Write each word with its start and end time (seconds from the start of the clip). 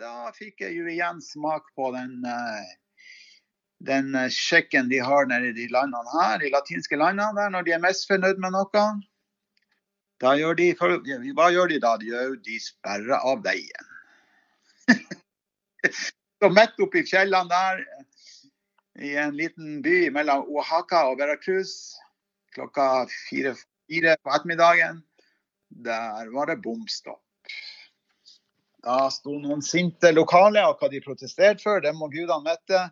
da 0.00 0.30
fikk 0.36 0.60
jeg 0.64 0.76
jo 0.76 0.86
igjen 0.90 1.20
smak 1.24 1.68
på 1.76 1.90
den, 1.94 2.18
eh, 2.28 2.72
den 3.88 4.14
eh, 4.14 4.32
sjekken 4.32 4.90
de 4.92 5.00
har 5.04 5.28
nede 5.30 5.52
i 5.52 5.56
de 5.56 5.68
landene 5.72 6.12
her, 6.12 6.38
de 6.42 6.52
latinske 6.52 6.98
landene, 7.00 7.32
der 7.38 7.52
når 7.54 7.66
de 7.66 7.76
er 7.76 7.84
misfornøyd 7.84 8.40
med 8.42 8.56
noe. 8.56 8.86
Gjør 10.20 10.56
de, 10.56 10.70
hva 11.36 11.50
gjør 11.52 11.72
de 11.72 11.80
da? 11.80 11.96
De, 12.00 12.10
gjør, 12.12 12.36
de 12.44 12.60
sperrer 12.62 13.16
av 13.18 13.44
veien. 13.44 13.92
Så 16.40 16.52
midt 16.52 16.80
oppi 16.84 17.04
fjellene 17.08 17.52
der, 17.52 17.84
i 19.04 19.12
en 19.20 19.36
liten 19.36 19.82
by 19.84 20.08
mellom 20.12 20.46
Oaxaca 20.48 21.02
og 21.10 21.18
Veracruz, 21.20 21.96
klokka 22.56 23.04
fire, 23.28 23.52
fire 23.88 24.16
på 24.24 24.32
ettermiddagen, 24.32 25.02
der 25.84 26.32
var 26.32 26.48
det 26.48 26.62
bomstopp. 26.64 27.25
Da 28.86 29.08
sto 29.10 29.34
noen 29.42 29.64
sinte 29.66 30.12
lokale, 30.14 30.62
og 30.62 30.78
hva 30.78 30.90
de 30.92 31.02
protesterte 31.02 31.64
for, 31.64 31.82
det 31.82 31.90
må 31.96 32.06
gudene 32.12 32.46
vite. 32.46 32.84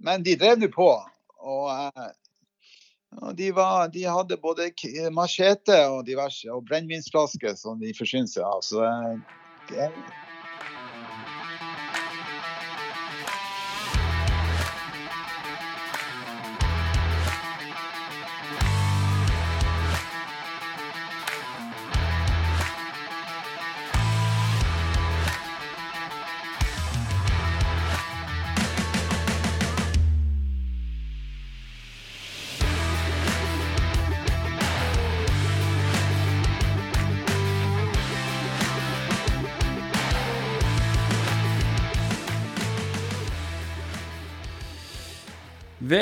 Men 0.00 0.24
de 0.24 0.36
drev 0.40 0.60
nå 0.60 0.70
på. 0.72 0.88
Og, 1.36 1.66
eh, 1.72 2.06
og 3.20 3.34
de, 3.36 3.50
var, 3.56 3.90
de, 3.92 4.06
hadde 4.08 4.40
både 4.40 4.70
machete 5.12 5.82
og 5.92 6.06
diverse, 6.08 6.48
og 6.52 6.64
brennevinsflasker 6.68 7.56
som 7.60 7.80
de 7.80 7.92
forsynte 7.96 8.38
seg 8.38 8.48
av. 8.48 8.64
Så 8.64 8.82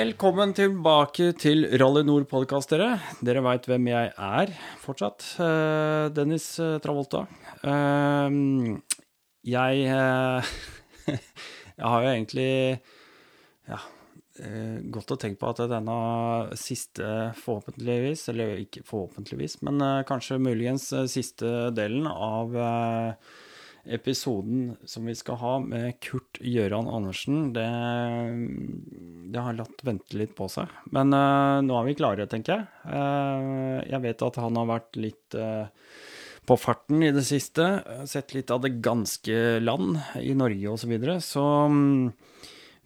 Velkommen 0.05 0.51
tilbake 0.53 1.31
til 1.41 1.63
Rally 1.81 2.03
Nord-podkast, 2.05 2.75
dere. 2.75 2.99
Dere 3.25 3.41
veit 3.41 3.65
hvem 3.65 3.87
jeg 3.89 4.11
er 4.13 4.51
fortsatt. 4.83 5.25
Uh, 5.41 6.11
Dennis 6.13 6.45
uh, 6.61 6.75
Travolta. 6.85 7.23
Uh, 7.65 8.75
jeg 9.49 9.87
Jeg 11.09 11.87
har 11.95 12.05
jo 12.05 12.11
egentlig 12.11 12.51
ja, 13.71 13.81
gått 14.93 15.15
og 15.17 15.23
tenkt 15.23 15.41
på 15.41 15.55
at 15.55 15.65
denne 15.73 15.97
siste, 16.61 17.09
forhåpentligvis, 17.41 18.27
eller 18.35 18.61
ikke 18.61 18.85
forhåpentligvis, 18.85 19.63
men 19.65 19.81
kanskje 20.05 20.43
muligens 20.43 20.91
siste 21.15 21.55
delen 21.73 22.11
av 22.13 22.53
episoden 23.87 24.77
som 24.85 25.07
vi 25.07 25.15
skal 25.17 25.39
ha 25.41 25.53
med 25.61 25.99
Kurt 26.05 26.39
Gjøran 26.41 26.89
Andersen, 26.89 27.53
det, 27.57 27.67
det 29.33 29.45
har 29.45 29.57
latt 29.59 29.85
vente 29.85 30.17
litt 30.19 30.35
på 30.37 30.49
seg. 30.53 30.73
Men 30.95 31.13
uh, 31.13 31.61
nå 31.65 31.77
er 31.79 31.89
vi 31.89 31.97
klare, 31.99 32.29
tenker 32.31 32.57
jeg. 32.57 32.67
Uh, 32.89 33.81
jeg 33.89 34.03
vet 34.07 34.25
at 34.29 34.41
han 34.41 34.61
har 34.61 34.71
vært 34.71 35.01
litt 35.01 35.37
uh, 35.37 35.69
på 36.49 36.59
farten 36.61 37.05
i 37.05 37.13
det 37.15 37.27
siste. 37.29 37.69
Sett 38.09 38.35
litt 38.37 38.53
av 38.55 38.65
det 38.65 38.77
ganske 38.85 39.61
land 39.65 40.01
i 40.21 40.33
Norge 40.37 40.73
osv. 40.73 40.85
Så, 40.85 40.93
videre. 40.95 41.19
så 41.25 41.45
um, 41.69 42.09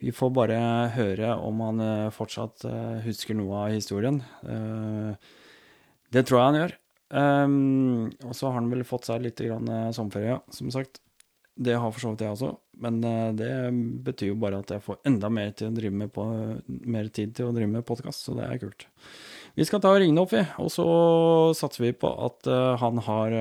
vi 0.02 0.14
får 0.14 0.34
bare 0.34 0.58
høre 0.94 1.32
om 1.42 1.62
han 1.66 1.80
fortsatt 2.14 2.62
husker 3.02 3.34
noe 3.34 3.64
av 3.64 3.72
historien. 3.74 4.20
det 6.14 6.22
tror 6.22 6.38
jeg 6.38 6.46
han 6.46 6.58
gjør. 6.60 6.76
Um, 7.08 8.10
og 8.26 8.34
så 8.36 8.50
har 8.50 8.58
han 8.58 8.68
vel 8.68 8.84
fått 8.84 9.08
seg 9.08 9.22
litt 9.24 9.40
grann 9.40 9.68
uh, 9.70 9.92
sommerferie, 9.96 10.36
som 10.52 10.68
sagt. 10.72 11.00
Det 11.58 11.74
har 11.74 11.90
for 11.90 12.02
så 12.02 12.12
vidt 12.12 12.22
jeg 12.26 12.36
også, 12.36 12.52
men 12.84 13.00
uh, 13.02 13.30
det 13.34 13.50
betyr 14.04 14.34
jo 14.34 14.38
bare 14.42 14.60
at 14.60 14.74
jeg 14.74 14.84
får 14.84 15.00
enda 15.08 15.30
mer, 15.32 15.54
til 15.56 15.70
å 15.70 15.74
drive 15.74 16.00
med 16.04 16.12
på, 16.14 16.26
mer 16.68 17.08
tid 17.08 17.32
til 17.38 17.48
å 17.48 17.54
drive 17.56 17.70
med 17.72 17.86
podkast, 17.88 18.26
så 18.26 18.36
det 18.36 18.46
er 18.46 18.60
kult. 18.62 18.86
Vi 19.58 19.66
skal 19.66 19.82
ta 19.82 19.94
og 19.94 20.02
ringe 20.02 20.20
opp, 20.22 20.34
vi, 20.36 20.44
og 20.60 20.68
så 20.70 20.86
satser 21.56 21.88
vi 21.88 21.94
på 21.96 22.12
at 22.28 22.50
uh, 22.52 22.76
han 22.82 23.00
har 23.08 23.38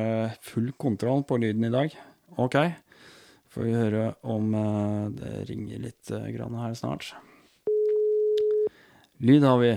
full 0.48 0.72
kontroll 0.80 1.28
på 1.28 1.42
lyden 1.44 1.68
i 1.68 1.74
dag. 1.74 1.98
OK? 2.40 2.58
Får 3.52 3.68
vi 3.68 3.76
høre 3.76 4.08
om 4.30 4.52
det 5.18 5.32
ringer 5.50 5.82
litt 5.82 6.12
grann 6.36 6.58
her 6.62 6.76
snart. 6.78 7.10
Lyd 9.18 9.48
har 9.48 9.58
vi. 9.64 9.72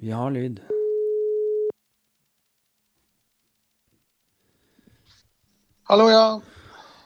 Vi 0.00 0.14
har 0.16 0.32
lyd. 0.32 0.62
Hallo, 5.90 6.10
ja. 6.10 6.40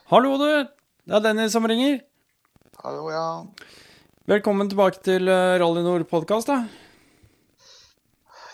Hallo, 0.04 0.36
du. 0.36 0.66
Det 1.04 1.14
er 1.16 1.20
Dennis 1.24 1.52
som 1.56 1.64
ringer. 1.64 2.00
Hallo, 2.82 3.06
ja. 3.08 3.46
Velkommen 4.28 4.68
tilbake 4.68 5.00
til 5.00 5.24
eh, 5.32 5.56
Rally 5.62 5.80
Nord-podkast, 5.86 6.50
da. 6.50 6.68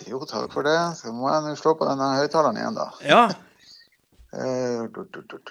Jo, 0.06 0.20
takk 0.30 0.54
for 0.54 0.62
det. 0.62 0.94
Så 1.00 1.10
må 1.10 1.26
jeg 1.32 1.42
nå 1.48 1.54
slå 1.58 1.74
på 1.80 1.88
denne 1.88 2.06
høyttaleren 2.20 2.60
igjen, 2.62 2.78
da. 2.78 2.86
Ja. 3.02 3.26
uh, 4.30 4.86
du, 4.94 5.02
du, 5.10 5.18
du, 5.34 5.42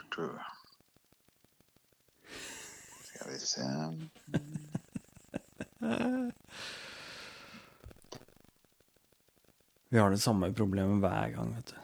Skal 3.10 3.28
vi 3.34 3.38
se 3.44 3.68
Vi 9.92 10.00
har 10.00 10.08
det 10.16 10.24
samme 10.24 10.56
problemet 10.56 11.04
hver 11.04 11.36
gang, 11.36 11.52
vet 11.60 11.76
du. 11.76 11.80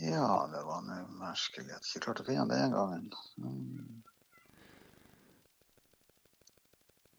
Ja, 0.00 0.48
det 0.48 0.62
var 0.64 0.80
noe 0.86 1.02
merkelig 1.20 1.74
at 1.74 1.84
jeg 1.84 1.98
ikke 1.98 2.04
klarte 2.06 2.24
å 2.24 2.28
finne 2.30 2.46
den 2.48 2.72
gangen. 2.72 3.10
Mm. 3.36 4.00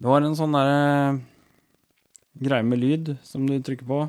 Det 0.02 0.10
var 0.10 0.26
en 0.26 0.38
sånn 0.38 0.56
derre 0.58 0.80
uh, 1.14 1.20
greie 2.42 2.66
med 2.66 2.82
lyd 2.82 3.14
som 3.28 3.46
du 3.46 3.60
trykker 3.62 3.86
på. 3.86 4.00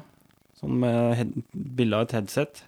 Sånn 0.57 0.79
med 0.81 1.35
bilde 1.53 1.99
av 1.99 2.07
et 2.07 2.17
headset. 2.17 2.63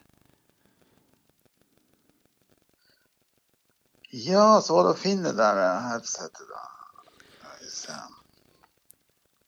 Ja, 4.12 4.60
så 4.62 4.76
var 4.76 4.86
det 4.86 4.94
å 4.94 5.00
finne 5.00 5.30
det 5.30 5.38
der 5.40 5.58
eh, 5.58 5.86
headsetet, 5.88 6.46
da. 6.50 6.62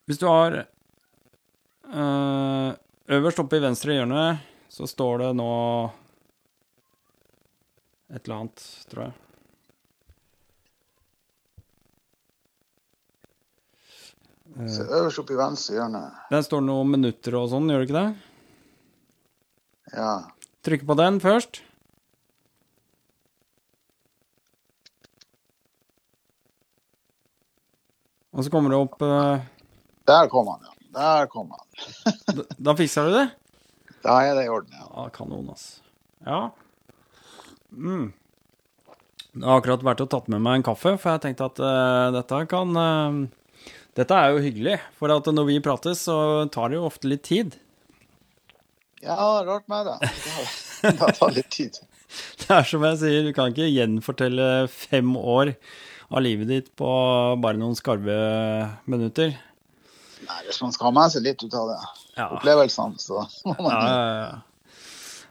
Hvis 0.07 0.19
du 0.19 0.27
har 0.27 0.57
øh, 1.93 2.71
Øverst 3.17 3.39
oppe 3.43 3.59
i 3.59 3.63
venstre 3.63 3.95
hjørne 3.95 4.25
så 4.71 4.87
står 4.91 5.19
det 5.23 5.31
nå 5.39 5.53
et 8.17 8.25
eller 8.25 8.37
annet, 8.41 8.67
tror 8.91 9.07
jeg. 9.07 9.15
Så 14.73 14.87
øverst 14.89 15.21
oppe 15.21 15.35
i 15.35 15.37
venstre 15.37 15.75
hjørne. 15.77 16.01
Den 16.33 16.45
står 16.47 16.63
det 16.63 16.69
noen 16.71 16.93
minutter 16.95 17.35
og 17.37 17.51
sånn, 17.53 17.69
gjør 17.69 17.83
det 17.83 17.89
ikke 17.91 18.01
det? 18.01 18.11
Ja. 19.93 20.13
Trykk 20.65 20.87
på 20.89 20.97
den 20.97 21.21
først. 21.21 21.61
Og 28.37 28.45
så 28.45 28.53
kommer 28.53 28.73
det 28.73 28.81
opp 28.81 29.01
uh... 29.05 29.45
Der 30.09 30.29
kom 30.33 30.49
han, 30.53 30.65
ja. 30.65 30.73
Der 30.97 31.29
kom 31.33 31.53
han. 31.53 31.67
da, 32.37 32.47
da 32.71 32.77
fikser 32.79 33.09
du 33.09 33.17
det? 33.17 33.27
Da 34.05 34.21
er 34.25 34.37
det 34.39 34.47
i 34.47 34.53
orden, 34.53 34.73
ja. 34.73 34.89
ja 34.89 35.09
kanon, 35.13 35.51
altså. 35.53 35.85
Ja. 36.25 36.41
Mm. 37.73 38.13
Jeg 39.37 39.45
har 39.45 39.61
akkurat 39.61 39.85
vært 39.85 40.05
og 40.05 40.11
tatt 40.13 40.31
med 40.33 40.41
meg 40.45 40.61
en 40.61 40.67
kaffe, 40.71 40.95
for 41.01 41.13
jeg 41.13 41.25
tenkte 41.27 41.51
at 41.51 41.61
uh, 41.61 42.15
dette 42.15 42.41
kan 42.51 42.79
uh, 42.81 43.19
Dette 43.97 44.13
er 44.17 44.35
jo 44.35 44.43
hyggelig, 44.45 44.77
for 44.97 45.13
at 45.13 45.29
når 45.33 45.47
vi 45.49 45.61
prates, 45.65 46.03
så 46.05 46.45
tar 46.53 46.69
det 46.69 46.77
jo 46.77 46.85
ofte 46.85 47.09
litt 47.09 47.23
tid. 47.25 47.55
Ja, 49.01 49.17
rart 49.47 49.65
med 49.73 49.89
det. 49.89 50.11
Det 50.83 51.13
tar 51.17 51.33
litt 51.33 51.49
tid. 51.51 51.79
det 52.43 52.49
er 52.53 52.67
som 52.69 52.85
jeg 52.85 52.99
sier, 53.01 53.25
du 53.25 53.33
kan 53.37 53.53
ikke 53.53 53.69
gjenfortelle 53.69 54.49
fem 54.69 55.15
år 55.17 55.55
av 56.13 56.23
livet 56.23 56.51
ditt 56.53 56.69
på 56.79 56.91
bare 57.43 57.59
noen 57.59 57.77
skarve 57.79 58.17
minutter. 58.85 59.33
Nei, 60.27 60.41
hvis 60.47 60.61
man 60.63 60.75
skal 60.75 60.91
ha 60.91 60.95
med 61.01 61.15
seg 61.15 61.25
litt 61.27 61.43
ut 61.43 61.57
av 61.57 61.73
det, 61.73 61.79
ja. 62.19 62.29
opplevelsene, 62.37 63.01
så 63.01 63.25
må 63.49 63.57
man 63.59 63.73
ja, 63.73 63.81
ja, 63.89 64.21
ja. 64.21 64.37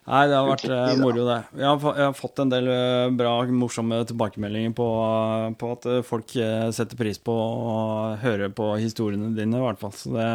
Nei, 0.05 0.25
det 0.29 0.35
har 0.37 0.45
vært 0.45 0.67
uh, 0.69 0.91
moro, 1.01 1.23
det. 1.25 1.39
Jeg 1.57 1.65
har, 1.65 1.95
jeg 1.97 2.05
har, 2.05 2.17
fått 2.17 2.41
en 2.43 2.51
del 2.51 2.69
uh, 2.69 3.13
bra, 3.17 3.31
morsomme 3.49 4.03
tilbakemeldinger 4.05 4.75
på, 4.77 4.85
uh, 4.85 5.47
på 5.57 5.71
at 5.73 5.87
folk 6.05 6.35
setter 6.77 6.99
pris 6.99 7.17
på 7.17 7.33
å 7.33 7.77
høre 8.21 8.51
på 8.53 8.69
historiene 8.77 9.33
dine, 9.33 9.57
i 9.57 9.65
hvert 9.65 9.81
fall. 9.81 9.95
Så 9.97 10.13
det, 10.13 10.29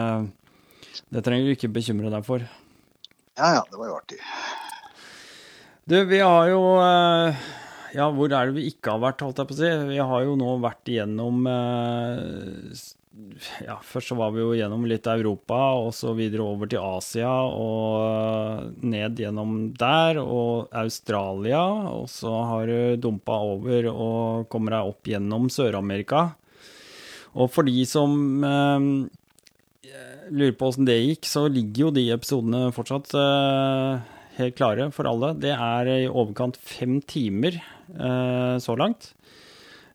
Det 1.14 1.22
trenger 1.26 1.46
du 1.46 1.55
ikke 1.55 1.70
bekymre 1.70 2.11
deg 2.11 2.26
for. 2.26 2.43
Ja 3.38 3.55
ja, 3.56 3.62
det 3.70 3.78
var 3.78 3.93
jo 3.93 4.00
artig. 4.00 4.19
Du, 5.90 5.96
vi 6.05 6.20
har 6.20 6.49
jo 6.50 6.61
eh, 6.78 7.46
Ja, 7.96 8.11
hvor 8.14 8.31
er 8.31 8.50
det 8.50 8.55
vi 8.58 8.69
ikke 8.70 8.94
har 8.94 9.02
vært, 9.02 9.25
holdt 9.25 9.40
jeg 9.40 9.50
på 9.50 9.56
å 9.56 9.58
si? 9.58 9.70
Vi 9.88 9.99
har 9.99 10.26
jo 10.26 10.37
nå 10.38 10.52
vært 10.62 10.90
igjennom 10.93 11.46
eh, 11.50 12.82
ja, 13.64 13.76
først 13.84 14.12
så 14.12 14.17
var 14.19 14.32
vi 14.34 14.43
jo 14.43 14.55
gjennom 14.56 14.84
litt 14.88 15.06
Europa, 15.11 15.58
og 15.81 15.93
så 15.96 16.12
videre 16.19 16.44
over 16.44 16.70
til 16.70 16.82
Asia 16.82 17.31
og 17.31 18.82
ned 18.84 19.20
gjennom 19.20 19.70
der, 19.78 20.20
og 20.22 20.69
Australia. 20.76 21.62
Og 21.93 22.08
så 22.12 22.32
har 22.52 22.70
du 22.70 23.00
dumpa 23.08 23.38
over 23.55 23.90
og 23.93 24.50
kommer 24.52 24.76
deg 24.76 24.93
opp 24.93 25.11
gjennom 25.12 25.49
Sør-Amerika. 25.52 26.31
Og 27.38 27.50
for 27.55 27.67
de 27.69 27.84
som 27.87 28.44
eh, 28.46 28.88
lurer 30.31 30.56
på 30.58 30.70
åssen 30.70 30.88
det 30.88 30.99
gikk, 30.99 31.28
så 31.31 31.46
ligger 31.50 31.87
jo 31.87 31.94
de 31.94 32.08
episodene 32.14 32.70
fortsatt 32.75 33.14
eh, 33.19 34.11
helt 34.40 34.58
klare 34.58 34.90
for 34.94 35.08
alle. 35.11 35.34
Det 35.38 35.55
er 35.55 35.94
i 35.94 36.11
overkant 36.11 36.58
fem 36.58 36.99
timer 37.02 37.56
eh, 37.61 38.56
så 38.62 38.76
langt. 38.78 39.12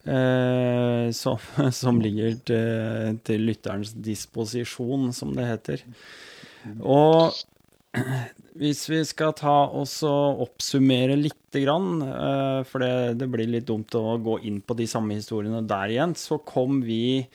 Eh, 0.06 1.12
som, 1.12 1.42
som, 1.72 2.00
ligger 2.02 2.38
til, 2.46 3.18
til, 3.26 3.48
lytterens 3.50 3.96
disposisjon, 4.06 5.10
som 5.18 5.34
det 5.38 5.48
heter. 5.50 5.86
Og 6.86 7.34
hvis 8.60 8.84
vi 8.92 9.02
skal 9.08 9.34
ta 9.38 9.56
oss 9.74 9.98
og 10.06 10.46
oppsummere 10.46 11.18
lite 11.18 11.64
grann, 11.64 12.06
eh, 12.06 12.62
for 12.70 12.86
det, 12.86 13.18
det, 13.22 13.32
blir 13.34 13.50
litt 13.50 13.68
dumt 13.72 13.98
å 13.98 14.20
gå 14.22 14.40
inn 14.46 14.62
på 14.62 14.78
de 14.78 14.88
samme 14.90 15.18
historiene 15.18 15.66
der 15.66 15.98
igjen, 15.98 16.16
så 16.20 16.38
kom 16.46 16.84
vi 16.86 17.26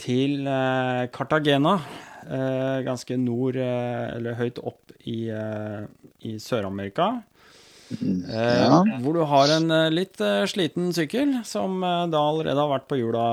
til 0.00 0.48
eh, 0.48 1.06
Cartagena. 1.12 1.78
Eh, 2.26 2.80
ganske 2.82 3.16
nord, 3.20 3.60
eh, 3.60 4.16
eller 4.16 4.40
høyt 4.40 4.58
opp 4.64 4.90
i, 5.04 5.28
eh, 5.30 5.84
i 6.26 6.38
Sør-Amerika. 6.42 7.12
Ja. 7.88 8.80
Hvor 9.02 9.14
du 9.14 9.20
har 9.30 9.52
en 9.54 9.70
litt 9.94 10.18
sliten 10.50 10.90
sykkel 10.96 11.36
som 11.46 11.78
da 11.82 12.18
allerede 12.18 12.58
har 12.58 12.72
vært 12.72 12.88
på 12.90 12.98
hjula 12.98 13.26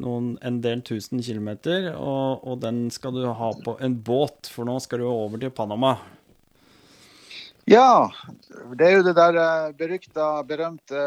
noen, 0.00 0.32
en 0.42 0.58
del 0.64 0.82
tusen 0.86 1.22
kilometer. 1.22 1.92
Og, 1.94 2.42
og, 2.42 2.58
den 2.64 2.88
skal 2.94 3.14
du 3.14 3.28
ha 3.30 3.52
på 3.64 3.76
en 3.84 3.94
båt, 4.02 4.50
for 4.50 4.66
nå 4.66 4.80
skal 4.82 5.04
du 5.04 5.08
over 5.08 5.38
til 5.40 5.54
Panama. 5.54 5.94
Ja, 7.70 8.10
det 8.76 8.90
er 8.90 8.98
jo 8.98 9.04
det 9.06 9.14
der 9.16 9.38
berykta, 9.78 10.30
berømte 10.44 11.04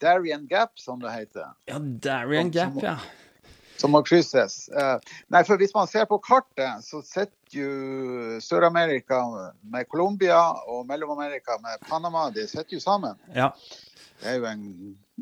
Darien 0.00 0.46
Gap, 0.48 0.78
som 0.80 1.02
det 1.02 1.12
heter. 1.12 1.50
Ja, 1.68 1.82
Darien 1.82 2.54
Gap, 2.54 2.78
ja 2.80 2.96
som 3.78 3.94
må 3.94 4.02
krysses. 4.06 4.66
Uh, 4.74 4.96
nei, 5.32 5.44
for 5.46 5.60
Hvis 5.60 5.74
man 5.76 5.90
ser 5.90 6.08
på 6.10 6.20
kartet, 6.24 6.84
så 6.86 7.02
sitter 7.06 7.34
jo 7.54 8.38
Sør-Amerika 8.44 9.22
med 9.72 9.88
Colombia 9.88 10.40
og 10.68 10.86
Mellom-Amerika 10.88 11.56
med 11.62 11.84
Panama. 11.88 12.28
De 12.34 12.46
sitter 12.48 12.76
jo 12.76 12.82
sammen. 12.82 13.16
Ja. 13.34 13.52
Det 14.18 14.32
er 14.32 14.40
jo 14.40 14.48
en 14.50 14.64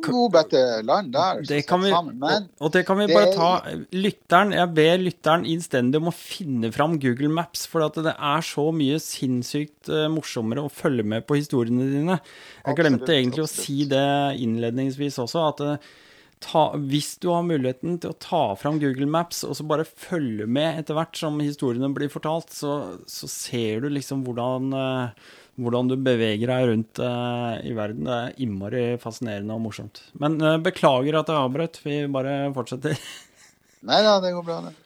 god 0.04 0.32
bette 0.32 0.60
land 0.84 1.10
der. 1.12 1.42
Det 1.44 1.58
kan 1.68 1.82
vi, 1.84 1.90
Men, 1.92 2.48
og 2.60 2.72
det 2.72 2.82
kan 2.88 2.98
vi 3.00 3.06
bare 3.10 3.32
ta 3.34 3.50
lytteren, 3.92 4.54
Jeg 4.56 4.72
ber 4.76 5.02
lytteren 5.02 5.44
innstendig 5.48 6.00
om 6.00 6.08
å 6.10 6.14
finne 6.16 6.70
fram 6.72 6.96
Google 7.00 7.28
Maps, 7.32 7.66
for 7.68 7.84
det 7.84 8.14
er 8.14 8.44
så 8.44 8.70
mye 8.72 8.98
sinnssykt 9.02 9.92
uh, 9.92 10.06
morsommere 10.12 10.64
å 10.64 10.72
følge 10.72 11.04
med 11.04 11.26
på 11.28 11.38
historiene 11.40 11.88
dine. 11.92 12.18
Jeg 12.64 12.80
glemte 12.80 13.04
absolutt, 13.04 13.14
egentlig 13.18 13.44
absolutt. 13.44 13.60
å 13.60 13.68
si 13.68 13.88
det 13.92 14.08
innledningsvis 14.46 15.20
også, 15.24 15.46
at 15.52 15.64
uh, 15.64 15.94
ta, 16.42 16.66
hvis 16.76 17.16
du 17.22 17.30
har 17.32 17.46
muligheten 17.46 17.96
til 18.02 18.12
å 18.12 18.18
ta 18.20 18.42
fram 18.60 18.80
Google 18.82 19.08
Maps 19.10 19.42
og 19.46 19.56
så 19.58 19.66
bare 19.68 19.86
følge 19.88 20.46
med 20.48 20.82
etter 20.82 20.96
hvert 20.98 21.16
som 21.18 21.38
historiene 21.40 21.90
blir 21.96 22.12
fortalt, 22.12 22.52
så, 22.52 22.98
så 23.08 23.28
ser 23.30 23.84
du 23.84 23.90
liksom 23.92 24.24
hvordan, 24.26 24.68
uh, 24.76 25.34
hvordan, 25.56 25.90
du 25.92 25.96
beveger 25.96 26.52
deg 26.52 26.68
rundt 26.70 27.02
uh, 27.02 27.56
i 27.64 27.72
verden. 27.76 28.04
Det 28.08 28.18
er 28.18 28.36
innmari 28.44 28.84
fascinerende 29.02 29.56
og 29.56 29.64
morsomt. 29.68 30.02
Men 30.20 30.38
uh, 30.42 30.56
beklager 30.62 31.20
at 31.20 31.32
jeg 31.32 31.48
avbrøt. 31.48 31.80
Vi 31.86 32.02
bare 32.12 32.38
fortsetter. 32.56 33.00
nei 33.88 34.02
da, 34.04 34.18
det 34.24 34.36
går 34.36 34.46
bra, 34.46 34.62
det. 34.68 34.76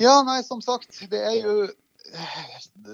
Ja, 0.00 0.20
nei, 0.24 0.40
som 0.46 0.62
sagt, 0.64 1.02
det 1.12 1.20
er 1.20 1.36
jo 1.42 1.68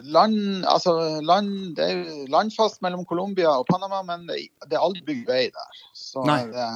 land, 0.02 0.64
altså 0.66 1.20
land, 1.24 1.76
det 1.76 1.86
er 1.86 2.28
landfast 2.32 2.82
mellom 2.84 3.04
Colombia 3.08 3.52
og 3.60 3.68
Panama, 3.68 4.02
men 4.04 4.26
det, 4.28 4.48
det 4.66 4.76
er 4.76 4.82
aldri 4.82 5.04
bygd 5.06 5.30
vei 5.30 5.44
der. 5.54 5.82
Så 5.96 6.24
Nei. 6.26 6.42
Det, 6.50 6.66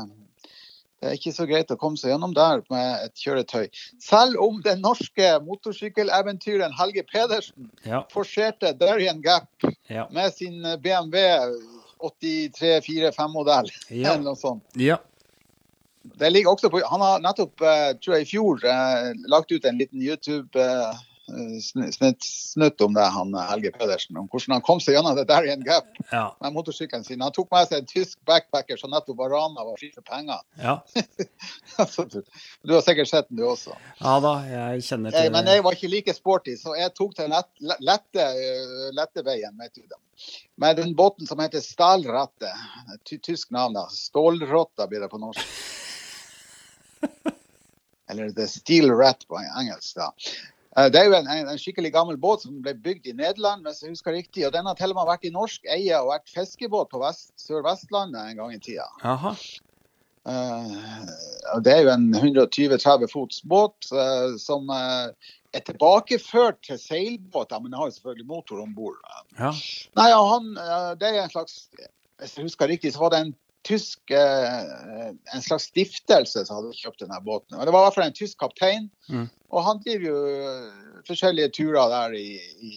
det 1.01 1.09
er 1.09 1.17
ikke 1.17 1.33
så 1.33 1.47
greit 1.49 1.71
å 1.73 1.79
komme 1.81 1.97
seg 1.97 2.13
gjennom 2.13 2.35
der 2.37 2.61
med 2.73 3.07
et 3.07 3.23
kjøretøy. 3.23 3.71
Selv 4.05 4.37
om 4.45 4.59
den 4.65 4.83
norske 4.85 5.31
motorsykkeleventyren 5.47 6.75
Helge 6.77 7.07
Pedersen 7.09 7.71
ja. 7.89 8.03
forserte 8.13 8.75
Darien 8.77 9.23
Gap 9.25 9.49
ja. 9.89 10.05
med 10.13 10.35
sin 10.37 10.61
BMW 10.85 11.23
8345-modell 12.01 13.71
ja. 13.89 14.13
eller 14.13 14.27
noe 14.29 14.37
sånt. 14.37 14.65
Ja. 14.77 15.01
Det 16.21 16.31
ligger 16.33 16.55
også 16.55 16.71
på, 16.73 16.81
Han 16.89 17.03
har 17.05 17.21
nettopp, 17.25 17.61
eh, 17.61 17.91
tror 18.01 18.17
jeg 18.17 18.27
i 18.27 18.31
fjor, 18.31 18.63
eh, 18.65 19.11
lagt 19.29 19.53
ut 19.53 19.65
en 19.69 19.81
liten 19.81 20.01
YouTube 20.01 20.57
eh, 20.61 21.01
snutt 22.23 22.81
om 22.81 22.95
det, 22.95 23.05
han 23.15 23.35
Helge 23.49 23.71
Pedersen. 23.75 24.17
Om 24.17 24.29
hvordan 24.31 24.57
han 24.57 24.65
kom 24.67 24.81
seg 24.83 24.97
gjennom 24.97 25.17
det 25.19 25.27
der 25.31 25.47
i 25.47 25.53
en 25.53 25.65
gap 25.65 25.89
ja. 26.11 26.25
med 26.43 26.55
motorsykkelen 26.57 27.05
sin. 27.07 27.23
Han 27.25 27.35
tok 27.37 27.51
med 27.53 27.71
seg 27.71 27.83
en 27.83 27.89
tysk 27.91 28.19
backpacker 28.29 28.81
som 28.81 28.93
nettopp 28.95 29.19
var 29.21 29.33
rana 29.35 29.65
og 29.65 29.79
fri 29.81 29.91
for 29.95 30.07
penger. 30.07 30.41
Ja. 30.61 30.79
du 32.67 32.75
har 32.75 32.85
sikkert 32.87 33.11
sett 33.11 33.29
den, 33.31 33.41
du 33.41 33.47
også. 33.49 33.77
Ja 34.01 34.19
da, 34.25 34.35
jeg 34.51 34.85
kjenner 34.87 35.15
til 35.15 35.27
det. 35.29 35.35
Men 35.35 35.51
jeg 35.51 35.65
var 35.67 35.79
ikke 35.79 35.93
like 35.95 36.17
sporty, 36.17 36.57
så 36.61 36.77
jeg 36.79 36.95
tok 36.99 37.17
den 37.19 37.35
lett, 37.35 37.51
lette, 37.81 38.29
lette 38.97 39.27
veien. 39.27 39.57
Vet 39.61 39.75
du 39.77 39.85
det. 39.85 40.01
Med 40.61 40.77
den 40.77 40.95
båten 40.97 41.27
som 41.27 41.41
heter 41.41 41.63
Stahlrette. 41.65 42.53
Tysk 43.09 43.51
navn, 43.51 43.75
da. 43.79 43.87
Stålrotta 43.93 44.87
blir 44.91 45.01
det 45.05 45.11
på 45.13 45.21
norsk. 45.21 45.45
Eller 48.11 48.31
The 48.31 48.49
Steel 48.49 48.91
Rat 48.91 49.29
på 49.29 49.39
engelsk. 49.39 49.97
da. 49.97 50.13
Eh, 50.79 50.87
det 50.93 51.01
er 51.01 51.09
jo 51.09 51.17
en, 51.19 51.31
en, 51.33 51.59
skikkelig 51.59 51.93
gammel 51.95 52.19
båt 52.21 52.45
som 52.45 52.61
ble 52.63 52.77
bygd 52.85 53.11
i 53.11 53.17
Nederland, 53.19 53.65
hvis 53.67 53.83
jeg 53.83 53.95
husker 53.95 54.15
riktig. 54.15 54.47
Og 54.47 54.55
den 54.55 54.69
har 54.69 54.79
til 54.79 54.95
og 54.95 55.01
med 55.01 55.11
vært 55.11 55.27
i 55.27 55.35
norsk 55.35 55.67
eie 55.73 55.99
og 55.99 56.13
vært 56.13 56.31
fiskebåt 56.31 56.93
på 56.93 57.03
Sør-Vestlandet 57.41 58.23
en 58.23 58.41
gang 58.43 58.55
i 58.55 58.63
tida. 58.63 58.87
Aha. 59.03 59.35
Uh, 60.29 61.07
det 61.65 61.73
er 61.73 61.87
jo 61.87 61.93
en 61.95 62.11
120-30 62.13 63.09
fots 63.09 63.39
båt 63.49 63.89
uh, 63.89 64.37
som 64.39 64.69
uh, 64.69 65.09
er 65.57 65.63
tilbakeført 65.65 66.61
til 66.67 66.79
seilbåter, 66.79 67.59
men 67.59 67.73
den 67.73 67.79
har 67.81 67.89
jo 67.89 67.97
selvfølgelig 67.97 68.29
motor 68.29 68.61
om 68.61 68.75
bord. 68.77 69.01
Ja. 69.39 69.55
Nei, 69.99 70.11
han, 70.13 70.53
det 71.01 71.09
er 71.09 71.23
en 71.25 71.33
slags 71.33 71.65
Hvis 72.21 72.37
jeg 72.37 72.47
husker 72.51 72.69
riktig, 72.69 72.93
så 72.93 73.07
var 73.07 73.15
det 73.15 73.23
en 73.25 73.33
tysk 73.67 74.11
eh, 74.11 75.09
en 75.35 75.43
slags 75.43 75.69
stiftelse 75.71 76.45
som 76.47 76.61
hadde 76.61 76.77
kjøpt 76.79 77.03
denne 77.03 77.21
båten. 77.25 77.59
Og 77.59 77.67
Det 77.67 77.75
var 77.75 77.83
i 77.83 77.89
hvert 77.89 77.99
fall 77.99 78.09
en 78.09 78.17
tysk 78.17 78.39
kaptein. 78.41 78.89
Mm. 79.11 79.27
Og 79.51 79.65
han 79.67 79.83
driver 79.85 80.07
jo 80.09 80.21
eh, 80.31 80.97
forskjellige 81.09 81.53
turer 81.59 81.93
der 81.93 82.17
i, 82.17 82.29
i, 82.65 82.75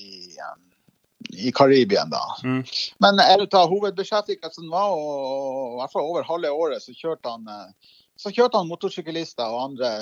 i 1.47 1.53
Karibien, 1.55 2.11
da. 2.13 2.23
Mm. 2.43 2.61
Men 3.03 3.23
en 3.23 3.45
av 3.47 3.71
hovedbeskjeftigelsene 3.71 4.71
var, 4.73 4.95
og, 4.97 5.77
i 5.77 5.81
hvert 5.81 5.95
fall 5.95 6.09
over 6.09 6.27
halve 6.27 6.51
året, 6.51 6.83
så 6.83 6.95
kjørte 6.97 7.31
han, 7.31 7.47
eh, 7.47 7.95
så 8.19 8.33
kjørte 8.33 8.59
han 8.59 8.71
motorsyklister 8.71 9.55
og 9.55 9.69
andre 9.69 9.95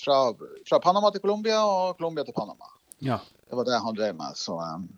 fra, 0.00 0.22
fra 0.68 0.80
Panama 0.82 1.10
til 1.12 1.22
Colombia 1.24 1.60
og 1.66 1.98
Colombia 1.98 2.24
til 2.24 2.36
Panama. 2.36 2.70
Ja. 3.04 3.18
Det 3.50 3.58
var 3.58 3.66
det 3.66 3.82
han 3.82 3.98
drev 3.98 4.16
med. 4.16 4.38
så... 4.38 4.60
Um, 4.60 4.90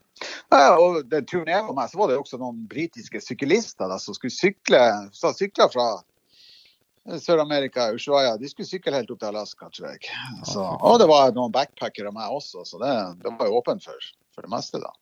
ja, 0.53 0.73
og 0.79 1.03
den 1.11 1.27
turen 1.29 1.51
jeg 1.53 1.67
var 1.67 1.77
med, 1.77 1.91
så 1.91 2.01
var 2.01 2.11
det 2.11 2.21
også 2.21 2.41
noen 2.41 2.65
britiske 2.71 3.23
syklister 3.25 3.91
da, 3.91 3.99
som 4.03 4.17
skulle 4.17 4.35
sykle, 4.35 4.81
som 5.17 5.37
sykla 5.37 5.69
fra 5.73 5.89
Sør-Amerika, 7.19 7.91
Ushuaia. 7.97 8.37
De 8.39 8.49
skulle 8.51 8.69
sykle 8.69 8.95
helt 8.95 9.11
opp 9.11 9.23
til 9.23 9.33
Alaska, 9.33 9.69
tror 9.75 9.89
jeg. 9.91 10.11
Så, 10.47 10.63
og 10.63 11.01
det 11.03 11.09
var 11.11 11.35
noen 11.35 11.55
backpackere 11.55 12.13
med 12.15 12.31
også, 12.31 12.67
så 12.69 12.79
det, 12.83 12.93
det 13.25 13.33
var 13.39 13.51
jo 13.51 13.59
åpent 13.59 13.83
for, 13.85 14.13
for 14.37 14.47
det 14.47 14.53
meste, 14.53 14.83
da. 14.83 14.93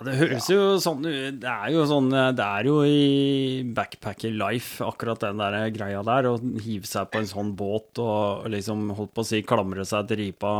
Ja, 0.00 0.06
det 0.06 0.14
høres 0.16 0.46
jo 0.48 0.60
sånn 0.80 1.02
ut. 1.04 1.40
Det 1.42 1.50
er 1.50 1.74
jo 1.74 1.82
sånn 1.90 2.06
Det 2.08 2.44
er 2.44 2.68
jo 2.70 2.78
i 2.88 3.66
backpacker 3.76 4.32
life, 4.32 4.78
akkurat 4.86 5.20
den 5.26 5.42
der 5.42 5.58
greia 5.74 6.00
der. 6.06 6.30
Å 6.30 6.38
hive 6.62 6.88
seg 6.88 7.10
på 7.10 7.20
en 7.20 7.28
sånn 7.28 7.50
båt 7.58 8.00
og 8.00 8.46
liksom, 8.54 8.86
holdt 8.96 9.12
på 9.16 9.26
å 9.26 9.28
si, 9.28 9.42
klamre 9.44 9.84
seg 9.84 10.08
til 10.08 10.22
ripa 10.22 10.54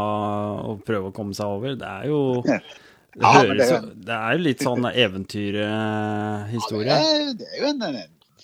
og 0.66 0.82
prøve 0.84 1.08
å 1.08 1.16
komme 1.16 1.38
seg 1.38 1.54
over. 1.54 1.78
Det 1.78 1.88
er 1.88 2.10
jo 2.10 2.20
Det, 3.12 3.23
ja, 3.25 3.33
høres, 3.35 3.69
det, 3.69 3.81
det, 4.07 4.17
er 4.17 4.33
jo 4.37 4.43
litt 4.45 4.62
sånn 4.62 4.85
eventyrhistorie. 4.87 6.95
Ja, 6.95 7.33
det, 7.35 7.49
er 7.50 7.59
jo 7.64 7.71
en, 7.73 7.83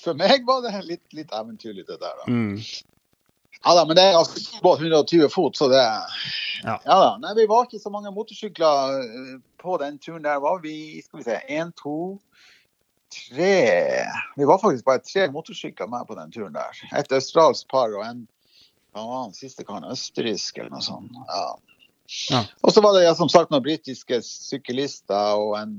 For 0.01 0.13
meg 0.19 0.43
var 0.49 0.63
det 0.65 0.73
litt, 0.89 1.05
litt 1.15 1.31
eventyrlig, 1.31 1.85
det 1.87 2.01
der. 2.03 2.15
Da. 2.19 2.25
Mm. 2.27 2.59
Ja 3.67 3.75
da, 3.75 3.85
men 3.87 3.97
det 3.99 4.05
er 4.05 4.17
altså 4.19 4.61
båt 4.63 4.81
120 4.83 5.29
fot, 5.33 5.57
så 5.59 5.69
det 5.73 5.83
Ja, 5.83 6.77
ja 6.85 6.99
da. 7.03 7.19
Nei, 7.23 7.35
vi 7.39 7.47
var 7.51 7.65
ikke 7.67 7.83
så 7.83 7.91
mange 7.95 8.11
motorsykler 8.15 9.01
eh, 9.01 9.35
på 9.63 9.79
den 9.83 9.99
turen 10.03 10.25
der. 10.27 10.43
var 10.43 10.57
vi 10.63 11.03
skal 11.03 11.19
vi 11.21 11.25
se, 11.27 11.37
én, 11.51 11.73
to, 11.79 12.19
tre 13.13 13.57
Vi 14.37 14.45
var 14.47 14.59
faktisk 14.63 14.85
bare 14.87 15.03
tre 15.07 15.31
motorsykler 15.35 15.87
med 15.91 16.07
på 16.07 16.15
den 16.19 16.31
turen 16.35 16.55
der. 16.55 16.73
Et 16.99 17.13
australsk 17.13 17.69
par 17.71 17.91
og 17.95 18.07
en 18.07 18.27
hva 18.97 19.03
var 19.05 19.25
den 19.27 19.35
siste 19.37 19.65
karen? 19.69 19.85
Østerriksk 19.93 20.57
eller 20.57 20.73
noe 20.73 20.85
sånt. 20.85 21.17
Ja. 21.29 21.43
Ja. 22.31 22.43
Og 22.63 22.75
så 22.75 22.83
var 22.85 22.97
det 22.97 23.07
ja, 23.07 23.15
som 23.19 23.31
sagt 23.33 23.53
noen 23.53 23.65
britiske 23.65 24.21
syklister 24.25 25.41
og 25.41 25.57
en 25.61 25.79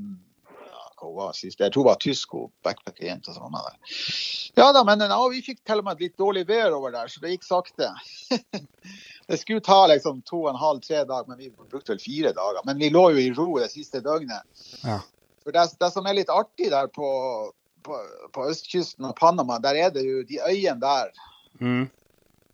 hva 0.98 1.12
var 1.14 1.34
sist? 1.38 1.60
Jeg 1.62 1.70
tror 1.74 1.84
det 1.84 1.92
var 1.92 2.00
tysk 2.02 2.32
og 2.34 2.48
backpackerjente 2.66 3.34
som 3.34 3.44
var 3.46 3.52
med 3.54 3.66
der. 3.68 3.98
Ja 4.58 4.72
da, 4.74 4.82
men 4.88 5.04
ja, 5.06 5.20
vi 5.30 5.44
fikk 5.46 5.60
til 5.68 5.82
og 5.82 5.86
med 5.86 6.00
et 6.00 6.08
litt 6.08 6.16
dårlig 6.18 6.48
vær 6.50 6.74
over 6.74 6.96
der, 6.96 7.12
så 7.12 7.22
det 7.22 7.36
gikk 7.36 7.46
sakte. 7.46 7.92
det 9.30 9.38
skulle 9.38 9.62
ta 9.66 9.84
liksom 9.92 10.24
to 10.26 10.42
og 10.48 10.50
en 10.56 10.62
halv, 10.62 10.82
tre 10.82 11.04
dager, 11.04 11.30
men 11.30 11.38
vi 11.38 11.52
brukte 11.54 11.94
vel 11.94 12.02
fire 12.02 12.34
dager. 12.34 12.66
Men 12.66 12.82
vi 12.82 12.90
lå 12.90 13.06
jo 13.14 13.22
i 13.22 13.30
ro 13.38 13.48
det 13.62 13.70
siste 13.76 14.02
døgnet. 14.02 14.66
Ja. 14.82 14.98
For 15.46 15.54
det, 15.54 15.68
det 15.78 15.92
som 15.94 16.10
er 16.10 16.18
litt 16.18 16.34
artig 16.34 16.72
der 16.74 16.90
på, 16.90 17.08
på, 17.86 18.02
på 18.34 18.50
østkysten 18.50 19.06
av 19.06 19.14
Panama, 19.22 19.62
der 19.62 19.78
er 19.86 19.94
det 19.94 20.06
jo 20.08 20.26
de 20.26 20.42
øyene 20.50 20.82
der 20.82 21.14
Mm. 21.58 21.88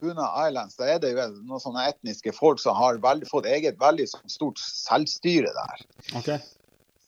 Buna 0.04 0.28
Islands, 0.48 0.76
da 0.80 0.90
er 0.92 1.00
det 1.00 1.14
jo 1.14 1.28
noen 1.48 1.62
sånne 1.64 1.86
etniske 1.94 2.34
folk 2.36 2.60
som 2.60 2.76
har 2.76 3.00
veldig, 3.04 3.30
fått 3.32 3.48
eget 3.48 3.80
veldig 3.82 4.10
sånn 4.12 4.32
stort 4.32 4.60
selvstyre 4.60 5.54
der. 5.56 5.86
Okay. 6.20 6.42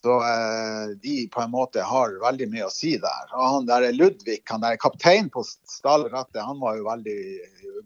Så 0.05 0.15
eh, 0.21 0.89
de 1.01 1.15
på 1.33 1.41
en 1.41 1.51
måte 1.51 1.81
har 1.81 2.11
veldig 2.21 2.47
mye 2.53 2.67
å 2.67 2.73
si 2.73 2.91
der. 3.01 3.31
Og 3.33 3.45
han 3.55 3.69
der 3.69 3.87
Ludvig, 3.95 4.43
han 4.51 4.61
der 4.61 4.77
kaptein 4.77 5.31
på 5.33 5.41
Stallrattet, 5.47 6.43
han 6.45 6.59
var 6.61 6.77
jo 6.77 6.85
veldig 6.85 7.15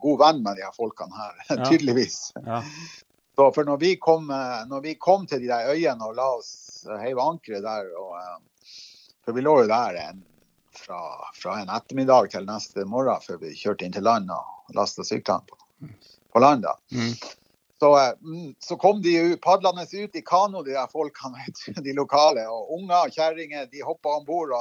god 0.04 0.20
venn 0.26 0.42
med 0.44 0.60
de 0.60 0.66
her 0.68 0.76
folkene 0.76 1.16
her, 1.16 1.38
Ja. 1.54 1.64
tydeligvis. 1.64 2.18
Ja. 2.44 2.60
Så 3.40 3.48
for 3.56 3.64
når 3.64 3.80
vi, 3.80 3.94
kom, 4.04 4.28
eh, 4.36 4.62
når 4.68 4.84
vi 4.84 4.98
kom 5.00 5.24
til 5.32 5.40
de 5.46 5.48
der 5.48 5.72
øyene 5.72 6.10
og 6.12 6.18
la 6.20 6.28
oss 6.42 6.52
heve 6.90 7.00
heive 7.06 7.24
ankeret 7.24 7.64
der 7.64 7.88
og, 7.96 8.18
eh, 8.20 8.38
For 9.24 9.36
vi 9.38 9.44
lå 9.46 9.54
jo 9.62 9.72
der 9.72 9.96
en, 10.04 10.24
fra, 10.76 11.00
fra 11.40 11.60
en 11.62 11.72
ettermiddag 11.72 12.32
til 12.36 12.48
neste 12.48 12.84
morgen 12.84 13.24
før 13.24 13.40
vi 13.46 13.56
kjørte 13.56 13.88
inn 13.88 13.96
til 13.96 14.04
land 14.04 14.28
og 14.34 14.59
lasta 14.76 15.06
syklene 15.08 15.46
på, 15.48 15.58
på 16.34 16.40
land. 16.44 16.66
da. 16.68 16.76
Mm. 16.92 17.14
Så, 17.80 17.98
eh, 17.98 18.14
mm, 18.22 18.56
så 18.60 18.76
kom 18.76 19.02
de 19.02 19.38
padlende 19.42 19.86
ut 19.94 20.16
i 20.16 20.22
kano, 20.22 20.64
de 20.64 20.76
der 20.76 20.88
folkene, 20.92 21.46
de 21.86 21.94
lokale. 21.94 22.44
Og 22.52 22.74
unger 22.80 23.08
og 23.08 23.16
kjerringer 23.16 23.70
de 23.72 23.86
hoppa 23.86 24.18
om 24.20 24.26
bord. 24.28 24.56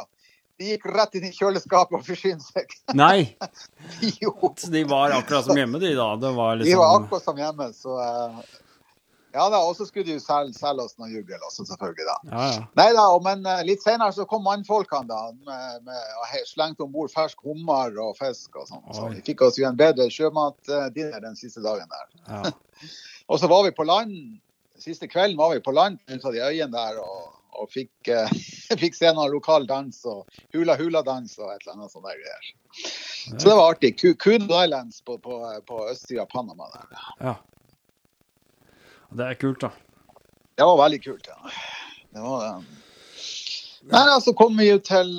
De 0.59 0.73
gikk 0.73 0.87
rett 0.91 1.19
inn 1.19 1.29
i 1.29 1.35
kjøleskapet 1.35 1.99
og 1.99 2.07
forsynte 2.07 2.47
seg. 2.47 2.73
Nei, 2.99 3.35
jo, 4.23 4.35
så 4.59 4.71
de 4.75 4.85
var 4.91 5.15
akkurat 5.17 5.47
som 5.47 5.59
hjemme, 5.59 5.83
de 5.83 5.93
da. 5.99 6.12
Det 6.19 6.33
var 6.35 6.35
de 6.35 6.38
var 6.38 6.62
liksom 6.62 7.05
akkurat 7.05 7.27
som 7.27 7.43
hjemme. 7.43 7.69
Så 7.75 7.99
eh, 8.03 8.41
ja 9.38 9.47
da, 9.52 9.61
og 9.62 9.76
så 9.78 9.87
skulle 9.87 10.07
de 10.09 10.16
jo 10.16 10.23
selge, 10.23 10.57
selge 10.59 10.85
oss 10.88 10.97
noe 10.99 11.11
juggel 11.12 11.42
også, 11.47 11.66
selvfølgelig. 11.68 12.07
da. 12.09 12.16
Ja, 12.33 12.47
ja. 12.57 12.66
Nei 12.80 12.88
da, 12.97 13.07
men 13.25 13.47
eh, 13.47 13.64
litt 13.68 13.85
senere 13.85 14.14
så 14.16 14.26
kom 14.28 14.45
mannfolkene 14.47 15.09
da, 15.11 15.21
med, 15.47 15.85
med 15.87 16.18
og 16.18 16.37
slengte 16.49 16.87
om 16.87 16.92
bord 16.95 17.12
fersk 17.14 17.42
hummer 17.47 17.95
og 18.02 18.16
fisk 18.18 18.59
og 18.59 18.66
sånn. 18.71 18.85
Så 18.97 19.11
vi 19.14 19.23
fikk 19.30 19.47
oss 19.47 19.61
jo 19.61 19.68
en 19.68 19.78
bedre 19.78 20.09
sjømatdinner 20.12 21.23
den 21.25 21.38
siste 21.38 21.64
dagen 21.64 21.90
der. 21.92 22.09
ja. 22.26 22.57
Og 23.28 23.37
så 23.40 23.49
var 23.50 23.66
vi 23.66 23.75
på 23.76 23.85
land, 23.85 24.12
siste 24.80 25.09
kvelden 25.11 25.37
var 25.37 25.50
vi 25.52 25.61
på 25.61 25.75
land 25.76 25.99
ut 26.09 26.25
av 26.25 26.33
de 26.33 26.40
øyene 26.40 26.73
der 26.73 27.00
og, 27.02 27.35
og 27.61 27.68
fikk, 27.73 28.09
eh, 28.09 28.30
fikk 28.83 28.97
se 28.97 29.11
noe 29.12 29.28
lokal 29.33 29.66
dans 29.68 29.99
og 30.09 30.23
hula-hula-dans 30.57 31.35
og 31.42 31.52
et 31.52 31.66
eller 31.66 31.75
annet 31.75 31.92
sånt 31.92 32.09
der 32.09 32.23
greier. 32.23 32.49
Så 33.28 33.42
det 33.45 33.59
var 33.59 33.75
artig. 33.75 33.92
Kun 34.00 34.16
Coon 34.23 34.49
Islands 34.49 35.02
på, 35.04 35.18
på, 35.21 35.42
på 35.68 35.83
østsida 35.90 36.25
av 36.25 36.33
Panama 36.33 36.71
der. 36.73 37.04
ja. 37.26 37.37
Det 39.17 39.25
er 39.25 39.38
kult, 39.41 39.65
da. 39.65 39.73
Det 40.59 40.67
var 40.67 40.83
veldig 40.83 41.00
kult, 41.05 41.29
ja. 41.31 41.53
Det 42.12 42.23
var 42.25 42.45
det. 42.45 42.79
Nei, 43.88 44.05
altså 44.11 44.35
kom 44.37 44.57
vi 44.59 44.69
jo 44.73 44.79
til 44.85 45.15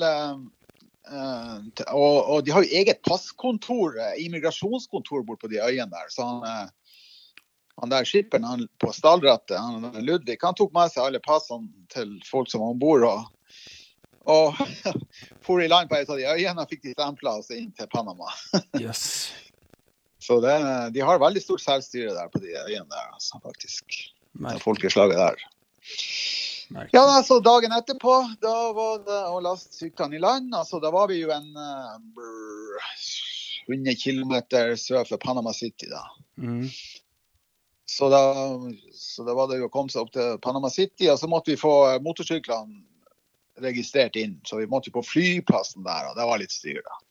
til- 1.75 1.87
og, 1.89 2.29
og 2.29 2.45
de 2.45 2.51
har 2.51 2.63
jo 2.63 2.75
eget 2.81 3.01
passkontor, 3.07 3.97
eh, 3.97 4.25
immigrasjonskontor 4.25 5.23
bort 5.25 5.41
på 5.41 5.47
de 5.47 5.57
øyene 5.57 5.89
der. 5.91 6.09
Så 6.09 6.25
han, 6.25 6.43
uh, 6.43 6.69
han 7.81 7.89
der 7.89 8.03
skipperen 8.03 8.43
han, 8.43 8.67
på 8.79 8.91
stallrattet, 8.93 9.57
han 9.57 10.05
Ludvig, 10.05 10.37
han 10.41 10.55
tok 10.55 10.73
med 10.73 10.91
seg 10.91 11.05
alle 11.05 11.19
passene 11.19 11.69
til 11.89 12.19
folk 12.29 12.51
som 12.51 12.61
var 12.61 12.75
om 12.75 12.79
bord. 12.79 13.03
Og, 13.03 13.25
og 14.29 14.55
for 15.45 15.61
i 15.61 15.67
land 15.67 15.89
på 15.89 15.97
et 15.97 16.09
av 16.09 16.19
de 16.19 16.29
øyene 16.29 16.61
og 16.61 16.69
fikk 16.69 16.85
de 16.85 16.95
stempla 16.97 17.39
oss 17.39 17.51
inn 17.55 17.71
til 17.77 17.89
Panama. 17.89 18.29
Jøss. 18.83 19.31
Så 20.29 20.35
det, 20.43 20.55
de 20.93 21.01
har 21.01 21.17
veldig 21.17 21.41
stort 21.41 21.63
selvstyre 21.63 22.11
der 22.13 22.27
på 22.29 22.37
de 22.43 22.51
øyene 22.53 22.85
der, 22.85 23.07
altså, 23.15 23.39
faktisk. 23.41 23.85
Det 23.89 24.43
Merkelig. 24.45 24.61
folkeslaget 24.61 25.17
der. 25.17 25.39
Merke. 26.69 26.93
Ja, 26.93 27.01
altså 27.17 27.39
dagen 27.41 27.73
etterpå, 27.73 28.13
da 28.43 28.53
var 28.77 28.99
det 29.07 29.23
å 29.25 29.39
laste 29.41 29.73
syklene 29.73 30.19
i 30.19 30.21
land. 30.21 30.53
Altså, 30.53 30.77
da 30.83 30.91
var 30.93 31.09
vi 31.09 31.17
jo 31.23 31.33
en 31.33 31.49
brr, 32.13 32.77
100 33.73 33.97
km 33.97 34.35
sør 34.77 35.09
for 35.09 35.17
Panama 35.17 35.55
City, 35.57 35.89
da. 35.89 36.03
Mm. 36.37 36.69
Så 37.89 38.11
da, 38.13 38.21
så 38.93 39.25
da 39.25 39.33
var 39.33 39.49
det 39.49 39.63
jo 39.63 39.65
å 39.65 39.73
komme 39.73 39.89
seg 39.89 40.05
opp 40.05 40.13
til 40.13 40.37
Panama 40.45 40.69
City, 40.69 41.09
og 41.09 41.17
så 41.17 41.25
måtte 41.31 41.55
vi 41.55 41.57
få 41.57 41.73
motorsyklene 42.05 42.83
registrert 43.65 44.21
inn. 44.21 44.37
Så 44.45 44.61
vi 44.61 44.69
måtte 44.69 44.93
på 44.93 45.01
flyplassen 45.01 45.81
der, 45.89 46.11
og 46.11 46.21
det 46.21 46.29
var 46.29 46.45
litt 46.45 46.53
styr, 46.53 46.83
da. 46.85 47.01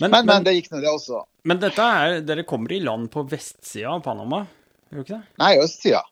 Men, 0.00 0.10
Men, 0.12 0.26
men 0.28 0.44
det 0.46 0.52
gikk 0.58 0.70
nå, 0.72 0.80
det 0.84 0.90
også. 0.90 1.22
men 1.48 1.58
dette 1.62 1.82
er 2.00 2.20
Dere 2.26 2.44
kommer 2.48 2.72
i 2.72 2.80
land 2.84 3.08
på 3.12 3.22
vestsida 3.30 3.94
av 3.96 4.02
Panama, 4.04 4.42
gjør 4.90 4.98
dere 4.98 5.04
ikke 5.06 5.16
det? 5.16 5.38
Nei, 5.42 5.50
østsida. 5.64 6.02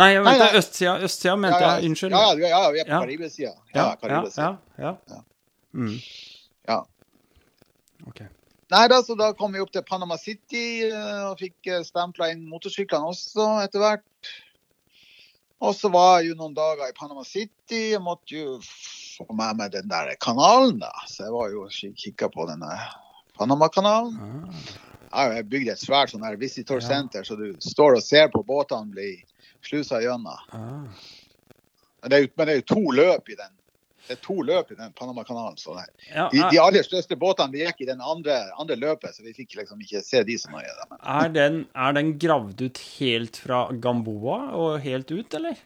Nei, 0.00 0.08
jeg 0.14 0.22
mente 0.24 0.44
nei. 0.46 0.58
østsida. 0.60 0.92
Østsida 1.04 1.34
mente 1.36 1.58
jeg. 1.62 1.88
Unnskyld. 1.90 2.14
Ja, 2.16 2.28
ja, 2.40 2.48
ja, 2.52 2.60
vi 2.72 2.80
er 2.80 2.86
på 2.86 2.92
Ja. 2.94 3.00
Karibesida. 3.04 3.50
Ja, 3.52 3.56
ja, 3.74 3.82
ja, 3.82 3.96
Karibesida. 4.00 4.52
ja, 4.78 4.92
ja. 5.10 5.18
Mm. 5.76 5.98
Ja. 6.68 6.78
OK. 8.08 8.22
Nei 8.72 8.86
da, 8.88 9.02
så 9.04 9.14
da 9.20 9.32
kom 9.36 9.52
vi 9.52 9.60
opp 9.60 9.72
til 9.74 9.84
Panama 9.84 10.16
City 10.16 10.62
eh, 10.88 11.26
og 11.28 11.36
fikk 11.42 11.68
stempla 11.84 12.30
inn 12.32 12.46
motorsyklene 12.48 13.10
også 13.12 13.50
etter 13.66 13.84
hvert. 13.84 14.32
Og 15.62 15.76
så 15.76 15.90
var 15.92 16.22
jeg 16.22 16.32
jo 16.32 16.38
noen 16.40 16.56
dager 16.56 16.88
i 16.88 16.96
Panama 16.96 17.22
City. 17.28 17.82
Jeg 17.92 18.00
måtte 18.02 18.32
jo 18.34 18.56
få 19.28 19.36
med 19.38 19.58
meg 19.60 19.72
den 19.74 19.88
der 19.90 20.12
kanalen, 20.22 20.78
da. 20.82 20.92
Så 21.08 21.26
jeg 21.26 21.34
var 21.34 21.52
jo 21.52 21.66
og 21.66 21.96
kikka 22.04 22.28
på 22.32 22.46
den 22.50 22.64
der 22.64 22.86
Panama-kanalen. 23.38 24.18
Ah. 24.18 24.62
Jeg 25.12 25.34
har 25.36 25.48
bygd 25.52 25.72
et 25.72 25.80
svært 25.80 26.12
sånn 26.12 26.24
her 26.24 26.38
visitor 26.40 26.80
center, 26.80 27.24
så 27.24 27.36
du 27.36 27.50
står 27.60 27.98
og 27.98 28.04
ser 28.04 28.30
på 28.32 28.40
båtene 28.48 28.94
bli 28.94 29.10
slusa 29.64 30.00
gjennom. 30.00 30.38
Ah. 30.52 30.86
Men 32.02 32.12
det 32.12 32.16
er 32.16 32.24
jo, 32.24 32.30
men 32.36 32.48
det 32.48 32.60
jo 32.62 32.70
to 32.74 32.94
løp 32.96 33.28
i 33.30 33.36
den. 33.38 33.52
Det 34.02 34.16
er 34.16 34.22
to 34.24 34.34
løp 34.42 34.72
i 34.74 34.76
den 34.76 34.94
Panama-kanalen. 34.98 35.58
Ja, 36.10 36.26
de, 36.32 36.40
de 36.40 36.56
er, 36.58 36.62
aller 36.64 36.82
største 36.82 37.14
båtene 37.18 37.54
de 37.54 37.62
gikk 37.62 37.84
i 37.84 37.90
den 37.92 38.00
andre, 38.02 38.40
andre 38.58 38.76
løpet, 38.80 39.14
så 39.14 39.22
vi 39.22 39.34
fikk 39.36 39.54
liksom 39.60 39.82
ikke 39.84 40.02
se 40.02 40.24
de 40.26 40.38
så 40.40 40.50
nøye. 40.50 40.72
er, 40.98 41.28
den, 41.30 41.60
er 41.78 41.94
den 41.94 42.16
gravd 42.20 42.64
ut 42.64 42.80
helt 42.96 43.38
fra 43.44 43.68
Gamboa 43.84 44.40
og 44.58 44.80
helt 44.82 45.12
ut, 45.14 45.38
eller? 45.38 45.60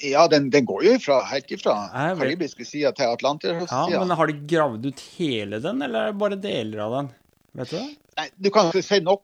Ja, 0.00 0.26
den, 0.32 0.48
den 0.50 0.64
går 0.68 0.84
jo 0.86 0.92
ifra, 0.96 1.18
helt 1.28 1.50
ifra 1.52 1.74
karibiske 2.18 2.64
sida 2.64 2.92
til 2.96 3.10
Ja, 3.92 4.00
men 4.00 4.16
har 4.16 4.30
de 4.30 4.36
gravd 4.48 4.86
ut 4.86 5.00
hele 5.18 5.60
den, 5.60 5.82
eller 5.82 6.10
er 6.10 6.16
bare 6.20 6.38
deler 6.40 6.84
av 6.86 6.96
den? 6.98 7.10
Vet 7.60 7.70
du 7.72 7.76
det? 7.76 7.88
Nei, 8.20 8.28
Du 8.38 8.50
kan 8.54 8.70
ikke 8.70 8.82
si 8.84 9.00
noe 9.04 9.18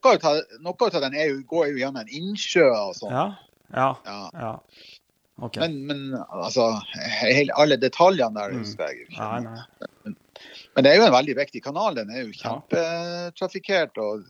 av, 0.96 1.02
den 1.06 1.16
jo, 1.30 1.40
går 1.48 1.70
jo 1.72 1.80
gjennom 1.80 2.02
en 2.02 2.12
innsjø 2.20 2.66
og 2.70 2.94
sånn. 2.98 3.12
Ja? 3.14 3.26
Ja. 3.74 3.88
Ja. 4.06 4.20
ja. 4.34 4.52
Okay. 5.36 5.60
Men, 5.68 5.74
men 5.86 6.22
altså, 6.32 6.68
hele, 7.20 7.52
alle 7.60 7.76
detaljene 7.76 8.32
der 8.38 8.54
Mm. 8.54 8.62
husker 8.62 8.88
jeg 8.88 9.06
ikke. 9.08 9.18
Nei, 9.20 9.40
nei. 9.44 10.14
Men 10.76 10.84
det 10.84 10.92
er 10.92 10.96
jo 11.00 11.06
en 11.06 11.12
veldig 11.12 11.34
viktig 11.36 11.60
kanal. 11.64 11.94
Den 11.96 12.10
er 12.12 12.22
jo 12.24 12.32
kjempetrafikkert. 12.36 13.98
Og, 14.00 14.24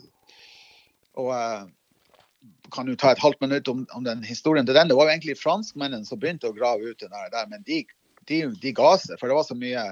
og 1.19 1.31
eh, 1.35 1.63
kan 2.75 2.89
jo 2.91 2.97
ta 2.99 3.13
et 3.13 3.23
halvt 3.23 3.43
minutt 3.45 3.69
om, 3.73 3.85
om 3.97 4.05
den 4.07 4.23
historien 4.27 4.67
til 4.67 4.77
den. 4.77 4.89
Det 4.91 4.97
var 4.99 5.09
jo 5.09 5.17
egentlig 5.17 5.39
franskmennene 5.41 6.09
som 6.09 6.21
begynte 6.23 6.51
å 6.51 6.57
grave 6.57 6.93
ut 6.93 7.03
den 7.03 7.13
der, 7.15 7.51
men 7.51 7.65
de, 7.67 7.83
de, 8.29 8.41
de 8.63 8.73
ga 8.77 8.95
seg. 9.03 9.19
For 9.21 9.31
det 9.31 9.39
var 9.39 9.47
så 9.49 9.59
mye 9.59 9.91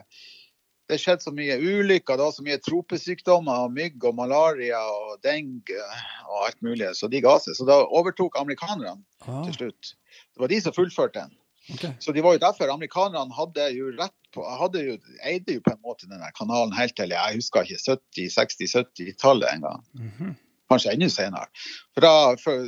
det 0.91 0.99
skjedde 1.01 1.25
så 1.25 1.33
mye 1.33 1.55
ulykker, 1.57 2.19
det 2.19 2.27
var 2.27 2.35
så 2.37 2.45
mye 2.45 2.59
tropesykdommer, 2.61 3.65
og 3.65 3.73
mygg 3.73 4.05
og 4.05 4.19
malaria 4.19 4.83
og 4.85 5.15
dengue 5.25 5.87
og 6.29 6.43
alt 6.45 6.59
mulig, 6.65 6.91
så 6.99 7.09
de 7.09 7.23
ga 7.25 7.39
seg. 7.41 7.57
Så 7.57 7.65
da 7.69 7.81
overtok 7.87 8.37
amerikanerne 8.41 9.01
Ah, 9.25 9.41
til 9.47 9.55
slutt. 9.57 9.95
Det 10.35 10.43
var 10.43 10.53
de 10.53 10.61
som 10.61 10.75
fullførte 10.77 11.23
den. 11.23 11.33
Okay. 11.73 11.95
Så 11.99 12.13
det 12.13 12.21
var 12.21 12.35
jo 12.37 12.43
derfor 12.43 12.69
amerikanerne 12.69 13.33
hadde 13.33 13.71
jo 13.73 13.89
rett 13.97 14.17
på, 14.37 14.45
hadde 14.45 14.83
jo, 14.85 14.97
eide 15.25 15.57
jo 15.57 15.63
på 15.65 15.73
en 15.73 15.81
måte 15.81 16.09
denne 16.11 16.29
kanalen 16.37 16.75
helt 16.77 16.93
til 16.99 17.15
jeg 17.15 17.39
husker 17.39 17.65
ikke 17.65 17.81
70-, 17.81 18.35
60-, 18.35 18.75
70-tallet 18.77 19.49
en 19.55 19.65
gang. 19.65 19.87
Mhm. 19.97 20.35
Kanskje 20.75 20.93
enda 20.97 21.09
senere. 21.11 21.47
For 21.95 22.05
da, 22.05 22.15
for, 22.43 22.67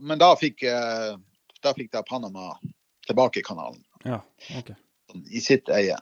men 0.00 0.18
da 0.22 0.32
fikk, 0.38 0.62
eh, 0.70 1.16
da 1.62 1.74
fikk 1.76 1.90
da 1.92 2.02
Panama 2.06 2.54
tilbake 3.06 3.42
kanalen 3.46 3.82
Ja, 4.06 4.20
OK. 4.56 4.70
sånn, 5.10 5.24
i 5.34 5.40
sitt 5.44 5.68
eie. 5.74 5.98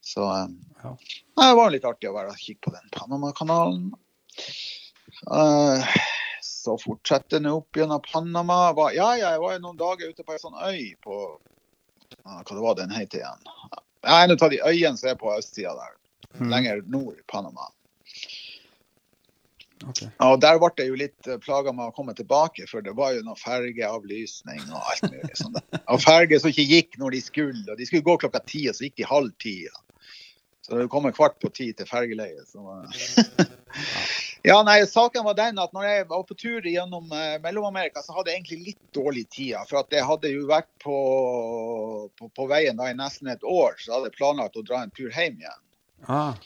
Så 0.00 0.24
eh, 0.24 0.46
Ja. 0.82 0.96
det 1.36 1.54
var 1.56 1.70
litt 1.70 1.84
artig 1.84 2.08
å 2.10 2.14
være 2.16 2.32
og 2.32 2.40
kikke 2.40 2.64
på 2.70 2.72
den 2.74 2.88
Panama-kanalen. 2.96 3.90
Eh, 5.30 5.84
så 6.42 6.76
fortsetter 6.80 7.38
den 7.40 7.50
opp 7.52 7.76
gjennom 7.76 8.00
Panama. 8.04 8.72
Ja, 8.96 9.12
ja, 9.16 9.30
jeg 9.34 9.40
var 9.42 9.54
jo 9.56 9.62
noen 9.66 9.78
dager 9.80 10.10
ute 10.10 10.24
på 10.24 10.32
ei 10.34 10.40
sånn 10.42 10.56
øy 10.56 10.94
på 11.04 11.20
Hva 12.24 12.42
det 12.44 12.62
var 12.64 12.74
den 12.76 12.90
het 12.90 13.14
igjen? 13.14 13.44
Ja, 14.02 14.22
En 14.24 14.32
av 14.34 14.50
de 14.50 14.58
øyene 14.64 14.96
som 14.98 15.10
er 15.12 15.18
på 15.20 15.30
østsida 15.36 15.74
der. 15.76 15.94
Mhm. 16.34 16.48
Lenger 16.50 16.82
nord 16.86 17.18
i 17.18 17.22
Panama. 17.28 17.68
Ok. 19.88 20.02
Og 20.26 20.40
der 20.42 20.58
ble 20.60 20.70
jeg 20.76 20.90
jo 20.90 20.98
litt 21.00 21.28
eh, 21.28 21.38
plaga 21.40 21.72
med 21.72 21.88
å 21.88 21.94
komme 21.96 22.12
tilbake, 22.16 22.66
for 22.68 22.84
det 22.84 22.92
var 22.98 23.14
jo 23.16 23.22
noe 23.24 23.38
fergeavlysning 23.40 24.60
og 24.68 24.80
alt 24.80 25.06
mulig 25.08 25.38
sånn. 25.38 25.56
Og 25.80 26.02
ferger 26.02 26.42
som 26.42 26.52
ikke 26.52 26.66
gikk 26.68 26.98
når 27.00 27.16
de 27.16 27.22
skulle, 27.24 27.62
og 27.66 27.78
de 27.80 27.88
skulle 27.88 28.06
gå 28.06 28.18
klokka 28.24 28.42
ti, 28.44 28.66
og 28.68 28.76
så 28.76 28.86
gikk 28.86 28.98
de 29.00 29.08
halv 29.08 29.32
ti. 29.40 29.56
Så 30.66 30.76
det 30.76 30.90
kom 30.92 31.08
en 31.08 31.16
kvart 31.16 31.40
på 31.42 31.48
ti 31.54 31.70
til 31.74 31.88
fergeleiet. 31.88 32.44
Så... 32.52 32.60
ja, 34.50 34.60
nei, 34.66 34.76
saken 34.86 35.24
var 35.26 35.38
den 35.38 35.58
at 35.58 35.72
når 35.74 35.88
jeg 35.88 36.04
var 36.12 36.26
på 36.28 36.36
tur 36.38 36.68
gjennom 36.68 37.08
eh, 37.16 37.40
Mellom-Amerika, 37.42 38.04
så 38.04 38.14
hadde 38.18 38.30
jeg 38.30 38.42
egentlig 38.42 38.60
litt 38.68 38.82
dårlig 38.94 39.24
tid. 39.32 39.56
For 39.70 39.80
at 39.80 39.96
jeg 39.96 40.06
hadde 40.06 40.34
jo 40.34 40.44
vært 40.50 40.70
på, 40.84 41.00
på, 42.20 42.30
på 42.36 42.48
veien 42.52 42.78
da 42.78 42.90
i 42.92 42.98
nesten 42.98 43.32
et 43.32 43.42
år, 43.42 43.80
så 43.80 43.96
hadde 43.96 44.12
jeg 44.12 44.18
planlagt 44.20 44.60
å 44.60 44.66
dra 44.68 44.84
en 44.84 44.94
tur 44.94 45.08
hjem 45.08 45.40
igjen. 45.40 45.60
Ah, 46.06 46.36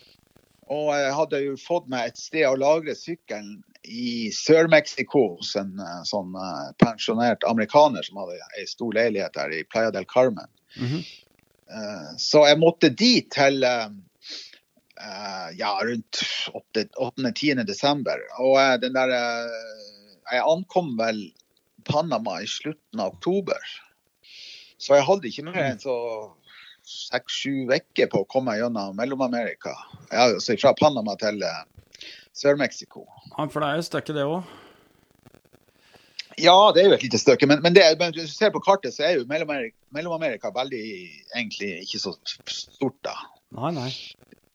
Og 0.72 0.90
jeg 0.96 1.12
hadde 1.18 1.40
jo 1.44 1.56
fått 1.60 1.88
meg 1.92 2.08
et 2.08 2.20
sted 2.20 2.46
å 2.48 2.56
lagre 2.56 2.94
sykkelen 2.96 3.58
i 3.84 4.30
Sør-Mexico 4.32 5.26
hos 5.34 5.52
en 5.60 5.74
eh, 5.80 6.00
sånn 6.08 6.32
eh, 6.40 6.70
pensjonert 6.80 7.44
amerikaner 7.48 8.06
som 8.06 8.22
hadde 8.22 8.38
ei 8.58 8.64
stor 8.70 8.96
leilighet 8.96 9.36
der 9.36 9.52
i 9.52 9.64
Playa 9.68 9.92
del 9.94 10.08
Carmen. 10.08 10.48
Mm 10.76 10.88
-hmm. 10.88 11.04
Så 12.18 12.46
jeg 12.46 12.58
måtte 12.58 12.88
dit 12.88 13.30
til 13.30 13.64
ja, 15.56 15.70
rundt 15.82 16.20
8.-10. 16.52 17.64
desember. 17.64 18.20
Og 18.38 18.80
den 18.80 18.92
der 18.92 19.08
Jeg 20.30 20.42
ankom 20.44 20.96
vel 20.98 21.32
Panama 21.84 22.40
i 22.42 22.46
slutten 22.46 23.00
av 23.00 23.14
oktober. 23.14 23.58
Så 24.78 24.94
jeg 24.98 25.06
hadde 25.08 25.28
ikke 25.28 25.44
mer 25.48 25.70
enn 25.70 25.80
så 25.80 25.96
seks-sju 26.94 27.70
uker 27.70 28.10
på 28.12 28.22
å 28.22 28.28
komme 28.30 28.56
gjennom 28.58 28.96
Mellom-Amerika. 28.98 29.74
Ja, 30.10 30.28
altså 30.30 30.56
fra 30.60 30.74
Panama 30.78 31.16
til 31.20 31.42
eh, 31.44 31.62
Sør-Mexico. 32.34 33.06
ja, 33.36 33.46
for 33.46 33.60
det 33.60 33.70
er 33.70 33.80
jo 33.80 33.88
stykket, 33.88 34.18
det 34.18 34.28
òg. 34.28 34.52
Ja, 36.40 36.56
det 36.74 36.82
er 36.82 36.88
jo 36.88 36.96
et 36.96 37.04
lite 37.06 37.18
stykke, 37.22 37.46
men, 37.46 37.60
men, 37.62 37.74
det, 37.76 37.84
men 38.00 38.14
hvis 38.14 38.32
du 38.32 38.34
ser 38.34 38.50
på 38.54 38.62
kartet, 38.64 38.94
så 38.96 39.04
er 39.06 39.18
jo 39.18 39.26
Mellom-Amerika 39.30 40.50
veldig 40.54 40.82
egentlig 41.36 41.70
ikke 41.84 42.00
så 42.02 42.14
stort, 42.50 42.98
da. 43.06 43.14
Nei, 43.54 43.70
nei. 43.76 43.90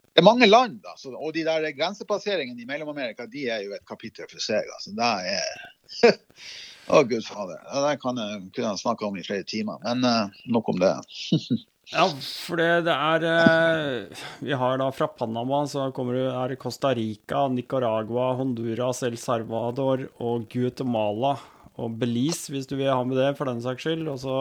Det 0.10 0.20
er 0.20 0.28
mange 0.28 0.50
land, 0.50 0.82
da, 0.84 0.98
så, 1.00 1.14
og 1.16 1.32
de 1.38 1.46
der 1.48 1.70
grensepasseringene 1.78 2.66
i 2.66 2.68
Mellom-Amerika 2.68 3.30
de 3.32 3.46
er 3.48 3.64
jo 3.64 3.78
et 3.78 3.86
kapittel 3.88 4.28
for 4.28 4.44
seg. 4.44 4.68
altså. 4.76 4.92
Det 4.98 5.12
er 5.32 6.10
Å, 6.90 7.04
gud 7.06 7.22
fader. 7.22 7.60
Det 7.70 7.98
kan 8.02 8.18
jeg, 8.18 8.42
kunne 8.56 8.74
snakka 8.82 9.06
om 9.06 9.18
i 9.20 9.24
flere 9.24 9.46
timer, 9.48 9.78
men 9.86 10.02
uh, 10.04 10.40
nok 10.50 10.72
om 10.74 10.82
det. 10.82 10.96
Ja, 11.90 12.06
for 12.46 12.60
det, 12.62 12.68
det 12.86 12.94
er 12.94 13.24
eh, 13.26 14.26
Vi 14.46 14.54
har 14.54 14.78
da 14.78 14.92
fra 14.94 15.08
Panama, 15.10 15.64
så 15.70 15.88
kommer 15.96 16.20
det 16.20 16.28
er 16.30 16.60
Costa 16.62 16.92
Rica, 16.94 17.48
Nicaragua, 17.50 18.34
Honduras, 18.38 19.02
El 19.08 19.18
Salvador 19.18 20.06
og 20.22 20.46
Guatemala. 20.54 21.38
Og 21.80 21.96
Belize, 21.96 22.52
hvis 22.52 22.68
du 22.68 22.76
vil 22.76 22.92
ha 22.92 23.00
med 23.08 23.16
det, 23.18 23.32
for 23.38 23.48
den 23.48 23.62
saks 23.64 23.86
skyld. 23.88 24.04
Og 24.12 24.20
så, 24.22 24.36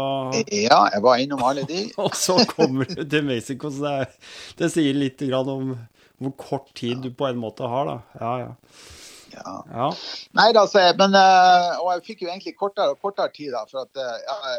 Ja, 0.50 0.82
jeg 0.92 1.02
var 1.04 1.22
innom 1.22 1.44
alle 1.46 1.64
de. 1.68 1.86
og 2.04 2.16
så 2.18 2.36
kommer 2.50 2.88
du 2.90 3.04
til 3.04 3.24
Mexico, 3.24 3.70
så 3.72 3.84
det, 3.84 3.96
er, 4.02 4.30
det 4.58 4.72
sier 4.74 4.98
litt 4.98 5.22
grann 5.22 5.52
om 5.54 5.76
hvor 6.18 6.34
kort 6.34 6.72
tid 6.74 7.04
du 7.04 7.12
på 7.14 7.28
en 7.28 7.38
måte 7.38 7.68
har, 7.70 7.86
da. 7.86 7.98
Ja, 8.20 8.32
ja. 8.42 8.88
Ja. 9.38 9.52
ja. 9.70 9.86
Nei 10.34 10.48
da, 10.56 10.64
altså, 10.64 10.80
men 10.98 11.12
eh, 11.14 11.74
Og 11.82 11.90
jeg 11.92 12.04
fikk 12.06 12.22
jo 12.24 12.30
egentlig 12.32 12.54
kortere 12.58 12.94
og 12.94 13.00
kortere 13.04 13.30
tid, 13.30 13.52
da. 13.54 13.62
For 13.70 13.86
at 13.86 14.00
eh, 14.02 14.16
ja, 14.26 14.56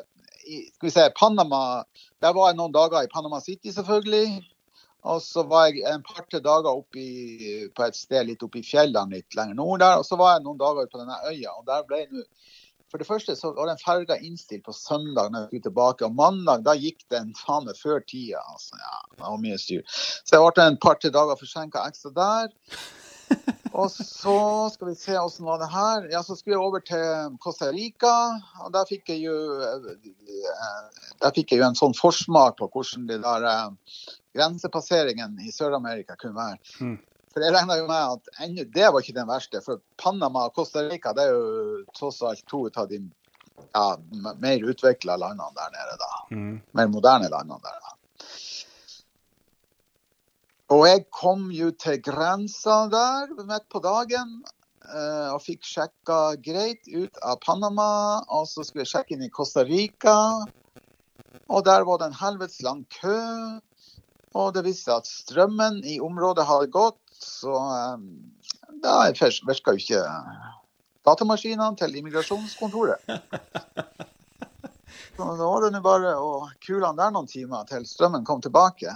Skal 0.49 0.87
vi 0.87 0.93
se, 0.93 1.09
Panama 1.19 1.83
Der 2.21 2.33
var 2.33 2.49
jeg 2.49 2.57
noen 2.57 2.73
dager 2.73 3.05
i 3.05 3.11
Panama 3.11 3.39
City, 3.43 3.69
selvfølgelig. 3.75 4.41
Og 5.07 5.21
så 5.23 5.45
var 5.47 5.69
jeg 5.69 5.85
en 5.87 6.03
par-tre 6.03 6.41
dager 6.43 6.73
oppe 6.73 7.03
på 7.75 7.85
et 7.85 7.95
sted 7.95 8.25
litt 8.27 8.41
oppe 8.43 8.59
i 8.59 8.65
fjellene 8.67 9.15
litt 9.15 9.37
lenger 9.37 9.55
nord 9.55 9.79
der. 9.83 10.01
Og 10.01 10.07
så 10.07 10.17
var 10.19 10.35
jeg 10.35 10.43
noen 10.47 10.59
dager 10.59 10.89
på 10.91 10.99
denne 10.99 11.19
øya. 11.29 11.53
og 11.55 11.67
der 11.69 11.85
ble 11.87 12.03
nå 12.11 12.25
for 12.89 12.97
det 12.97 13.05
første 13.05 13.35
så 13.37 13.51
var 13.53 13.69
den 13.69 13.77
ferga 13.77 14.15
innstilt 14.17 14.63
på 14.65 14.73
søndag 14.73 15.29
når 15.29 15.43
jeg 15.43 15.49
skulle 15.49 15.65
tilbake. 15.67 16.05
Og 16.07 16.15
mandag 16.17 16.63
da 16.65 16.73
gikk 16.73 17.03
den 17.13 17.35
faen 17.37 17.67
meg 17.67 17.77
før 17.77 18.01
tida. 18.01 18.41
Altså, 18.49 18.79
ja, 18.81 18.95
det 19.13 19.25
var 19.25 19.43
mye 19.43 19.59
styr. 19.61 19.83
Så 19.93 20.35
jeg 20.35 20.55
ble 20.57 20.65
en 20.65 20.79
par-tre 20.81 21.11
dager 21.13 21.37
forsinka 21.37 21.83
ekstra 21.85 22.11
der. 22.15 22.49
Og 23.79 23.91
så 23.91 24.37
skal 24.73 24.89
vi 24.89 24.95
se 24.97 25.17
åssen 25.19 25.45
var 25.47 25.59
det 25.61 25.69
her. 25.71 26.07
Ja, 26.11 26.23
så 26.25 26.35
skulle 26.35 26.57
jeg 26.57 26.63
over 26.65 26.83
til 26.83 27.35
Costa 27.43 27.69
Rica. 27.71 28.13
Og 28.65 28.73
der 28.75 28.87
fikk 28.89 29.11
jeg 29.13 29.23
jo 29.27 29.35
fikk 31.35 31.53
jeg 31.53 31.61
jo 31.61 31.67
en 31.67 31.77
sånn 31.77 31.95
forsmak 31.97 32.57
på 32.59 32.69
hvordan 32.73 33.05
de 33.09 33.19
der 33.23 33.45
eh, 33.49 34.09
grensepasseringene 34.37 35.45
i 35.45 35.53
Sør-Amerika 35.53 36.17
kunne 36.19 36.37
være. 36.37 36.59
Mm. 36.81 36.97
For 37.29 37.45
jeg 37.45 37.53
regna 37.53 37.77
jo 37.77 37.85
med 37.89 38.17
at 38.17 38.43
ennå 38.45 38.65
det 38.73 38.89
var 38.89 39.03
ikke 39.03 39.19
den 39.19 39.29
verste. 39.29 39.61
For 39.65 39.83
Panama 40.01 40.47
og 40.49 40.57
Costa 40.57 40.83
Rica 40.87 41.13
det 41.15 41.29
er 41.29 41.37
jo 41.37 41.85
tross 41.95 42.23
alt 42.25 42.43
to 42.49 42.65
av 42.73 42.89
de 42.89 43.03
ja, 43.75 43.85
mer 44.39 44.65
utvikla 44.71 45.17
landene 45.19 45.55
der 45.55 45.71
nede, 45.75 45.95
da. 46.01 46.11
Mm. 46.35 46.59
Mer 46.79 46.91
moderne 46.91 47.29
landene 47.31 47.61
der. 47.63 47.79
da. 47.85 47.95
Og 50.69 50.85
jeg 50.85 51.05
kom 51.15 51.47
jo 51.49 51.71
til 51.81 51.97
grensa 52.05 52.83
der 52.93 53.31
midt 53.39 53.65
på 53.73 53.81
dagen 53.81 54.35
eh, 54.85 55.29
og 55.33 55.41
fikk 55.41 55.65
sjekka 55.65 56.19
greit 56.45 56.85
ut 56.93 57.17
av 57.25 57.39
Panama. 57.41 58.21
Og 58.29 58.45
så 58.51 58.61
skulle 58.65 58.85
jeg 58.85 58.91
sjekke 58.91 59.15
inn 59.15 59.25
i 59.25 59.31
Costa 59.33 59.65
Rica, 59.65 60.45
og 61.49 61.65
der 61.65 61.87
var 61.89 61.97
det 61.99 62.11
en 62.11 62.19
helvetes 62.21 62.61
lang 62.61 62.83
kø. 62.99 63.17
Og 64.37 64.53
det 64.53 64.65
viste 64.67 64.91
seg 64.91 65.01
at 65.01 65.09
strømmen 65.09 65.81
i 65.89 65.97
området 66.05 66.45
hadde 66.45 66.69
gått, 66.73 67.01
så 67.17 67.55
um, 67.97 68.05
da 68.83 69.09
virka 69.09 69.73
jo 69.73 69.81
ikke 69.81 70.03
datamaskinene 71.07 71.73
til 71.81 71.97
immigrasjonskontoret. 71.97 73.01
Så 75.19 75.25
da 75.35 75.43
var 75.43 75.65
det 75.65 75.73
nå 75.73 75.79
bare 75.83 76.13
å 76.15 76.45
kule 76.63 76.85
han 76.87 76.95
der 76.95 77.09
noen 77.11 77.27
timer 77.27 77.65
til 77.67 77.83
strømmen 77.83 78.23
kom 78.23 78.39
tilbake. 78.39 78.93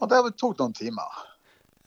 Og 0.00 0.10
det 0.10 0.20
tok 0.40 0.56
noen 0.60 0.76
timer. 0.76 1.20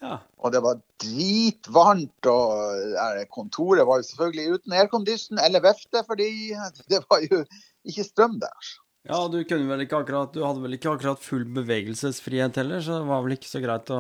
ja. 0.03 0.19
Og 0.43 0.51
det 0.51 0.61
var 0.63 0.79
dritvarmt, 1.01 2.27
og 2.27 3.27
kontoret 3.33 3.87
var 3.87 4.01
jo 4.01 4.07
selvfølgelig 4.09 4.57
uten 4.59 4.73
aircondition 4.79 5.39
eller 5.39 5.63
vifte, 5.63 6.03
fordi 6.07 6.29
det 6.91 7.03
var 7.09 7.23
jo 7.25 7.43
ikke 7.87 8.07
strøm 8.07 8.39
der. 8.43 8.73
Ja, 9.03 9.17
du 9.27 9.41
akkurat 9.43 10.31
Du 10.31 10.45
hadde 10.45 10.61
vel 10.63 10.77
ikke 10.77 10.93
akkurat 10.95 11.19
full 11.19 11.43
bevegelsesfrihet 11.51 12.55
heller, 12.61 12.79
så 12.79 13.01
det 13.01 13.07
var 13.09 13.23
vel 13.25 13.35
ikke 13.35 13.49
så 13.51 13.59
greit 13.63 13.91
å 13.91 13.99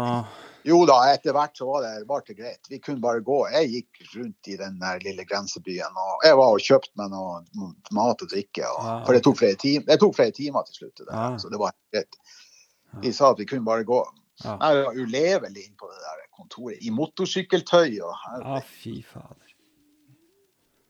Jo 0.63 0.77
da, 0.87 1.01
etter 1.11 1.35
hvert 1.35 1.59
så 1.59 1.67
var 1.67 1.83
det 1.83 2.05
var 2.07 2.23
det 2.23 2.37
greit. 2.37 2.69
Vi 2.71 2.79
kunne 2.79 3.03
bare 3.03 3.19
gå. 3.19 3.41
Jeg 3.51 3.71
gikk 3.73 4.13
rundt 4.13 4.47
i 4.47 4.55
den 4.61 4.77
der 4.79 5.01
lille 5.03 5.25
grensebyen, 5.27 5.91
og 5.91 6.23
jeg 6.23 6.37
var 6.39 6.55
og 6.55 6.63
kjøpte 6.63 6.95
meg 7.01 7.11
noe 7.11 7.73
mat 7.91 8.23
og 8.23 8.31
drikke. 8.31 8.63
Og, 8.69 8.79
Ja. 8.79 8.93
For 9.03 9.17
det 9.17 9.25
tok 9.27 9.41
flere 9.41 9.59
timer, 9.59 9.89
det 9.91 9.99
tok 9.99 10.15
flere 10.15 10.35
timer 10.39 10.63
til 10.69 10.79
slutt. 10.79 10.95
Det 11.03 11.11
Ja. 11.11 11.25
Så 11.35 11.51
det 11.51 11.59
var 11.59 11.75
greit. 11.91 12.15
De 13.01 13.13
sa 13.13 13.31
at 13.33 13.39
vi 13.39 13.47
kunne 13.49 13.65
bare 13.65 13.83
gå. 13.87 14.01
Ja. 14.43 14.57
Jeg 14.59 14.85
var 14.85 14.97
ulevelig 14.97 15.65
inne 15.67 15.77
på 15.79 15.89
det 15.89 16.01
der 16.01 16.27
kontoret, 16.33 16.77
i 16.81 16.89
motorsykkeltøy. 16.93 18.01
og 18.01 18.13
Ja, 18.41 18.59
fy 18.65 19.01
fader. 19.05 19.43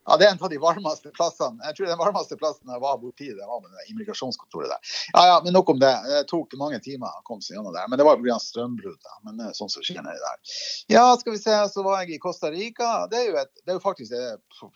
Ja, 0.07 0.17
Det 0.17 0.25
er 0.25 0.31
en 0.31 0.41
av 0.43 0.49
de 0.51 0.59
varmeste 0.59 1.11
plassene. 1.15 1.63
Jeg 1.63 1.75
tror 1.77 1.87
den 1.87 1.99
varmeste 1.99 2.35
plassen 2.39 2.71
jeg 2.71 2.81
var 2.83 2.97
borti, 2.99 3.29
det 3.31 3.47
var 3.47 3.61
med 3.63 3.71
det 3.71 3.85
immigrasjonskontoret 3.93 4.73
der. 4.73 4.95
Ja, 5.13 5.25
ja, 5.31 5.37
men 5.43 5.53
Nok 5.55 5.69
om 5.69 5.79
det. 5.79 5.93
Det 6.09 6.25
tok 6.27 6.55
mange 6.59 6.79
timer 6.83 7.07
å 7.07 7.23
komme 7.23 7.43
seg 7.45 7.55
gjennom 7.55 7.75
der. 7.75 7.87
Men 7.87 8.01
det 8.01 8.07
var 8.07 8.19
pga. 8.19 8.39
strømbrudd. 8.43 9.11
Men 9.23 9.39
det 9.39 9.47
er 9.47 9.55
sånn 9.55 9.71
som 9.71 9.85
skjer 9.85 10.03
nedi 10.03 10.19
der. 10.19 10.55
Ja, 10.91 11.05
skal 11.19 11.37
vi 11.37 11.39
se. 11.39 11.55
Så 11.71 11.85
var 11.87 12.01
jeg 12.03 12.17
i 12.17 12.19
Costa 12.23 12.51
Rica. 12.51 13.07
Det 13.11 13.21
er 13.21 13.29
jo, 13.29 13.37
et, 13.39 13.53
det 13.63 13.71
er 13.71 13.79
jo 13.79 13.83
faktisk 13.83 14.11
det, 14.11 14.71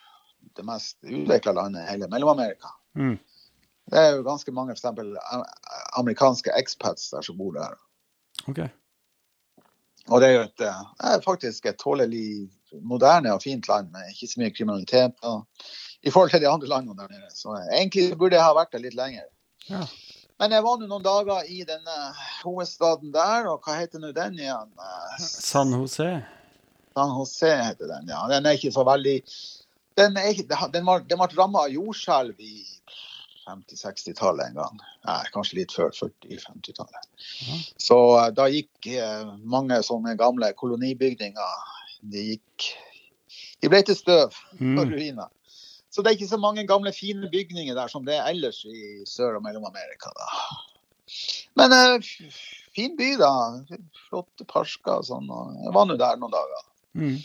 det 0.56 0.68
mest 0.68 0.96
utvikla 1.04 1.58
landet 1.60 1.84
i 1.84 1.92
hele 1.92 2.08
Mellom-Amerika. 2.14 2.72
Mm. 2.96 3.18
Det 3.88 4.00
er 4.00 4.18
jo 4.18 4.26
ganske 4.26 4.52
mange 4.52 4.74
for 4.76 4.82
eksempel, 4.82 5.14
amerikanske 6.00 6.52
expats 6.60 7.10
der 7.14 7.24
som 7.24 7.38
bor 7.40 7.54
der. 7.56 7.78
OK. 8.48 8.66
Og 10.08 10.22
det 10.22 10.28
er 10.28 10.36
jo 10.38 10.44
et, 10.46 10.62
eh, 10.64 10.84
det 11.00 11.14
er 11.14 11.24
faktisk 11.24 11.66
et 11.66 11.80
tålelig 11.80 12.50
moderne 12.84 13.34
og 13.34 13.42
fint 13.44 13.68
land 13.68 13.92
med 13.92 14.12
ikke 14.12 14.28
så 14.28 14.42
mye 14.42 14.54
kriminalitet 14.56 15.24
i 16.04 16.12
forhold 16.12 16.32
til 16.32 16.44
de 16.44 16.50
andre 16.50 16.68
landene 16.68 16.96
der 17.00 17.10
nede. 17.12 17.32
Så 17.36 17.56
eh, 17.56 17.80
egentlig 17.80 18.18
burde 18.18 18.38
jeg 18.38 18.46
ha 18.46 18.54
vært 18.56 18.72
der 18.76 18.84
litt 18.84 18.96
lenger. 18.96 19.28
Ja. 19.68 19.84
Men 20.40 20.54
jeg 20.54 20.64
var 20.64 20.80
nå 20.80 20.88
noen 20.88 21.04
dager 21.04 21.48
i 21.50 21.64
denne 21.66 21.98
hovedstaden 22.44 23.12
der, 23.14 23.48
og 23.50 23.66
hva 23.66 23.80
heter 23.80 24.04
nå 24.04 24.14
den 24.16 24.38
igjen? 24.40 24.72
Eh, 24.78 25.22
San 25.24 25.74
José. 25.76 26.12
San 26.96 27.16
José 27.18 27.52
heter 27.66 27.90
den, 27.92 28.12
ja. 28.14 28.24
Den 28.32 28.46
er 28.46 28.60
ikke 28.60 28.74
så 28.76 28.86
veldig 28.88 29.20
Den, 29.98 30.18
er 30.18 30.38
den, 30.70 30.86
var, 30.86 31.02
den 31.02 31.18
ble 31.18 31.28
ramma 31.34 31.64
av 31.66 31.74
jordskjelv 31.74 32.38
i 32.38 32.60
50-60-tallet 33.48 34.50
en 34.52 34.58
gang. 34.60 34.82
Nei, 35.08 35.22
kanskje 35.34 35.58
litt 35.62 35.74
før 35.76 35.90
40-50-tallet. 35.96 37.08
Mm. 37.48 37.64
Så 37.88 37.98
eh, 38.20 38.30
da 38.38 38.46
gikk 38.52 38.90
eh, 38.92 39.32
mange 39.48 39.80
sånne 39.88 40.14
gamle 40.20 40.52
kolonibygninger 40.60 41.74
De 42.12 42.24
gikk 42.34 42.68
De 43.64 43.72
ble 43.74 43.80
til 43.88 43.96
støv 43.98 44.36
og 44.36 44.62
Mm. 44.62 44.92
ruiner. 44.94 45.32
Så 45.90 46.04
det 46.04 46.12
er 46.12 46.18
ikke 46.20 46.30
så 46.30 46.38
mange 46.38 46.62
gamle, 46.70 46.92
fine 46.94 47.26
bygninger 47.32 47.74
der 47.74 47.88
som 47.90 48.04
det 48.06 48.20
er 48.20 48.28
ellers 48.30 48.60
i 48.70 49.02
Sør- 49.10 49.40
og 49.40 49.44
Mellom-Amerika. 49.48 50.12
da. 50.14 50.28
Men 51.58 51.74
eh, 51.74 52.30
fin 52.76 52.94
by, 53.00 53.16
da. 53.18 53.32
Flotte 54.10 54.46
parker 54.46 55.00
og 55.00 55.08
sånn. 55.08 55.32
Jeg 55.64 55.74
var 55.74 55.88
nå 55.90 55.96
der 55.98 56.20
noen 56.22 56.36
dager. 56.36 56.68
Mm. 56.94 57.16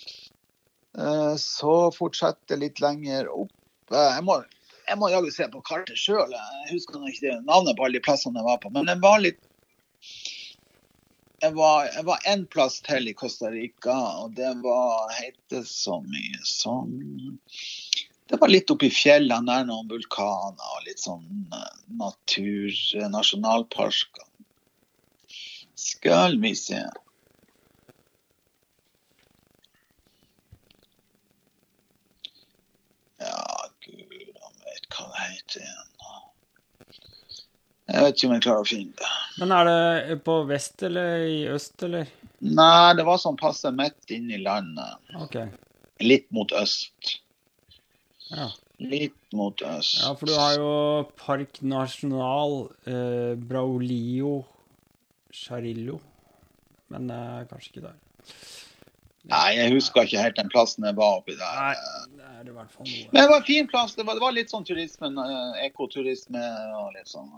Eh, 0.98 1.34
Så 1.36 1.74
fortsetter 1.96 2.56
litt 2.60 2.80
lenger 2.80 3.28
opp. 3.32 3.52
Eh, 3.92 4.14
Jeg 4.16 4.24
må, 4.24 4.38
jeg 4.88 4.98
må 4.98 5.08
jaggu 5.12 5.30
se 5.34 5.46
på 5.52 5.62
kartet 5.66 5.98
sjøl. 5.98 6.32
Jeg 6.34 6.68
husker 6.72 7.02
ikke 7.08 7.38
navnet 7.46 7.76
på 7.78 7.86
alle 7.86 7.98
de 7.98 8.04
plassene 8.04 8.40
jeg 8.40 8.48
var 8.48 8.60
på. 8.62 8.72
Men 8.74 8.90
jeg 8.92 9.02
var 9.04 9.22
litt 9.24 9.40
Jeg 11.42 11.56
var, 11.56 11.88
jeg 11.90 12.18
en 12.30 12.42
plass 12.46 12.76
til 12.86 13.08
i 13.10 13.14
Costa 13.18 13.48
Rica, 13.50 13.94
og 14.22 14.36
det 14.38 14.52
var 14.62 15.10
heter 15.16 15.64
så 15.66 15.96
mye 16.06 16.38
som 16.46 16.92
Det 18.30 18.38
var 18.38 18.52
litt 18.52 18.70
oppi 18.70 18.92
fjellene 18.94 19.42
nær 19.48 19.66
noen 19.66 19.90
vulkaner 19.90 20.76
og 20.76 20.86
litt 20.86 21.02
sånn 21.02 21.26
eh, 21.52 21.80
natur, 21.98 22.70
eh, 22.70 23.08
nasjonalparker. 23.10 24.28
Skal 25.74 26.38
vi 26.40 26.54
se. 26.56 26.78
Ja, 33.22 33.70
gud, 33.80 34.28
han 34.42 34.52
vet 34.64 34.88
hva 35.08 35.16
det 35.16 35.30
heter 35.36 35.64
igjen. 35.64 35.88
Jeg 37.92 38.04
vet 38.06 38.16
ikke 38.16 38.28
om 38.28 38.32
jeg 38.32 38.44
klarer 38.44 38.64
å 38.64 38.68
finne 38.68 38.94
det. 38.96 39.10
Men 39.42 39.52
er 39.56 39.68
det 39.68 40.18
på 40.24 40.36
vest 40.48 40.84
eller 40.86 41.24
i 41.28 41.40
øst, 41.50 41.74
eller? 41.84 42.08
Nei, 42.42 42.94
det 42.98 43.04
var 43.06 43.20
sånn 43.20 43.38
passe 43.38 43.72
midt 43.74 44.14
inne 44.14 44.38
i 44.38 44.42
landet. 44.42 45.02
Okay. 45.26 45.50
Litt 46.02 46.28
mot 46.34 46.54
øst. 46.56 47.16
Ja. 48.30 48.48
Litt 48.82 49.36
mot 49.36 49.60
øst. 49.66 49.98
ja, 50.00 50.14
for 50.18 50.30
du 50.30 50.34
har 50.38 50.56
jo 50.56 50.70
Park 51.20 51.60
National 51.62 52.56
eh, 52.88 53.34
Braulio 53.36 54.40
Charillo. 55.34 56.00
Men 56.92 57.10
eh, 57.12 57.44
kanskje 57.50 57.74
ikke 57.74 57.86
der. 57.90 58.00
Nei, 59.30 59.48
jeg 59.54 59.74
husker 59.76 60.06
ikke 60.06 60.22
helt 60.24 60.38
den 60.38 60.50
plassen 60.50 60.86
jeg 60.86 60.96
var 60.98 61.20
oppi 61.20 61.36
der. 61.38 61.58
Nei, 61.58 62.06
det 62.18 62.30
er 62.40 62.48
i 62.50 62.54
hvert 62.56 62.72
fall 62.74 62.88
noe. 62.88 63.02
Men 63.12 63.20
det 63.20 63.28
var 63.30 63.42
en 63.42 63.46
fin 63.46 63.68
plass. 63.70 63.94
Det 63.94 64.06
var, 64.06 64.18
det 64.18 64.24
var 64.24 64.34
litt 64.34 64.50
sånn 64.50 64.66
turisme, 64.66 65.12
eh, 65.22 65.60
ekoturisme 65.68 66.46
og 66.80 66.96
litt 66.96 67.10
sånn. 67.10 67.30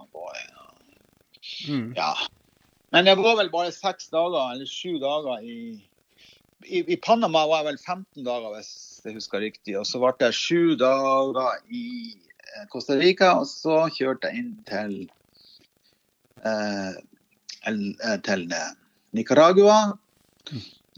Mm. 1.69 1.91
Ja. 1.99 2.15
Men 2.95 3.11
jeg 3.11 3.21
var 3.21 3.37
vel 3.43 3.51
bare 3.53 3.75
seks 3.75 4.09
dager, 4.15 4.55
eller 4.55 4.71
sju 4.71 4.97
dager 5.03 5.45
i 5.45 5.59
i, 6.65 6.81
I 6.93 6.97
Panama 6.97 7.45
var 7.49 7.63
jeg 7.63 7.73
vel 7.73 7.81
15 7.83 8.25
dager, 8.27 8.53
hvis 8.57 8.71
jeg 9.05 9.19
husker 9.19 9.43
riktig. 9.45 9.75
Og 9.79 9.85
så 9.89 10.01
ble 10.01 10.15
jeg 10.29 10.39
sju 10.39 10.77
dager 10.81 11.59
i 11.69 12.15
eh, 12.15 12.65
Costa 12.73 12.97
Rica, 13.01 13.35
og 13.41 13.49
så 13.51 13.85
kjørte 13.93 14.31
jeg 14.31 14.45
inn 14.45 14.55
til 14.69 14.95
eh, 16.45 16.97
eh, 17.69 18.17
til 18.25 18.49
Nicaragua. 19.17 19.79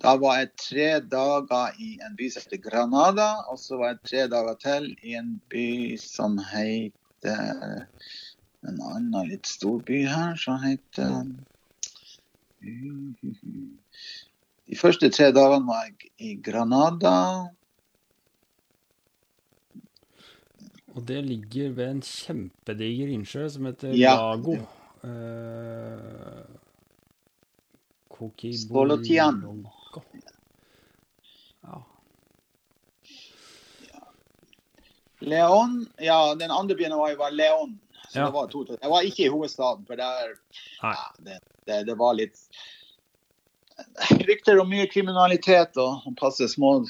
Da 0.02 0.12
var 0.20 0.40
jeg 0.42 0.50
tre 0.60 0.88
dager 1.00 1.76
i 1.80 1.94
en 2.04 2.16
by 2.18 2.28
som 2.32 2.44
heter 2.44 2.60
Granada, 2.60 3.28
og 3.48 3.58
så 3.60 3.78
var 3.80 3.94
jeg 3.94 4.02
tre 4.10 4.24
dager 4.32 4.58
til 4.60 4.90
i 5.02 5.16
en 5.16 5.36
by 5.52 5.96
som 6.00 6.36
heter 6.52 7.86
En 8.66 8.80
annen 8.82 9.28
litt 9.30 9.46
stor 9.46 9.78
by 9.86 10.02
her 10.10 10.36
som 10.38 10.58
heter 10.62 11.24
De 14.66 14.78
første 14.78 15.10
tre 15.14 15.30
dagene 15.34 15.68
var 15.68 15.86
jeg 15.86 16.10
i 16.18 16.32
Granada. 16.42 17.14
Og 20.96 21.04
det 21.08 21.20
ligger 21.24 21.72
ved 21.76 21.90
en 21.92 22.02
kjempediger 22.02 23.12
innsjø 23.14 23.48
som 23.52 23.68
heter 23.68 23.94
Ja. 23.94 24.16
Lago. 24.16 24.56
Solotiano. 30.00 31.84
Ja. 33.92 34.06
Leon 35.18 35.86
Ja, 35.98 36.34
den 36.34 36.50
andre 36.50 36.76
byen 36.76 36.96
var, 36.98 37.16
var 37.16 37.30
Leon. 37.30 37.78
Så 38.08 38.18
Ja. 38.18 38.24
det 38.26 38.32
var 38.32 38.46
to, 38.48 38.64
jeg 38.82 38.90
var 38.90 39.02
ikke 39.02 39.24
i 39.24 39.28
hovedstaden, 39.28 39.86
for 39.86 39.96
der 39.96 40.36
ja, 40.82 40.92
det, 41.18 41.38
det, 41.66 41.86
det 41.86 41.96
var 41.98 42.14
litt 42.14 42.38
Rykter 44.28 44.60
om 44.62 44.70
mye 44.70 44.86
kriminalitet 44.88 45.76
og 45.76 46.06
passe 46.20 46.46
små 46.48 46.86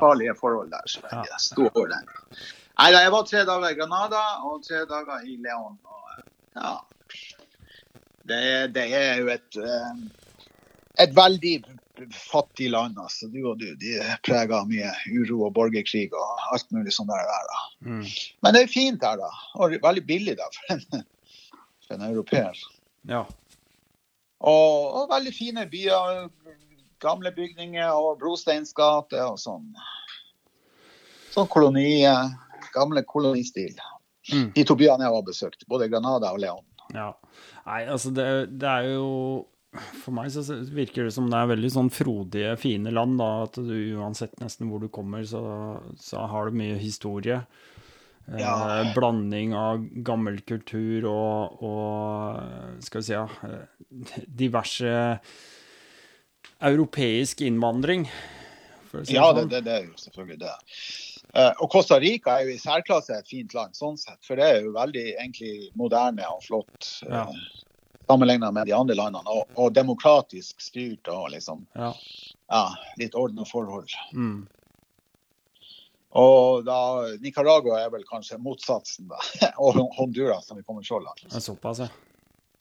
farlige 0.00 0.34
forhold 0.38 0.70
der. 0.72 0.86
Så 0.86 1.00
jeg 1.02 1.26
Ja. 1.28 1.36
sto 1.38 1.66
over 1.66 1.88
der. 1.88 2.06
Nei, 2.78 2.90
da, 2.92 3.02
jeg 3.02 3.12
var 3.12 3.22
tre 3.28 3.42
dager 3.44 3.68
i 3.68 3.74
Granada 3.76 4.22
og 4.48 4.62
tre 4.64 4.84
dager 4.88 5.26
i 5.28 5.36
Leon. 5.36 5.76
Og, 5.84 6.22
ja. 6.56 6.78
det, 8.24 8.40
det 8.74 8.86
er 8.96 9.20
jo 9.20 9.28
et 9.28 9.56
eh, 9.60 9.92
et 11.04 11.12
veldig 11.16 11.64
fattig 12.10 12.70
land. 12.70 12.98
altså. 12.98 13.28
Du 13.32 13.40
og 13.50 13.58
du, 13.60 13.68
De 13.80 13.96
er 14.00 14.16
prega 14.26 14.60
av 14.62 14.70
mye 14.70 14.90
uro 15.12 15.44
og 15.46 15.54
borgerkrig 15.56 16.08
og 16.12 16.44
alt 16.54 16.68
mulig 16.74 16.94
sånt 16.94 17.10
der. 17.12 17.26
der. 17.28 17.62
Mm. 17.86 18.04
Men 18.42 18.56
det 18.56 18.62
er 18.64 18.72
fint 18.72 19.04
her, 19.04 19.20
da. 19.20 19.30
Og 19.60 19.76
veldig 19.82 20.04
billig 20.08 20.36
da, 20.40 20.48
for 20.56 20.76
en, 20.76 21.06
for 21.86 21.96
en 21.98 22.08
europeer. 22.10 22.64
ja. 23.10 23.24
Og, 24.42 24.86
og 24.98 25.10
veldig 25.12 25.30
fine 25.36 25.66
byer. 25.70 26.24
Gamle 27.02 27.30
bygninger 27.34 27.94
og 27.94 28.18
brosteinsgate 28.18 29.18
og 29.26 29.38
sånn. 29.38 29.68
Sånn 31.34 31.48
koloni, 31.50 32.02
gamle 32.74 33.02
kolonistil. 33.06 33.74
Mm. 34.30 34.52
De 34.54 34.64
to 34.66 34.76
byene 34.78 35.06
jeg 35.06 35.14
har 35.14 35.24
besøkt, 35.26 35.64
både 35.70 35.88
Granada 35.90 36.30
og 36.34 36.42
Leon. 36.42 36.66
Ja. 36.94 37.08
Nei, 37.66 37.80
altså 37.86 38.10
det, 38.14 38.26
det 38.58 38.68
er 38.68 38.88
jo 38.92 39.08
For 40.02 40.12
meg 40.12 40.28
så 40.34 40.42
virker 40.68 41.06
det 41.08 41.14
som 41.14 41.30
det 41.32 41.38
er 41.38 41.48
veldig 41.54 41.70
sånn 41.72 41.88
frodige, 41.92 42.56
fine 42.60 42.90
land. 42.92 43.16
da, 43.22 43.28
At 43.46 43.54
du 43.56 43.72
uansett 43.96 44.34
nesten 44.42 44.68
hvor 44.68 44.82
du 44.82 44.88
kommer, 44.92 45.24
så, 45.24 45.40
så 45.96 46.26
har 46.28 46.50
du 46.50 46.58
mye 46.60 46.76
historie. 46.80 47.38
Eh, 48.28 48.38
Ja. 48.38 48.92
blanding 48.94 49.54
av 49.56 49.80
gammel 50.06 50.36
kultur 50.46 51.08
og, 51.10 51.62
og 51.66 52.82
skal 52.84 53.00
vi 53.00 53.06
si 53.08 53.16
ja, 53.16 53.24
eh, 53.48 54.20
diverse 54.28 54.92
europeisk 56.62 57.40
innvandring. 57.42 58.04
si 59.04 59.14
Ja, 59.16 59.32
det, 59.32 59.42
sånn. 59.46 59.48
det, 59.50 59.64
det 59.64 59.72
er 59.72 59.84
jo 59.88 59.96
selvfølgelig 59.98 60.38
det. 60.44 60.54
Eh, 61.34 61.52
og 61.64 61.70
Costa 61.72 61.96
Rica 61.98 62.36
er 62.38 62.44
jo 62.50 62.54
i 62.54 62.60
særklasse 62.60 63.16
et 63.16 63.26
fint 63.28 63.54
land, 63.56 63.72
sånn 63.74 63.96
sett. 63.98 64.20
For 64.26 64.36
det 64.36 64.44
er 64.44 64.60
jo 64.66 64.74
veldig 64.76 65.06
egentlig 65.16 65.70
moderne 65.80 66.28
og 66.28 66.42
flott. 66.44 66.90
Ja. 67.08 67.24
Sammenligna 68.06 68.50
med 68.52 68.66
de 68.66 68.74
andre 68.76 68.96
landene. 68.98 69.30
Og, 69.30 69.52
og 69.56 69.74
demokratisk 69.76 70.60
styrt 70.60 71.08
og 71.12 71.30
liksom 71.34 71.66
Ja. 71.78 71.92
ja, 72.50 72.64
litt 73.00 73.14
ordna 73.14 73.46
forhold. 73.48 73.94
Mm. 74.12 74.46
Og 76.12 76.64
da 76.66 76.78
Nicaragua 77.24 77.78
er 77.80 77.92
vel 77.92 78.04
kanskje 78.04 78.40
motsatsen, 78.42 79.08
da. 79.08 79.20
og 79.64 79.80
Honduras, 79.96 80.46
som 80.46 80.58
vi 80.60 80.66
kommer 80.66 80.84
så 80.84 81.00
langt. 81.00 81.24
Såpass, 81.32 81.80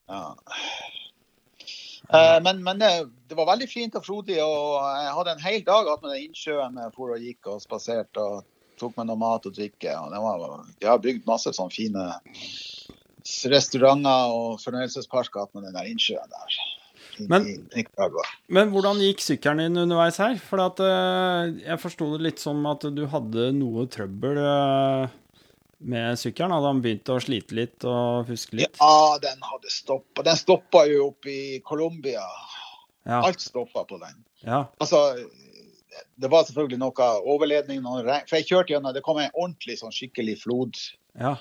ja. 0.08 0.36
Eh, 2.13 2.38
men 2.43 2.63
men 2.63 2.80
det, 2.80 3.36
var 3.36 3.47
veldig 3.47 3.67
fint 3.69 3.95
og 3.95 4.06
frodig, 4.06 4.39
og 4.43 4.80
jeg 4.84 5.13
hadde 5.17 5.36
en 5.36 5.45
hel 5.45 5.62
dag 5.67 5.91
med 6.01 6.10
den 6.10 6.25
innsjøen 6.25 6.80
jeg 6.80 6.95
for 6.95 7.13
og 7.15 7.27
gikk 7.27 7.51
og 7.54 7.62
spaserte 7.63 8.23
og 8.23 8.41
tok 8.82 8.97
meg 8.97 9.08
noe 9.08 9.19
mat 9.21 9.45
og 9.47 9.56
drikke. 9.56 9.93
Og 9.95 10.15
var, 10.25 10.65
de 10.82 10.89
har 10.89 11.04
bygd 11.04 11.27
masse 11.30 11.54
sånne 11.56 11.75
fine 11.75 12.08
restauranter 13.51 14.34
og 14.36 14.60
fornøyelsesparker 14.63 15.47
med 15.53 15.63
den 15.69 15.73
der 15.77 15.89
innsjøen 15.91 16.29
der. 16.29 16.55
i- 17.19 17.27
Men- 17.27 17.69
i 17.75 17.86
Men 18.49 18.69
hvordan 18.71 18.97
gikk 18.97 19.19
sykkelen 19.19 19.57
din 19.57 19.77
underveis 19.77 20.17
her? 20.17 20.38
For 20.38 20.60
at, 20.60 20.79
uh, 20.79 21.51
jeg 21.60 21.77
forsto 21.79 22.12
det 22.17 22.21
litt 22.21 22.39
som 22.39 22.65
at 22.65 22.79
du 22.95 23.05
hadde 23.05 23.51
noe 23.53 23.86
trøbbel 23.86 24.38
uh, 24.38 25.07
med 25.81 26.17
sykkelen. 26.17 26.51
Hadde 26.55 26.71
han 26.71 26.81
begynt 26.81 27.05
å 27.12 27.19
slite 27.21 27.51
litt 27.53 27.84
og 27.86 28.25
fuske 28.27 28.53
litt? 28.55 28.77
Ja, 28.79 29.17
den 29.21 29.38
hadde 29.41 29.69
stoppa. 29.69 30.23
Den 30.23 30.36
stoppa 30.39 30.86
jo 30.89 31.10
oppe 31.12 31.29
i 31.29 31.60
Colombia. 31.60 32.23
Ja. 33.05 33.21
Alt 33.25 33.39
stoppa 33.41 33.84
på 33.86 33.99
den. 33.99 34.23
ja. 34.45 34.65
Altså, 34.79 35.27
det 36.17 36.29
var 36.31 36.43
selvfølgelig 36.45 36.79
noe 36.79 37.07
overledning. 37.25 37.81
Noe 37.84 38.03
regn. 38.03 38.27
For 38.29 38.38
jeg 38.38 38.45
kjørte 38.47 38.73
gjennom, 38.75 38.93
det 38.93 39.03
kom 39.03 39.17
en 39.19 39.31
ordentlig 39.36 39.77
sånn 39.81 39.91
skikkelig 39.93 40.39
flod. 40.43 40.77
ja. 41.19 41.36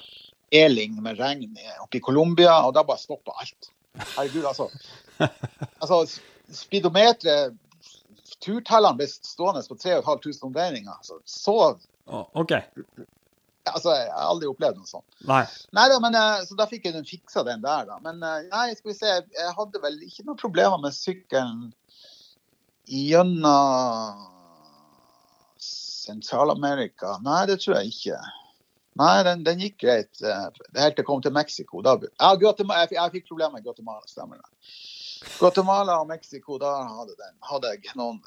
Med 0.50 1.20
regn 1.20 1.56
oppe 1.82 1.98
i 1.98 2.02
Colombia, 2.04 2.56
og 2.66 2.74
da 2.74 2.84
bare 2.86 2.98
stoppa 2.98 3.36
alt. 3.40 3.70
Herregud, 4.16 4.44
altså. 4.44 4.68
altså 5.82 6.04
speedometeret 6.50 7.58
Turtellene 8.40 8.96
ble 8.96 9.06
stående 9.10 9.60
på 9.68 9.76
3500 9.76 10.46
omdreininger. 10.46 10.92
Altså, 10.94 11.18
så 11.28 11.56
OK. 12.08 12.54
Altså, 13.68 13.92
jeg 13.92 14.08
har 14.14 14.30
aldri 14.30 14.48
opplevd 14.48 14.78
noe 14.80 14.88
sånt. 14.88 15.04
Nei. 15.28 15.42
Neida, 15.76 15.98
men 16.02 16.16
eh, 16.16 16.46
Så 16.48 16.56
da 16.58 16.66
fikk 16.70 16.88
jeg 16.88 16.96
den 16.96 17.04
fiksa 17.06 17.44
den 17.46 17.60
der, 17.60 17.84
da. 17.90 17.98
Men 18.02 18.22
eh, 18.24 18.48
nei, 18.48 18.70
skal 18.78 18.92
vi 18.92 18.96
se. 18.96 19.12
Jeg 19.36 19.54
hadde 19.58 19.82
vel 19.82 20.00
ikke 20.06 20.24
noen 20.24 20.40
problemer 20.40 20.80
med 20.80 20.96
sykkelen 20.96 21.68
gjennom 22.90 24.24
Sentral-Amerika. 25.60 27.18
Nei, 27.22 27.44
det 27.50 27.60
tror 27.62 27.78
jeg 27.78 27.92
ikke. 27.92 28.18
Nei, 28.98 29.22
den, 29.22 29.44
den 29.46 29.60
gikk 29.62 29.76
greit. 29.84 30.10
eh, 30.22 30.48
Helt 30.76 30.96
til 30.96 31.02
jeg 31.04 31.06
kom 31.06 31.22
til 31.22 31.32
Mexico. 31.32 31.82
Da, 31.86 31.94
ja, 32.08 32.30
Guatemala, 32.40 32.82
jeg, 32.86 32.96
jeg 32.98 33.12
fikk 33.18 33.28
problemer 33.30 33.58
med 33.58 33.64
Guatemala, 33.68 34.02
stemmer 34.10 34.40
det. 34.40 34.70
Guatemala 35.38 36.00
og 36.00 36.08
Mexico, 36.08 36.58
da 36.58 36.72
hadde, 36.88 37.14
den, 37.18 37.36
hadde 37.46 37.74
jeg 37.76 37.94
noen 38.00 38.20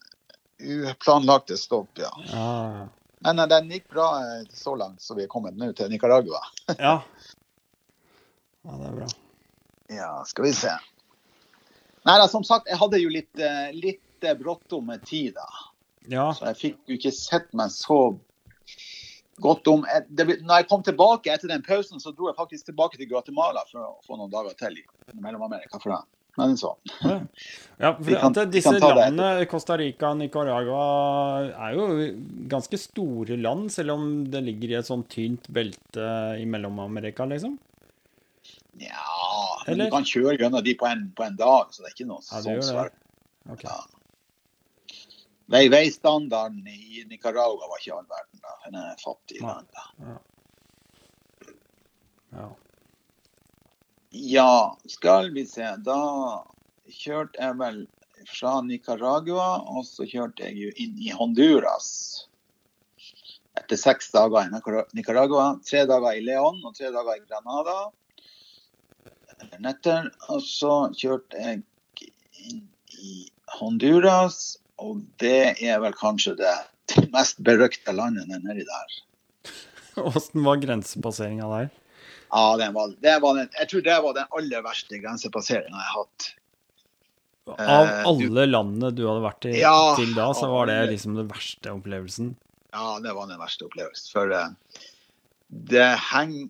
uplanlagte 0.93 1.57
stopp, 1.59 1.89
ja. 1.99 2.11
Ja, 2.31 2.87
Men 3.25 3.39
eh, 3.43 3.49
den 3.51 3.69
gikk 3.75 3.89
bra 3.91 4.07
eh, 4.21 4.45
så 4.55 4.75
langt 4.79 5.01
som 5.03 5.19
vi 5.19 5.25
er 5.27 5.31
kommet 5.31 5.57
nå 5.59 5.71
til 5.77 5.91
Nicaragua. 5.91 6.41
ja. 6.77 6.95
Ja, 8.63 8.77
det 8.79 8.87
er 8.87 8.97
bra. 9.01 9.11
Ja, 9.91 10.11
skal 10.25 10.47
vi 10.47 10.53
se. 10.55 10.71
Nei 12.07 12.15
da, 12.19 12.27
som 12.31 12.43
sagt, 12.47 12.69
jeg 12.71 12.79
hadde 12.79 12.99
jo 12.99 13.11
litt, 13.11 13.41
litt 13.75 14.25
bråttom 14.39 14.87
med 14.87 15.03
tid, 15.07 15.33
da. 15.35 15.45
Ja, 16.11 16.29
Så 16.35 16.47
jeg 16.49 16.57
fikk 16.59 16.79
jo 16.91 16.97
ikke 16.97 17.11
sett 17.15 17.51
meg 17.55 17.71
så 17.71 17.97
godt 19.41 19.67
om 19.67 19.85
det, 20.09 20.25
Når 20.43 20.55
jeg 20.61 20.67
kom 20.69 20.83
tilbake 20.83 21.31
etter 21.33 21.47
den 21.47 21.63
pausen, 21.65 21.99
så 21.99 22.11
dro 22.15 22.27
jeg 22.29 22.35
faktisk 22.37 22.65
tilbake 22.65 22.97
til 22.97 23.09
Guatemala 23.09 23.63
for 23.71 23.79
å 23.81 23.93
få 24.05 24.17
noen 24.19 24.31
dager 24.31 24.53
til 24.59 24.77
i 24.77 24.83
Mellom-Amerika. 25.19 25.79
for 25.81 25.89
det. 25.95 26.03
Men 26.37 26.55
så. 26.57 26.71
ja 27.77 27.91
for 28.01 28.15
kan- 28.17 28.37
at 28.41 28.49
disse 28.51 28.71
ta 28.79 28.87
det 28.89 28.95
landene, 28.97 29.45
Costa 29.49 29.77
Rica 29.77 30.09
og 30.09 30.17
Nicaragua, 30.17 30.85
er 31.69 31.75
jo 31.77 31.85
ganske 32.49 32.77
store 32.81 33.37
land, 33.37 33.69
selv 33.71 33.91
om 33.93 34.07
det 34.33 34.41
ligger 34.43 34.71
i 34.73 34.79
et 34.79 34.89
sånn 34.89 35.03
tynt 35.09 35.45
belte 35.53 36.07
i 36.41 36.45
Mellom-Amerika, 36.49 37.25
liksom. 37.29 37.59
Ja, 38.81 39.05
men 39.67 39.75
Eller? 39.75 39.85
du 39.85 39.91
kan 39.93 40.03
kjøre 40.09 40.37
gjennom 40.39 40.63
de 40.65 40.73
på 40.79 40.87
en, 40.89 41.03
på 41.15 41.23
en 41.27 41.35
dag, 41.37 41.69
så 41.71 41.83
det 41.83 41.91
er 41.91 41.97
ikke 41.99 42.09
noe 42.09 42.23
Ja, 42.25 42.41
sånn 42.41 42.63
svært. 42.65 42.95
Ok. 43.53 43.63
Ja. 43.67 43.77
Vei, 45.53 45.67
veistandarden 45.69 46.67
i 46.67 47.03
Nicaragua 47.05 47.67
var 47.69 47.81
ikke 47.81 47.93
all 47.93 48.07
verden, 48.09 48.39
da. 48.41 48.53
Den 48.65 48.77
er 48.81 48.95
fattig 49.03 49.41
land. 49.43 49.67
da. 49.75 49.83
Ja. 52.33 52.47
Ja, 54.15 54.77
skal 54.89 55.29
vi 55.33 55.45
se. 55.45 55.67
Da 55.85 55.99
kjørte 56.89 57.37
jeg 57.37 57.57
vel 57.59 57.79
fra 58.29 58.55
Nicaragua, 58.65 59.47
og 59.69 59.85
så 59.85 60.05
kjørte 60.09 60.45
jeg 60.47 60.57
jo 60.57 60.71
inn 60.81 60.97
i 61.01 61.13
Honduras. 61.13 61.91
Etter 63.57 63.77
seks 63.77 64.09
dager 64.13 64.45
i 64.45 64.53
Nicaragua, 64.97 65.51
tre 65.65 65.83
dager 65.89 66.17
i 66.17 66.25
León 66.25 66.61
og 66.65 66.73
tre 66.77 66.89
dager 66.93 67.17
i 67.19 67.25
Granada. 67.27 67.77
Netter, 69.61 70.09
og 70.29 70.41
så 70.45 70.75
kjørte 70.97 71.37
jeg 71.37 71.61
inn 72.41 72.65
i 73.01 73.15
Honduras, 73.59 74.57
og 74.81 75.01
det 75.21 75.55
er 75.61 75.81
vel 75.83 75.95
kanskje 75.97 76.35
det 76.39 76.53
mest 77.13 77.41
berøkte 77.45 77.93
landet 77.95 78.29
nedi 78.29 78.65
der. 78.67 78.99
Åssen 80.09 80.45
var 80.45 80.61
grensepasseringa 80.61 81.49
der? 81.51 81.73
Ja, 82.33 82.45
den 82.57 82.73
var, 82.73 82.93
det 83.03 83.17
var 83.21 83.37
den, 83.37 83.51
jeg 83.59 83.69
tror 83.69 83.83
det 83.85 83.99
var 84.05 84.15
den 84.17 84.31
aller 84.39 84.63
verste 84.65 84.97
grensepasseringa 85.01 85.77
jeg 85.77 85.91
har 85.91 85.99
hatt. 85.99 86.31
Av 87.43 87.59
Eh, 87.59 88.05
alle 88.07 88.45
landene 88.47 88.93
du 88.95 89.03
hadde 89.03 89.23
vært 89.25 89.45
i 89.49 89.57
Ja, 89.59 89.93
til 89.99 90.13
da, 90.15 90.29
så 90.37 90.47
var 90.47 90.69
det 90.71 90.77
liksom 90.93 91.17
den 91.19 91.27
verste 91.29 91.73
opplevelsen. 91.75 92.33
Ja, 92.73 92.97
det 93.03 93.13
var 93.13 93.27
den 93.29 93.41
verste 93.41 93.67
opplevelsen. 93.67 94.09
For 94.15 94.31
eh, 94.33 94.83
det 95.73 95.89
henger 96.09 96.47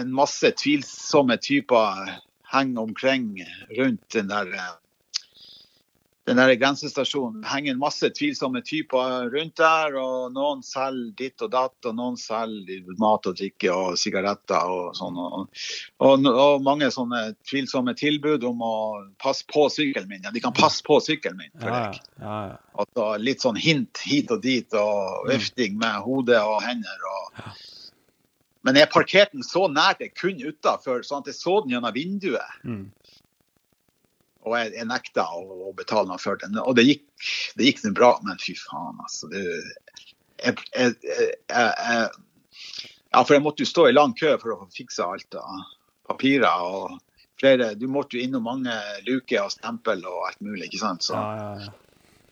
en 0.00 0.14
masse 0.14 0.50
tvilsomme 0.58 1.36
typer 1.42 2.14
henger 2.54 2.86
omkring 2.86 3.42
rundt 3.76 4.06
den 4.14 4.30
der 4.30 4.54
eh, 4.54 4.72
den 6.24 6.38
der 6.40 6.54
grensestasjonen. 6.56 7.42
Det 7.42 7.50
henger 7.52 7.76
masse 7.76 8.08
tvilsomme 8.16 8.62
typer 8.64 9.26
rundt 9.32 9.58
der, 9.60 9.96
og 10.00 10.32
noen 10.32 10.62
selger 10.64 11.12
ditt 11.18 11.44
og 11.44 11.50
datt, 11.52 11.76
og 11.84 11.96
noen 11.98 12.16
selger 12.20 12.86
mat 13.00 13.28
og 13.28 13.36
drikke 13.36 13.74
og 13.74 13.98
sigaretter 14.00 14.72
og 14.72 14.96
sånn. 14.96 15.18
Og, 15.20 15.60
og, 16.00 16.28
og 16.32 16.64
mange 16.64 16.88
sånne 16.94 17.34
tvilsomme 17.44 17.92
tilbud 18.00 18.46
om 18.48 18.64
å 18.64 18.74
passe 19.20 19.44
på 19.52 19.66
sykkelen 19.72 20.08
min. 20.08 20.24
Ja, 20.24 20.32
de 20.32 20.40
kan 20.44 20.56
passe 20.56 20.80
på 20.86 20.96
sykkelen 21.04 21.42
min 21.42 21.52
for 21.58 21.68
Ja, 21.68 21.84
deg. 21.90 22.00
ja, 22.24 22.40
ja. 22.54 22.58
Altså, 22.74 23.10
litt 23.20 23.44
sånn 23.44 23.60
hint 23.60 24.00
hit 24.08 24.32
og 24.34 24.40
dit, 24.42 24.72
og 24.80 25.28
vifting 25.28 25.76
med 25.78 26.00
hode 26.08 26.40
og 26.40 26.56
hender. 26.64 27.08
Og... 27.12 27.44
Men 28.64 28.80
jeg 28.80 28.88
parkerte 28.90 29.36
den 29.36 29.44
så 29.44 29.68
nært 29.68 30.00
jeg 30.00 30.16
kunne 30.16 30.48
utafor, 30.48 31.04
sånn 31.04 31.20
at 31.20 31.28
jeg 31.34 31.36
så 31.36 31.60
den 31.60 31.76
gjennom 31.76 31.94
vinduet. 31.94 32.60
Mm. 32.64 32.86
Og 34.44 34.56
jeg, 34.58 34.74
jeg 34.76 34.88
nekta 34.90 35.24
å, 35.32 35.42
å 35.70 35.72
betale 35.76 36.08
noe 36.10 36.20
for 36.20 36.40
den. 36.40 36.58
Og 36.60 36.76
det 36.76 36.84
gikk, 36.86 37.06
det 37.58 37.70
gikk 37.70 37.84
bra, 37.96 38.14
men 38.26 38.40
fy 38.42 38.56
faen, 38.58 39.00
altså. 39.00 39.30
Det, 39.32 39.44
jeg, 40.44 40.58
jeg, 40.74 40.96
jeg, 41.48 42.08
ja, 43.14 43.22
for 43.22 43.36
jeg 43.36 43.44
måtte 43.44 43.64
jo 43.64 43.70
stå 43.70 43.88
i 43.88 43.94
lang 43.94 44.12
kø 44.18 44.34
for 44.42 44.56
å 44.56 44.68
fikse 44.74 45.06
alt 45.06 45.38
av 45.40 45.64
papirer. 46.10 46.60
og 46.60 46.98
flere, 47.40 47.72
Du 47.78 47.86
måtte 47.88 48.18
jo 48.18 48.26
innom 48.26 48.44
mange 48.44 48.74
luker 49.08 49.46
og 49.46 49.54
stempel 49.54 50.04
og 50.04 50.28
alt 50.28 50.44
mulig. 50.44 50.68
ikke 50.68 50.82
sant? 50.82 51.08
Så. 51.08 51.16
ja, 51.16 51.48
ja. 51.64 51.72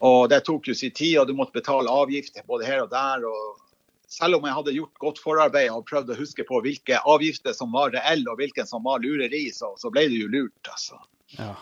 Og 0.02 0.26
det 0.32 0.40
tok 0.42 0.66
jo 0.66 0.74
sin 0.74 0.90
tid, 0.90 1.20
og 1.20 1.28
du 1.30 1.36
måtte 1.38 1.54
betale 1.54 1.90
avgifter 1.90 2.42
både 2.46 2.66
her 2.66 2.82
og 2.82 2.90
der. 2.90 3.22
og 3.22 3.60
selv 4.12 4.36
om 4.36 4.44
jeg 4.44 4.56
hadde 4.58 4.74
gjort 4.76 4.98
godt 5.00 5.20
forarbeid 5.22 5.70
og 5.72 5.86
prøvd 5.88 6.10
å 6.12 6.18
huske 6.18 6.44
på 6.48 6.60
hvilke 6.64 6.98
avgifter 7.08 7.54
som 7.56 7.72
var 7.72 7.94
reelle 7.94 8.28
og 8.28 8.42
hvilken 8.42 8.68
som 8.68 8.84
var 8.84 9.00
lureri, 9.00 9.46
så, 9.54 9.72
så 9.80 9.92
ble 9.94 10.08
det 10.10 10.18
jo 10.20 10.28
lurt. 10.32 10.68
altså. 10.68 10.98
Ja. 11.38 11.54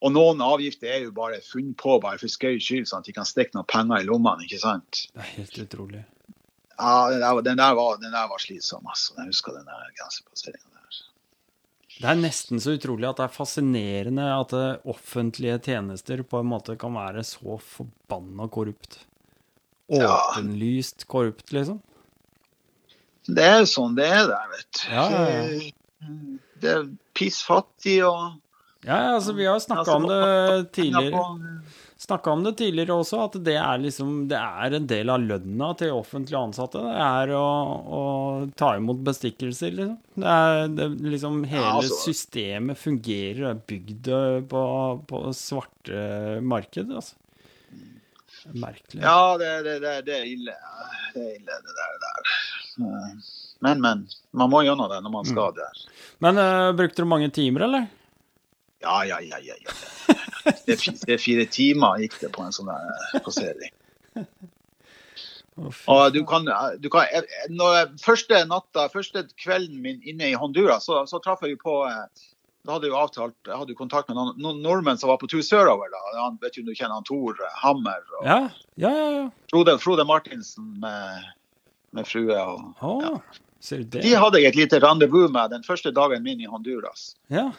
Og 0.00 0.12
noen 0.14 0.40
avgifter 0.40 0.88
er 0.94 1.02
jo 1.04 1.10
bare 1.12 1.42
funnet 1.44 1.76
på 1.76 1.98
bare 2.00 2.16
for 2.20 2.32
skøys 2.32 2.64
skyld, 2.64 2.86
sånn 2.88 3.02
at 3.02 3.08
de 3.10 3.12
kan 3.12 3.26
stikke 3.28 3.52
noen 3.58 3.66
penger 3.68 4.00
i 4.00 4.06
lommene. 4.08 4.46
ikke 4.46 4.60
sant? 4.62 5.02
Det 5.12 5.20
er 5.20 5.32
helt 5.36 5.58
utrolig. 5.66 6.04
Ja, 6.80 7.10
Den 7.10 7.20
der, 7.20 7.34
var- 7.36 7.42
den 7.44 7.58
der, 7.60 7.74
var, 7.76 7.96
den 8.00 8.12
der 8.16 8.28
var 8.30 8.40
slitsom, 8.40 8.86
altså. 8.88 9.12
Jeg 9.18 9.26
husker 9.34 9.52
den 9.58 9.66
der 9.68 9.90
grensepasseringa 9.98 10.64
der. 10.64 11.02
Det 12.00 12.08
er 12.08 12.16
nesten 12.16 12.62
så 12.64 12.72
utrolig 12.78 13.04
at 13.10 13.18
det 13.20 13.26
er 13.26 13.34
fascinerende 13.34 14.24
at 14.40 14.52
eh, 14.56 14.78
offentlige 14.88 15.58
tjenester 15.68 16.22
på 16.24 16.40
en 16.40 16.48
måte 16.48 16.78
kan 16.80 16.96
være 16.96 17.20
så 17.28 17.58
forbanna 17.60 18.48
korrupt. 18.48 19.02
Åpenlyst 19.92 21.04
korrupt, 21.12 21.52
liksom. 21.52 21.82
Det 23.28 23.44
er 23.44 23.66
sånn 23.68 23.92
det 23.98 24.06
er 24.08 24.24
der, 24.30 24.46
vet 24.54 24.70
du. 24.80 24.84
Ja, 24.94 25.04
ja, 25.12 25.34
ja. 25.44 25.72
Det 26.60 26.70
er 26.72 26.86
pissfattig 27.16 27.98
og 28.08 28.38
Ja, 28.86 28.96
altså 29.16 29.32
vi 29.36 29.44
har 29.46 29.58
snakka 29.60 29.92
om 29.98 30.06
det 30.08 30.72
tidligere. 30.72 31.20
Snakka 32.00 32.30
om 32.32 32.44
det 32.46 32.54
tidligere 32.56 32.94
også, 32.96 33.18
at 33.26 33.34
det 33.44 33.54
er 33.60 33.76
liksom 33.82 34.22
Det 34.30 34.38
er 34.40 34.72
en 34.78 34.86
del 34.88 35.10
av 35.12 35.20
lønna 35.20 35.66
til 35.76 35.90
offentlig 35.92 36.38
ansatte. 36.38 36.80
Det 36.80 36.94
er 37.04 37.32
å, 37.36 37.42
å 37.84 38.00
ta 38.56 38.70
imot 38.78 39.02
bestikkelser, 39.04 39.74
liksom. 39.76 39.98
Det 40.16 40.32
er, 40.32 40.62
det, 40.78 40.86
liksom 41.12 41.42
hele 41.44 41.60
Ja, 41.66 41.74
altså. 41.82 41.98
systemet 42.08 42.80
fungerer, 42.80 43.42
og 43.44 43.50
er 43.52 43.60
bygd 43.74 44.08
eh, 44.16 44.38
på, 44.48 44.62
på 45.12 45.22
svarte 45.36 46.40
marked, 46.40 46.88
altså. 46.88 47.18
Merkelig. 48.56 49.02
Ja, 49.04 49.36
det, 49.36 49.50
det, 49.68 49.76
det, 49.84 49.94
det 50.08 50.14
er 50.16 50.24
ille. 50.32 50.56
Det 51.12 51.20
er 51.20 51.34
ille, 51.36 51.60
det 51.68 51.76
der. 51.76 51.98
der. 52.06 52.34
Men, 53.60 53.80
men. 53.84 54.06
Man 54.32 54.48
må 54.48 54.62
gjennom 54.64 54.88
det 54.88 55.02
når 55.04 55.12
man 55.18 55.26
Mm. 55.28 55.32
skal 55.34 55.52
der. 55.60 55.80
Men 56.24 56.38
uh, 56.40 56.72
brukte 56.72 57.04
du 57.04 57.08
mange 57.12 57.28
timer, 57.36 57.66
eller? 57.68 57.90
Ja, 58.80 59.02
ja, 59.04 59.20
ja. 59.20 59.38
ja, 59.44 59.54
ja. 59.60 59.74
Det 60.66 60.76
er, 60.76 60.96
det 61.04 61.14
er 61.14 61.20
fire 61.20 61.44
timer 61.52 62.00
gikk 62.00 62.16
det 62.22 62.32
på 62.32 62.44
en 62.46 62.54
sånn 62.54 62.70
der 62.70 63.20
passering. 63.26 63.74
Og 65.60 66.14
du 66.14 66.22
kan, 66.24 66.48
du 66.80 66.88
kan 66.92 67.26
når 67.52 67.90
Første 68.00 68.38
natta, 68.48 68.86
første 68.92 69.26
kvelden 69.42 69.82
min 69.84 70.00
inne 70.08 70.30
i 70.30 70.38
Honduras, 70.38 70.86
så, 70.88 71.02
så 71.10 71.20
traff 71.20 71.44
jeg 71.44 71.58
jo 71.58 71.64
på 71.66 71.74
eh, 71.90 72.06
da 72.66 72.74
hadde 72.74 72.88
jeg 72.88 72.92
jo 72.92 73.00
avtalt, 73.00 73.36
jeg 73.48 73.56
hadde 73.56 73.72
jo 73.72 73.78
kontakt 73.78 74.10
med 74.10 74.18
noen, 74.18 74.34
noen 74.40 74.58
nordmenn 74.64 74.98
som 75.00 75.08
var 75.08 75.20
på 75.20 75.28
tur 75.32 75.40
sørover. 75.44 75.88
da. 75.92 76.00
Han, 76.18 76.36
vet 76.42 76.58
jo, 76.58 76.64
du 76.66 76.74
kjenner 76.74 76.98
han 76.98 77.06
Tor 77.08 77.38
Hammer 77.62 78.02
og 78.18 78.26
Ja, 78.28 78.40
ja, 78.76 78.90
ja. 78.90 79.06
ja. 79.16 79.22
Frode, 79.52 79.78
Frode 79.80 80.04
Martinsen 80.08 80.74
med, 80.82 81.30
med 81.96 82.08
frue. 82.08 82.36
og 82.36 82.84
oh, 82.84 83.00
Ja. 83.06 83.14
De 83.92 84.12
hadde 84.16 84.40
jeg 84.40 84.54
et 84.54 84.56
lite 84.56 84.78
rendezvous 84.80 85.32
med 85.32 85.50
den 85.52 85.64
første 85.64 85.92
dagen 85.92 86.22
min 86.24 86.40
i 86.40 86.48
Honduras. 86.48 87.14
Ja. 87.32 87.50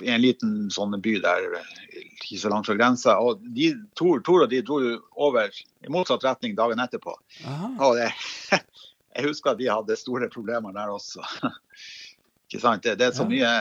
I 0.00 0.08
en 0.14 0.22
liten 0.22 0.52
sånn 0.72 0.96
by 1.04 1.18
der 1.20 1.44
ikke 1.92 2.38
så 2.40 2.52
langt 2.52 2.68
fra 2.68 2.76
grensa. 2.78 3.18
Og 3.20 3.42
de, 3.56 3.72
Tor, 3.98 4.22
Tor 4.24 4.46
og 4.46 4.52
de 4.52 4.62
dro 4.64 4.78
over 5.20 5.52
i 5.52 5.92
motsatt 5.92 6.24
retning 6.24 6.56
dagen 6.58 6.80
etterpå. 6.82 7.14
Aha. 7.44 7.72
Og 7.84 7.98
det, 7.98 8.08
jeg 9.16 9.28
husker 9.28 9.52
at 9.52 9.60
de 9.60 9.68
hadde 9.70 9.98
store 10.00 10.30
problemer 10.32 10.72
der 10.76 10.94
også. 10.94 11.24
Ikke 12.48 12.62
sant? 12.62 12.86
Det, 12.86 12.96
det 13.00 13.10
er 13.10 13.18
så 13.18 13.28
mye 13.28 13.52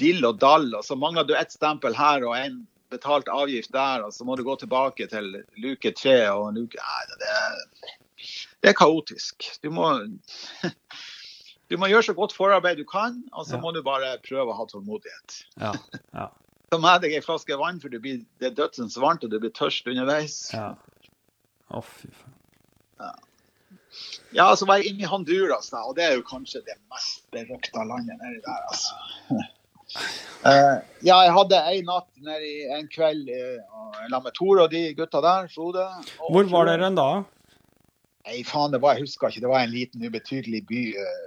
dill 0.00 0.24
og 0.26 0.40
dall, 0.42 0.72
og 0.74 0.84
så 0.84 0.96
mangler 0.98 1.26
du 1.28 1.36
ett 1.36 1.52
stempel 1.52 1.94
her 1.96 2.24
og 2.26 2.34
en 2.38 2.64
betalt 2.90 3.28
avgift 3.30 3.72
der, 3.74 4.04
og 4.06 4.14
så 4.14 4.24
må 4.26 4.36
du 4.36 4.44
gå 4.46 4.56
tilbake 4.60 5.08
til 5.10 5.42
luke 5.62 5.92
tre 5.98 6.18
og 6.32 6.48
en 6.50 6.66
Nei, 6.66 7.02
det, 7.12 7.36
det 8.62 8.72
er 8.72 8.78
kaotisk. 8.78 9.48
Du 9.62 9.70
må, 9.74 9.90
du 11.70 11.76
må 11.80 11.88
gjøre 11.90 12.06
så 12.08 12.14
godt 12.14 12.34
forarbeid 12.36 12.78
du 12.78 12.84
kan, 12.88 13.22
og 13.32 13.46
så 13.46 13.56
Ja. 13.56 13.60
må 13.62 13.72
du 13.74 13.82
bare 13.82 14.16
prøve 14.22 14.52
å 14.52 14.56
ha 14.58 14.66
tålmodighet. 14.70 15.38
Ja. 15.60 15.72
Ja. 16.14 16.28
Ta 16.70 16.78
med 16.82 17.02
deg 17.02 17.12
ei 17.14 17.22
flaske 17.22 17.54
vann, 17.58 17.78
for 17.80 17.88
blir, 17.88 18.24
det 18.42 18.50
er 18.50 18.54
dødsens 18.58 18.96
varmt 18.98 19.22
og 19.24 19.30
du 19.30 19.38
blir 19.38 19.54
tørst 19.54 19.86
underveis. 19.86 20.50
ja. 20.54 20.74
Å, 21.70 21.82
fy 21.82 22.08
faen. 22.14 22.32
Ja, 24.36 24.50
så 24.56 24.66
var 24.68 24.80
jeg 24.80 24.92
inne 24.92 25.06
i 25.06 25.10
Honduras, 25.10 25.70
da, 25.72 25.82
og 25.88 25.96
det 25.96 26.04
er 26.04 26.16
jo 26.18 26.24
kanskje 26.26 26.60
det 26.66 26.76
mest 26.92 27.24
berøkta 27.32 27.84
landet 27.88 28.18
nedi 28.20 28.42
der. 28.44 28.64
altså. 28.68 28.94
Uh, 30.44 30.76
ja, 31.08 31.20
jeg 31.24 31.32
hadde 31.38 31.60
en 31.72 31.88
natt 31.88 32.10
nede 32.26 32.50
i 32.50 32.66
en 32.76 32.90
kveld 32.92 33.30
uh, 33.30 33.94
sammen 34.02 34.26
med 34.26 34.36
Tor 34.36 34.60
og 34.66 34.74
de 34.74 34.82
gutta 34.98 35.22
der. 35.24 35.48
Frode. 35.54 35.86
Hvor 36.20 36.50
var 36.52 36.68
dere 36.68 36.90
da? 36.98 37.08
Nei, 38.26 38.42
faen, 38.44 38.74
det 38.74 38.82
var, 38.82 38.98
jeg 38.98 39.06
husker 39.06 39.32
ikke. 39.32 39.44
Det 39.46 39.52
var 39.54 39.64
en 39.64 39.72
liten, 39.72 40.04
ubetydelig 40.04 40.64
by. 40.68 40.82
Uh, 41.00 41.24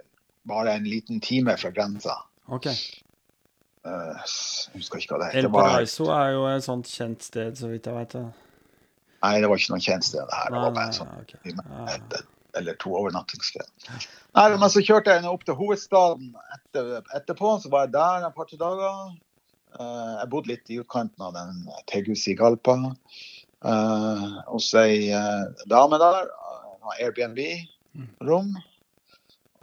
bare 0.48 0.74
en 0.78 0.88
liten 0.88 1.22
time 1.22 1.56
fra 1.58 1.72
grensa. 1.76 2.16
Ok. 2.48 2.68
Uh, 3.88 4.16
jeg 4.74 4.82
husker 4.82 5.00
ikke 5.00 5.16
hva 5.16 5.22
det 5.24 5.30
heter. 5.32 5.48
El 5.48 5.54
Paraiso 5.54 6.10
er 6.14 6.34
jo 6.36 6.48
et 6.50 6.66
sånt 6.66 6.90
kjent 6.90 7.24
sted, 7.24 7.56
så 7.60 7.70
vidt 7.72 7.88
jeg 7.88 7.96
vet. 7.96 8.18
Nei, 9.24 9.36
det 9.40 9.50
var 9.52 9.62
ikke 9.62 9.76
noe 9.76 9.84
kjent 9.84 10.08
sted. 10.08 10.26
det 10.28 10.42
her. 10.42 10.52
Det 10.54 10.66
var 10.66 10.76
bare 10.76 10.96
sånn, 10.96 11.14
okay. 11.22 11.56
et, 11.94 12.20
eller 12.60 12.78
to 12.82 12.94
overnattingssted. 12.98 13.72
Nei, 14.38 14.46
men 14.56 14.72
så 14.72 14.84
kjørte 14.84 15.16
jeg 15.16 15.30
opp 15.30 15.46
til 15.48 15.58
hovedstaden 15.60 16.32
etter, 16.58 16.94
etterpå. 17.18 17.56
Så 17.64 17.72
var 17.74 17.88
jeg 17.88 17.96
der 17.98 18.28
et 18.28 18.38
par-tre 18.38 18.60
dager. 18.60 19.18
Uh, 19.78 20.16
jeg 20.18 20.30
bodde 20.32 20.52
litt 20.52 20.72
i 20.74 20.80
utkanten 20.82 21.24
av 21.28 21.36
den 21.36 21.68
Tegucigalpa 21.92 22.76
uh, 22.82 24.40
hos 24.50 24.72
ei 24.80 25.12
uh, 25.14 25.46
dame 25.70 26.02
der. 26.02 26.32
Airbnb-rom. 27.00 28.56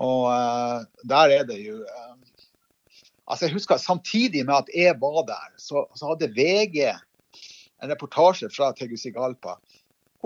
Og 0.02 0.86
der 1.08 1.38
er 1.40 1.48
det 1.48 1.60
jo 1.62 1.80
Altså, 3.26 3.46
jeg 3.46 3.56
husker 3.56 3.80
Samtidig 3.80 4.44
med 4.46 4.54
at 4.54 4.68
jeg 4.74 4.94
var 5.00 5.24
der, 5.26 5.48
så, 5.58 5.86
så 5.96 6.12
hadde 6.12 6.28
VG 6.36 6.84
en 7.82 7.90
reportasje 7.90 8.48
fra 8.54 8.70
Tegucigalpa 8.76 9.56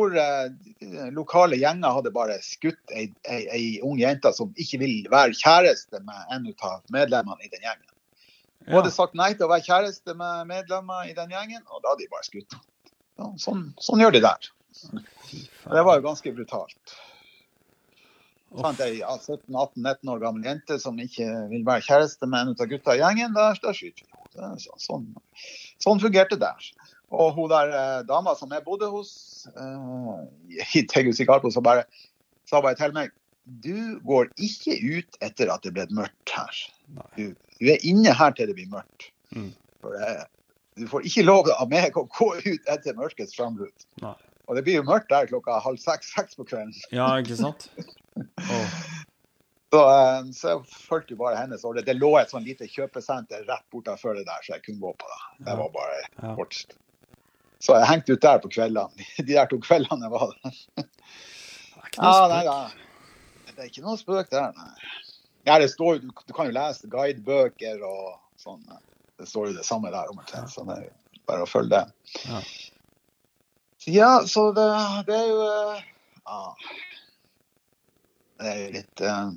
hvor 0.01 0.15
eh, 0.17 1.11
lokale 1.13 1.59
gjenger 1.61 1.97
hadde 1.97 2.13
bare 2.15 2.39
skutt 2.45 2.95
ei, 2.95 3.09
ei, 3.29 3.41
ei, 3.53 3.65
ung 3.85 3.99
jente 4.01 4.33
som 4.37 4.53
ikke 4.61 4.81
vil 4.83 4.95
være 5.13 5.37
kjæreste 5.37 6.01
med 6.07 6.35
en 6.37 6.49
av 6.71 6.81
medlemmene 6.95 7.45
i 7.45 7.51
den 7.53 7.65
gjengen. 7.67 7.87
Hun 8.69 8.79
hadde 8.79 8.95
sagt 8.95 9.17
nei 9.19 9.33
til 9.35 9.49
å 9.49 9.53
være 9.53 9.67
kjæreste 9.67 10.15
med 10.17 10.49
medlemmer 10.51 11.09
i 11.09 11.15
den 11.17 11.33
gjengen, 11.33 11.63
og 11.69 11.83
da 11.83 11.93
hadde 11.93 12.05
de 12.05 12.13
bare 12.13 12.29
skutt 12.29 12.57
ja, 12.57 13.29
sånn, 13.41 13.71
sånn, 13.81 14.01
gjør 14.05 14.17
de 14.17 14.25
der. 14.25 14.51
Det 14.91 15.85
var 15.85 15.99
jo 15.99 16.05
ganske 16.07 16.33
brutalt. 16.37 16.95
Sant, 18.51 18.81
ei 18.83 18.99
ja, 18.99 19.13
17-18-19 19.15 20.11
år 20.11 20.23
gammel 20.25 20.47
jente 20.49 20.79
som 20.83 20.99
ikke 20.99 21.27
vil 21.53 21.63
være 21.67 21.85
kjæreste 21.87 22.27
med 22.27 22.49
en 22.49 22.57
av 22.57 22.71
gutta 22.71 22.97
i 22.97 23.03
gjengen, 23.03 23.35
da, 23.37 23.53
da 23.63 23.75
skyter 23.77 24.03
vi 24.03 24.41
henne. 24.41 24.75
Sånn, 24.83 25.07
sånn 25.83 26.03
fungerte 26.03 26.39
det. 26.41 26.51
Og 27.15 27.35
hun 27.37 27.51
der 27.51 27.71
eh, 27.75 28.01
dama 28.07 28.35
som 28.39 28.51
jeg 28.55 28.65
bodde 28.67 28.91
hos 28.91 29.47
eh, 29.55 30.67
i 30.79 30.85
Tegucigalpo, 30.91 31.51
så 31.55 31.63
bare 31.63 31.87
sa 32.51 32.63
bare 32.63 32.79
til 32.79 32.95
meg 32.97 33.15
du 33.63 33.99
går 34.07 34.29
ikke 34.39 34.77
ut 34.79 35.23
etter 35.25 35.51
at 35.51 35.65
det 35.67 35.73
ble 35.75 35.87
mørkt 35.97 36.35
her. 36.35 36.59
Du, 37.17 37.33
du, 37.59 37.65
er 37.71 37.83
inne 37.87 38.13
her 38.15 38.35
til 38.37 38.51
det 38.51 38.55
blir 38.59 38.71
mørkt. 38.71 39.11
Mm. 39.35 39.51
For 39.83 39.97
det, 39.97 40.11
du 40.79 40.87
får 40.91 41.07
ikke 41.09 41.25
lov 41.27 41.51
av 41.55 41.71
meg 41.71 41.97
å 41.99 42.07
gå 42.07 42.29
ut 42.39 42.71
etter 42.71 42.99
mørkets 42.99 43.35
frambrudd. 43.39 43.87
Og 44.51 44.57
det 44.59 44.65
blir 44.67 44.81
jo 44.81 44.87
mørkt 44.87 45.13
der 45.13 45.29
klokka 45.31 45.61
halv 45.63 45.79
seks-seks 45.79 46.35
på 46.35 46.49
kvelden. 46.49 46.75
Ja, 46.95 47.13
ikke 47.23 47.39
sant? 47.39 47.71
Oh. 48.51 48.73
Så, 49.71 49.81
eh, 49.81 50.31
så, 50.35 50.49
jeg 50.49 50.81
fulgte 50.89 51.17
bare 51.17 51.39
hennes 51.39 51.63
ordre. 51.65 51.85
Det 51.87 51.95
lå 51.95 52.11
et 52.19 52.33
sånn 52.33 52.43
lite 52.45 52.67
kjøpesenter 52.69 53.45
rett 53.47 53.65
bortenfor 53.73 54.19
det 54.19 54.25
der, 54.27 54.43
så 54.43 54.57
jeg 54.57 54.65
kunne 54.65 54.83
gå 54.83 54.91
på 54.99 55.11
det. 55.13 55.21
Det 55.47 55.55
var 55.61 55.71
bare 55.73 56.01
ja. 56.03 56.35
Så 57.63 57.77
jeg 57.79 57.89
hengte 57.89 58.17
ut 58.17 58.25
der 58.25 58.43
på 58.43 58.51
kveldene. 58.51 59.07
De 59.23 59.29
der 59.31 59.47
to 59.49 59.61
kveldene 59.63 60.09
jeg 60.09 60.15
var 60.17 60.35
der. 60.35 60.59
Det 61.91 62.03
er 62.03 62.11
Ja, 62.11 62.27
nei. 62.31 63.55
Det 63.55 63.63
er 63.63 63.71
ikke 63.71 63.87
noe 63.87 63.99
spøk 64.01 64.29
der, 64.35 64.51
nei. 64.59 64.91
Ja, 65.47 65.57
det 65.59 65.71
står, 65.73 66.03
du, 66.03 66.11
du 66.11 66.35
kan 66.37 66.51
jo 66.51 66.55
lese 66.55 66.91
guidebøker 66.91 67.81
og 67.87 68.19
sånn. 68.41 68.61
Det 69.19 69.27
står 69.31 69.51
jo 69.51 69.57
det 69.57 69.65
samme 69.67 69.91
der 69.95 70.11
omtrent. 70.13 70.53
Så 70.53 70.67
det 70.69 70.77
er 70.77 70.93
bare 71.31 71.47
å 71.47 71.51
følge 71.51 71.79
det. 71.79 72.21
Ja, 72.27 72.43
ja 73.87 74.21
så 74.27 74.51
det, 74.53 74.66
det, 75.07 75.16
er 75.16 75.29
jo 75.31 75.40
eh, 75.47 75.83
ja, 76.27 76.40
det 78.40 78.51
er 78.51 78.61
jo 78.61 78.69
litt 78.75 79.03
uh, 79.05 79.31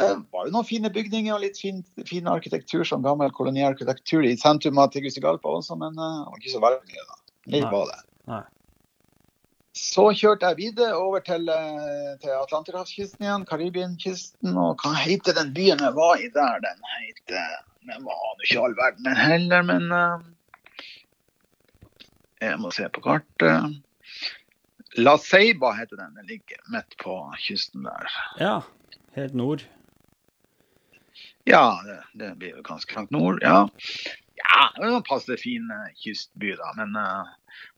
Det 0.00 0.10
var 0.32 0.48
jo 0.48 0.54
noen 0.54 0.68
fine 0.68 0.90
bygninger 0.92 1.34
og 1.34 1.42
litt 1.44 1.60
fin, 1.60 1.80
fin 2.08 2.28
arkitektur, 2.30 2.84
som 2.88 3.04
gammel 3.04 3.32
koloniarkitektur 3.36 4.26
i 4.28 4.36
sentrum 4.40 4.80
av 4.80 4.92
Tegucigalpa 4.94 5.58
også, 5.60 5.76
men 5.80 5.96
uh, 5.96 6.22
det 6.22 6.30
var 6.30 6.42
ikke 6.42 6.54
så 6.54 6.62
veldig 6.64 6.92
mye, 6.92 7.08
da. 7.08 7.18
Litt 7.56 7.68
var 7.72 7.90
det. 7.92 8.00
Nei. 8.28 8.44
Så 9.78 10.08
kjørte 10.16 10.48
jeg 10.50 10.58
videre 10.58 10.96
over 10.98 11.22
til, 11.24 11.48
uh, 11.48 12.16
til 12.22 12.34
Atlanterhavskysten 12.34 13.24
igjen, 13.26 13.44
Karibien-kysten. 13.48 14.56
Og 14.56 14.82
hva 14.82 14.96
heter 15.04 15.36
den 15.36 15.52
byen 15.56 15.84
jeg 15.84 15.96
var 15.96 16.18
i 16.20 16.32
der? 16.34 16.64
Den 16.64 16.90
heter 16.96 17.60
Den 17.88 18.04
var 18.04 18.42
ikke 18.44 18.64
all 18.64 18.74
verden 18.76 19.12
heller, 19.16 19.62
men 19.64 19.92
Jeg 22.40 22.58
må 22.62 22.70
se 22.74 22.86
på 22.94 23.02
kartet. 23.04 23.78
La 24.98 25.16
Seiba 25.20 25.72
heter 25.76 25.98
den. 26.00 26.14
Den 26.16 26.28
ligger 26.30 26.62
midt 26.72 26.96
på 27.02 27.16
kysten 27.42 27.86
der. 27.86 28.14
Ja, 28.40 28.54
helt 29.16 29.34
nord. 29.34 29.64
Ja, 31.48 31.80
det, 31.84 31.98
det 32.20 32.34
blir 32.38 32.56
jo 32.58 32.62
ganske 32.66 32.94
langt 32.94 33.12
nord. 33.14 33.40
Ja, 33.42 33.64
ja 34.38 34.64
det 34.76 34.84
er 34.84 34.96
en 34.98 35.06
passe 35.06 35.38
fin 35.40 35.70
uh, 35.72 35.88
kystby, 36.02 36.52
da. 36.58 36.72
Men 36.76 36.96
uh, 36.98 37.30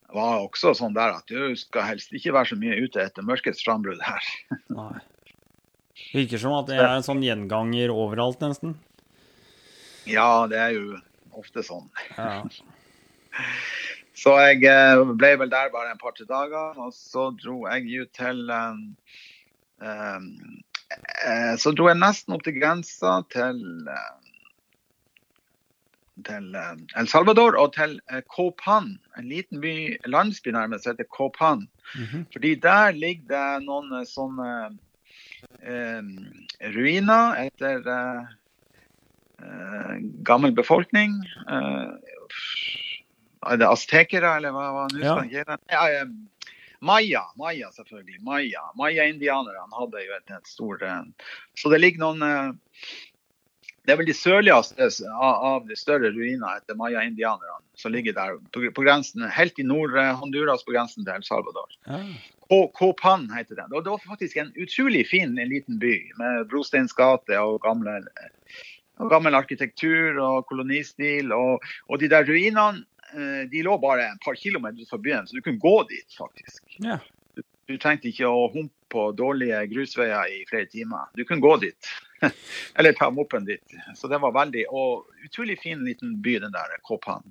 det 0.06 0.16
var 0.18 0.42
også 0.42 0.74
sånn 0.76 0.96
der 0.96 1.16
at 1.20 1.30
du 1.30 1.54
skal 1.58 1.86
helst 1.86 2.14
ikke 2.16 2.34
være 2.34 2.52
så 2.52 2.58
mye 2.60 2.80
ute 2.82 3.02
etter 3.04 3.26
mørkets 3.26 3.62
frambrudd 3.66 4.02
her. 4.04 4.30
Nei. 4.80 4.98
Virker 6.10 6.40
som 6.42 6.56
at 6.56 6.70
det 6.70 6.80
er 6.80 6.96
en 6.96 7.06
sånn 7.06 7.22
gjenganger 7.22 7.92
overalt, 7.94 8.40
nesten. 8.42 8.74
Ja, 10.08 10.48
det 10.50 10.58
er 10.58 10.74
jo 10.74 10.98
ofte 11.38 11.62
sånn. 11.62 11.86
Ja. 12.16 12.42
Så 14.20 14.34
jeg 14.42 14.64
eh, 14.68 15.02
ble 15.16 15.34
vel 15.40 15.52
der 15.52 15.70
bare 15.72 15.94
en 15.94 16.00
par-tre 16.00 16.26
dager, 16.28 16.76
og 16.76 16.92
så 16.92 17.30
dro 17.40 17.62
jeg 17.70 17.86
jo 17.88 18.06
til 18.16 18.50
um, 18.52 18.82
um, 19.80 20.26
Så 21.60 21.72
dro 21.76 21.88
jeg 21.88 22.00
nesten 22.00 22.36
opp 22.36 22.44
til 22.44 22.58
grensa 22.58 23.20
til 23.32 23.62
til 26.20 26.52
El 26.52 27.06
Salvador 27.08 27.56
og 27.56 27.70
til 27.72 27.94
Copan, 28.28 28.90
en 29.16 29.28
liten 29.30 29.62
by, 29.62 29.96
landsby 30.04 30.52
nærmest, 30.52 30.84
heter 30.84 31.08
Copan. 31.08 31.64
Mm 31.94 32.04
-hmm. 32.04 32.24
Fordi 32.32 32.54
der 32.54 32.90
ligger 32.90 33.56
det 33.56 33.64
noen 33.64 34.06
sånne 34.06 34.76
eh, 35.62 36.02
ruiner 36.76 37.46
etter 37.46 37.88
eh, 39.42 39.96
gammel 40.24 40.52
befolkning. 40.52 41.16
Eh, 41.48 41.88
er 43.46 43.60
det 43.60 43.68
aztekere, 43.68 44.36
eller 44.36 44.52
hva, 44.52 44.66
hva 44.74 44.86
det? 44.92 45.04
ja. 45.32 45.54
ja, 45.72 46.04
Maya, 46.80 47.22
Maya 47.36 47.70
selvfølgelig. 47.72 48.22
Maya. 48.24 48.64
Maya-indianerne 48.78 49.76
hadde 49.76 50.02
jo 50.06 50.16
et, 50.16 50.32
et 50.32 50.48
stort 50.48 50.82
eh, 50.82 51.02
Så 51.54 51.72
det 51.72 51.80
ligger 51.82 52.06
noen 52.06 52.24
eh, 52.24 52.52
Det 53.84 53.92
er 53.92 54.00
vel 54.00 54.08
de 54.08 54.16
sørligste 54.16 54.88
av 55.12 55.68
de 55.68 55.76
større 55.76 56.12
ruinene 56.14 56.56
etter 56.56 56.78
maya-indianerne 56.80 57.60
som 57.80 57.92
ligger 57.92 58.16
der 58.16 58.36
på, 58.52 58.66
på 58.76 58.84
grensen, 58.84 59.24
helt 59.32 59.56
i 59.58 59.64
Nord-Honduras, 59.64 60.66
på 60.66 60.74
grensen 60.74 61.06
til 61.06 61.14
El 61.16 61.24
Salvador. 61.24 61.72
Ja. 61.88 62.00
Copan 62.76 63.24
heter 63.32 63.56
den. 63.56 63.72
Og 63.72 63.86
det 63.86 63.94
var 63.94 64.02
faktisk 64.04 64.36
en 64.36 64.50
utrolig 64.60 65.06
fin 65.08 65.32
liten 65.38 65.78
by 65.80 65.94
med 66.20 66.48
brosteinsgate 66.52 67.38
og 67.40 67.62
gamle 67.64 68.02
og 69.00 69.08
gammel 69.08 69.38
arkitektur 69.38 70.18
og 70.20 70.44
kolonistil. 70.50 71.32
Og, 71.32 71.64
og 71.88 72.02
de 72.02 72.10
der 72.12 72.28
ruinene 72.28 72.84
Eh, 72.84 72.89
de 73.50 73.62
lå 73.66 73.78
bare 73.82 74.06
et 74.10 74.20
par 74.24 74.36
kilometer 74.38 74.86
fra 74.90 74.98
byen, 74.98 75.26
så 75.26 75.36
du 75.36 75.42
kunne 75.42 75.62
gå 75.62 75.76
dit, 75.90 76.14
faktisk. 76.18 76.62
Ja. 76.84 76.98
Du, 77.34 77.42
du, 77.66 77.76
trengte 77.78 78.10
ikke 78.10 78.28
å 78.28 78.46
humpe 78.52 78.74
på 78.90 79.10
dårlige 79.14 79.62
grusveier 79.70 80.30
i 80.34 80.40
flere 80.50 80.66
timer. 80.70 81.10
Du 81.14 81.24
kunne 81.24 81.44
gå 81.44 81.56
dit. 81.62 81.90
Eller 82.78 82.96
ta 82.98 83.10
moppen 83.14 83.46
dit. 83.46 83.76
Så 83.96 84.10
det 84.10 84.18
var 84.18 84.34
veldig 84.34 84.64
Og 84.74 85.06
utrolig 85.24 85.60
fin 85.62 85.84
liten 85.86 86.16
by, 86.22 86.40
den 86.42 86.56
der 86.56 86.74
Kåpan. 86.82 87.22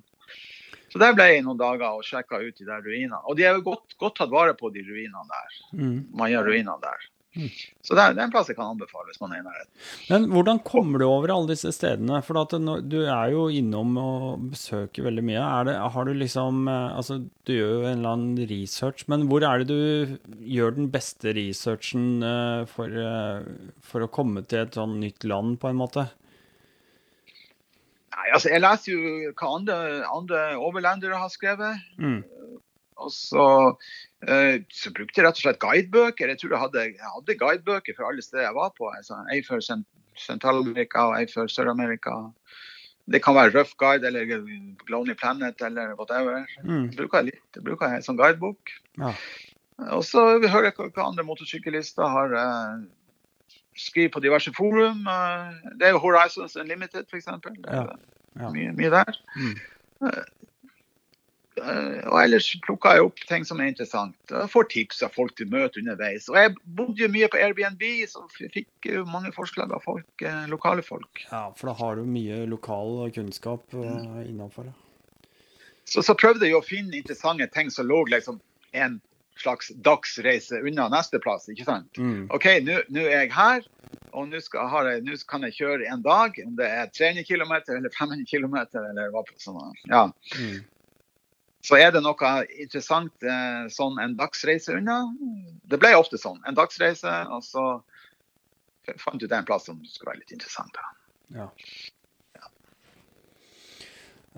Så 0.90 0.98
der 0.98 1.14
ble 1.14 1.28
jeg 1.28 1.44
noen 1.46 1.60
dager 1.60 2.00
og 2.00 2.06
sjekka 2.06 2.40
ut 2.42 2.56
de 2.58 2.66
der 2.66 2.82
ruinene. 2.82 3.20
Og 3.30 3.36
de 3.38 3.46
er 3.46 3.54
jo 3.58 3.68
godt, 3.68 3.94
godt 4.00 4.16
tatt 4.18 4.32
vare 4.32 4.56
på, 4.58 4.72
de 4.74 4.82
ruinene 4.82 5.22
der. 5.28 5.58
Mm. 5.78 5.98
Maya-ruinene 6.18 6.80
der. 6.82 7.04
Så 7.80 7.96
det 7.96 8.02
er, 8.02 8.14
det 8.14 8.20
er, 8.20 8.26
en 8.28 8.32
plass 8.34 8.50
jeg 8.50 8.58
kan 8.58 8.72
anbefale 8.74 9.08
hvis 9.08 9.20
man 9.22 9.32
er 9.34 9.40
i 9.40 9.46
nærheten. 9.46 9.70
Men 10.10 10.26
hvordan 10.34 10.60
kommer 10.66 11.00
du 11.00 11.06
over 11.06 11.32
alle 11.34 11.52
disse 11.52 11.72
stedene? 11.74 12.20
For 12.26 12.38
du 12.50 12.98
er 13.02 13.32
jo 13.32 13.46
innom 13.54 13.96
og 14.00 14.46
besøker 14.52 15.06
veldig 15.08 15.24
mye. 15.26 15.46
Det, 15.68 15.76
har 15.94 16.08
du 16.08 16.12
liksom 16.14 16.68
eh, 16.70 16.96
Altså, 17.00 17.20
du 17.48 17.54
gjør 17.54 17.74
jo 17.74 17.82
en 17.88 17.98
eller 17.98 18.14
annen 18.14 18.50
research, 18.50 19.06
men 19.10 19.26
hvor 19.30 19.46
er 19.46 19.62
det 19.62 19.68
du 19.70 20.38
gjør 20.44 20.76
den 20.76 20.90
beste 20.92 21.34
researchen 21.36 22.24
eh, 22.26 22.64
for, 22.70 23.02
eh, 23.04 23.76
for 23.84 24.04
å 24.04 24.12
komme 24.12 24.44
til 24.46 24.64
et 24.64 24.76
sånn 24.76 24.98
nytt 25.02 25.26
land, 25.28 25.58
på 25.62 25.70
en 25.70 25.80
måte? 25.80 26.08
Nei, 28.10 28.26
altså, 28.34 28.50
jeg 28.52 28.60
leser 28.60 28.92
jo 28.92 29.32
hva 29.32 29.54
andre, 29.56 29.78
andre 30.10 30.42
overlendere 30.60 31.20
har 31.22 31.32
skrevet. 31.32 31.80
Mm. 31.96 32.20
Og 33.00 33.12
så, 33.14 33.46
uh, 34.28 34.56
så, 34.68 34.92
brukte 34.96 35.20
jeg 35.20 35.26
rett 35.26 35.38
og 35.38 35.44
slett 35.44 35.62
guidebøker. 35.62 36.32
Jeg 36.32 36.40
tror 36.40 36.54
jeg 36.54 36.64
hadde, 36.64 36.84
jeg 36.92 37.14
hadde 37.14 37.38
guidebøker 37.42 37.96
for 37.96 38.10
alle 38.10 38.24
steder 38.24 38.48
jeg 38.48 38.58
var 38.58 38.74
på. 38.76 38.90
Ei 39.32 39.40
for 39.46 39.64
Sentral-Amerika 40.20 41.08
og 41.10 41.18
ei 41.20 41.26
for 41.30 41.50
Sør-Amerika. 41.50 42.16
Det 43.10 43.22
kan 43.24 43.34
være 43.34 43.52
Rough 43.56 43.74
Guide 43.80 44.06
eller 44.06 44.28
Lonely 44.88 45.14
Planet 45.18 45.62
eller 45.66 45.94
whatever. 45.98 46.44
Mm. 46.64 46.90
Bruker 46.96 47.18
jeg 47.18 47.32
litt. 47.32 47.62
Bruker 47.64 47.96
jeg 47.96 48.04
som 48.06 48.18
guidebok. 48.20 48.70
Ja. 49.00 49.14
Og 49.96 50.04
så 50.04 50.22
hører 50.44 50.68
jeg 50.68 50.76
hva 50.78 51.06
andre 51.08 51.24
motorsyklister 51.24 52.06
har 52.12 52.34
uh, 52.36 52.82
skrevet 53.78 54.12
på 54.12 54.22
diverse 54.22 54.52
forum. 54.56 55.06
Uh, 55.08 55.56
det 55.80 55.88
er 55.88 55.96
jo 55.96 56.02
Horizons 56.04 56.56
Unlimited, 56.60 57.08
f.eks. 57.08 57.30
Ja. 57.66 57.86
Ja. 58.38 58.50
mye, 58.52 58.72
mye 58.76 58.92
der. 58.92 59.16
Mm. 59.36 59.56
Eh, 61.60 62.08
og 62.08 62.16
ellers 62.22 62.48
plukka 62.64 62.94
jeg 62.96 63.06
opp 63.06 63.22
ting 63.28 63.44
som 63.46 63.60
er 63.60 63.70
interessant. 63.72 64.16
Jeg 64.30 64.50
får 64.52 64.68
tips 64.72 65.02
av 65.06 65.14
folk 65.14 65.34
til 65.38 65.50
møte 65.52 65.82
underveis. 65.82 66.28
Og 66.32 66.38
jeg 66.40 66.54
bodde 66.64 67.04
jo 67.04 67.10
mye 67.12 67.28
på 67.30 67.40
Airbnb, 67.40 67.84
så 68.10 68.24
fikk 68.40 68.88
jo 68.88 69.04
mange 69.08 69.32
forslag 69.36 69.72
av 69.76 69.84
folk, 69.84 70.08
eh, 70.24 70.46
lokale 70.50 70.84
folk. 70.86 71.24
ja, 71.30 71.48
for 71.56 71.70
da 71.70 71.76
har 71.80 71.96
du 71.96 72.06
mye 72.08 72.44
lokal 72.50 73.10
kunnskap 73.14 73.66
mm. 73.72 74.24
innafor. 74.28 74.72
Så, 75.84 76.02
så 76.06 76.14
prøvde 76.14 76.46
jeg 76.46 76.56
å 76.56 76.64
finne 76.64 76.96
interessante 76.96 77.48
ting 77.50 77.70
som 77.70 77.88
lå 77.88 78.04
liksom 78.12 78.40
en 78.78 79.00
slags 79.40 79.70
dagsreise 79.84 80.60
unna 80.60 80.88
neste 80.92 81.18
plass, 81.22 81.48
ikke 81.50 81.66
sant? 81.66 81.98
Mm. 81.98 82.28
OK, 82.34 82.46
nå 82.66 83.04
er 83.06 83.24
jeg 83.24 83.32
her, 83.34 83.64
og 84.12 84.28
nå 84.28 85.16
kan 85.30 85.46
jeg 85.48 85.56
kjøre 85.56 85.88
en 85.90 86.04
dag, 86.04 86.36
om 86.44 86.52
det 86.58 86.68
er 86.68 86.92
300 86.92 87.24
km 87.26 87.56
eller 87.56 87.94
500 87.96 88.26
km 88.28 88.58
eller 88.82 89.14
hva 89.14 89.24
sånn. 89.40 89.74
Ja. 89.88 90.10
Mm. 90.36 90.60
Så 91.60 91.76
er 91.76 91.92
det 91.92 92.00
noe 92.04 92.30
interessant 92.56 93.26
eh, 93.26 93.66
sånn 93.72 93.98
en 94.00 94.16
dagsreise 94.16 94.78
unna. 94.78 95.02
Det 95.68 95.80
ble 95.80 95.92
ofte 95.98 96.20
sånn. 96.20 96.40
En 96.48 96.56
dagsreise, 96.56 97.12
og 97.28 97.44
så 97.44 97.64
fant 98.98 99.20
du 99.20 99.26
deg 99.26 99.42
en 99.42 99.48
plass 99.48 99.68
som 99.68 99.78
skulle 99.84 100.14
være 100.14 100.22
litt 100.22 100.34
interessant. 100.38 100.72
Da. 100.74 100.88
Ja. 101.36 101.48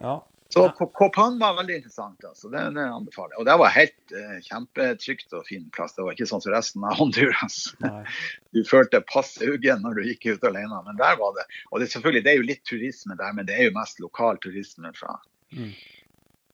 Ja. 0.02 0.18
Så 0.52 0.68
Kopan 0.92 1.38
var 1.40 1.54
veldig 1.56 1.78
interessant. 1.78 2.24
Altså. 2.28 2.50
Det, 2.52 2.60
det 2.76 2.82
anbefaler 2.84 3.32
jeg. 3.32 3.40
Og 3.40 3.46
det 3.48 3.54
var 3.62 3.70
helt 3.72 4.14
eh, 4.18 4.34
kjempetrygt 4.44 5.32
og 5.38 5.46
fin 5.48 5.64
plass. 5.72 5.94
Det 5.96 6.04
var 6.04 6.12
ikke 6.12 6.28
sånn 6.28 6.42
som 6.44 6.52
resten 6.52 6.84
av 6.84 6.98
Honduras. 6.98 7.60
Nei. 7.84 8.02
Du 8.52 8.60
følte 8.68 9.00
pass 9.08 9.38
uggen 9.40 9.80
når 9.80 9.96
du 9.96 10.08
gikk 10.10 10.26
ut 10.34 10.42
alene. 10.44 10.82
Men 10.84 10.98
der 10.98 11.16
var 11.22 11.32
det. 11.38 11.46
Og 11.70 11.80
det, 11.80 11.88
selvfølgelig, 11.94 12.24
det 12.26 12.34
er 12.34 12.36
jo 12.42 12.48
litt 12.50 12.66
turisme 12.68 13.16
der, 13.16 13.32
men 13.32 13.48
det 13.48 13.56
er 13.56 13.70
jo 13.70 13.78
mest 13.78 14.02
lokal 14.04 14.42
turisme 14.42 14.92
fra 14.98 15.20
Mm. 15.52 15.72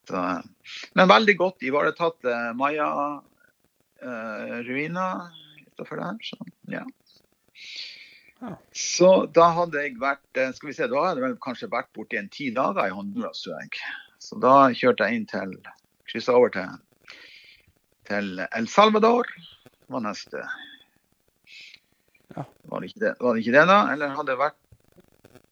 Så, 0.09 0.21
men 0.97 1.11
veldig 1.11 1.37
godt 1.37 1.63
ivaretatt 1.69 2.25
eh, 2.25 2.51
Maya-ruiner 2.57 3.21
utafor 5.67 5.97
der. 6.01 6.17
Så, 6.25 6.37
ja. 6.73 6.85
Så 8.73 9.11
da 9.35 9.49
hadde 9.57 9.83
jeg 9.83 9.99
vært 10.01 10.39
eh, 10.39 10.53
skal 10.55 10.71
vi 10.71 10.77
se, 10.77 10.87
da 10.91 11.03
hadde 11.03 11.21
jeg 11.21 11.27
vel 11.27 11.39
kanskje 11.43 11.73
vært 11.73 11.91
borti 11.97 12.17
en 12.21 12.31
ti 12.33 12.47
dager 12.55 12.87
i 12.87 12.95
Honduras. 12.95 13.41
Så 14.23 14.33
da 14.43 14.55
kjørte 14.75 15.05
jeg 15.09 15.15
inn 15.19 15.29
til 15.31 15.51
Kryssa 16.09 16.33
over 16.39 16.51
til, 16.55 16.69
til 18.09 18.27
El 18.47 18.67
Salvador. 18.71 19.27
var 19.89 20.03
neste. 20.07 20.39
Ja. 22.37 22.45
Var, 22.71 22.81
det 22.81 22.93
det, 23.03 23.15
var 23.21 23.35
det 23.35 23.43
ikke 23.43 23.57
det, 23.57 23.67
da? 23.69 23.79
Eller 23.93 24.15
hadde 24.15 24.33
det 24.33 24.41
vært 24.41 24.59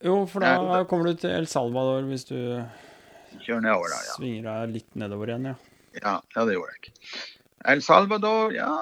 Jo, 0.05 0.27
for 0.29 0.45
da 0.45 0.83
kommer 0.89 1.09
du 1.09 1.23
til 1.23 1.33
El 1.33 1.47
Salvador 1.51 2.05
hvis 2.07 2.29
du 2.29 2.39
kjøre 3.43 3.65
nedover 3.65 3.93
der, 3.93 4.05
ja. 4.09 4.15
svinger 4.19 4.47
deg 4.49 4.77
litt 4.77 4.99
nedover 4.99 5.33
igjen, 5.33 5.51
ja. 5.53 5.57
Ja, 5.97 6.15
ja, 6.35 6.45
det 6.45 6.57
gjorde 6.57 6.77
jeg. 6.77 6.97
El 7.73 7.83
Salvador, 7.83 8.53
ja 8.55 8.73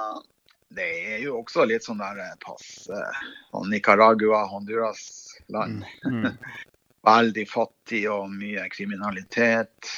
Det 0.75 0.87
er 1.15 1.21
jo 1.23 1.39
også 1.39 1.65
litt 1.71 1.87
sånn 1.87 2.01
der 2.03 2.19
eh, 2.25 2.33
pass 2.43 2.89
sånn 2.89 3.69
Nicaragua, 3.71 4.43
Honduras-land. 4.51 5.85
Mm. 6.03 6.33
Veldig 7.11 7.45
fattig 7.47 8.03
og 8.11 8.33
mye 8.33 8.65
kriminalitet. 8.73 9.93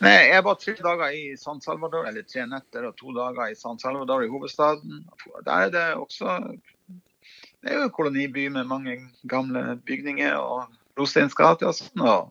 Nei, 0.00 0.30
jeg 0.30 0.44
var 0.46 0.56
tre 0.60 0.74
dager 0.80 1.14
i 1.16 1.24
San 1.36 1.58
Salvador, 1.64 2.06
eller 2.08 2.24
tre 2.24 2.46
netter 2.48 2.86
og 2.88 2.94
to 2.96 3.12
dager 3.16 3.50
i 3.50 3.56
San 3.58 3.80
Salvador 3.80 4.24
i 4.24 4.30
hovedstaden. 4.32 5.02
Der 5.44 5.66
er 5.66 5.72
det 5.74 5.86
også 6.00 6.38
Det 7.60 7.68
er 7.68 7.76
jo 7.76 7.88
en 7.88 7.92
koloniby 7.92 8.46
med 8.48 8.68
mange 8.68 8.94
gamle 9.28 9.76
bygninger 9.84 10.36
og 10.38 10.70
rosteinsgater 10.96 11.68
og 11.68 11.76
sånn. 11.76 12.00
og 12.00 12.30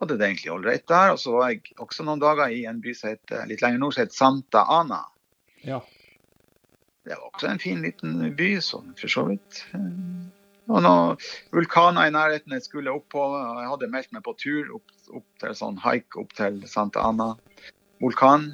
hadde 0.00 0.16
det 0.18 0.26
egentlig 0.26 0.52
ålreit 0.52 0.86
der. 0.88 1.14
Og 1.14 1.20
så 1.22 1.34
var 1.36 1.52
jeg 1.52 1.74
også 1.80 2.06
noen 2.06 2.22
dager 2.22 2.52
i 2.52 2.64
en 2.68 2.82
by 2.82 2.94
som 2.96 3.12
heter, 3.12 3.46
litt 3.50 3.64
lenger 3.64 3.82
nord 3.82 3.96
som 3.96 4.04
heter 4.04 4.18
Santa 4.18 4.64
Ana. 4.72 5.02
Ja. 5.66 5.80
Det 7.04 7.16
var 7.16 7.30
også 7.30 7.48
en 7.50 7.62
fin 7.62 7.80
liten 7.84 8.18
by, 8.36 8.50
sånn 8.64 8.92
for 8.98 9.12
så 9.12 9.24
vidt. 9.28 9.62
Og 10.70 10.82
noen 10.84 11.20
vulkaner 11.54 12.06
i 12.06 12.14
nærheten 12.14 12.54
jeg 12.54 12.66
skulle 12.66 12.92
opp 12.94 13.08
på. 13.12 13.22
Jeg 13.34 13.70
hadde 13.72 13.92
meldt 13.92 14.12
meg 14.14 14.24
på 14.26 14.36
tur 14.38 14.74
opp, 14.76 14.92
opp 15.10 15.26
til 15.42 15.56
sånn 15.58 15.80
haik 15.82 16.18
opp 16.20 16.34
til 16.38 16.60
Santa 16.70 17.02
Ana 17.08 17.32
vulkan. 18.04 18.52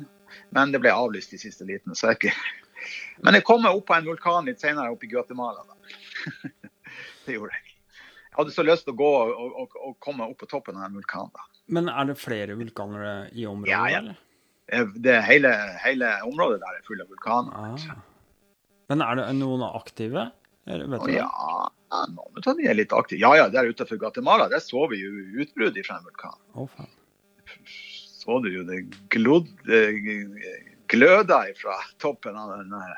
Men 0.54 0.72
det 0.72 0.80
ble 0.82 0.94
avlyst 0.94 1.34
i 1.36 1.42
siste 1.42 1.66
liten. 1.68 1.94
så 1.94 2.12
jeg 2.12 2.22
ikke... 2.22 2.36
Men 3.24 3.34
jeg 3.34 3.46
kom 3.48 3.62
meg 3.64 3.74
opp 3.74 3.88
på 3.88 3.96
en 3.96 4.08
vulkan 4.08 4.48
litt 4.48 4.62
senere 4.62 4.92
oppe 4.94 5.08
i 5.08 5.12
Guatemala. 5.12 5.64
Da. 5.66 6.50
det 7.26 7.38
gjorde 7.38 7.56
jeg. 7.56 7.65
Hadde 8.36 8.52
så 8.52 8.64
lyst 8.66 8.84
til 8.86 8.92
å 8.94 8.98
gå 9.00 9.08
og, 9.16 9.54
og, 9.62 9.76
og 9.80 9.94
komme 10.04 10.26
opp 10.28 10.38
på 10.42 10.48
toppen 10.50 10.76
av 10.76 10.86
den 10.88 10.98
vulkanen. 11.00 11.30
da. 11.32 11.44
Men 11.72 11.88
er 11.90 12.04
det 12.10 12.18
flere 12.20 12.56
vulkaner 12.58 13.30
i 13.32 13.46
området, 13.48 13.72
Ja, 13.72 13.84
ja. 13.90 13.98
eller? 14.02 14.22
Det, 14.98 15.14
hele, 15.22 15.52
hele 15.78 16.08
området 16.26 16.58
der 16.62 16.76
er 16.80 16.84
fullt 16.86 17.04
av 17.04 17.10
vulkaner. 17.14 17.54
Ah. 17.54 18.02
Men 18.90 19.02
er 19.06 19.18
det 19.20 19.26
noen 19.38 19.62
aktive? 19.66 20.28
Vet 20.66 21.04
du 21.06 21.12
ja, 21.14 21.28
noen 22.10 22.40
av 22.42 22.56
de 22.58 22.66
er 22.66 22.74
litt 22.74 22.92
aktive. 22.94 23.20
Ja, 23.22 23.30
ja, 23.38 23.44
der 23.50 23.68
utenfor 23.70 24.00
Guatemala 24.02 24.48
der 24.50 24.62
så 24.62 24.88
vi 24.90 24.98
jo 25.04 25.12
utbrudd 25.44 25.78
fra 25.86 26.00
en 26.00 26.08
vulkan. 26.08 26.34
Å, 26.58 26.66
faen. 26.74 26.90
Så 27.66 28.40
du 28.42 28.48
jo 28.50 28.64
det 28.66 28.80
glod, 29.14 29.46
eh, 29.70 30.00
gløda 30.90 31.38
fra 31.60 31.76
toppen 32.02 32.34
av 32.34 32.56
den 32.58 32.74
der. 32.74 32.96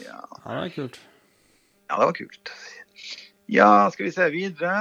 Ja, 0.00 0.16
Ja, 0.44 0.56
det 0.56 0.62
er 0.64 0.74
kult. 0.74 0.96
Ja, 1.90 1.98
det 1.98 2.06
var 2.06 2.12
kult. 2.14 2.52
Ja, 3.50 3.70
skal 3.90 4.06
vi 4.06 4.12
se 4.14 4.28
videre. 4.30 4.74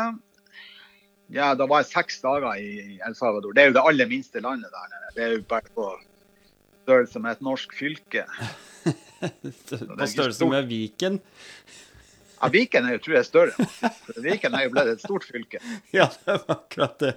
Ja, 1.33 1.55
da 1.57 1.65
var 1.69 1.81
jeg 1.81 1.89
seks 1.89 2.21
dager 2.21 2.53
i 2.61 2.99
El 3.05 3.15
Salvador. 3.17 3.53
Det 3.53 3.63
er 3.63 3.71
jo 3.71 3.77
det 3.79 3.85
aller 3.91 4.09
minste 4.09 4.41
landet 4.45 4.69
der 4.73 4.91
nede. 4.93 5.11
Det 5.15 5.25
er 5.25 5.35
jo 5.35 5.43
bare 5.49 5.73
på 5.73 5.89
størrelse 6.83 7.21
med 7.21 7.37
et 7.37 7.45
norsk 7.45 7.73
fylke. 7.77 8.25
På 9.19 10.07
størrelse 10.07 10.47
med 10.47 10.69
Viken. 10.69 11.17
Ja, 12.39 12.47
Viken 12.53 12.85
er 12.87 12.95
jo, 12.95 12.99
tror 13.03 13.15
jeg, 13.17 13.19
er 13.19 13.27
større. 13.27 13.65
Viken 14.23 14.53
er 14.55 14.63
jo 14.63 14.71
blitt 14.71 14.91
et 14.93 15.01
stort 15.03 15.25
fylke. 15.27 15.59
Ja, 15.97 16.05
det 16.07 16.37
var 16.37 16.53
akkurat 16.55 16.95
det. 17.03 17.11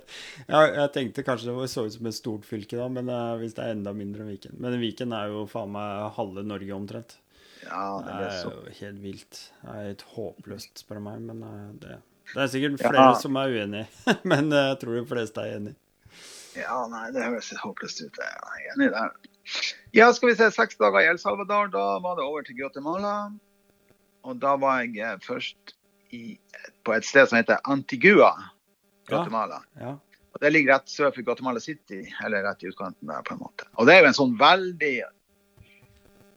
Ja, 0.48 0.64
jeg 0.80 0.88
tenkte 0.96 1.24
kanskje 1.26 1.52
det 1.54 1.68
så 1.70 1.86
ut 1.86 1.94
som 1.94 2.08
et 2.10 2.16
stort 2.16 2.48
fylke, 2.48 2.80
da, 2.80 2.88
men 2.90 3.12
uh, 3.12 3.36
hvis 3.38 3.54
det 3.54 3.62
er 3.62 3.76
enda 3.76 3.94
mindre 3.94 4.24
enn 4.24 4.32
Viken. 4.32 4.56
Men 4.58 4.80
Viken 4.82 5.14
er 5.14 5.30
jo 5.30 5.44
faen 5.52 5.70
meg 5.76 6.08
halve 6.18 6.42
Norge 6.48 6.74
omtrent. 6.74 7.21
Ja, 7.66 7.84
det 8.06 8.14
er 8.26 8.38
så. 8.42 8.50
jo 8.54 8.72
helt 8.80 9.02
vilt. 9.02 9.38
Det 9.62 9.70
er 9.76 9.84
helt 9.90 10.02
håpløst, 10.14 10.82
spør 10.82 10.98
du 10.98 11.04
meg. 11.06 11.20
Men 11.28 11.42
eh, 11.46 11.68
det, 11.84 11.98
det 12.34 12.42
er 12.44 12.50
sikkert 12.54 12.80
Ja. 12.82 12.90
flere 12.90 13.20
som 13.22 13.36
er 13.40 13.54
uenig, 13.54 13.84
men 14.32 14.52
eh, 14.52 14.68
jeg 14.72 14.80
tror 14.82 14.98
de 14.98 15.04
fleste 15.12 15.44
er 15.46 15.56
enig. 15.60 15.74
Ja, 16.58 16.82
nei, 16.92 17.06
det 17.14 17.22
høres 17.24 17.48
litt 17.52 17.62
håpløst 17.64 18.02
ut. 18.04 18.18
Jeg 18.20 18.40
er 18.42 18.72
enig 18.74 18.90
der. 18.92 19.14
Ja, 19.96 20.10
skal 20.12 20.28
vi 20.32 20.34
se. 20.38 20.50
Seks 20.52 20.76
dager 20.80 21.00
i 21.00 21.08
El 21.08 21.18
Salvador. 21.18 21.70
Da 21.72 21.84
var 22.04 22.18
det 22.18 22.26
over 22.26 22.44
til 22.44 22.58
Guatemala. 22.58 23.14
Og 24.28 24.36
da 24.42 24.52
var 24.60 24.82
jeg 24.84 24.98
eh, 25.00 25.16
først 25.24 25.72
i, 26.12 26.36
på 26.84 26.92
et 26.94 27.06
sted 27.08 27.26
som 27.30 27.38
heter 27.40 27.62
Antigua, 27.72 28.34
Guatemala. 29.08 29.62
Ja. 29.80 29.94
Og 30.32 30.40
Det 30.40 30.50
ligger 30.52 30.74
rett 30.76 30.88
sør 30.92 31.10
for 31.12 31.24
Guatemala 31.26 31.60
City, 31.60 32.02
eller 32.24 32.44
rett 32.46 32.62
i 32.64 32.68
utkanten 32.70 33.08
der, 33.10 33.24
på 33.26 33.34
en 33.34 33.40
måte. 33.42 33.66
Og 33.80 33.88
det 33.88 33.96
er 33.96 34.04
jo 34.04 34.10
en 34.12 34.16
sånn 34.20 34.36
veldig, 34.40 34.92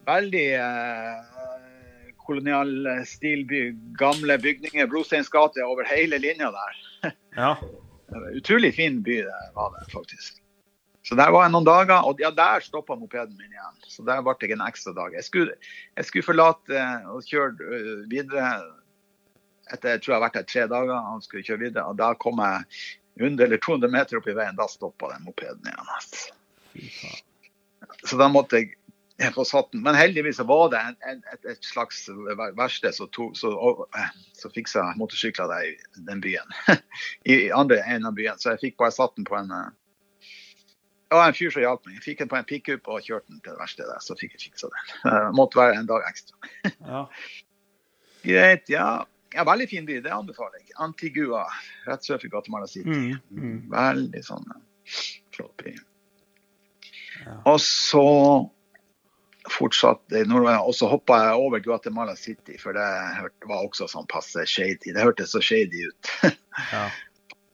veldig 0.08 0.46
eh, 0.60 2.14
kolonial 2.26 2.72
stilby. 3.08 3.68
Gamle 4.00 4.38
bygninger, 4.42 4.88
brosteinsgate 4.92 5.66
over 5.66 5.88
hele 5.90 6.20
linja 6.22 6.52
der. 6.54 6.80
ja. 7.42 7.52
Utrolig 8.36 8.76
fin 8.78 9.02
by 9.04 9.22
det 9.26 9.44
var 9.56 9.74
det, 9.76 9.86
faktisk. 9.92 10.42
Så 11.06 11.14
der 11.18 11.30
var 11.30 11.44
jeg 11.46 11.54
noen 11.54 11.68
dager, 11.68 12.00
og 12.02 12.22
ja, 12.22 12.32
der 12.34 12.64
stoppa 12.66 12.96
mopeden 12.98 13.36
min 13.38 13.52
igjen. 13.52 13.76
Så 13.86 14.06
der 14.08 14.24
ble 14.26 14.34
jeg 14.42 14.56
en 14.56 14.64
ekstra 14.66 14.94
dag. 14.98 15.14
Jeg 15.14 15.28
skulle, 15.28 15.58
jeg 15.94 16.08
skulle 16.08 16.26
forlate 16.26 16.80
eh, 16.80 17.12
og 17.14 17.28
kjøre 17.30 17.70
øh, 17.78 18.02
videre 18.10 18.56
etter 19.74 19.96
jeg 19.96 20.02
tror 20.02 20.14
jeg 20.14 20.18
har 20.20 20.26
vært 20.28 20.38
der 20.38 20.48
tre 20.50 20.64
dager 20.70 20.96
og 20.96 21.22
skulle 21.26 21.46
kjøre 21.46 21.64
videre. 21.68 21.86
Og 21.90 21.98
da 21.98 22.12
kom 22.22 22.42
jeg 22.42 22.66
100 23.22 23.46
eller 23.46 23.62
200 23.62 23.94
meter 23.94 24.20
opp 24.20 24.30
i 24.30 24.36
veien. 24.38 24.58
Da 24.58 24.68
stoppa 24.70 25.12
den 25.14 25.26
mopeden 25.28 25.70
igjen. 25.70 25.94
altså. 25.98 27.14
Så 28.06 28.18
da 28.22 28.28
måtte 28.30 28.62
jeg 28.62 28.74
jeg 29.18 29.46
Satten. 29.48 29.82
Men 29.84 29.96
heldigvis 29.96 30.40
var 30.44 30.70
det 30.74 30.80
en, 30.82 30.98
en, 31.08 31.24
et, 31.34 31.46
et 31.54 31.64
slags 31.64 32.06
ver- 32.10 32.56
verksted 32.58 32.96
som 32.96 33.08
eh, 33.16 34.12
fiksa 34.54 34.90
motorsykler 35.00 35.48
der 35.48 35.70
i 35.70 36.04
den 36.10 36.22
byen. 36.22 36.52
I 37.32 37.50
andre 37.56 37.80
enden 37.86 38.10
av 38.12 38.18
byen. 38.18 38.40
Så 38.40 38.54
jeg 38.54 38.64
fikk 38.66 38.78
bare 38.82 38.92
satt 38.96 39.16
den 39.16 39.28
på 39.28 39.38
en 39.40 39.52
eh, 39.56 39.72
Det 41.06 41.16
var 41.20 41.30
en 41.30 41.38
fyr 41.38 41.54
som 41.54 41.64
hjalp 41.64 41.88
meg. 41.88 41.96
Jeg 42.00 42.06
fikk 42.10 42.24
den 42.24 42.32
på 42.34 42.40
en 42.42 42.48
pickup 42.50 42.88
og 42.92 43.08
kjørte 43.08 43.32
den 43.32 43.40
til 43.40 43.54
det 43.54 43.60
verkstedet. 43.62 43.98
Så 44.04 44.18
fikk 44.20 44.36
jeg 44.36 44.50
fiksa 44.50 44.72
den. 44.74 44.94
Måtte 45.40 45.62
være 45.62 45.80
en 45.80 45.92
dag 45.92 46.08
ekstra. 46.12 46.38
Ja. 46.86 47.08
Greit, 48.26 48.70
ja. 48.74 49.06
ja, 49.36 49.44
veldig 49.46 49.68
fin 49.70 49.86
by. 49.86 50.00
Det 50.02 50.10
anbefaler 50.12 50.58
jeg. 50.64 50.74
Antigua, 50.82 51.44
rett 51.86 52.04
sør 52.08 52.18
for 52.18 52.34
Guatemala 52.34 52.66
City. 52.68 52.90
Mm, 52.90 53.20
mm. 53.38 53.60
Veldig 53.70 54.24
sånn 54.26 54.48
eh, 54.56 55.04
flott 55.38 55.54
by. 55.62 55.76
Ja. 57.22 57.36
Og 57.54 57.60
så 57.62 58.02
fortsatte 59.52 60.24
og 60.26 60.74
så 60.76 60.90
hoppa 60.90 61.20
jeg 61.22 61.42
over 61.42 61.64
Guatemala 61.64 62.16
City, 62.16 62.58
for 62.62 62.74
det 62.74 62.86
var 63.46 63.66
også 63.66 63.88
sånn 63.92 64.08
passe 64.12 64.46
shady. 64.50 64.94
Det 64.94 65.04
hørtes 65.04 65.36
så 65.36 65.42
shady 65.44 65.90
ut. 65.90 66.14
Ja. 66.72 66.86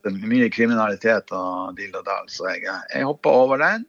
det 0.06 0.12
er 0.12 0.30
mye 0.30 0.46
kriminalitet 0.54 1.32
og 1.34 1.74
dill 1.74 1.96
og 1.98 2.06
dall, 2.06 2.28
så 2.30 2.52
jeg, 2.52 2.68
jeg 2.94 3.08
hoppa 3.10 3.32
over 3.34 3.58
den. 3.58 3.88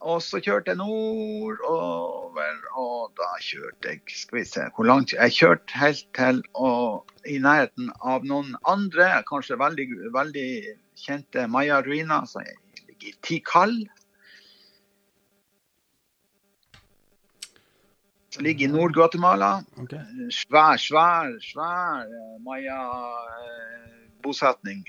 Og 0.00 0.22
så 0.24 0.40
kjørte 0.40 0.72
jeg 0.72 0.80
nordover, 0.80 2.60
og 2.80 3.10
da 3.20 3.28
kjørte 3.44 3.90
jeg 3.90 4.14
Skal 4.16 4.38
vi 4.38 4.44
se 4.48 4.62
hvor 4.76 4.88
langt 4.88 5.12
Jeg 5.12 5.34
kjørte 5.36 5.76
helt 5.76 6.06
til 6.16 6.40
og 6.56 7.10
i 7.28 7.36
nærheten 7.42 7.90
av 8.00 8.24
noen 8.24 8.54
andre, 8.68 9.10
kanskje 9.28 9.58
veldig, 9.60 9.86
veldig 10.14 10.48
kjente 10.96 11.44
Maya 11.52 11.82
Ruina, 11.84 12.22
som 12.28 12.44
ligger 12.44 13.10
i 13.10 13.16
Tikal. 13.26 13.74
Ligger 18.38 18.68
i 18.68 18.70
Nord-Guatemala. 18.70 19.64
Okay. 19.82 19.98
Svær, 20.30 20.78
svær, 20.78 21.34
svær 21.42 22.06
eh, 22.06 22.38
Maya-bosetning. 22.46 24.84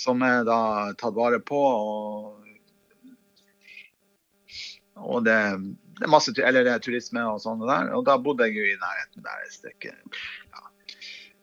Som 0.00 0.22
er 0.24 0.44
da 0.48 0.92
tatt 0.96 1.12
vare 1.16 1.40
på. 1.44 1.60
Og, 1.60 2.40
og 4.96 5.24
det, 5.26 5.36
det 5.98 6.04
er 6.06 6.14
masse 6.14 6.32
eller 6.38 6.64
det 6.64 6.72
er 6.72 6.80
turisme 6.84 7.20
og 7.28 7.40
sånn 7.44 7.60
der. 7.66 7.92
Og 7.96 8.04
da 8.08 8.14
bodde 8.16 8.44
jeg 8.48 8.56
jo 8.56 8.64
i 8.70 8.80
nærheten 8.80 9.22
der 9.26 9.38
et 9.44 9.52
stykke. 9.58 9.92
Ja. 10.54 10.62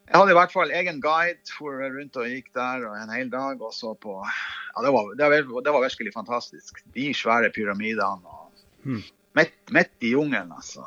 Jeg 0.08 0.16
hadde 0.22 0.32
i 0.32 0.38
hvert 0.38 0.56
fall 0.56 0.72
egen 0.72 1.02
guide, 1.04 1.44
for 1.52 1.84
rundt 1.84 2.16
og 2.16 2.32
gikk 2.32 2.48
der 2.56 2.80
og 2.88 2.96
en 2.96 3.12
hel 3.12 3.28
dag 3.30 3.60
og 3.60 3.74
så 3.76 3.92
på 4.00 4.24
Ja, 4.24 4.80
det 4.86 4.92
var, 4.96 5.04
det 5.20 5.26
var, 5.28 5.44
det 5.66 5.72
var 5.76 5.84
virkelig 5.84 6.16
fantastisk. 6.16 6.80
De 6.96 7.12
svære 7.14 7.52
pyramidene. 7.54 8.24
og 8.24 8.48
Hmm. 8.88 9.04
Midt, 9.38 9.58
midt 9.76 10.06
i 10.08 10.14
jungelen, 10.16 10.52
altså. 10.56 10.86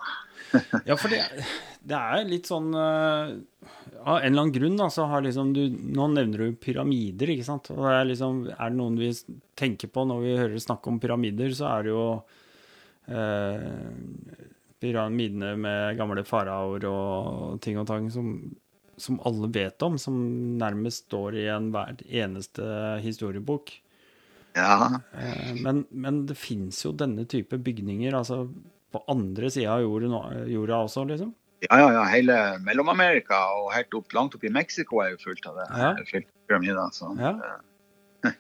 Ja, 0.88 0.96
for 0.98 1.12
det, 1.12 1.22
det 1.86 1.96
er 1.96 2.26
litt 2.26 2.48
sånn 2.50 2.72
uh, 2.74 3.36
Av 4.02 4.18
en 4.18 4.24
eller 4.26 4.42
annen 4.42 4.54
grunn, 4.54 4.78
da, 4.80 4.88
så 4.90 5.06
har 5.10 5.22
liksom 5.22 5.52
du 5.54 5.62
Nå 5.70 6.08
nevner 6.14 6.46
du 6.48 6.58
pyramider, 6.58 7.30
ikke 7.34 7.46
sant? 7.46 7.70
Og 7.74 7.84
det 7.84 7.94
er 7.94 8.08
liksom 8.08 8.40
Er 8.50 8.72
det 8.72 8.78
noen 8.80 8.98
vi 8.98 9.12
tenker 9.58 9.92
på 9.92 10.06
når 10.08 10.24
vi 10.24 10.38
hører 10.40 10.64
snakk 10.64 10.88
om 10.90 10.98
pyramider, 11.02 11.52
så 11.54 11.68
er 11.70 11.86
det 11.86 11.92
jo 11.92 12.06
uh, 13.12 14.48
pyramidene 14.80 15.54
med 15.60 15.98
gamle 15.98 16.24
faraoer 16.24 16.86
og 16.88 17.60
ting 17.62 17.76
og 17.78 17.86
tang 17.90 18.08
som, 18.12 18.32
som 18.96 19.20
alle 19.28 19.50
vet 19.52 19.84
om, 19.84 19.98
som 20.00 20.16
nærmest 20.60 21.04
står 21.10 21.36
i 21.36 21.46
enhver 21.52 22.00
eneste 22.08 22.64
historiebok. 23.04 23.74
Ja. 24.56 25.00
Eh, 25.14 25.52
Men, 25.62 25.84
men 25.90 26.24
det 26.26 26.36
fins 26.36 26.80
jo 26.84 26.90
denne 26.92 27.24
type 27.30 27.58
bygninger 27.58 28.14
altså 28.18 28.42
på 28.90 29.02
andre 29.12 29.50
sida 29.54 29.76
av 29.76 29.84
jorda, 29.84 30.22
jorda 30.50 30.80
også, 30.88 31.04
liksom. 31.06 31.34
Ja, 31.62 31.76
ja, 31.78 31.90
ja. 31.92 32.04
Hele 32.10 32.36
Mellom-Amerika 32.64 33.36
og 33.60 33.68
helt 33.76 33.92
opp, 33.94 34.08
langt 34.16 34.34
opp 34.34 34.44
i 34.48 34.50
Mexico 34.50 35.02
er 35.04 35.12
jo 35.12 35.20
fullt 35.22 35.46
av 35.46 35.58
det. 35.60 35.66
Ja. 35.78 35.90
Fylt 36.08 36.26
pyramider. 36.48 36.88
Så. 36.96 37.12
Ja. 37.20 37.34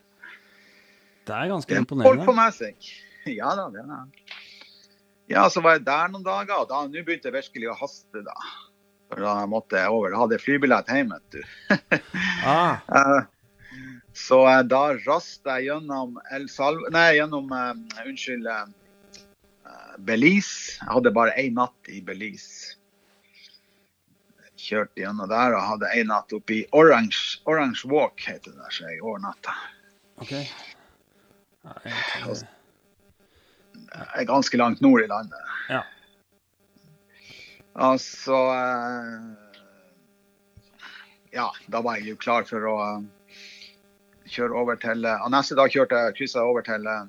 Det 1.30 1.36
er 1.36 1.50
ganske 1.52 1.68
Det 1.70 1.76
er 1.78 1.84
folk 1.84 2.00
imponerende. 2.18 2.24
får 2.26 2.56
seg. 2.56 2.90
Ja 3.36 3.52
da, 3.54 3.68
det 3.70 3.82
er 3.84 3.90
det. 3.92 4.38
Ja, 5.30 5.44
så 5.52 5.60
var 5.62 5.76
jeg 5.76 5.84
der 5.86 6.08
noen 6.10 6.24
dager, 6.26 6.64
og 6.64 6.70
da 6.72 6.80
nå 6.88 7.02
begynte 7.06 7.28
jeg 7.30 7.36
virkelig 7.36 7.68
å 7.70 7.76
haste, 7.78 8.22
da. 8.26 8.34
For 9.10 9.22
da 9.22 9.34
måtte 9.50 9.78
jeg 9.78 9.92
over. 9.94 10.10
Da 10.10 10.22
hadde 10.24 10.34
jeg 10.38 10.42
flybillett 10.46 10.90
hjem, 10.90 11.12
vet 11.14 11.36
du. 11.36 11.42
Ah, 12.48 12.80
Eh, 12.88 13.20
Så 14.16 14.40
eh, 14.50 14.62
da 14.66 14.82
raste 15.06 15.54
jeg 15.58 15.68
gjennom 15.70 16.16
El 16.34 16.48
Salv... 16.50 16.82
Nei, 16.94 17.14
gjennom 17.18 17.50
eh, 17.54 18.04
Unnskyld. 18.06 18.46
eh, 18.46 18.66
Belize. 20.06 20.78
Jeg 20.80 20.88
hadde 20.90 21.12
bare 21.14 21.34
én 21.38 21.54
natt 21.58 21.90
i 21.92 22.00
Belize. 22.02 22.76
Kjørte 24.60 25.00
gjennom 25.04 25.28
der 25.30 25.54
og 25.56 25.62
hadde 25.74 25.88
én 25.96 26.10
natt 26.10 26.32
oppe 26.36 26.52
i 26.58 26.64
Orange, 26.76 27.38
Orange 27.48 27.86
Walk, 27.88 28.20
heter 28.26 28.50
det 28.52 28.58
der, 28.60 28.74
så 28.76 28.88
jeg 28.90 29.00
overnatta. 29.02 29.54
OK. 30.20 30.32
Ja, 31.64 31.76
jeg- 31.84 32.48
Jeg 33.90 34.22
er 34.22 34.24
ganske 34.28 34.56
langt 34.60 34.80
nord 34.84 35.02
i 35.02 35.06
landet. 35.10 35.38
Ja. 35.70 35.80
Og 37.80 37.98
så 38.02 38.36
eh, 38.54 39.20
Ja, 41.32 41.48
da 41.70 41.80
var 41.80 41.96
jeg 41.96 42.08
jo 42.12 42.16
klar 42.16 42.44
for 42.44 42.60
å 42.70 42.76
kjøre 44.30 44.56
over 44.56 44.78
til 44.80 45.04
eh, 45.06 45.24
og 45.24 45.32
Neste 45.34 45.56
dag 45.58 45.72
kjørte 45.72 45.98
jeg 45.98 46.16
kryssa 46.18 46.44
over 46.46 46.64
til 46.66 46.86
eh, 46.86 47.06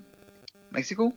Mexico. 0.76 1.12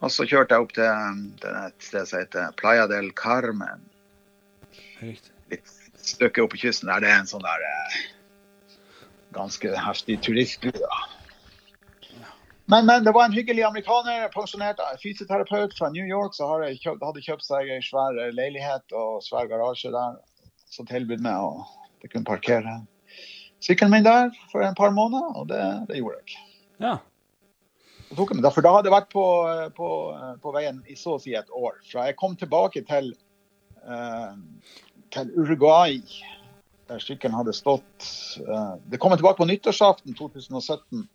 Og 0.00 0.12
så 0.12 0.24
kjørte 0.28 0.56
jeg 0.56 0.64
opp 0.64 0.72
til 0.76 1.20
til 1.42 1.50
er 1.50 1.68
et 1.68 1.84
sted 1.84 2.08
som 2.08 2.22
heter 2.22 2.56
Playa 2.60 2.86
del 2.90 3.10
Carmen. 3.16 3.84
Riktig. 5.00 5.32
Litt 5.50 5.76
stykke 6.00 6.44
opp 6.44 6.54
på 6.54 6.62
kysten 6.62 6.88
der. 6.88 7.02
Det 7.04 7.10
er 7.10 7.22
en 7.22 7.30
sånn 7.30 7.44
der 7.44 7.64
eh, 7.68 7.96
ganske 9.36 9.74
heftig 9.76 10.20
turistby. 10.26 10.72
Men, 12.70 12.86
men 12.86 13.02
det 13.02 13.12
var 13.16 13.26
en 13.26 13.34
hyggelig 13.34 13.64
amerikaner, 13.66 14.28
pensjonert 14.30 14.78
fysioterapeut 15.02 15.74
fra 15.74 15.88
New 15.90 16.06
York, 16.06 16.36
som 16.36 16.52
hadde 16.52 16.76
kjøpt, 16.78 17.02
hadde 17.02 17.24
kjøpt 17.24 17.42
seg 17.42 17.70
en 17.74 17.82
svær 17.82 18.14
leilighet 18.36 18.94
og 18.94 19.24
svær 19.26 19.50
garasje 19.50 19.90
der. 19.90 20.20
Så 20.70 20.86
tilbød 20.86 21.24
meg 21.24 21.34
å 21.34 21.64
kunne 22.06 22.28
parkere 22.28 22.76
sykkelen 23.64 23.92
min 23.92 24.06
der 24.06 24.32
for 24.52 24.64
en 24.64 24.76
par 24.78 24.92
måneder, 24.94 25.36
og 25.36 25.48
det, 25.48 25.62
det 25.88 26.00
gjorde 26.00 26.20
jeg. 26.20 26.44
Ja. 26.80 26.96
Jeg 28.10 28.18
tok 28.18 28.32
meg 28.34 28.46
for 28.50 28.66
da 28.66 28.72
hadde 28.74 28.90
jeg 28.90 28.96
vært 28.96 29.12
på, 29.12 29.24
på, 29.76 29.88
på 30.42 30.52
veien 30.56 30.80
i 30.90 30.96
så 30.98 31.14
å 31.14 31.22
si 31.22 31.36
et 31.38 31.50
år. 31.54 31.76
Fra 31.86 32.08
jeg 32.08 32.18
kom 32.18 32.34
tilbake 32.38 32.82
til, 32.88 33.12
uh, 33.86 34.32
til 35.14 35.30
Uruguay, 35.38 36.00
der 36.90 37.04
sykkelen 37.04 37.36
hadde 37.38 37.54
stått. 37.54 38.08
uh, 38.42 38.74
det 38.90 38.98
kom 38.98 39.14
jeg 39.14 39.22
tilbake 39.22 39.38
på 39.38 39.46
nyttårsaften 39.52 40.16
2017. 40.18 41.06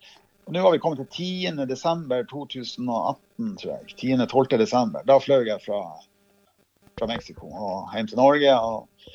Og 0.45 0.53
nå 0.53 0.61
har 0.61 0.71
vi 0.71 0.79
kommet 0.79 1.01
til 1.01 1.51
10. 1.51 1.65
desember 1.67 2.23
2018, 2.29 3.55
tror 3.59 3.71
jeg. 3.73 3.95
10.-12. 3.97 4.57
desember. 4.61 5.03
Da 5.09 5.17
fløy 5.19 5.49
jeg 5.49 5.59
fra, 5.65 5.81
fra 6.95 7.09
Mexico 7.09 7.49
og 7.49 7.95
hjem 7.97 8.11
til 8.11 8.21
Norge. 8.21 8.53
Og, 8.55 9.09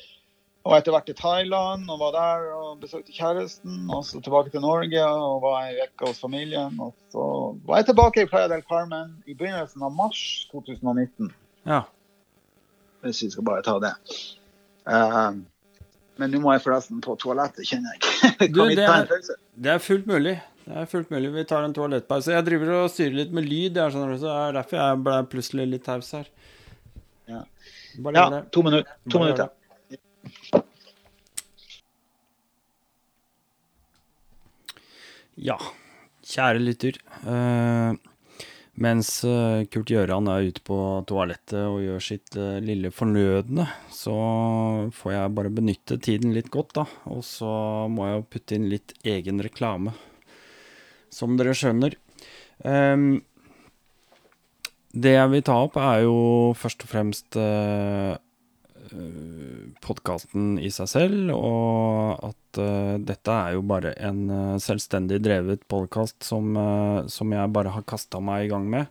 og 0.61 0.75
etter 0.77 0.93
hvert 0.93 1.07
til 1.09 1.17
Thailand 1.17 1.89
og 1.89 1.97
var 2.03 2.11
der 2.13 2.49
og 2.53 2.81
besøkte 2.81 3.13
kjæresten. 3.15 3.87
Og 3.89 4.03
så 4.05 4.21
tilbake 4.21 4.53
til 4.53 4.61
Norge 4.61 5.05
og 5.05 5.41
var 5.41 5.69
ei 5.69 5.79
uke 5.81 6.09
hos 6.11 6.21
familien. 6.21 6.75
Og 6.79 6.93
så 7.13 7.23
var 7.65 7.81
jeg 7.81 7.89
tilbake 7.89 8.25
i 8.25 8.29
Playa 8.29 8.51
del 8.51 8.61
Carmen 8.69 9.15
i 9.25 9.33
begynnelsen 9.33 9.81
av 9.81 9.95
mars 9.95 10.21
2019. 10.51 11.33
ja. 11.65 11.81
Hvis 13.01 13.23
vi 13.23 13.31
skal 13.33 13.43
bare 13.43 13.63
ta 13.65 13.79
det. 13.81 13.95
Uh, 14.85 15.39
men 16.21 16.29
nå 16.29 16.37
må 16.43 16.51
jeg 16.53 16.61
forresten 16.61 16.99
på 17.01 17.15
toalettet, 17.17 17.65
kjenner 17.65 17.95
jeg. 17.95 18.51
Du, 18.53 18.59
vi 18.69 18.75
det 18.77 18.85
ta 18.85 18.99
en 19.01 19.07
pause? 19.09 19.37
Det 19.57 19.71
er 19.73 19.81
fullt 19.81 20.05
mulig. 20.05 20.35
Det 20.67 20.75
er 20.83 20.85
fullt 20.91 21.09
mulig. 21.09 21.31
Vi 21.33 21.45
tar 21.49 21.65
en 21.65 21.73
toalettpause. 21.73 22.35
Jeg 22.35 22.45
driver 22.45 22.75
og 22.75 22.91
styrer 22.93 23.15
litt 23.23 23.33
med 23.33 23.49
lyd, 23.49 23.79
jeg 23.81 23.95
du, 23.95 24.13
så 24.21 24.27
det 24.27 24.35
er 24.35 24.53
derfor 24.59 24.77
jeg 24.77 25.01
ble 25.07 25.15
plutselig 25.31 25.65
litt 25.71 25.85
taus 25.87 26.11
her. 26.13 26.29
Ja. 27.31 27.41
Ja, 28.13 28.27
to 28.53 28.61
minutter. 28.61 28.93
To 29.09 29.23
minutter. 29.23 29.49
Ja, 35.41 35.57
kjære 36.27 36.61
lytter. 36.61 36.97
Uh, 37.25 37.97
mens 38.81 39.09
eh, 39.27 39.63
Kurt 39.69 39.89
Gjøran 39.91 40.29
er 40.31 40.47
ute 40.47 40.61
på 40.65 40.75
toalettet 41.09 41.59
og 41.59 41.81
gjør 41.83 42.03
sitt 42.03 42.37
uh, 42.39 42.55
lille 42.63 42.89
fornødne, 42.93 43.65
så 43.93 44.13
får 44.95 45.11
jeg 45.11 45.33
bare 45.37 45.51
benytte 45.53 45.97
tiden 46.01 46.31
litt 46.35 46.49
godt, 46.53 46.75
da. 46.79 46.85
Og 47.11 47.23
så 47.27 47.51
må 47.91 48.07
jeg 48.07 48.15
jo 48.19 48.29
putte 48.31 48.57
inn 48.57 48.69
litt 48.71 48.95
egen 49.03 49.43
reklame, 49.43 49.93
som 51.11 51.35
dere 51.39 51.53
skjønner. 51.57 51.97
Um, 52.63 53.21
det 54.91 55.15
jeg 55.17 55.33
vil 55.33 55.45
ta 55.47 55.57
opp, 55.65 55.77
er 55.81 56.05
jo 56.05 56.17
først 56.57 56.85
og 56.85 56.91
fremst 56.91 57.39
uh, 57.39 58.15
podkasten 59.83 60.55
i 60.61 60.71
seg 60.73 60.89
selv, 60.91 61.33
og 61.35 62.27
at 62.31 62.61
uh, 62.61 62.95
dette 63.01 63.35
er 63.35 63.55
jo 63.55 63.65
bare 63.65 63.95
en 64.03 64.21
uh, 64.29 64.59
selvstendig 64.61 65.21
drevet 65.23 65.67
podkast 65.71 66.23
som, 66.27 66.53
uh, 66.57 67.07
som 67.11 67.31
jeg 67.33 67.53
bare 67.55 67.73
har 67.75 67.87
kasta 67.87 68.21
meg 68.23 68.45
i 68.45 68.51
gang 68.53 68.69
med. 68.71 68.89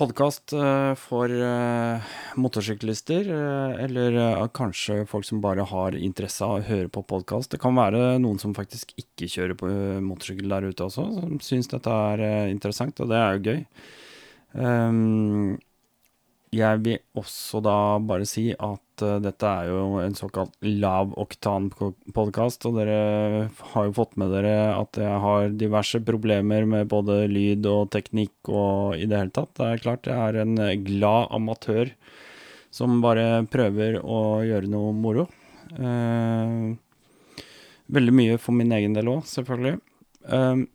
Podkast 0.00 0.54
for 0.96 1.28
eh, 1.28 2.12
motorsyklister, 2.40 3.26
eh, 3.34 3.82
eller 3.84 4.14
eh, 4.16 4.46
kanskje 4.56 5.02
folk 5.10 5.26
som 5.28 5.42
bare 5.44 5.66
har 5.68 5.96
interesse 5.98 6.46
av 6.46 6.54
å 6.54 6.64
høre 6.64 6.88
på 6.88 7.02
podkast. 7.04 7.50
Det 7.52 7.60
kan 7.60 7.76
være 7.76 8.14
noen 8.22 8.40
som 8.40 8.54
faktisk 8.56 8.94
ikke 8.96 9.28
kjører 9.28 9.58
på 9.60 9.68
eh, 9.68 9.98
motorsykkel 10.00 10.54
der 10.54 10.70
ute 10.70 10.86
også, 10.86 11.04
som 11.18 11.36
syns 11.44 11.68
dette 11.68 11.98
er 12.14 12.24
eh, 12.24 12.52
interessant, 12.54 13.02
og 13.04 13.12
det 13.12 13.18
er 13.20 13.36
jo 13.36 13.44
gøy. 13.50 13.60
Um, 14.56 15.58
jeg 16.50 16.80
vil 16.82 16.98
også 17.18 17.60
da 17.62 17.74
bare 18.02 18.26
si 18.26 18.48
at 18.50 19.04
uh, 19.06 19.18
dette 19.22 19.46
er 19.46 19.68
jo 19.70 20.00
en 20.02 20.16
såkalt 20.18 20.56
lav 20.66 21.12
oktan-podkast, 21.22 22.66
og 22.66 22.80
dere 22.80 22.96
har 23.72 23.86
jo 23.86 23.94
fått 23.94 24.16
med 24.18 24.34
dere 24.34 24.54
at 24.74 24.98
jeg 24.98 25.20
har 25.24 25.54
diverse 25.54 26.00
problemer 26.02 26.66
med 26.66 26.90
både 26.90 27.22
lyd 27.30 27.68
og 27.70 27.92
teknikk 27.94 28.50
og 28.50 28.98
i 28.98 29.06
det 29.06 29.20
hele 29.20 29.34
tatt. 29.36 29.54
Det 29.60 29.68
er 29.68 29.84
klart 29.84 30.10
jeg 30.10 30.18
er 30.18 30.40
en 30.42 30.58
glad 30.88 31.30
amatør 31.38 31.94
som 32.74 32.98
bare 33.02 33.44
prøver 33.50 34.00
å 34.02 34.42
gjøre 34.46 34.70
noe 34.70 34.90
moro. 34.94 35.28
Uh, 35.78 36.74
veldig 37.94 38.16
mye 38.16 38.42
for 38.42 38.58
min 38.58 38.74
egen 38.74 38.98
del 38.98 39.12
òg, 39.14 39.22
selvfølgelig. 39.30 39.78
Uh, 40.26 40.66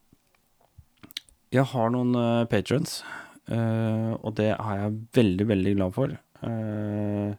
jeg 1.51 1.67
har 1.75 1.91
noen 1.91 2.15
patrons. 2.51 3.01
Uh, 3.45 4.17
og 4.25 4.33
det 4.39 4.49
er 4.55 4.79
jeg 4.79 4.95
veldig, 5.19 5.47
veldig 5.51 5.73
glad 5.77 5.95
for. 5.95 6.13
Uh, 6.41 7.35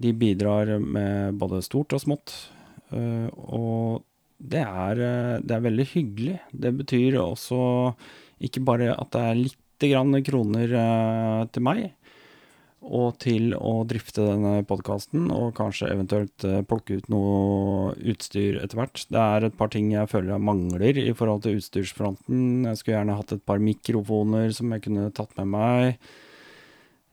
de 0.00 0.12
bidrar 0.16 0.76
med 0.80 1.38
både 1.40 1.62
stort 1.66 1.96
og 1.96 2.02
smått. 2.04 2.34
Uh, 2.94 3.28
og 3.34 4.06
det 4.40 4.62
er, 4.64 5.00
det 5.44 5.52
er, 5.52 5.64
veldig 5.66 5.86
hyggelig. 5.90 6.38
Det 6.52 6.72
betyr 6.78 7.18
også 7.20 7.58
ikke 8.40 8.62
bare 8.64 8.94
at 8.94 9.10
det 9.12 9.24
er 9.26 9.40
lite 9.42 9.90
grann 9.90 10.16
kroner 10.24 10.72
til 11.52 11.64
meg, 11.66 11.82
og 12.80 13.18
til 13.20 13.52
å 13.56 13.82
drifte 13.88 14.24
denne 14.24 14.62
podkasten, 14.68 15.26
og 15.34 15.52
kanskje 15.58 15.90
eventuelt 15.92 16.46
uh, 16.48 16.62
plukke 16.66 16.96
ut 17.00 17.10
noe 17.12 17.92
utstyr 18.12 18.56
etter 18.62 18.80
hvert. 18.80 19.02
Det 19.12 19.20
er 19.20 19.46
et 19.46 19.58
par 19.58 19.68
ting 19.72 19.90
jeg 19.92 20.08
føler 20.08 20.32
jeg 20.34 20.46
mangler 20.48 21.00
i 21.02 21.12
forhold 21.16 21.44
til 21.44 21.60
utstyrsfronten. 21.60 22.64
Jeg 22.70 22.80
skulle 22.80 22.96
gjerne 22.96 23.18
hatt 23.18 23.36
et 23.36 23.44
par 23.44 23.60
mikrofoner 23.60 24.56
som 24.56 24.72
jeg 24.72 24.86
kunne 24.86 25.10
tatt 25.16 25.36
med 25.36 25.52
meg. 25.52 26.08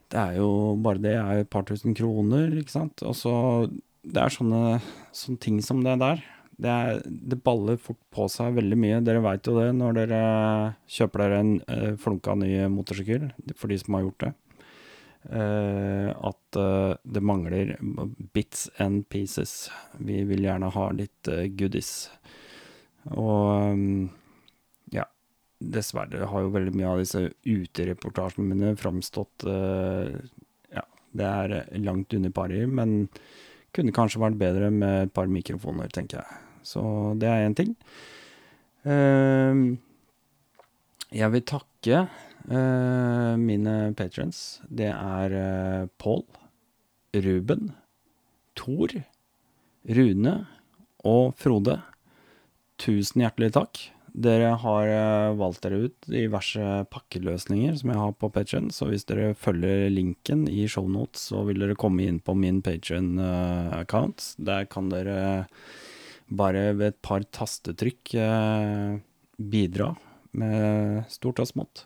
Det 0.08 0.22
er 0.22 0.40
jo 0.40 0.48
bare 0.80 1.04
det 1.04 1.14
er 1.20 1.42
et 1.42 1.52
par 1.52 1.68
tusen 1.68 1.92
kroner, 1.96 2.48
ikke 2.56 2.78
sant. 2.78 3.04
Og 3.04 3.16
så 3.16 3.34
Det 4.08 4.22
er 4.22 4.32
sånne, 4.32 4.78
sånne 5.12 5.40
ting 5.42 5.60
som 5.60 5.82
det 5.84 5.98
der. 6.00 6.22
Det, 6.56 6.70
er, 6.70 7.00
det, 7.04 7.42
baller 7.44 7.76
fort 7.76 7.98
på 8.14 8.24
seg 8.32 8.54
veldig 8.56 8.78
mye. 8.78 9.00
Dere 9.04 9.20
veit 9.20 9.44
jo 9.46 9.58
det 9.58 9.68
når 9.76 9.98
dere 9.98 10.20
kjøper 10.88 11.22
dere 11.22 11.40
en 11.42 11.52
uh, 11.68 11.92
flunka 12.00 12.34
ny 12.38 12.54
motorsykkel, 12.72 13.28
for 13.54 13.68
de 13.68 13.76
som 13.82 13.98
har 13.98 14.06
gjort 14.06 14.24
det. 14.24 14.32
Uh, 15.26 16.14
at 16.24 16.56
uh, 16.56 16.94
det 17.02 17.20
mangler 17.20 17.76
bits 18.32 18.70
and 18.76 19.08
pieces. 19.08 19.70
Vi 19.98 20.22
vil 20.24 20.46
gjerne 20.46 20.70
ha 20.72 20.86
litt 20.94 21.28
uh, 21.28 21.44
goodies. 21.58 22.08
Og 23.10 23.74
um, 23.74 24.06
ja, 24.94 25.04
dessverre 25.58 26.30
har 26.30 26.44
jo 26.44 26.54
veldig 26.54 26.72
mye 26.76 26.92
av 26.92 27.02
disse 27.02 27.26
utereportasjene 27.44 28.54
mine 28.54 28.76
framstått 28.78 29.46
Ja, 29.48 30.84
det 31.16 31.28
er 31.28 31.54
langt 31.82 32.14
under 32.14 32.32
pari, 32.34 32.62
men 32.66 33.08
kunne 33.76 33.94
kanskje 33.96 34.22
vært 34.22 34.40
bedre 34.40 34.70
med 34.74 35.08
et 35.08 35.14
par 35.14 35.28
mikrofoner, 35.30 35.90
tenker 35.92 36.22
jeg. 36.22 36.40
Så 36.66 36.82
det 37.20 37.28
er 37.30 37.46
én 37.46 37.56
ting. 37.56 37.74
jeg 41.10 41.32
vil 41.34 41.46
takke 41.48 42.06
Uh, 42.48 43.36
mine 43.36 43.92
patrons, 43.92 44.62
det 44.72 44.88
er 44.88 45.32
uh, 45.36 45.88
Pål, 46.00 46.22
Ruben, 47.12 47.74
Thor, 48.56 48.94
Rune 49.84 50.32
og 51.04 51.34
Frode. 51.36 51.74
Tusen 52.80 53.20
hjertelig 53.20 53.50
takk. 53.52 53.80
Dere 54.16 54.54
har 54.62 54.88
uh, 54.88 55.36
valgt 55.36 55.60
dere 55.66 55.82
ut 55.90 56.08
diverse 56.08 56.70
pakkeløsninger 56.88 57.76
som 57.76 57.92
jeg 57.92 58.00
har 58.00 58.14
på 58.16 58.30
Patrion, 58.32 58.70
så 58.72 58.88
hvis 58.88 59.04
dere 59.10 59.34
følger 59.36 59.90
linken 59.92 60.46
i 60.48 60.64
shownotes, 60.72 61.26
så 61.28 61.42
vil 61.44 61.60
dere 61.60 61.76
komme 61.76 62.06
inn 62.08 62.22
på 62.24 62.32
min 62.32 62.62
Patrion-account. 62.64 64.30
Der 64.40 64.64
kan 64.72 64.88
dere 64.88 65.50
bare 66.32 66.70
ved 66.80 66.94
et 66.94 67.02
par 67.04 67.28
tastetrykk 67.28 68.16
bidra 69.52 69.90
med 70.32 71.04
stort 71.12 71.44
og 71.44 71.52
smått. 71.52 71.84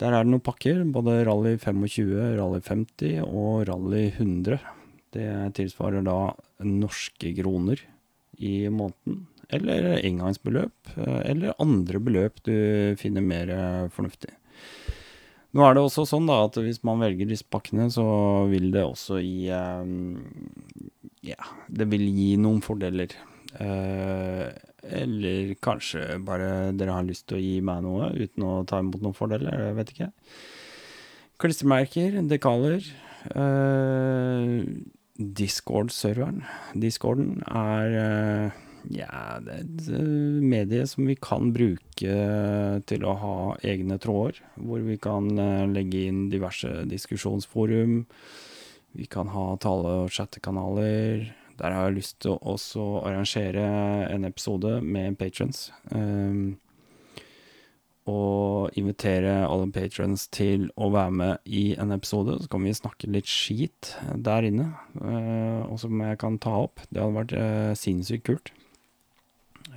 Der 0.00 0.14
er 0.16 0.24
det 0.24 0.32
noen 0.32 0.44
pakker, 0.44 0.80
både 0.88 1.18
Rally 1.28 1.56
25, 1.60 2.12
Rally 2.38 2.60
50 2.64 3.18
og 3.26 3.66
Rally 3.68 4.06
100. 4.14 4.56
Det 5.12 5.26
tilsvarer 5.58 6.06
da 6.06 6.18
norske 6.64 7.34
kroner 7.36 7.82
i 8.40 8.70
måneden. 8.72 9.26
Eller 9.50 9.98
engangsbeløp, 9.98 10.92
eller 11.26 11.58
andre 11.60 12.00
beløp 12.00 12.38
du 12.46 12.54
finner 13.00 13.24
mer 13.24 13.50
fornuftig. 13.92 14.30
Nå 15.50 15.64
er 15.66 15.74
det 15.74 15.82
også 15.82 16.04
sånn 16.06 16.28
da 16.30 16.36
at 16.46 16.56
hvis 16.62 16.78
man 16.86 17.02
velger 17.02 17.26
disse 17.26 17.46
pakkene, 17.50 17.88
så 17.90 18.04
vil 18.50 18.70
det 18.70 18.86
også 18.86 19.18
gi 19.18 19.50
um, 19.50 20.20
Ja, 21.26 21.40
det 21.66 21.88
vil 21.90 22.06
gi 22.06 22.36
noen 22.38 22.62
fordeler. 22.62 23.10
Eller 24.86 25.54
kanskje 25.62 26.18
bare 26.24 26.70
dere 26.76 26.96
har 26.96 27.06
lyst 27.06 27.26
til 27.28 27.38
å 27.38 27.42
gi 27.42 27.58
meg 27.64 27.84
noe 27.84 28.10
uten 28.16 28.46
å 28.46 28.54
ta 28.68 28.80
imot 28.80 29.02
noen 29.04 29.16
fordeler, 29.16 29.68
jeg 29.68 29.76
vet 29.76 29.94
ikke. 29.94 30.10
Klistremerker, 31.40 32.18
dekaler. 32.28 32.84
Uh, 33.36 34.64
Discord-serveren. 35.20 36.42
Discorden 36.80 37.42
er 37.44 37.96
uh, 37.96 38.60
ja, 38.88 39.36
det 39.44 39.54
er 39.54 39.64
et 39.64 39.88
uh, 39.92 40.40
medie 40.40 40.86
som 40.88 41.08
vi 41.08 41.16
kan 41.20 41.50
bruke 41.52 42.14
til 42.88 43.04
å 43.04 43.16
ha 43.24 43.34
egne 43.64 44.00
tråder. 44.00 44.40
Hvor 44.56 44.84
vi 44.84 44.96
kan 45.00 45.28
legge 45.72 46.06
inn 46.08 46.28
diverse 46.32 46.86
diskusjonsforum. 46.88 48.00
Vi 48.96 49.06
kan 49.06 49.28
ha 49.32 49.52
tale- 49.60 49.98
og 50.04 50.12
chattekanaler. 50.12 51.28
Der 51.60 51.74
har 51.76 51.88
jeg 51.88 51.98
lyst 51.98 52.16
til 52.24 52.34
å 52.34 52.54
også 52.54 52.84
arrangere 53.04 53.64
en 54.08 54.24
episode 54.24 54.78
med 54.80 55.18
patrons. 55.20 55.68
Um, 55.92 56.56
og 58.08 58.72
invitere 58.80 59.42
alle 59.44 59.68
patrons 59.74 60.24
til 60.32 60.70
å 60.80 60.88
være 60.94 61.12
med 61.18 61.52
i 61.52 61.64
en 61.76 61.92
episode. 61.92 62.38
Så 62.40 62.48
kan 62.50 62.64
vi 62.64 62.72
snakke 62.76 63.12
litt 63.12 63.28
skit 63.28 63.92
der 64.16 64.48
inne, 64.48 64.70
uh, 65.02 65.68
og 65.68 65.76
som 65.84 66.00
jeg 66.00 66.20
kan 66.22 66.40
ta 66.40 66.56
opp. 66.64 66.80
Det 66.88 67.02
hadde 67.02 67.18
vært 67.18 67.36
uh, 67.36 67.76
sinnssykt 67.76 68.26
kult. 68.30 68.54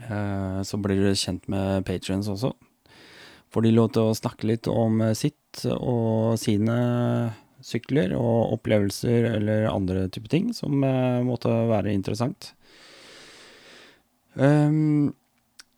Uh, 0.07 0.63
så 0.63 0.79
blir 0.79 1.03
dere 1.03 1.19
kjent 1.19 1.51
med 1.51 1.83
patrons 1.89 2.31
også. 2.31 2.55
Får 3.53 3.67
de 3.67 3.75
lov 3.75 3.91
til 3.93 4.07
å 4.07 4.17
snakke 4.17 4.47
litt 4.49 4.71
om 4.71 5.03
sitt 5.19 5.67
og 5.75 6.39
sine 6.41 6.77
sykler 7.63 8.13
og 8.17 8.57
opplevelser 8.57 9.29
eller 9.37 9.67
andre 9.71 10.07
typer 10.13 10.31
ting 10.33 10.53
som 10.55 10.83
uh, 10.83 11.23
måtte 11.25 11.51
være 11.69 11.93
interessant. 11.95 12.53
Um, 14.33 15.13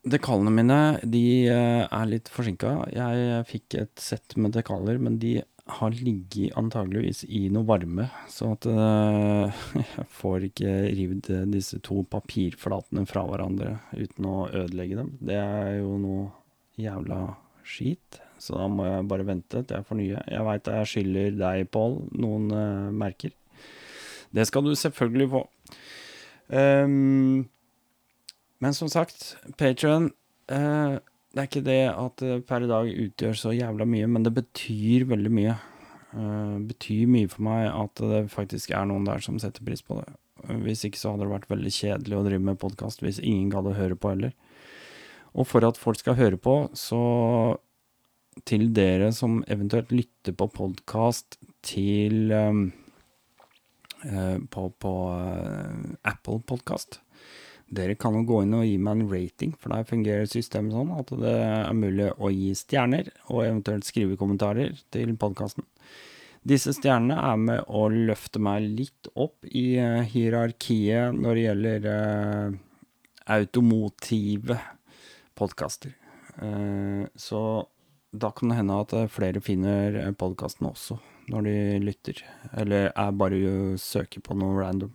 dekalene 0.06 0.52
mine 0.54 0.80
de 1.04 1.26
uh, 1.50 1.84
er 1.86 2.08
litt 2.10 2.30
forsinka. 2.32 2.78
Jeg 2.94 3.44
fikk 3.50 3.78
et 3.82 4.02
sett 4.02 4.36
med 4.40 4.56
dekaler, 4.56 5.00
men 5.02 5.20
de 5.22 5.38
har 5.66 5.90
ligget 5.98 6.54
antageligvis 6.54 7.24
i 7.26 7.48
noe 7.50 7.66
varme, 7.66 8.06
så 8.30 8.52
at 8.54 8.68
uh, 8.70 9.64
jeg 9.96 10.06
får 10.14 10.50
ikke 10.50 10.76
rivd 10.94 11.32
disse 11.50 11.80
to 11.86 12.04
papirflatene 12.10 13.06
fra 13.10 13.26
hverandre 13.26 13.78
uten 13.96 14.30
å 14.30 14.36
ødelegge 14.52 15.00
dem. 15.02 15.16
Det 15.18 15.40
er 15.40 15.80
jo 15.80 15.96
noe 16.02 16.28
jævla 16.80 17.24
skit. 17.66 18.20
Så 18.46 18.54
da 18.54 18.68
må 18.70 18.86
jeg 18.86 19.08
bare 19.10 19.26
vente 19.26 19.62
til 19.64 19.76
jeg 19.76 19.86
får 19.88 19.98
nye. 19.98 20.22
Jeg 20.30 20.46
veit 20.46 20.70
jeg 20.70 20.90
skylder 20.92 21.36
deg, 21.40 21.66
Pål, 21.74 21.98
noen 22.22 22.48
uh, 22.54 22.94
merker. 22.94 23.34
Det 24.34 24.46
skal 24.46 24.66
du 24.66 24.74
selvfølgelig 24.78 25.28
få. 25.32 25.42
Um, 26.48 27.46
men 28.62 28.76
som 28.76 28.88
sagt, 28.88 29.34
Patrion 29.58 30.12
uh, 30.52 30.56
eh, 30.56 30.98
Det 31.34 31.40
er 31.42 31.48
ikke 31.48 31.64
det 31.66 31.80
at 31.90 32.22
det 32.22 32.36
per 32.46 32.62
i 32.62 32.68
dag 32.70 32.86
utgjør 32.88 33.34
så 33.36 33.50
jævla 33.52 33.84
mye, 33.84 34.06
men 34.06 34.24
det 34.24 34.32
betyr 34.36 35.08
veldig 35.10 35.32
mye. 35.32 35.56
Uh, 36.14 36.62
betyr 36.68 37.10
mye 37.10 37.28
for 37.28 37.44
meg 37.44 37.66
at 37.68 38.00
det 38.00 38.22
faktisk 38.32 38.72
er 38.72 38.86
noen 38.88 39.04
der 39.08 39.20
som 39.24 39.40
setter 39.42 39.66
pris 39.66 39.82
på 39.84 39.98
det. 40.00 40.08
Hvis 40.62 40.86
ikke 40.86 41.00
så 41.00 41.12
hadde 41.12 41.26
det 41.26 41.34
vært 41.34 41.50
veldig 41.50 41.72
kjedelig 41.74 42.16
å 42.16 42.24
drive 42.24 42.44
med 42.46 42.60
podkast 42.62 43.02
hvis 43.02 43.18
ingen 43.20 43.50
gadd 43.52 43.68
å 43.68 43.76
høre 43.76 43.98
på 43.98 44.14
heller. 44.14 44.32
Og 45.36 45.48
for 45.48 45.66
at 45.68 45.76
folk 45.76 45.98
skal 46.00 46.16
høre 46.16 46.38
på, 46.40 46.54
så 46.72 47.00
til 48.44 48.68
dere 48.76 49.12
som 49.14 49.40
eventuelt 49.48 49.92
lytter 49.94 50.34
på 50.36 50.48
podkast 50.52 51.38
til 51.64 52.32
um, 52.34 52.66
uh, 54.04 54.38
på, 54.52 54.68
på 54.76 54.94
uh, 55.16 55.96
Apple 56.04 56.42
Podkast. 56.46 57.00
Dere 57.66 57.96
kan 57.98 58.14
jo 58.14 58.26
gå 58.28 58.42
inn 58.44 58.54
og 58.54 58.66
gi 58.66 58.76
meg 58.78 59.00
en 59.00 59.08
rating, 59.10 59.54
for 59.58 59.74
der 59.74 59.88
fungerer 59.88 60.28
systemet 60.30 60.76
sånn 60.76 60.92
at 60.94 61.10
det 61.18 61.32
er 61.42 61.72
mulig 61.74 62.12
å 62.14 62.30
gi 62.30 62.52
stjerner, 62.54 63.08
og 63.26 63.42
eventuelt 63.46 63.88
skrive 63.88 64.18
kommentarer 64.20 64.76
til 64.94 65.16
podkasten. 65.18 65.66
Disse 66.46 66.70
stjernene 66.76 67.16
er 67.18 67.40
med 67.42 67.64
å 67.66 67.88
løfte 67.90 68.38
meg 68.38 68.68
litt 68.68 69.10
opp 69.18 69.48
i 69.50 69.80
uh, 69.82 70.04
hierarkiet 70.06 71.16
når 71.16 71.32
det 71.34 71.46
gjelder 71.48 71.88
automotive 73.26 74.60
podkaster. 75.34 75.90
så 77.18 77.40
da 78.12 78.30
kan 78.30 78.50
det 78.50 78.58
hende 78.60 78.78
at 78.82 78.94
eh, 78.96 79.10
flere 79.12 79.42
finner 79.44 79.96
eh, 80.00 80.12
podkasten 80.16 80.68
også. 80.70 80.98
når 81.26 81.42
de 81.42 81.78
lytter, 81.82 82.20
eller 82.54 82.92
er 82.94 83.16
bare 83.18 83.38
å 83.50 83.78
søke 83.82 84.20
på 84.22 84.34
noe 84.38 84.60
random. 84.60 84.92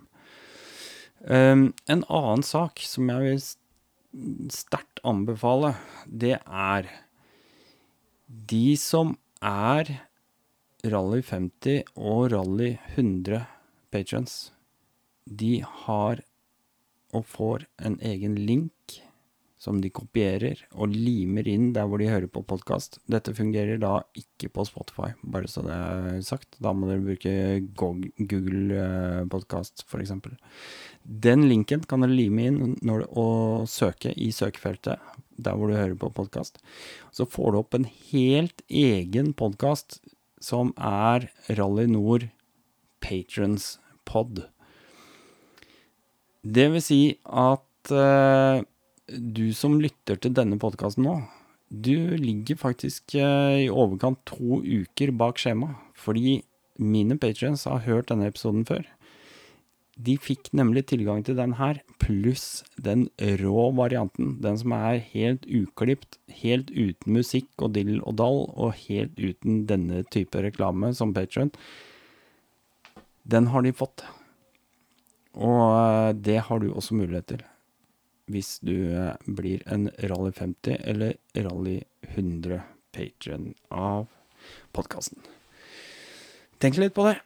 Um, 1.28 1.74
en 1.92 2.06
annen 2.08 2.42
sak 2.42 2.80
som 2.88 3.10
jeg 3.12 3.26
vil 3.26 3.42
sterkt 4.56 5.02
anbefale, 5.04 5.74
det 6.08 6.38
er 6.40 6.88
de 8.32 8.78
som 8.80 9.18
er 9.44 9.92
Rally 10.88 11.20
50 11.20 11.84
og 12.00 12.32
Rally 12.32 12.78
100 12.96 13.44
patrons. 13.92 14.54
De 15.28 15.60
har 15.84 16.24
og 17.12 17.28
får 17.28 17.68
en 17.84 18.00
egen 18.08 18.38
link 18.48 18.72
som 19.62 19.78
de 19.82 19.92
kopierer 19.94 20.64
og 20.74 20.96
limer 20.96 21.46
inn 21.46 21.70
der 21.76 21.86
hvor 21.86 22.02
de 22.02 22.10
hører 22.10 22.30
på 22.32 22.42
podkast. 22.50 22.98
Dette 23.12 23.34
fungerer 23.38 23.78
da 23.82 24.00
ikke 24.18 24.50
på 24.56 24.66
Spotify, 24.66 25.12
bare 25.22 25.50
så 25.52 25.62
det 25.68 25.76
er 25.76 26.24
sagt. 26.26 26.58
Da 26.58 26.74
må 26.74 26.90
dere 26.90 27.04
bruke 27.06 27.34
Google 27.78 28.80
eh, 28.82 29.20
Podkast, 29.30 29.86
f.eks. 29.86 30.16
Den 31.04 31.46
linken 31.46 31.86
kan 31.86 32.02
dere 32.02 32.18
lime 32.18 32.48
inn 32.50 32.74
når, 32.82 33.06
og 33.14 33.70
søke 33.70 34.16
i 34.18 34.32
søkefeltet 34.34 34.98
der 35.42 35.58
hvor 35.58 35.70
du 35.70 35.78
hører 35.78 35.98
på 35.98 36.10
podkast. 36.14 36.58
Så 37.14 37.30
får 37.30 37.54
du 37.54 37.62
opp 37.62 37.78
en 37.78 37.90
helt 38.10 38.66
egen 38.66 39.34
podkast 39.38 40.00
som 40.42 40.74
er 40.78 41.30
Rally 41.54 41.86
Nord 41.90 42.32
Patrons 43.02 43.76
Pod. 44.10 44.48
Det 46.42 46.68
vil 46.74 46.82
si 46.82 47.02
at 47.30 47.94
uh, 47.94 48.66
du 49.18 49.52
som 49.58 49.80
lytter 49.82 50.20
til 50.22 50.34
denne 50.36 50.60
podkasten 50.62 51.06
nå, 51.08 51.20
du 51.72 52.18
ligger 52.20 52.60
faktisk 52.60 53.16
uh, 53.16 53.56
i 53.56 53.70
overkant 53.72 54.20
to 54.28 54.60
uker 54.60 55.14
bak 55.16 55.40
skjema. 55.40 55.76
Fordi 55.96 56.42
mine 56.82 57.18
patrients 57.22 57.68
har 57.70 57.86
hørt 57.86 58.10
denne 58.12 58.28
episoden 58.28 58.66
før. 58.68 58.84
De 60.02 60.16
fikk 60.18 60.50
nemlig 60.58 60.88
tilgang 60.90 61.22
til 61.24 61.38
den 61.38 61.54
her, 61.60 61.82
pluss 62.02 62.64
den 62.82 63.06
rå 63.42 63.68
varianten. 63.78 64.38
Den 64.42 64.58
som 64.58 64.74
er 64.76 65.04
helt 65.12 65.46
uklipt, 65.46 66.18
helt 66.42 66.72
uten 66.74 67.20
musikk 67.20 67.50
og 67.62 67.76
dill 67.76 68.00
og 68.00 68.18
dall, 68.18 68.42
og 68.56 68.80
helt 68.88 69.20
uten 69.20 69.66
denne 69.70 70.02
type 70.10 70.42
reklame 70.42 70.94
som 70.98 71.14
patron. 71.14 71.54
Den 73.30 73.52
har 73.54 73.62
de 73.62 73.76
fått. 73.76 74.04
Og 75.38 75.62
eh, 75.70 76.12
det 76.18 76.40
har 76.48 76.60
du 76.60 76.72
også 76.72 76.98
mulighet 76.98 77.30
til 77.36 77.46
hvis 78.32 78.58
du 78.66 78.92
eh, 78.96 79.16
blir 79.28 79.64
en 79.72 79.90
Rally 80.12 80.32
50 80.38 80.78
eller 80.94 81.18
Rally 81.36 81.82
100 82.14 82.62
patron 82.96 83.52
av 83.70 84.08
podkasten. 84.76 85.20
Tenk 86.62 86.78
litt 86.82 86.96
på 86.96 87.08
det. 87.08 87.18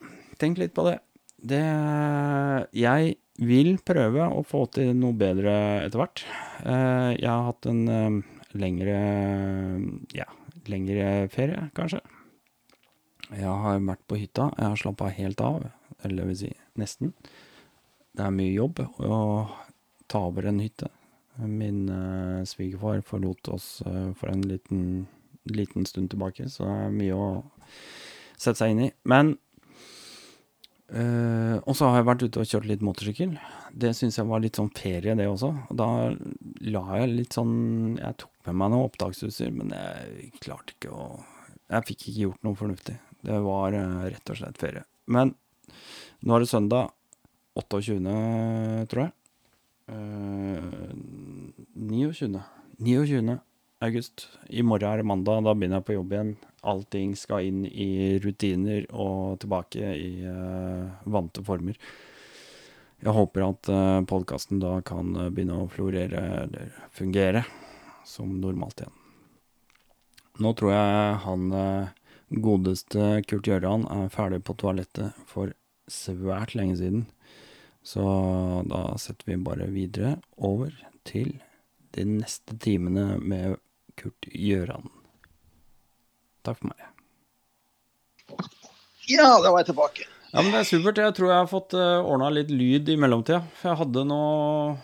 Tenk 0.41 0.59
litt 0.61 0.75
på 0.75 0.87
det. 0.87 0.99
Det 1.35 1.61
Jeg 2.75 3.17
vil 3.35 3.75
prøve 3.83 4.29
å 4.31 4.43
få 4.47 4.63
til 4.71 4.93
noe 4.97 5.15
bedre 5.17 5.55
etter 5.83 6.01
hvert. 6.01 6.23
Eh, 6.63 7.11
jeg 7.19 7.29
har 7.29 7.49
hatt 7.49 7.69
en 7.71 8.23
lengre 8.55 8.99
ja, 10.15 10.27
lengre 10.71 11.27
ferie, 11.33 11.69
kanskje. 11.75 12.01
Jeg 13.33 13.49
har 13.49 13.81
vært 13.81 14.05
på 14.07 14.19
hytta. 14.19 14.51
Jeg 14.55 14.69
har 14.69 14.79
slappa 14.79 15.09
helt 15.13 15.41
av, 15.43 15.65
eller 16.03 16.21
det 16.21 16.27
vil 16.29 16.39
si 16.45 16.51
nesten. 16.79 17.13
Det 18.15 18.23
er 18.23 18.35
mye 18.35 18.53
jobb 18.53 18.79
å 19.03 19.17
ta 20.15 20.23
over 20.29 20.47
en 20.47 20.61
hytte. 20.63 20.89
Min 21.35 21.89
uh, 21.89 22.43
svigerfar 22.47 23.01
forlot 23.03 23.47
oss 23.51 23.81
uh, 23.85 24.13
for 24.15 24.31
en 24.31 24.41
liten, 24.47 25.07
liten, 25.43 25.85
stund 25.85 26.13
tilbake, 26.13 26.47
så 26.49 26.63
det 26.63 26.75
er 26.85 26.93
mye 26.95 27.17
å 27.17 27.27
sette 28.37 28.61
seg 28.61 28.71
inn 28.71 28.85
i. 28.85 28.91
Men 29.11 29.33
uh, 30.95 31.59
Og 31.65 31.75
så 31.75 31.89
har 31.89 31.99
jeg 31.99 32.07
vært 32.07 32.23
ute 32.23 32.43
og 32.43 32.51
kjørt 32.53 32.69
litt 32.71 32.85
motorsykkel. 32.87 33.35
Det 33.75 33.91
syns 33.97 34.19
jeg 34.21 34.29
var 34.29 34.43
litt 34.43 34.61
sånn 34.61 34.71
ferie, 34.77 35.17
det 35.19 35.27
også. 35.27 35.51
Og 35.67 35.79
da 35.81 35.89
la 36.63 36.85
jeg 37.01 37.11
litt 37.11 37.35
sånn 37.35 37.55
Jeg 37.99 38.19
tok 38.21 38.31
med 38.47 38.59
meg 38.61 38.71
noe 38.71 38.87
opptaksutstyr, 38.87 39.51
men 39.57 39.75
jeg 39.75 40.31
klarte 40.39 40.77
ikke 40.77 40.93
å 40.95 41.09
Jeg 41.73 41.89
fikk 41.89 42.07
ikke 42.07 42.21
gjort 42.21 42.47
noe 42.47 42.61
fornuftig. 42.61 42.95
Det 43.25 43.41
var 43.41 43.73
rett 43.73 44.31
og 44.31 44.39
slett 44.39 44.61
ferie. 44.61 44.85
Men 45.11 45.33
nå 46.23 46.37
er 46.37 46.45
det 46.45 46.51
søndag. 46.53 46.93
28., 47.55 47.95
tror 48.91 49.01
jeg. 49.07 49.13
Uh, 49.91 50.61
29. 51.75 52.41
29. 52.77 53.39
august. 53.79 54.29
I 54.49 54.63
morgen 54.63 54.89
er 54.89 54.97
det 54.97 55.07
mandag, 55.07 55.43
da 55.45 55.53
begynner 55.53 55.81
jeg 55.81 55.87
på 55.87 55.97
jobb 55.97 56.13
igjen. 56.15 56.33
Allting 56.65 57.13
skal 57.19 57.45
inn 57.45 57.63
i 57.69 58.17
rutiner 58.23 58.87
og 58.89 59.39
tilbake 59.43 59.91
i 59.93 60.11
uh, 60.25 60.95
vante 61.05 61.43
former. 61.45 61.77
Jeg 63.05 63.13
håper 63.13 63.43
at 63.45 63.69
uh, 63.69 63.75
eh, 63.75 64.05
podkasten 64.09 64.61
da 64.63 64.79
kan 64.85 65.11
begynne 65.35 65.59
å 65.61 65.69
florere, 65.69 66.23
eller 66.45 66.71
fungere, 66.95 67.43
som 68.07 68.39
normalt 68.41 68.81
igjen. 68.81 68.95
Nå 70.41 70.53
tror 70.57 70.73
jeg 70.73 71.19
han 71.27 71.45
uh, 71.53 71.91
godeste 72.29 73.21
Kurt 73.29 73.47
Gjøran 73.47 73.85
er 73.91 74.09
ferdig 74.13 74.41
på 74.47 74.55
toalettet 74.57 75.13
for 75.29 75.53
svært 75.91 76.55
lenge 76.57 76.79
siden. 76.79 77.05
Så 77.85 78.03
da 78.65 78.87
setter 78.97 79.29
vi 79.29 79.37
bare 79.45 79.67
videre 79.69 80.15
over 80.41 80.73
til 81.05 81.35
de 81.95 82.05
neste 82.09 82.57
timene 82.59 83.19
med 83.21 83.59
Kurt 83.99 84.27
Gjøran. 84.33 84.89
Takk 86.45 86.59
for 86.59 86.71
meg. 86.71 86.89
Ja, 89.09 89.35
da 89.41 89.51
var 89.51 89.61
jeg 89.61 89.69
tilbake. 89.69 90.09
Ja, 90.31 90.41
men 90.41 90.51
Det 90.51 90.63
er 90.63 90.67
supert. 90.67 90.99
Jeg 90.99 91.15
tror 91.15 91.29
jeg 91.31 91.39
har 91.43 91.47
fått 91.47 91.77
eh, 91.77 92.01
ordna 92.01 92.31
litt 92.33 92.49
lyd 92.51 92.89
i 92.91 92.97
mellomtida. 92.99 93.39
For 93.59 93.71
jeg 93.71 93.79
hadde 93.83 94.03
noe 94.09 94.75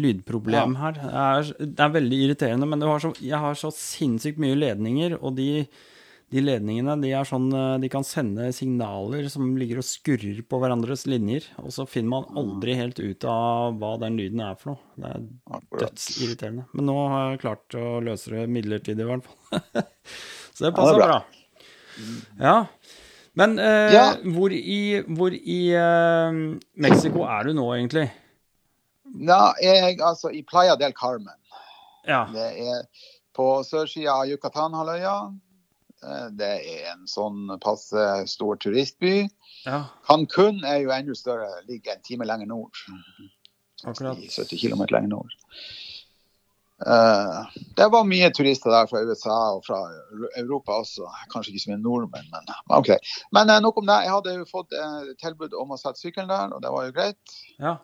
lydproblem 0.00 0.74
ja. 0.74 0.80
her. 0.80 0.98
Det 0.98 1.12
er, 1.12 1.52
det 1.76 1.84
er, 1.84 1.94
veldig 1.98 2.18
irriterende, 2.24 2.68
men 2.70 2.82
har 2.88 3.04
så, 3.04 3.12
jeg 3.20 3.38
har 3.44 3.58
så 3.58 3.70
sinnssykt 3.74 4.40
mye 4.42 4.58
ledninger, 4.58 5.18
og 5.20 5.36
de 5.38 5.66
de 6.30 6.42
ledningene 6.44 6.94
de, 7.02 7.10
er 7.16 7.26
sånn, 7.26 7.48
eh, 7.56 7.76
de 7.82 7.88
kan 7.90 8.04
sende 8.06 8.46
signaler 8.54 9.26
som 9.32 9.48
ligger 9.58 9.80
og 9.82 9.86
skurrer 9.86 10.38
på 10.46 10.60
hverandres 10.62 11.02
linjer, 11.10 11.48
og 11.58 11.72
så 11.74 11.86
finner 11.90 12.12
man 12.12 12.38
aldri 12.38 12.76
helt 12.78 13.00
ut 13.02 13.26
av 13.26 13.80
hva 13.80 13.96
den 14.04 14.18
lyden 14.20 14.44
er 14.46 14.54
for 14.60 14.74
noe. 14.74 14.94
Det 14.94 15.10
er 15.10 15.82
dødsirriterende. 15.82 16.68
Men 16.76 16.88
nå 16.92 16.96
har 17.10 17.26
jeg 17.32 17.42
klart 17.42 17.78
å 17.80 17.98
løse 18.06 18.34
det 18.36 18.46
midlertidig, 18.54 19.02
i 19.02 19.10
hvert 19.10 19.26
fall. 19.26 19.84
så 20.54 20.68
det 20.68 20.72
passer 20.78 21.02
ja, 21.02 21.10
bra. 21.10 21.20
Ja. 22.38 22.56
Men 23.40 23.58
eh, 23.62 23.90
ja. 23.96 24.06
hvor 24.36 24.54
i, 24.54 24.80
hvor 25.10 25.34
i 25.34 25.60
eh, 25.74 26.40
Mexico 26.86 27.26
er 27.26 27.50
du 27.50 27.56
nå, 27.58 27.66
egentlig? 27.74 28.06
Ja, 29.18 29.50
jeg, 29.58 29.98
altså 29.98 30.30
i 30.30 30.44
Playa 30.46 30.78
del 30.78 30.94
Carmen. 30.94 31.34
Ja. 32.06 32.28
Det 32.30 32.50
er 32.62 32.84
på 33.34 33.52
sørsida 33.66 34.20
av 34.20 34.30
Yucatan-halvøya. 34.30 35.14
Eh, 36.00 36.28
det 36.32 36.50
er 36.64 36.88
en 36.94 37.04
sånn 37.10 37.50
passe 37.60 38.06
stor 38.30 38.56
turistby. 38.62 39.28
Ja. 39.66 39.84
Cancún 40.08 40.62
er 40.64 40.80
jo 40.84 40.94
enda 40.94 41.16
større, 41.16 41.50
ligger 41.68 41.96
en 41.96 42.04
time 42.06 42.28
lenger 42.28 42.48
nord. 42.48 42.80
Akkurat. 43.84 44.20
70 44.20 44.60
km 44.60 44.86
lenger 44.88 45.12
nord. 45.12 45.36
Uh, 46.80 47.44
det 47.76 47.90
var 47.92 48.06
mye 48.08 48.30
turister 48.32 48.72
der 48.72 48.86
fra 48.88 49.02
USA 49.04 49.34
og 49.58 49.66
fra 49.66 49.82
Europa 50.40 50.78
også. 50.80 51.04
Kanskje 51.32 51.52
ikke 51.52 51.64
så 51.66 51.72
mye 51.74 51.82
nordmenn, 51.82 52.30
men 52.32 52.54
OK. 52.72 52.94
Men 53.36 53.52
uh, 53.52 53.58
nok 53.60 53.82
om 53.82 53.90
det. 53.90 53.98
Jeg 54.06 54.14
hadde 54.14 54.36
jo 54.38 54.46
fått 54.48 54.72
uh, 54.72 55.10
tilbud 55.20 55.56
om 55.60 55.74
å 55.74 55.78
sette 55.80 56.00
sykkelen 56.00 56.32
der, 56.32 56.54
og 56.56 56.64
det 56.64 56.72
var 56.72 56.86
jo 56.88 56.94
greit. 56.96 57.34
Ja. 57.60 57.74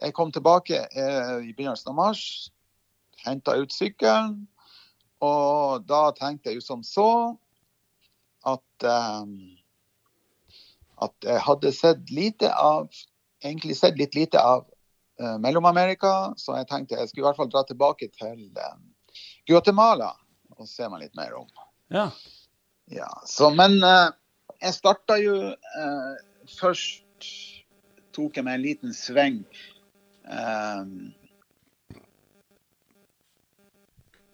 Jeg 0.00 0.16
kom 0.16 0.32
tilbake 0.32 0.78
i 0.96 1.50
begynnelsen 1.52 1.90
av 1.92 1.96
mars, 1.98 2.22
henta 3.20 3.52
ut 3.60 3.74
sykkelen, 3.74 4.46
og 5.20 5.84
da 5.84 6.06
tenkte 6.16 6.48
jeg 6.48 6.56
jo 6.56 6.64
som 6.64 6.80
så 6.80 7.10
at, 8.48 8.86
um, 8.88 9.34
at 11.02 11.26
jeg 11.26 11.42
hadde 11.46 11.72
sett 11.76 12.12
lite 12.14 12.52
av 12.54 12.90
Egentlig 13.40 13.72
sett 13.78 13.96
litt 13.96 14.12
lite 14.12 14.36
av 14.36 14.66
uh, 15.16 15.38
Mellom-Amerika, 15.40 16.34
så 16.36 16.58
jeg 16.58 16.66
tenkte 16.68 16.98
jeg 16.98 17.08
skulle 17.08 17.22
i 17.22 17.28
hvert 17.30 17.38
fall 17.38 17.48
dra 17.48 17.62
tilbake 17.64 18.10
til 18.12 18.42
um, 18.52 18.82
Guatemala 19.48 20.10
og 20.58 20.68
se 20.68 20.84
meg 20.92 21.06
litt 21.06 21.16
mer 21.16 21.38
om. 21.38 21.46
Ja. 21.88 22.10
ja 22.92 23.08
så, 23.24 23.48
men 23.56 23.78
uh, 23.80 24.12
jeg 24.60 24.76
starta 24.76 25.16
jo 25.22 25.38
uh, 25.54 26.12
Først 26.50 27.30
tok 28.12 28.36
jeg 28.36 28.44
meg 28.44 28.58
en 28.58 28.64
liten 28.66 28.94
sving. 28.96 29.40
Um, 30.28 31.14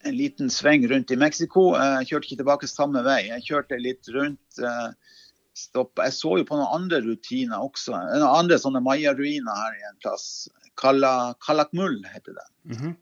en 0.07 0.17
liten 0.17 0.51
sving 0.53 0.87
rundt 0.91 1.11
i 1.11 1.19
Mexico. 1.21 1.69
Jeg 1.77 2.09
kjørte 2.11 2.29
ikke 2.29 2.41
tilbake 2.43 2.71
samme 2.71 3.03
vei. 3.07 3.27
Jeg 3.29 3.47
kjørte 3.49 3.79
litt 3.81 4.09
rundt. 4.15 4.61
Eh, 4.61 4.91
Stopp. 5.57 5.97
Jeg 6.05 6.13
så 6.13 6.35
jo 6.37 6.45
på 6.45 6.59
noen 6.59 6.75
andre 6.83 7.01
rutiner 7.01 7.63
også. 7.65 7.95
Noen 7.97 8.29
andre 8.29 8.59
sånne 8.61 8.83
mayaruiner 8.85 9.63
her 9.63 9.79
i 9.79 9.87
en 9.89 9.99
plass. 10.05 10.27
Kalakmul 10.77 12.03
heter 12.13 12.37
det. 12.37 12.49
Mm 12.69 12.77
-hmm. 12.83 12.95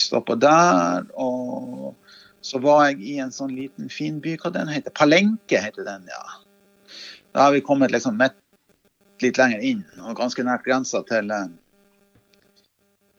Stoppa 0.00 0.34
der 0.36 1.04
og 1.14 1.96
så 2.40 2.58
var 2.58 2.86
jeg 2.88 3.00
i 3.00 3.18
en 3.18 3.32
sånn 3.32 3.52
liten 3.52 3.88
fin 3.92 4.20
by. 4.20 4.36
Hva 4.40 4.52
den 4.54 4.68
heter 4.68 4.90
Palenke 4.96 5.60
heter 5.60 5.84
den, 5.84 6.06
ja. 6.08 6.22
Da 7.32 7.46
har 7.46 7.52
vi 7.52 7.60
kommet 7.60 7.92
liksom 7.92 8.16
midt, 8.18 8.38
litt 9.22 9.38
lenger 9.38 9.60
inn, 9.60 9.84
og 10.00 10.16
ganske 10.16 10.42
nært 10.42 10.64
grensa 10.64 11.02
til, 11.08 11.30
eh, 11.30 11.50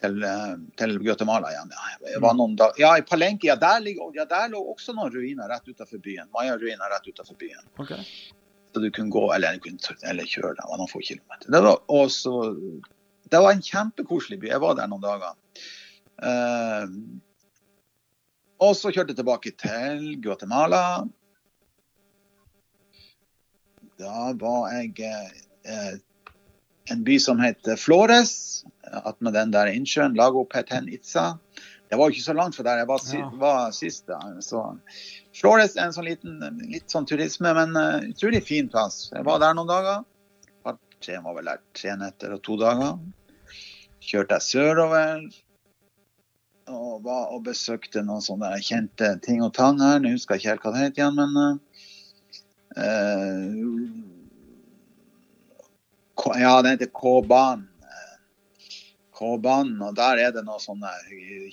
til, 0.01 0.23
eh, 0.25 0.53
til 0.81 0.97
Guatemala 1.01 1.51
igjen. 1.53 1.73
Ja. 2.13 2.33
Noen 2.33 2.55
dag, 2.59 2.77
ja, 2.81 2.95
i 2.97 3.05
Palenque 3.05 3.49
ja 3.49 3.55
der, 3.59 3.81
ligger, 3.85 4.11
ja, 4.17 4.25
der 4.29 4.51
lå 4.53 4.61
også 4.73 4.95
noen 4.97 5.13
ruiner 5.13 5.51
rett 5.51 5.67
utenfor 5.69 6.01
byen. 6.03 6.29
Maya-ruiner 6.35 6.93
rett 6.93 7.09
utenfor 7.09 7.37
byen. 7.41 7.63
Okay. 7.81 8.03
Så 8.73 8.83
du 8.83 8.89
kunne 8.95 9.13
gå, 9.13 9.25
eller, 9.35 9.59
eller 10.09 10.29
kjøre, 10.29 10.55
det 10.57 10.67
var 10.69 10.79
noen 10.79 10.91
få 10.91 11.03
kilometer. 11.03 11.51
Det 11.51 11.63
var, 11.65 11.81
også, 11.91 12.35
det 13.31 13.41
var 13.43 13.55
en 13.55 13.65
kjempekoselig 13.65 14.39
by. 14.41 14.53
Jeg 14.53 14.63
var 14.63 14.77
der 14.79 14.91
noen 14.91 15.03
dager. 15.03 15.35
Uh, 16.21 16.85
og 18.61 18.75
så 18.77 18.91
kjørte 18.93 19.11
jeg 19.11 19.19
tilbake 19.19 19.51
til 19.57 20.05
Guatemala. 20.21 20.83
Da 24.01 24.31
var 24.37 24.69
jeg 24.73 24.93
eh, 25.05 25.95
en 26.89 27.03
by 27.03 27.19
som 27.19 27.39
heter 27.39 27.75
Flores, 27.77 28.63
attmed 29.03 29.33
den 29.33 29.51
der 29.53 29.67
innsjøen, 29.71 30.15
Lago 30.17 30.43
Peten 30.49 30.87
Itza. 30.89 31.37
Det 31.91 31.97
var 31.99 32.07
jo 32.09 32.15
ikke 32.15 32.23
så 32.23 32.33
langt 32.33 32.55
fra 32.55 32.63
der 32.63 32.77
jeg 32.81 32.87
var, 32.87 32.99
Ja. 33.13 33.29
var 33.35 33.71
sist. 33.75 34.07
da. 34.07 34.17
Så 34.41 34.79
Flores 35.35 35.75
er 35.77 35.85
en 35.85 35.93
sånn 35.93 36.05
liten, 36.07 36.39
litt 36.71 36.87
sånn 36.89 37.05
turisme, 37.05 37.53
men 37.53 37.75
uh, 37.75 37.99
utrolig 38.09 38.43
fin 38.47 38.69
plass. 38.71 39.09
Jeg 39.13 39.23
var 39.27 39.39
der 39.39 39.53
noen 39.53 39.67
dager. 39.67 40.05
Tre, 41.01 41.15
var 41.23 41.33
vel 41.33 41.45
der 41.49 41.57
tre 41.73 41.95
netter 41.97 42.33
og 42.35 42.43
to 42.45 42.55
dager. 42.61 42.99
Kjørte 44.01 44.37
jeg 44.37 44.41
sørover 44.45 45.23
og 46.69 47.01
var 47.03 47.31
og 47.33 47.43
besøkte 47.43 48.03
noen 48.05 48.21
sånne 48.21 48.51
kjente 48.61 49.19
ting 49.25 49.41
og 49.41 49.53
tang 49.57 49.79
her. 49.81 49.97
Nå 49.99 50.11
husker 50.13 50.35
jeg 50.37 50.43
ikke 50.43 50.49
helt 50.51 50.61
hva 50.67 50.71
det 50.75 50.83
het 50.85 50.97
igjen, 51.01 51.17
men 51.17 51.59
K- 52.77 54.10
Ja, 56.25 56.61
den 56.61 56.71
heter 56.75 56.91
K-banen. 56.93 57.67
K-banen, 59.21 59.77
og 59.85 59.95
der 59.97 60.17
er 60.17 60.33
det 60.33 60.41
noen 60.47 60.61
sånne 60.61 60.89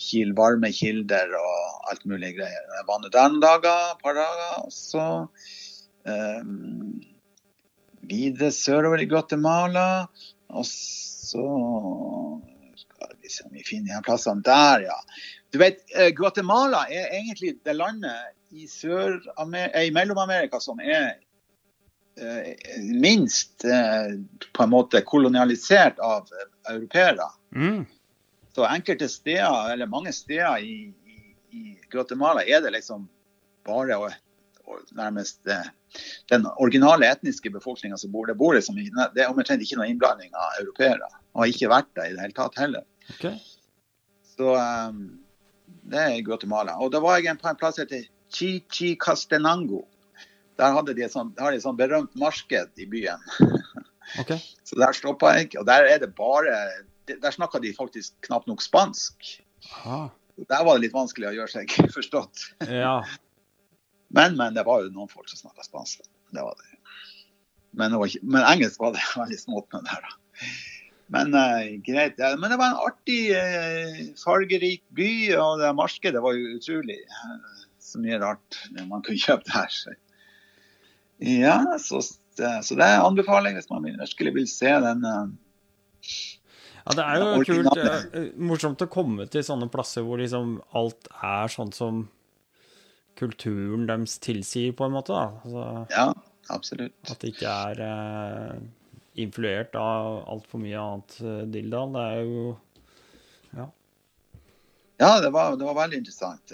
kil, 0.00 0.32
varme 0.36 0.70
kilder 0.72 1.34
og 1.36 1.90
alt 1.92 2.06
mulig 2.08 2.32
greier. 2.38 2.64
Jeg 2.78 2.86
var 2.88 3.02
nå 3.02 3.10
dager, 3.12 3.90
et 3.92 4.00
par 4.04 4.16
dager, 4.16 4.54
og 4.62 4.72
så 4.72 5.04
um, 6.08 6.94
videre 8.08 8.52
sørover 8.56 9.04
i 9.04 9.08
Guatemala. 9.10 10.06
Og 10.48 10.64
så 10.64 11.44
skal 12.80 13.16
vi 13.20 13.32
se 13.32 13.44
om 13.44 13.52
vi 13.52 13.66
finner 13.66 13.98
de 13.98 14.06
plassene 14.06 14.44
der, 14.46 14.88
ja. 14.88 14.98
Du 15.52 15.60
vet, 15.60 15.84
eh, 15.96 16.10
Guatemala 16.16 16.86
er 16.92 17.12
egentlig 17.20 17.58
det 17.64 17.76
landet 17.76 18.32
i, 18.52 18.64
eh, 18.64 19.84
i 19.84 19.92
Mellom-Amerika 19.92 20.60
som 20.60 20.80
er 20.80 21.18
minst 22.82 23.64
eh, 23.64 24.14
på 24.52 24.62
en 24.62 24.70
måte 24.70 25.00
kolonialisert 25.06 25.98
av 25.98 26.28
eh, 26.32 26.74
europeere. 26.74 27.28
Mm. 27.54 27.84
Så 28.54 28.66
enkelte 28.66 29.08
steder, 29.08 29.72
eller 29.72 29.86
mange 29.86 30.12
steder 30.12 30.58
i, 30.58 30.94
i, 31.06 31.34
i 31.56 31.64
Guatemala 31.90 32.42
er 32.42 32.62
det 32.64 32.74
liksom 32.74 33.08
bare 33.68 33.98
å, 33.98 34.08
å 34.64 34.80
nærmest 34.98 35.46
eh, 35.46 35.68
den 36.32 36.46
originale 36.56 37.08
etniske 37.08 37.50
befolkninga 37.54 37.96
som 38.00 38.12
bor 38.12 38.26
der. 38.28 38.38
Bor 38.38 38.56
liksom, 38.56 38.80
det 39.14 39.24
er 39.24 39.30
omtrent 39.30 39.62
ikke 39.64 39.78
noe 39.80 39.88
innblanding 39.90 40.34
av 40.34 40.62
europeere. 40.62 41.08
Og 41.34 41.44
har 41.44 41.54
ikke 41.54 41.72
vært 41.72 41.94
der 41.96 42.10
i 42.10 42.16
det 42.16 42.26
hele 42.26 42.36
tatt 42.36 42.58
heller. 42.60 42.84
Okay. 43.14 43.38
Så 44.36 44.54
um, 44.54 45.04
det 45.88 46.02
er 46.02 46.24
Guatemala. 46.26 46.76
Og 46.82 46.92
da 46.92 47.00
var 47.02 47.18
jeg 47.18 47.38
på 47.40 47.48
en 47.50 47.58
plass 47.58 47.78
som 47.78 47.86
heter 47.86 48.08
Chichicastenango. 48.34 49.86
Der 50.58 50.74
hadde 50.74 50.94
de 50.96 51.04
et 51.06 51.14
sånt, 51.14 51.38
har 51.38 51.54
de 51.54 51.60
et 51.60 51.64
sånt 51.64 51.78
berømt 51.78 52.14
marked 52.18 52.82
i 52.82 52.88
byen. 52.90 53.22
Okay. 54.16 54.38
Så 54.64 54.78
der 54.80 54.94
stoppa 54.96 55.34
jeg. 55.36 55.50
Og 55.60 55.66
der 55.68 55.84
er 55.84 55.98
det 56.00 56.14
bare 56.16 56.54
Der 57.08 57.30
snakka 57.30 57.58
de 57.60 57.74
faktisk 57.76 58.14
knapt 58.24 58.46
nok 58.48 58.62
spansk. 58.64 59.42
Aha. 59.76 60.08
Der 60.48 60.64
var 60.64 60.78
det 60.78 60.86
litt 60.86 60.94
vanskelig 60.96 61.28
å 61.28 61.34
gjøre 61.36 61.52
seg 61.52 61.74
forstått. 61.96 62.46
Ja. 62.64 63.02
Men, 64.08 64.36
men 64.40 64.56
det 64.56 64.64
var 64.64 64.80
jo 64.84 64.92
noen 64.94 65.12
folk 65.12 65.28
som 65.28 65.42
snakka 65.42 65.66
spansk. 65.66 66.08
Det 66.32 66.44
var 66.44 66.56
det. 66.56 66.80
Men, 67.76 67.92
det 67.92 68.00
var 68.00 68.08
ikke, 68.08 68.24
men 68.24 68.48
engelsk 68.48 68.80
var 68.80 68.96
det 68.96 69.04
veldig 69.22 69.40
smått 69.40 69.76
med 69.76 69.88
der, 69.88 70.08
da. 70.08 70.46
Men 71.12 71.36
uh, 71.36 71.68
greit. 71.84 72.16
Ja, 72.20 72.34
men 72.36 72.52
det 72.52 72.58
var 72.60 72.72
en 72.72 72.82
artig, 72.84 73.20
uh, 73.32 74.02
fargerik 74.20 74.84
by, 74.96 75.10
og 75.40 75.60
det 75.62 75.72
markedet 75.76 76.24
var 76.24 76.36
jo 76.36 76.56
utrolig. 76.56 77.00
Uh, 77.12 77.64
Så 77.88 78.00
mye 78.00 78.18
rart 78.20 78.58
man 78.88 79.00
kunne 79.04 79.20
kjøpe 79.20 79.48
der. 79.48 79.96
Ja, 81.18 81.56
så, 81.82 82.00
så 82.02 82.76
det 82.78 82.86
anbefaler 83.02 83.50
jeg 83.50 83.58
hvis 83.58 83.70
man 83.72 83.86
virkelig 83.88 84.34
vil 84.36 84.46
se 84.50 84.70
den. 84.84 85.04
eh, 85.04 85.26
Ja, 86.88 86.94
det 86.94 87.04
er 87.04 87.18
jo 87.20 87.44
kult, 87.44 87.80
eh, 88.14 88.28
morsomt 88.38 88.80
å 88.84 88.88
komme 88.88 89.26
til 89.28 89.42
sånne 89.44 89.68
plasser 89.72 90.06
hvor 90.06 90.20
liksom 90.22 90.60
alt 90.78 91.08
er 91.20 91.50
sånn 91.52 91.72
som 91.74 92.04
kulturen 93.18 93.88
deres 93.88 94.14
tilsier, 94.22 94.72
på 94.78 94.86
en 94.86 94.94
måte. 94.94 95.12
Altså, 95.18 95.86
Ja, 95.90 96.12
absolutt. 96.54 96.94
at 97.10 97.18
det 97.18 97.34
ikke 97.34 97.50
er 97.50 97.82
eh, 97.82 98.60
influert 99.18 99.74
av 99.74 100.22
altfor 100.30 100.62
mye 100.62 100.78
annet 100.78 101.18
eh, 101.20 101.42
dilldall. 101.50 101.92
Det 101.98 102.06
er 102.06 102.24
jo 102.24 102.46
Ja, 104.98 105.20
det 105.22 105.28
var, 105.30 105.54
det 105.54 105.62
var 105.62 105.76
veldig 105.78 105.98
interessant. 106.00 106.50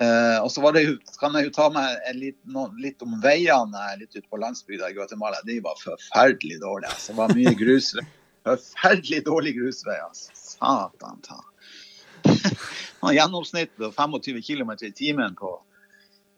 Eh, 0.00 0.06
eh, 0.06 0.38
og 0.42 0.50
så 0.50 0.62
var 0.64 0.74
det 0.74 0.84
jo, 0.84 0.94
kan 1.20 1.34
jeg 1.38 1.48
jo 1.48 1.54
ta 1.54 1.68
meg 1.74 1.98
litt, 2.18 2.38
no, 2.50 2.66
litt 2.80 3.02
om 3.04 3.14
veiene 3.22 3.84
litt 4.00 4.14
ute 4.16 4.26
på 4.30 4.40
landsbygda 4.42 4.90
i 4.90 4.96
Guatemala. 4.96 5.42
De 5.46 5.60
var 5.64 5.78
forferdelig 5.80 6.60
dårlige. 6.62 6.90
Altså. 6.90 7.12
Det 7.12 7.18
var 7.20 7.34
mye 7.38 7.54
grusvei. 7.62 8.06
Forferdelig 8.44 9.22
dårlige 9.28 9.60
grusveier. 9.60 10.08
Altså. 10.08 10.34
Satan 10.34 11.22
ta. 11.24 11.40
Og 13.04 13.12
Gjennomsnitt 13.12 13.74
på 13.76 13.90
25 13.92 14.40
km 14.46 14.70
i 14.80 14.92
timen 14.96 15.34
på 15.36 15.50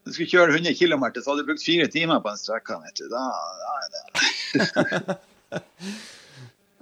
Du 0.06 0.12
skulle 0.12 0.30
kjøre 0.30 0.54
100 0.54 0.74
km, 0.78 1.04
så 1.18 1.32
hadde 1.32 1.42
du 1.42 1.48
brukt 1.48 1.62
fire 1.62 1.86
timer 1.90 2.20
på 2.22 2.30
en 2.30 2.38
strekka. 2.38 2.78
vet 2.82 3.00
du. 3.00 3.08
Da, 3.10 3.22
da 3.62 3.72
er 3.78 3.86
det 3.92 5.60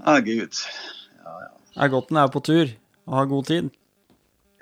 Å, 0.05 0.17
gud. 0.29 0.61
er 1.77 1.93
godt 1.93 2.11
den 2.11 2.21
er 2.21 2.29
på 2.33 2.43
tur 2.45 2.67
og 3.05 3.17
har 3.19 3.31
god 3.31 3.49
tid. 3.49 3.71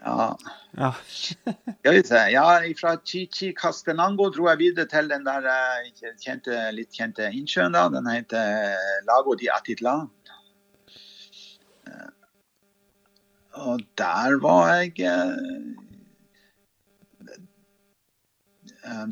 Ja. 0.05 0.39
Ja. 0.77 0.95
Skal 1.79 1.95
vi 1.95 2.03
se. 2.03 2.31
Ja, 2.33 2.61
fra 2.81 2.97
Chichi 3.05 3.53
Castenango 3.55 4.31
dro 4.31 4.49
jeg 4.49 4.59
videre 4.59 4.87
til 4.91 5.09
den 5.11 5.25
der 5.27 5.47
eh, 5.53 5.91
kjente, 6.23 6.71
litt 6.75 6.93
kjente 6.97 7.23
innsjøen. 7.31 7.73
da. 7.77 7.89
Den 7.93 8.07
heter 8.11 8.39
eh, 8.73 8.99
Lago 9.09 9.35
di 9.39 9.49
Atitlan. 9.53 10.09
Eh, 11.87 12.11
Og 13.53 13.81
der 14.01 14.39
var 14.41 14.81
jeg 14.81 14.97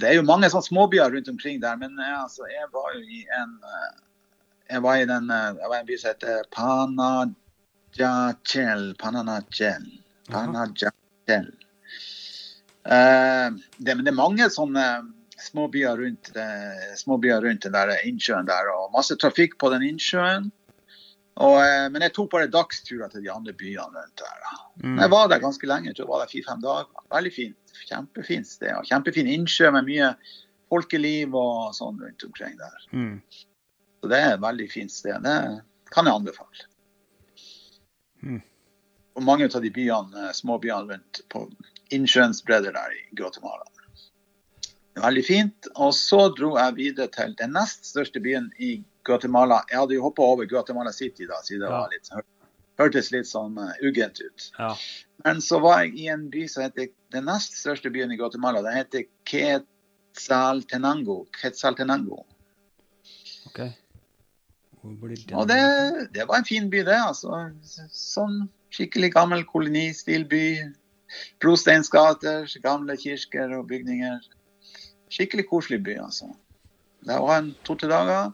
Det 0.01 0.09
er 0.09 0.14
jo 0.16 0.22
mange 0.26 0.49
sånne 0.51 0.64
småbyer 0.64 1.12
rundt 1.12 1.28
omkring 1.28 1.61
der, 1.62 1.76
men 1.76 1.99
jeg, 2.01 2.16
altså, 2.22 2.43
jeg 2.49 2.68
var 2.72 2.95
jo 2.97 3.01
i 3.05 3.26
en 3.36 3.61
Jeg 4.70 4.82
var 4.82 4.97
i 4.97 5.05
den, 5.07 5.30
jeg 5.30 5.68
var 5.68 5.76
i 5.76 5.80
en 5.80 5.86
by 5.86 5.97
som 6.01 6.09
heter 6.14 6.43
Panajachel. 6.57 8.95
Pananachel. 8.99 9.99
Panajachel. 10.33 11.51
Uh, 12.81 13.57
det, 13.76 13.95
men 13.95 14.07
det 14.07 14.12
er 14.12 14.16
mange 14.16 14.47
sånne 14.53 14.87
småbyer 15.41 16.01
rundt, 16.01 16.33
uh, 16.37 16.95
småbyer 16.99 17.45
rundt 17.45 17.66
den 17.66 17.76
der 17.76 17.93
innsjøen 18.09 18.49
der, 18.49 18.72
og 18.72 18.95
masse 18.97 19.16
trafikk 19.20 19.59
på 19.61 19.70
den 19.74 19.85
innsjøen. 19.91 20.49
Og, 21.41 21.57
uh, 21.61 21.87
men 21.93 22.05
jeg 22.05 22.14
tok 22.16 22.31
bare 22.33 22.51
dagsturer 22.53 23.12
til 23.12 23.24
de 23.24 23.33
andre 23.33 23.55
byene 23.57 23.89
rundt 24.01 24.24
der. 24.24 24.47
Mm. 24.81 24.99
Jeg 25.03 25.12
var 25.12 25.28
der 25.31 25.43
ganske 25.43 25.68
lenge, 25.68 25.91
jeg 25.91 25.99
tror 25.99 26.07
jeg 26.07 26.12
var 26.14 26.24
der 26.24 26.33
fire-fem 26.33 26.64
dager. 26.64 27.05
Veldig 27.12 27.35
fint. 27.37 27.57
Kjempefint 27.91 28.49
sted. 28.49 28.72
og 28.76 28.89
Kjempefin 28.89 29.28
innsjø 29.31 29.70
med 29.74 29.89
mye 29.89 30.12
folkeliv 30.70 31.35
og 31.37 31.72
sånn 31.76 31.99
rundt 32.01 32.26
omkring 32.26 32.57
der. 32.61 32.85
Mm. 32.95 33.16
Så 34.01 34.11
det 34.11 34.20
er 34.20 34.35
et 34.35 34.43
veldig 34.43 34.68
fint 34.72 34.93
sted. 34.93 35.16
Det 35.24 35.39
kan 35.93 36.09
jeg 36.09 36.20
anbefale. 36.20 36.68
Mm. 38.22 38.41
Og 39.21 39.27
mange 39.29 39.51
av 39.53 39.61
de 39.61 39.68
byene, 39.68 40.29
eh, 40.29 40.33
småbyene 40.33 40.95
rundt 40.95 41.21
på 41.29 41.45
innsjøens 41.93 42.41
bredder 42.47 42.73
der 42.73 42.95
i 42.97 43.03
Guatemala. 43.18 43.66
Det 44.95 45.03
Veldig 45.05 45.25
fint. 45.27 45.68
Og 45.77 45.93
så 45.95 46.23
dro 46.37 46.55
jeg 46.57 46.77
videre 46.77 47.09
til 47.12 47.35
den 47.37 47.53
nest 47.53 47.85
største 47.85 48.21
byen 48.25 48.49
i 48.59 48.79
Guatemala. 49.05 49.61
Jeg 49.71 49.79
hadde 49.79 49.95
jo 49.99 50.07
hoppa 50.07 50.23
over 50.25 50.49
Guatemala 50.49 50.93
City 50.93 51.27
da, 51.29 51.43
siden 51.45 51.66
det 51.66 51.73
var 51.73 51.93
litt, 51.93 52.09
hørtes 52.81 53.11
litt 53.12 53.29
sånn 53.29 53.59
uh, 53.61 53.75
ugent 53.85 54.23
ut. 54.25 54.47
Ja. 54.59 54.73
Men 55.25 55.43
så 55.45 55.61
var 55.61 55.83
jeg 55.85 55.99
i 56.01 56.09
en 56.09 56.31
by 56.33 56.47
som 56.49 56.64
heter 56.64 56.89
den 57.12 57.29
nest 57.29 57.59
største 57.61 57.93
byen 57.93 58.12
i 58.12 58.16
Guatemala. 58.16 58.62
Den 58.64 58.79
heter 58.79 59.05
Quetzaltenango. 59.29 61.27
Quetzaltenango. 61.37 62.25
Okay. 63.53 63.75
Det? 64.81 65.35
Og 65.37 65.45
det, 65.49 65.61
det 66.14 66.25
var 66.25 66.41
en 66.41 66.49
fin 66.49 66.71
by, 66.73 66.81
det. 66.89 66.97
altså. 66.97 67.37
Sånn 67.93 68.49
skikkelig 68.75 69.12
gammel 69.14 69.45
kolonistilby. 69.45 70.75
brosteinsgater, 71.43 72.47
gamle 72.62 72.95
kirker 72.97 73.51
og 73.57 73.66
bygninger. 73.66 74.21
Skikkelig 75.11 75.49
koselig 75.49 75.83
by, 75.83 75.97
altså. 75.99 76.29
Det 77.03 77.16
var 77.18 77.39
en 77.39 77.55
to-tre 77.66 77.89
dager. 77.91 78.31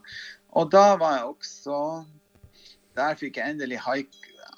Og 0.53 0.71
da 0.71 0.95
var 0.95 1.15
jeg 1.15 1.23
også 1.25 2.05
Der 2.97 3.15
fikk 3.15 3.37
jeg 3.37 3.53
endelig 3.53 3.77
haik, 3.77 4.07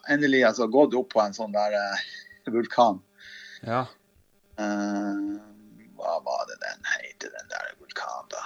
endelig 0.10 0.46
altså 0.48 0.68
gått 0.72 0.94
opp 0.96 1.10
på 1.12 1.20
en 1.20 1.34
sånn 1.36 1.52
der 1.52 1.74
eh, 1.76 2.04
vulkan. 2.48 3.02
Ja. 3.68 3.82
Uh, 4.56 5.36
hva 6.00 6.14
var 6.24 6.46
det 6.48 6.56
den 6.64 6.88
heter, 6.88 7.34
den 7.36 7.52
der 7.52 7.74
vulkanen, 7.82 8.30
da? 8.32 8.44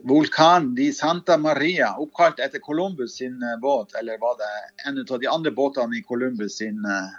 Eh, 0.00 0.08
Vulkan 0.08 0.74
di 0.74 0.92
Santa 0.92 1.36
Maria, 1.36 1.94
oppkalt 1.98 2.40
etter 2.40 2.60
Columbus 2.60 3.16
sin 3.16 3.42
eh, 3.42 3.58
båt, 3.60 3.94
eller 4.00 4.18
var 4.18 4.36
det 4.38 4.88
en 4.88 4.98
av 4.98 5.20
de 5.20 5.26
andre 5.26 5.50
båtene 5.50 5.96
i 5.96 6.02
Columbus 6.02 6.58
sin 6.58 6.84
eh, 6.84 7.10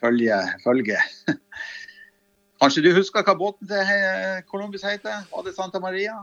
følge? 0.00 0.40
følge. 0.64 0.98
Kanskje 2.60 2.82
du 2.84 2.92
husker 2.92 3.24
hva 3.24 3.34
båten 3.34 3.68
til 3.68 4.44
Columbus 4.50 4.84
heter? 4.84 5.24
Var 5.32 5.44
det 5.46 5.54
Santa 5.56 5.80
Maria? 5.80 6.18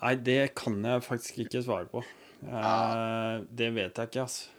Nei, 0.00 0.14
det 0.16 0.54
kan 0.56 0.78
jeg 0.84 1.04
faktisk 1.04 1.38
ikke 1.44 1.62
svare 1.64 1.88
på. 1.90 2.04
Eh, 2.44 3.44
det 3.50 3.70
vet 3.74 3.98
jeg 3.98 4.10
ikke, 4.10 4.24
altså. 4.24 4.50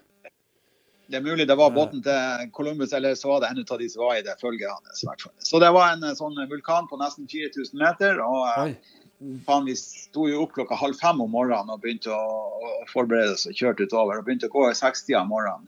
Det 1.06 1.20
er 1.20 1.22
mulig 1.22 1.46
det 1.46 1.54
var 1.58 1.70
båten 1.70 2.02
til 2.02 2.50
Columbus, 2.54 2.94
eller 2.98 3.14
så 3.16 3.30
var 3.30 3.44
det 3.44 3.50
en 3.52 3.62
av 3.62 3.80
de 3.80 3.90
som 3.90 4.02
var 4.08 4.16
i 4.18 4.24
det 4.26 4.34
følget 4.42 4.72
hans. 4.72 5.04
Så 5.38 5.60
det 5.62 5.70
var 5.74 5.94
en 5.94 6.04
eh, 6.04 6.16
sånn 6.18 6.38
vulkan 6.50 6.90
på 6.90 6.98
nesten 7.02 7.30
4000 7.30 7.82
meter. 7.82 8.22
og 8.26 8.46
eh, 8.50 8.64
Oi. 8.64 9.04
Vi 9.66 9.74
sto 9.80 10.28
jo 10.30 10.44
opp 10.44 10.52
klokka 10.54 10.76
halv 10.78 10.94
fem 11.00 11.22
om 11.24 11.32
morgenen 11.34 11.70
og 11.74 11.80
begynte 11.82 12.12
å, 12.14 12.26
forberede 12.92 13.32
oss 13.34 13.48
og 13.50 13.54
kjørte 13.58 13.84
utover. 13.88 14.18
og 14.20 14.26
Begynte 14.28 14.48
å 14.50 14.52
gå 14.54 14.62
i 14.70 14.76
60 14.78 15.16
om 15.22 15.28
morgenen. 15.34 15.66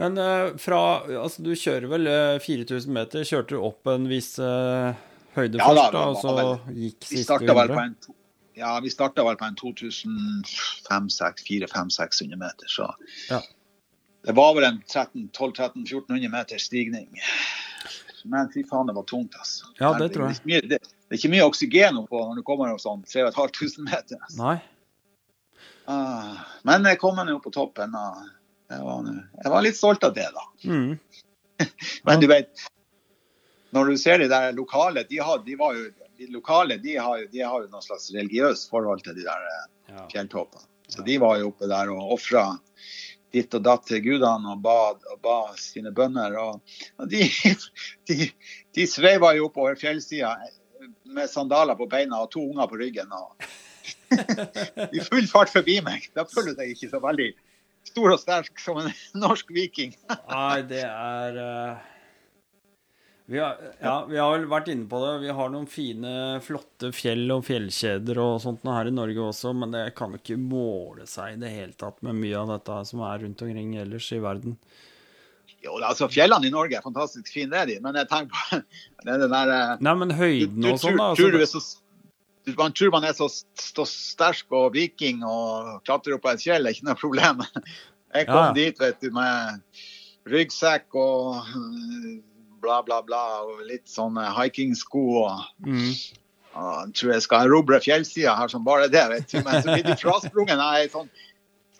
Men 0.00 0.12
eh, 0.20 0.46
fra 0.60 0.80
Altså, 1.06 1.38
du 1.46 1.52
kjører 1.56 1.86
vel 1.94 2.04
eh, 2.10 2.38
4000 2.44 2.92
meter. 2.92 3.24
Kjørte 3.28 3.52
du 3.56 3.60
opp 3.70 3.82
en 3.92 4.04
viss 4.10 4.32
uh, 4.42 4.90
høyde 5.38 5.56
Ja 5.60 5.64
først, 5.70 5.92
da, 5.94 6.00
og 6.10 6.16
så 6.20 6.28
vel, 6.36 6.52
gikk 6.84 7.00
siste 7.08 7.24
starta 7.30 7.52
vel 7.56 7.68
på 7.72 7.78
100? 7.78 7.84
en 7.86 7.94
to- 8.06 8.16
ja, 8.58 8.72
vi 8.82 8.90
starta 8.90 9.22
vel 9.22 9.36
på 9.38 9.46
en 9.46 9.54
2500-400-600 9.54 12.36
meter. 12.36 12.66
Så 12.66 12.94
Ja. 13.30 13.40
det 14.26 14.32
var 14.34 14.54
vel 14.54 14.64
en 14.64 14.82
1200-1400 14.82 16.28
meter 16.28 16.58
stigning. 16.58 17.08
Men 18.24 18.48
fy 18.52 18.64
faen, 18.66 18.86
det 18.90 18.94
var 18.96 19.02
tungt, 19.06 19.34
altså. 19.38 19.66
Ja, 19.78 19.92
det 19.98 20.10
tror 20.12 20.28
jeg. 20.34 20.68
Det 20.68 20.78
det, 21.08 21.14
er 21.14 21.20
ikke 21.20 21.32
mye 21.32 21.46
oksygen 21.48 22.00
oppå 22.02 22.20
når 22.20 22.40
du 22.40 22.44
kommer 22.46 22.72
opp 22.74 22.82
sånn 22.82 23.04
3500 23.08 23.84
meter. 23.86 24.20
Altså. 24.20 24.42
Nei. 24.42 24.58
Uh, 25.88 26.34
men 26.68 26.84
jeg 26.84 27.00
kom 27.00 27.16
nå 27.24 27.38
på 27.40 27.52
toppen. 27.54 27.94
Og 27.96 28.26
jeg, 28.68 28.82
var, 28.84 29.06
jeg 29.42 29.52
var 29.54 29.64
litt 29.64 29.78
stolt 29.78 30.04
av 30.04 30.12
det, 30.16 30.28
da. 30.34 30.44
Mm. 30.68 30.98
Men 32.06 32.20
du 32.20 32.28
vet, 32.28 32.66
når 33.74 33.88
du 33.88 33.98
ser 33.98 34.20
de 34.20 34.28
der 34.28 34.52
lokale, 34.52 35.02
de, 35.08 35.18
har, 35.24 35.40
de 35.46 35.56
var 35.58 35.74
jo 35.74 35.88
de 36.18 36.26
lokale 36.34 36.76
de 36.82 36.96
har, 36.96 37.24
de 37.32 37.40
har 37.40 37.62
jo 37.62 37.70
noe 37.72 37.82
slags 37.84 38.10
religiøst 38.14 38.68
forhold 38.72 39.04
til 39.06 39.16
de 39.16 39.26
der 39.26 39.50
eh, 39.52 39.66
Ja. 39.88 40.02
fjelltoppene. 40.12 40.66
Så 40.88 41.02
de 41.04 41.14
var 41.20 41.38
jo 41.40 41.48
oppe 41.48 41.68
der 41.68 41.90
og 41.92 42.12
ofra 42.16 42.42
ditt 43.32 43.52
og 43.56 43.62
datt 43.64 43.86
til 43.88 44.00
gudene 44.04 44.54
og 44.54 44.60
ba, 44.64 44.92
og 44.96 45.18
ba 45.24 45.36
sine 45.60 45.92
bønner. 45.96 46.36
Og, 46.40 46.60
og 46.98 47.08
de, 47.12 47.24
de, 48.08 48.28
de 48.76 48.86
sveiva 48.88 49.34
jo 49.36 49.48
oppover 49.48 49.78
fjellsida 49.80 50.34
med 51.14 51.30
sandaler 51.30 51.78
på 51.78 51.88
beina 51.90 52.22
og 52.24 52.32
to 52.34 52.42
unger 52.50 52.70
på 52.70 52.80
ryggen. 52.80 53.12
Og 53.12 53.48
I 54.96 55.04
full 55.04 55.28
fart 55.30 55.52
forbi 55.52 55.78
meg. 55.84 56.08
Da 56.16 56.26
følte 56.28 56.64
jeg 56.64 56.76
ikke 56.76 56.90
så 56.92 57.02
veldig 57.02 57.28
stor 57.88 58.14
og 58.14 58.20
sterk 58.20 58.58
som 58.62 58.80
en 58.82 58.90
norsk 59.18 59.52
viking. 59.54 59.94
Nei, 60.32 60.58
det 60.68 60.82
er 60.84 61.38
uh... 61.40 61.86
vi 63.30 63.40
har, 63.40 63.60
ja, 63.80 63.94
vi 64.08 64.20
har 64.20 64.34
vel 64.34 64.48
vært 64.50 64.70
inne 64.72 64.88
på 64.90 65.00
det. 65.04 65.14
Vi 65.24 65.36
har 65.40 65.54
noen 65.54 65.68
fine, 65.70 66.12
flotte 66.44 66.92
fjell 66.96 67.26
og 67.34 67.46
fjellkjeder 67.48 68.20
og 68.24 68.42
sånt 68.44 68.66
her 68.68 68.90
i 68.90 68.94
Norge 68.94 69.30
også, 69.30 69.54
men 69.56 69.74
det 69.74 69.86
kan 69.98 70.16
ikke 70.18 70.38
måle 70.40 71.08
seg 71.08 71.36
i 71.36 71.40
det 71.44 71.54
hele 71.54 71.78
tatt 71.78 72.02
med 72.06 72.20
mye 72.20 72.44
av 72.44 72.54
dette 72.56 72.82
som 72.92 73.04
er 73.08 73.24
rundt 73.24 73.46
omkring 73.46 73.74
ellers 73.80 74.12
i 74.12 74.22
verden. 74.24 74.58
Jo, 75.64 75.74
altså 75.82 76.06
Fjellene 76.10 76.46
i 76.46 76.54
Norge 76.54 76.78
er 76.78 76.84
fantastisk 76.84 77.32
fine, 77.34 77.50
det 77.50 77.58
er 77.60 77.70
de. 77.72 77.76
Men 77.84 77.98
jeg 77.98 78.08
tenker 78.10 78.30
på 78.34 78.60
det 79.04 79.12
er 79.14 79.22
den 79.24 79.34
der 79.34 79.52
eh, 79.54 79.74
Nei, 79.84 79.94
men 80.04 80.14
høyden 80.14 80.70
og 80.70 80.80
sånn, 80.82 80.98
da. 81.00 81.12
tror, 81.18 81.34
du 81.34 81.40
Altså, 81.42 81.58
er 81.58 81.66
så, 81.66 81.82
du, 82.46 82.52
man 82.60 82.76
tror 82.78 82.94
man 82.94 83.08
er 83.08 83.16
så, 83.18 83.28
så 83.60 83.86
sterk 83.90 84.54
og 84.54 84.70
viking 84.76 85.24
og 85.26 85.82
klatrer 85.88 86.16
opp 86.16 86.24
på 86.26 86.32
et 86.32 86.44
fjell, 86.46 86.64
det 86.64 86.72
er 86.72 86.78
ikke 86.78 86.90
noe 86.90 87.00
problem. 87.02 87.44
Jeg 88.16 88.30
kom 88.30 88.46
Ja, 88.46 88.54
dit 88.56 88.78
vet 88.80 89.02
du, 89.04 89.10
med 89.12 89.82
ryggsekk 90.32 90.94
og 90.96 91.42
øh, 91.42 92.14
bla, 92.62 92.78
bla, 92.86 93.02
bla, 93.04 93.20
og 93.44 93.60
litt 93.68 93.84
sånne 93.90 94.30
hikingsko. 94.38 95.04
og 95.26 95.66
mm, 95.66 95.92
og 96.58 96.70
jeg 96.88 96.94
tror 96.96 97.12
jeg 97.12 97.22
skal 97.22 97.46
erobre 97.46 97.78
fjellsida 97.84 98.32
her 98.34 98.48
som 98.50 98.64
bare 98.66 98.88
det. 98.90 99.04
vet 99.12 99.30
du, 99.30 99.36
Men 99.44 99.62
så 99.62 99.74
blir 99.74 99.84
de 99.86 99.96
frasprungen. 100.02 100.58
Jeg 100.58 100.88
er 100.88 100.94
sånn 100.94 101.10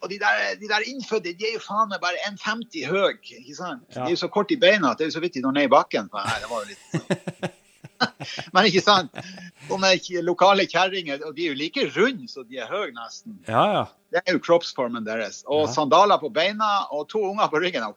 og 0.02 0.10
de 0.10 0.18
der, 0.22 0.54
de 0.60 0.68
der 0.70 0.84
innfødte 0.86 1.32
de 1.38 1.46
er 1.48 1.54
jo 1.56 1.60
faen 1.64 1.88
meg 1.90 2.00
bare 2.00 2.20
1,50 2.30 2.86
høy. 2.88 3.16
ikke 3.18 3.54
sant? 3.56 3.84
Ja. 3.94 4.04
De 4.04 4.06
er 4.06 4.14
jo 4.16 4.20
så 4.22 4.28
kort 4.30 4.50
i 4.54 4.56
beina 4.56 4.90
at 4.92 4.98
det 4.98 5.06
er 5.06 5.10
jo 5.12 5.16
så 5.18 5.22
vidt 5.24 5.34
de 5.34 5.42
når 5.44 5.56
ned 5.58 5.68
i 5.68 5.72
bakken. 5.74 6.10
her. 6.14 6.42
Det 6.42 6.50
var 6.50 6.62
jo 6.62 6.68
litt... 6.72 7.54
Men 8.54 8.68
ikke 8.68 8.82
sant? 8.84 9.10
Sånne 9.66 9.90
lokale 10.22 10.68
kjerringer, 10.70 11.18
og 11.26 11.34
de 11.34 11.48
er 11.48 11.50
jo 11.52 11.58
like 11.58 11.84
runde 11.96 12.28
som 12.30 12.46
de 12.46 12.60
er 12.62 12.70
høye 12.70 12.92
nesten. 12.94 13.38
ja, 13.48 13.64
ja. 13.74 13.84
Det 14.14 14.22
er 14.24 14.32
jo 14.38 14.40
kroppsformen 14.40 15.04
deres. 15.04 15.42
Og 15.46 15.66
Ja. 15.66 15.72
sandaler 15.74 16.16
på 16.22 16.30
beina 16.32 16.86
og 16.94 17.08
to 17.10 17.20
unger 17.30 17.48
på 17.52 17.60
ryggen. 17.64 17.82
Og 17.90 17.96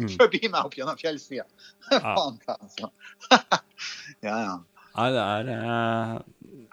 Mm. 0.00 0.08
forbi 0.20 0.38
meg 0.48 0.64
opp 0.64 0.72
gjennom 0.78 0.96
fjellsida. 0.96 1.42
Faen, 1.90 2.38
altså. 2.48 2.88
ja, 4.22 4.36
ja. 4.46 4.54
Nei, 4.96 5.08
det 5.12 5.24
er 5.24 5.50
eh, 5.54 6.12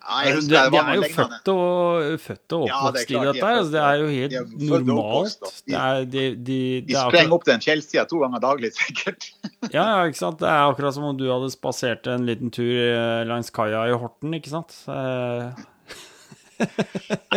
Jeg 0.08 0.36
det 0.48 0.60
de 0.72 0.78
er 0.80 0.96
jo 0.96 1.08
født 1.12 1.50
og, 1.52 2.20
født 2.24 2.54
og 2.56 2.68
Ja, 2.70 2.92
det 2.96 3.02
i 3.04 3.14
de 3.14 3.22
dette. 3.26 3.48
altså, 3.50 3.72
det 3.74 3.82
er 3.82 3.96
jo 4.00 4.08
De 4.08 4.18
helt 4.18 4.34
er 4.38 4.86
normalt. 4.88 5.38
oppvokst, 5.42 5.64
Det 5.68 5.76
er, 5.76 6.06
de, 6.06 6.24
de, 6.36 6.60
De 6.88 6.94
er 6.96 7.10
sprenger 7.10 7.34
opp 7.36 7.46
den 7.50 7.60
fjellsida 7.66 8.06
to 8.08 8.20
ganger 8.24 8.40
daglig, 8.46 8.72
sikkert. 8.78 9.28
ja, 9.76 9.84
ja, 9.84 10.06
ikke 10.08 10.22
sant? 10.22 10.40
Det 10.40 10.48
er 10.48 10.70
akkurat 10.72 10.94
som 10.96 11.04
om 11.10 11.18
du 11.20 11.26
hadde 11.32 11.50
spasert 11.52 12.08
en 12.08 12.26
liten 12.30 12.54
tur 12.56 12.72
eh, 12.72 13.26
langs 13.28 13.50
kaia 13.52 13.88
i 13.90 13.98
Horten, 13.98 14.34
ikke 14.38 14.54
sant? 14.54 14.78
Eh, 14.88 15.66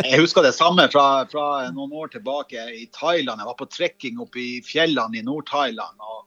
Jeg 0.01 0.17
husker 0.21 0.41
det 0.41 0.53
samme 0.57 0.87
fra, 0.89 1.25
fra 1.29 1.47
noen 1.75 1.91
år 1.93 2.09
tilbake 2.15 2.63
i 2.73 2.87
Thailand. 2.95 3.37
Jeg 3.41 3.49
var 3.51 3.57
på 3.59 3.67
trekking 3.69 4.21
oppe 4.23 4.39
i 4.41 4.53
fjellene 4.65 5.19
i 5.19 5.25
Nord-Thailand. 5.27 5.99
og 6.01 6.25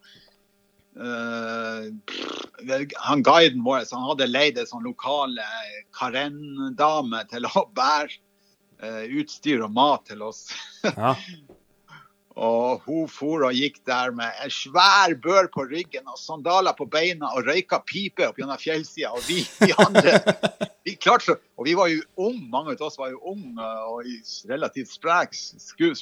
pff, 0.94 2.92
han 3.02 3.22
Guiden 3.26 3.64
vår 3.66 3.82
han 3.90 4.06
hadde 4.08 4.28
leid 4.30 4.58
en 4.58 4.68
sånn 4.68 4.86
lokal 4.86 5.34
karendame 5.96 6.70
Karen-dame 6.70 7.24
til 7.32 7.48
å 7.50 7.64
bære 7.78 8.14
uh, 8.84 9.02
utstyr 9.18 9.64
og 9.66 9.74
mat 9.74 10.06
til 10.12 10.22
oss. 10.26 10.46
ja. 10.86 11.16
Og 12.34 12.80
hun 12.88 13.04
for 13.06 13.44
og 13.46 13.54
gikk 13.54 13.76
der 13.86 14.10
med 14.10 14.32
en 14.42 14.50
svær 14.50 15.12
bør 15.22 15.46
på 15.54 15.62
ryggen 15.70 16.08
og 16.10 16.16
sandaler 16.18 16.74
på 16.74 16.86
beina 16.90 17.28
og 17.36 17.46
røyka 17.46 17.78
pipe 17.86 18.26
opp 18.26 18.40
gjennom 18.40 18.58
fjellsida. 18.58 19.12
Og 19.14 19.22
vi, 19.28 19.44
vi 19.60 19.70
andre 19.78 20.16
vi 20.84 20.96
klarte 20.98 21.28
så, 21.28 21.36
Og 21.56 21.68
vi 21.68 21.76
var 21.78 21.86
jo 21.92 22.00
unge, 22.18 22.48
mange 22.50 22.74
av 22.74 22.82
oss 22.88 22.98
var 22.98 23.12
jo 23.12 23.20
unge 23.30 23.68
og 23.86 24.08
i- 24.10 24.18
relativt 24.50 24.90
spreke. 24.90 25.38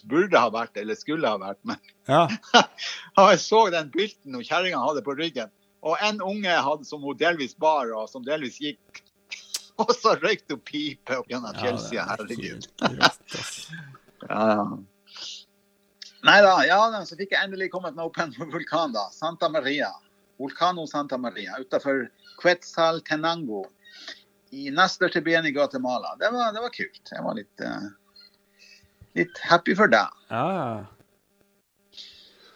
Burde 0.09 0.41
ha 0.41 0.49
vært, 0.51 0.77
eller 0.81 0.97
skulle 0.97 1.29
ha 1.29 1.37
vært. 1.39 1.61
Men 1.69 1.77
ja. 2.09 2.25
og 3.21 3.29
jeg 3.35 3.43
så 3.45 3.61
den 3.71 3.91
bylten 3.93 4.41
kjerringa 4.41 4.81
hadde 4.81 5.05
på 5.05 5.15
ryggen. 5.19 5.53
Og 5.85 5.99
en 6.01 6.23
unge 6.23 6.49
hadde, 6.49 6.87
som 6.89 7.03
hun 7.05 7.17
delvis 7.21 7.53
bar, 7.61 7.93
og 7.93 8.09
som 8.09 8.25
delvis 8.25 8.57
gikk. 8.63 9.03
Og 9.83 9.93
så 9.99 10.17
røykte 10.17 10.57
hun 10.57 10.65
pipe 10.65 11.17
opp 11.21 11.29
gjennom 11.29 11.55
fjellsida. 11.61 12.09
er 12.09 12.17
Herregud. 12.17 12.69
Ja, 14.31 14.39
ja. 14.55 14.65
Nei 16.23 16.39
da, 16.45 16.55
ja, 16.69 16.79
så 17.07 17.19
fikk 17.19 17.33
jeg 17.35 17.45
endelig 17.49 17.71
kommet 17.73 17.97
meg 17.99 18.07
opp 18.07 18.19
en 18.23 18.35
vulkan, 18.53 18.93
da. 18.95 19.09
Santa 19.15 19.49
Maria. 19.51 19.91
Vulcano 20.41 20.87
Santa 20.87 21.19
Maria 21.19 21.59
utenfor 21.61 22.07
Quetzaltenango 22.41 23.65
i 24.53 24.71
neststørste 24.75 25.23
byen 25.25 25.47
i 25.49 25.53
Guatemala. 25.55 26.17
Det 26.21 26.31
var, 26.33 26.53
det 26.55 26.63
var 26.65 26.73
kult. 26.75 27.03
Jeg 27.11 27.25
var 27.25 27.37
litt, 27.39 27.63
uh, 27.65 27.87
litt 29.19 29.39
happy 29.49 29.77
for 29.79 29.93
det. 29.93 30.05
Ja. 30.31 30.85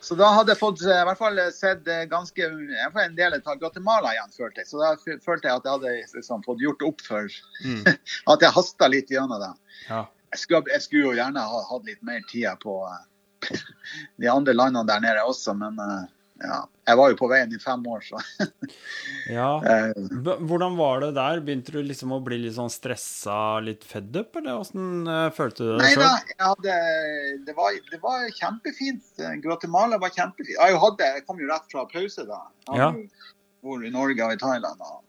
Så 0.07 0.15
da 0.15 0.29
hadde 0.37 0.53
jeg 0.55 0.61
fått 0.61 0.83
eh, 0.87 1.01
i 1.03 1.07
hvert 1.09 1.19
fall 1.19 1.39
sett 1.51 1.89
eh, 1.91 2.05
ganske 2.07 2.39
jeg 2.39 2.91
får 2.95 3.01
en 3.03 3.17
del 3.17 3.35
av 3.41 3.57
Guatemala 3.59 4.13
igjen, 4.15 4.35
følte 4.37 4.63
jeg. 4.63 4.69
Så 4.71 4.79
da 4.79 4.93
følte 5.03 5.49
jeg 5.49 5.57
at 5.57 5.67
jeg 5.67 5.73
hadde 5.73 5.95
liksom, 6.21 6.45
fått 6.47 6.63
gjort 6.63 6.85
opp 6.87 7.03
for 7.03 7.33
Mm. 7.65 7.83
at 8.33 8.45
jeg 8.45 8.55
hasta 8.55 8.87
litt 8.93 9.11
gjennom 9.11 9.43
det. 9.43 9.51
ja. 9.89 10.05
Jeg 10.35 10.43
skulle, 10.43 10.69
jeg 10.71 10.83
skulle 10.85 11.07
jo 11.09 11.17
gjerne 11.17 11.43
ha 11.49 11.59
hatt 11.71 11.87
litt 11.89 12.03
mer 12.07 12.23
tid 12.31 12.47
på 12.63 12.77
eh, 12.87 13.03
de 14.21 14.29
andre 14.33 14.55
landene 14.57 14.87
der 14.89 15.01
nede 15.05 15.25
også, 15.27 15.55
men 15.59 15.79
eh, 15.83 16.05
ja. 16.47 16.63
Jeg 16.87 16.99
var 17.01 17.09
jo 17.11 17.17
på 17.19 17.27
veien 17.33 17.51
i 17.51 17.59
fem 17.59 17.81
år, 17.91 18.03
så 18.07 18.19
Ja. 19.39 19.47
eh, 19.65 19.93
Hvordan 20.47 20.77
var 20.79 21.01
det 21.03 21.09
der? 21.17 21.41
Begynte 21.43 21.73
du 21.75 21.81
liksom 21.83 22.13
å 22.15 22.21
bli 22.23 22.37
litt 22.45 22.55
sånn 22.59 22.71
stressa, 22.71 23.59
litt 23.65 23.83
fed 23.89 24.15
up, 24.21 24.37
eller 24.39 24.61
åssen 24.61 25.07
eh, 25.11 25.31
følte 25.35 25.65
du 25.65 25.71
det 25.73 25.81
Nei 25.83 25.95
da, 25.99 26.11
ja, 26.39 26.51
det, 26.63 26.77
det, 27.49 27.57
var, 27.57 27.75
det 27.91 27.99
var 28.05 28.29
kjempefint. 28.37 29.09
Guatemala 29.43 29.99
var 30.03 30.13
kjempefint. 30.15 30.55
Jeg, 30.61 30.79
hadde, 30.85 31.09
jeg 31.17 31.25
kom 31.27 31.41
jo 31.43 31.49
rett 31.51 31.67
fra 31.73 31.87
pause 31.91 32.27
da. 32.29 32.43
Jeg 32.71 32.85
Ja. 32.85 32.93
bor 33.67 33.83
i 33.83 33.91
Norge 33.91 34.29
og 34.29 34.37
i 34.37 34.41
Thailand 34.45 34.85
og 34.87 35.01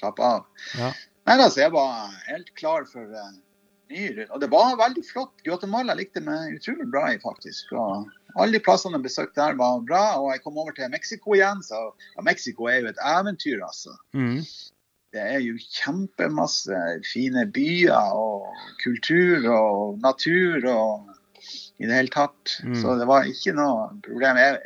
slapp 0.00 0.18
av. 0.24 0.46
Ja. 0.80 0.90
Nei 1.28 1.36
da, 1.38 1.50
så 1.54 1.62
jeg 1.62 1.70
var 1.76 2.08
helt 2.26 2.48
klar 2.58 2.88
for 2.90 3.06
uh, 3.92 4.18
ut. 4.22 4.30
Og 4.30 4.42
det 4.42 4.50
var 4.52 4.74
veldig 4.80 5.04
flott. 5.06 5.34
Guatemala 5.46 5.96
likte 5.98 6.22
meg 6.24 6.58
utrolig 6.58 6.88
bra 6.92 7.06
i, 7.12 7.20
faktisk. 7.22 7.72
Og 7.76 8.10
alle 8.34 8.56
de 8.56 8.64
plassene 8.64 8.98
jeg 8.98 9.06
besøkte 9.06 9.40
der 9.40 9.58
var 9.60 9.80
bra. 9.88 10.04
Og 10.20 10.32
jeg 10.32 10.44
kom 10.44 10.60
over 10.60 10.74
til 10.76 10.92
Mexico 10.92 11.36
igjen, 11.38 11.64
så 11.66 11.88
ja, 12.16 12.26
Mexico 12.26 12.70
er 12.70 12.82
jo 12.82 12.92
et 12.92 13.02
eventyr, 13.14 13.64
altså. 13.66 13.96
Mm. 14.16 14.40
Det 15.12 15.20
er 15.20 15.42
jo 15.44 15.58
kjempemasse 15.60 16.78
fine 17.04 17.44
byer 17.52 18.14
og 18.16 18.46
kultur 18.80 19.44
og 19.52 19.98
natur 20.00 20.64
og 20.72 21.10
i 21.82 21.88
det 21.88 21.96
hele 21.96 22.12
tatt. 22.12 22.56
Mm. 22.64 22.76
Så 22.80 22.94
det 23.00 23.08
var 23.10 23.28
ikke 23.28 23.54
noe 23.56 23.88
problem. 24.04 24.38
Jeg, 24.40 24.60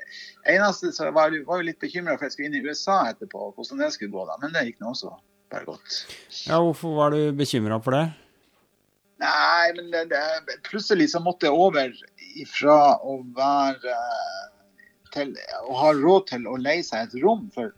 eneste 0.56 0.92
så 0.94 1.10
var 1.14 1.34
jeg 1.34 1.46
var 1.48 1.62
jo 1.62 1.68
litt 1.70 1.80
bekymra 1.82 2.16
for 2.16 2.28
jeg 2.28 2.36
skulle 2.36 2.50
inn 2.50 2.60
i 2.60 2.62
USA 2.66 3.00
etterpå, 3.10 3.50
hvordan 3.56 3.82
det 3.82 3.92
skulle 3.94 4.14
gå 4.14 4.26
da. 4.28 4.38
Men 4.42 4.54
det 4.54 4.66
gikk 4.68 4.84
nå 4.84 4.92
også 4.92 5.14
bare 5.52 5.66
godt. 5.66 5.98
ja, 6.46 6.58
hvorfor 6.58 6.94
var 6.98 7.14
du 7.14 7.20
bekymra 7.36 7.80
for 7.82 7.96
det? 7.96 8.06
Nei, 9.22 9.72
men 9.76 9.90
det, 9.94 10.04
det, 10.12 10.58
plutselig 10.66 11.08
så 11.14 11.22
måtte 11.24 11.48
jeg 11.48 11.56
over 11.56 11.94
ifra 12.36 12.98
å 13.00 13.18
være 13.36 13.96
til 15.14 15.32
å 15.64 15.76
ha 15.80 15.92
råd 15.96 16.26
til 16.34 16.44
å 16.50 16.58
leie 16.60 16.84
seg 16.84 17.06
et 17.06 17.18
rom 17.24 17.48
for 17.54 17.72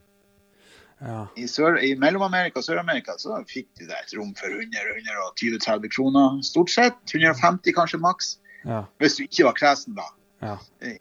Ja. 0.99 1.29
I, 1.39 1.45
Sør- 1.47 1.79
i 1.79 1.93
Mellom-Amerika 1.95 2.59
og 2.59 2.65
Sør-Amerika 2.65 3.13
så 3.21 3.37
fikk 3.47 3.69
du 3.79 3.85
deg 3.85 3.95
et 3.95 4.13
rom 4.17 4.33
for 4.35 4.51
100-120-30 4.51 5.93
kroner. 5.93 6.41
Stort 6.43 6.73
sett. 6.73 6.97
150 7.07 7.71
kanskje 7.77 8.01
maks. 8.03 8.33
Ja. 8.67 8.81
Hvis 8.99 9.15
du 9.15 9.23
ikke 9.23 9.45
var 9.47 9.55
kresen, 9.55 9.95
da. 9.95 10.09
Ja. 10.39 10.55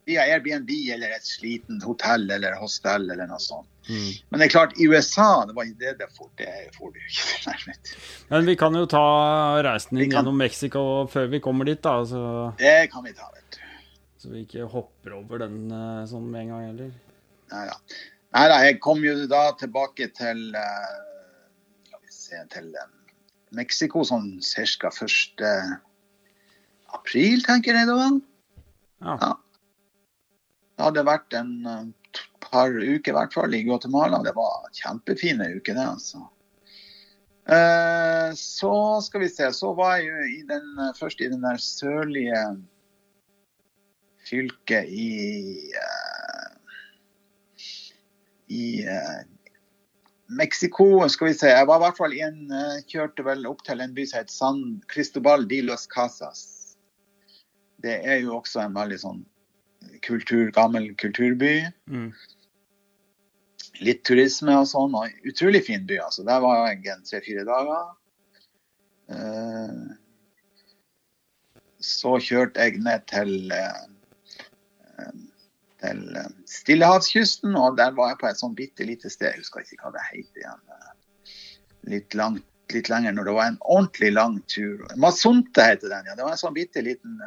Via 0.09 0.24
Airbnb 0.26 0.70
eller 0.95 1.12
et 1.14 1.26
sliten 1.26 1.78
hotell 1.84 2.26
eller 2.34 2.57
hostell 2.59 3.07
eller 3.11 3.28
noe 3.30 3.39
sånt. 3.43 3.68
Mm. 3.89 4.11
Men 4.28 4.41
det 4.41 4.49
er 4.49 4.53
klart, 4.53 4.74
i 4.76 4.89
USA 4.91 5.47
det 5.49 5.55
var 5.57 5.68
det 5.80 5.95
det 6.01 6.09
får, 6.16 6.28
det 6.41 6.51
får 6.76 6.93
du 6.93 6.99
ikke. 7.01 7.26
nærmest. 7.51 7.95
Men 8.28 8.51
vi 8.51 8.57
kan 8.61 8.76
jo 8.76 8.84
ta 8.91 9.05
reisen 9.64 10.03
inn 10.03 10.12
gjennom 10.12 10.36
Mexico 10.39 10.82
før 11.12 11.30
vi 11.32 11.43
kommer 11.45 11.68
dit, 11.70 11.80
da. 11.84 11.95
Så, 12.09 12.22
Det 12.59 12.91
kan 12.93 13.07
vi 13.07 13.14
ta, 13.16 13.30
vet 13.36 13.59
du. 13.59 13.64
så 14.18 14.34
vi 14.34 14.45
ikke 14.45 14.68
hopper 14.74 15.18
over 15.20 15.45
den 15.47 15.66
eh, 15.70 16.05
sånn 16.11 16.26
med 16.28 16.47
en 16.47 16.55
gang 16.55 16.70
heller. 16.72 16.95
Nei 17.55 17.66
da. 17.70 17.78
Nei 18.36 18.47
da, 18.53 18.57
jeg 18.66 18.80
kom 18.84 19.01
jo 19.07 19.14
da 19.30 19.47
tilbake 19.57 20.11
til 20.12 20.51
uh, 20.53 20.97
se 22.12 22.43
Til 22.53 22.74
eh, 22.76 22.89
Mexico 23.57 24.03
sånn 24.05 24.34
ca. 24.45 24.91
1. 24.93 25.47
april, 26.99 27.41
tenker 27.47 27.78
jeg 27.78 27.89
det 27.89 27.97
var. 27.97 28.18
Ja. 29.05 29.18
Ja. 29.20 29.34
Hadde 30.78 31.03
vært 31.07 31.34
en 31.34 31.55
eh, 31.66 32.24
par 32.44 32.70
uker 32.70 33.12
i 33.12 33.16
hvert 33.16 33.34
fall 33.34 33.55
i 33.55 33.62
Guatemala. 33.66 34.22
Det 34.24 34.34
var 34.36 34.68
kjempefine 34.78 35.49
uker, 35.59 35.74
det, 35.74 35.86
altså. 35.86 36.26
Eh, 37.49 38.34
så 38.34 39.01
skal 39.01 39.20
vi 39.20 39.28
se, 39.28 39.53
så 39.53 39.72
var 39.72 39.96
jeg 39.96 40.11
jo 40.11 40.24
i 40.28 40.42
den, 40.51 40.66
eh, 40.84 40.92
først 40.99 41.20
i 41.24 41.30
den 41.32 41.40
der 41.40 41.57
sørlige 41.57 42.42
fylket 44.28 44.90
i 44.92 45.72
eh, 45.72 46.51
I 48.49 48.84
Mexico, 50.28 51.09
skal 51.09 51.28
vi 51.28 51.34
se. 51.34 51.49
Jeg 51.49 51.66
var 51.68 51.80
i 51.80 51.84
hvert 51.84 51.96
fall 51.96 52.14
i 52.16 52.22
en 52.24 52.53
Kjørte 52.88 53.24
vel 53.24 53.44
opp 53.49 53.61
til 53.64 53.80
en 53.84 53.92
by 53.96 54.07
som 54.09 54.22
het 54.22 54.32
San 54.32 54.62
Cristobal 54.88 55.44
de 55.49 55.61
los 55.64 55.84
Casas. 55.88 56.58
Det 57.83 57.95
er 58.03 58.22
jo 58.24 58.39
også 58.41 58.64
en 58.64 58.74
veldig 58.74 58.99
sånn 59.03 59.22
kultur, 60.03 60.51
gammel 60.55 60.91
kulturby. 60.99 61.61
Mm. 61.91 62.11
Litt 63.87 64.03
turisme 64.09 64.57
og 64.59 64.66
sånn. 64.70 64.97
og 64.99 65.29
Utrolig 65.29 65.62
fin 65.68 65.87
by, 65.87 66.01
altså. 66.09 66.24
Der 66.26 66.43
var 66.43 66.66
jeg 66.66 66.83
en 66.91 67.07
tre-fire 67.07 67.47
dager. 67.47 67.87
Eh, 69.14 69.79
så 71.79 72.18
kjørte 72.22 72.66
jeg 72.66 72.83
ned 72.83 73.07
til 73.11 73.55
eh, 73.55 73.83
eh, 74.99 75.16
til 75.79 76.05
eh, 76.18 76.31
Stillehavskysten, 76.51 77.55
og 77.57 77.79
der 77.79 77.95
var 77.97 78.12
jeg 78.12 78.20
på 78.22 78.31
et 78.31 78.43
sånn 78.43 78.57
bitte 78.59 78.87
lite 78.89 79.12
sted. 79.12 79.31
Jeg 79.31 79.45
husker 79.45 79.62
ikke 79.62 79.85
hva 79.87 79.95
det 79.95 80.07
heter 80.11 80.43
igjen. 80.43 80.64
Litt, 81.89 82.16
langt, 82.18 82.45
litt 82.74 82.91
lenger 82.91 83.14
når 83.14 83.31
det 83.31 83.37
var 83.39 83.53
en 83.53 83.61
ordentlig 83.62 84.11
lang 84.16 84.41
tur. 84.51 84.83
Masonte 85.01 85.70
heter 85.70 85.95
den, 85.95 86.11
ja. 86.11 86.18
Det 86.18 86.26
var 86.26 86.35
en 86.35 86.43
sånn 86.43 86.59
bitte 86.59 86.83
liten 86.85 87.22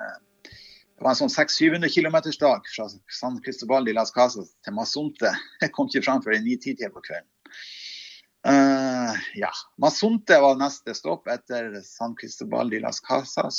Det 1.02 1.06
var 1.08 1.16
en 1.16 1.18
sånn 1.18 1.32
600-700 1.34 1.90
km 1.90 2.16
dag 2.38 2.68
fra 2.70 2.84
San 3.10 3.40
Cristobal 3.42 3.88
de 3.88 3.94
las 3.98 4.12
Casas 4.14 4.52
til 4.62 4.76
Masonte. 4.78 5.32
Jeg 5.58 5.72
kom 5.74 5.88
ikke 5.90 6.04
fram 6.06 6.20
før 6.22 6.36
i 6.36 6.42
9-10-tida 6.46 6.92
på 6.94 7.02
kvelden. 7.08 7.56
Uh, 8.46 9.16
ja. 9.34 9.50
Masonte 9.82 10.38
var 10.44 10.60
neste 10.60 10.94
stopp 10.94 11.26
etter 11.34 11.80
San 11.82 12.14
Cristobal 12.20 12.70
de 12.70 12.84
las 12.84 13.02
Casas. 13.02 13.58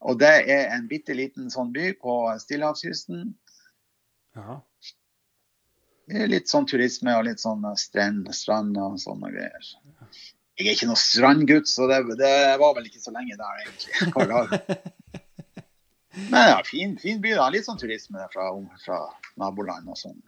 Og 0.00 0.16
det 0.22 0.30
er 0.48 0.72
en 0.72 0.86
bitte 0.88 1.12
liten 1.18 1.52
sånn 1.52 1.68
by 1.74 1.90
på 2.00 2.14
Stillehavskysten. 2.40 3.26
Ja. 4.40 4.56
Litt 6.32 6.48
sånn 6.48 6.70
turisme 6.70 7.12
og 7.18 7.26
litt 7.28 7.44
sånn 7.44 7.68
strand, 7.76 8.32
strand 8.32 8.80
og 8.80 8.96
sånne 9.04 9.34
greier. 9.36 9.68
Jeg 10.56 10.64
er 10.64 10.72
ikke 10.78 10.88
noe 10.88 11.04
strandgutt, 11.04 11.68
så 11.68 11.92
det, 11.92 12.00
det 12.16 12.32
var 12.64 12.72
vel 12.80 12.88
ikke 12.88 13.04
så 13.04 13.12
lenge 13.12 13.36
der, 13.36 13.60
egentlig. 13.66 14.96
Men 16.30 16.48
ja, 16.50 16.58
fin, 16.64 16.96
fin 16.98 17.20
by. 17.22 17.36
da. 17.38 17.48
Litt 17.52 17.66
sånn 17.68 17.80
turisme 17.80 18.26
fra, 18.32 18.50
fra 18.84 18.98
naboland 19.40 19.88
og 19.88 19.98
sånn. 20.00 20.18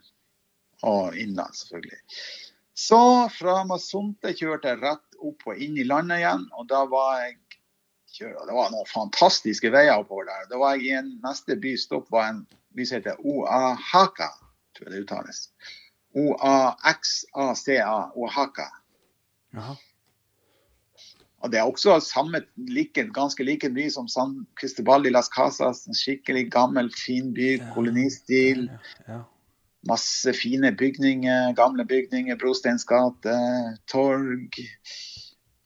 Og 0.88 1.16
innland, 1.18 1.56
selvfølgelig. 1.58 2.00
Så 2.80 3.00
fra 3.34 3.58
Masonte 3.68 4.32
kjørte 4.36 4.72
jeg 4.72 4.80
rett 4.80 5.18
opp 5.20 5.48
og 5.50 5.60
inn 5.60 5.76
i 5.76 5.84
landet 5.84 6.22
igjen, 6.22 6.46
og 6.56 6.68
da 6.70 6.86
var 6.88 7.18
jeg 7.20 7.36
kjør, 8.14 8.38
Det 8.46 8.54
var 8.56 8.72
noen 8.72 8.88
fantastiske 8.88 9.70
veier 9.70 10.00
oppover 10.00 10.26
der. 10.30 10.48
Da 10.50 10.58
var 10.62 10.78
jeg 10.78 10.88
i 10.88 10.96
en 10.98 11.12
neste 11.22 11.58
bystopp 11.60 12.08
var 12.10 12.30
en 12.30 12.40
by 12.74 12.86
som 12.88 12.98
heter 12.98 13.20
Oaxaca, 13.20 14.30
tror 14.74 14.88
jeg 14.88 14.94
det 14.94 15.04
uttales. 15.04 15.44
O-A-X-A-C-A, 16.18 17.98
Oaxaca. 18.16 18.68
Jaha. 19.54 19.76
Og 21.40 21.52
Det 21.52 21.58
er 21.58 21.64
også 21.68 22.00
samme, 22.04 22.42
like, 22.68 23.06
ganske 23.16 23.44
like 23.44 23.68
by 23.72 23.88
som 23.88 24.08
San 24.08 24.46
Cristobal 24.60 25.04
de 25.04 25.10
las 25.10 25.30
Casas. 25.32 25.86
En 25.88 25.96
skikkelig 25.96 26.50
gammel, 26.52 26.90
fin 26.92 27.32
by, 27.34 27.54
kolonistil. 27.74 28.68
Masse 29.88 30.34
fine 30.36 30.74
bygninger, 30.76 31.54
gamle 31.56 31.86
bygninger. 31.88 32.36
Brosteins 32.36 32.84
gate, 32.84 33.38
torg. 33.88 34.60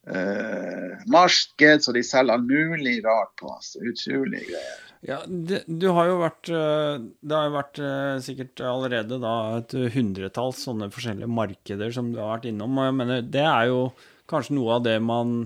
Uh, 0.05 1.01
marked, 1.09 1.83
så 1.83 1.93
de 1.97 2.03
selger 2.05 2.37
all 2.37 2.43
mulig 2.45 3.01
rart 3.07 3.35
på. 3.41 3.51
oss. 3.51 3.75
Utrolig 3.81 4.47
greier. 4.47 4.81
Ja, 5.05 5.19
det, 5.27 5.65
du 5.69 5.91
har 5.93 6.07
jo 6.09 6.15
vært 6.23 6.49
eh, 6.49 7.03
Det 7.21 7.37
har 7.37 7.51
jo 7.51 7.57
vært 7.59 7.79
eh, 7.85 8.15
sikkert 8.25 8.63
allerede 8.65 9.19
da 9.21 9.35
et 9.59 9.75
hundretalls 9.93 10.63
sånne 10.65 10.89
forskjellige 10.95 11.29
markeder 11.29 11.93
som 11.93 12.09
du 12.13 12.23
har 12.23 12.39
vært 12.39 12.49
innom. 12.49 12.79
Og 12.79 12.89
jeg 12.89 12.97
mener, 13.03 13.27
det 13.35 13.45
er 13.45 13.69
jo 13.69 13.83
kanskje 14.31 14.57
noe 14.57 14.79
av 14.79 14.87
det 14.87 14.97
man 15.05 15.43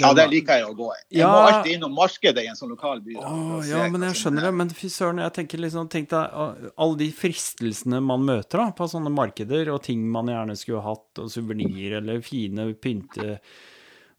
Ja, 0.00 0.14
det 0.16 0.24
liker 0.30 0.56
jeg 0.56 0.64
å 0.64 0.74
gå 0.76 0.86
i. 0.94 1.00
Jeg 1.10 1.20
Ja. 1.20 1.28
må 1.28 1.40
alltid 1.50 1.74
innom 1.76 1.92
markedet 1.94 2.44
i 2.44 2.46
en 2.48 2.56
sånn 2.56 2.70
lokal 2.70 3.02
by. 3.04 3.12
Åh, 3.20 3.68
ja, 3.68 3.88
men 3.92 4.00
jeg 4.06 4.14
skjønner 4.16 4.38
er. 4.38 4.46
det. 4.50 4.54
Men 4.54 4.68
fy 4.70 4.88
søren, 4.88 5.18
jeg 5.20 5.32
tenker 5.36 5.58
liksom 5.60 5.90
Tenk 5.90 6.08
deg 6.08 6.72
alle 6.78 6.96
de 6.96 7.10
fristelsene 7.12 8.00
man 8.02 8.24
møter 8.24 8.56
da, 8.62 8.70
på 8.72 8.88
sånne 8.88 9.12
markeder, 9.12 9.68
og 9.74 9.82
ting 9.82 10.06
man 10.10 10.26
gjerne 10.32 10.56
skulle 10.56 10.80
hatt, 10.82 11.18
og 11.18 11.28
suvenirer 11.28 11.98
eller 12.00 12.20
fine 12.24 12.72
pynte 12.74 13.38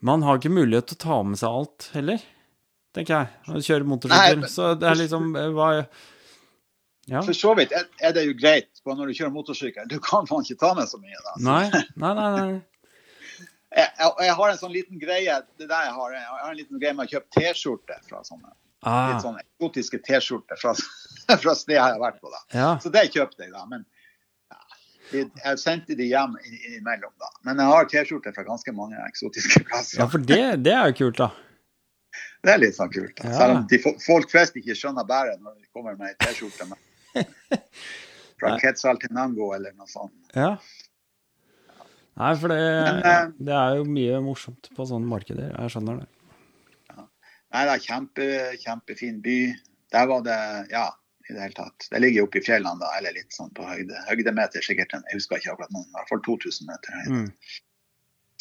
Man 0.02 0.22
har 0.22 0.38
ikke 0.38 0.52
mulighet 0.52 0.88
til 0.88 0.98
å 0.98 1.00
ta 1.00 1.24
med 1.24 1.38
seg 1.40 1.50
alt 1.50 1.90
heller, 1.94 2.20
tenker 2.94 3.08
jeg. 3.24 3.28
Å 3.48 3.64
kjøre 3.64 3.86
motorsykkel. 3.88 4.40
Men- 4.42 4.50
Så 4.50 4.78
det 4.80 4.90
er 4.92 4.96
liksom 4.96 5.36
eh, 5.36 5.50
hva 5.50 5.88
Ja. 7.08 7.22
For 7.22 7.34
så 7.34 7.56
vidt 7.58 7.72
er, 7.74 8.12
det 8.14 8.26
jo 8.28 8.34
greit 8.34 8.68
når 8.86 9.08
du 9.08 9.14
kjører 9.14 9.34
motorsykkel. 9.34 9.88
Du 9.90 10.00
kan 10.00 10.26
faen 10.26 10.44
ikke 10.46 10.60
ta 10.60 10.74
med 10.74 10.86
så 10.88 10.98
mye. 11.02 11.18
da. 11.24 11.34
Så 11.36 11.44
Nei, 11.44 11.84
nei, 11.98 12.14
nei. 12.14 12.52
nei. 12.52 12.62
Jeg, 13.74 13.90
jeg, 13.98 14.12
jeg 14.28 14.36
har 14.38 14.52
en 14.52 14.60
sånn 14.60 14.74
liten 14.74 15.00
greie 15.02 15.38
det 15.58 15.66
der 15.70 15.88
jeg 15.88 15.96
har, 15.96 16.14
jeg 16.14 16.28
har 16.30 16.52
en 16.52 16.60
liten 16.60 16.82
greie 16.82 16.94
med 16.98 17.08
å 17.08 17.16
kjøpe 17.16 17.40
T-skjorte 17.40 17.98
fra 18.10 18.22
sånne 18.28 18.54
Ah, 18.84 19.14
litt 19.14 19.24
sånn 19.24 19.38
eksotiske 19.40 20.00
T-skjorter 20.04 20.60
fra, 20.60 20.74
fra 21.44 21.54
steder 21.56 21.78
jeg 21.78 21.84
har 21.96 22.02
vært 22.02 22.20
på. 22.20 22.32
da. 22.34 22.42
ja. 22.52 22.72
Så 22.84 22.92
det 22.92 23.06
kjøpte 23.14 23.46
jeg, 23.46 23.54
da. 23.54 23.64
Men 23.70 23.86
ja, 24.52 25.24
jeg 25.46 25.62
sendte 25.62 25.96
de 25.96 26.10
hjem 26.10 26.36
innimellom, 26.44 27.14
da. 27.22 27.32
Men 27.48 27.64
jeg 27.64 27.72
har 27.72 27.90
T-skjorter 27.94 28.36
fra 28.36 28.46
ganske 28.48 28.76
mange 28.76 29.00
eksotiske 29.08 29.64
plasser. 29.70 30.02
ja, 30.04 30.10
for 30.12 30.24
det, 30.34 30.42
det 30.66 30.76
er 30.76 30.92
jo 30.92 30.98
kult, 31.06 31.22
da. 31.22 31.30
Det 32.44 32.52
er 32.52 32.60
litt 32.60 32.76
sånn 32.76 32.92
kult. 32.92 33.16
da. 33.22 33.30
Ja. 33.30 33.38
Selv 33.40 33.56
om 33.56 33.68
de, 33.72 33.80
folk 34.04 34.34
flest 34.34 34.60
ikke 34.60 34.76
skjønner 34.76 35.08
bæret 35.08 35.40
når 35.40 35.56
de 35.62 35.70
kommer 35.72 35.96
med 36.00 36.12
ei 36.12 36.18
T-skjorte. 36.28 36.68
Fra. 38.44 38.58
Quetzaltenango 38.60 39.54
eller 39.56 39.72
noe 39.78 39.88
sånt. 39.88 40.18
Ja. 40.36 40.58
Nei, 42.20 42.34
for 42.38 42.54
det, 42.54 42.58
Men, 42.62 43.00
eh, 43.10 43.30
det 43.50 43.54
er 43.58 43.78
jo 43.80 43.86
mye 43.90 44.20
morsomt 44.22 44.70
på 44.76 44.86
sånne 44.86 45.10
markeder. 45.10 45.54
Jeg 45.56 45.74
skjønner 45.74 46.04
det. 46.04 46.10
Nei, 47.54 47.64
det 47.68 47.74
er 47.74 47.86
kjempe, 47.86 48.28
kjempefin 48.62 49.22
by. 49.22 49.38
Der 49.94 50.08
var 50.10 50.22
det 50.26 50.38
Ja, 50.74 50.88
i 51.30 51.34
det 51.34 51.42
hele 51.42 51.58
tatt. 51.58 51.88
Det 51.90 52.02
ligger 52.02 52.24
jo 52.24 52.28
oppe 52.28 52.42
i 52.42 52.46
fjellene, 52.46 52.80
da, 52.82 52.90
eller 52.98 53.16
litt 53.16 53.34
sånn 53.34 53.54
på 53.56 53.66
høyde, 53.66 53.98
høydemeter, 54.10 54.66
sikkert. 54.66 54.94
Jeg 54.94 55.20
husker 55.20 55.40
ikke 55.40 55.54
akkurat 55.54 55.76
noen, 55.76 55.88
i 55.88 55.98
hvert 55.98 56.10
fall 56.12 56.24
2000 56.26 56.70
meter. 56.70 56.98
høyde. 57.00 57.22
Mm. 57.22 57.62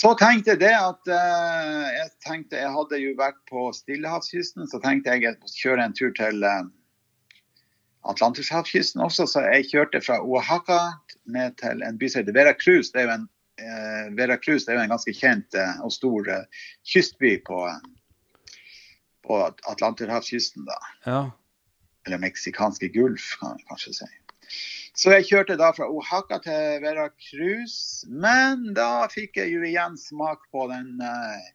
Så 0.02 0.14
tenkte 0.18 0.54
jeg 0.54 0.62
det 0.64 0.72
at 0.74 1.10
uh, 1.12 1.88
jeg 1.92 2.08
tenkte 2.24 2.58
jeg 2.58 2.74
hadde 2.74 2.98
jo 2.98 3.12
vært 3.18 3.38
på 3.50 3.68
Stillehavskysten, 3.76 4.66
så 4.66 4.80
tenkte 4.82 5.14
jeg 5.14 5.36
å 5.36 5.52
kjøre 5.60 5.84
en 5.84 5.94
tur 5.94 6.10
til 6.16 6.42
uh, 6.42 6.64
Atlanterhavskysten 8.10 9.04
også. 9.04 9.28
Så 9.30 9.44
jeg 9.46 9.68
kjørte 9.70 10.02
fra 10.02 10.18
Oaxaca 10.24 10.80
ned 11.30 11.54
til 11.62 11.84
en 11.86 12.00
by 12.00 12.10
som 12.10 12.24
heter 12.24 12.34
Veracruz. 12.34 12.90
Det 12.90 13.04
er 13.04 13.06
jo 13.06 13.14
en, 13.20 13.28
eh, 13.62 14.08
Veracruz 14.18 14.66
det 14.66 14.74
er 14.74 14.80
jo 14.80 14.84
en 14.86 14.94
ganske 14.94 15.14
kjent 15.16 15.58
eh, 15.58 15.78
og 15.84 15.92
stor 15.94 16.28
eh, 16.30 16.66
kystby 16.88 17.36
på, 17.46 17.60
på 19.26 19.38
Atlanterhavskysten. 19.70 20.66
da 20.68 20.80
Ja. 21.06 21.22
eller 22.06 22.18
meksikanske 22.18 22.88
Gulf, 22.90 23.36
kan 23.38 23.54
man 23.54 23.64
kanskje 23.70 23.94
si. 23.94 24.06
Så 24.98 25.12
jeg 25.14 25.28
kjørte 25.28 25.56
da 25.56 25.70
fra 25.72 25.86
Oaxaca 25.88 26.40
til 26.42 26.82
Veracruz, 26.82 28.04
men 28.10 28.72
da 28.74 29.06
fikk 29.08 29.38
jeg 29.38 29.52
jo 29.54 29.62
igjen 29.64 29.94
smak 29.96 30.42
på 30.52 30.66
den, 30.72 30.98
eh, 31.00 31.46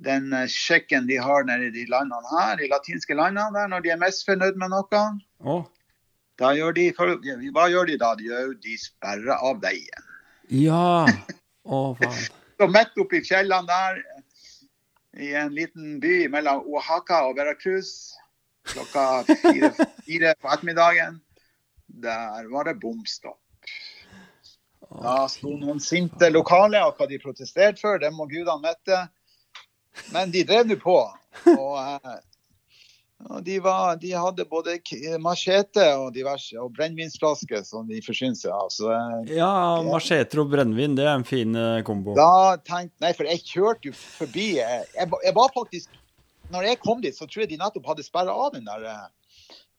den 0.00 0.32
sjekken 0.48 1.06
de 1.06 1.20
har 1.20 1.44
nede 1.44 1.68
i 1.68 1.74
de 1.76 1.84
landene 1.92 2.32
her, 2.32 2.56
de 2.56 2.72
latinske 2.72 3.14
landene 3.14 3.52
der, 3.54 3.68
når 3.68 3.84
de 3.84 3.92
er 3.94 4.00
mest 4.00 4.24
fornøyd 4.26 4.56
med 4.58 4.72
noe. 4.72 5.04
Oh. 5.44 5.68
Da 6.40 6.50
gjør 6.56 6.74
de, 6.74 6.88
hva 7.54 7.68
gjør 7.70 7.86
de 7.92 7.98
da? 8.00 8.14
De, 8.18 8.26
gjør, 8.26 8.54
de 8.64 8.74
sperrer 8.80 9.36
av 9.36 9.60
veien. 9.62 10.08
Ja. 10.48 11.06
Å, 11.64 11.78
faen. 12.00 12.24
Så 12.58 12.68
midt 12.70 13.00
oppi 13.02 13.18
fjellene 13.24 13.66
der, 13.66 14.02
i 15.18 15.32
en 15.38 15.54
liten 15.54 15.98
by 16.02 16.28
mellom 16.30 16.62
Oaxaca 16.70 17.24
og 17.28 17.38
Veracruz, 17.38 18.14
klokka 18.70 19.24
fire, 19.26 19.70
fire 20.06 20.34
på 20.38 20.50
ettermiddagen, 20.52 21.18
der 22.04 22.46
var 22.52 22.68
det 22.68 22.76
bomstopp. 22.82 23.40
Da 24.94 25.24
sto 25.30 25.56
noen 25.58 25.80
sinte 25.82 26.28
lokale, 26.30 26.78
og 26.86 26.98
hva 26.98 27.08
de 27.10 27.18
protesterte 27.22 27.82
for, 27.82 27.98
det 27.98 28.12
må 28.14 28.28
gudene 28.30 28.62
vite. 28.62 29.00
Men 30.14 30.30
de 30.34 30.44
drev 30.46 30.68
nå 30.68 30.78
på. 30.78 30.98
Og, 31.54 31.74
eh, 31.80 32.18
de, 33.46 33.58
var, 33.64 33.96
de 33.96 34.10
hadde 34.12 34.44
både 34.50 34.74
machete 35.22 35.84
og 35.96 36.10
diverse, 36.14 36.56
og 36.60 36.72
brennevinsflasker 36.76 37.62
som 37.64 37.86
de 37.88 38.00
forsynte 38.04 38.42
seg 38.44 38.52
av. 38.52 38.68
Så 38.74 38.90
eh, 38.92 39.34
Ja, 39.38 39.50
macheter 39.86 40.42
og 40.42 40.50
brennevin, 40.52 40.96
det 40.98 41.06
er 41.06 41.14
en 41.16 41.24
fin 41.28 41.56
eh, 41.56 41.80
kombo. 41.86 42.12
Da 42.18 42.56
tenkte 42.60 43.00
Nei, 43.04 43.12
for 43.16 43.24
jeg 43.30 43.40
kjørte 43.48 43.88
jo 43.90 43.96
forbi 43.96 44.48
eh, 44.60 44.82
Jeg, 44.98 45.08
var- 45.12 45.24
jeg 45.24 45.34
var 45.38 45.52
faktisk 45.56 46.00
Når 46.52 46.68
jeg 46.68 46.80
kom 46.84 47.00
dit, 47.00 47.16
så 47.16 47.24
tror 47.26 47.46
jeg 47.46 47.54
de 47.54 47.60
nettopp 47.62 47.86
hadde 47.94 48.04
sperra 48.04 48.34
av 48.36 48.52
den 48.58 48.66
der 48.68 48.84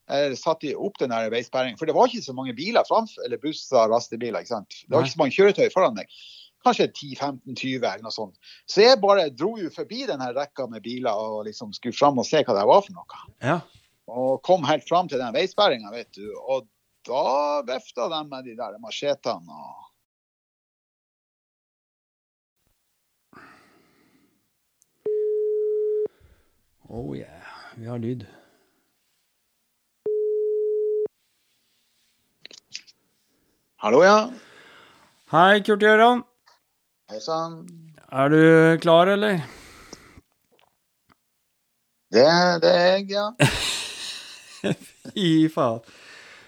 eller 0.05 0.35
satt 0.37 0.61
de 0.61 0.75
opp 0.77 0.99
den 1.01 1.09
veisperringen. 1.33 1.79
For 1.79 1.89
det 1.89 1.95
var 1.97 2.05
ikke 2.11 2.21
så 2.21 2.33
mange 2.37 2.53
biler 2.53 2.85
framfor, 2.85 3.23
eller 3.25 3.39
busser, 3.41 3.87
lastebiler. 3.89 4.43
ikke 4.43 4.51
sant? 4.53 4.75
Det 4.85 4.93
var 4.93 5.01
ikke 5.01 5.15
så 5.15 5.21
mange 5.23 5.33
kjøretøy 5.33 5.71
foran 5.73 5.95
meg. 5.97 6.11
Kanskje 6.65 6.87
10-15-20 6.89 7.75
eller 7.77 8.03
noe 8.05 8.13
sånt. 8.13 8.37
Så 8.65 8.81
jeg 8.81 9.01
bare 9.03 9.27
dro 9.29 9.51
jo 9.59 9.69
forbi 9.73 10.07
denne 10.09 10.31
rekka 10.33 10.65
med 10.71 10.81
biler 10.85 11.13
og 11.13 11.43
liksom 11.45 11.73
skulle 11.77 11.93
fram 11.93 12.17
og 12.21 12.25
se 12.25 12.41
hva 12.41 12.57
det 12.57 12.65
var 12.65 12.81
for 12.85 12.97
noe. 12.97 13.25
Ja. 13.45 13.59
Og 14.09 14.41
kom 14.45 14.65
helt 14.65 14.87
fram 14.89 15.09
til 15.09 15.21
den 15.21 15.33
veisperringa, 15.35 15.93
vet 15.93 16.09
du. 16.17 16.25
Og 16.41 16.65
da 17.05 17.61
vifta 17.67 18.09
de 18.09 18.21
med 18.29 18.49
de 18.49 18.57
der 18.57 18.79
machetene 18.81 19.63
og 19.65 19.83
Oh 26.95 27.17
yeah. 27.17 27.41
Vi 27.75 27.85
har 27.85 27.97
lyd. 27.97 28.25
Hallo, 33.81 34.03
ja. 34.03 34.29
Hei, 35.33 35.59
Kurt 35.65 35.81
Gøran. 35.81 36.23
Hei 37.05 37.19
sann. 37.21 37.59
Er 38.09 38.31
du 38.33 38.39
klar, 38.81 39.05
eller? 39.13 39.43
Det, 42.09 42.23
det 42.63 42.71
er 42.71 42.87
jeg, 42.95 43.03
ja. 43.13 43.25
Fy 45.13 45.27
faen. 45.53 45.83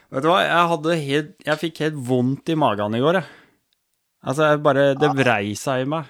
Vet 0.10 0.26
du 0.26 0.30
hva, 0.32 0.40
jeg 0.42 0.72
hadde 0.72 0.96
helt 1.04 1.46
Jeg 1.46 1.62
fikk 1.62 1.84
helt 1.84 2.02
vondt 2.10 2.50
i 2.50 2.58
magen 2.58 2.98
i 2.98 3.04
går, 3.04 3.20
jeg. 3.20 3.30
Altså, 4.26 4.48
jeg 4.50 4.64
bare 4.66 4.88
Det 4.98 5.14
vrei 5.20 5.54
seg 5.62 5.84
i 5.86 5.90
meg. 5.94 6.10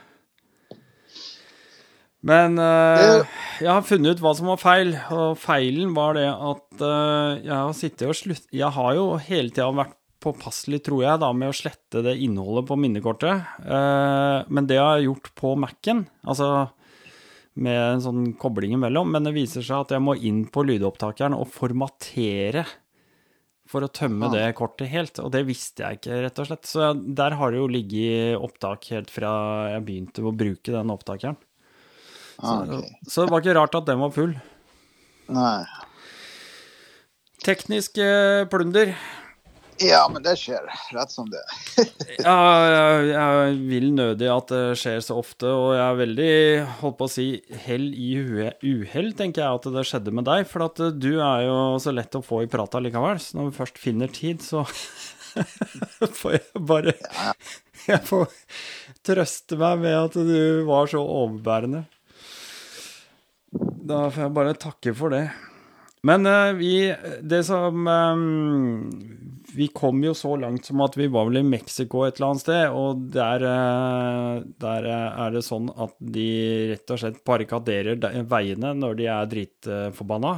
Men 2.31 2.55
uh, 2.55 3.27
jeg 3.59 3.67
har 3.67 3.83
funnet 3.89 4.15
ut 4.15 4.23
hva 4.23 4.31
som 4.39 4.47
var 4.53 4.63
feil, 4.63 4.95
og 5.11 5.35
feilen 5.43 5.91
var 5.97 6.15
det 6.15 6.29
at 6.31 6.87
uh, 6.87 7.35
jeg 7.35 7.51
har 7.51 7.75
sittet 7.75 8.07
og 8.07 8.15
slutt... 8.15 8.47
Jeg 8.55 8.71
har 8.79 8.95
jo 8.95 9.09
hele 9.27 9.51
tida 9.51 9.67
vært 9.75 9.97
påpasselig, 10.27 10.83
tror 10.85 11.03
jeg, 11.03 11.19
da, 11.23 11.31
med 11.33 11.49
å 11.49 11.55
slette 11.55 12.03
det 12.05 12.17
innholdet 12.23 12.67
på 12.69 12.77
minnekortet. 12.79 13.45
Eh, 13.65 14.43
men 14.49 14.67
det 14.67 14.77
har 14.77 14.97
jeg 14.99 15.07
gjort 15.09 15.31
på 15.39 15.55
Mac-en, 15.57 16.05
altså 16.27 16.49
med 17.57 17.73
en 17.95 18.01
sånn 18.03 18.25
kobling 18.37 18.75
imellom, 18.77 19.09
men 19.15 19.23
det 19.25 19.33
viser 19.33 19.63
seg 19.65 19.79
at 19.87 19.95
jeg 19.95 20.03
må 20.05 20.13
inn 20.21 20.43
på 20.53 20.61
lydopptakeren 20.67 21.33
og 21.33 21.47
formatere 21.49 22.67
for 23.67 23.83
å 23.83 23.89
tømme 23.91 24.29
Ah. 24.29 24.31
det 24.31 24.43
kortet 24.55 24.87
helt, 24.87 25.17
og 25.19 25.31
det 25.33 25.41
visste 25.47 25.83
jeg 25.83 25.97
ikke, 25.99 26.21
rett 26.23 26.39
og 26.39 26.45
slett. 26.47 26.63
Så 26.69 26.79
jeg- 26.85 27.15
der 27.17 27.31
har 27.35 27.51
det 27.51 27.57
jo 27.59 27.67
ligget 27.67 28.37
opptak 28.39 28.85
helt 28.93 29.09
fra 29.09 29.73
jeg 29.73 29.83
begynte 29.85 30.21
å 30.23 30.31
bruke 30.37 30.71
den 30.71 30.87
opptakeren. 30.93 31.35
Ah, 32.39 32.61
ok. 32.63 32.85
Så 33.09 33.25
det 33.25 33.31
var 33.31 33.41
ikke 33.41 33.55
rart 33.57 33.75
at 33.75 33.85
den 33.89 33.99
var 33.99 34.11
full. 34.11 34.35
Nei. 35.27 35.65
Teknisk 37.43 37.97
eh, 37.97 38.45
plunder. 38.49 38.93
Ja, 39.83 40.07
men 40.11 40.23
det 40.25 40.33
skjer. 40.41 40.65
Rett 40.95 41.13
som 41.13 41.29
det. 41.31 41.43
Ja, 42.17 42.33
jeg, 42.65 43.09
jeg 43.11 43.57
vil 43.69 43.91
nødig 43.93 44.29
at 44.33 44.49
det 44.49 44.61
skjer 44.81 45.01
så 45.05 45.19
ofte, 45.21 45.49
og 45.53 45.75
jeg 45.75 45.83
er 45.83 45.99
veldig, 45.99 46.31
holdt 46.79 46.97
på 46.97 47.07
å 47.07 47.11
si, 47.11 47.27
hell 47.67 47.85
i 47.93 48.09
uhell, 48.17 49.11
tenker 49.17 49.43
jeg 49.43 49.59
at 49.59 49.67
det 49.75 49.83
skjedde 49.87 50.13
med 50.17 50.25
deg. 50.27 50.47
For 50.49 50.65
at 50.65 50.81
eh, 50.83 50.95
du 50.95 51.19
er 51.21 51.45
jo 51.45 51.57
så 51.83 51.93
lett 51.93 52.17
å 52.17 52.23
få 52.25 52.41
i 52.45 52.49
prata 52.51 52.81
likevel, 52.81 53.21
så 53.21 53.37
når 53.37 53.51
vi 53.51 53.57
først 53.59 53.81
finner 53.81 54.13
tid, 54.13 54.41
så 54.45 54.65
får 56.21 56.39
jeg 56.39 56.63
bare 56.67 56.95
Jeg 57.87 58.01
får 58.07 58.31
trøste 59.05 59.59
meg 59.59 59.83
med 59.85 59.99
at 59.99 60.17
du 60.17 60.65
var 60.67 60.89
så 60.89 61.03
overbærende. 61.03 61.85
Da 63.87 64.07
får 64.09 64.25
jeg 64.25 64.35
bare 64.35 64.57
takke 64.59 64.95
for 64.97 65.13
det. 65.13 65.27
Men 66.07 66.27
uh, 66.27 66.53
vi 66.57 66.93
Det 67.21 67.43
som 67.47 67.87
eh, 67.87 68.25
Vi 69.57 69.67
kom 69.73 70.03
jo 70.05 70.11
så 70.13 70.35
langt 70.37 70.67
som 70.69 70.81
at 70.85 70.93
vi 70.99 71.07
var 71.09 71.25
vel 71.25 71.39
i 71.39 71.45
Mexico 71.45 72.03
et 72.05 72.19
eller 72.19 72.27
annet 72.27 72.43
sted, 72.43 72.75
og 72.77 73.07
der, 73.15 73.45
eh, 73.49 74.43
der 74.61 74.85
eh, 74.85 75.23
er 75.23 75.33
det 75.33 75.41
sånn 75.47 75.71
at 75.73 75.95
de 75.97 76.27
rett 76.73 76.93
og 76.93 77.01
slett 77.01 77.17
barrikaderer 77.25 77.97
veiene 78.29 78.75
når 78.77 78.99
de 78.99 79.09
er 79.09 79.31
dritforbanna 79.31 80.35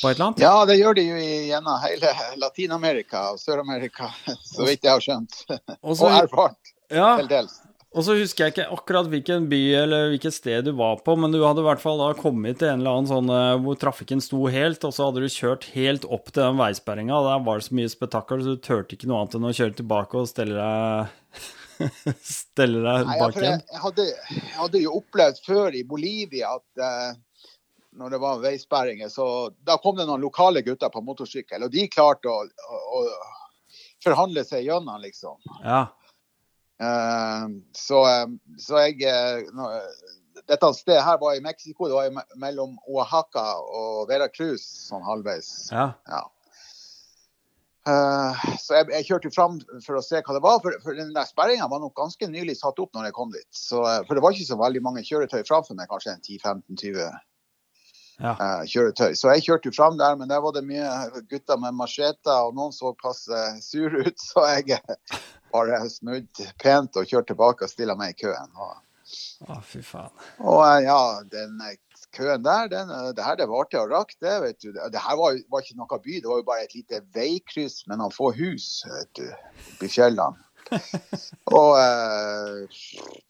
på 0.00 0.08
et 0.08 0.14
eller 0.14 0.26
annet. 0.30 0.40
Ja, 0.40 0.54
det 0.70 0.78
gjør 0.78 0.96
de 0.96 1.04
jo 1.04 1.20
gjennom 1.20 1.80
hele 1.84 2.14
Latin-Amerika 2.40 3.26
og 3.34 3.42
Sør-Amerika, 3.42 4.08
så 4.54 4.64
vidt 4.64 4.88
jeg 4.88 4.94
har 4.94 5.04
skjønt. 5.04 5.42
Og 5.82 5.92
Og 5.92 6.08
erfart, 6.08 6.74
ja, 6.88 7.10
til 7.20 7.28
dels. 7.28 7.60
Og 7.96 8.04
så 8.04 8.18
husker 8.18 8.44
jeg 8.44 8.52
ikke 8.52 8.66
akkurat 8.74 9.06
hvilken 9.08 9.46
by 9.48 9.60
eller 9.78 10.10
hvilket 10.12 10.34
sted 10.36 10.66
du 10.66 10.74
var 10.76 10.98
på, 11.04 11.14
men 11.16 11.32
du 11.32 11.38
hadde 11.40 11.62
i 11.62 11.66
hvert 11.66 11.80
fall 11.80 12.02
da 12.02 12.10
kommet 12.18 12.58
til 12.60 12.68
en 12.68 12.82
eller 12.82 12.98
annen 12.98 13.08
sånn 13.08 13.30
eh, 13.32 13.60
hvor 13.64 13.78
trafikken 13.80 14.20
sto 14.20 14.42
helt, 14.52 14.84
og 14.84 14.92
så 14.92 15.08
hadde 15.08 15.22
du 15.24 15.32
kjørt 15.32 15.70
helt 15.72 16.04
opp 16.04 16.28
til 16.28 16.42
den 16.42 16.60
veisperringa, 16.60 17.16
og 17.16 17.30
der 17.30 17.46
var 17.46 17.62
det 17.62 17.68
så 17.70 17.78
mye 17.78 17.92
spetakkel, 17.92 18.44
så 18.44 18.56
du 18.58 18.66
turte 18.66 18.98
ikke 18.98 19.08
noe 19.08 19.22
annet 19.22 19.38
enn 19.38 19.48
å 19.48 19.54
kjøre 19.56 19.78
tilbake 19.80 20.20
og 20.20 20.28
stelle 20.28 20.58
deg 20.58 21.46
Stelle 22.26 22.82
deg 22.82 23.08
bak 23.22 23.36
igjen. 23.38 23.60
jeg, 23.62 23.80
hadde, 23.84 24.06
jeg 24.34 24.54
hadde 24.56 24.82
jo 24.82 24.94
opplevd 24.98 25.40
før 25.46 25.76
i 25.78 25.84
Bolivia 25.86 26.56
at 26.58 26.82
eh, 26.84 27.10
når 27.98 28.14
det 28.14 28.20
var 28.22 28.42
veisperringer, 28.42 29.08
så 29.08 29.48
da 29.64 29.78
kom 29.80 29.96
det 29.96 30.06
noen 30.06 30.22
lokale 30.22 30.60
gutter 30.66 30.92
på 30.92 31.02
motorsykkel, 31.06 31.64
og 31.64 31.72
de 31.72 31.86
klarte 31.90 32.28
å, 32.30 32.44
å, 32.44 32.80
å 32.98 33.00
forhandle 34.04 34.44
seg 34.46 34.68
gjennom, 34.68 35.00
liksom. 35.02 35.40
Ja. 35.64 35.86
Eh, 36.80 37.46
så, 37.74 38.00
eh, 38.06 38.26
så 38.62 38.82
jeg 38.86 39.02
eh, 39.10 39.48
nå, 39.54 39.68
Dette 40.48 40.68
stedet 40.78 41.02
her 41.02 41.18
var 41.20 41.34
i 41.34 41.42
Mexico, 41.42 41.88
det 41.90 41.96
var 41.96 42.06
i 42.06 42.12
me- 42.14 42.26
mellom 42.38 42.76
Oaxaca 42.86 43.56
og 43.58 44.04
Veracruz, 44.08 44.62
sånn 44.88 45.02
halvveis. 45.04 45.48
ja. 45.74 45.92
Ja. 46.08 46.24
Uh, 47.88 48.34
så 48.60 48.74
jeg, 48.76 48.88
jeg 48.92 49.04
kjørte 49.08 49.30
fram 49.32 49.54
for 49.80 49.96
å 49.96 50.02
se 50.04 50.18
hva 50.20 50.34
det 50.36 50.42
var, 50.44 50.58
for, 50.60 50.74
for 50.82 50.92
den 50.98 51.14
der 51.16 51.24
sperringa 51.24 51.64
var 51.72 51.80
nok 51.80 51.94
ganske 51.96 52.26
nylig 52.28 52.58
satt 52.58 52.76
opp 52.82 52.92
når 52.92 53.06
jeg 53.08 53.14
kom 53.16 53.30
dit. 53.32 53.46
Så, 53.54 53.80
eh, 53.88 54.02
for 54.04 54.12
det 54.18 54.20
var 54.24 54.34
ikke 54.36 54.44
så 54.50 54.58
veldig 54.60 54.82
mange 54.84 55.04
kjøretøy 55.08 55.40
framfor 55.48 55.78
meg, 55.78 55.88
kanskje 55.88 56.12
en 56.12 56.20
10-15-20 56.26 56.98
Ja. 58.18 58.34
uh, 58.34 58.60
kjøretøy. 58.68 59.14
Så 59.16 59.30
jeg 59.32 59.46
kjørte 59.46 59.72
fram 59.72 59.96
der, 59.96 60.18
men 60.20 60.28
der 60.28 60.42
var 60.44 60.52
det 60.58 60.66
mye 60.68 60.90
gutter 61.30 61.56
med 61.62 61.78
macheter, 61.80 62.42
og 62.44 62.52
noen 62.58 62.74
så 62.76 62.92
passe 63.00 63.40
sure 63.64 64.04
ut, 64.04 64.20
så 64.34 64.44
jeg 64.52 64.76
eh, 64.76 65.18
bare 65.52 65.80
snudd 65.92 66.44
pent 66.62 66.96
og 66.98 67.08
kjørt 67.08 67.30
tilbake 67.30 67.66
og 67.66 67.72
stilla 67.72 67.96
meg 67.98 68.14
i 68.14 68.20
køen. 68.24 68.54
Og, 68.56 68.78
Å, 69.48 69.60
fy 69.64 69.82
faen. 69.84 70.12
og 70.44 70.62
eh, 70.66 70.82
ja, 70.84 70.98
den 71.32 71.60
eh, 71.64 71.78
køen 72.16 72.42
der, 72.44 72.68
den, 72.72 72.90
eh, 72.90 73.12
det 73.16 73.24
her 73.24 73.38
det 73.38 73.48
varte 73.50 73.80
og 73.80 73.92
rakk, 73.92 74.12
det, 74.20 74.34
vet 74.44 74.60
du. 74.60 74.72
Det 74.72 75.04
her 75.04 75.16
var, 75.20 75.38
var 75.52 75.64
ikke 75.64 75.78
noe 75.78 76.00
by, 76.04 76.18
det 76.18 76.28
var 76.28 76.42
jo 76.42 76.48
bare 76.50 76.66
et 76.66 76.76
lite 76.76 77.00
veikryss 77.16 77.86
med 77.88 78.00
noen 78.02 78.14
få 78.14 78.32
hus, 78.36 78.68
vet 78.88 79.14
du, 79.20 79.26
oppi 79.74 79.90
fjellene. 79.92 80.44
Og 81.58 81.78
eh, 81.80 82.80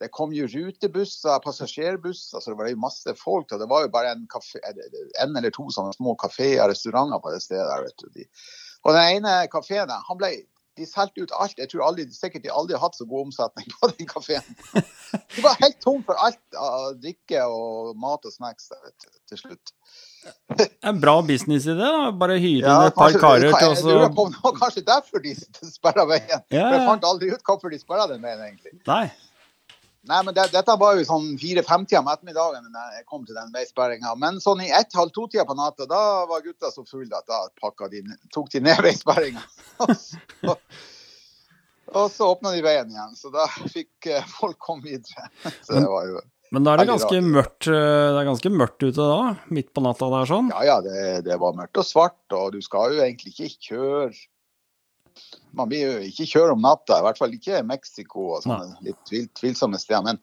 det 0.01 0.09
kom 0.15 0.33
jo 0.35 0.47
rutebusser, 0.51 1.39
passasjerbusser, 1.43 2.41
så 2.41 2.51
det 2.51 2.57
var 2.59 2.71
jo 2.71 2.81
masse 2.81 3.15
folk. 3.19 3.51
Og 3.51 3.61
det 3.61 3.69
var 3.71 3.85
jo 3.85 3.93
bare 3.93 4.13
en, 4.15 4.25
kafé, 4.31 4.61
en 4.65 5.37
eller 5.37 5.53
to 5.55 5.69
sånne 5.73 5.95
små 5.95 6.17
kafeer 6.19 6.65
og 6.65 6.73
restauranter 6.73 7.23
på 7.23 7.33
det 7.33 7.43
stedet. 7.45 7.79
vet 7.85 8.03
du. 8.03 8.09
De. 8.17 8.27
Og 8.85 8.95
den 8.95 9.19
ene 9.19 9.35
kafeen 9.51 9.91
han 9.91 10.19
ble 10.19 10.33
de 10.79 10.87
solgte 10.89 11.25
ut 11.25 11.33
alt. 11.37 11.57
Jeg 11.59 11.69
tror 11.71 11.85
aldri, 11.89 12.05
sikkert 12.15 12.45
de 12.45 12.51
aldri 12.53 12.77
har 12.77 12.83
hatt 12.87 12.97
så 12.97 13.05
god 13.09 13.27
omsetning 13.27 13.67
på 13.75 13.91
den 13.91 14.09
kafeen. 14.09 14.57
De 15.11 15.43
var 15.45 15.59
helt 15.61 15.79
tom 15.83 16.01
for 16.07 16.17
alt 16.23 16.59
av 16.59 16.95
drikke 17.03 17.43
og 17.51 17.93
mat 17.99 18.25
og 18.25 18.33
snacks 18.33 18.71
der, 18.71 18.81
vet 18.87 19.05
du, 19.05 19.11
til 19.33 19.41
slutt. 19.43 19.73
En 20.83 20.99
bra 20.99 21.15
businessidé, 21.25 21.79
da. 21.79 22.09
Bare 22.19 22.39
hyre 22.41 22.65
Ja, 22.65 22.75
inn 22.81 22.89
et 22.91 22.97
par 22.97 23.15
karer 23.21 23.53
til 23.55 23.69
jeg 23.69 23.79
å 23.85 23.87
lurer 23.87 24.11
på 24.15 24.27
om 24.27 24.33
det 24.35 24.43
var 24.43 24.57
kanskje 24.59 24.85
derfor 24.87 25.23
de 25.23 25.35
sperra 25.77 26.05
veien. 26.09 26.35
Ja, 26.35 26.43
ja. 26.59 26.67
Jeg 26.75 26.85
fant 26.89 27.07
aldri 27.07 27.31
ut 27.33 27.43
hvorfor 27.47 27.73
de 27.73 27.79
sperra 27.81 28.07
den 28.11 28.23
veien, 28.25 28.43
egentlig. 28.49 28.75
Nei. 28.89 29.05
Nei, 30.07 30.21
men 30.23 30.33
det, 30.33 30.45
Dette 30.53 30.75
var 30.79 30.95
jo 30.95 31.03
sånn 31.07 31.33
fire-fem-tida 31.39 31.99
om 31.99 32.07
ettermiddagen 32.11 32.69
da 32.71 32.85
jeg 32.95 33.03
kom 33.09 33.25
til 33.27 33.35
den 33.35 33.51
veisperringa. 33.51 34.13
Men 34.19 34.39
sånn 34.43 34.63
i 34.63 34.71
ett-halv 34.71 35.11
to-tida 35.15 35.43
på 35.47 35.57
natta, 35.59 35.87
da 35.89 36.23
var 36.29 36.45
gutta 36.45 36.71
så 36.71 36.85
fulle 36.87 37.19
at 37.19 37.27
da 37.27 37.89
de, 37.91 38.03
tok 38.33 38.47
de 38.53 38.63
ned 38.63 38.79
veisperringa. 38.87 39.43
Og 39.83 39.93
så, 39.99 40.55
og 41.89 42.09
så 42.13 42.31
åpna 42.31 42.55
de 42.55 42.63
veien 42.63 42.91
igjen, 42.93 43.15
så 43.19 43.31
da 43.33 43.45
fikk 43.67 44.07
eh, 44.07 44.33
folk 44.39 44.59
komme 44.61 44.87
videre. 44.87 45.29
Så 45.65 45.75
det 45.75 45.87
var 45.89 46.07
jo 46.07 46.21
Men 46.53 46.65
da 46.65 46.73
er 46.73 46.81
det 46.81 46.89
ganske 46.89 47.21
mørkt, 47.25 47.67
eh, 47.69 47.75
det 47.75 48.19
er 48.21 48.27
ganske 48.29 48.51
mørkt 48.53 48.83
ute 48.85 49.05
da? 49.11 49.35
Midt 49.53 49.71
på 49.75 49.83
natta 49.85 50.09
der 50.15 50.29
sånn? 50.29 50.51
Ja 50.55 50.63
ja, 50.65 50.77
det, 50.85 51.25
det 51.27 51.37
var 51.41 51.57
mørkt 51.57 51.81
og 51.81 51.87
svart, 51.87 52.21
og 52.33 52.53
du 52.55 52.61
skal 52.65 52.95
jo 52.95 53.03
egentlig 53.03 53.35
ikke 53.35 53.51
kjøre 53.69 54.13
Man 55.57 55.69
blir 55.71 55.85
jo 55.85 56.07
ikke 56.09 56.27
kjørt 56.29 56.53
om 56.53 56.63
natta, 56.63 56.99
i 56.99 57.05
hvert 57.05 57.19
fall 57.19 57.33
ikke 57.35 57.59
i 57.59 57.65
Mexico 57.65 58.31
og 58.35 58.43
sånne 58.45 58.83
litt 58.85 58.99
tvil, 59.09 59.27
tvilsomme 59.39 59.79
steder. 59.81 60.05
Men 60.05 60.19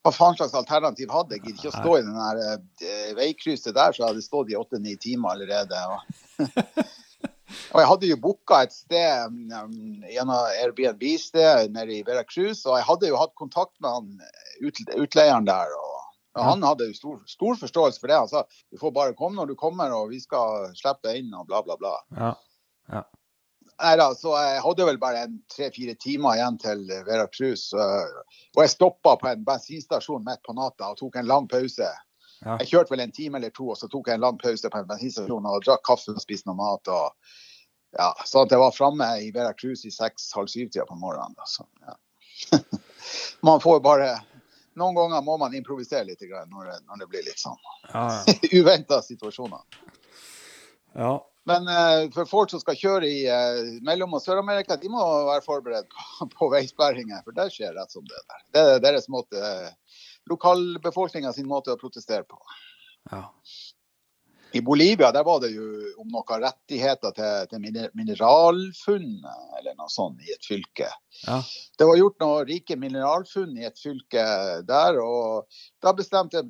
hva 0.00 0.12
faen 0.16 0.38
slags 0.38 0.56
alternativ 0.56 1.12
hadde 1.12 1.36
jeg? 1.36 1.44
Gidder 1.44 1.60
ikke 1.60 1.72
å 1.72 1.76
stå 1.76 1.98
i 1.98 2.04
den 2.06 2.16
der 2.16 2.40
eh, 2.88 3.12
veikrysset 3.18 3.76
der, 3.76 3.92
så 3.92 4.02
jeg 4.02 4.08
hadde 4.08 4.24
stått 4.24 4.52
i 4.52 4.56
åtte-ni 4.58 4.96
timer 5.00 5.34
allerede. 5.34 5.82
Og, 5.92 6.40
og 7.74 7.82
jeg 7.82 7.90
hadde 7.92 8.10
jo 8.10 8.18
booka 8.24 8.62
et 8.64 8.74
sted 8.74 9.36
um, 9.52 10.00
gjennom 10.08 10.56
Airbnb-sted 10.62 11.76
nede 11.76 11.98
i 11.98 12.04
Veracruz, 12.06 12.64
og 12.64 12.78
jeg 12.78 12.88
hadde 12.88 13.12
jo 13.12 13.20
hatt 13.20 13.36
kontakt 13.38 13.74
med 13.84 13.92
han 13.92 14.10
ut, 14.64 14.82
utleieren 14.96 15.48
der. 15.48 15.76
og 15.76 15.96
ja. 16.38 16.46
Han 16.46 16.62
hadde 16.64 16.88
jo 16.88 16.96
stor, 16.96 17.22
stor 17.28 17.60
forståelse 17.60 18.00
for 18.00 18.08
det. 18.08 18.18
Han 18.22 18.30
sa 18.30 18.44
du 18.70 18.80
får 18.80 18.94
bare 18.96 19.16
komme 19.18 19.36
når 19.36 19.52
du 19.52 19.58
kommer, 19.58 19.92
og 19.92 20.14
vi 20.14 20.22
skal 20.22 20.70
slippe 20.78 21.10
deg 21.10 21.24
inn 21.24 21.34
og 21.34 21.48
bla, 21.50 21.60
bla, 21.66 21.76
bla. 21.80 21.96
Ja. 22.16 22.34
Ja. 22.90 23.04
Nei 23.80 23.94
da, 23.96 24.10
så 24.14 24.34
jeg 24.36 24.60
hadde 24.60 24.86
vel 24.90 24.98
bare 25.00 25.24
en 25.24 25.36
tre-fire 25.48 25.94
timer 26.00 26.36
igjen 26.36 26.58
til 26.60 26.82
Veracruz. 27.06 27.70
Cruz. 27.70 28.12
Og 28.56 28.62
jeg 28.64 28.72
stoppa 28.74 29.14
på 29.20 29.28
en 29.30 29.44
bensinstasjon 29.46 30.24
midt 30.26 30.42
på 30.44 30.52
natta 30.56 30.90
og 30.92 30.98
tok 31.00 31.16
en 31.16 31.30
lang 31.30 31.48
pause. 31.48 31.88
Ja. 32.44 32.56
Jeg 32.60 32.70
kjørte 32.70 32.94
vel 32.94 33.04
en 33.04 33.12
time 33.12 33.40
eller 33.40 33.52
to, 33.56 33.70
og 33.72 33.78
så 33.80 33.88
tok 33.88 34.08
jeg 34.08 34.18
en 34.18 34.24
lang 34.24 34.40
pause 34.40 34.68
på 34.72 34.80
en 34.80 34.88
bensinstasjon 34.88 35.48
og 35.48 35.64
drakk 35.64 35.84
kaffe 35.88 36.12
og 36.12 36.20
spiste 36.20 36.48
noe 36.50 36.58
mat. 36.60 36.92
og 36.92 37.96
ja, 37.96 38.10
Så 38.24 38.44
at 38.44 38.52
jeg 38.52 38.60
var 38.60 38.76
framme 38.76 39.08
i 39.24 39.30
Veracruz 39.34 39.84
i 39.84 39.92
seks-halv 39.94 40.48
syv-tida 40.52 40.84
på 40.88 40.98
morgenen. 41.00 41.36
Så, 41.46 41.64
ja. 41.86 41.96
Man 43.46 43.60
får 43.60 43.80
bare 43.84 44.18
Noen 44.78 44.94
ganger 44.94 45.24
må 45.26 45.34
man 45.36 45.54
improvisere 45.58 46.06
litt 46.06 46.20
når 46.22 46.68
det, 46.68 46.76
når 46.86 47.00
det 47.00 47.06
blir 47.10 47.24
litt 47.26 47.40
sånn 47.42 47.56
Ja, 47.90 48.04
ja. 48.22 48.34
uventa 48.60 49.00
situasjoner. 49.02 49.64
ja. 50.94 51.16
Men 51.48 51.68
eh, 51.68 52.10
for 52.14 52.28
folk 52.28 52.52
som 52.52 52.60
skal 52.60 52.76
kjøre 52.76 53.08
i 53.08 53.20
eh, 53.30 53.60
Mellom- 53.86 54.14
og 54.16 54.22
Sør-Amerika, 54.22 54.76
de 54.76 54.90
må 54.92 55.00
være 55.30 55.44
forberedt 55.44 55.88
på, 55.92 56.28
på 56.36 56.50
veisperringer. 56.52 57.22
For 57.26 57.36
det 57.36 57.48
skjer 57.54 57.74
rett 57.76 57.94
som 57.94 58.04
det 58.08 58.20
der. 58.20 58.46
Det 58.54 58.64
er 58.74 58.84
deres 58.84 59.08
måte, 59.12 59.52
lokalbefolkninga 60.30 61.32
sin 61.36 61.48
måte 61.50 61.74
å 61.74 61.80
protestere 61.80 62.26
på. 62.28 62.40
ja. 63.12 63.24
I 64.52 64.60
Bolivia 64.66 65.12
der 65.14 65.24
var 65.26 65.40
det 65.42 65.52
jo 65.54 65.66
om 66.00 66.08
noen 66.10 66.42
rettigheter 66.42 67.12
til, 67.14 67.48
til 67.50 67.90
mineralfunn 67.96 69.10
eller 69.58 69.76
noe 69.78 69.90
sånt 69.92 70.22
i 70.24 70.32
et 70.34 70.46
fylke. 70.46 70.88
ja. 71.26 71.36
Det 71.78 71.86
var 71.88 71.96
gjort 72.00 72.18
noen 72.20 72.48
rike 72.48 72.76
mineralfunn 72.76 73.54
i 73.60 73.66
et 73.68 73.78
fylke 73.78 74.24
der, 74.68 74.98
og 75.00 75.46
da 75.82 75.92
bestemte 75.96 76.42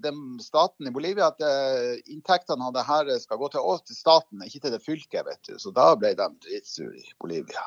staten 0.42 0.88
i 0.88 0.94
Bolivia 0.94 1.28
at 1.30 1.44
eh, 1.44 2.00
inntektene 2.14 2.66
av 2.66 2.74
det 2.74 2.86
her 2.88 3.12
skal 3.22 3.38
gå 3.42 3.50
til 3.52 3.60
oss, 3.60 3.84
til 3.86 3.98
staten, 3.98 4.42
ikke 4.46 4.64
til 4.64 4.74
det 4.74 4.82
fylket, 4.84 5.26
vet 5.26 5.42
du. 5.50 5.58
Så 5.60 5.74
da 5.76 5.92
ble 6.00 6.14
de 6.18 6.30
dritsure 6.46 6.96
i 6.96 7.12
Bolivia. 7.20 7.66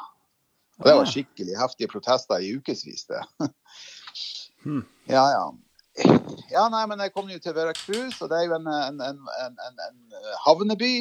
Og 0.81 0.87
det 0.89 0.95
var 0.97 1.05
Ah. 1.05 1.11
skikkelig 1.13 1.59
heftige 1.59 1.91
protester 1.91 2.41
i 2.41 2.55
ukevis, 2.57 3.05
det. 3.11 3.21
Hmm. 4.63 4.85
Ja, 5.11 5.25
ja. 5.35 5.45
Ja, 6.53 6.67
nei, 6.73 6.83
men 6.89 7.01
jeg 7.01 7.13
kom 7.13 7.29
jo 7.29 7.39
til 7.41 7.55
Veracruz, 7.55 8.19
og 8.21 8.29
det 8.31 8.39
er 8.39 8.47
jo 8.47 8.55
en, 8.57 8.67
en, 8.67 9.01
en, 9.05 9.57
en, 9.67 9.99
havneby. 10.45 10.93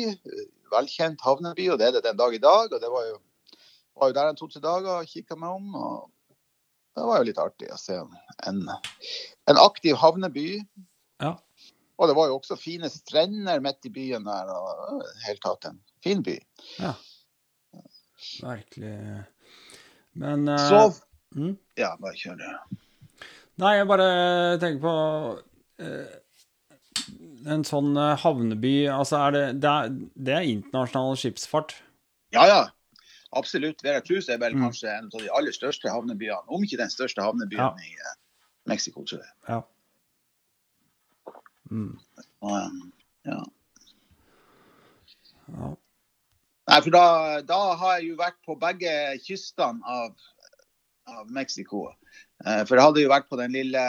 Velkjent 0.72 1.20
havneby, 1.24 1.68
og 1.72 1.78
det 1.80 1.88
er 1.88 1.94
det 1.96 2.04
den 2.06 2.18
dag 2.20 2.34
i 2.36 2.40
dag. 2.42 2.72
Og 2.72 2.80
det 2.80 2.90
var 2.92 3.06
jo, 3.08 3.16
var 4.00 4.10
jo 4.10 4.16
der 4.16 4.32
en 4.32 4.40
to-tre 4.40 4.62
dager 4.64 4.90
og 4.98 5.08
kikka 5.08 5.38
meg 5.40 5.56
om. 5.56 5.74
og 5.76 6.36
Det 6.96 7.06
var 7.08 7.20
jo 7.20 7.28
litt 7.28 7.40
artig 7.40 7.70
å 7.72 7.80
se 7.80 7.98
en, 8.48 8.60
en 9.48 9.62
aktiv 9.64 9.96
havneby. 10.00 10.46
Ja. 11.24 11.36
Og 12.00 12.08
det 12.08 12.16
var 12.18 12.28
jo 12.28 12.38
også 12.40 12.56
fine 12.58 12.88
strender 12.90 13.60
midt 13.64 13.88
i 13.88 13.92
byen 13.94 14.28
der. 14.28 14.52
og 14.52 15.04
helt 15.26 15.42
tatt 15.44 15.70
en 15.70 15.80
fin 16.04 16.24
by. 16.24 16.36
ja. 16.80 16.96
Virkelig. 18.42 19.24
Men 20.12 20.48
uh, 20.48 20.58
Så 20.68 20.80
mm. 21.34 21.56
Ja, 21.76 21.96
bare 21.98 22.14
kjør. 22.14 22.36
det. 22.38 22.81
Nei, 23.60 23.74
jeg 23.76 23.86
bare 23.90 24.58
tenker 24.62 24.80
på 24.80 24.92
eh, 25.84 26.14
En 27.52 27.64
sånn 27.68 27.90
eh, 28.00 28.14
havneby 28.22 28.74
Altså, 28.94 29.18
er 29.26 29.34
det, 29.36 29.42
det, 29.64 29.72
er, 29.72 29.90
det 30.28 30.34
er 30.38 30.48
internasjonal 30.48 31.18
skipsfart? 31.20 31.74
Ja, 32.32 32.46
ja. 32.48 32.62
Absolutt. 33.36 33.80
Veracruz 33.84 34.28
er 34.32 34.38
vel 34.40 34.54
Mm. 34.56 34.66
kanskje 34.66 34.88
en 34.92 35.06
av 35.12 35.20
de 35.20 35.28
aller 35.32 35.52
største 35.56 35.88
havnebyene, 35.92 36.42
om 36.52 36.64
ikke 36.64 36.76
den 36.80 36.90
største 36.92 37.22
havnebyen 37.24 37.60
Ja. 37.60 37.70
i 37.80 37.92
eh, 37.96 38.16
Mexico, 38.68 39.04
tror 39.08 39.20
jeg. 39.24 39.32
Ja. 39.48 39.60
Mm. 41.70 41.98
Um, 42.44 42.92
ja. 43.24 43.38
ja. 45.48 45.70
Nei, 46.68 46.80
for 46.84 46.90
da, 46.94 47.04
da 47.48 47.60
har 47.80 47.96
jeg 47.98 48.10
jo 48.12 48.18
vært 48.20 48.36
på 48.46 48.56
begge 48.60 48.92
kystene 49.24 49.80
av, 49.88 50.12
av 51.08 51.30
Mexico. 51.32 51.86
Eh, 52.46 52.64
For 52.66 52.76
jeg 52.76 52.84
hadde 52.88 53.04
jo 53.04 53.12
vært 53.12 53.28
på 53.30 53.38
den 53.40 53.52
lille, 53.54 53.82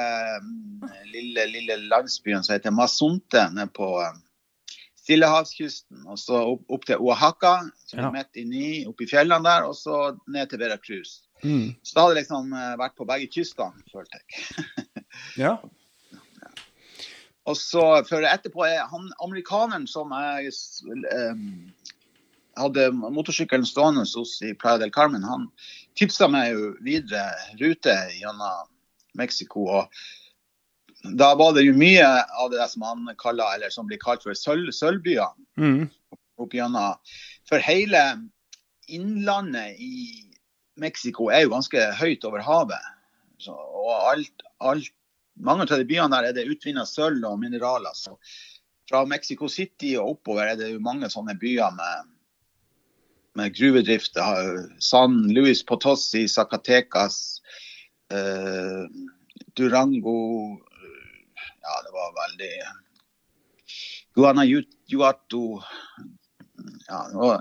mm, 0.44 0.86
lille, 1.14 1.48
lille 1.50 1.78
landsbyen 1.90 2.44
som 2.46 2.54
heter 2.56 2.72
Masonte, 2.76 3.48
nede 3.56 3.72
på 3.74 3.90
eh, 4.04 4.14
Stillehavskysten. 5.04 6.06
Og 6.08 6.20
så 6.22 6.40
opp, 6.54 6.64
opp 6.72 6.86
til 6.88 7.02
Oaxaca, 7.02 7.56
som 7.88 8.00
Ja. 8.00 8.08
er 8.08 8.18
midt 8.20 8.40
inni, 8.40 8.86
oppe 8.88 9.04
i 9.04 9.10
fjellene 9.10 9.44
der, 9.44 9.66
og 9.68 9.76
så 9.76 10.18
ned 10.28 10.50
til 10.50 10.60
Veracruz. 10.62 11.22
Mm. 11.44 11.74
Så 11.84 11.96
da 11.96 12.06
hadde 12.06 12.16
jeg 12.16 12.24
liksom 12.24 12.54
eh, 12.56 12.76
vært 12.80 12.96
på 12.96 13.08
begge 13.10 13.28
kystene, 13.34 13.84
følte 13.92 14.20
jeg. 14.22 15.06
ja. 15.44 15.58
Og 17.46 17.58
så 17.60 17.82
for 18.08 18.24
etterpå 18.24 18.64
er 18.64 18.86
han 18.88 19.10
amerikaneren 19.20 19.84
som 19.92 20.14
jeg 20.16 20.54
um, 21.34 21.74
hadde 22.56 22.86
motorsykkelen 22.96 23.66
stående 23.68 24.06
hos 24.08 24.38
i 24.48 24.54
Playa 24.56 24.80
del 24.80 24.94
Carmen, 24.96 25.26
han 25.28 25.50
tipsa 26.00 26.30
meg 26.32 26.54
jo 26.54 26.74
videre 26.84 27.32
rute 27.60 27.96
gjennom 28.18 28.70
Mexico. 29.18 29.66
Og 29.80 31.14
da 31.20 31.34
var 31.40 31.54
det 31.58 31.66
jo 31.68 31.76
mye 31.78 32.08
av 32.40 32.52
det 32.54 32.66
som 32.72 32.86
han 32.88 33.10
kaller, 33.20 33.58
eller 33.58 33.74
som 33.74 33.90
blir 33.90 34.02
kalt 34.02 34.24
for 34.26 34.38
sølv, 34.38 34.72
sølvbyene. 34.76 35.50
Mm. 35.60 35.90
opp 36.42 36.54
gjennom. 36.56 36.98
For 37.50 37.62
hele 37.62 38.02
innlandet 38.90 39.80
i 39.80 40.24
Mexico 40.80 41.30
er 41.30 41.46
jo 41.46 41.54
ganske 41.54 41.86
høyt 42.00 42.26
over 42.28 42.44
havet. 42.44 42.92
Så, 43.42 43.54
og 43.54 43.92
alt, 44.14 44.46
alt, 44.64 44.90
mange 45.34 45.66
av 45.68 45.80
de 45.80 45.88
byene 45.88 46.12
der 46.14 46.30
er 46.30 46.36
det 46.36 46.48
utvinna 46.50 46.86
sølv 46.88 47.24
og 47.28 47.40
mineraler. 47.42 47.94
Så 47.98 48.16
fra 48.90 49.04
Mexico 49.10 49.50
City 49.50 49.94
og 50.00 50.18
oppover 50.18 50.52
er 50.52 50.60
det 50.60 50.72
jo 50.74 50.84
mange 50.84 51.10
sånne 51.12 51.36
byer 51.40 51.74
med, 51.76 52.13
med 53.36 53.56
gruvedrift. 53.56 54.18
San 54.80 55.22
Luis 55.34 55.64
Potosí, 55.66 56.28
Zacatecas, 56.28 57.42
eh, 58.12 58.86
Durango 59.58 60.60
Ja, 61.64 61.76
det 61.86 61.92
var 61.96 62.10
veldig 62.20 62.54
Guanajuato 64.16 65.64
ja, 66.90 67.40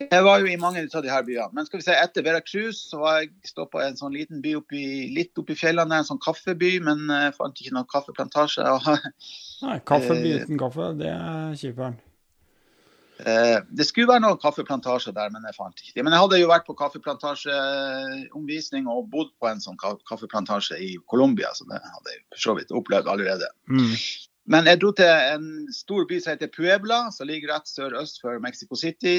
jeg 0.00 0.24
var 0.24 0.40
jo 0.40 0.48
i 0.48 0.56
mange 0.56 0.80
av 0.82 1.02
de 1.04 1.12
her 1.12 1.24
byene. 1.24 1.50
Men 1.52 1.66
skal 1.68 1.80
vi 1.80 1.84
se, 1.84 1.94
etter 1.96 2.24
Veracruz 2.24 2.78
så 2.88 3.02
var 3.02 3.18
jeg 3.20 3.32
stoppa 3.50 3.82
i 3.82 3.90
en 3.90 3.98
sånn 3.98 4.14
liten 4.16 4.40
by 4.44 4.54
oppi, 4.56 4.82
litt 5.12 5.36
oppi 5.40 5.56
fjellene, 5.58 6.00
en 6.00 6.08
sånn 6.08 6.22
kaffeby, 6.24 6.78
men 6.84 7.04
jeg 7.12 7.34
fant 7.36 7.60
ikke 7.60 7.74
noen 7.76 7.88
kaffeplantasje. 7.90 8.64
Nei, 9.66 9.76
kaffeby 9.88 10.38
uten 10.40 10.60
kaffe, 10.60 10.92
det 11.00 11.12
er 11.12 11.52
kjiperen. 11.60 12.00
Det 13.20 13.84
skulle 13.84 14.08
være 14.08 14.24
noen 14.24 14.40
kaffeplantasjer 14.40 15.12
der, 15.16 15.28
men 15.34 15.44
jeg 15.44 15.58
fant 15.58 15.80
ikke 15.80 15.96
det. 15.96 16.04
Men 16.06 16.14
jeg 16.16 16.24
hadde 16.24 16.40
jo 16.40 16.52
vært 16.52 16.68
på 16.68 16.78
kaffeplantasjeomvisning 16.78 18.84
og 18.88 19.10
bodd 19.12 19.30
på 19.42 19.46
en 19.50 19.60
sånn 19.60 19.80
kaffeplantasje 19.80 20.76
i 20.80 20.90
Colombia, 21.10 21.50
så 21.56 21.62
det 21.68 21.78
hadde 21.84 22.10
jeg 22.14 22.20
for 22.32 22.40
så 22.46 22.52
vidt 22.58 22.76
opplevd 22.80 23.06
allerede. 23.12 23.48
Mm. 23.68 23.94
Men 24.50 24.66
jeg 24.66 24.80
dro 24.82 24.90
til 24.96 25.10
en 25.10 25.44
stor 25.74 26.02
by 26.10 26.16
som 26.22 26.32
heter 26.34 26.54
Puebla, 26.54 26.98
som 27.14 27.28
ligger 27.28 27.52
rett 27.52 27.68
sørøst 27.70 28.16
for 28.22 28.32
Mexico 28.42 28.74
City. 28.78 29.18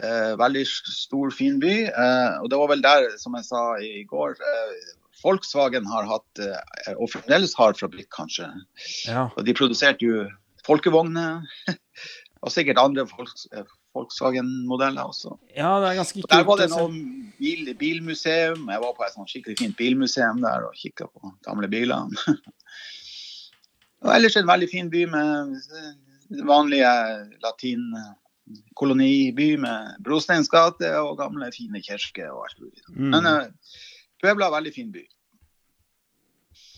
Eh, 0.00 0.32
veldig 0.40 0.62
stor, 0.68 1.32
fin 1.34 1.58
by. 1.60 1.74
Eh, 1.90 2.32
og 2.40 2.48
det 2.52 2.60
var 2.60 2.72
vel 2.72 2.84
der, 2.84 3.10
som 3.20 3.36
jeg 3.36 3.48
sa 3.50 3.64
i 3.84 4.04
går, 4.08 4.38
eh, 4.38 4.96
Volkswagen 5.20 5.84
har 5.90 6.08
hatt, 6.08 6.40
eh, 6.40 6.94
og 6.96 7.10
fremdeles 7.12 7.52
har 7.58 7.76
fabrikk, 7.76 8.08
kanskje. 8.16 8.48
Ja. 9.04 9.28
Og 9.36 9.44
de 9.44 9.56
produserte 9.56 10.06
jo 10.06 10.24
folkevogner. 10.66 11.44
og 12.40 12.52
sikkert 12.52 12.80
andre 12.80 13.04
eh, 13.04 13.72
Volkswagen-modeller 13.96 15.02
også. 15.02 15.34
ja, 15.56 15.72
det 15.82 15.90
er 15.90 15.98
ganske 15.98 16.20
kult. 16.20 16.30
der 16.30 16.46
var 16.46 16.60
det 16.60 16.70
noe 16.72 16.88
bil, 17.40 17.74
bilmuseum. 17.76 18.68
Jeg 18.70 18.84
var 18.84 18.94
på 18.96 19.06
et 19.06 19.18
skikkelig 19.32 19.58
fint 19.58 19.76
bilmuseum 19.76 20.40
der 20.44 20.68
og 20.68 20.78
kikka 20.78 21.10
på 21.10 21.34
gamle 21.46 21.68
biler. 21.68 22.08
og 24.04 24.14
ellers 24.14 24.38
en 24.40 24.48
veldig 24.48 24.70
fin 24.72 24.90
by 24.90 25.04
med 25.10 25.60
vanlige 26.46 26.90
latin 27.42 27.90
koloniby 28.78 29.54
med 29.60 29.96
brosteinsgate 30.04 30.90
og 31.02 31.18
gamle, 31.20 31.50
fine 31.54 31.82
kirker 31.84 32.30
og 32.32 32.46
alt 32.48 32.60
mulig. 32.62 32.82
Mm. 32.88 33.10
Men 33.14 33.26
uh, 33.26 33.80
Puebla 34.22 34.46
er 34.46 34.52
en 34.52 34.56
veldig 34.58 34.74
fin 34.74 34.92
by. 34.94 35.04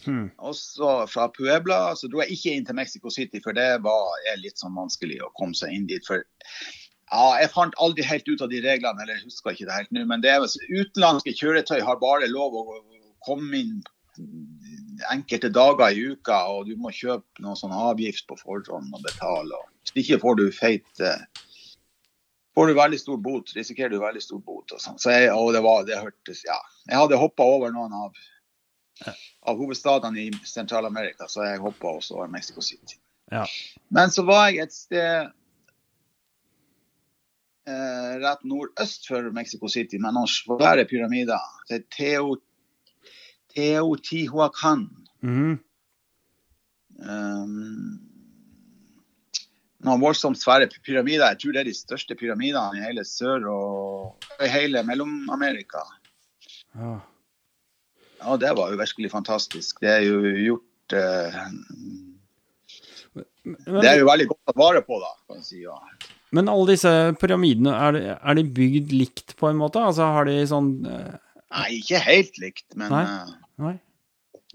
Hmm. 0.05 0.29
Og 0.43 0.55
så 0.59 0.93
fra 1.11 1.29
Puebla 1.33 1.95
så 1.99 2.11
dro 2.11 2.23
jeg 2.23 2.37
ikke 2.37 2.55
inn 2.57 2.69
til 2.69 2.79
Mexico 2.79 3.13
City, 3.13 3.43
for 3.45 3.57
det 3.57 3.69
var, 3.85 4.15
er 4.33 4.41
litt 4.43 4.61
sånn 4.61 4.77
vanskelig 4.77 5.21
å 5.23 5.33
komme 5.39 5.57
seg 5.59 5.75
inn 5.77 5.89
dit. 5.91 6.05
For 6.09 6.23
ja, 6.23 7.25
jeg 7.43 7.53
fant 7.55 7.77
aldri 7.83 8.07
helt 8.09 8.29
ut 8.29 8.45
av 8.45 8.53
de 8.53 8.63
reglene, 8.65 9.03
eller 9.03 9.19
jeg 9.19 9.29
husker 9.29 9.55
ikke 9.55 9.69
det 9.69 9.81
helt 9.81 9.95
nå. 9.95 10.07
Men 10.11 10.25
det 10.25 10.33
er, 10.35 10.47
utenlandske 10.73 11.37
kjøretøy 11.39 11.81
har 11.85 12.01
bare 12.03 12.31
lov 12.33 12.57
å 12.57 12.67
komme 13.27 13.61
inn 13.61 13.83
enkelte 15.13 15.49
dager 15.53 15.95
i 15.95 16.13
uka, 16.13 16.43
og 16.53 16.67
du 16.69 16.77
må 16.81 16.93
kjøpe 16.93 17.43
noen 17.45 17.59
sånn 17.59 17.73
avgift 17.75 18.27
på 18.29 18.37
forhånd 18.41 18.93
og 18.93 19.07
betale. 19.07 19.61
Hvis 19.83 20.05
ikke 20.05 20.21
får 20.23 20.39
du 20.39 20.45
feit 20.55 21.01
eh, 21.05 21.25
får 22.55 22.69
du 22.69 22.75
veldig 22.77 23.01
stor 23.01 23.21
bot, 23.25 23.55
risikerer 23.57 23.93
du 23.93 24.01
veldig 24.03 24.23
stor 24.23 24.43
bot. 24.45 24.75
Og 24.75 24.83
sånn. 24.83 25.01
Så 25.01 25.15
jeg, 25.15 25.33
og 25.33 25.53
det 25.57 25.63
var, 25.65 25.87
det 25.89 26.01
hørtes, 26.01 26.45
ja. 26.49 26.59
Jeg 26.89 27.01
hadde 27.01 27.21
hoppa 27.21 27.47
over 27.57 27.73
noen 27.75 27.95
av 27.97 28.13
av 29.43 29.59
hovedstadene 29.59 30.27
i 30.27 30.31
Sentral-Amerika, 30.47 31.29
så 31.29 31.47
jeg 31.47 31.63
hoppa 31.63 31.97
også 31.99 32.19
over 32.19 32.31
Mexico 32.33 32.65
City. 32.65 32.99
Ja. 33.33 33.47
Men 33.89 34.13
så 34.13 34.25
var 34.29 34.51
jeg 34.51 34.67
et 34.67 34.75
sted 34.77 35.33
eh, 37.69 38.13
rett 38.23 38.47
nordøst 38.49 39.09
for 39.09 39.31
Mexico 39.35 39.71
City 39.73 40.01
med 40.03 40.17
noen 40.17 40.31
svære 40.31 40.87
pyramider. 40.91 41.43
Det 41.69 41.81
er 41.81 41.85
Teo, 41.97 42.39
Teotihuacan. 43.55 44.89
Mhm. 45.23 45.61
Um, 47.03 47.99
noen 49.83 50.03
voldsomt 50.03 50.39
svære 50.39 50.69
pyramider. 50.87 51.33
Jeg 51.33 51.41
tror 51.43 51.55
det 51.57 51.63
er 51.63 51.71
de 51.71 51.75
største 51.75 52.15
pyramidene 52.19 52.79
i 52.79 52.85
hele 52.85 53.03
Sør- 53.09 53.49
og 53.51 54.29
i 54.45 54.51
hele 54.51 54.85
Mellom-Amerika. 54.87 55.83
Ja. 56.77 57.01
Ja, 58.23 58.37
det 58.39 58.53
var 58.59 58.71
jo 58.73 58.79
virkelig 58.81 59.11
fantastisk. 59.13 59.81
Det 59.83 59.91
er 59.91 60.03
jo 60.07 60.21
gjort 60.23 60.95
eh, 60.99 61.39
Det 63.13 63.89
er 63.91 63.99
jo 64.01 64.07
veldig 64.09 64.29
godt 64.31 64.53
å 64.53 64.59
vare 64.63 64.83
på, 64.87 64.99
da. 65.03 65.11
kan 65.27 65.39
man 65.41 65.47
si. 65.47 65.63
Ja. 65.65 65.77
men 66.33 66.49
alle 66.49 66.73
disse 66.73 66.93
pyramidene, 67.21 67.73
er 67.75 67.97
de, 67.97 68.03
er 68.15 68.39
de 68.39 68.45
bygd 68.57 68.93
likt 68.95 69.35
på 69.41 69.51
en 69.51 69.59
måte? 69.61 69.83
Altså 69.83 70.07
har 70.15 70.29
de 70.31 70.39
sånn 70.49 70.71
eh, 70.89 71.17
Nei, 71.53 71.67
ikke 71.83 71.99
helt 72.07 72.39
likt, 72.41 72.69
men 72.81 72.95
Nei. 72.95 73.03
eh, 73.05 73.35
Nei? 73.67 73.75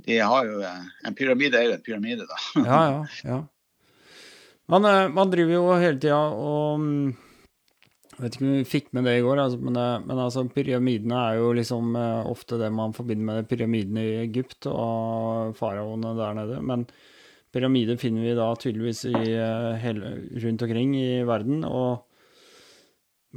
de 0.07 0.17
har 0.21 0.45
jo 0.47 0.59
eh, 0.65 0.81
En 1.09 1.15
pyramide 1.17 1.57
er 1.59 1.67
jo 1.67 1.75
en 1.75 1.83
pyramide, 1.85 2.25
da. 2.29 2.39
Ja, 2.63 2.81
ja, 2.89 3.05
ja. 3.27 3.37
Man, 4.71 4.85
eh, 4.89 5.05
man 5.13 5.29
driver 5.33 5.53
jo 5.59 5.67
hele 5.79 5.99
tida 6.01 6.17
og 6.33 6.79
mm, 6.81 7.11
Jeg 8.17 8.23
vet 8.23 8.35
ikke 8.35 8.45
om 8.47 8.53
vi 8.55 8.65
fikk 8.65 8.87
med 8.97 9.05
det 9.05 9.19
i 9.19 9.21
går, 9.21 9.37
altså, 9.43 9.59
men, 9.61 9.75
men 10.09 10.21
altså, 10.23 10.41
pyramidene 10.49 11.19
er 11.21 11.35
jo 11.37 11.51
liksom 11.53 11.93
eh, 11.99 12.29
ofte 12.31 12.57
det 12.57 12.71
man 12.73 12.95
forbinder 12.97 13.27
med 13.29 13.49
pyramidene 13.51 14.01
i 14.01 14.15
Egypt 14.23 14.65
og 14.71 15.53
faraoene 15.59 16.15
der 16.17 16.33
nede. 16.39 16.57
Men 16.65 16.87
pyramider 17.53 18.01
finner 18.01 18.25
vi 18.25 18.33
da 18.39 18.49
tydeligvis 18.57 19.03
i, 19.11 19.13
eh, 19.37 19.69
hele, 19.83 20.15
rundt 20.41 20.65
omkring 20.65 20.97
i 20.97 21.21
verden. 21.29 21.61
og 21.61 22.03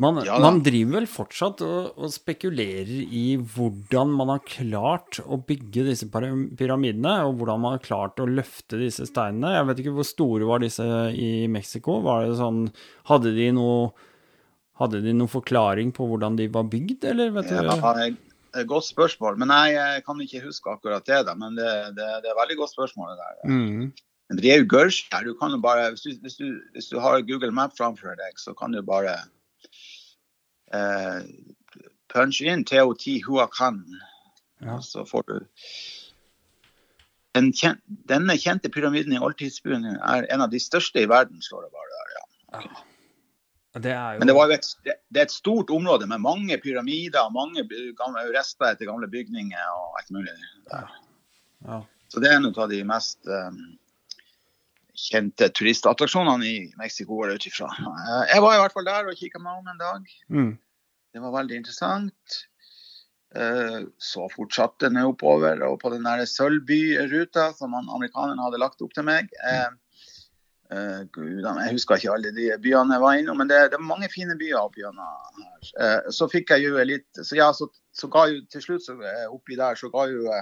man, 0.00 0.22
Ja 0.24 0.38
man 0.40 0.62
driver 0.64 1.00
vel 1.00 1.06
fortsatt 1.10 1.60
og, 1.66 1.98
og 2.00 2.12
spekulerer 2.14 2.88
i 3.04 3.36
hvordan 3.36 4.14
man 4.16 4.30
har 4.32 4.44
klart 4.48 5.18
å 5.20 5.42
bygge 5.44 5.84
disse 5.90 6.08
pyramidene, 6.08 7.16
og 7.26 7.36
hvordan 7.36 7.60
man 7.60 7.76
har 7.76 7.84
klart 7.84 8.22
å 8.22 8.28
løfte 8.30 8.80
disse 8.80 9.04
steinene. 9.10 9.58
Jeg 9.58 9.66
vet 9.68 9.82
ikke 9.82 9.98
hvor 9.98 10.08
store 10.08 10.48
var 10.48 10.64
disse 10.64 10.86
i 11.12 11.44
Mexico. 11.52 12.00
Var 12.06 12.30
det 12.30 12.38
sånn 12.40 12.70
Hadde 13.10 13.34
de 13.36 13.50
noe 13.52 13.90
hadde 14.80 15.02
de 15.04 15.14
noen 15.14 15.30
forklaring 15.30 15.92
på 15.96 16.06
hvordan 16.08 16.36
de 16.40 16.48
var 16.52 16.68
bygd, 16.72 17.04
eller 17.12 17.32
vet 17.36 17.50
du? 17.52 17.56
Ja, 17.56 18.62
godt 18.66 18.88
spørsmål. 18.88 19.36
Men 19.38 19.52
nei, 19.52 19.74
jeg 19.76 20.04
kan 20.06 20.20
ikke 20.24 20.42
huske 20.46 20.72
akkurat 20.72 21.06
det. 21.06 21.20
da, 21.28 21.34
Men 21.38 21.58
det, 21.58 21.70
det, 21.98 22.06
det 22.24 22.30
er 22.30 22.34
et 22.34 22.40
veldig 22.40 22.56
godt 22.62 22.72
spørsmål. 22.72 23.12
det 23.12 23.18
der. 23.20 23.52
Mm. 23.52 23.92
Men 24.30 24.40
de 24.40 24.50
er 24.50 24.60
jo 24.62 24.70
Gørskjær. 24.70 25.24
Du 25.26 25.34
kan 25.38 25.54
jo 25.54 25.60
bare, 25.62 25.90
hvis 25.90 26.02
du, 26.06 26.10
hvis, 26.22 26.36
du, 26.40 26.58
hvis 26.74 26.90
du 26.90 26.98
har 27.02 27.22
Google 27.28 27.52
Map 27.54 27.76
framfor 27.78 28.18
deg, 28.18 28.38
så 28.38 28.54
kan 28.58 28.74
du 28.74 28.82
bare 28.82 29.16
eh, 30.74 31.22
punch 32.10 32.42
inn 32.42 32.64
Teotihuacan. 32.66 33.82
Ja. 34.60 34.76
Og 34.76 34.84
så 34.84 35.06
får 35.08 35.26
du 35.28 35.34
Den 37.34 37.52
kjen, 37.54 37.78
Denne 38.10 38.34
kjente 38.36 38.68
pyramiden 38.68 39.14
i 39.14 39.20
oldtidsbyen 39.22 39.86
er 39.86 40.26
en 40.34 40.42
av 40.42 40.50
de 40.50 40.58
største 40.60 41.04
i 41.04 41.08
verden, 41.08 41.38
står 41.42 41.68
det 41.68 41.74
bare 41.76 41.92
der. 41.96 42.16
ja. 42.58 42.86
Det 43.74 43.92
jo 43.94 44.18
Men 44.18 44.26
det, 44.26 44.34
var 44.34 44.48
jo 44.50 44.54
et, 44.56 44.66
det 44.84 44.94
det 45.14 45.20
er 45.20 45.26
et 45.28 45.30
stort 45.34 45.70
område 45.70 46.06
med 46.10 46.18
mange 46.20 46.56
pyramider 46.58 47.20
og 47.22 47.32
mange 47.32 47.62
gamle, 47.98 48.24
rester 48.34 48.72
etter 48.72 48.88
gamle 48.88 49.06
bygninger 49.10 49.68
og 49.76 49.98
alt 50.00 50.10
mulig. 50.10 50.32
der. 50.70 50.88
ja. 51.66 51.82
Så 52.10 52.18
det 52.20 52.28
er 52.32 52.40
en 52.40 52.48
av 52.50 52.68
de 52.68 52.80
mest 52.84 53.28
um, 53.30 53.60
kjente 54.98 55.46
turistattraksjonene 55.54 56.46
i 56.46 56.72
Mexico, 56.80 57.14
går 57.20 57.36
utifra. 57.38 57.68
ut 57.70 57.78
ifra. 57.78 57.92
Eh, 57.94 58.34
Jeg 58.34 58.42
var 58.42 58.54
i 58.56 58.60
hvert 58.64 58.72
fall 58.74 58.88
der 58.88 59.06
og 59.12 59.14
kikka 59.20 59.38
meg 59.38 59.60
om 59.60 59.68
en 59.70 59.78
dag. 59.78 60.08
Mm. 60.28 60.50
Det 61.14 61.22
var 61.22 61.36
veldig 61.38 61.56
interessant. 61.60 62.40
Eh, 63.34 63.86
Så 63.98 64.26
fortsatte 64.34 64.90
den 64.90 64.98
oppover 65.06 65.62
og 65.62 65.78
på 65.80 65.92
den 65.94 66.02
sølvbyruta 66.26 67.52
som 67.54 67.72
han- 67.72 67.88
hadde 68.42 68.58
lagt 68.58 68.82
opp 68.82 68.92
til 68.92 69.04
meg. 69.04 69.30
Eh, 69.46 69.70
eh, 70.72 71.02
Gud, 71.12 71.42
jeg 71.44 71.74
husker 71.74 71.98
ikke 71.98 72.14
alle 72.14 72.32
de 72.36 72.48
byene 72.62 72.96
jeg 72.96 73.02
var 73.02 73.18
innom, 73.18 73.38
men 73.40 73.50
det, 73.50 73.60
det 73.72 73.78
er 73.78 73.84
mange 73.86 74.08
fine 74.12 74.36
byer 74.40 74.60
opp 74.60 74.78
gjennom 74.78 75.04
her. 75.04 75.68
Uh, 75.76 76.10
Så 76.14 76.28
fikk 76.32 76.54
jeg 76.54 76.70
jo 76.70 76.84
litt 76.88 77.20
Så 77.20 77.36
ja, 77.36 77.50
så, 77.52 77.68
så 77.92 78.08
ga 78.12 78.24
jo 78.30 78.40
til 78.50 78.64
slutt 78.64 78.86
så, 78.86 78.96
eh, 79.04 79.26
oppi 79.28 79.58
der 79.60 79.78
så 79.78 79.90
ga 79.92 80.06
jo 80.10 80.24
uh, 80.30 80.40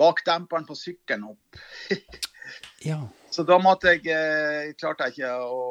bakdemperen 0.00 0.66
på 0.66 0.76
sykkelen 0.78 1.28
opp. 1.30 1.62
ja. 2.90 2.98
Så 3.32 3.46
da 3.48 3.56
måtte 3.62 3.94
jeg 3.94 4.74
klarte 4.76 5.06
jeg 5.06 5.14
ikke 5.14 5.32
å 5.46 5.62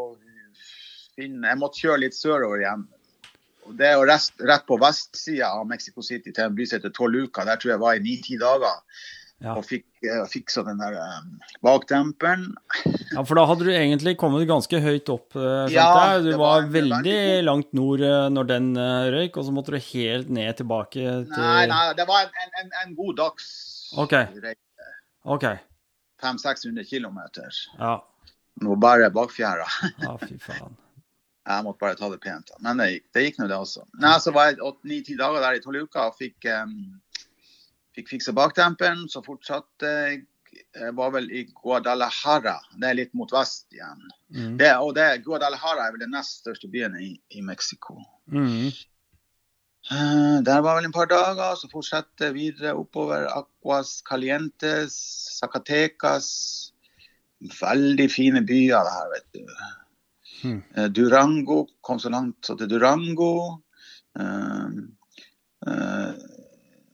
finne 1.18 1.51
Jeg 1.51 1.59
måtte 1.59 1.84
kjøre 1.84 2.03
litt 2.05 2.18
sørover 2.18 2.63
igjen. 2.63 2.88
Og 3.68 3.76
det 3.77 3.91
er 3.91 3.97
jo 3.99 4.05
rest, 4.09 4.39
rett 4.41 4.63
på 4.65 4.77
vestsida 4.81 5.51
av 5.59 5.68
Mexico 5.69 6.01
City 6.05 6.31
til 6.34 6.47
en 6.47 6.55
by 6.57 6.65
som 6.65 6.80
heter 6.80 6.93
Toluca. 6.95 7.45
Der 7.45 7.59
tror 7.61 7.76
jeg 7.76 7.84
var 7.84 7.97
i 7.97 8.01
ni-ti 8.01 8.39
dager 8.41 8.80
Ja. 9.41 9.55
og 9.57 9.63
fikk 9.65 9.85
eh, 10.05 10.22
fiksa 10.30 10.61
den 10.68 10.77
der 10.77 10.93
eh, 11.01 11.55
bakdemperen. 11.65 12.43
ja, 13.15 13.23
for 13.26 13.39
da 13.39 13.45
hadde 13.49 13.65
du 13.65 13.72
egentlig 13.73 14.13
kommet 14.22 14.45
ganske 14.49 14.77
høyt 14.84 15.09
opp, 15.09 15.34
eh, 15.34 15.65
skjønte 15.65 15.73
Ja, 15.73 15.88
jeg. 16.13 16.23
Du 16.27 16.30
var, 16.38 16.61
var- 16.61 16.69
veldig 16.76 17.15
langt 17.47 17.73
nord 17.73 18.03
når 18.35 18.47
den 18.51 18.69
røyk, 18.77 19.38
og 19.41 19.47
så 19.47 19.55
måtte 19.55 19.73
du 19.73 19.80
helt 19.81 20.30
ned 20.30 20.57
tilbake 20.61 20.93
til 21.01 21.41
Nei, 21.41 21.65
nei, 21.72 21.81
det 21.97 22.05
var 22.07 22.30
en, 22.30 22.53
en, 22.61 22.72
en, 22.84 22.93
god 22.99 23.18
dags 23.18 23.49
Ok. 23.97 24.13
reise. 24.13 24.93
OK. 25.26 25.47
500-600 26.22 26.85
km. 26.85 27.19
Ja. 27.80 27.97
Nå 28.61 28.76
bare 28.77 29.09
bakfjæra. 29.09 29.65
ja, 30.05 30.15
fy 30.22 30.38
faen. 30.38 30.77
Jeg 31.49 31.65
måtte 31.65 31.81
bare 31.81 31.97
ta 31.97 32.05
det 32.13 32.19
pent. 32.22 32.51
Men 32.61 32.77
det 32.77 32.85
gikk, 32.91 33.05
det 33.18 33.22
gikk 33.26 33.38
nå, 33.41 33.47
det 33.49 33.55
også. 33.57 33.81
Nei, 33.97 34.11
Så 34.22 34.30
var 34.35 34.51
jeg 34.51 34.59
åtte-ni-ti 34.61 35.15
dager 35.18 35.41
der 35.41 35.57
i 35.57 35.61
tolv 35.63 35.88
uker 35.88 36.11
og 36.11 36.13
fikk, 36.19 36.45
um, 36.53 37.01
fikk 37.95 38.13
fiksa 38.15 38.35
bakdemperen. 38.38 39.07
Så 39.11 39.23
fortsatte 39.26 39.95
jeg 39.95 40.22
jeg 40.51 40.95
var 40.97 41.11
vel 41.15 41.30
i 41.31 41.45
Guadalajara. 41.47 42.57
Det 42.76 42.88
er 42.89 42.97
litt 42.97 43.13
mot 43.15 43.31
vest 43.31 43.72
igjen. 43.72 44.01
Mm. 44.35 44.55
Det, 44.59 44.72
og 44.84 44.93
det, 44.97 45.23
Guadalajara 45.26 45.85
er 45.85 45.93
vel 45.95 46.03
den 46.03 46.11
nest 46.15 46.41
største 46.41 46.68
byen 46.72 46.97
i, 46.99 47.13
i 47.38 47.43
Mexico. 47.45 47.95
Mm. 48.31 48.72
Eh, 49.91 50.38
der 50.45 50.61
var 50.61 50.77
vel 50.77 50.89
en 50.89 50.95
par 50.95 51.09
dager, 51.11 51.55
så 51.57 51.69
fortsatte 51.72 52.34
videre 52.35 52.76
oppover 52.77 53.30
Aquas, 53.31 53.99
Calientes, 54.07 54.97
Zacatecas. 55.39 56.27
Veldig 57.41 58.09
fine 58.13 58.43
byer 58.45 58.85
det 58.85 58.97
her, 58.97 59.13
vet 59.15 59.30
du. 59.39 59.55
Eh, 60.51 60.88
Durango, 60.93 61.63
kom 61.81 61.99
så 61.99 62.11
langt 62.13 62.45
så 62.45 62.57
til 62.57 62.69
Durango. 62.69 63.61
Uh, 64.19 64.68
eh, 65.63 66.40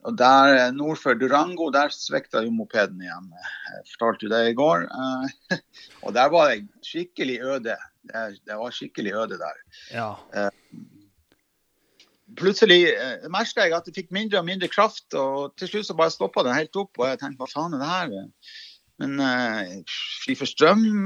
og 0.07 0.15
der 0.15 0.53
eh, 0.55 0.73
nord 0.75 0.99
for 1.01 1.17
Durango, 1.19 1.67
der 1.73 1.91
svikta 1.91 2.41
jo 2.45 2.53
mopeden 2.55 3.01
igjen. 3.03 3.27
Jeg 3.73 3.81
fortalte 3.91 4.27
jo 4.27 4.31
det 4.31 4.43
i 4.51 4.55
går. 4.55 4.85
Eh, 4.87 5.57
og 6.05 6.13
der 6.15 6.31
var 6.31 6.53
det 6.53 6.67
skikkelig 6.85 7.41
øde. 7.43 7.75
Det, 8.07 8.55
var 8.55 8.71
skikkelig 8.71 9.13
øde 9.19 9.39
der. 9.41 9.59
Ja. 9.91 10.47
Plutselig 12.39 12.85
eh, 12.93 13.27
merket 13.33 13.65
jeg 13.65 13.75
at 13.75 13.89
jeg 13.89 13.97
fikk 13.99 14.15
mindre 14.15 14.39
og 14.39 14.47
mindre 14.47 14.71
kraft, 14.71 15.09
og 15.13 15.51
til 15.59 15.73
slutt 15.73 15.89
så 15.89 15.97
bare 15.99 16.15
stoppa 16.15 16.45
den 16.47 16.55
helt 16.55 16.79
opp. 16.79 16.95
Og 17.01 17.09
jeg 17.09 17.19
tenkte 17.19 17.43
hva 17.43 17.51
faen 17.51 17.75
er 17.75 17.83
det 17.83 17.91
her? 17.91 18.31
Men 18.97 19.19
fri 20.23 20.33
for 20.33 20.49
strøm 20.49 21.03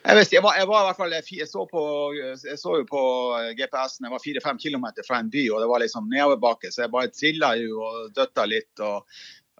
Jeg 0.00 0.16
vet 0.16 0.32
jeg 0.32 0.42
var, 0.42 0.56
jeg 0.56 0.68
var 0.70 0.80
i 0.80 0.86
hvert 0.88 0.96
fall 0.96 1.12
jeg 1.12 1.48
så, 1.48 1.66
på, 1.68 1.82
jeg 2.16 2.56
så 2.58 2.78
jo 2.80 2.86
på 2.88 3.02
GPS-en, 3.58 4.06
jeg 4.06 4.14
var 4.14 4.22
fire-fem 4.22 4.60
kilometer 4.62 5.04
fra 5.06 5.18
en 5.20 5.28
by, 5.32 5.42
og 5.52 5.60
det 5.60 5.68
var 5.68 5.82
liksom 5.82 6.08
nedoverbakke, 6.08 6.70
så 6.72 6.86
jeg 6.86 6.92
bare 6.94 7.12
trilla 7.12 7.52
jo 7.60 7.82
og 7.84 8.14
døtta 8.16 8.46
litt. 8.48 8.72
og 8.80 9.04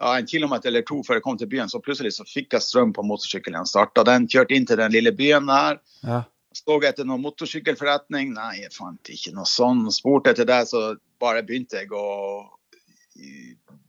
ja, 0.00 0.14
En 0.16 0.26
kilometer 0.30 0.72
eller 0.72 0.86
to 0.88 1.02
før 1.04 1.18
jeg 1.18 1.26
kom 1.26 1.36
til 1.40 1.50
byen, 1.52 1.68
så 1.68 1.82
plutselig 1.84 2.14
så 2.16 2.24
fikk 2.24 2.56
jeg 2.56 2.64
strøm 2.64 2.94
på 2.96 3.04
motorsykkelen. 3.04 3.68
Starta 3.68 4.04
den, 4.08 4.28
kjørte 4.32 4.56
inn 4.56 4.68
til 4.68 4.80
den 4.80 4.96
lille 4.96 5.12
byen 5.16 5.50
der. 5.50 5.82
ja. 6.06 6.24
Så 6.50 6.80
etter 6.82 7.06
noen 7.06 7.22
motorsykkelforretning. 7.22 8.32
Nei, 8.34 8.64
jeg 8.64 8.72
fant 8.74 9.10
ikke 9.12 9.30
noe 9.36 9.46
sånn. 9.46 9.84
Spurte 9.94 10.32
etter 10.32 10.48
det, 10.48 10.64
så 10.66 10.96
bare 11.22 11.44
begynte 11.46 11.78
jeg 11.78 11.92
å 11.94 12.48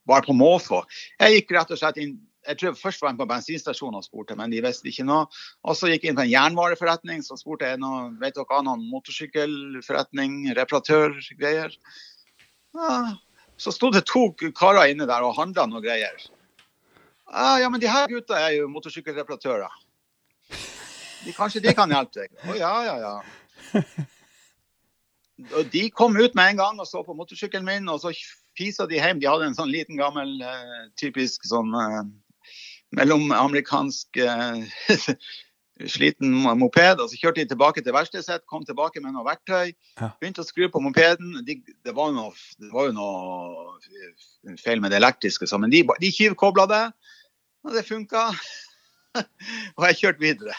Bare 0.06 0.26
på 0.26 0.34
måfå. 0.36 0.82
Jeg 1.22 1.40
gikk 1.40 1.54
rett 1.56 1.72
og 1.72 1.80
slett 1.80 1.98
inn 2.02 2.16
jeg 2.48 2.58
tror 2.58 2.78
først 2.78 3.02
var 3.04 3.12
jeg 3.12 3.20
på 3.20 3.28
bensinstasjonen 3.30 4.00
og 4.00 4.06
spurte, 4.06 4.36
men 4.38 4.54
de 4.54 4.62
visste 4.66 4.90
ikke 4.90 5.06
noe. 5.06 5.28
Og 5.68 5.78
så 5.78 5.92
gikk 5.92 6.06
jeg 6.06 6.14
inn 6.14 6.18
på 6.20 6.26
en 6.26 6.32
jernvareforretning, 6.32 7.22
så 7.26 7.38
spurte 7.40 7.70
jeg 7.70 7.82
noe, 7.82 8.10
vet 8.22 8.38
dere 8.38 8.58
av 8.58 8.66
noen 8.66 8.88
motorsykkelforretning, 8.90 10.40
reparatørgreier. 10.58 11.76
Ja, 12.78 12.96
så 13.62 13.74
sto 13.76 13.92
det 13.94 14.08
to 14.10 14.32
karer 14.58 14.90
inne 14.90 15.06
der 15.10 15.26
og 15.28 15.36
handla 15.38 15.68
noe 15.70 15.84
greier. 15.84 16.18
Ja, 17.32 17.70
men 17.70 17.80
de 17.80 17.90
her 17.92 18.10
gutta 18.12 18.40
er 18.40 18.58
jo 18.58 18.72
motorsykkelreparatører. 18.72 19.70
De, 21.22 21.34
kanskje 21.38 21.62
de 21.62 21.76
kan 21.78 21.92
hjelpe 21.94 22.24
deg? 22.24 22.34
Å 22.50 22.58
ja, 22.58 22.72
ja, 22.88 22.96
ja. 23.04 23.86
Og 25.58 25.70
de 25.74 25.84
kom 25.94 26.18
ut 26.18 26.34
med 26.38 26.52
en 26.52 26.60
gang 26.60 26.82
og 26.82 26.88
så 26.90 27.04
på 27.06 27.16
motorsykkelen 27.18 27.66
min, 27.66 27.90
og 27.90 28.02
så 28.02 28.12
fisa 28.58 28.88
de 28.90 28.98
hjem. 28.98 29.22
De 29.22 29.30
hadde 29.30 29.48
en 29.52 29.58
sånn 29.58 29.72
liten, 29.72 29.98
gammel, 30.02 30.34
eh, 30.42 30.90
typisk 31.00 31.46
sånn 31.48 31.70
eh, 32.92 32.98
mellomamerikansk 33.00 34.18
eh, 34.26 35.16
sliten 35.88 36.34
moped. 36.60 37.02
Og 37.02 37.10
så 37.10 37.20
kjørte 37.20 37.42
de 37.42 37.52
tilbake 37.52 37.84
til 37.84 37.96
verkstedet 37.96 38.28
sitt, 38.28 38.48
kom 38.50 38.66
tilbake 38.68 39.04
med 39.04 39.16
noe 39.16 39.26
verktøy. 39.28 39.74
Begynte 40.22 40.44
å 40.44 40.48
skru 40.48 40.68
på 40.72 40.82
mopeden. 40.84 41.40
De, 41.48 41.58
det, 41.72 41.96
var 41.98 42.14
noe, 42.16 42.34
det 42.62 42.72
var 42.74 42.90
jo 42.90 42.98
noe 42.98 44.58
feil 44.62 44.84
med 44.84 44.94
det 44.94 45.02
elektriske, 45.02 45.48
så, 45.50 45.60
men 45.62 45.74
de, 45.74 45.84
de 46.02 46.12
tyvkobla 46.16 46.68
det, 46.72 46.84
og 47.66 47.78
det 47.78 47.86
funka. 47.88 48.28
og 49.78 49.88
jeg 49.90 50.00
kjørte 50.04 50.24
videre. 50.24 50.58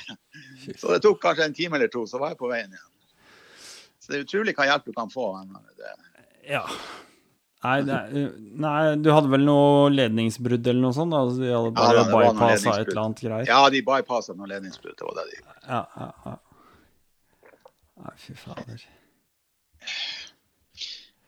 Så 0.76 0.92
det 0.92 1.02
tok 1.04 1.22
kanskje 1.22 1.48
en 1.48 1.56
time 1.56 1.78
eller 1.78 1.92
to, 1.92 2.04
så 2.08 2.20
var 2.20 2.34
jeg 2.34 2.42
på 2.42 2.50
veien 2.50 2.72
igjen. 2.72 2.88
Så 4.02 4.10
det 4.10 4.18
er 4.18 4.26
utrolig 4.26 4.56
hva 4.58 4.66
hjelp 4.66 4.88
du 4.88 4.94
kan 4.96 5.10
få. 5.12 5.28
Det, 5.78 5.92
ja. 6.50 6.64
Nei, 7.62 7.76
er, 7.94 8.30
nei, 8.58 8.78
du 8.98 9.10
hadde 9.14 9.30
vel 9.30 9.44
noe 9.46 9.90
ledningsbrudd 9.94 10.66
eller 10.66 10.82
noe 10.82 10.96
sånt? 10.96 11.14
Altså, 11.14 11.38
de 11.38 11.52
hadde 11.54 11.74
bare 11.76 12.02
noe 12.08 12.32
bypassa 12.34 12.72
et 12.80 12.88
eller 12.90 13.02
annet 13.04 13.20
greier? 13.22 13.46
ja, 13.46 13.60
de 13.70 13.82
bypassa 13.86 14.34
noe 14.34 14.48
ledningsbrudd. 14.50 14.96
Det 14.98 15.06
var 15.06 15.14
det 15.20 15.26
de 15.30 15.36
gjorde. 15.38 15.60
Ja, 15.68 15.82
ja, 16.00 16.08
ja. 16.26 16.34
Nei, 18.02 18.14
fy 18.18 18.34
fader. 18.34 18.82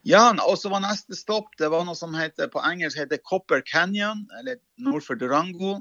Ja, 0.05 0.24
og 0.44 0.59
så 0.61 0.69
var 0.73 0.82
neste 0.85 1.16
stopp 1.16 1.55
det 1.61 1.70
var 1.73 1.86
noe 1.86 1.97
som 1.97 2.12
heter, 2.19 2.51
på 2.52 2.61
engelsk 2.66 2.98
heter 3.01 3.20
Copper 3.24 3.62
Canyon, 3.65 4.27
eller 4.40 4.59
nord 4.77 5.06
for 5.06 5.16
Durango. 5.16 5.78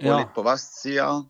Går 0.00 0.08
Ja. 0.08 0.18
litt 0.22 0.32
på 0.34 0.42
vestsida. 0.42 1.26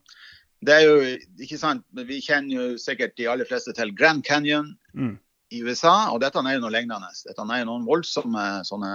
Det 0.62 0.72
er 0.78 0.86
jo, 0.86 1.18
ikke 1.42 1.58
sant, 1.58 1.84
men 1.92 2.06
Vi 2.06 2.20
kjenner 2.22 2.54
jo 2.54 2.78
sikkert 2.78 3.16
de 3.16 3.26
aller 3.26 3.44
fleste 3.44 3.74
til 3.74 3.90
Grand 3.94 4.22
Canyon 4.24 4.76
Mm. 4.94 5.18
I 5.52 5.60
USA, 5.66 5.94
og 6.12 6.20
dette 6.22 6.40
er 6.40 6.56
jo 6.56 6.62
noe 6.64 6.72
lignende. 6.74 7.10
Dette 7.26 7.44
er 7.44 7.62
jo 7.62 7.68
noen 7.68 7.84
voldsomme 7.88 8.46
sånne 8.68 8.92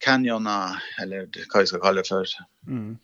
canyoner, 0.00 0.80
eller 1.02 1.28
hva 1.52 1.62
vi 1.62 1.68
skal 1.70 1.82
kalle 1.84 2.00
det 2.02 2.08
for. 2.08 2.34
Mm. 2.66 2.94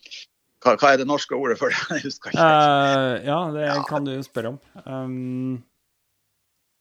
Hva, 0.64 0.72
hva 0.80 0.92
er 0.94 1.02
det 1.02 1.06
norske 1.08 1.36
ordet 1.36 1.58
for 1.60 1.72
det? 1.72 1.80
Jeg 1.98 2.06
husker 2.08 2.32
ikke. 2.32 2.42
Uh, 2.42 3.14
ja, 3.26 3.40
det 3.54 3.66
Ja. 3.68 3.80
kan 3.88 4.06
du 4.08 4.14
spørre 4.24 4.54
om. 4.54 4.60
Um, 4.86 5.64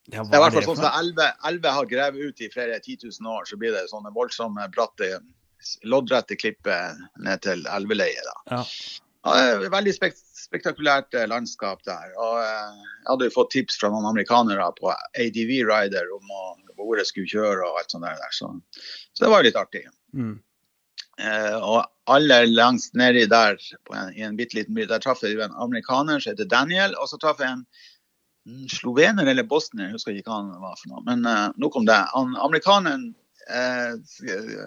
ja, 0.08 0.22
Det 0.22 0.32
er 0.32 0.38
i 0.38 0.42
hvert 0.42 0.54
er 0.54 0.60
fall 0.60 0.68
sånn 0.70 0.80
som 0.84 1.00
elver 1.00 1.00
elve, 1.02 1.30
elve 1.50 1.72
har 1.76 1.88
grevet 1.90 2.28
ut 2.30 2.40
i 2.46 2.50
flere 2.52 2.78
10 2.80 3.08
000 3.10 3.30
år, 3.32 3.48
så 3.50 3.58
blir 3.60 3.74
det 3.74 3.88
sånne 3.90 4.12
voldsomme, 4.14 4.68
bratte, 4.74 5.18
loddrette 5.84 6.38
klipper 6.38 6.94
ned 7.26 7.42
til 7.42 7.66
elveleiet. 7.74 8.30
Ja. 8.52 8.62
Ja, 9.26 9.58
det 9.58 9.66
er 9.66 9.72
veldig 9.74 9.94
spekt 9.96 10.22
spektakulært 10.46 11.14
eh, 11.16 11.26
landskap 11.30 11.82
der. 11.88 12.12
Og 12.14 12.38
eh, 12.38 12.82
jeg 13.02 13.08
hadde 13.10 13.28
jo 13.28 13.34
fått 13.34 13.52
tips 13.56 13.80
fra 13.80 13.90
noen 13.90 14.06
amerikanere 14.12 14.68
på 14.78 14.92
ADV 14.92 15.52
Rider 15.66 16.12
om 16.14 16.30
å, 16.30 16.44
hvor 16.78 17.00
jeg 17.00 17.10
skulle 17.10 17.30
kjøre 17.32 17.66
og 17.66 17.80
alt 17.80 17.94
sånt 17.94 18.06
der. 18.06 18.20
Så, 18.36 18.52
så 19.16 19.24
det 19.24 19.32
var 19.32 19.42
jo 19.42 19.48
litt 19.48 19.60
artig. 19.60 19.82
Mm. 20.14 20.36
Eh, 21.16 21.56
og 21.56 21.82
aller 22.12 22.46
langs 22.52 22.90
nedi 22.94 23.26
der, 23.30 23.58
på 23.88 23.96
en, 23.96 24.14
i 24.14 24.24
en 24.26 24.38
bitte 24.38 24.58
liten 24.58 24.76
by, 24.76 24.86
der 24.88 25.02
traff 25.02 25.24
jeg 25.24 25.40
en 25.42 25.58
amerikaner 25.66 26.22
som 26.22 26.34
heter 26.34 26.50
Daniel. 26.50 26.96
Og 27.00 27.10
så 27.10 27.20
traff 27.20 27.42
jeg 27.42 27.56
en 27.56 27.66
slovener 28.70 29.26
eller 29.26 29.46
bosnier, 29.48 29.88
jeg 29.88 29.96
husker 29.96 30.14
ikke 30.14 30.30
hva 30.30 30.42
han 30.44 30.52
var 30.62 30.76
for 30.78 30.92
noe. 30.92 31.06
Men 31.08 31.26
eh, 31.26 31.46
nok 31.62 31.80
om 31.80 31.88
det. 31.88 31.98
Han, 32.14 32.36
amerikaneren 32.46 33.08
eh, 33.50 33.96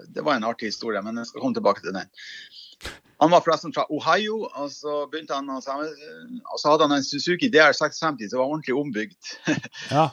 Det 0.09 0.25
var 0.25 0.35
en 0.35 0.49
artig 0.49 0.73
historie, 0.73 1.01
men 1.05 1.21
jeg 1.21 1.31
skal 1.31 1.45
komme 1.45 1.57
tilbake 1.57 1.85
til 1.85 1.95
den. 1.95 2.11
Han 3.19 3.31
var 3.33 3.41
forresten 3.43 3.73
fra 3.75 3.83
Ohio, 3.91 4.45
og 4.47 4.69
så 4.71 5.01
begynte 5.11 5.35
han 5.35 5.49
å 5.51 5.59
samme, 5.63 5.89
og 6.53 6.59
så 6.61 6.71
hadde 6.71 6.87
han 6.87 6.97
en 6.97 7.03
Suzuki 7.03 7.49
DR650 7.51 8.29
som 8.31 8.39
var 8.39 8.47
ordentlig 8.53 8.77
ombygd. 8.79 9.35
Ja. 9.91 10.09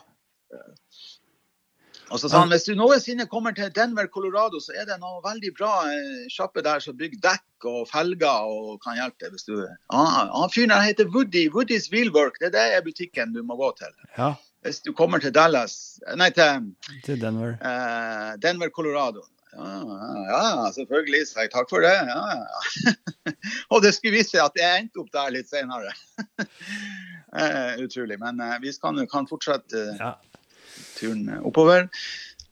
Og 2.07 2.21
så 2.23 2.29
sa 2.31 2.39
han 2.45 2.53
hvis 2.55 2.69
du 2.69 2.77
noensinne 2.79 3.25
kommer 3.27 3.51
til 3.55 3.67
Denver, 3.75 4.07
Colorado, 4.15 4.61
så 4.63 4.71
er 4.79 4.85
det 4.87 5.01
noe 5.03 5.19
veldig 5.25 5.51
bra 5.59 5.71
eh, 5.91 6.29
sjappe 6.31 6.63
der 6.63 6.79
som 6.85 6.95
bygger 6.99 7.19
dekk 7.25 7.67
og 7.67 7.81
felger 7.91 8.47
og 8.47 8.77
kan 8.85 8.95
hjelpe 8.95 9.25
deg. 9.25 9.33
hvis 9.35 9.49
du... 9.49 9.57
Han, 9.91 10.31
han 10.31 10.53
fyren 10.55 10.71
der 10.71 10.85
heter 10.87 11.11
Woody. 11.11 11.49
Woodys 11.51 11.89
Wheelwork. 11.91 12.39
Det 12.39 12.53
er 12.53 12.77
det 12.77 12.85
butikken 12.87 13.35
du 13.35 13.43
må 13.43 13.59
gå 13.59 13.73
til. 13.83 13.91
ja. 14.19 14.35
Hvis 14.67 14.81
du 14.83 14.93
kommer 14.99 15.21
til 15.23 15.31
Dallas 15.31 16.01
Nei, 16.19 16.31
til 16.35 16.71
Til 17.05 17.21
Denver. 17.23 17.53
eh, 17.63 18.33
Denver, 18.43 18.71
Colorado. 18.75 19.23
Ja, 19.57 20.71
selvfølgelig. 20.75 21.23
sa 21.29 21.45
jeg 21.45 21.53
takk 21.55 21.71
for 21.71 21.85
det. 21.85 21.93
Ja, 21.93 22.23
ja. 22.37 22.95
og 23.73 23.83
det 23.85 23.95
skulle 23.97 24.17
vise 24.19 24.35
seg 24.35 24.45
at 24.45 24.61
jeg 24.61 24.83
endte 24.83 25.03
opp 25.03 25.11
der 25.15 25.33
litt 25.35 25.49
senere. 25.51 25.93
eh, 27.41 27.75
utrolig. 27.85 28.19
Men 28.23 28.41
eh, 28.45 28.57
vi 28.63 28.73
kan, 28.83 29.01
kan 29.13 29.29
fortsette 29.31 29.83
eh, 29.95 30.01
Ja. 30.01 30.15
turen 30.99 31.29
oppover. 31.43 31.89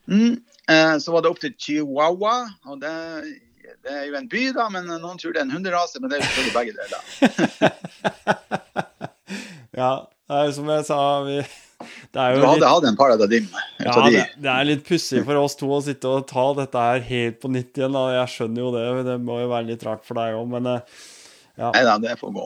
Mm. 0.06 0.40
Eh, 0.70 0.94
så 0.98 1.12
var 1.12 1.24
det 1.24 1.32
opp 1.32 1.42
til 1.42 1.54
Chihuahua. 1.58 2.36
og 2.64 2.80
det, 2.80 2.94
det 3.84 3.92
er 3.92 4.08
jo 4.08 4.16
en 4.20 4.28
by, 4.32 4.46
da, 4.56 4.68
men 4.72 4.88
noen 4.88 5.20
tror 5.20 5.36
det 5.36 5.42
er 5.42 5.48
en 5.48 5.56
hunderase. 5.58 6.00
Men 6.00 6.10
det 6.10 6.18
er 6.18 6.24
jo 6.24 6.28
selvfølgelig 6.30 6.56
begge 6.56 6.74
deler. 6.80 7.02
ja. 9.82 9.92
Det 10.24 10.36
er 10.40 10.52
som 10.56 10.68
jeg 10.72 10.84
sa, 10.88 10.98
vi 11.26 11.34
Du 12.10 12.20
hadde 12.20 12.40
litt 12.42 12.68
hatt 12.68 12.88
en 12.90 12.98
paradigm. 12.98 13.48
ja, 13.78 13.92
av 13.92 14.08
de. 14.08 14.18
det, 14.18 14.26
det 14.44 14.52
er 14.54 14.70
litt 14.70 14.86
pussig 14.86 15.24
for 15.26 15.42
oss 15.42 15.58
to 15.60 15.70
å 15.74 15.82
sitte 15.84 16.10
og 16.10 16.26
ta 16.30 16.50
dette 16.58 16.88
her 16.88 17.04
helt 17.08 17.40
på 17.42 17.52
nytt 17.52 17.80
igjen. 17.80 17.96
Da. 17.96 18.06
Jeg 18.20 18.34
skjønner 18.36 18.66
jo 18.66 18.74
det, 18.74 18.84
det 19.10 19.18
må 19.22 19.40
jo 19.42 19.52
være 19.52 19.70
litt 19.72 19.86
rart 19.86 20.04
for 20.06 20.20
deg 20.20 20.38
òg, 20.38 20.46
men 20.56 20.74
ja. 20.74 21.70
Nei 21.70 21.82
da, 21.86 21.98
det 22.02 22.18
får 22.18 22.34
gå. 22.34 22.44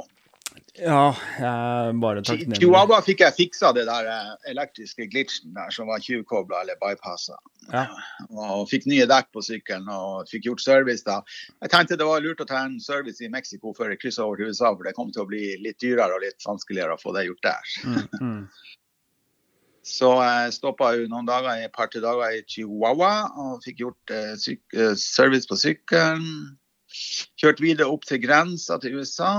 ja, 0.78 1.05
jeg 1.40 1.94
bare 2.02 2.23
takknemlig. 2.23 2.59
Chihuahua 2.60 2.98
fikk 3.05 3.23
jeg 3.24 3.36
fiksa 3.36 3.70
det 3.74 3.86
der 3.89 4.09
eh, 4.12 4.35
elektriske 4.52 5.09
glitchen 5.10 5.55
der 5.56 5.73
som 5.74 5.89
var 5.90 6.02
tjuvkobla 6.05 6.60
eller 6.62 6.78
bypassa. 6.82 7.39
Ja. 7.73 7.86
Og 8.31 8.69
fikk 8.70 8.86
nye 8.90 9.06
dekk 9.09 9.32
på 9.35 9.43
sykkelen 9.44 9.89
og 9.93 10.28
fikk 10.31 10.48
gjort 10.51 10.65
service 10.65 11.06
da. 11.06 11.20
Jeg 11.65 11.73
tenkte 11.73 11.98
det 12.01 12.09
var 12.09 12.23
lurt 12.24 12.44
å 12.44 12.48
ta 12.48 12.62
en 12.66 12.78
service 12.85 13.24
i 13.24 13.32
Mexico 13.32 13.74
før 13.77 13.94
jeg 13.94 14.02
kryssa 14.05 14.27
over 14.27 14.40
til 14.40 14.52
USA, 14.52 14.73
for 14.74 14.89
det 14.89 14.97
kom 14.98 15.12
til 15.15 15.24
å 15.24 15.31
bli 15.31 15.56
litt 15.65 15.81
dyrere 15.82 16.19
og 16.19 16.24
litt 16.24 16.47
vanskeligere 16.47 16.97
å 16.97 17.02
få 17.02 17.16
det 17.16 17.27
gjort 17.28 17.48
der. 17.48 17.74
Mm, 17.89 18.05
mm. 18.20 18.43
Så 19.89 20.10
jeg 20.20 20.55
stoppa 20.59 20.93
noen 21.09 21.28
dager, 21.28 21.65
et 21.65 21.73
par-tre 21.74 22.02
dager 22.05 22.36
i 22.36 22.44
Chihuahua 22.44 23.12
og 23.40 23.62
fikk 23.65 23.82
gjort 23.85 24.12
eh, 24.12 24.35
eh, 24.77 24.94
service 25.01 25.48
på 25.48 25.56
sykkelen. 25.59 26.56
Kjørt 27.40 27.62
videre 27.62 27.89
opp 27.93 28.05
til 28.09 28.20
grensa 28.20 28.78
til 28.82 28.98
USA. 29.01 29.32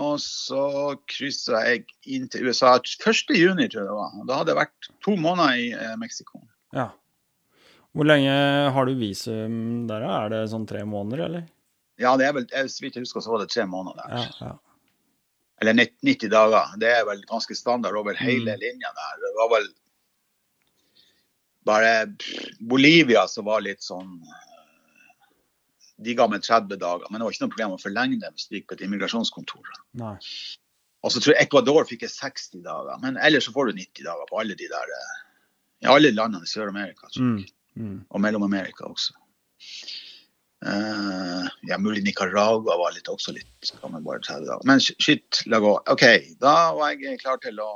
Og 0.00 0.16
så 0.24 0.64
kryssa 1.10 1.62
jeg 1.66 1.84
inn 2.08 2.28
til 2.32 2.48
USA 2.48 2.78
1. 2.80 3.34
juni, 3.36 3.68
tror 3.68 3.82
jeg 3.82 3.88
det 3.88 3.96
var. 3.98 4.18
Da 4.28 4.40
hadde 4.40 4.54
jeg 4.54 4.60
vært 4.62 4.90
to 5.04 5.16
måneder 5.20 5.60
i 5.60 5.70
eh, 5.76 5.96
Mexico. 6.00 6.42
Ja. 6.76 6.90
Hvor 7.92 8.08
lenge 8.08 8.32
har 8.72 8.88
du 8.88 8.94
visum 8.96 9.86
der. 9.88 10.04
Er 10.08 10.32
det 10.32 10.44
sånn 10.52 10.68
tre 10.68 10.84
måneder, 10.88 11.26
eller? 11.28 11.48
Ja, 12.00 12.14
det 12.20 12.28
er 12.28 12.36
vel, 12.36 12.46
jeg, 12.48 12.70
så 12.72 12.84
vidt 12.84 12.96
jeg 12.96 13.04
husker, 13.04 13.24
så 13.24 13.34
var 13.34 13.44
det 13.44 13.52
tre 13.52 13.66
måneder 13.68 14.00
der. 14.00 14.14
Ja, 14.16 14.46
ja. 14.48 14.54
Eller 15.62 15.76
90 15.78 16.30
dager. 16.32 16.74
Det 16.82 16.90
er 16.90 17.04
vel 17.06 17.22
ganske 17.30 17.54
standard 17.54 17.94
over 17.98 18.18
hele 18.18 18.56
linja 18.58 18.90
der. 18.98 19.20
Det 19.22 19.32
var 19.38 19.52
vel 19.52 19.68
bare 21.62 21.92
Bolivia 22.58 23.28
som 23.30 23.46
var 23.46 23.62
litt 23.62 23.84
sånn 23.86 24.16
De 26.02 26.16
ga 26.18 26.26
meg 26.26 26.42
30 26.42 26.80
dager, 26.82 27.06
men 27.10 27.20
det 27.20 27.28
var 27.28 27.34
ikke 27.36 27.44
noe 27.44 27.52
problem 27.54 27.76
å 27.76 27.78
forlenge 27.78 28.18
det 28.18 28.32
hvis 28.34 28.48
du 28.50 28.56
gikk 28.56 28.72
på 28.72 28.74
et 28.74 28.84
immigrasjonskontor. 28.88 29.68
Nei. 30.00 30.16
Og 31.02 31.12
så 31.14 31.22
tror 31.22 31.36
jeg 31.36 31.46
Ecuador 31.46 31.86
fikk 31.86 32.02
60 32.10 32.64
dager, 32.64 32.98
men 33.02 33.18
ellers 33.22 33.46
så 33.46 33.54
får 33.54 33.70
du 33.70 33.78
90 33.78 34.06
dager 34.08 34.26
på 34.30 34.40
alle 34.42 34.56
de 34.58 34.66
der 34.70 34.94
eh, 34.96 35.12
i 35.82 35.90
alle 35.90 36.10
landene 36.14 36.46
i 36.46 36.50
Sør-Amerika. 36.50 37.10
Mm. 37.18 37.38
Mm. 37.78 37.96
Og 38.10 38.22
Mellom-Amerika 38.22 38.86
også. 38.86 39.14
Eh, 40.66 41.46
ja, 41.68 41.78
mulig 41.78 42.04
Nicaragua 42.04 42.76
var 42.78 42.94
litt, 42.94 43.08
også 43.10 43.34
litt 43.34 43.72
bare 43.82 44.20
30 44.22 44.46
dager. 44.46 44.66
Men 44.68 44.80
shit, 44.80 45.42
la 45.50 45.58
gå. 45.62 45.72
OK, 45.90 46.04
da 46.42 46.56
var 46.76 46.94
jeg 46.94 47.18
klar 47.22 47.40
til 47.42 47.58
å, 47.62 47.70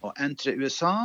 å 0.00 0.12
entre 0.16 0.56
USA. 0.56 0.96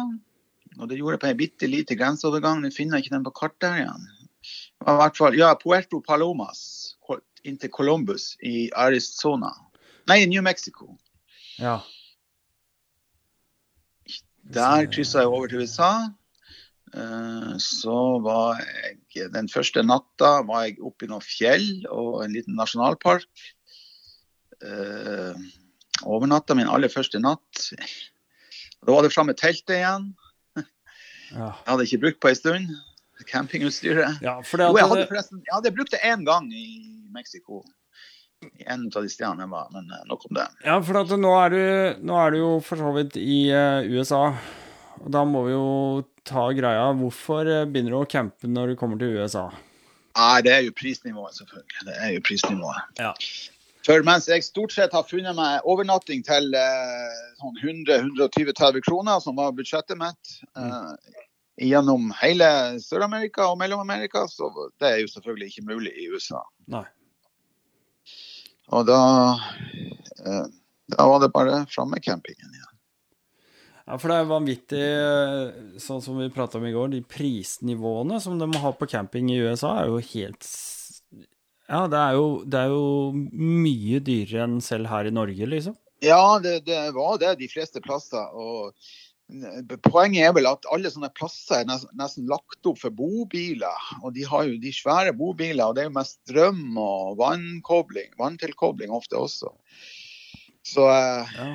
Og 0.79 0.87
det 0.87 1.01
gjorde 1.01 1.17
jeg 1.17 1.23
på 1.23 1.31
en 1.31 1.41
bitte 1.41 1.67
lite 1.67 1.99
grenseovergang. 1.99 2.61
Nå 2.63 2.71
finner 2.71 2.97
jeg 2.97 3.07
ikke 3.07 3.17
den 3.17 3.27
på 3.27 3.35
kartet 3.41 3.69
her 3.73 3.83
igjen. 3.83 4.07
I 4.81 4.95
hvert 4.97 5.19
fall, 5.19 5.35
ja, 5.37 5.51
Puerto 5.59 5.99
Palomas 6.01 6.95
inntil 7.43 7.71
Columbus 7.73 8.35
i 8.45 8.69
Arizona. 8.77 9.49
Nei, 10.07 10.25
New 10.25 10.41
Mexico. 10.45 10.97
Ja. 11.57 11.81
Der 14.53 14.87
kryssa 14.91 15.23
jeg 15.23 15.31
over 15.31 15.47
til 15.47 15.65
USA. 15.65 15.91
Eh, 16.93 17.53
Så 17.63 17.97
var 18.23 18.59
jeg 18.59 19.31
Den 19.31 19.47
første 19.47 19.83
natta 19.85 20.41
var 20.47 20.65
jeg 20.67 20.77
oppe 20.83 21.05
i 21.05 21.11
noen 21.11 21.23
fjell 21.23 21.85
og 21.89 22.23
en 22.25 22.33
liten 22.35 22.55
nasjonalpark. 22.59 23.27
Eh, 24.61 25.33
Overnatta 26.05 26.55
min 26.57 26.67
aller 26.69 26.89
første 26.89 27.19
natt. 27.21 27.67
Da 28.81 28.95
var 28.95 29.05
det 29.05 29.11
framme 29.13 29.35
teltet 29.37 29.75
igjen. 29.77 30.07
Ja, 31.31 31.51
Jeg 31.63 31.67
hadde 31.69 31.85
ikke 31.87 31.99
brukt 32.01 32.19
på 32.23 32.31
en 32.31 32.35
stund. 32.39 32.71
Campingutstyret. 33.29 34.17
ja 34.25 34.39
Jo, 34.41 34.71
jeg 34.75 34.87
hadde 34.89 35.05
forresten 35.07 35.43
Jeg 35.45 35.53
hadde 35.53 35.71
brukt 35.75 35.91
det 35.93 35.99
én 36.03 36.25
gang 36.25 36.47
i 36.51 37.05
Mexico. 37.13 37.61
I 38.41 38.65
en 38.73 38.87
av 38.89 39.03
de 39.05 39.09
stedene 39.13 39.45
jeg 39.45 39.51
var, 39.51 39.67
men 39.71 39.85
eh, 39.93 40.01
nok 40.09 40.25
om 40.25 40.35
det. 40.39 40.47
ja, 40.65 40.79
for 40.81 40.97
nå, 41.21 41.33
er 41.45 41.49
du, 41.53 42.03
nå 42.09 42.15
er 42.17 42.31
du 42.33 42.37
jo 42.41 42.49
for 42.65 42.81
så 42.81 42.89
vidt 42.95 43.15
i 43.21 43.43
USA. 43.93 44.31
Og 45.01 45.09
da 45.13 45.23
må 45.25 45.45
vi 45.47 45.55
jo 45.55 45.67
ta 46.27 46.47
greia. 46.55 46.91
Hvorfor 46.97 47.49
eh, 47.49 47.65
begynner 47.65 47.95
du 47.95 47.99
å 48.01 48.09
campe 48.09 48.49
når 48.49 48.73
du 48.73 48.79
kommer 48.79 49.01
til 49.01 49.17
USA? 49.17 49.47
Nei, 50.17 50.41
det 50.45 50.53
er 50.53 50.61
jo 50.67 50.75
prisnivået, 50.75 51.37
selvfølgelig. 51.39 51.87
Det 51.87 51.97
er 51.97 52.13
jo 52.15 52.21
prisnivået. 52.27 52.99
Ja. 52.99 53.13
For 53.85 54.05
mens 54.05 54.27
jeg 54.29 54.45
stort 54.45 54.73
sett 54.75 54.93
har 54.93 55.07
funnet 55.09 55.33
meg 55.37 55.65
overnatting 55.69 56.21
til 56.27 56.53
eh, 56.57 57.19
sånn 57.41 57.57
100-120-30 57.87 58.85
kroner, 58.85 59.21
som 59.23 59.39
var 59.39 59.55
budsjettet 59.57 59.97
mitt, 59.97 60.35
eh, 60.59 61.21
gjennom 61.61 62.11
hele 62.21 62.49
Sør-Amerika 62.83 63.47
og 63.49 63.57
Mellom-Amerika, 63.61 64.27
så 64.29 64.51
det 64.81 64.89
er 64.89 64.99
jo 65.01 65.09
selvfølgelig 65.15 65.49
ikke 65.51 65.69
mulig 65.71 65.93
i 65.97 66.09
USA. 66.13 66.43
Nei. 66.71 66.85
Og 68.71 68.85
da, 68.87 68.99
eh, 70.21 70.45
da 70.93 71.07
var 71.09 71.23
det 71.23 71.33
bare 71.33 71.63
framme 71.71 71.99
campingen 72.03 72.53
igjen. 72.53 72.67
Ja, 72.67 72.70
for 73.99 74.11
det 74.11 74.17
er 74.17 74.29
vanvittig, 74.29 74.81
eh, 74.81 75.77
sånn 75.81 76.01
som 76.03 76.19
vi 76.21 76.29
prata 76.33 76.59
om 76.59 76.65
i 76.67 76.73
går, 76.75 76.93
de 76.93 77.01
prisnivåene 77.03 78.19
som 78.23 78.37
de 78.39 78.47
må 78.47 78.61
ha 78.63 78.71
på 78.77 78.87
camping 78.89 79.31
i 79.33 79.39
USA, 79.41 79.81
er 79.81 79.91
jo 79.91 80.01
helt 80.13 80.47
Ja, 81.71 81.85
det 81.87 81.99
er 81.99 82.17
jo, 82.17 82.25
det 82.43 82.59
er 82.59 82.73
jo 82.73 83.11
mye 83.31 84.01
dyrere 84.03 84.43
enn 84.43 84.59
selv 84.63 84.91
her 84.91 85.07
i 85.07 85.13
Norge, 85.15 85.47
liksom. 85.47 85.77
Ja, 86.03 86.39
det, 86.43 86.65
det 86.65 86.81
var 86.95 87.19
det 87.21 87.37
de 87.39 87.47
fleste 87.47 87.79
plasser. 87.83 88.33
og 88.33 88.73
Poenget 89.85 90.25
er 90.27 90.33
vel 90.35 90.49
at 90.49 90.65
alle 90.73 90.89
sånne 90.91 91.11
plasser 91.15 91.61
er 91.61 91.69
nesten, 91.69 91.93
nesten 91.95 92.27
lagt 92.27 92.67
opp 92.67 92.81
for 92.81 92.91
bobiler. 92.91 93.85
Og 94.01 94.11
de 94.17 94.25
har 94.27 94.49
jo 94.49 94.57
de 94.59 94.73
svære 94.75 95.13
bobiler, 95.15 95.63
og 95.63 95.77
det 95.77 95.85
er 95.85 95.87
jo 95.87 95.95
mest 95.95 96.17
strøm 96.25 96.75
og 96.81 97.15
vannkobling, 97.21 98.11
vanntilkobling 98.19 98.91
ofte 98.91 99.21
også. 99.21 99.53
Så, 100.67 100.89
eh, 100.91 101.37
Ja. 101.37 101.51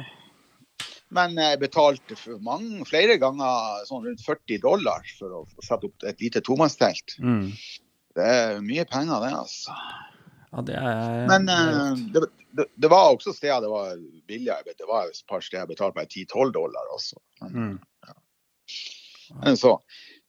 Men 1.15 1.37
jeg 1.39 1.59
betalte 1.61 2.17
mange, 2.43 2.85
flere 2.89 3.19
ganger 3.23 3.85
sånn 3.87 4.05
rundt 4.09 4.25
40 4.27 4.59
dollar 4.65 5.05
for 5.19 5.43
å 5.43 5.45
sette 5.63 5.87
opp 5.87 6.07
et 6.09 6.21
lite 6.21 6.41
tomannstelt. 6.43 7.15
Mm. 7.23 7.53
Det 8.17 8.27
er 8.33 8.61
mye 8.65 8.85
penger, 8.89 9.21
det, 9.23 9.33
altså. 9.37 9.77
Ja, 10.53 10.63
det 10.65 10.77
er 10.81 11.27
Men 11.29 11.47
det 11.47 11.57
eh, 11.61 12.03
det, 12.15 12.23
det, 12.57 12.67
det 12.81 12.89
var 12.91 13.11
også 13.13 13.35
steder 13.37 13.61
det 13.61 13.69
var 13.71 13.97
billigere. 14.27 14.75
Det 14.79 14.87
var 14.89 15.11
et 15.11 15.23
par 15.29 15.43
steder 15.45 15.67
jeg 15.67 15.75
betalte 15.75 15.99
bare 15.99 16.09
10-12 16.09 16.53
dollar 16.57 16.93
også. 16.97 17.21
Men, 17.43 17.57
Mm. 17.57 17.81
men 19.43 19.57
så. 19.61 19.77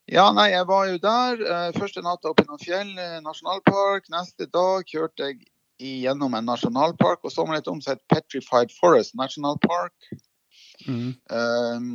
Ja, 0.07 0.29
nei, 0.31 0.49
jeg 0.53 0.65
var 0.67 0.85
jo 0.87 0.97
der. 1.03 1.41
eh, 1.43 1.71
Første 1.75 2.01
natta 2.03 2.29
oppe 2.31 2.43
i 2.45 2.47
noen 2.47 2.61
fjell, 2.63 2.91
eh, 2.99 3.17
nasjonalpark. 3.25 4.07
Neste 4.13 4.47
dag 4.51 4.85
kjørte 4.87 5.27
jeg 5.31 5.47
gjennom 6.03 6.33
en 6.33 6.47
nasjonalpark 6.47 7.23
og 7.27 7.31
så 7.33 7.45
meg 7.45 7.59
litt 7.59 7.67
om 7.71 7.81
seg 7.83 7.97
et 7.99 8.05
Petrified 8.09 8.71
Forest 8.79 9.15
National 9.19 9.57
Park. 9.63 9.93
Mm. 10.85 11.15
Um, 11.33 11.87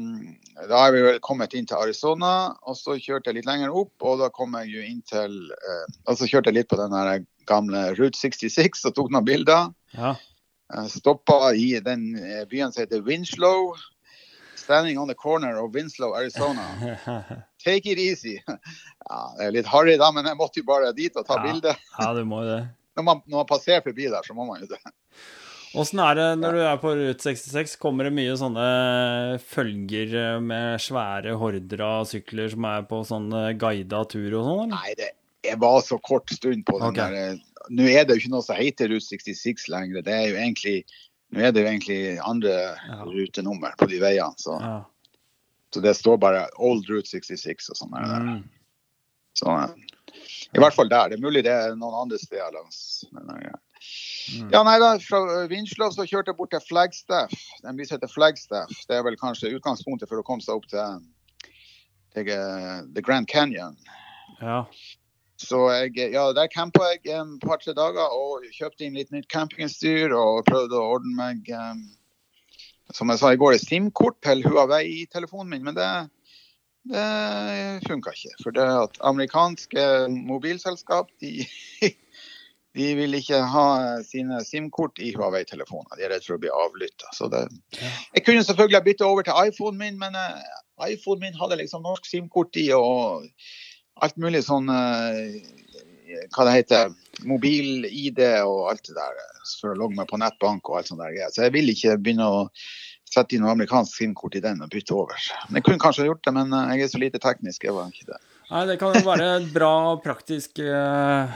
da 0.69 0.81
er 0.89 0.95
vi 0.97 1.05
vel 1.05 1.21
kommet 1.23 1.55
inn 1.55 1.69
til 1.71 1.79
Arizona, 1.79 2.33
og 2.67 2.75
så 2.77 2.97
kjørte 2.99 3.31
jeg 3.31 3.39
litt 3.39 3.49
lenger 3.49 3.71
opp. 3.71 3.95
Og 4.03 4.19
da 4.23 4.29
kom 4.35 4.57
jeg 4.59 4.73
jo 4.75 4.83
inn 4.83 5.01
til 5.07 5.39
uh, 5.53 5.87
Og 6.09 6.19
så 6.19 6.27
kjørte 6.27 6.51
jeg 6.51 6.59
litt 6.59 6.73
på 6.73 6.81
den 6.81 7.27
gamle 7.47 7.85
Route 7.99 8.19
66 8.19 8.85
og 8.91 8.97
tok 8.99 9.15
noen 9.15 9.27
bilder. 9.29 9.71
Ja. 9.95 10.17
Jeg 10.73 10.93
stoppa 10.95 11.53
i 11.53 11.75
den 11.85 12.15
eh, 12.17 12.45
byen 12.49 12.73
som 12.73 12.83
heter 12.87 13.03
Winslow. 13.05 13.75
Standing 14.57 14.97
on 14.99 15.09
the 15.11 15.15
corner 15.19 15.59
of 15.61 15.75
Winslow, 15.75 16.15
Arizona. 16.17 16.65
Take 17.65 17.91
it 17.93 17.99
easy. 17.99 18.39
Ja, 18.47 19.19
det 19.37 19.49
er 19.49 19.57
litt 19.59 19.69
harry 19.69 19.99
da, 20.01 20.09
men 20.15 20.25
jeg 20.31 20.39
måtte 20.39 20.63
jo 20.63 20.69
bare 20.71 20.95
dit 20.97 21.17
og 21.19 21.27
ta 21.27 21.37
Ja. 21.41 21.43
bilde. 21.45 21.75
ja, 21.99 22.13
du 22.15 22.25
må 22.25 22.41
jo 22.47 22.55
det. 22.55 22.63
Når 22.97 23.05
man, 23.05 23.21
når 23.27 23.43
man 23.43 23.49
passerer 23.51 23.83
forbi 23.85 24.09
der, 24.09 24.23
så 24.25 24.35
må 24.37 24.47
man 24.49 24.63
jo 24.63 24.71
det. 24.71 24.81
Åssen 25.78 26.01
er 26.05 26.19
det 26.19 26.28
når 26.43 26.53
du 26.59 26.61
er 26.66 26.77
på 26.82 26.90
Rute 26.99 27.24
66? 27.24 27.78
Kommer 27.81 28.05
det 28.09 28.12
mye 28.16 28.35
sånne 28.36 28.66
følger 29.40 30.40
med 30.44 30.82
svære 30.85 31.32
horder 31.40 31.81
av 31.86 32.05
sykler 32.11 32.51
som 32.53 32.66
er 32.69 32.85
på 32.90 33.01
sånn 33.09 33.31
guida 33.61 34.03
tur 34.11 34.36
og 34.36 34.49
sånn. 34.51 34.74
Nei, 34.74 34.93
det 34.99 35.15
jeg 35.43 35.59
var 35.59 35.81
så 35.82 35.99
kort 35.99 36.31
stund 36.31 36.65
på 36.69 36.78
den 36.78 36.93
okay. 36.93 37.11
der. 37.11 37.32
eh, 37.35 37.66
Nå 37.70 37.86
er 37.90 38.05
det 38.07 38.16
jo 38.16 38.20
ikke 38.23 38.32
noe 38.35 38.44
som 38.47 38.59
heter 38.59 38.90
Route 38.90 39.07
66 39.07 39.69
lenger. 39.70 40.03
Det 40.07 40.15
er 40.15 40.28
jo 40.31 40.39
egentlig, 40.39 40.77
nå 41.35 41.43
er 41.43 41.53
det 41.55 41.62
jo 41.62 41.70
egentlig 41.70 42.01
andre 42.27 42.55
Ja. 42.89 42.99
rutenummer 43.07 43.74
på 43.78 43.89
de 43.90 44.01
veiene. 44.03 44.35
Så, 44.39 44.59
Ja. 44.61 44.85
så 45.73 45.82
det 45.82 45.97
står 45.97 46.19
bare 46.19 46.49
Old 46.59 46.89
Route 46.90 47.09
66 47.09 47.70
og 47.70 47.77
sånn. 47.77 47.90
Mm. 47.90 48.44
Så, 49.35 49.47
eh, 49.51 49.74
I 50.55 50.59
hvert 50.59 50.74
fall 50.74 50.89
der. 50.89 51.09
Det 51.09 51.19
er 51.19 51.23
mulig 51.23 51.43
det 51.44 51.53
er 51.53 51.74
noen 51.74 52.03
andre 52.03 52.19
steder 52.19 52.53
langs 52.53 53.05
Men, 53.12 53.31
ja. 53.43 53.57
Mm. 54.31 54.49
Ja, 54.53 54.62
nei 54.66 54.78
da, 54.82 54.94
Fra 55.03 55.47
Vinslov 55.51 55.94
så 55.97 56.07
kjørte 56.07 56.32
jeg 56.32 56.39
bort 56.39 56.53
til 56.55 56.62
Flagstaff. 56.65 57.35
Den 57.65 57.78
byen 57.78 57.94
heter 57.94 58.11
Flagstaff. 58.11 58.73
Det 58.89 58.97
er 58.99 59.05
vel 59.07 59.19
kanskje 59.20 59.55
utgangspunktet 59.57 60.11
for 60.11 60.23
å 60.23 60.27
komme 60.27 60.44
seg 60.44 60.61
opp 60.61 60.69
til, 60.70 61.03
til 62.15 62.32
uh, 62.32 62.82
The 62.94 63.05
Grand 63.05 63.28
Canyon. 63.31 63.78
ja. 64.40 64.65
Så 65.43 65.59
jeg, 65.73 66.12
ja, 66.12 66.28
der 66.36 66.47
campa 66.53 66.85
jeg 66.93 67.01
et 67.11 67.43
par-tre 67.43 67.74
dager 67.74 68.15
og 68.15 68.44
kjøpte 68.55 68.86
inn 68.86 68.94
litt 68.99 69.11
nytt 69.11 69.27
campingutstyr 69.32 70.15
og 70.15 70.44
prøvde 70.47 70.78
å 70.78 70.93
ordne 70.99 71.16
meg 71.19 71.51
um, 71.57 71.81
Som 72.94 73.11
jeg 73.11 73.23
sa 73.23 73.32
i 73.32 73.40
går, 73.40 73.57
et 73.57 73.65
SIM-kort 73.65 74.20
til 74.23 74.44
Huawei-telefonen 74.44 75.51
min, 75.51 75.65
men 75.65 75.74
det, 75.74 75.89
det 76.93 77.07
funka 77.89 78.12
ikke. 78.12 78.35
For 78.43 78.55
det 78.55 78.66
at 78.69 78.99
amerikanske 79.09 79.86
mobilselskap 80.12 81.09
de, 81.24 81.47
de 82.74 82.94
vil 82.97 83.15
ikke 83.19 83.39
ha 83.53 83.65
sine 84.07 84.39
SIM-kort 84.44 84.99
i 85.05 85.11
Huawei-telefoner. 85.12 85.97
De 85.99 86.07
er 86.07 86.12
redd 86.15 86.24
for 86.24 86.39
å 86.39 86.40
bli 86.40 86.49
avlytta. 86.53 87.11
Så 87.12 87.28
det 87.32 87.43
Ja. 87.77 87.90
Jeg 88.16 88.24
kunne 88.24 88.44
selvfølgelig 88.44 88.78
ha 88.78 88.85
bytta 88.86 89.05
over 89.09 89.23
til 89.27 89.35
iPhonen 89.51 89.78
min, 89.78 89.99
men 90.01 90.15
eh, 90.16 90.93
iPhonen 90.94 91.20
min 91.27 91.35
hadde 91.40 91.59
liksom 91.61 91.82
norsk 91.85 92.07
SIM-kort 92.09 92.57
i 92.57 92.70
og 92.73 93.28
alt 94.03 94.16
mulig 94.16 94.40
sånn 94.47 94.69
eh, 94.73 95.43
Hva 96.32 96.44
det 96.49 96.55
heter 96.59 96.90
Mobil-ID 97.28 98.19
og 98.44 98.70
alt 98.73 98.82
det 98.89 98.97
der. 98.97 99.20
eh, 99.20 99.44
For 99.61 99.73
å 99.73 99.78
logge 99.78 99.97
meg 99.97 100.09
på 100.09 100.19
nettbank 100.20 100.69
og 100.69 100.78
alt 100.81 100.89
sånt 100.89 101.01
der. 101.05 101.16
Så 101.32 101.44
jeg 101.47 101.53
vil 101.53 101.69
ikke 101.73 101.99
begynne 102.01 102.24
å 102.28 102.43
sette 103.12 103.36
inn 103.36 103.43
noe 103.44 103.53
amerikansk 103.53 103.99
SIM-kort 104.01 104.36
i 104.36 104.40
den 104.40 104.62
og 104.65 104.70
bytte 104.73 104.94
over. 104.97 105.20
Men 105.49 105.61
Jeg 105.61 105.65
kunne 105.69 105.78
kanskje 105.85 106.05
ha 106.07 106.09
gjort 106.09 106.24
det, 106.24 106.32
men 106.32 106.49
jeg 106.73 106.81
er 106.86 106.89
så 106.89 107.01
lite 107.01 107.20
teknisk. 107.20 107.65
Jeg 107.65 107.74
var 107.77 107.90
ikke 107.93 108.09
det. 108.15 108.20
Nei, 108.51 108.64
det 108.69 108.74
kan 108.81 108.93
jo 108.97 109.01
være 109.06 109.27
et 109.39 109.47
bra 109.55 109.70
praktisk 110.02 110.59
eh, 110.60 111.31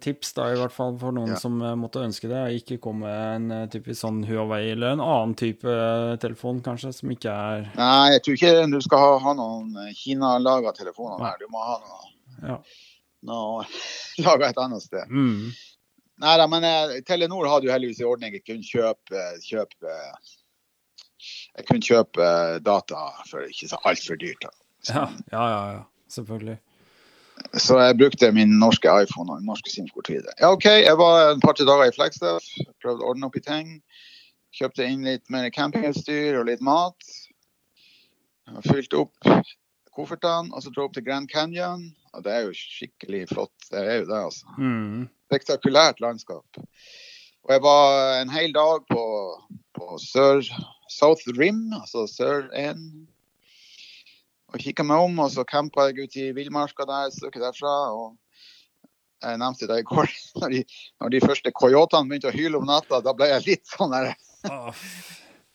tips, 0.00 0.30
da, 0.36 0.46
i 0.54 0.56
hvert 0.56 0.72
fall 0.72 0.94
for 1.00 1.12
noen 1.12 1.34
Ja. 1.34 1.40
som 1.40 1.58
eh, 1.60 1.74
måtte 1.76 2.00
ønske 2.04 2.30
det. 2.30 2.40
Ikke 2.60 2.78
komme 2.80 3.04
med 3.08 3.34
en 3.34 3.50
eh, 3.52 3.66
typisk 3.72 4.00
sånn 4.00 4.22
Huawei 4.28 4.70
eller 4.72 4.94
en 4.94 5.02
annen 5.04 5.34
type 5.36 5.68
eh, 5.68 6.14
telefon, 6.22 6.62
kanskje, 6.64 6.92
som 6.96 7.12
ikke 7.12 7.34
er 7.34 7.66
Nei, 7.76 8.14
jeg 8.14 8.22
tror 8.24 8.38
ikke 8.38 8.54
du 8.72 8.80
skal 8.86 9.02
ha, 9.04 9.12
ha 9.26 9.34
noen 9.36 9.76
Kina-laga 9.98 10.72
telefoner 10.78 11.20
Nei. 11.20 11.34
der. 11.34 11.44
Du 11.44 11.52
må 11.52 11.66
ha 11.68 11.76
noe, 11.82 12.10
Ja. 12.48 12.58
noe 13.28 13.66
laga 14.24 14.48
et 14.54 14.62
annet 14.64 14.82
sted. 14.86 15.10
Mm. 15.12 15.50
Nei 16.24 16.36
da, 16.38 16.46
men 16.48 16.64
eh, 16.64 17.00
Telenor 17.04 17.50
hadde 17.50 17.66
jo 17.68 17.74
heldigvis 17.74 18.00
i 18.00 18.08
ordning. 18.08 18.38
Jeg 18.38 18.46
kunne 18.46 18.64
kjøpe, 18.64 19.24
kjøpe 19.44 19.98
Jeg 21.58 21.66
kunne 21.68 21.84
kjøpe 21.84 22.28
data 22.64 23.08
for 23.28 23.44
ikke 23.48 23.68
så 23.70 23.78
altfor 23.84 24.16
dyrt. 24.20 24.44
Da. 24.46 24.54
Ja, 24.94 25.04
ja, 25.32 25.42
ja, 25.50 25.60
ja. 25.78 25.82
Selvfølgelig. 26.14 26.56
Så 27.58 27.78
jeg 27.80 27.98
brukte 27.98 28.30
min 28.32 28.58
norske 28.60 28.90
iPhone 29.02 29.32
og 29.32 29.40
min 29.40 29.48
norske 29.50 29.70
SIM-kort 29.70 30.08
videre. 30.10 30.34
Ja, 30.40 30.52
OK, 30.54 30.64
jeg 30.64 30.98
var 30.98 31.32
et 31.32 31.42
par-tre 31.42 31.66
dager 31.66 31.90
i 31.90 31.94
Flagstaff. 31.94 32.46
Prøvde 32.82 33.02
å 33.02 33.10
ordne 33.10 33.26
opp 33.28 33.38
i 33.38 33.42
ting. 33.44 33.80
Kjøpte 34.54 34.86
inn 34.86 35.02
litt 35.06 35.26
mer 35.34 35.50
campingutstyr 35.54 36.38
og 36.38 36.46
litt 36.50 36.62
mat. 36.62 37.10
Fylte 38.68 39.02
opp 39.02 39.34
koffertene 39.94 40.54
og 40.54 40.62
så 40.62 40.70
dro 40.74 40.86
opp 40.88 40.94
til 40.94 41.06
Grand 41.06 41.30
Canyon. 41.30 41.88
Og 42.14 42.22
det 42.26 42.34
er 42.34 42.46
jo 42.46 42.54
skikkelig 42.54 43.24
flott. 43.32 43.54
Det 43.70 43.82
er 43.82 44.00
jo 44.02 44.08
det, 44.10 44.20
altså. 44.30 44.54
Mm. 44.58 45.08
spektakulært 45.26 46.02
landskap. 46.04 46.62
Og 47.44 47.52
jeg 47.52 47.62
var 47.64 48.20
en 48.20 48.30
hel 48.30 48.54
dag 48.54 48.84
på, 48.90 49.04
på 49.74 49.98
sør, 50.00 50.44
South 50.88 51.26
Rim, 51.38 51.72
altså 51.74 52.06
sør 52.08 52.46
1. 52.54 52.78
Og 54.54 54.60
kikka 54.62 54.84
meg 54.86 55.02
om, 55.02 55.16
og 55.24 55.32
så 55.34 55.42
campa 55.48 55.88
jeg 55.90 56.04
ute 56.06 56.20
i 56.28 56.32
villmarka 56.36 56.86
der 56.86 57.10
stykke 57.10 57.40
derfra. 57.42 57.72
Og 57.96 58.14
jeg 59.24 59.40
nevnte 59.42 59.66
det 59.70 59.80
i 59.82 59.86
går. 59.88 60.10
Når 60.42 60.52
de, 60.54 60.60
når 61.02 61.12
de 61.14 61.20
første 61.24 61.50
coyotene 61.56 62.08
begynte 62.10 62.30
å 62.30 62.34
hyle 62.34 62.58
om 62.60 62.66
natta, 62.68 63.00
da 63.02 63.14
ble 63.16 63.30
jeg 63.32 63.44
litt 63.48 63.66
sånn 63.74 63.94
der 63.94 64.12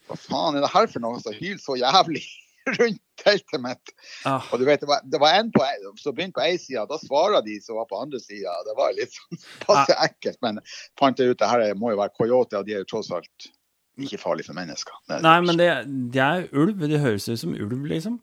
Hva 0.10 0.18
faen 0.18 0.58
er 0.58 0.64
det 0.66 0.72
her 0.74 0.88
for 0.90 1.04
noe 1.04 1.20
som 1.22 1.36
hyler 1.38 1.60
så 1.62 1.76
jævlig 1.78 2.24
rundt 2.80 3.00
teltet 3.22 3.62
mitt? 3.62 3.92
ah, 4.26 4.42
Og 4.52 4.60
du 4.62 4.66
vet, 4.68 4.82
det 4.82 4.90
var, 4.90 5.04
det 5.06 5.20
var 5.22 5.36
en 5.38 5.52
på, 5.54 5.62
som 6.02 6.16
begynte 6.18 6.40
på 6.40 6.46
ei 6.48 6.56
side, 6.62 6.82
da 6.90 6.98
svarer 7.02 7.44
de 7.46 7.60
som 7.62 7.78
var 7.78 7.86
på 7.92 8.00
andre 8.02 8.20
sida. 8.24 8.56
Det 8.68 8.76
var 8.80 8.96
litt 8.98 9.14
sånn 9.16 9.44
passe 9.68 9.96
ekkelt, 10.08 10.40
men 10.46 10.60
fant 11.00 11.22
jeg 11.22 11.36
ut 11.36 11.40
det 11.44 11.52
her 11.52 11.64
må 11.78 11.94
jo 11.94 12.02
være 12.02 12.16
coyote, 12.18 12.58
og 12.60 12.66
de 12.68 12.76
er 12.76 12.84
jo 12.84 12.90
tross 12.96 13.12
alt 13.16 13.52
ikke 14.00 14.20
farlige 14.22 14.48
for 14.50 14.56
mennesker. 14.58 14.96
Er- 15.12 15.22
Nei, 15.26 15.38
men 15.44 15.58
det, 15.60 15.70
det 16.16 16.22
er 16.24 16.46
ulv. 16.56 16.86
Det 16.88 17.02
høres 17.04 17.26
ut 17.30 17.42
som 17.42 17.52
ulv, 17.54 17.82
liksom. 17.92 18.18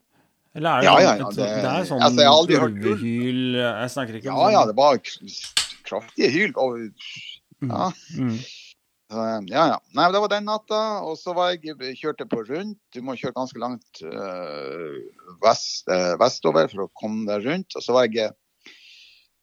Eller 0.56 0.70
er 0.70 0.80
det, 0.80 0.86
Ja, 0.86 0.92
sånn- 0.92 1.02
ja, 1.02 1.16
ja, 1.16 1.30
det- 1.30 1.62
det 1.62 1.70
er 1.70 1.84
sånn 1.88 2.00
altså, 2.02 2.20
jeg 2.22 2.26
har 2.30 2.36
aldri 2.40 2.56
hørt 2.56 2.76
hyl. 2.76 2.92
ulvehyl 2.96 3.56
Jeg 3.60 3.90
snakker 3.92 4.14
ikke 4.20 4.30
om 4.32 4.38
Ja, 4.40 4.48
ja, 4.56 4.66
det 4.66 4.76
var 4.76 5.00
kraftige 5.84 6.30
hyl. 6.32 6.52
Og, 6.56 6.78
ja, 7.62 7.90
Mm. 8.16 8.38
så, 9.10 9.24
ja, 9.48 9.66
ja. 9.68 9.78
Nei, 9.94 10.06
det 10.12 10.20
var 10.20 10.28
den 10.32 10.44
natta, 10.48 10.80
og 11.04 11.16
så 11.20 11.34
var 11.34 11.50
jeg 11.54 11.76
kjørte 12.00 12.26
på 12.28 12.40
rundt. 12.48 12.78
Du 12.94 13.02
må 13.02 13.14
kjøre 13.20 13.34
ganske 13.36 13.58
langt 13.60 14.02
øh, 14.02 15.02
vest, 15.44 15.84
øh, 15.88 16.16
vestover 16.18 16.68
for 16.72 16.86
å 16.86 16.90
komme 17.00 17.26
deg 17.26 17.44
rundt. 17.46 17.76
Og 17.76 17.82
så 17.82 17.92
var 17.92 18.08
jeg 18.08 18.32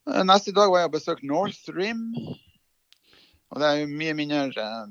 øh, 0.10 0.24
Neste 0.26 0.52
dag 0.52 0.68
var 0.70 0.80
jeg 0.82 0.90
og 0.90 0.98
besøkte 0.98 1.24
North 1.30 1.70
Rim. 1.70 2.16
Og 3.54 3.60
det 3.62 3.68
er 3.70 3.78
jo 3.86 3.88
mye 3.88 4.14
mindre 4.18 4.50
øh, 4.58 4.88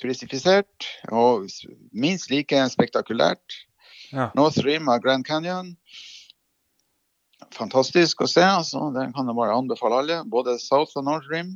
turistifisert 0.00 0.88
og 1.12 1.46
minst 1.92 2.30
like 2.30 2.56
spektakulært. 2.72 3.60
Ja. 4.14 4.28
North 4.38 4.62
Rim 4.62 4.88
av 4.92 5.00
Grand 5.02 5.26
Canyon. 5.26 5.74
Fantastisk 7.54 8.22
å 8.24 8.28
se. 8.30 8.42
altså. 8.46 8.88
Den 8.94 9.12
kan 9.14 9.28
jeg 9.30 9.36
bare 9.38 9.56
anbefale 9.58 10.00
alle. 10.02 10.20
Både 10.30 10.56
South 10.62 10.96
og 10.98 11.06
North 11.06 11.26
Rim. 11.30 11.52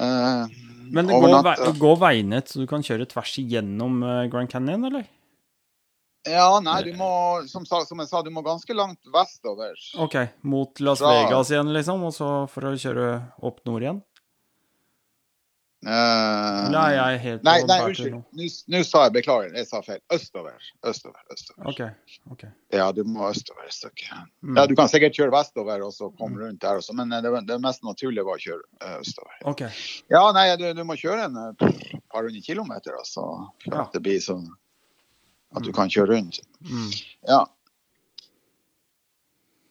Eh, 0.00 0.46
Men 0.90 1.06
det 1.08 1.20
går, 1.22 1.36
vei, 1.46 1.56
går 1.78 1.98
veinett 2.02 2.50
så 2.50 2.62
du 2.64 2.66
kan 2.70 2.82
kjøre 2.84 3.06
tvers 3.10 3.36
igjennom 3.40 4.00
eh, 4.02 4.24
Grand 4.32 4.50
Canyon, 4.50 4.88
eller? 4.90 5.06
Ja, 6.24 6.48
nei, 6.64 6.78
du 6.86 6.94
må, 6.96 7.06
som, 7.52 7.66
som 7.68 8.00
jeg 8.00 8.08
sa, 8.08 8.22
du 8.24 8.30
må 8.32 8.40
ganske 8.44 8.72
langt 8.76 9.00
vestover. 9.12 9.76
OK. 10.00 10.16
Mot 10.48 10.80
Las 10.80 11.02
Vegas 11.04 11.50
igjen, 11.52 11.68
liksom, 11.76 12.06
og 12.08 12.14
så 12.16 12.28
for 12.48 12.70
å 12.70 12.72
kjøre 12.80 13.08
opp 13.44 13.60
nord 13.68 13.84
igjen? 13.84 13.98
Eh, 15.84 16.72
jeg 16.72 16.98
er 16.98 17.18
helt 17.20 17.42
nei, 17.44 17.58
nei, 17.68 17.76
unnskyld. 17.84 18.14
nå? 18.32 18.82
Sa 18.88 19.02
jeg 19.04 19.12
beklager, 19.18 19.50
jeg 19.58 19.66
sa 19.68 19.80
feil. 19.84 20.00
Østover. 20.14 20.54
Østover. 20.86 21.20
østover. 21.34 21.66
Okay. 21.72 21.90
Okay. 22.32 22.48
Ja, 22.72 22.86
du 22.96 23.02
må 23.04 23.26
østover 23.28 23.66
et 23.68 23.76
stykke. 23.76 24.08
Mm. 24.42 24.56
Ja, 24.56 24.64
du 24.70 24.74
kan 24.78 24.88
sikkert 24.88 25.16
kjøre 25.18 25.34
vestover 25.34 25.84
og 25.84 25.92
så 25.92 26.08
komme 26.18 26.40
rundt 26.40 26.62
der 26.64 26.80
også, 26.80 26.96
men 26.96 27.12
eh, 27.12 27.20
det, 27.24 27.32
det 27.50 27.60
mest 27.60 27.84
naturlige 27.84 28.24
var 28.24 28.40
å 28.40 28.44
kjøre 28.46 28.62
eh, 28.80 28.96
østover. 29.02 29.36
Okay. 29.52 29.70
Ja, 30.14 30.24
nei, 30.36 30.46
du, 30.60 30.70
du 30.72 30.84
må 30.88 30.96
kjøre 31.00 31.28
en 31.28 31.36
par 31.60 32.24
hundre 32.24 32.40
kilometer, 32.46 32.96
altså, 32.98 33.26
for 33.66 33.74
Ja. 33.74 33.84
at 33.84 33.92
det 33.92 34.02
blir 34.06 34.22
sånn 34.24 34.46
at 35.54 35.62
du 35.62 35.70
kan 35.76 35.92
kjøre 35.92 36.16
rundt. 36.16 36.40
Mm. 36.66 36.88
Ja. 37.28 37.44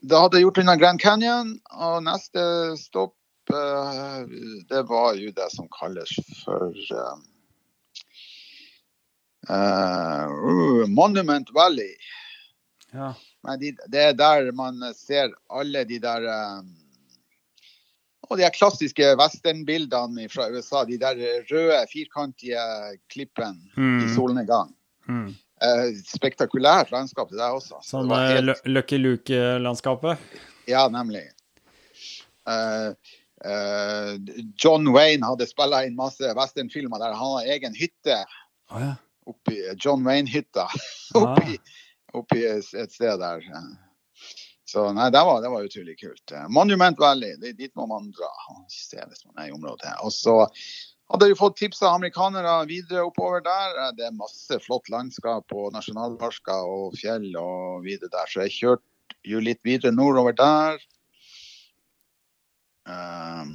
Da 0.04 0.22
hadde 0.24 0.38
jeg 0.40 0.46
gjort 0.46 0.62
unna 0.62 0.76
Grand 0.80 1.00
Canyon, 1.02 1.56
og 1.74 2.02
neste 2.06 2.44
stopp 2.80 3.16
det 4.70 4.82
var 4.90 5.16
jo 5.20 5.32
det 5.36 5.50
som 5.54 5.68
kalles 5.80 6.14
for 6.44 6.74
uh, 7.00 7.18
eh, 9.50 10.88
Monument 10.88 11.50
Valley. 11.54 11.96
Ja. 12.94 13.14
De, 13.60 13.74
det 13.92 14.02
er 14.10 14.14
der 14.16 14.52
man 14.56 14.80
ser 14.96 15.34
alle 15.52 15.84
de 15.90 16.00
der 16.00 16.28
um, 16.60 16.70
og 18.32 18.38
de 18.40 18.48
klassiske 18.56 19.10
westernbildene 19.20 20.30
fra 20.32 20.48
USA. 20.54 20.84
De 20.88 20.98
der 20.98 21.18
røde, 21.52 21.82
firkantige 21.92 22.62
klippene 23.12 23.60
i 23.78 23.82
Mm. 23.82 24.16
solnedgang. 24.16 24.72
Mm. 25.08 25.34
Uh, 25.64 25.90
spektakulært 26.08 26.92
landskap 26.92 27.30
det 27.30 27.38
der 27.40 27.52
også. 27.56 27.82
Sånn 27.84 28.12
eh, 28.12 28.38
helt- 28.40 28.66
Lucky 28.68 28.98
Luke-landskapet? 28.98 30.18
Ja, 30.68 30.88
nemlig. 30.90 31.26
Eh, 32.48 32.88
eh, 32.88 32.94
John 34.64 34.88
Wayne 34.96 35.26
hadde 35.28 35.48
spilla 35.50 35.82
inn 35.88 35.96
masse 35.98 36.30
westernfilmer 36.38 37.02
der 37.02 37.16
han 37.18 37.34
har 37.38 37.50
egen 37.58 37.74
hytte 37.76 38.22
Oh, 38.72 38.80
ja. 38.82 38.94
oppi 39.30 39.58
John 39.84 40.06
Wayne-hytta. 40.08 40.68
Ah. 41.16 41.20
oppi, 41.36 41.58
oppi 42.18 42.40
et 42.48 42.92
sted 42.96 43.20
der. 43.22 43.44
Så 44.66 44.88
nei, 44.96 45.10
det 45.14 45.22
var, 45.28 45.42
det 45.44 45.52
var 45.54 45.68
utrolig 45.68 45.94
kult. 46.00 46.32
Eh, 46.34 46.48
Monument 46.50 46.98
Valley, 46.98 47.36
det, 47.38 47.52
dit 47.60 47.70
må 47.78 47.86
man 47.92 48.08
dra 48.16 48.32
se 48.74 48.98
hvis 48.98 49.26
man 49.28 49.44
er 49.44 49.52
i 49.52 49.54
området. 49.54 49.92
Og 50.02 50.10
så 50.16 50.40
hadde 51.12 51.28
jeg 51.30 51.38
fått 51.38 51.60
tips 51.60 51.84
av 51.86 52.00
amerikanere 52.00 52.56
videre 52.72 53.04
oppover 53.12 53.44
der. 53.46 53.76
Eh, 53.84 53.92
Det 54.00 54.08
er 54.08 54.16
masse 54.18 54.58
flott 54.66 54.90
landskap 54.90 55.54
og 55.54 55.70
nasjonalparker 55.76 56.66
og 56.66 56.98
fjell 56.98 57.30
og 57.38 57.84
videre 57.86 58.10
der. 58.16 58.26
Så 58.34 58.48
jeg 58.48 58.56
kjørte 58.58 59.20
jo 59.30 59.44
litt 59.44 59.62
videre 59.68 59.94
nordover 59.94 60.34
der. 60.34 60.82
Um, 62.90 63.54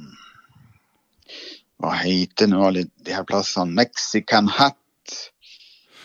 hva 1.79 1.93
heter 2.01 2.49
nå 2.49 2.63
alle 2.67 2.87
de 3.05 3.13
her 3.15 3.27
plassene? 3.27 3.75
Mexican 3.77 4.49
Hat. 4.51 4.77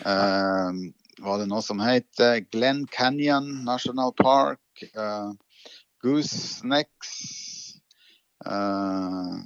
Um, 0.05 0.93
var 1.23 1.39
det 1.41 1.49
noe 1.49 1.63
som 1.65 1.81
heter 1.81 2.43
Glen 2.51 2.85
Canyon 2.91 3.65
National 3.65 4.13
Park. 4.19 4.61
Uh, 4.93 5.33
Goosenecks. 6.03 7.13
Uh, 8.45 9.41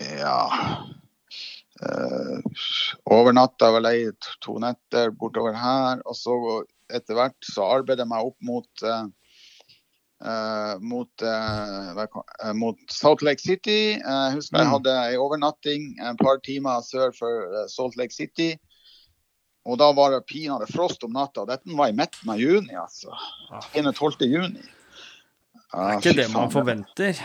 ja 0.00 0.38
uh, 1.82 2.38
Overnatta 3.04 3.68
vel 3.74 3.88
ei 3.90 4.06
to 4.44 4.56
netter 4.62 5.12
bortover 5.18 5.56
her. 5.58 6.00
Og 6.08 6.16
så 6.18 6.36
etter 6.92 7.18
hvert 7.18 7.50
så 7.52 7.68
arbeider 7.78 8.04
jeg 8.04 8.12
meg 8.14 8.30
opp 8.30 8.38
mot 8.48 8.86
uh, 8.86 9.06
uh, 10.24 10.74
mot, 10.80 11.10
uh, 11.22 12.52
mot 12.54 12.76
Salt 12.90 13.22
Lake 13.22 13.40
City. 13.42 13.98
Uh, 14.00 14.30
husker 14.34 14.58
jeg 14.58 14.66
Mm. 14.66 14.72
hadde 14.72 14.94
en 15.14 15.18
overnatting 15.20 15.82
et 16.00 16.18
par 16.20 16.38
timer 16.44 16.80
sør 16.82 17.12
for 17.16 17.66
Salt 17.68 17.96
Lake 17.96 18.14
City. 18.14 18.54
Og 19.64 19.78
da 19.80 19.92
var 19.96 20.10
det 20.12 20.26
pinadø 20.28 20.66
frost 20.68 21.04
om 21.04 21.12
natta. 21.16 21.46
Dette 21.48 21.64
var 21.76 21.88
i 21.88 21.96
midten 21.96 22.28
av 22.30 22.36
juni, 22.40 22.74
altså. 22.76 23.08
Ah. 23.50 23.64
21. 23.74 24.26
juni. 24.28 24.60
Det 24.60 25.80
er 25.80 25.98
ikke 25.98 26.16
det 26.18 26.26
man 26.34 26.50
forventer. 26.52 27.20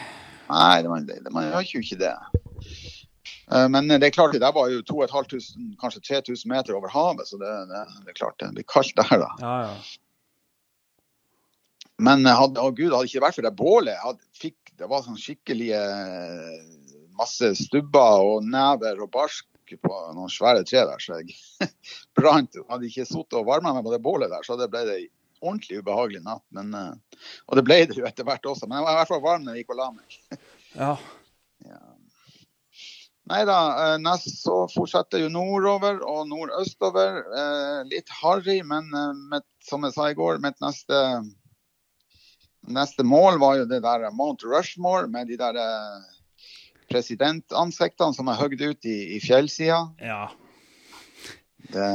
Nei, 0.50 0.82
det 0.82 0.90
man 0.90 1.50
gjør 1.52 1.66
jo 1.76 1.82
ikke 1.84 2.00
det. 2.00 2.14
Men 3.70 3.88
det 3.90 4.04
er 4.08 4.14
klart, 4.16 4.32
det 4.34 4.42
der 4.42 4.54
var 4.54 4.70
jo 4.72 4.82
2500, 4.82 5.76
kanskje 5.82 6.02
3000 6.08 6.50
meter 6.50 6.74
over 6.78 6.90
havet, 6.90 7.28
så 7.28 7.38
det, 7.42 7.50
det, 7.70 7.82
det 8.06 8.14
er 8.14 8.18
klart 8.18 8.40
det 8.40 8.50
blir 8.56 8.66
kaldt 8.70 8.96
der, 8.98 9.18
da. 9.26 9.30
Ja, 9.42 9.54
ja. 9.68 9.76
Men 12.00 12.26
hadde, 12.26 12.64
å 12.64 12.72
Gud, 12.72 12.94
hadde 12.94 13.10
ikke 13.10 13.24
vært 13.26 13.38
for 13.38 13.48
det 13.48 13.56
bålet 13.60 14.00
hadde, 14.00 14.24
fikk, 14.40 14.58
Det 14.80 14.88
var 14.88 15.04
sånn 15.04 15.20
skikkelig 15.20 15.74
masse 17.20 17.52
stubber 17.60 18.24
og 18.24 18.46
never 18.48 19.02
og 19.04 19.12
barsk 19.12 19.46
på 19.78 19.96
noen 20.16 20.32
svære 20.32 20.64
tre 20.66 20.82
der, 20.88 21.04
så 21.04 21.20
jeg 21.20 21.36
brant. 22.18 22.58
Hadde 22.72 22.88
ikke 22.90 23.06
sittet 23.06 23.38
og 23.38 23.48
varma 23.50 23.76
meg 23.76 23.86
på 23.86 23.94
det 23.94 24.02
bålet 24.02 24.32
der, 24.32 24.46
så 24.46 24.58
det 24.60 24.70
ble 24.72 24.86
det 24.88 25.00
ordentlig 25.40 25.80
ubehagelig 25.84 26.24
natt. 26.26 26.44
Men, 26.56 26.74
eh, 26.74 27.22
og 27.48 27.60
det 27.60 27.66
ble 27.68 27.80
det 27.90 28.00
jo 28.00 28.08
etter 28.08 28.28
hvert 28.28 28.50
også. 28.50 28.68
Men 28.68 28.80
jeg 28.80 28.88
var 28.88 28.98
i 28.98 29.00
hvert 29.02 29.14
fall 29.14 29.24
varm 29.26 29.46
når 29.46 29.56
jeg 29.56 29.64
gikk 29.64 29.76
og 29.76 29.82
la 29.84 29.94
meg. 29.96 30.20
Ja. 30.70 30.92
Ja. 31.66 31.80
Nei 33.30 33.40
da, 33.46 33.56
eh, 33.82 33.96
nest 34.02 34.44
så 34.44 34.60
fortsetter 34.70 35.24
jo 35.24 35.32
nordover 35.34 35.98
og 36.06 36.28
nordøstover. 36.30 37.18
Eh, 37.42 37.80
litt 37.90 38.12
harry, 38.22 38.60
men 38.66 38.90
med, 39.32 39.46
som 39.66 39.86
jeg 39.86 39.96
sa 39.96 40.12
i 40.12 40.18
går, 40.18 40.38
mitt 40.46 40.60
neste, 40.62 41.00
neste 42.74 43.04
mål 43.04 43.40
var 43.42 43.60
jo 43.62 43.68
det 43.70 43.82
der 43.84 44.10
Mount 44.16 44.44
Rushmore 44.46 45.08
med 45.12 45.30
de 45.32 45.38
der 45.40 45.58
eh, 45.60 46.04
presidentansiktene 46.90 48.16
som 48.16 48.30
er 48.30 48.40
hogd 48.40 48.62
ut 48.62 48.86
i, 48.86 49.00
i 49.18 49.20
fjellsida. 49.24 49.88
ja. 50.02 50.28
Det, 51.70 51.86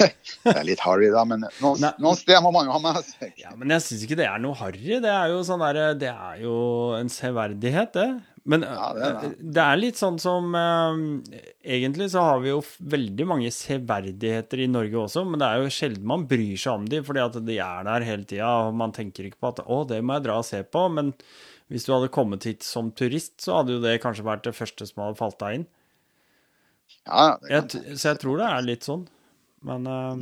det 0.46 0.52
er 0.54 0.66
litt 0.66 0.82
harry, 0.84 1.08
da, 1.12 1.24
men 1.28 1.44
noen, 1.60 1.80
Nei. 1.82 1.90
noen 2.00 2.18
steder 2.18 2.42
må 2.44 2.52
man 2.54 2.68
jo 2.68 2.74
ha 2.76 2.80
med 2.82 3.00
seg. 3.04 3.32
Ja, 3.40 3.52
men 3.58 3.74
jeg 3.74 3.84
syns 3.84 4.04
ikke 4.06 4.18
det 4.22 4.28
er 4.28 4.42
noe 4.42 4.56
harry. 4.60 5.00
Det 5.02 5.16
sånn 5.48 5.64
Det 6.00 6.12
er 6.12 6.42
jo 6.44 6.56
en 6.96 7.10
severdighet, 7.12 7.92
det. 7.98 8.10
Men 8.44 8.64
Ja, 8.66 8.88
det 8.94 9.02
er 9.06 9.12
det. 9.20 9.28
eh, 9.28 9.50
det 9.54 9.62
er 9.62 9.78
litt 9.78 9.98
sånn 10.00 10.16
som 10.18 10.48
eh, 10.58 11.42
Egentlig 11.76 12.08
så 12.10 12.24
har 12.26 12.40
vi 12.42 12.50
jo 12.50 12.58
veldig 12.80 13.26
mange 13.30 13.52
severdigheter 13.54 14.64
i 14.64 14.66
Norge 14.70 14.98
også, 15.04 15.22
men 15.28 15.38
det 15.38 15.46
er 15.46 15.62
jo 15.62 15.70
sjelden 15.70 16.08
man 16.10 16.26
bryr 16.26 16.58
seg 16.58 16.80
om 16.80 16.88
de, 16.90 17.04
fordi 17.06 17.22
at 17.22 17.38
de 17.46 17.58
er 17.62 17.86
der 17.86 18.08
hele 18.08 18.26
tida, 18.26 18.50
og 18.66 18.74
man 18.80 18.94
tenker 18.96 19.28
ikke 19.28 19.38
på 19.38 19.52
at 19.52 19.62
'å, 19.62 19.84
det 19.86 20.02
må 20.02 20.18
jeg 20.18 20.26
dra 20.26 20.40
og 20.40 20.48
se 20.48 20.62
på', 20.64 20.88
men 20.90 21.12
hvis 21.70 21.86
du 21.86 21.92
hadde 21.94 22.10
kommet 22.12 22.44
hit 22.44 22.66
som 22.66 22.90
turist, 22.90 23.38
så 23.40 23.60
hadde 23.60 23.78
jo 23.78 23.84
det 23.84 24.00
kanskje 24.02 24.26
vært 24.26 24.42
det 24.48 24.56
første 24.58 24.88
som 24.88 25.04
hadde 25.06 25.20
falt 25.20 25.38
deg 25.38 25.60
inn. 25.60 25.66
Ja, 27.06 27.38
det 27.42 27.50
Jeg, 27.50 27.98
så 27.98 28.12
jeg 28.12 28.20
tror 28.22 28.38
det 28.38 28.48
er 28.48 28.66
litt 28.66 28.86
sånn, 28.86 29.06
men 29.66 29.86
uh, 29.90 30.16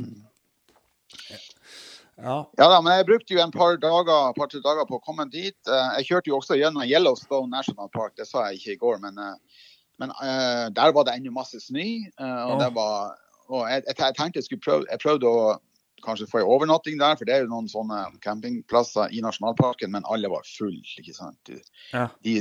Ja. 2.21 2.35
ja 2.57 2.67
da, 2.69 2.77
men 2.81 2.93
jeg 2.99 3.07
brukte 3.07 3.33
jo 3.33 3.41
en 3.41 3.53
par 3.53 3.77
dager, 3.81 4.33
par, 4.37 4.49
tre 4.51 4.61
dager 4.61 4.85
på 4.89 4.99
å 4.99 5.03
komme 5.03 5.25
dit. 5.33 5.57
Eh, 5.65 5.87
Jeg 5.97 6.05
kjørte 6.09 6.29
jo 6.29 6.37
også 6.37 6.57
gjennom 6.59 6.85
Yellowstone 6.85 7.49
National 7.49 7.89
Park, 7.89 8.13
det 8.19 8.27
sa 8.29 8.45
jeg 8.49 8.59
ikke 8.59 8.75
i 8.75 8.81
går, 8.83 8.99
men, 9.01 9.17
eh, 9.17 9.65
men 10.01 10.13
uh, 10.21 10.67
der 10.69 10.93
var 10.93 11.07
det 11.07 11.15
ennå 11.17 11.33
masse 11.33 11.57
snø. 11.63 11.87
Og, 12.21 12.53
ja. 12.53 12.59
det 12.61 12.69
var, 12.77 13.17
og 13.49 13.65
jeg 13.69 13.83
jeg 13.89 14.15
tenkte 14.17 14.37
jeg 14.37 14.47
skulle 14.49 14.65
prøve, 14.65 14.85
jeg 14.91 15.01
prøvde 15.01 15.29
å 15.29 15.57
kanskje 16.03 16.27
få 16.29 16.41
en 16.41 16.49
overnatting 16.53 16.97
der, 16.99 17.17
for 17.19 17.27
det 17.27 17.35
er 17.35 17.45
jo 17.45 17.51
noen 17.51 17.69
sånne 17.71 18.03
campingplasser 18.23 19.13
i 19.15 19.21
nasjonalparken, 19.23 19.91
men 19.93 20.07
alle 20.11 20.31
var 20.31 20.47
fulle. 20.47 20.81
ikke 20.99 21.15
sant? 21.15 21.53
Ja. 21.93 22.07
de, 22.25 22.35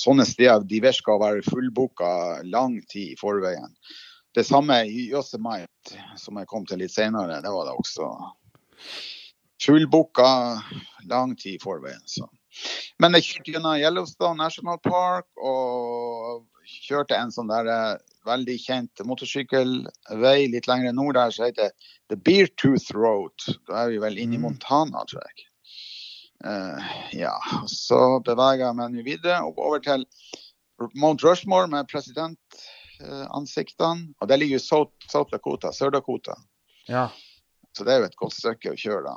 sånne 0.00 0.26
steder 0.28 0.66
de 0.68 0.80
virker 0.84 1.16
å 1.16 1.22
være 1.22 1.44
fullbooka 1.46 2.10
lang 2.48 2.80
tid 2.90 3.14
i 3.14 3.20
forveien. 3.20 3.76
Det 4.34 4.42
samme 4.46 4.80
i 4.90 5.08
Yosemite, 5.12 5.98
som 6.18 6.40
jeg 6.40 6.50
kom 6.50 6.64
til 6.66 6.82
litt 6.82 6.94
senere. 6.94 7.38
Det 7.42 7.52
var 7.54 7.68
det 7.68 7.76
også 7.78 8.08
fullbooka 9.62 10.30
lang 11.10 11.36
tid 11.36 11.54
i 11.54 11.62
forveien. 11.62 12.02
Så. 12.10 12.26
Men 12.98 13.14
jeg 13.18 13.28
kjørte 13.28 13.54
gjennom 13.54 13.78
Yellowstone 13.78 14.42
National 14.42 14.80
Park 14.82 15.28
og 15.38 16.44
kjørte 16.64 17.18
en 17.18 17.32
sånn 17.34 17.50
der 17.50 17.70
eh, 17.70 17.94
veldig 18.26 18.56
kjent 18.62 19.00
motorsykkelvei 19.06 20.48
litt 20.52 20.66
lenger 20.70 20.92
nord 20.96 21.14
der 21.18 21.30
som 21.34 21.44
heter 21.48 21.70
The 22.08 22.16
Beartooth 22.16 22.90
Road. 22.96 23.32
Da 23.68 23.72
er 23.84 23.88
vi 23.94 23.98
vel 24.02 24.18
inne 24.18 24.34
i 24.34 24.38
Mm. 24.38 24.42
Montana, 24.48 24.98
tror 25.10 25.22
jeg. 25.24 25.34
Uh, 26.44 26.80
ja, 27.16 27.36
så 27.70 28.20
beveger 28.24 28.64
jeg 28.66 28.74
meg 28.76 29.04
videre 29.06 29.42
og 29.46 29.58
over 29.58 29.78
til 29.80 30.04
Mount 30.94 31.22
Rushmore 31.24 31.68
med 31.68 31.86
presidentansiktene. 31.88 34.14
og 34.20 34.28
det 34.28 34.38
ligger 34.38 34.56
i 34.56 34.60
South, 34.60 34.92
South 35.10 35.30
Dakota, 35.32 35.68
Sør-Dakota. 35.72 36.34
ja. 36.88 37.08
Så 37.74 37.84
det 37.84 37.92
er 37.92 37.98
jo 37.98 38.04
et 38.04 38.16
godt 38.16 38.32
stykke 38.34 38.70
å 38.70 38.76
kjøre 38.78 39.02
da. 39.02 39.16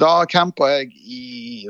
Da 0.00 0.24
campa 0.26 0.66
jeg 0.72 0.90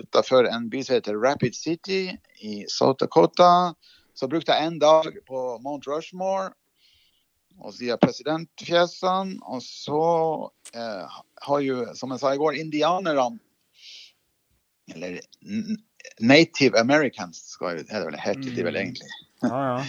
utafor 0.00 0.46
en 0.48 0.70
by 0.72 0.82
som 0.82 0.94
heter 0.94 1.14
Rapid 1.20 1.54
City 1.54 2.18
i 2.40 2.64
South 2.68 2.96
Dakota. 3.00 3.74
Så 4.20 4.28
brukte 4.28 4.52
jeg 4.52 4.68
en 4.68 4.78
dag 4.82 5.06
på 5.28 5.42
Mount 5.64 5.86
Rushmore 5.88 6.50
og 7.60 7.72
sier 7.76 7.96
presidentfjesene. 8.00 9.38
Og 9.48 9.62
så 9.64 10.02
eh, 10.76 11.20
har 11.46 11.62
jo, 11.64 11.78
som 11.96 12.12
jeg 12.12 12.20
sa 12.20 12.34
i 12.36 12.40
går, 12.40 12.58
indianerne 12.60 13.38
Eller 14.90 15.20
Native 16.20 16.76
Americans, 16.80 17.38
skal 17.54 17.78
er 17.80 17.84
det 17.86 18.06
vel 18.08 18.16
heter 18.18 18.54
de 18.56 18.64
vel 18.66 18.74
Mm. 18.74 18.80
egentlig. 18.80 19.10
ja, 19.42 19.60
ja. 19.78 19.84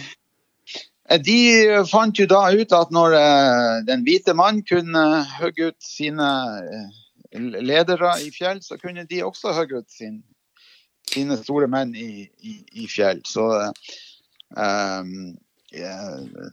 Eh, 1.10 1.18
De 1.18 1.38
fant 1.90 2.14
jo 2.18 2.26
da 2.30 2.44
ut 2.54 2.72
at 2.72 2.92
når 2.94 3.16
eh, 3.18 3.84
den 3.88 4.04
hvite 4.06 4.34
mann 4.38 4.62
kunne 4.62 5.24
hogge 5.40 5.72
ut 5.72 5.82
sine 5.82 6.28
eh, 6.62 7.40
ledere 7.60 8.14
i 8.22 8.30
fjell, 8.30 8.62
så 8.62 8.78
kunne 8.78 9.04
de 9.04 9.24
også 9.24 9.52
hogge 9.56 9.82
ut 9.82 9.90
sin, 9.90 10.22
sine 11.10 11.36
store 11.42 11.66
menn 11.68 11.96
i, 11.96 12.28
i, 12.40 12.54
i 12.84 12.86
fjell. 12.86 13.20
Så 13.26 13.48
eh, 13.58 13.72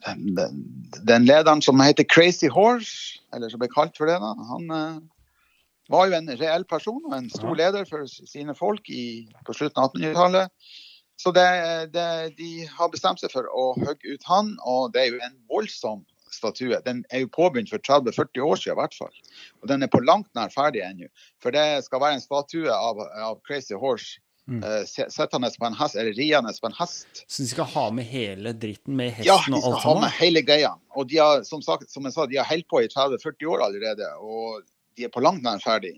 den, 0.06 0.26
den 1.08 1.26
lederen 1.26 1.62
som 1.62 1.82
heter 1.84 2.08
Crazy 2.08 2.48
Horse, 2.48 3.20
eller 3.36 3.50
som 3.52 3.62
ble 3.62 3.70
kalt 3.72 3.98
for 3.98 4.10
det, 4.10 4.20
da, 4.24 4.34
han 4.52 4.76
eh, 4.76 5.00
var 5.90 6.10
jo 6.10 6.20
en 6.20 6.30
reell 6.40 6.66
person 6.70 7.02
og 7.02 7.16
en 7.18 7.32
stor 7.34 7.58
leder 7.58 7.88
for 7.90 8.06
sine 8.08 8.56
folk 8.56 8.90
i, 8.94 9.28
på 9.46 9.56
slutten 9.58 9.84
av 9.84 9.92
1800-tallet. 9.98 10.54
Så 11.20 11.34
det, 11.36 11.50
det, 11.92 12.08
de 12.38 12.68
har 12.72 12.92
bestemt 12.94 13.20
seg 13.20 13.34
for 13.34 13.50
å 13.52 13.74
hogge 13.82 14.16
ut 14.16 14.24
han, 14.30 14.54
og 14.64 14.94
det 14.94 15.02
er 15.02 15.10
jo 15.12 15.20
en 15.26 15.36
voldsom 15.52 16.06
statue. 16.32 16.78
Den 16.86 17.02
er 17.12 17.26
jo 17.26 17.34
påbegynt 17.34 17.72
for 17.74 17.82
30-40 17.84 18.46
år 18.46 18.62
siden 18.62 18.78
i 18.78 18.80
hvert 18.80 18.96
fall. 18.96 19.16
Og 19.60 19.68
den 19.72 19.84
er 19.84 19.92
på 19.92 20.00
langt 20.06 20.30
nær 20.38 20.54
ferdig 20.54 20.86
ennå. 20.86 21.10
For 21.44 21.52
det 21.52 21.84
skal 21.84 22.04
være 22.06 22.20
en 22.20 22.24
statue 22.24 22.72
av, 22.72 23.02
av 23.26 23.42
Crazy 23.48 23.76
Horse 23.76 24.22
Mm. 24.50 24.64
eh, 24.64 25.28
han 25.32 25.46
på 25.60 25.66
en 25.66 25.78
hest, 25.78 25.96
eller 25.96 26.14
riende 26.18 26.54
på 26.62 26.68
en 26.68 26.78
hest. 26.80 27.24
Så 27.28 27.42
de 27.42 27.48
skal 27.52 27.70
ha 27.70 27.86
med 27.94 28.06
hele 28.10 28.54
dritten 28.58 28.96
med 28.98 29.12
hesten 29.14 29.30
Ja, 29.30 29.38
og 29.38 29.54
de 29.54 29.62
skal 29.62 29.82
ha 29.84 29.96
med 30.02 30.16
hele 30.18 30.42
greia. 30.42 30.74
Og 30.98 31.10
de 31.10 31.20
har, 31.22 31.44
som, 31.46 31.62
sagt, 31.62 31.92
som 31.92 32.08
jeg 32.08 32.16
sa, 32.16 32.26
de 32.26 32.40
har 32.42 32.50
holdt 32.50 32.68
på 32.72 32.82
i 32.82 32.90
30-40 32.90 33.52
år 33.54 33.66
allerede, 33.70 34.10
og 34.18 34.64
de 34.98 35.06
er 35.06 35.14
på 35.14 35.22
langt 35.24 35.46
nær 35.46 35.62
ferdig. 35.64 35.94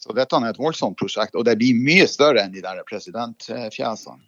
Så 0.00 0.14
dette 0.16 0.38
er 0.38 0.48
et 0.48 0.60
voldsomt 0.60 0.96
prosjekt, 0.98 1.36
og 1.36 1.44
det 1.48 1.58
blir 1.60 1.76
mye 1.76 2.06
større 2.08 2.44
enn 2.44 2.54
de 2.54 2.64
der 2.64 2.80
presidentfjesene. 2.88 4.22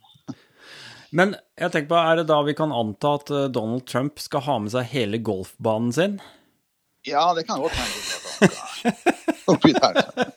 Men 1.08 1.38
jeg 1.56 1.72
tenker 1.72 1.88
på, 1.88 1.96
er 1.96 2.20
det 2.20 2.26
da 2.28 2.42
vi 2.44 2.52
kan 2.56 2.72
anta 2.74 3.14
at 3.16 3.30
eh, 3.32 3.46
Donald 3.48 3.86
Trump 3.88 4.20
skal 4.20 4.44
ha 4.44 4.58
med 4.60 4.74
seg 4.74 4.90
hele 4.90 5.20
golfbanen 5.24 5.94
sin? 5.96 6.18
Ja, 7.08 7.30
det 7.32 7.46
kan 7.48 7.62
godt 7.62 7.78
hende. 7.78 9.06
Oppi 9.54 9.72
der. 9.72 10.36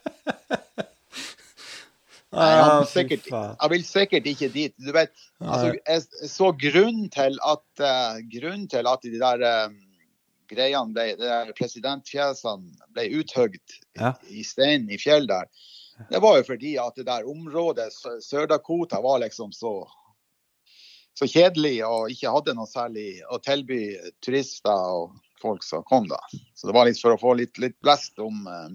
Han 2.31 2.77
vil 2.79 2.87
sikkert, 2.87 3.29
vil 3.73 3.85
sikkert 3.85 4.27
ikke 4.31 4.49
dit. 4.53 4.73
Du 4.79 4.91
vet, 4.95 5.11
altså, 5.43 5.73
jeg 5.75 6.29
så 6.31 6.51
grunnen 6.55 7.09
til 7.11 7.39
at, 7.43 7.65
uh, 7.83 8.19
grunnen 8.31 8.67
til 8.71 8.87
at 8.87 9.03
de 9.03 9.19
der 9.19 9.43
eh, 9.47 9.73
greiene 10.51 10.95
ble, 10.95 11.07
de 11.19 11.27
der 11.27 11.51
presidentfjesene 11.57 12.91
ble 12.95 13.09
uthøgd 13.19 13.79
Ja. 13.99 14.13
i 14.31 14.43
steinen 14.47 14.89
i 14.91 14.99
fjell 15.01 15.27
der, 15.27 15.49
det 16.09 16.21
var 16.23 16.37
jo 16.39 16.45
fordi 16.47 16.77
at 16.79 16.95
det 16.95 17.05
der 17.09 17.27
området 17.27 17.91
Sør-Dakota 18.23 19.01
var 19.03 19.19
liksom 19.25 19.51
så 19.51 19.81
så 21.19 21.27
kjedelig 21.27 21.81
og 21.85 22.11
ikke 22.11 22.31
hadde 22.31 22.55
noe 22.55 22.69
særlig 22.69 23.19
å 23.29 23.37
tilby 23.43 23.81
turister 24.23 24.71
og 24.71 25.17
folk 25.41 25.65
som 25.65 25.83
kom 25.83 26.07
da. 26.09 26.19
Så 26.55 26.69
det 26.69 26.75
var 26.77 26.87
litt 26.87 27.01
for 27.01 27.15
å 27.15 27.19
få 27.19 27.35
litt, 27.37 27.59
litt 27.61 27.75
blest 27.83 28.19
om 28.23 28.45
eh, 28.47 28.71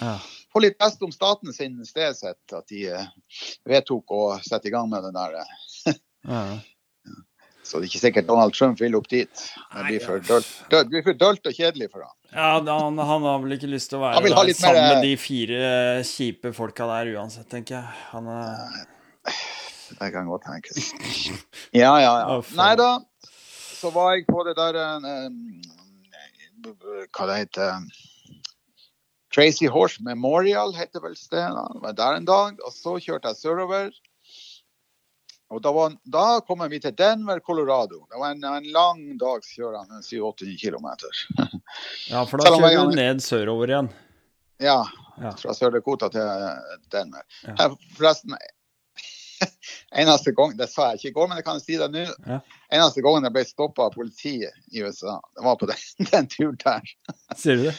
Ja. 0.00 0.14
få 0.54 0.60
litt 0.64 0.78
best 0.78 1.02
om 1.02 1.12
staten 1.12 1.52
sin 1.52 1.78
stedsett, 1.86 2.40
at 2.56 2.66
de 2.72 2.86
eh, 2.94 3.06
vedtok 3.68 4.10
å 4.14 4.22
sette 4.44 4.68
i 4.70 4.74
gang 4.74 4.88
med 4.90 5.02
det 5.08 5.12
der. 5.16 5.38
eh. 5.42 5.94
Ja. 6.28 6.42
Så 7.68 7.76
det 7.82 7.84
er 7.84 7.90
ikke 7.90 8.00
sikkert 8.00 8.28
Donald 8.30 8.54
Trump 8.56 8.78
vil 8.80 8.94
opp 8.96 9.10
dit. 9.12 9.28
Det 9.74 9.82
blir 9.90 10.00
for 10.00 10.22
dølt, 10.24 10.46
dølt, 10.72 10.88
blir 10.88 11.02
for 11.04 11.18
dølt 11.20 11.48
og 11.50 11.52
kjedelig 11.52 11.90
for 11.92 12.00
ham. 12.06 12.14
Ja, 12.32 12.46
han, 12.64 12.96
han 12.96 13.26
har 13.28 13.42
vel 13.42 13.52
ikke 13.58 13.68
lyst 13.68 13.90
til 13.92 13.98
å 13.98 14.06
være 14.06 14.22
der 14.24 14.30
litt 14.30 14.38
mer- 14.40 14.54
sammen 14.62 14.86
med 14.94 15.02
de 15.04 15.10
fire 15.20 15.58
eh, 15.98 16.00
kjipe 16.08 16.54
folka 16.56 16.86
der 16.88 17.10
uansett, 17.18 17.44
tenker 17.52 17.76
jeg. 17.76 17.98
Han 18.14 18.30
er 18.32 18.86
Det 19.98 20.08
kan 20.14 20.30
godt 20.32 20.46
tenkes. 20.48 20.88
Ja, 21.76 21.92
ja, 22.00 22.14
ja. 22.24 22.38
Nei 22.62 22.70
da, 22.80 22.88
så 23.28 23.92
var 23.92 24.14
jeg 24.16 24.24
på 24.32 24.46
det 24.48 24.56
der 24.56 24.80
eh, 24.80 25.28
Hva 27.12 27.28
det 27.30 27.36
heter 27.42 27.84
Crazy 29.34 29.66
Horse 29.68 30.02
Memorial 30.02 30.72
heter 30.76 31.02
vel 31.04 31.16
stedet. 31.16 31.66
Var 31.82 31.92
der 31.98 32.16
en 32.20 32.28
dag. 32.28 32.60
Og 32.64 32.72
så 32.72 32.96
kjørte 33.02 33.28
jeg 33.32 33.36
sørover. 33.42 33.90
Og 35.48 35.62
da, 35.64 35.70
var, 35.72 35.94
da 36.04 36.24
kom 36.44 36.60
vi 36.68 36.76
til 36.80 36.92
Denver, 36.96 37.40
Colorado. 37.40 38.02
Det 38.12 38.18
var 38.20 38.34
en, 38.34 38.42
en 38.44 38.66
lang 38.72 38.98
dags 39.20 39.48
kjørende, 39.56 40.02
7-8 40.04 40.50
km. 40.60 40.88
Ja, 42.10 42.24
for 42.28 42.36
da 42.42 42.52
kjører 42.52 42.90
du 42.90 42.96
ned 42.98 43.22
sørover 43.24 43.72
igjen. 43.72 43.88
Ja, 44.60 44.82
Ja. 45.18 45.32
fra 45.34 45.50
Sør-Dakota 45.56 46.06
til 46.14 46.20
eh, 46.22 46.76
Denver. 46.92 47.24
Ja. 47.48 47.68
Forresten, 47.96 48.36
eneste 50.02 50.30
gang, 50.36 50.52
det 50.58 50.68
sa 50.70 50.90
jeg 50.92 51.00
ikke 51.00 51.08
i 51.08 51.14
går, 51.16 51.28
men 51.30 51.40
jeg 51.40 51.46
kan 51.48 51.60
si 51.62 51.78
det 51.80 51.88
nå. 51.94 52.04
Ja. 52.28 52.38
Eneste 52.78 53.02
gangen 53.02 53.26
jeg 53.26 53.34
ble 53.34 53.44
stoppa 53.48 53.88
av 53.88 53.96
politiet 53.96 54.54
i 54.70 54.84
USA, 54.84 55.16
det 55.34 55.46
var 55.46 55.56
på 55.58 55.66
den, 55.70 55.82
den 56.12 56.28
turen 56.30 56.60
der. 56.62 56.92
Sier 57.38 57.58
du 57.58 57.64
det? 57.70 57.74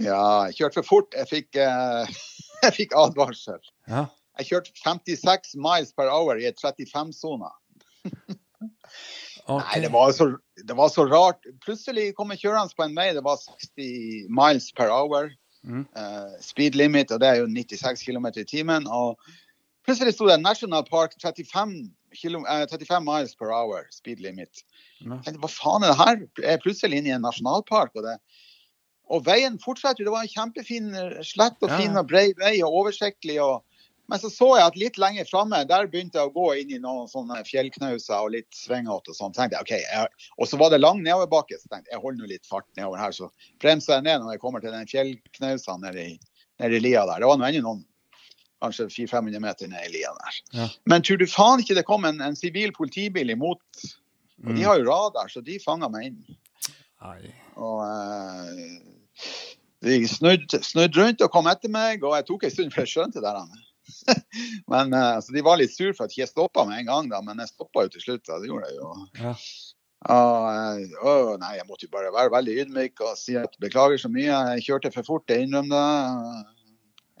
Ja, 0.00 0.48
jeg 0.48 0.58
kjørte 0.60 0.80
for 0.80 0.88
fort. 0.88 1.16
Jeg 1.16 1.28
fikk, 1.30 1.58
eh, 1.60 2.22
jeg 2.64 2.76
fikk 2.78 2.96
advarsel. 2.98 3.60
Ja. 3.90 4.06
Jeg 4.40 4.48
kjørte 4.48 4.72
56 4.80 5.56
miles 5.60 5.92
per 5.96 6.08
hour 6.08 6.40
i 6.40 6.48
35-sona. 6.48 7.52
okay. 8.08 9.58
Nei, 9.58 9.82
det 9.84 9.92
var, 9.92 10.12
så, 10.16 10.32
det 10.56 10.76
var 10.78 10.88
så 10.92 11.04
rart. 11.10 11.44
Plutselig 11.64 12.12
kom 12.16 12.32
jeg 12.32 12.46
kjørende 12.46 12.78
på 12.78 12.86
en 12.86 12.96
vei, 12.96 13.10
det 13.16 13.24
var 13.26 13.40
60 13.42 14.30
miles 14.32 14.70
per 14.78 14.92
hour. 14.92 15.32
Mm. 15.62 15.86
eh, 15.96 16.30
speed 16.42 16.74
limit, 16.74 17.12
og 17.14 17.20
det 17.22 17.28
er 17.28 17.36
jo 17.38 17.46
96 17.46 18.02
km 18.02 18.26
i 18.34 18.46
timen. 18.48 18.86
Og 18.90 19.18
plutselig 19.86 20.16
sto 20.16 20.26
det 20.26 20.40
National 20.42 20.82
Park 20.88 21.14
35, 21.22 21.92
km, 22.18 22.46
eh, 22.50 22.64
35 22.70 23.04
miles 23.06 23.36
per 23.38 23.52
hour 23.54 23.86
speed 23.94 24.24
limit. 24.24 24.64
Mm. 25.04 25.18
Jeg 25.20 25.24
tenkte, 25.26 25.42
hva 25.44 25.52
faen 25.52 25.84
er 25.84 25.92
det 25.92 26.00
her? 26.00 26.24
Jeg 26.40 26.56
er 26.56 26.64
plutselig 26.64 26.98
inne 26.98 27.12
i 27.12 27.14
en 27.14 27.22
nasjonalpark. 27.26 27.94
Og, 27.94 28.08
det. 28.08 28.18
Og 29.12 29.26
veien 29.26 29.58
fortsetter. 29.60 30.06
Det 30.06 30.12
var 30.14 30.24
en 30.24 30.32
kjempefin, 30.32 30.88
eh, 30.96 31.20
slett 31.26 31.60
og 31.62 31.70
fin 31.76 31.96
og 32.00 32.08
brei 32.08 32.30
vei 32.38 32.54
og 32.64 32.78
oversiktlig. 32.82 33.36
Og, 33.44 33.60
men 34.08 34.18
så 34.22 34.30
så 34.32 34.48
jeg 34.58 34.66
at 34.70 34.78
litt 34.80 34.98
lenger 35.00 35.28
framme, 35.28 35.60
der 35.68 35.86
begynte 35.92 36.18
jeg 36.18 36.30
å 36.30 36.34
gå 36.34 36.46
inn 36.62 36.72
i 36.72 36.80
noen 36.82 37.06
sånne 37.12 37.42
fjellknauser 37.48 38.16
og 38.18 38.32
litt 38.34 38.48
svingete 38.56 39.12
og 39.12 39.18
sånn. 39.18 39.36
Tenkte 39.36 39.60
jeg, 39.60 39.68
ok, 39.68 39.74
jeg, 39.84 40.26
Og 40.38 40.48
så 40.50 40.58
var 40.60 40.72
det 40.74 40.80
lang 40.82 41.04
nedoverbakke, 41.04 41.60
så 41.60 41.68
tenkte 41.68 41.90
jeg 41.92 41.98
jeg 41.98 42.04
holder 42.06 42.24
nå 42.24 42.32
litt 42.32 42.48
fart 42.48 42.66
nedover 42.76 42.98
her. 43.04 43.12
Så 43.16 43.30
bremser 43.62 43.98
jeg 43.98 44.08
ned 44.08 44.24
når 44.24 44.34
jeg 44.36 44.42
kommer 44.44 44.64
til 44.64 44.74
den 44.74 44.88
fjellknausa 44.90 45.78
nede 45.84 46.06
i, 46.14 46.18
ned 46.64 46.76
i 46.76 46.82
lia 46.82 47.06
der. 47.06 47.20
Det 47.22 47.30
var 47.30 47.40
nå 47.40 47.48
ennå 47.52 47.64
noen 47.68 47.84
kanskje 48.62 48.86
400-500 48.94 49.42
meter 49.42 49.68
ned 49.68 49.88
i 49.88 49.92
lia 49.96 50.12
der. 50.18 50.36
Ja. 50.54 50.68
Men 50.86 51.02
tror 51.02 51.18
du 51.18 51.26
faen 51.26 51.60
ikke 51.64 51.74
det 51.74 51.84
kom 51.88 52.04
en, 52.06 52.20
en 52.22 52.36
sivil 52.38 52.72
politibil 52.76 53.30
imot? 53.34 53.62
Og 54.42 54.50
Mm. 54.50 54.56
de 54.56 54.62
har 54.66 54.78
jo 54.80 54.86
radar, 54.88 55.28
så 55.30 55.38
de 55.44 55.54
fanga 55.62 55.86
meg 55.88 56.08
inn. 56.08 56.36
Nei. 57.02 57.30
Og 57.54 57.82
eh, 57.86 58.78
de 59.82 59.98
snudde 60.06 60.62
snudd 60.62 60.96
rundt 60.98 61.22
og 61.24 61.32
kom 61.34 61.48
etter 61.50 61.70
meg, 61.72 62.04
og 62.06 62.14
jeg 62.18 62.26
tok 62.28 62.46
en 62.46 62.54
stund 62.54 62.74
før 62.74 62.86
jeg 62.86 62.92
skjønte 62.92 63.22
det. 63.24 63.34
Der. 63.34 63.68
men 64.72 64.94
eh, 64.94 65.18
så 65.24 65.34
De 65.34 65.42
var 65.44 65.58
litt 65.58 65.74
sur 65.74 65.90
for 65.96 66.06
at 66.06 66.14
jeg 66.14 66.26
ikke 66.26 66.34
stoppa 66.36 66.66
med 66.68 66.82
en 66.82 66.90
gang, 66.90 67.10
da, 67.10 67.22
men 67.24 67.42
jeg 67.42 67.50
stoppa 67.50 67.86
jo 67.86 67.94
til 67.94 68.04
slutt. 68.06 68.24
Da. 68.28 68.38
Det 68.42 68.50
gjorde 68.50 68.70
jeg 68.70 68.78
jo. 68.78 68.92
Ja. 69.18 69.34
Og, 70.12 70.46
eh, 70.50 71.34
nei, 71.42 71.52
jeg 71.58 71.68
måtte 71.68 71.86
jo 71.86 71.94
bare 71.94 72.14
være 72.14 72.34
veldig 72.34 72.56
ydmyk 72.64 73.02
og 73.06 73.18
si 73.18 73.36
at 73.38 73.58
beklager 73.62 74.00
så 74.02 74.10
mye. 74.10 74.30
Jeg 74.54 74.66
kjørte 74.68 74.94
for 74.94 75.06
fort, 75.06 75.30
jeg 75.30 75.46
innrømmer 75.46 75.74
det. 75.74 76.46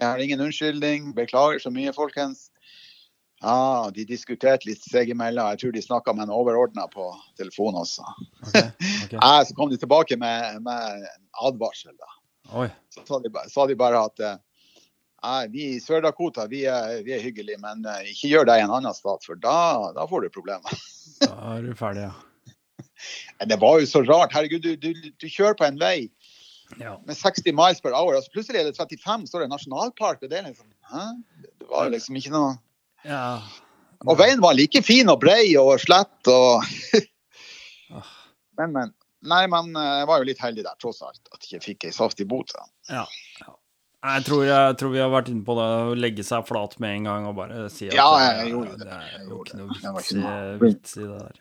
Jeg 0.02 0.08
har 0.08 0.22
ingen 0.22 0.40
unnskyldning. 0.42 1.12
Beklager 1.14 1.62
så 1.62 1.70
mye, 1.70 1.92
folkens. 1.94 2.48
Ja, 3.42 3.90
De 3.94 4.04
diskuterte 4.06 4.68
litt 4.68 4.84
seg 4.86 5.10
imellom. 5.10 5.48
Jeg 5.52 5.58
tror 5.62 5.72
de 5.74 5.82
snakka 5.82 6.14
med 6.14 6.28
en 6.28 6.34
overordna 6.36 6.86
på 6.92 7.08
telefon 7.40 7.74
også. 7.80 8.04
Okay, 8.46 8.68
okay. 9.04 9.18
Ja, 9.18 9.42
så 9.48 9.54
kom 9.58 9.70
de 9.72 9.78
tilbake 9.82 10.16
med, 10.20 10.60
med 10.62 11.06
advarsel. 11.42 11.94
da. 11.98 12.10
Så 12.92 13.04
sa 13.08 13.18
de, 13.24 13.30
sa 13.50 13.66
de 13.66 13.76
bare 13.78 14.00
at 14.06 14.20
eh, 14.28 15.44
vi 15.52 15.68
i 15.74 15.80
Sør-Dakota 15.80 16.46
vi 16.50 16.64
vi 17.06 17.14
er 17.16 17.22
hyggelige, 17.22 17.58
men 17.62 17.84
eh, 17.88 18.10
ikke 18.12 18.30
gjør 18.32 18.48
det 18.50 18.58
i 18.60 18.64
en 18.66 18.74
annen 18.78 18.94
stat, 18.94 19.24
for 19.26 19.38
da, 19.40 19.92
da 19.96 20.06
får 20.10 20.26
du 20.26 20.34
problemer. 20.34 20.82
Da 21.22 21.56
er 21.56 21.62
du 21.66 21.72
ferdig, 21.78 22.06
ja. 22.10 23.46
Det 23.48 23.58
var 23.62 23.80
jo 23.82 23.86
så 23.90 24.02
rart. 24.06 24.34
Herregud, 24.36 24.62
du, 24.62 24.76
du, 24.78 25.10
du 25.18 25.26
kjører 25.26 25.58
på 25.58 25.66
en 25.66 25.80
vei 25.82 26.10
Ja. 26.80 26.94
med 27.04 27.16
60 27.18 27.52
miles 27.52 27.82
per 27.84 27.92
hour, 27.92 28.14
og 28.16 28.22
så 28.24 28.30
plutselig 28.32 28.60
er 28.62 28.68
det 28.70 28.76
35, 28.78 29.26
så 29.28 29.36
er 29.36 29.42
det 29.44 29.50
nasjonalpark. 29.52 30.22
og 30.22 30.30
det 30.30 30.38
er 30.38 30.46
liksom, 30.46 30.70
hæ? 30.88 31.02
Det 31.42 31.66
var 31.68 31.90
liksom 31.92 32.16
ikke 32.16 32.32
noe... 32.32 32.54
ja. 33.08 33.42
Og 34.02 34.18
veien 34.18 34.40
var 34.42 34.56
like 34.58 34.82
fin 34.82 35.08
og 35.12 35.20
brei 35.22 35.52
og 35.60 35.76
slett 35.82 36.30
og 36.32 36.62
Ah. 37.92 38.06
Men, 38.56 38.72
men. 38.72 38.92
Nei, 39.28 39.42
men 39.52 39.74
eh, 39.76 39.90
jeg 40.00 40.06
var 40.08 40.22
jo 40.22 40.26
litt 40.26 40.40
heldig 40.42 40.62
der, 40.64 40.76
tross 40.80 41.02
alt, 41.04 41.20
at 41.34 41.44
jeg 41.44 41.58
ikke 41.60 41.66
fikk 41.66 41.84
ei 41.86 41.92
saftig 41.94 42.24
bot. 42.30 42.54
Ja. 42.88 43.04
ja. 43.42 43.52
Jeg 44.02 44.24
tror, 44.26 44.40
jeg 44.48 44.78
tror 44.80 44.90
vi 44.94 44.98
har 44.98 45.12
vært 45.12 45.28
inne 45.30 45.44
på 45.46 45.54
det 45.54 45.66
å 45.68 45.92
legge 45.94 46.24
seg 46.26 46.46
flat 46.48 46.72
med 46.82 46.96
en 46.96 47.04
gang 47.06 47.28
og 47.28 47.36
bare 47.38 47.68
si 47.70 47.86
at 47.86 47.94
Ja, 47.94 48.08
det, 48.16 48.24
jeg 48.40 48.54
gjorde 48.56 48.78
det. 48.80 48.88
det 48.88 48.96
er 48.96 49.28
jo 49.28 49.42
ikke 49.44 49.60
noe 49.60 49.68
vits, 50.00 50.16
vits 50.64 50.96
i 50.98 51.04
det 51.04 51.20
der. 51.20 51.38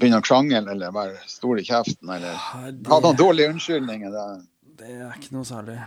Begynne 0.00 0.20
å 0.20 0.26
krangle 0.26 0.60
eller 0.74 0.92
være 0.96 1.22
stor 1.30 1.62
i 1.62 1.64
kjeften 1.64 2.12
eller 2.18 2.36
Nei, 2.36 2.74
ha 2.90 3.00
noen 3.06 3.16
dårlige 3.22 3.54
unnskyldninger. 3.54 4.12
Det. 4.12 4.26
det 4.82 4.92
er 5.06 5.16
ikke 5.16 5.32
noe 5.38 5.48
særlig. 5.48 5.78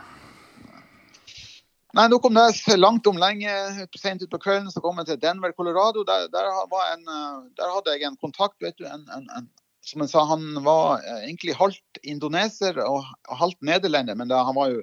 Nei, 1.93 2.07
nok 2.09 2.25
om 2.25 2.33
det. 2.33 2.77
Langt 2.77 3.07
om 3.07 3.19
lenge, 3.21 3.51
sent 3.99 4.23
utpå 4.25 4.39
kvelden, 4.41 4.71
så 4.73 4.81
kom 4.81 4.97
jeg 5.01 5.11
til 5.11 5.19
Denver, 5.21 5.53
Colorado. 5.53 6.01
Der, 6.07 6.25
der, 6.33 6.47
var 6.71 6.87
en, 6.95 7.03
eh, 7.05 7.43
der 7.59 7.69
hadde 7.75 7.93
jeg 7.93 8.07
en 8.07 8.17
kontakt, 8.21 8.57
vet 8.65 8.79
du. 8.81 8.87
En, 8.89 9.05
en, 9.13 9.51
som 9.85 10.01
jeg 10.01 10.13
sa, 10.13 10.23
han 10.25 10.47
var 10.65 11.03
eh, 11.03 11.27
egentlig 11.27 11.53
halvt 11.59 12.01
indoneser 12.01 12.79
og, 12.81 13.05
halvt 13.29 13.61
nederlender, 13.61 14.17
men 14.17 14.31
da, 14.31 14.41
han 14.47 14.57
var 14.57 14.73
jo 14.73 14.81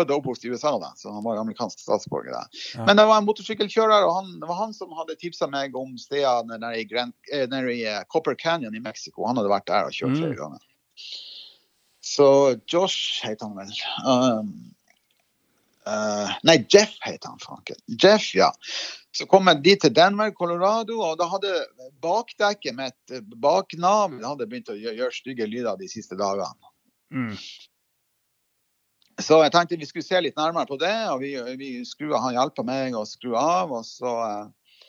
født 0.00 0.10
og 0.10 0.22
oppvokst 0.22 0.46
i 0.48 0.50
USA, 0.50 0.72
da, 0.80 0.88
så 0.96 1.12
han 1.12 1.22
var 1.22 1.38
amerikansk 1.38 1.78
statsborger. 1.84 2.32
Ja. 2.32 2.86
Men 2.88 2.96
det 2.98 3.04
var 3.06 3.20
en 3.20 3.28
motorsykkelkjører, 3.28 4.06
og 4.08 4.14
han, 4.18 4.34
det 4.40 4.48
var 4.48 4.62
han 4.64 4.72
som 4.74 4.94
hadde 4.98 5.18
tipsa 5.20 5.46
meg 5.52 5.76
om 5.78 5.94
stedene 6.00 6.58
nede 6.58 6.80
i, 6.80 6.86
Grand, 6.88 7.14
eh, 7.30 7.44
nede 7.52 7.76
i 7.76 7.84
Copper 8.10 8.34
Canyon 8.40 8.74
i 8.74 8.82
Mexico. 8.82 9.28
Han 9.28 9.38
hadde 9.38 9.52
vært 9.52 9.68
der 9.70 9.90
og 9.90 9.94
kjørt 9.94 10.16
Mm. 10.16 10.22
flere 10.24 10.40
ganger. 10.40 10.68
Så 12.02 12.26
Josh 12.66 13.22
heter 13.22 13.46
han 13.46 13.54
vel. 13.60 13.76
Um, 14.02 14.72
eh, 15.88 16.34
nei, 16.48 16.58
Jeff 16.68 16.94
heter 17.04 17.32
han 17.32 17.42
Franken. 17.42 17.78
Jeff, 17.86 18.30
ja. 18.36 18.52
Så 19.12 19.26
kom 19.28 19.50
jeg 19.50 19.60
dit 19.64 19.82
til 19.82 19.92
Denver, 19.94 20.30
Colorado, 20.36 21.00
og 21.04 21.18
da 21.20 21.28
hadde 21.28 21.52
bakdekket 22.04 22.76
mitt, 22.78 23.00
eh, 23.12 23.24
baknav, 23.42 24.14
det 24.16 24.28
hadde 24.28 24.48
begynt 24.48 24.72
å 24.72 24.78
gjøre, 24.78 24.98
gjøre 25.02 25.18
stygge 25.18 25.50
lyder 25.50 25.76
de 25.80 25.90
siste 25.90 26.18
dagene. 26.18 26.72
Mm. 27.12 27.36
Så 29.20 29.38
jeg 29.42 29.52
tenkte 29.52 29.78
vi 29.78 29.86
skulle 29.88 30.06
se 30.06 30.20
litt 30.24 30.38
nærmere 30.40 30.68
på 30.68 30.78
det, 30.80 30.94
og 31.12 31.20
vi, 31.22 31.34
vi 31.60 31.70
skru, 31.86 32.12
han 32.16 32.34
hjelpa 32.36 32.64
meg 32.66 32.96
å 32.96 33.04
skru 33.08 33.36
av. 33.38 33.72
Og 33.76 33.84
så, 33.86 34.12
eh, 34.24 34.80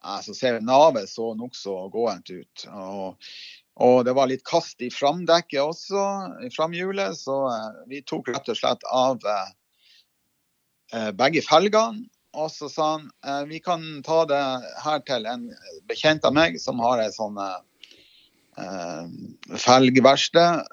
eh, 0.00 0.20
så 0.24 0.34
ser 0.36 0.58
vi 0.58 0.66
navet 0.66 1.10
så 1.10 1.34
nokså 1.38 1.76
gåent 1.92 2.32
ut. 2.32 2.66
Og, 2.72 3.30
og 3.84 4.00
det 4.08 4.16
var 4.18 4.30
litt 4.30 4.46
kast 4.48 4.82
i 4.82 4.90
framdekket 4.90 5.60
også, 5.62 6.06
i 6.48 6.52
framhjulet, 6.54 7.18
så 7.20 7.38
eh, 7.52 7.82
vi 7.92 8.02
tok 8.06 8.32
rett 8.32 8.48
og 8.50 8.58
slett 8.58 8.88
av 8.90 9.22
eh, 9.22 9.52
begge 11.18 11.42
felgene. 11.44 12.06
Og 12.36 12.50
så 12.52 12.68
sa 12.70 12.90
han 12.96 13.08
eh, 13.26 13.44
vi 13.48 13.60
kan 13.64 13.84
ta 14.06 14.22
det 14.28 14.42
her 14.84 15.00
til 15.08 15.26
en 15.30 15.48
bekjent 15.88 16.26
av 16.28 16.34
meg 16.36 16.58
som 16.60 16.80
har 16.84 17.00
ei 17.02 17.10
sånn 17.14 17.38
eh, 17.40 17.60
eh, 18.62 19.56
felgverksted. 19.56 20.68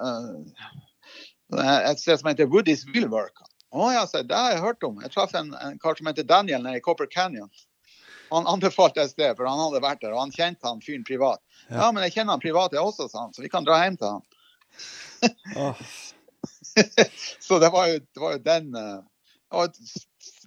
Eh, 1.56 1.78
et 1.90 2.02
sted 2.02 2.20
som 2.20 2.30
heter 2.30 2.50
Woody's 2.52 2.84
Wheelwork. 2.92 3.40
Å 3.76 3.88
ja, 3.92 4.04
så 4.08 4.22
det 4.24 4.36
har 4.36 4.54
jeg 4.54 4.64
hørt 4.64 4.84
om. 4.86 5.00
Jeg 5.04 5.14
traff 5.14 5.34
en, 5.36 5.50
en 5.58 5.80
kar 5.80 5.98
som 5.98 6.08
heter 6.10 6.28
Daniel 6.28 6.62
nede 6.64 6.80
i 6.80 6.84
Copper 6.84 7.08
Canyon. 7.10 7.50
Han 8.30 8.48
anbefalte 8.50 9.02
et 9.02 9.12
sted, 9.12 9.36
for 9.38 9.46
han 9.46 9.60
hadde 9.60 9.82
vært 9.84 10.00
der, 10.02 10.14
og 10.14 10.24
han 10.24 10.34
kjente 10.34 10.66
han 10.66 10.82
fyren 10.82 11.04
privat. 11.06 11.40
Ja. 11.68 11.86
Ja. 11.86 11.90
men 11.94 12.02
jeg 12.06 12.16
kjenner 12.16 12.34
han 12.34 12.42
privat 12.42 12.74
jeg 12.74 12.82
også, 12.82 13.06
sa 13.10 13.26
han, 13.26 13.34
så 13.34 13.44
vi 13.44 13.50
kan 13.52 13.66
dra 13.66 13.78
hjem 13.82 13.98
til 14.00 14.16
han. 14.16 14.24
Oh. 15.56 15.84
Så 17.46 17.56
det 17.62 17.70
var 17.72 17.86
jo, 17.88 18.00
det 18.04 18.20
var 18.20 18.34
jo 18.34 18.40
den 18.44 18.74
eh, 18.76 18.98
et- 19.52 20.06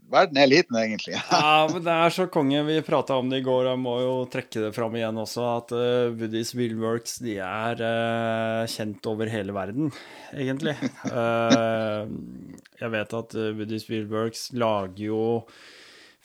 Verden 0.09 0.37
er 0.41 0.47
liten, 0.49 0.73
egentlig. 0.75 1.13
Ja, 1.31 1.67
men 1.69 1.83
det 1.85 1.93
er 1.93 2.09
så 2.09 2.25
konge. 2.33 2.63
Vi 2.65 2.79
prata 2.81 3.13
om 3.21 3.29
det 3.29 3.43
i 3.43 3.45
går, 3.45 3.67
og 3.67 3.75
jeg 3.75 3.79
må 3.83 3.91
jo 4.01 4.13
trekke 4.33 4.63
det 4.63 4.71
fram 4.73 4.95
igjen 4.97 5.19
også, 5.21 5.43
at 5.59 5.73
uh, 5.77 6.09
Woodies 6.17 6.55
Willworks 6.57 7.19
de 7.21 7.35
er 7.45 7.83
uh, 7.85 8.63
kjent 8.65 9.05
over 9.11 9.29
hele 9.29 9.53
verden, 9.53 9.91
egentlig. 10.33 10.73
Uh, 11.05 12.09
jeg 12.81 12.89
vet 12.95 13.13
at 13.21 13.35
uh, 13.37 13.51
Woodies 13.59 13.85
Willworks 13.91 14.47
lager 14.57 15.05
jo 15.11 15.21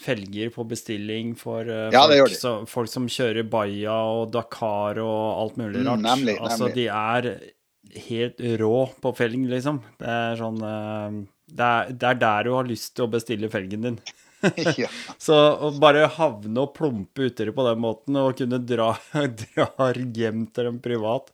felger 0.01 0.48
på 0.56 0.64
bestilling 0.66 1.34
for 1.38 1.68
uh, 1.68 1.92
Ja, 1.94 2.06
folk, 2.09 2.34
som- 2.40 2.64
folk 2.66 2.88
som 2.90 3.05
kjører 3.06 3.44
Baia 3.52 3.94
og 4.16 4.32
Dakar 4.34 4.98
og 5.05 5.42
alt 5.44 5.60
mulig 5.60 5.84
Mm, 5.84 5.92
rart. 5.92 6.02
nemlig, 6.09 6.38
Altså, 6.40 6.70
nemlig. 6.72 6.74
de 6.74 6.88
er 6.88 8.01
helt 8.09 8.40
rå 8.64 8.74
på 9.05 9.12
felg, 9.14 9.44
liksom. 9.52 9.82
Det 10.01 10.09
er 10.09 10.40
sånn 10.40 10.59
eh, 10.64 11.20
det, 11.47 11.65
er, 11.65 11.93
det 11.93 12.11
er 12.11 12.21
der 12.23 12.47
du 12.49 12.53
har 12.57 12.69
lyst 12.69 12.95
til 12.97 13.07
å 13.07 13.12
bestille 13.12 13.51
felgen 13.53 13.89
din. 13.89 13.99
ja. 14.81 14.89
Så 15.27 15.37
å 15.37 15.73
bare 15.81 16.09
havne 16.19 16.66
og 16.66 16.75
plumpe 16.77 17.31
uti 17.31 17.47
det 17.49 17.55
på 17.57 17.65
den 17.69 17.81
måten, 17.85 18.19
og 18.21 18.37
kunne 18.41 18.61
dra, 18.65 18.93
dra 19.45 19.91
hjem 19.95 20.47
til 20.53 20.71
dem 20.71 20.83
privat, 20.85 21.33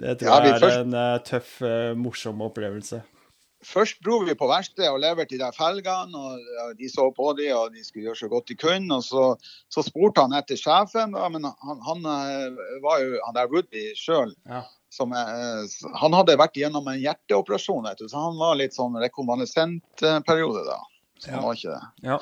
det 0.00 0.18
tror 0.22 0.30
Ja, 0.32 0.42
jeg 0.46 0.56
er 0.56 0.62
først- 0.64 0.84
en 0.86 0.94
eh, 0.96 1.16
tøff, 1.28 1.56
eh, 1.66 1.94
morsom 1.98 2.40
opplevelse. 2.46 3.02
Først 3.60 3.98
dro 4.00 4.22
vi 4.24 4.32
på 4.32 4.46
verkstedet 4.48 4.88
og 4.88 5.02
leverte 5.02 5.34
de 5.34 5.38
der 5.42 5.52
felgene, 5.52 6.16
og 6.16 6.70
de 6.78 6.88
så 6.88 7.04
på 7.12 7.26
de, 7.36 7.50
og 7.52 7.74
de 7.74 7.82
skulle 7.84 8.06
gjøre 8.06 8.16
så 8.22 8.28
godt 8.32 8.48
de 8.48 8.56
kunne. 8.56 8.88
Og 8.96 9.04
så, 9.04 9.24
så 9.68 9.84
spurte 9.84 10.24
han 10.24 10.32
etter 10.38 10.56
sjefen, 10.56 11.12
men 11.12 11.44
han, 11.44 11.82
han 11.84 12.08
eh, 12.08 12.62
var 12.80 13.02
jo 13.04 13.18
han 13.26 13.36
der 13.36 13.50
Woody 13.52 13.90
sjøl. 14.00 14.32
Ja. 14.48 14.62
Som, 14.90 15.12
er, 15.14 15.66
han 16.02 16.14
hadde 16.18 16.34
vært 16.40 16.56
gjennom 16.58 16.88
en 16.90 16.98
hjerteoperasjon, 16.98 17.84
vet 17.86 18.00
du, 18.02 18.08
så 18.10 18.24
han 18.24 18.38
var 18.40 18.56
litt 18.58 18.74
sånn 18.74 18.96
rekonvalesentperiode 18.98 20.64
da. 20.66 20.80
Så 21.20 21.30
han 21.30 21.44
var 21.44 21.54
ikke 21.58 21.76
det. 21.76 22.08
Ja. 22.08 22.16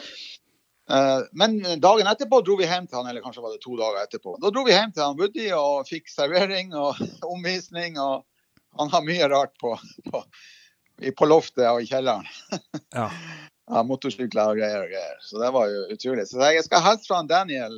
Eh, 0.91 1.21
Men 1.33 1.57
dagen 1.81 2.11
etterpå 2.11 2.43
dro 2.45 2.57
vi 2.61 2.67
hjem 2.69 2.87
til 2.89 2.99
han, 3.01 3.09
eller 3.09 3.25
kanskje 3.25 3.45
var 3.45 3.55
det 3.55 3.63
to 3.65 3.77
dager 3.79 4.03
etterpå. 4.05 4.37
Da 4.43 4.51
dro 4.53 4.65
vi 4.67 4.75
hjem 4.77 4.93
til 4.93 5.05
han 5.07 5.17
Woody 5.21 5.49
og 5.57 5.89
fikk 5.89 6.13
servering 6.13 6.75
og 6.77 7.01
omvisning. 7.35 7.97
og 8.01 8.25
Han 8.79 8.93
har 8.93 9.05
mye 9.07 9.29
rart 9.33 9.55
på, 9.61 9.73
på, 10.11 10.23
på 11.19 11.29
loftet 11.31 11.67
og 11.71 11.83
i 11.85 11.89
kjelleren. 11.89 12.29
Ja. 12.99 13.09
Ja, 13.69 13.83
motorsykler 13.85 14.49
og 14.49 14.57
greier 14.57 14.81
og 14.81 14.89
greier. 14.89 15.19
Så 15.21 15.37
det 15.43 15.51
var 15.53 15.67
jo 15.69 15.83
utrolig. 15.93 16.23
Så 16.31 16.41
jeg 16.41 16.65
skal 16.65 16.81
hilse 16.87 17.05
fra 17.05 17.19
Daniel. 17.29 17.75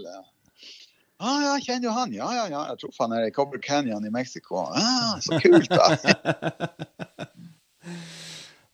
Ah, 1.21 1.41
ja, 1.45 1.57
kjenner 1.61 1.91
jo 1.91 1.93
han? 1.93 2.13
Ja, 2.17 2.31
ja, 2.33 2.47
ja. 2.49 2.61
Jeg 2.71 2.81
traff 2.81 3.01
han 3.03 3.13
her 3.13 3.27
i 3.29 3.33
Cobber 3.37 3.61
Canyon 3.61 4.07
i 4.09 4.13
Mexico. 4.13 4.63
Ah, 4.73 5.19
så 5.21 5.37
kult, 5.43 5.69
da. 5.69 5.91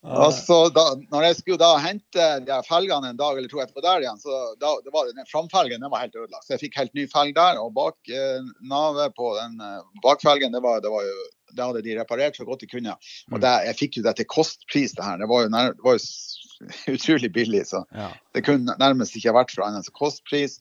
Og 0.07 0.31
så 0.47 0.59
da, 0.71 0.85
når 1.11 1.27
jeg 1.27 1.39
skulle 1.41 1.59
da 1.59 1.73
hente 1.83 2.27
de 2.47 2.59
felgene 2.69 3.11
en 3.11 3.19
dag 3.19 3.35
eller 3.35 3.51
to 3.51 3.59
etterpå 3.65 3.83
der 3.83 4.07
igjen, 4.07 4.21
så 4.23 4.55
da, 4.63 4.77
det 4.85 4.95
var 4.95 5.11
den 5.11 5.27
framfelgen 5.27 5.83
den 5.83 5.91
var 5.91 6.05
helt 6.05 6.15
ødelagt. 6.15 6.47
Så 6.47 6.55
jeg 6.55 6.69
fikk 6.69 6.79
helt 6.79 6.95
ny 6.95 7.09
felg 7.11 7.35
der. 7.35 7.59
Og 7.59 7.75
bak 7.75 8.15
eh, 8.15 8.47
navet 8.71 9.19
på 9.19 9.33
den 9.41 9.59
eh, 9.59 9.83
bakfelgen, 10.07 10.55
det 10.55 10.63
var, 10.63 10.79
det 10.85 10.95
var 10.95 11.03
jo 11.09 11.19
det 11.57 11.65
hadde 11.65 11.83
de 11.83 11.99
reparert 11.99 12.39
så 12.39 12.47
godt 12.47 12.63
de 12.63 12.71
kunne. 12.71 12.95
Og 13.33 13.43
det, 13.43 13.53
jeg 13.69 13.79
fikk 13.81 13.99
jo 13.99 14.07
det 14.07 14.17
til 14.19 14.29
kostpris, 14.31 14.95
det 14.97 15.05
her. 15.05 15.19
Det 15.23 15.29
var 15.31 15.47
jo, 15.47 15.53
nær, 15.55 15.75
det 15.75 15.87
var 15.87 15.99
jo 15.99 16.03
utrolig 16.95 17.31
billig. 17.35 17.65
Så 17.71 17.83
ja. 17.95 18.11
det 18.37 18.45
kunne 18.47 18.77
nærmest 18.81 19.17
ikke 19.19 19.35
vært 19.37 19.55
for 19.55 19.67
annet 19.67 19.87
enn 19.87 19.99
kostpris. 19.99 20.61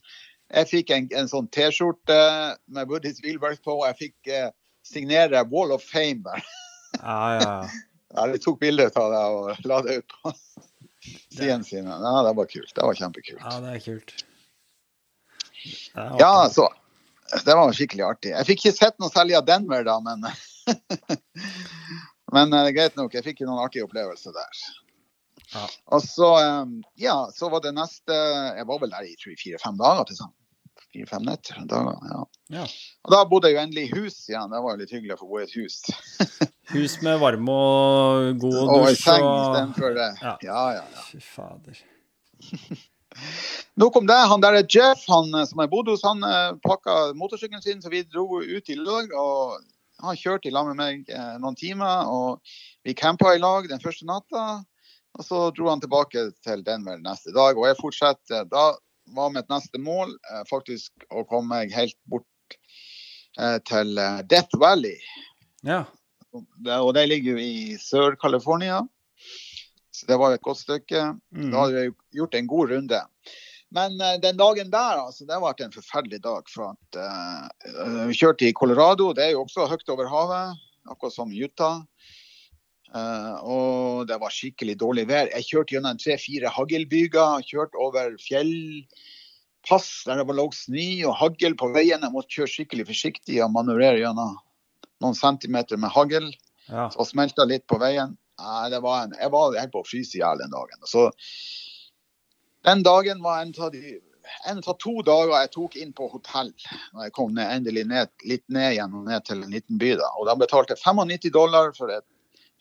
Jeg 0.53 0.69
fikk 0.69 0.91
en, 0.93 1.07
en 1.17 1.29
sånn 1.31 1.47
T-skjorte 1.53 2.17
med 2.69 2.91
Woodies 2.91 3.21
Wheelwork 3.23 3.63
på, 3.65 3.79
og 3.79 3.87
jeg 3.89 3.97
fikk 4.03 4.29
eh, 4.31 4.49
signere 4.85 5.41
Wall 5.49 5.73
of 5.73 5.83
Fame 5.83 6.21
der. 6.27 6.45
Ja, 7.01 7.19
ja. 7.41 7.57
Ja, 8.15 8.27
de 8.31 8.37
tok 8.39 8.61
bilde 8.61 8.85
av 8.95 9.09
det 9.11 9.21
og 9.35 9.65
la 9.67 9.77
det 9.83 9.95
ut 9.97 10.13
på 10.21 10.31
sidene 11.33 11.65
sine. 11.67 11.97
Ja, 11.99 12.11
det 12.23 12.31
var 12.37 12.47
kult. 12.47 12.69
Det 12.71 12.85
var 12.85 12.95
kjempekult. 12.95 13.41
ja, 13.41 13.55
det 13.59 13.73
er 13.73 13.81
kult. 13.83 14.13
Det 15.65 16.05
er 16.05 16.13
Ja, 16.21 16.29
så 16.53 16.69
det 17.43 17.57
var 17.57 17.73
skikkelig 17.75 18.05
artig. 18.07 18.31
Jeg 18.31 18.47
fikk 18.47 18.63
ikke 18.63 18.77
sett 18.77 18.95
noe 19.03 19.11
særlig 19.11 19.35
av 19.35 19.43
Denver, 19.49 19.83
da, 19.83 19.97
men 20.05 20.23
Men 22.35 22.55
er 22.55 22.71
greit 22.77 22.95
nok, 22.95 23.13
jeg 23.17 23.25
fikk 23.25 23.43
jo 23.43 23.49
noen 23.49 23.65
artige 23.65 23.83
opplevelser 23.83 24.31
der. 24.37 24.63
Ja. 25.53 25.67
Og 25.93 26.01
så, 26.03 26.31
eh, 26.41 26.73
ja, 27.05 27.19
så 27.35 27.49
var 27.53 27.61
det 27.63 27.75
neste 27.77 28.15
Jeg 28.57 28.67
var 28.67 28.81
vel 28.81 28.93
der 28.93 29.05
i 29.07 29.15
fire-fem 29.19 29.77
dager 29.79 30.09
til 30.09 30.19
sammen. 30.19 30.35
Fire-fem 30.95 31.27
netter. 31.27 31.61
dager, 31.69 31.99
ja. 32.11 32.23
Ja. 32.55 32.65
Og 33.05 33.13
da 33.13 33.21
bodde 33.29 33.49
jeg 33.49 33.57
jo 33.57 33.63
endelig 33.65 33.85
i 33.87 33.93
hus 33.99 34.17
igjen. 34.29 34.51
Det 34.51 34.63
var 34.63 34.75
jo 34.75 34.81
litt 34.83 34.93
hyggelig 34.95 35.15
å 35.17 35.21
få 35.21 35.29
bo 35.29 35.39
i 35.41 35.45
et 35.47 35.55
hus. 35.57 35.81
Hus 36.73 36.95
med 37.05 37.19
varme 37.21 37.53
og 37.53 38.39
god 38.41 38.55
Og 38.73 38.87
i 38.89 38.95
seng 38.97 39.21
og 39.21 39.35
istedenfor 39.43 39.93
det. 39.93 40.07
Ja. 40.17 40.31
Ja, 40.41 40.61
ja, 40.79 40.85
ja. 40.95 41.03
Fy 41.11 41.19
fader. 41.21 41.77
Nok 43.81 43.95
om 43.95 44.07
det. 44.07 44.17
Han 44.31 44.41
der 44.41 44.59
er 44.59 44.67
Jeff, 44.69 45.05
han 45.07 45.33
eh, 45.35 45.45
som 45.47 45.61
jeg 45.61 45.71
bodde 45.71 45.95
hos, 45.95 46.03
han 46.05 46.23
eh, 46.25 46.57
pakka 46.65 47.13
motorsykkelen 47.17 47.63
sin, 47.63 47.81
så 47.83 47.91
vi 47.93 48.03
dro 48.03 48.41
ut 48.41 48.69
i 48.69 48.77
lag. 48.79 49.11
og 49.13 49.61
Han 50.03 50.19
kjørte 50.19 50.49
i 50.49 50.55
lag 50.55 50.67
med 50.71 50.79
meg 50.79 51.11
eh, 51.11 51.35
noen 51.41 51.57
timer, 51.59 52.09
og 52.11 52.41
vi 52.85 52.97
campa 52.97 53.35
i 53.35 53.41
lag 53.41 53.69
den 53.69 53.83
første 53.83 54.07
natta. 54.09 54.63
Og 55.15 55.23
så 55.23 55.41
dro 55.55 55.69
han 55.69 55.81
tilbake 55.83 56.27
til 56.43 56.63
Denver 56.67 56.99
neste 56.99 57.31
dag, 57.35 57.55
og 57.55 57.69
jeg 57.69 57.79
fortsatte. 57.79 58.41
Da 58.51 58.65
var 59.15 59.31
mitt 59.31 59.47
neste 59.51 59.79
mål 59.81 60.15
eh, 60.31 60.43
faktisk 60.49 61.05
å 61.13 61.23
komme 61.29 61.53
meg 61.53 61.75
helt 61.75 61.97
bort 62.11 62.57
eh, 63.39 63.57
til 63.67 63.95
eh, 64.01 64.19
Death 64.27 64.59
Valley. 64.59 64.97
Ja. 65.65 65.85
Og 66.35 66.91
det 66.97 67.05
ligger 67.07 67.35
jo 67.37 67.43
i 67.43 67.77
Sør-California. 67.79 68.81
Så 69.95 70.07
det 70.09 70.17
var 70.19 70.33
jo 70.33 70.39
et 70.39 70.43
godt 70.43 70.59
stykke. 70.59 71.03
Mm. 71.31 71.51
Da 71.53 71.61
hadde 71.61 71.83
vi 71.85 72.19
gjort 72.19 72.35
en 72.35 72.49
god 72.51 72.73
runde. 72.73 72.99
Men 73.75 73.95
den 74.21 74.35
dagen 74.39 74.67
der, 74.71 74.99
altså, 74.99 75.23
det 75.27 75.37
ble 75.39 75.53
en 75.63 75.71
forferdelig 75.71 76.19
dag. 76.25 76.51
For 76.51 76.75
at 76.75 76.99
uh, 76.99 78.03
vi 78.09 78.17
kjørte 78.19 78.49
i 78.49 78.55
Colorado, 78.55 79.13
det 79.15 79.23
er 79.23 79.31
jo 79.33 79.45
også 79.45 79.69
høyt 79.71 79.93
over 79.95 80.11
havet, 80.11 80.59
akkurat 80.91 81.15
som 81.15 81.31
Utah. 81.31 81.79
Eh, 82.95 83.35
og 83.43 84.07
det 84.07 84.17
var 84.21 84.31
skikkelig 84.31 84.77
dårlig 84.79 85.07
vær. 85.09 85.29
Jeg 85.33 85.47
kjørte 85.49 85.75
gjennom 85.75 85.99
tre-fire 85.99 86.51
haglbyger, 86.55 87.43
kjørte 87.49 87.81
over 87.81 88.15
fjellpass 88.23 89.89
der 90.07 90.21
det 90.21 90.37
lå 90.37 90.47
snø 90.55 90.87
og 91.09 91.17
hagl 91.19 91.57
på 91.59 91.71
veien. 91.75 92.05
Jeg 92.05 92.15
måtte 92.15 92.37
kjøre 92.37 92.53
skikkelig 92.53 92.87
forsiktig 92.93 93.41
og 93.43 93.51
manøvrere 93.55 93.99
gjennom 94.03 94.37
noen 95.03 95.17
centimeter 95.17 95.81
med 95.81 95.91
hagl 95.91 96.29
ja. 96.69 96.87
og 96.87 97.03
smelta 97.09 97.47
litt 97.49 97.67
på 97.67 97.81
veien. 97.83 98.15
Nei, 98.39 98.63
det 98.71 98.81
var 98.83 99.05
en, 99.05 99.13
jeg 99.19 99.31
var 99.31 99.59
helt 99.59 99.75
på 99.75 99.83
å 99.83 99.87
fryse 99.87 100.17
i 100.17 100.23
hjel 100.23 100.41
den 100.41 100.55
dagen. 100.55 100.87
Så 100.87 101.09
den 102.67 102.83
dagen 102.83 103.21
var 103.23 103.43
en 103.43 103.53
av, 103.59 103.75
de, 103.75 103.99
en 104.49 104.59
av 104.63 104.75
to 104.81 104.97
dager 105.07 105.35
jeg 105.35 105.53
tok 105.53 105.77
inn 105.79 105.93
på 105.95 106.07
hotell. 106.15 106.51
Når 106.95 107.07
jeg 107.07 107.15
kom 107.15 107.35
ned, 107.35 107.51
endelig 107.59 107.85
ned, 107.91 108.11
litt 108.27 108.43
ned 108.47 108.73
igjen 108.73 108.95
og 108.95 109.07
ned 109.07 109.27
til 109.27 109.43
en 109.43 109.55
liten 109.55 109.79
by. 109.79 109.95
da. 109.99 110.11
Og 110.19 110.27
da 110.31 110.35
betalte 110.39 110.75
jeg 110.75 110.83
95 110.83 111.31
dollar 111.35 111.71
for 111.77 111.91
et 111.91 112.07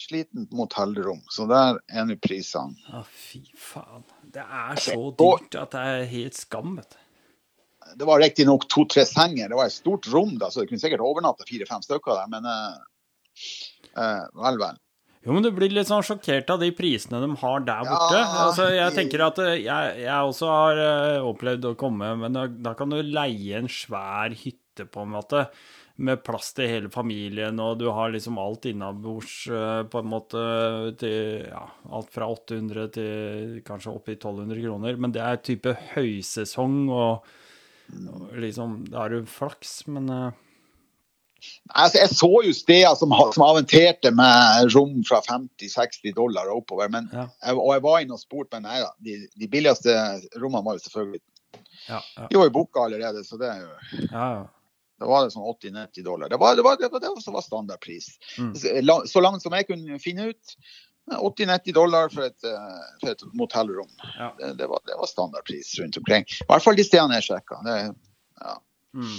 slitent 0.00 0.52
motellrom. 0.54 1.22
Så 1.30 1.46
der 1.50 1.78
er 1.88 2.06
nå 2.08 2.16
prisene. 2.22 2.76
Å, 2.92 3.04
fy 3.06 3.42
faen. 3.58 4.04
Det 4.34 4.44
er 4.44 4.80
så 4.82 4.98
dyrt 5.18 5.58
at 5.60 5.74
det 5.74 5.82
er 5.94 6.06
helt 6.10 6.38
skam, 6.38 6.76
vet 6.80 6.96
du. 6.96 7.00
Det 7.94 8.06
var 8.08 8.22
riktignok 8.22 8.64
to-tre 8.72 9.04
senger. 9.06 9.50
Det 9.50 9.58
var 9.58 9.68
et 9.68 9.76
stort 9.76 10.08
rom, 10.10 10.34
da, 10.40 10.48
så 10.50 10.62
det 10.62 10.70
kunne 10.70 10.82
sikkert 10.82 11.04
overnatte 11.04 11.46
fire-fem 11.46 11.84
stykker 11.84 12.16
der. 12.16 12.30
Men 12.32 12.48
eh, 12.48 12.80
eh, 13.92 14.24
vel, 14.40 14.58
vel. 14.62 14.80
Jo, 15.24 15.32
men 15.32 15.44
du 15.44 15.48
blir 15.56 15.72
litt 15.72 15.88
sånn 15.88 16.04
sjokkert 16.04 16.50
av 16.52 16.60
de 16.60 16.68
prisene 16.76 17.20
de 17.22 17.30
har 17.40 17.62
der 17.64 17.86
borte. 17.88 18.18
Ja. 18.18 18.24
altså, 18.44 18.66
jeg 18.74 18.92
tenker 18.96 19.24
at 19.24 19.38
eh, 19.40 19.54
jeg, 19.62 19.94
jeg 20.04 20.32
også 20.32 20.50
har 20.50 20.80
eh, 20.82 21.28
opplevd 21.30 21.70
å 21.70 21.76
komme, 21.80 22.10
men 22.20 22.36
da, 22.36 22.44
da 22.48 22.74
kan 22.76 22.92
du 22.92 22.98
leie 23.00 23.60
en 23.60 23.70
svær 23.72 24.34
hytte 24.36 24.84
på 24.84 25.04
en 25.04 25.14
måte, 25.14 25.46
med 25.96 26.24
plass 26.26 26.48
til 26.56 26.66
hele 26.66 26.88
familien, 26.90 27.60
og 27.62 27.78
du 27.78 27.84
har 27.94 28.10
liksom 28.10 28.38
alt 28.42 28.64
innabords 28.66 29.46
eh, 29.46 29.82
på 29.86 30.00
en 30.02 30.08
måte 30.10 30.40
til 30.98 31.44
ja, 31.46 31.60
alt 31.94 32.10
fra 32.10 32.26
800 32.34 32.88
til 32.96 33.60
kanskje 33.66 33.92
opp 33.94 34.08
i 34.10 34.16
1200 34.18 34.58
kroner. 34.64 34.96
Men 34.98 35.14
det 35.14 35.22
er 35.22 35.38
type 35.46 35.76
høysesong, 35.94 36.80
og, 36.90 37.28
og 38.10 38.34
liksom 38.42 38.80
Da 38.90 39.04
har 39.04 39.14
du 39.14 39.22
flaks, 39.30 39.84
men 39.86 40.10
eh, 40.10 40.40
Altså, 41.76 41.98
jeg 42.00 42.08
så 42.16 42.28
jo 42.46 42.52
steder 42.56 42.94
som, 42.96 43.10
som 43.36 43.42
aventerte 43.44 44.08
med 44.16 44.70
rom 44.72 45.02
fra 45.04 45.18
50-60 45.26 46.14
dollar 46.16 46.48
og 46.48 46.62
oppover. 46.62 46.88
Men, 46.88 47.10
Ja. 47.12 47.26
jeg, 47.44 47.58
og 47.60 47.68
jeg 47.74 47.82
var 47.84 47.98
inne 48.00 48.16
og 48.16 48.22
spurte, 48.22 48.56
men 48.56 48.64
nei 48.64 48.78
da. 48.80 48.88
De, 49.04 49.18
de 49.42 49.48
billigste 49.52 49.92
rommene 50.40 50.64
var 50.64 50.78
jo 50.78 50.84
selvfølgelig 50.86 51.20
ja, 51.84 51.98
ja, 52.16 52.26
De 52.30 52.38
var 52.40 52.48
jo 52.48 52.54
booka 52.54 52.86
allerede, 52.86 53.20
så 53.28 53.36
det, 53.36 53.50
er 53.52 53.60
jo- 53.60 54.06
ja, 54.08 54.28
ja. 54.38 54.44
Da 55.00 55.06
var 55.10 55.24
det 55.24 55.34
sånn 55.34 55.46
80-90 55.46 56.04
dollar. 56.06 56.30
Det 56.30 56.38
var 56.38 56.56
det, 56.56 56.62
var, 56.62 56.78
det, 56.78 56.88
var, 56.92 57.02
det 57.02 57.10
var, 57.10 57.32
var 57.34 57.44
standardpris. 57.44 58.10
Mm. 58.38 58.52
Så 58.54 59.00
Så 59.10 59.20
langt 59.20 59.42
som 59.42 59.56
jeg 59.56 59.66
kunne 59.66 59.98
finne 60.02 60.30
ut. 60.30 60.58
80-90 61.10 61.72
dollar 61.76 62.08
for 62.08 62.24
et, 62.24 62.44
eh, 62.48 62.84
for 63.00 63.10
et 63.10 63.24
motellrom. 63.36 63.90
Ja. 64.18 64.30
Det, 64.38 64.52
det, 64.60 64.68
var, 64.70 64.80
det 64.86 64.96
var 64.98 65.10
standardpris 65.10 65.74
rundt 65.80 65.98
omkring. 66.00 66.24
I 66.24 66.46
hvert 66.48 66.64
fall 66.64 66.78
de 66.78 66.86
stedene 66.86 67.18
jeg 67.18 67.28
sjekka. 67.28 67.60
Ja. 67.66 68.54
Mm. 68.94 69.18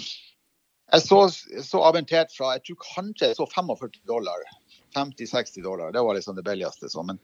Jeg 0.96 1.02
så, 1.02 1.20
så 1.66 1.82
aventert 1.84 2.34
fra 2.34 2.56
jeg 2.56 2.64
tror 2.70 2.80
kanskje 2.86 3.32
jeg 3.32 3.38
så 3.38 3.48
45 3.52 4.00
dollar. 4.08 4.48
50-60 4.96 5.62
dollar. 5.62 5.92
Det 5.92 6.02
var 6.02 6.16
liksom 6.16 6.36
det 6.36 6.44
billigste. 6.48 6.90
Så. 6.90 7.04
Men 7.04 7.20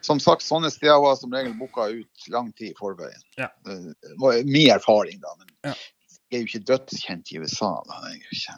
som 0.00 0.20
sagt, 0.20 0.42
sånne 0.42 0.72
steder 0.74 0.98
var 1.00 1.16
som 1.16 1.32
regel 1.32 1.54
booka 1.54 1.86
ut 1.86 2.28
lang 2.34 2.50
tid 2.52 2.72
i 2.72 2.78
forveien. 2.78 3.26
Ja. 3.38 3.48
Det 3.64 4.16
var 4.18 4.42
min 4.44 4.70
erfaring, 4.74 5.20
da. 5.22 5.36
Men 5.38 5.70
Ja. 5.70 5.76
Er 6.36 6.44
jo 6.44 6.48
ikke 6.50 6.66
dødskjent 6.72 7.32
i 7.32 7.40
USA. 7.42 7.72
Da. 7.88 8.00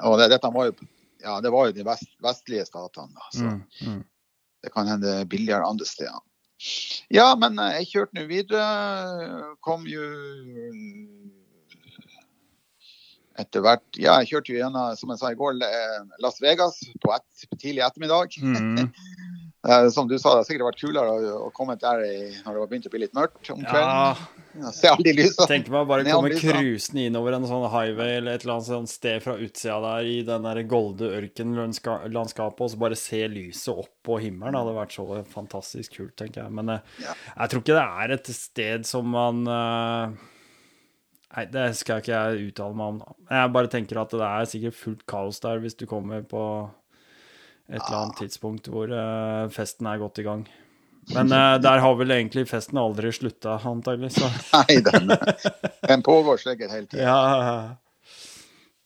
Og 0.09 0.19
det, 0.21 0.31
dette 0.35 0.51
var 0.55 0.71
jo, 0.71 0.75
ja, 1.25 1.39
det 1.45 1.53
var 1.55 1.69
jo 1.71 1.77
de 1.77 1.87
vest, 1.87 2.11
vestlige 2.23 2.67
statene. 2.69 3.13
Da. 3.17 3.31
Så 3.33 3.45
Mm. 3.45 3.63
Mm. 3.87 4.05
det 4.65 4.73
kan 4.73 4.87
hende 4.89 5.25
billigere 5.29 5.67
andre 5.67 5.87
steder. 5.87 6.21
Ja, 7.13 7.35
men 7.37 7.59
eh, 7.59 7.81
jeg 7.81 7.91
kjørte 7.93 8.17
nå 8.21 8.27
videre. 8.31 9.55
Kom 9.61 9.85
jo 9.91 10.05
etter 13.35 13.65
hvert 13.65 13.99
Ja, 13.99 14.21
jeg 14.23 14.31
kjørte 14.31 14.53
jo 14.55 14.61
gjennom, 14.61 14.95
som 14.99 15.11
jeg 15.11 15.19
sa 15.21 15.33
i 15.35 15.39
går, 15.39 15.59
eh, 15.67 16.03
Las 16.23 16.39
Vegas 16.43 16.79
på 17.03 17.11
et, 17.17 17.47
tidlig 17.59 17.83
ettermiddag. 17.87 18.39
Mm. 18.43 18.91
Eh, 19.65 19.87
Som 19.89 20.05
du 20.05 20.19
sa, 20.19 20.35
det 20.35 20.43
har 20.43 20.45
sikkert 20.45 20.67
vært 20.67 20.81
kulere 20.83 21.13
å, 21.41 21.47
komme 21.57 21.73
der 21.81 22.03
i, 22.05 22.17
når 22.45 22.53
det 22.53 22.61
var 22.61 22.67
begynt 22.69 22.85
å 22.85 22.91
bli 22.93 22.99
litt 23.01 23.15
mørkt 23.17 23.49
om 23.49 23.63
kvelden. 23.65 23.95
Ja, 23.97 24.11
lysene. 24.55 25.47
Tenk 25.51 25.69
meg 25.73 25.81
å 25.83 25.89
bare 25.89 26.05
komme 26.07 26.31
om 26.31 26.39
cruisende 26.39 27.07
innover 27.09 27.35
en 27.37 27.47
sånn 27.49 27.65
highway 27.73 28.19
eller 28.21 28.37
et 28.39 28.45
eller 28.47 28.61
annet 28.61 28.93
sted 28.93 29.23
fra 29.25 29.35
utsida 29.43 29.79
der 29.83 30.11
i 30.11 30.19
den 30.27 30.47
der 30.47 30.61
golde 30.71 31.09
ørkenlandskapet, 31.21 32.61
og 32.63 32.71
så 32.71 32.79
bare 32.81 32.99
se 32.99 33.23
lyset 33.33 33.73
opp 33.75 33.91
på 34.07 34.21
himmelen. 34.23 34.55
Det 34.55 34.63
hadde 34.63 34.77
vært 34.79 34.95
så 34.97 35.07
fantastisk 35.33 35.97
kult, 35.99 36.15
tenker 36.21 36.45
jeg. 36.45 36.55
Men 36.61 36.77
eh, 36.77 36.95
Ja. 37.03 37.17
jeg 37.41 37.51
tror 37.51 37.65
ikke 37.65 37.79
det 37.81 37.89
er 38.05 38.15
et 38.19 38.31
sted 38.37 38.87
som 38.87 39.11
man 39.11 39.43
eh, 39.49 40.31
Nei, 41.35 41.47
det 41.51 41.63
skal 41.75 41.99
ikke 41.99 42.15
jeg 42.15 42.51
uttale 42.53 42.77
meg 42.79 42.93
om. 42.93 42.99
Jeg 43.27 43.51
bare 43.57 43.71
tenker 43.73 43.99
at 43.99 44.13
det 44.15 44.23
er 44.23 44.45
sikkert 44.47 44.77
fullt 44.79 45.01
kaos 45.11 45.41
der 45.43 45.59
hvis 45.65 45.75
du 45.75 45.83
kommer 45.91 46.23
på 46.23 46.43
et 47.67 47.81
eller 47.81 47.97
annet 48.05 48.21
tidspunkt 48.21 48.69
hvor 48.71 48.87
eh, 48.95 49.49
festen 49.51 49.89
er 49.91 49.99
godt 49.99 50.21
i 50.23 50.27
gang. 50.29 50.45
Men 51.13 51.33
uh, 51.33 51.59
der 51.61 51.79
har 51.85 51.95
vel 51.99 52.11
egentlig 52.15 52.47
festen 52.49 52.79
aldri 52.81 53.11
slutta, 53.13 53.59
antagelig. 53.69 54.13
Så 54.17 54.29
Nei, 54.57 54.77
den, 54.87 55.11
den 55.89 56.03
pågår 56.07 56.37
sikkert 56.41 56.71
hele 56.73 56.87
tida. 56.87 57.03
ja. 57.03 57.77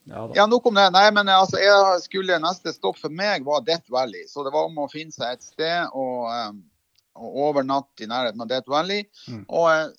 Ja. 0.09 0.23
Ja, 0.33 0.47
nok 0.49 0.65
om 0.67 0.75
det. 0.79 0.87
Nei, 0.95 1.11
men 1.13 1.29
altså, 1.29 1.59
jeg 1.61 2.01
skulle 2.01 2.39
Neste 2.41 2.73
stopp 2.73 2.97
for 2.97 3.13
meg 3.13 3.45
var 3.45 3.61
Death 3.67 3.91
Valley. 3.93 4.23
Så 4.25 4.41
det 4.47 4.55
var 4.55 4.65
om 4.71 4.79
å 4.81 4.87
finne 4.89 5.13
seg 5.13 5.35
et 5.37 5.45
sted 5.45 5.85
og, 5.93 6.25
um, 6.33 6.63
og 7.19 7.37
overnatte 7.51 8.07
i 8.07 8.09
nærheten 8.09 8.41
av 8.41 8.49
Death 8.49 8.71
Valley. 8.73 9.05
Mm. 9.29 9.43
Og 9.53 9.67
eh, 9.69 9.91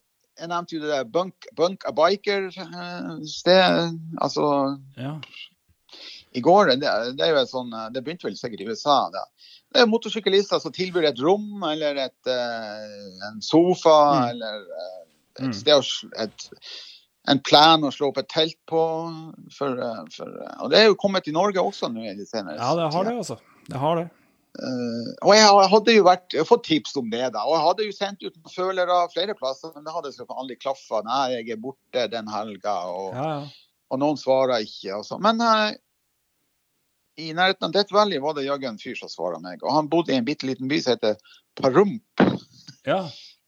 jeg 0.41 0.50
nevnte 0.50 0.76
jo 0.76 0.82
det 0.82 0.90
der 0.96 1.06
Bunk, 1.14 1.46
Bunk 1.54 1.86
a 1.86 1.94
Biker-sted. 1.94 4.00
altså 4.18 4.46
Ja. 4.98 5.20
i 6.34 6.41
går, 6.41 6.66
det, 6.80 6.90
det 7.18 7.26
er 7.28 7.36
jo 7.36 7.46
sånn, 7.50 7.72
det 7.94 8.04
begynte 8.06 8.28
vel 8.28 8.38
sikkert 8.40 8.62
i 8.66 8.70
USA. 8.70 8.98
Da. 9.14 9.24
Det 9.74 9.82
er 9.84 9.90
motorsyklister 9.90 10.62
som 10.64 10.74
tilbyr 10.74 11.10
et 11.12 11.20
rom 11.22 11.62
eller 11.70 12.00
et, 12.08 12.28
eh, 12.28 13.28
en 13.30 13.41
sofa 13.46 13.98
Mm. 14.20 14.30
eller 14.32 14.56
eh, 14.66 14.96
Mm. 15.40 15.50
et 15.50 15.56
sted 15.56 15.74
å 15.74 15.84
et, 16.20 16.50
en 17.30 17.40
plan 17.40 17.82
å 17.86 17.91
slå 17.94 18.10
opp 18.10 18.18
et 18.18 18.28
telt 18.28 18.58
på. 18.68 18.82
For, 19.56 19.70
eh, 19.80 20.06
for, 20.12 20.28
og 20.60 20.72
det 20.72 20.80
er 20.80 20.88
jo 20.90 20.96
kommet 20.96 21.24
til 21.24 21.34
Norge 21.34 21.62
også 21.62 21.88
nå 21.94 22.02
i 22.10 22.16
det 22.18 22.28
senere. 22.28 22.58
ja, 22.58 22.74
det 22.76 22.91
har 22.94 23.04
det, 23.06 23.14
altså. 23.22 23.38
Det 23.70 23.78
har 23.80 23.96
det. 23.96 24.10
Uh, 24.60 25.14
og 25.22 25.36
jeg 25.36 25.70
hadde 25.70 25.94
jo 25.94 26.04
vært, 26.04 26.34
jeg 26.34 26.48
fått 26.50 26.64
tips 26.66 26.96
om 26.98 27.10
det, 27.12 27.32
da. 27.32 27.44
Og 27.46 27.54
jeg 27.56 27.66
hadde 27.68 27.86
jo 27.86 27.91
sendt 27.96 28.24
ut 28.26 28.34
følere 28.52 28.96
flere 29.14 29.36
plasser, 29.38 29.72
men 29.76 29.86
det 29.86 29.94
hadde 29.94 30.12
aldri 30.36 30.58
klaffa. 30.58 31.04
Nei, 31.06 31.30
jeg 31.38 31.52
er 31.54 31.62
borte 31.62 32.08
den 32.12 32.28
helga, 32.28 32.74
og, 32.90 33.14
Ja, 33.14 33.28
ja. 33.40 33.48
og 33.91 34.00
noen 34.02 34.18
svarer 34.18 34.66
ikke. 34.66 34.98
Og 34.98 35.06
så. 35.06 35.20
Men 35.22 35.40
eh, 35.40 35.78
i 37.20 37.34
nærheten 37.36 37.68
av 37.68 37.74
Death 37.76 37.94
Valley 37.94 38.22
var 38.24 38.38
det 38.38 38.46
jaggu 38.48 38.68
en 38.70 38.80
fyr 38.82 38.96
som 39.00 39.12
svarte 39.12 39.41
meg. 39.44 39.64
Og 39.66 39.74
han 39.76 39.90
bodde 39.91 40.14
i 40.14 40.20
en 40.20 40.28
bitte 40.28 40.48
liten 40.50 40.70
by 40.72 40.80
som 40.84 40.96
heter 40.96 41.20
Parump. 41.60 42.24
Ja. 42.88 43.02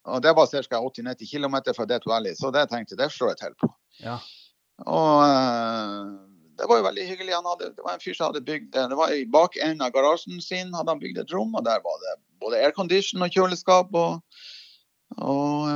Og 0.10 0.22
det 0.26 0.34
var 0.38 0.50
ca. 0.50 0.82
80-90 0.82 1.30
km 1.32 1.58
fra 1.78 1.88
Death 1.88 2.10
Valley, 2.10 2.36
så 2.36 2.52
det 2.52 2.68
tenkte 2.72 2.96
jeg 2.96 3.04
det 3.04 3.12
slår 3.14 3.36
jeg 3.36 3.42
til 3.44 3.58
på. 3.64 3.72
ja. 4.04 4.20
Og 4.90 5.22
eh, 5.28 6.06
det 6.58 6.68
var 6.70 6.80
jo 6.80 6.86
veldig 6.88 7.04
hyggelig. 7.06 7.36
Han 7.36 7.50
hadde, 7.50 7.70
det 7.76 7.84
var 7.86 7.96
en 7.96 8.02
fyr 8.02 8.16
som 8.18 8.32
hadde 8.32 8.42
bygd 8.46 8.74
det 8.74 8.98
var 8.98 9.14
I 9.14 9.28
bakenden 9.30 9.84
av 9.86 9.94
garasjen 9.94 10.42
sin 10.42 10.74
hadde 10.74 10.94
han 10.94 11.02
bygd 11.02 11.22
et 11.22 11.34
rom, 11.34 11.54
og 11.58 11.66
der 11.66 11.84
var 11.86 12.02
det 12.02 12.16
både 12.42 12.62
aircondition 12.62 13.22
og 13.22 13.34
kjøleskap. 13.34 13.94
og 13.94 14.22
og 15.20 15.68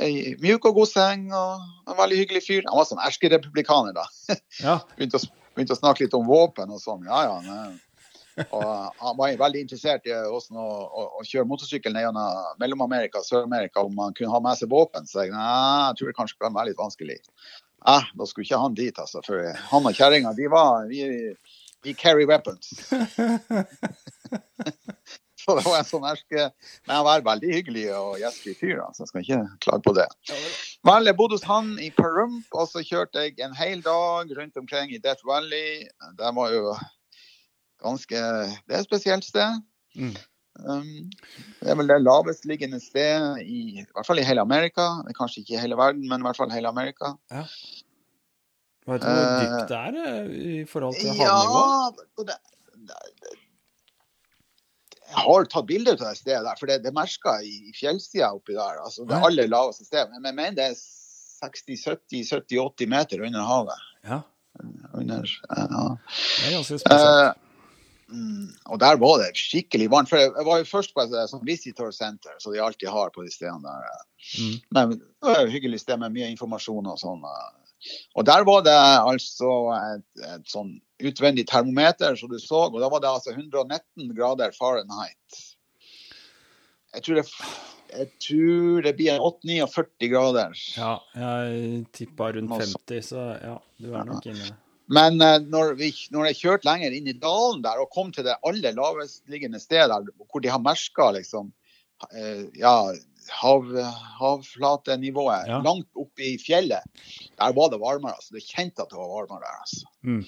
ei 0.00 0.34
mjuk 0.40 0.64
og 0.64 0.78
god 0.78 0.88
seng, 0.88 1.26
og 1.36 1.90
en 1.90 1.98
veldig 1.98 2.22
hyggelig 2.22 2.40
fyr. 2.46 2.62
Han 2.70 2.78
var 2.78 2.86
sånn 2.88 3.02
erkerepublikaner, 3.04 3.92
da. 3.92 4.06
ja. 4.62 4.78
Begynte 4.96 5.20
å, 5.20 5.28
begynte 5.58 5.76
å 5.76 5.80
snakke 5.80 6.06
litt 6.06 6.16
om 6.16 6.26
våpen 6.28 6.72
og 6.72 6.80
sånn. 6.82 7.04
Ja, 7.08 7.38
ja. 7.42 7.60
Og 8.54 8.64
han 9.02 9.16
var 9.18 9.40
veldig 9.40 9.64
interessert 9.64 10.04
i 10.06 10.14
hvordan 10.14 10.60
å, 10.62 10.66
å, 10.86 11.06
å 11.18 11.24
kjøre 11.26 11.48
motorsykkel 11.50 11.94
ned 11.94 12.04
gjennom 12.06 12.60
Mellom-Amerika 12.62 13.18
og 13.18 13.26
Sør-Amerika, 13.26 13.82
om 13.82 13.98
han 13.98 14.14
kunne 14.14 14.30
ha 14.30 14.38
med 14.44 14.60
seg 14.60 14.70
våpen. 14.70 15.08
Så 15.10 15.24
jeg, 15.24 15.34
nei, 15.34 15.88
jeg 15.88 15.98
tror 15.98 16.10
det 16.10 16.18
kanskje 16.20 16.38
kan 16.44 16.54
være 16.54 16.70
litt 16.70 16.78
vanskelig. 16.78 17.18
Ja, 17.82 17.98
da 18.14 18.26
skulle 18.26 18.46
ikke 18.46 18.62
han 18.62 18.78
dit, 18.78 18.98
altså. 18.98 19.22
For 19.26 19.50
han 19.72 19.90
og 19.90 19.98
kjerringa, 19.98 20.30
de 20.38 20.46
var 20.52 20.86
vi 20.88 21.94
carry 21.94 22.26
weapons. 22.26 22.72
Så 25.48 25.54
det 25.56 25.64
var 25.64 25.78
en 25.80 25.86
sånn 25.88 26.04
erske 26.04 26.42
Men 26.84 26.92
han 26.92 27.04
var 27.06 27.22
veldig 27.24 27.50
hyggelig 27.54 27.86
og 27.96 28.18
gjestfri 28.20 28.52
fyr, 28.58 28.74
da, 28.82 28.88
så 28.92 29.04
jeg 29.04 29.10
skal 29.10 29.22
ikke 29.22 29.38
klage 29.64 29.84
på 29.86 29.94
det. 29.96 30.06
Vel, 30.84 31.08
jeg 31.08 31.16
bodde 31.16 31.38
hos 31.38 31.46
han 31.48 31.70
i 31.80 31.88
Perump, 31.96 32.44
og 32.52 32.68
så 32.68 32.82
kjørte 32.84 33.24
jeg 33.24 33.38
en 33.44 33.56
hel 33.56 33.80
dag 33.86 34.34
rundt 34.36 34.60
omkring 34.60 34.92
i 34.92 35.00
Death 35.00 35.24
Valley. 35.28 35.86
Det 36.20 36.34
var 36.36 36.52
jo 36.52 36.74
ganske 37.80 38.20
Det 38.20 38.76
er 38.76 38.82
et 38.82 38.90
spesielt 38.90 39.24
sted. 39.24 39.62
Mm. 39.96 40.12
Um, 40.58 41.08
det 41.62 41.70
er 41.70 41.76
vel 41.78 41.88
det 41.88 42.00
lavest 42.02 42.44
liggende 42.50 42.80
sted 42.82 43.40
i, 43.40 43.80
i 43.80 43.86
hvert 43.94 44.08
fall 44.08 44.20
i 44.20 44.26
hele 44.26 44.44
Amerika. 44.44 44.90
Er 45.08 45.16
Kanskje 45.16 45.46
ikke 45.46 45.56
i 45.56 45.62
hele 45.64 45.80
verden, 45.80 46.04
men 46.10 46.20
i 46.20 46.28
hvert 46.28 46.40
fall 46.40 46.52
hele 46.52 46.68
Amerika. 46.68 47.14
Vet 47.32 49.00
du 49.00 49.08
hvor 49.08 49.24
Eh, 49.24 49.40
dypt 49.40 49.72
det 49.72 49.80
er 49.80 49.96
eh, 50.04 50.38
i 50.60 50.64
forhold 50.68 50.96
til 51.00 51.12
havnivå? 51.16 51.64
Ja, 52.18 52.24
det, 52.28 52.38
det, 52.88 53.38
jeg 55.08 55.24
har 55.24 55.48
tatt 55.48 55.66
bilder 55.68 55.96
av 55.96 56.04
det 56.10 56.18
stedet, 56.20 56.44
der, 56.44 56.56
for 56.60 56.68
det, 56.70 56.78
det 56.84 56.90
er 56.92 56.96
merka 56.98 57.38
i, 57.40 57.54
i 57.70 57.74
fjellsida 57.76 58.30
oppi 58.36 58.56
der. 58.56 58.78
altså 58.84 59.06
Det 59.08 59.20
aller 59.28 59.48
laveste 59.48 59.86
stedet. 59.88 60.10
Men 60.12 60.28
jeg 60.30 60.36
mener 60.38 60.56
det 60.58 60.66
er 60.70 60.78
60-70-70-80 61.42 62.90
meter 62.92 63.22
under 63.26 63.46
havet. 63.48 63.84
Ja, 64.08 64.22
Under, 64.94 65.22
ja. 65.24 65.66
det 65.68 66.48
er 66.48 66.56
ganske 66.58 66.80
spesielt. 66.80 67.02
Eh, 67.28 67.44
Mm, 68.08 68.46
og 68.72 68.78
der 68.80 68.96
var 68.96 69.18
det 69.20 69.36
skikkelig 69.36 69.90
varmt. 69.92 70.08
For 70.08 70.16
jeg 70.16 70.32
var 70.46 70.62
jo 70.62 70.64
først 70.64 70.94
på 70.96 71.02
et 71.04 71.10
sånt 71.28 71.44
visitor 71.44 71.90
center, 71.92 72.32
som 72.40 72.54
de 72.54 72.62
alltid 72.64 72.88
har 72.88 73.10
på 73.12 73.20
de 73.20 73.28
stedene 73.28 73.60
der. 73.68 73.98
Mm. 74.40 74.54
Men 74.72 74.94
det 74.96 75.26
var 75.28 75.42
et 75.42 75.52
hyggelig 75.52 75.82
sted 75.82 76.00
med 76.00 76.14
mye 76.16 76.30
informasjon 76.32 76.88
og 76.88 76.96
sånn. 77.02 77.20
eh. 77.28 77.90
Og 78.16 78.24
der 78.24 78.46
var 78.48 78.64
det 78.64 78.72
altså 78.78 79.50
et, 79.76 80.06
et 80.24 80.48
sånn 80.48 80.72
utvendig 80.98 81.46
termometer 81.48 82.16
som 82.18 82.30
du 82.32 82.38
så, 82.42 82.64
og 82.72 82.80
da 82.82 82.88
var 82.90 83.00
det 83.04 83.10
altså 83.10 83.30
119 83.34 84.14
grader 84.16 84.54
Fahrenheit. 84.56 85.42
Jeg 86.94 87.04
tror 87.04 87.20
det, 87.20 87.26
jeg 87.92 88.08
tror 88.24 88.82
det 88.86 88.94
blir 88.98 89.12
en 89.14 89.20
8-49 89.26 90.08
grader. 90.12 90.56
Ja, 90.76 90.94
jeg 91.14 91.84
tippa 91.94 92.32
rundt 92.34 92.56
50, 92.56 93.04
så 93.12 93.26
ja, 93.42 93.58
du 93.78 93.92
er 93.92 94.08
nok 94.08 94.26
inne. 94.32 94.48
Men 94.88 95.20
eh, 95.20 95.36
når, 95.44 95.74
vi, 95.76 95.90
når 96.14 96.30
jeg 96.30 96.38
kjørte 96.40 96.64
lenger 96.70 96.94
inn 96.96 97.10
i 97.12 97.16
dalen 97.20 97.60
der 97.62 97.82
og 97.82 97.90
kom 97.92 98.08
til 98.14 98.24
det 98.24 98.38
aller 98.48 98.72
lavestliggende 98.72 99.60
stedet, 99.60 99.98
hvor 100.30 100.40
de 100.40 100.48
har 100.48 100.62
merka 100.64 101.10
liksom, 101.12 101.50
eh, 102.16 102.46
ja, 102.56 102.72
hav, 103.42 103.66
havflatenivået 104.16 105.46
Ja. 105.50 105.58
langt 105.60 105.90
oppe 105.94 106.24
i 106.24 106.38
fjellet, 106.40 106.80
der 107.36 107.52
var 107.52 107.68
det 107.68 107.80
varmere. 107.82 108.14
altså. 108.16 108.32
Du 108.32 108.40
kjente 108.40 108.80
at 108.82 108.88
det 108.88 108.96
var 108.96 109.12
varmere 109.12 109.44
der. 109.44 109.60
altså. 109.60 109.86
Mm. 110.02 110.24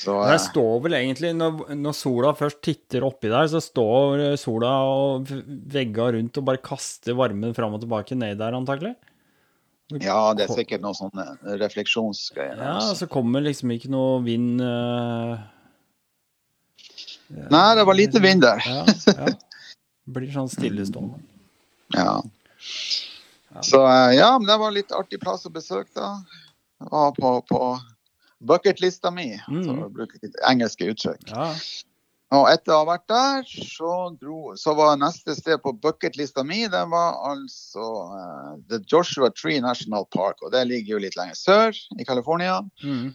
Så, 0.00 0.14
Der 0.24 0.38
eh, 0.38 0.42
står 0.42 0.80
vel 0.86 0.96
egentlig, 0.96 1.34
når, 1.36 1.74
når 1.76 1.96
sola 1.96 2.32
først 2.36 2.62
titter 2.64 3.04
oppi 3.04 3.28
der, 3.28 3.50
så 3.52 3.60
står 3.60 4.22
sola 4.40 4.72
og 4.88 5.28
vegga 5.74 6.10
rundt 6.16 6.40
og 6.40 6.46
bare 6.48 6.62
kaster 6.64 7.16
varmen 7.18 7.52
fram 7.56 7.76
og 7.76 7.82
tilbake 7.84 8.16
ned 8.16 8.40
der, 8.40 8.56
antakelig. 8.56 8.94
ja, 10.00 10.18
det 10.38 10.46
er 10.46 10.54
sikkert 10.62 10.84
noen 10.84 10.96
sånne 10.96 11.26
refleksjonsgreier. 11.60 12.56
Ja, 12.56 12.78
altså. 12.78 13.02
så 13.02 13.10
kommer 13.12 13.44
liksom 13.44 13.74
ikke 13.76 13.92
noe 13.92 14.22
vind 14.24 14.62
uh... 14.64 15.36
Nei, 17.30 17.66
det 17.78 17.86
var 17.86 17.94
lite 17.94 18.22
vind 18.24 18.42
der. 18.42 18.64
Ja, 18.66 18.82
ja. 19.06 19.34
Blir 20.10 20.32
sånn 20.34 20.50
stillestående. 20.50 21.20
Ja. 21.90 22.20
Så 23.66 23.80
eh, 23.82 24.12
ja, 24.14 24.28
men 24.38 24.46
det 24.46 24.54
var 24.62 24.70
litt 24.70 24.92
artig 24.94 25.18
plass 25.18 25.42
å 25.48 25.50
besøke, 25.50 25.90
da. 25.96 26.20
Var 26.86 27.16
på, 27.16 27.32
på 27.50 27.60
bucketlista 28.40 29.10
mi, 29.12 29.40
Mm. 29.48 29.64
for 29.64 29.86
å 29.86 29.92
bruke 29.92 30.18
litt 30.22 30.34
engelske 30.48 30.88
uttrykk. 30.92 31.28
Ja, 31.30 31.54
Og 32.32 32.46
etter 32.46 32.70
å 32.72 32.84
ha 32.84 32.96
vært 32.96 33.08
der, 33.10 33.42
så, 33.42 34.16
dro, 34.20 34.52
så 34.54 34.70
var 34.78 34.96
neste 34.96 35.34
sted 35.34 35.58
på 35.64 35.72
bucketlista 35.82 36.44
mi 36.46 36.60
det 36.70 36.84
var 36.92 37.16
altså 37.26 37.86
uh, 38.14 38.52
The 38.70 38.78
Joshua 38.86 39.30
Tree 39.34 39.58
National 39.60 40.06
Park. 40.14 40.38
Og 40.42 40.52
det 40.52 40.62
ligger 40.68 40.94
jo 40.94 41.00
litt 41.02 41.16
lenger 41.18 41.34
sør, 41.34 41.74
i 41.98 42.04
California. 42.04 42.60
mm. 42.84 43.14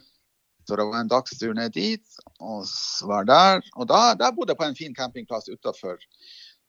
Så 0.68 0.76
det 0.76 0.84
var 0.84 0.98
en 1.00 1.08
dagstur 1.08 1.54
ned 1.54 1.72
dit, 1.72 2.02
og 2.42 2.64
så 2.66 3.06
var 3.06 3.24
der. 3.24 3.62
Og 3.76 3.86
da, 3.88 4.14
der 4.18 4.32
bodde 4.34 4.50
jeg 4.52 4.58
på 4.58 4.64
en 4.66 4.74
fin 4.74 4.94
campingplass 4.94 5.48
utafor. 5.48 5.96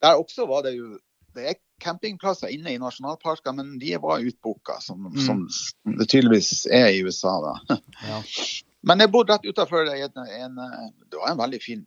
Der 0.01 0.15
også 0.21 0.45
var 0.47 0.61
det 0.63 0.75
jo 0.77 0.99
Det 1.35 1.49
er 1.49 1.55
campingplasser 1.81 2.51
inne 2.53 2.73
i 2.73 2.79
nasjonalparker, 2.81 3.53
men 3.53 3.75
de 3.79 3.97
var 4.01 4.19
utbooka, 4.19 4.79
som, 4.81 5.05
Mm. 5.05 5.19
som 5.25 5.97
det 5.99 6.09
tydeligvis 6.09 6.65
er 6.71 6.87
i 6.93 7.03
USA, 7.05 7.35
da. 7.41 7.77
ja. 8.09 8.21
Men 8.87 8.99
jeg 9.03 9.11
bodde 9.11 9.33
rett 9.33 9.45
utafor 9.45 9.89
en, 9.89 10.17
en 10.17 10.55
Det 11.11 11.17
var 11.17 11.31
en 11.31 11.41
veldig 11.41 11.61
fin, 11.61 11.85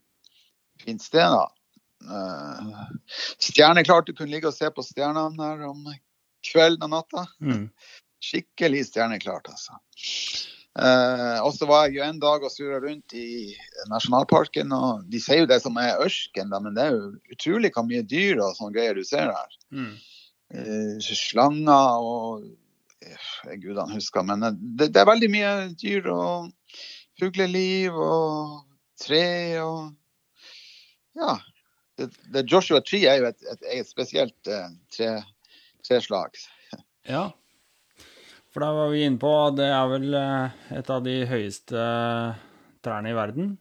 fint 0.85 1.03
sted, 1.03 1.27
da. 1.27 1.49
Uh, 2.01 2.87
stjerneklart 3.39 4.07
du 4.07 4.15
kunne 4.17 4.33
ligge 4.33 4.49
og 4.49 4.57
se 4.57 4.71
på 4.73 4.83
stjernene 4.85 5.37
der 5.37 5.67
om 5.69 5.83
kvelden 6.47 6.87
og 6.89 6.95
natta. 6.95 7.27
Mm. 7.41 7.69
Skikkelig 8.31 8.87
stjerneklart, 8.91 9.49
altså. 9.49 9.79
Eh, 10.81 11.39
og 11.45 11.53
så 11.53 11.67
var 11.69 11.87
jeg 11.87 11.99
jo 11.99 12.05
en 12.07 12.21
dag 12.23 12.45
og 12.47 12.53
surra 12.53 12.79
rundt 12.81 13.13
i 13.19 13.53
nasjonalparken, 13.91 14.71
og 14.73 15.03
de 15.13 15.21
sier 15.21 15.43
jo 15.43 15.51
det 15.51 15.59
som 15.61 15.77
er 15.81 16.01
ørken, 16.01 16.53
da, 16.53 16.61
men 16.63 16.77
det 16.77 16.87
er 16.87 16.95
jo 16.95 17.35
utrolig 17.35 17.73
hvor 17.75 17.85
mye 17.89 18.07
dyr 18.07 18.41
og 18.41 18.55
sånne 18.57 18.77
greier 18.77 18.97
du 18.97 19.05
ser 19.05 19.29
her. 19.29 19.59
Mm. 19.75 19.93
Eh, 20.57 21.11
slanger 21.19 22.07
og 22.07 22.47
eh, 23.05 23.59
Gudene 23.61 23.93
husker, 23.93 24.25
men 24.27 24.47
eh, 24.47 24.57
det, 24.81 24.93
det 24.95 25.03
er 25.03 25.11
veldig 25.11 25.31
mye 25.35 25.53
dyr 25.83 26.09
og 26.15 26.49
fugleliv 27.21 28.01
og 28.01 28.61
tre 29.01 29.25
og 29.65 29.97
Ja. 31.19 31.37
Det, 32.01 32.07
det 32.33 32.47
Joshua 32.49 32.81
Tree 32.81 33.05
er 33.05 33.19
jo 33.21 33.27
et, 33.29 33.43
et, 33.53 33.65
et 33.77 33.89
spesielt 33.89 34.49
eh, 34.49 34.71
tre, 34.95 35.11
treslag. 35.85 36.39
ja. 37.05 37.27
For 38.51 38.65
da 38.65 38.71
var 38.75 38.89
vi 38.91 39.05
inne 39.07 39.21
på 39.23 39.31
at 39.47 39.57
det 39.61 39.69
er 39.71 39.91
vel 39.93 40.15
eh, 40.19 40.63
et 40.81 40.89
av 40.91 41.03
de 41.05 41.19
høyeste 41.31 41.77
eh, 41.79 42.39
trærne 42.83 43.13
i 43.13 43.17
verden. 43.17 43.53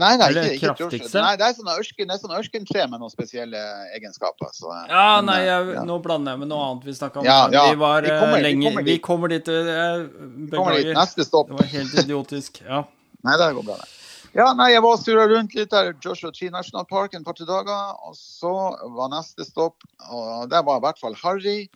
Nei, 0.00 0.14
nei, 0.16 0.30
Eller 0.30 0.54
ikke, 0.54 0.70
kraftigste? 0.72 1.20
Nei, 1.20 1.34
det 1.36 1.44
er 1.50 1.56
sånn 1.58 1.68
ørken, 1.68 2.12
ørkentre 2.32 2.84
med 2.88 3.02
noen 3.02 3.12
spesielle 3.12 3.60
egenskaper. 3.98 4.48
Så, 4.56 4.70
eh, 4.72 4.86
Ja, 4.88 5.02
men, 5.18 5.28
nei, 5.28 5.40
jeg, 5.44 5.66
ja. 5.76 5.82
nå 5.84 5.98
blander 6.00 6.32
jeg 6.32 6.40
med 6.46 6.48
noe 6.48 6.62
annet 6.70 6.86
vi 6.88 6.94
snakka 6.96 7.20
om. 7.20 7.28
Ja, 7.28 7.42
ja, 7.52 7.66
Vi 7.68 7.76
var 7.82 8.00
vi 8.00 8.08
kommer, 8.08 8.46
kommer- 8.48 8.48
vi 8.48 8.54
kommer 8.56 8.86
dit. 8.88 8.94
Vi 8.94 9.02
kommer 9.04 9.28
dit. 9.36 9.50
Jeg 9.52 10.50
Kommer 10.54 10.78
dit. 10.80 10.94
Neste 10.96 11.26
stopp. 11.28 11.52
Det 11.52 11.60
var 11.60 11.68
helt 11.76 11.98
idiotisk. 12.06 12.62
Ja. 12.64 12.80
Nei, 13.26 13.36
det 13.36 13.50
går 13.58 13.68
bra. 13.68 13.76
det. 13.82 13.90
Ja, 14.32 14.46
nei, 14.56 14.70
jeg 14.72 14.80
var 14.80 14.94
og 14.96 15.00
surra 15.04 15.26
rundt 15.28 15.52
litt 15.54 15.68
der 15.74 15.90
Joshua 16.00 16.30
Tree 16.32 16.48
National 16.48 16.86
Park 16.88 17.12
en 17.12 17.22
par-tre 17.26 17.44
dager. 17.44 17.92
Og 18.08 18.16
så 18.16 18.48
var 18.96 19.10
neste 19.12 19.44
stopp, 19.44 19.84
og 20.08 20.48
der 20.48 20.64
var 20.64 20.80
i 20.80 20.84
hvert 20.86 20.98
fall 21.04 21.14
Harry. 21.20 21.68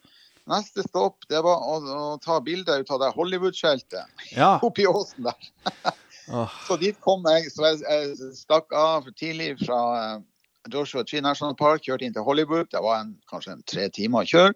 Neste 0.46 0.84
stopp 0.86 1.26
det 1.30 1.40
var 1.42 1.62
å, 1.62 1.76
å 1.82 2.08
ta 2.22 2.38
bilde 2.44 2.78
ut 2.78 2.90
av 2.94 3.02
det 3.02 3.12
Hollywood-skjeltet 3.16 4.32
Ja. 4.36 4.56
oppi 4.66 4.86
åsen 4.86 5.26
der. 5.26 5.50
Så 6.66 6.76
dit 6.82 6.98
kom 7.02 7.26
jeg. 7.30 7.50
Så 7.54 7.66
jeg, 7.66 7.82
jeg 7.86 8.32
stakk 8.38 8.74
av 8.74 9.06
for 9.06 9.14
tidlig 9.18 9.52
fra 9.62 9.80
eh, 10.00 10.24
Joshua 10.72 11.04
Tree 11.06 11.22
National 11.22 11.54
Park, 11.58 11.84
kjørte 11.86 12.06
inn 12.06 12.14
til 12.14 12.26
Hollywood. 12.26 12.70
Det 12.74 12.82
var 12.82 13.04
en, 13.04 13.14
kanskje 13.30 13.54
en 13.54 13.62
tre 13.66 13.86
timer 13.94 14.24
å 14.24 14.30
kjøre. 14.32 14.54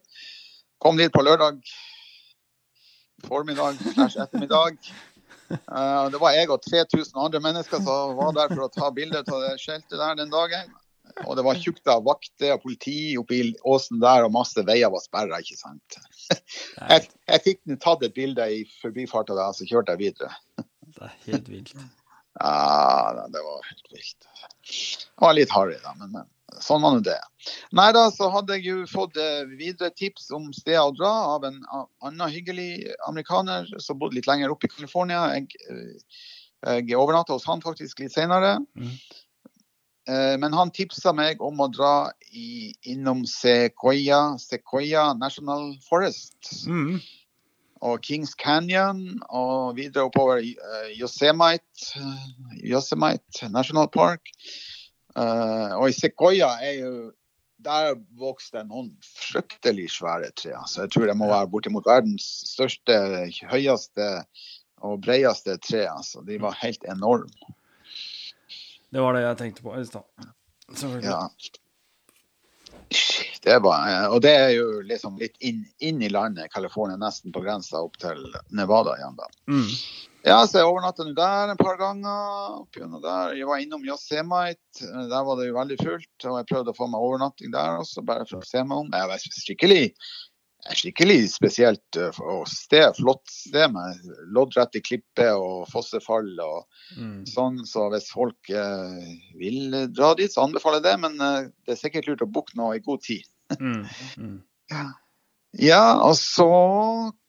Kom 0.82 0.98
dit 0.98 1.12
på 1.14 1.22
lørdag 1.22 1.60
formiddag 3.26 3.78
slash 3.94 4.16
ettermiddag. 4.22 4.78
Uh, 5.50 6.08
det 6.12 6.20
var 6.22 6.34
jeg 6.36 6.50
og 6.50 6.62
3000 6.64 7.18
andre 7.20 7.40
mennesker 7.42 7.82
som 7.82 8.16
var 8.18 8.32
der 8.36 8.54
for 8.54 8.66
å 8.66 8.72
ta 8.72 8.90
bilde 8.94 9.20
av 9.20 9.42
det 9.44 9.56
skiltet 9.62 9.98
der 9.98 10.18
den 10.18 10.32
dagen. 10.32 10.70
Og 11.26 11.36
det 11.36 11.44
var 11.46 11.58
tjukt 11.60 11.90
av 11.90 12.04
vakter 12.06 12.54
og 12.54 12.64
politi 12.64 13.16
oppi 13.20 13.42
åsen 13.68 14.00
der, 14.02 14.24
og 14.26 14.34
masse 14.34 14.64
veier 14.66 14.92
var 14.92 15.02
sperra, 15.04 15.40
ikke 15.42 15.58
sant. 15.58 16.00
Jeg, 16.30 17.08
jeg 17.28 17.42
fikk 17.44 17.78
tatt 17.82 18.04
et 18.06 18.14
bilde 18.16 18.44
i 18.54 18.60
forbifarta 18.80 19.36
da, 19.36 19.50
så 19.56 19.66
kjørte 19.68 19.96
jeg 19.96 20.02
videre. 20.04 20.30
det 20.96 21.08
er 21.08 21.16
helt 21.26 21.48
vilt. 21.50 21.72
Ja, 22.40 23.26
det 23.28 23.42
var 23.44 23.64
helt 23.66 23.88
vilt. 23.92 24.28
Det 24.70 25.24
var 25.26 25.34
litt 25.36 25.52
harry, 25.52 25.76
da, 25.82 25.94
men, 25.98 26.14
men 26.14 26.62
sånn 26.64 26.82
var 26.82 26.94
nå 26.96 27.02
det. 27.04 27.18
Nei 27.76 27.88
da, 27.96 28.06
så 28.14 28.30
hadde 28.32 28.58
jeg 28.58 28.66
jo 28.68 28.84
fått 28.90 29.18
eh, 29.20 29.42
videre 29.58 29.92
tips 29.96 30.30
om 30.36 30.50
steder 30.56 30.82
å 30.82 30.94
dra 30.96 31.10
av 31.36 31.46
en 31.48 31.58
annen 31.70 32.26
hyggelig 32.32 32.92
amerikaner 33.08 33.68
som 33.82 33.98
bodde 34.00 34.18
litt 34.18 34.30
lenger 34.30 34.54
oppe 34.54 34.70
i 34.70 34.72
California. 34.72 35.26
Jeg, 35.36 35.50
eh, 35.70 36.78
jeg 36.80 36.98
overnatta 36.98 37.36
hos 37.36 37.48
han 37.48 37.62
faktisk 37.64 38.02
litt 38.04 38.14
senere. 38.14 38.58
Mhm. 38.78 38.94
Eh, 40.08 40.36
Men 40.38 40.52
han 40.52 40.70
tipsa 40.70 41.12
meg 41.12 41.40
om 41.44 41.60
å 41.60 41.68
dra 41.72 42.10
i, 42.32 42.72
innom 42.88 43.24
Sequoia, 43.28 44.38
Sequoia 44.38 45.12
National 45.14 45.74
Forest 45.88 46.66
Mm. 46.66 47.00
og 47.82 48.02
Kings 48.02 48.34
Canyon 48.34 49.20
og 49.28 49.76
videre 49.76 50.04
oppover 50.08 50.40
uh, 50.40 50.88
Yosemite, 50.92 51.94
eh, 51.96 52.26
Yosemite 52.64 53.48
National 53.48 53.88
Park. 53.88 54.28
Eh, 55.16 55.72
og 55.76 55.88
i 55.88 55.96
Sequoia 55.96 56.52
er 56.62 56.74
jo 56.80 56.92
der 57.60 57.94
vokste 58.16 58.58
det 58.62 58.68
noen 58.70 58.90
fryktelig 59.04 59.90
svære 59.92 60.30
trær. 60.32 60.64
Så 60.66 60.86
jeg 60.86 60.92
tror 60.94 61.06
det 61.10 61.16
må 61.16 61.26
være 61.28 61.50
bortimot 61.52 61.84
verdens 61.84 62.24
største, 62.48 62.94
høyeste 63.50 64.06
og 64.80 65.02
bredeste 65.04 65.58
tre. 65.60 65.82
Altså. 65.92 66.22
De 66.24 66.38
var 66.40 66.56
helt 66.62 66.84
enorme. 66.88 67.28
Det 68.90 69.00
var 69.00 69.14
det 69.14 69.22
jeg 69.22 69.38
tenkte 69.38 69.62
på 69.62 69.74
i 69.78 69.84
stad. 69.86 70.04
Ja. 71.04 71.28
Det 73.42 73.58
var, 73.62 73.88
eh, 73.88 74.06
og 74.10 74.20
det 74.22 74.32
er 74.34 74.50
jo 74.56 74.80
liksom 74.86 75.16
litt 75.18 75.36
inn, 75.46 75.62
inn 75.78 76.02
i 76.02 76.10
landet, 76.10 76.50
California, 76.52 76.96
nesten 76.98 77.32
på 77.32 77.42
grensa 77.44 77.80
opp 77.86 77.96
til 78.02 78.20
Nevada 78.50 78.96
igjen. 78.98 79.16
da. 79.18 79.28
Mm. 79.50 79.68
Ja, 80.26 80.42
så 80.44 80.60
jeg 80.60 80.68
overnatta 80.68 81.06
der 81.16 81.52
en 81.54 81.56
par 81.56 81.78
ganger. 81.80 82.66
der. 83.00 83.34
Jeg 83.38 83.46
var 83.48 83.62
innom 83.62 83.84
Yosemite. 83.86 84.60
Eh, 84.84 85.06
Der 85.08 85.24
var 85.24 85.36
det 85.36 85.48
jo 85.48 85.54
veldig 85.56 85.78
fullt. 85.80 86.26
Og 86.26 86.36
jeg 86.40 86.46
prøvde 86.50 86.74
å 86.74 86.76
få 86.76 86.90
meg 86.90 87.00
overnatting 87.00 87.52
der 87.54 87.78
også, 87.80 88.04
bare 88.04 88.26
for 88.28 88.40
å 88.42 88.46
se 88.46 88.62
meg 88.62 88.76
om. 88.78 88.90
Jeg 88.92 89.08
var 89.08 89.18
skikkelig, 89.18 89.94
skikkelig 90.76 91.30
spesielt 91.32 91.96
eh, 91.96 92.20
sted. 92.50 92.96
Flott 92.98 93.24
sted 93.30 93.72
med 93.74 94.00
loddrette 94.34 94.82
klipper 94.84 95.34
og 95.38 95.68
fossefall 95.72 96.32
og 96.44 96.66
Mm. 96.98 97.22
sånn. 97.26 97.60
Så 97.66 97.84
hvis 97.92 98.08
folk 98.10 98.50
eh, 98.50 99.10
vil 99.38 99.76
dra 99.94 100.14
dit, 100.18 100.32
så 100.32 100.42
anbefaler 100.42 100.80
jeg 100.80 100.88
det. 100.88 100.96
Men 101.04 101.20
eh, 101.20 101.50
det 101.66 101.76
er 101.76 101.78
sikkert 101.80 102.08
lurt 102.10 102.24
å 102.26 102.30
booke 102.30 102.56
noe 102.58 102.76
i 102.76 102.84
god 102.84 103.02
tid. 103.06 103.26
Mm. 103.60 103.82
Mm. 104.18 104.36
Ja, 105.58 105.98
og 106.06 106.14
så 106.14 106.46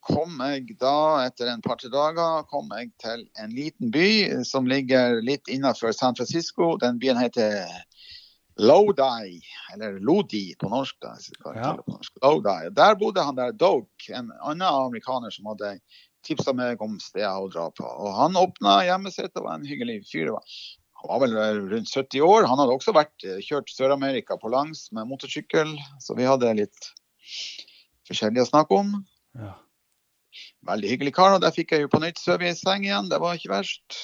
kom 0.06 0.38
jeg 0.46 0.76
da, 0.78 1.26
etter 1.26 1.50
en 1.50 1.62
par-tre 1.66 1.90
dager, 1.90 2.44
kom 2.50 2.70
jeg 2.78 2.92
til 3.02 3.24
en 3.42 3.50
liten 3.50 3.90
by 3.94 4.44
som 4.46 4.68
ligger 4.70 5.18
litt 5.26 5.50
innenfor 5.50 5.94
San 5.98 6.14
Francisco. 6.18 6.76
Den 6.78 7.00
byen 7.02 7.18
heter 7.18 7.66
Lodi, 8.62 9.42
eller 9.74 10.00
Lodi 10.00 10.44
på 10.60 10.70
norsk. 10.70 10.98
Da. 11.02 11.16
Ja. 11.56 11.74
på 11.78 11.96
norsk. 11.96 12.14
Lodi. 12.22 12.70
Der 12.78 12.96
bodde 13.00 13.24
han 13.26 13.40
der 13.40 13.56
Doke, 13.58 14.12
en 14.14 14.32
annen 14.40 14.68
amerikaner 14.68 15.34
som 15.34 15.50
hadde 15.52 15.78
tipsa 16.26 16.54
meg 16.54 16.82
om 16.84 17.00
steder 17.02 17.42
å 17.42 17.50
dra 17.52 17.68
på. 17.74 17.86
Og 17.86 18.14
han 18.18 18.38
åpna 18.38 18.82
hjemmet 18.86 19.16
sitt 19.16 19.34
og 19.36 19.48
var 19.48 19.58
en 19.58 19.68
hyggelig 19.68 20.04
fyr. 20.12 20.30
Han 21.02 21.10
var 21.10 21.24
vel 21.26 21.66
rundt 21.72 21.90
70 21.90 22.22
år. 22.26 22.46
Han 22.50 22.62
hadde 22.62 22.78
også 22.78 22.94
vært 22.96 23.26
eh, 23.26 23.42
kjørt 23.42 23.74
Sør-Amerika 23.74 24.38
på 24.38 24.52
langs 24.54 24.88
med 24.94 25.10
motorsykkel, 25.10 25.74
så 26.04 26.18
vi 26.18 26.30
hadde 26.30 26.54
litt 26.62 26.92
forskjellig 28.10 28.44
å 28.44 28.50
snakke 28.52 28.82
om. 28.84 28.94
Ja. 29.40 29.56
Veldig 30.70 30.92
hyggelig 30.94 31.16
kar, 31.18 31.34
og 31.36 31.42
der 31.44 31.54
fikk 31.56 31.74
jeg 31.74 31.88
jo 31.88 31.92
på 31.92 32.02
nytt 32.04 32.22
sove 32.22 32.52
i 32.52 32.58
seng 32.58 32.86
igjen. 32.86 33.10
Det 33.10 33.18
var 33.22 33.38
ikke 33.38 33.56
verst. 33.56 33.98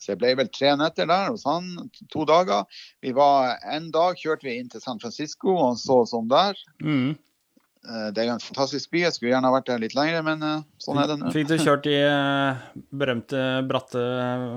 Så 0.00 0.14
jeg 0.14 0.20
ble 0.22 0.30
vel 0.38 0.48
tre 0.48 0.72
netter 0.80 1.08
der 1.10 1.28
hos 1.28 1.44
han, 1.44 1.66
to 2.12 2.24
dager. 2.28 2.64
Vi 3.04 3.12
var 3.16 3.58
En 3.68 3.90
dag 3.92 4.16
kjørte 4.16 4.48
vi 4.48 4.54
inn 4.58 4.70
til 4.72 4.80
San 4.80 5.00
Francisco 5.02 5.52
og 5.60 5.76
så 5.80 6.00
oss 6.06 6.14
om 6.16 6.28
der. 6.30 6.56
Mm. 6.80 7.10
Eh, 7.84 8.08
Det 8.16 8.22
er 8.22 8.30
jo 8.30 8.36
en 8.38 8.42
fantastisk 8.44 8.90
by. 8.92 9.04
Jeg 9.06 9.12
skulle 9.16 9.34
gjerne 9.34 9.48
ha 9.50 9.54
vært 9.58 9.68
der 9.68 9.82
litt 9.84 9.94
lenger, 9.96 10.24
men 10.24 10.42
eh, 10.46 10.64
sånn 10.80 11.00
er 11.02 11.12
det 11.12 11.18
nå. 11.20 11.30
Fikk 11.36 11.48
du 11.52 11.56
kjørt 11.60 11.84
de 11.84 11.94
eh, 12.00 12.64
berømte, 12.92 13.44
bratte 13.68 14.02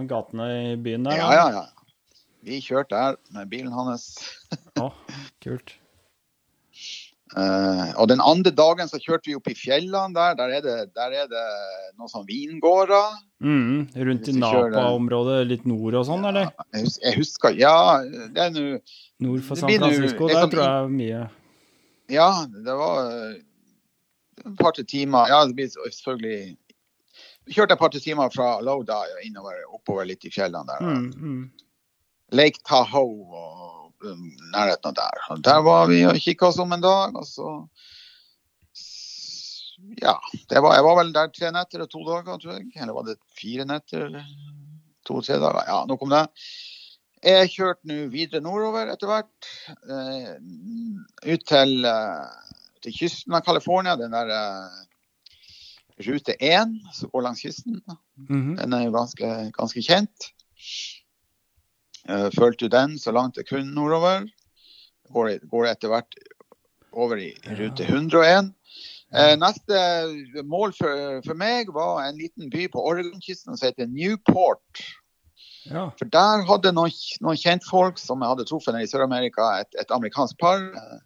gatene 0.10 0.50
i 0.74 0.76
byen 0.80 1.08
der? 1.12 1.20
Ja, 1.20 1.30
ja, 1.36 1.46
ja. 1.60 1.66
Vi 2.44 2.60
kjørte 2.64 2.96
der 2.96 3.20
med 3.36 3.48
bilen 3.52 3.72
hans. 3.76 4.10
Å, 4.80 4.90
kult. 5.44 5.76
Eh, 7.34 7.94
og 7.98 8.08
den 8.12 8.22
andre 8.22 8.52
dagen 8.54 8.90
så 8.90 9.00
kjørte 9.02 9.30
vi 9.32 9.36
opp 9.38 9.48
i 9.50 9.56
fjellene 9.58 10.14
der. 10.14 10.36
Der 10.38 10.52
er 10.58 10.62
det, 10.66 10.76
der 10.94 11.16
er 11.24 11.30
det 11.32 11.46
noen 11.98 12.12
sånn 12.12 12.28
vingårder. 12.28 13.16
Mm. 13.44 13.88
Rundt 14.10 14.30
i 14.30 14.36
Napa-området, 14.38 15.40
litt 15.50 15.66
nord 15.68 15.98
og 16.00 16.06
sånn, 16.08 16.28
eller? 16.30 16.52
Jeg 16.76 16.86
hus- 16.86 17.00
jeg 17.04 17.18
husker 17.18 17.58
Ja, 17.60 18.04
det 18.06 18.38
er 18.46 18.54
nå 18.54 18.80
Nord 19.20 19.42
for 19.44 19.60
San 19.60 19.74
Francisco, 19.74 20.28
der 20.30 20.48
tror 20.48 20.64
jeg 20.64 20.94
mye 20.94 21.24
Ja, 22.14 22.30
det 22.46 22.78
var 22.80 23.10
et 23.34 24.56
par-tre 24.60 24.84
timer. 24.84 25.28
Ja, 25.28 25.42
det 25.46 25.56
blir 25.58 25.68
selvfølgelig 25.74 26.56
Vi 27.48 27.54
kjørte 27.58 27.76
et 27.76 27.80
par-tre 27.80 28.00
timer 28.00 28.30
fra 28.32 28.62
Lowdye 28.64 29.18
og 29.18 29.26
innover, 29.26 29.60
oppover 29.74 30.06
litt 30.08 30.24
i 30.24 30.32
fjellene 30.32 30.66
der. 30.70 30.80
mm, 30.86 31.14
mm. 31.18 31.44
Lake 32.32 32.62
Tahoe 32.66 33.28
og 33.28 33.73
nærheten 34.54 34.92
av 34.92 34.96
der. 34.98 35.24
Og 35.34 35.44
der 35.46 35.64
var 35.66 35.88
vi 35.92 36.04
og 36.10 36.20
kikka 36.22 36.50
oss 36.50 36.62
om 36.62 36.76
en 36.76 36.84
dag, 36.84 37.16
og 37.16 37.28
så 37.28 37.56
Ja. 40.02 40.16
Det 40.50 40.62
var, 40.64 40.76
jeg 40.78 40.84
var 40.84 40.96
vel 40.98 41.12
der 41.14 41.32
tre 41.34 41.50
netter 41.52 41.84
og 41.84 41.90
to 41.92 42.04
dager, 42.08 42.38
tror 42.40 42.54
jeg. 42.56 42.70
Eller 42.80 42.94
var 42.96 43.04
det 43.08 43.18
fire 43.38 43.66
netter? 43.68 44.16
To-tre 45.06 45.36
dager. 45.42 45.66
Ja, 45.68 45.84
nok 45.86 46.06
om 46.06 46.14
det. 46.14 46.24
Jeg 47.24 47.52
kjørte 47.54 47.88
nå 47.88 47.98
videre 48.12 48.44
nordover 48.44 48.90
etter 48.92 49.12
hvert. 49.12 49.50
Eh, 49.70 50.32
ut 51.34 51.46
til, 51.48 51.86
eh, 51.88 52.58
til 52.84 52.96
kysten 52.98 53.36
av 53.38 53.46
California. 53.46 53.96
Den 54.00 54.12
der 54.16 54.32
eh, 54.36 54.82
rute 56.08 56.36
1 56.40 56.76
som 56.98 57.12
går 57.14 57.28
langs 57.28 57.44
kysten. 57.46 57.80
Mhm. 58.18 58.58
Den 58.60 58.74
er 58.74 58.86
jo 58.88 58.96
ganske, 58.98 59.52
ganske 59.56 59.84
kjent. 59.84 60.32
Uh, 62.10 62.30
Fulgte 62.36 62.70
den 62.72 62.98
så 63.00 63.14
langt 63.16 63.38
jeg 63.40 63.48
kunne 63.50 63.76
nordover. 63.76 64.28
Går, 65.14 65.38
går 65.52 65.70
etter 65.70 65.92
hvert 65.94 66.18
over 66.94 67.20
i 67.22 67.32
rute 67.58 67.86
101. 67.86 68.54
Eh, 69.14 69.36
neste 69.38 69.78
mål 70.50 70.72
for, 70.74 71.22
for 71.22 71.38
meg 71.38 71.70
var 71.74 72.02
en 72.08 72.18
liten 72.18 72.50
by 72.50 72.66
på 72.74 72.82
Oregon-kysten 72.82 73.54
som 73.54 73.68
heter 73.68 73.86
Newport. 73.86 74.82
Ja. 75.70 75.92
For 76.00 76.10
der 76.10 76.44
hadde 76.48 76.74
noen, 76.74 76.94
noen 77.22 77.40
kjentfolk 77.40 78.02
som 78.02 78.24
jeg 78.24 78.34
hadde 78.34 78.46
truffet 78.50 78.80
i 78.80 78.90
Sør-Amerika, 78.90 79.52
et, 79.62 79.70
et 79.80 79.94
amerikansk 79.94 80.40
par. 80.42 80.66
eh, 80.74 81.02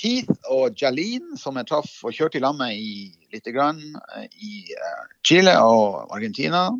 Keith 0.00 0.32
og 0.48 0.78
Jalene, 0.80 1.36
som 1.36 1.58
jeg 1.60 1.68
traff 1.68 1.92
og 2.06 2.14
kjørte 2.16 2.38
i 2.38 2.42
lag 2.42 2.56
med 2.56 2.78
i, 2.78 3.10
lite 3.34 3.52
grann 3.52 3.82
eh, 4.16 4.26
i 4.40 4.64
eh, 4.72 5.04
Chile 5.26 5.58
og 5.60 6.08
Argentina. 6.16 6.70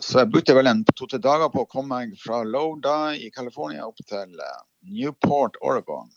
Så 0.00 0.22
jeg 0.22 0.30
brukte 0.32 0.54
vel 0.56 0.70
en 0.70 0.80
to-tre 0.96 1.18
dager 1.20 1.50
på 1.52 1.66
å 1.66 1.68
komme 1.68 1.98
meg 1.98 2.16
fra 2.20 2.40
Loda 2.48 3.12
i 3.12 3.28
California 3.34 3.84
opp 3.84 4.00
til 4.08 4.38
eh, 4.40 4.60
Newport, 4.88 5.58
Oregon. 5.60 6.08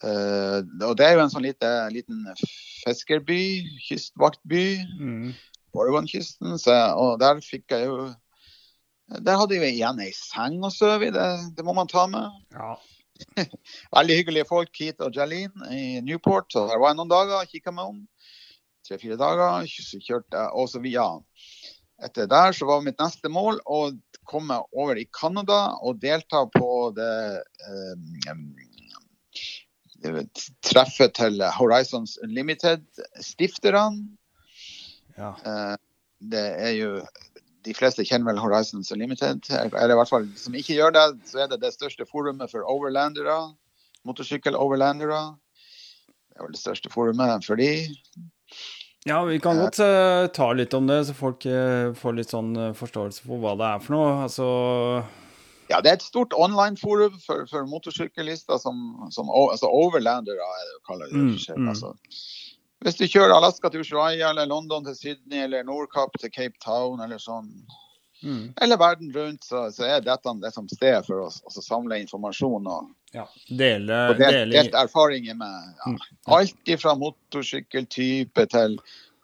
Uh, 0.00 0.64
og 0.86 0.94
det 0.96 1.04
er 1.04 1.18
jo 1.18 1.24
en 1.26 1.32
sånn 1.32 1.44
lite, 1.44 1.68
liten 1.92 2.22
fiskerby, 2.86 3.66
kystvaktby 3.84 4.62
Mm. 4.96 5.34
Oregon-kysten. 5.76 6.56
Og 6.96 7.18
der 7.20 7.42
fikk 7.44 7.70
jeg 7.70 7.84
jo 7.90 8.08
Der 9.10 9.36
hadde 9.36 9.58
jeg 9.58 9.60
jo 9.60 9.68
igjen 9.74 10.00
ei 10.00 10.14
seng 10.16 10.64
å 10.64 10.70
sove 10.72 11.10
i, 11.10 11.12
det, 11.12 11.26
det 11.58 11.66
må 11.66 11.74
man 11.76 11.90
ta 11.90 12.06
med. 12.08 12.30
ja. 12.54 12.72
Veldig 13.96 14.16
hyggelige 14.16 14.48
folk, 14.48 14.70
Keith 14.72 15.02
og 15.04 15.16
Jalene 15.16 15.68
i 15.74 16.00
Newport. 16.00 16.48
Så 16.52 16.64
der 16.70 16.78
var 16.80 16.92
jeg 16.92 17.00
noen 17.00 17.10
dager, 17.10 17.40
og 17.42 17.50
kikka 17.50 17.74
meg 17.74 17.90
om. 17.90 17.98
Tre-fire 18.90 19.16
dager. 19.20 19.70
Så 19.70 20.02
kjørte 20.02 20.34
jeg 20.34 20.54
og 20.58 20.70
så 20.72 20.82
via 20.82 21.06
etter 22.04 22.28
der 22.30 22.54
så 22.56 22.64
var 22.68 22.84
mitt 22.84 23.00
neste 23.00 23.28
mål 23.32 23.60
å 23.68 23.80
komme 24.28 24.56
over 24.72 24.98
i 24.98 25.06
Canada 25.16 25.76
og 25.84 26.00
delta 26.00 26.46
på 26.54 26.68
det 26.96 27.42
um, 27.68 28.54
treffet 30.64 31.14
til 31.18 31.42
Horizons 31.58 32.16
Unlimited-stifterne. 32.24 34.06
Ja. 35.18 35.34
Eh, 35.44 35.76
det 36.32 36.46
er 36.60 36.72
jo 36.78 36.92
De 37.60 37.74
fleste 37.76 38.06
kjenner 38.08 38.30
vel 38.30 38.40
Horizons 38.40 38.88
Unlimited. 38.94 39.44
Eller 39.52 39.92
i 39.92 39.96
hvert 39.98 40.08
fall 40.08 40.24
som 40.40 40.54
ikke 40.56 40.78
gjør 40.78 40.94
det, 40.96 41.02
så 41.28 41.42
er 41.42 41.50
det 41.50 41.58
det 41.60 41.74
største 41.74 42.06
forumet 42.08 42.48
for 42.48 42.64
overlandere. 42.64 43.34
Motorsykkel-overlandere. 44.08 45.18
Det 46.08 46.38
er 46.38 46.46
vel 46.46 46.56
det 46.56 46.62
største 46.62 46.88
forumet 46.88 47.44
for 47.44 47.60
de. 47.60 47.68
Ja, 49.08 49.22
vi 49.24 49.38
kan 49.40 49.56
godt 49.56 49.78
uh, 49.80 50.26
ta 50.36 50.50
litt 50.52 50.74
om 50.76 50.86
det, 50.90 50.98
så 51.08 51.14
folk 51.16 51.46
uh, 51.48 51.92
får 51.96 52.18
litt 52.18 52.34
sånn 52.34 52.52
forståelse 52.76 53.24
for 53.24 53.40
hva 53.40 53.54
det 53.56 53.70
er 53.70 53.84
for 53.84 53.96
noe. 53.96 54.10
Altså 54.26 54.48
Ja, 55.70 55.80
det 55.80 55.88
er 55.92 55.96
et 55.96 56.04
stort 56.04 56.36
online-forum 56.36 57.16
for, 57.22 57.46
for 57.48 57.68
motorsyklister 57.70 58.60
som, 58.60 59.08
som 59.14 59.32
altså 59.32 59.70
overlandere, 59.70 60.36
er 60.36 60.68
det 60.68 60.82
kalle 60.88 61.08
det. 61.08 61.16
Mm, 61.16 61.32
mm. 61.38 61.70
Altså, 61.72 61.94
hvis 62.84 62.96
du 62.96 63.04
kjører 63.04 63.34
Alaska 63.36 63.68
til 63.68 63.84
Ushuaia, 63.84 64.30
eller 64.30 64.48
London 64.48 64.84
til 64.84 64.96
Sydney, 64.96 65.42
eller 65.44 65.64
Nordkapp 65.68 66.16
til 66.20 66.32
Cape 66.32 66.56
Town, 66.64 67.02
eller 67.04 67.20
sånn, 67.20 67.50
mm. 68.24 68.54
eller 68.56 68.80
verden 68.80 69.10
rundt, 69.16 69.44
så, 69.44 69.66
så 69.74 69.84
er 69.84 70.06
dette 70.06 70.32
det 70.40 70.52
som 70.54 70.68
sted 70.68 71.04
for 71.04 71.26
å 71.26 71.26
altså, 71.28 71.64
samle 71.64 72.00
informasjon 72.00 72.70
og, 72.72 72.88
ja, 73.12 73.24
dele, 73.48 74.00
og 74.10 74.18
delt, 74.18 74.32
dele 74.36 74.52
delt 74.54 74.74
erfaringer 74.74 75.34
med 75.34 75.74
ja, 75.76 75.90
Mm. 75.92 75.98
alt 76.26 76.74
fra 76.80 76.94
motorsykkeltype 76.94 78.46
til 78.50 78.78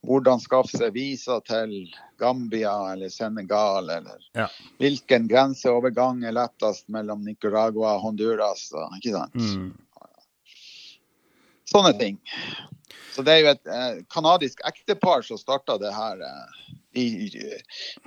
hvordan 0.06 0.38
skaffe 0.40 0.78
seg 0.78 0.92
visa 0.94 1.40
til 1.46 1.88
Gambia 2.18 2.92
eller 2.92 3.08
Senegal, 3.10 3.90
eller 3.90 4.18
Ja. 4.34 4.46
hvilken 4.78 5.26
grenseovergang 5.28 6.24
er 6.24 6.32
lettest 6.32 6.88
mellom 6.88 7.24
Nicaragua 7.24 7.96
og 7.96 8.02
Honduras. 8.02 8.68
Ikke 8.96 9.12
sant? 9.16 9.34
Mm. 9.34 9.72
Sånne 11.70 11.92
ting. 11.98 12.18
Så 13.16 13.24
det 13.24 13.32
er 13.32 13.40
jo 13.42 13.52
et 13.54 13.70
eh, 13.72 14.00
kanadisk 14.12 14.60
ektepar 14.68 15.24
som 15.24 15.38
starta 15.40 15.78
det 15.80 15.92
her. 15.94 16.20
Eh, 16.20 16.74
de 16.96 17.06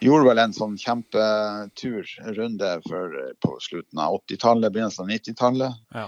gjorde 0.06 0.27
vel 0.27 0.41
en 0.41 0.53
sånn 0.56 0.76
kjempetur, 0.80 2.06
runde, 2.38 2.69
for, 2.88 3.15
eh, 3.23 3.34
på 3.44 3.56
slutten 3.64 4.02
av 4.02 4.19
80-tallet, 4.22 4.73
begynnelsen 4.73 5.06
av 5.06 5.14
90-tallet. 5.15 5.81
Ja. 5.98 6.06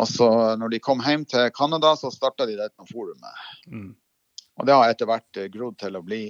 Og 0.00 0.08
så 0.10 0.28
når 0.58 0.74
de 0.74 0.82
kom 0.82 1.02
hjem 1.04 1.26
til 1.30 1.50
Canada, 1.54 1.94
så 1.98 2.10
starta 2.14 2.46
de 2.50 2.56
dette 2.58 2.88
forumet. 2.90 3.44
Mm. 3.70 3.92
Og 4.58 4.68
det 4.68 4.78
har 4.78 4.90
etter 4.90 5.10
hvert 5.10 5.40
eh, 5.40 5.50
grodd 5.52 5.78
til 5.82 5.98
å 5.98 6.04
bli 6.06 6.24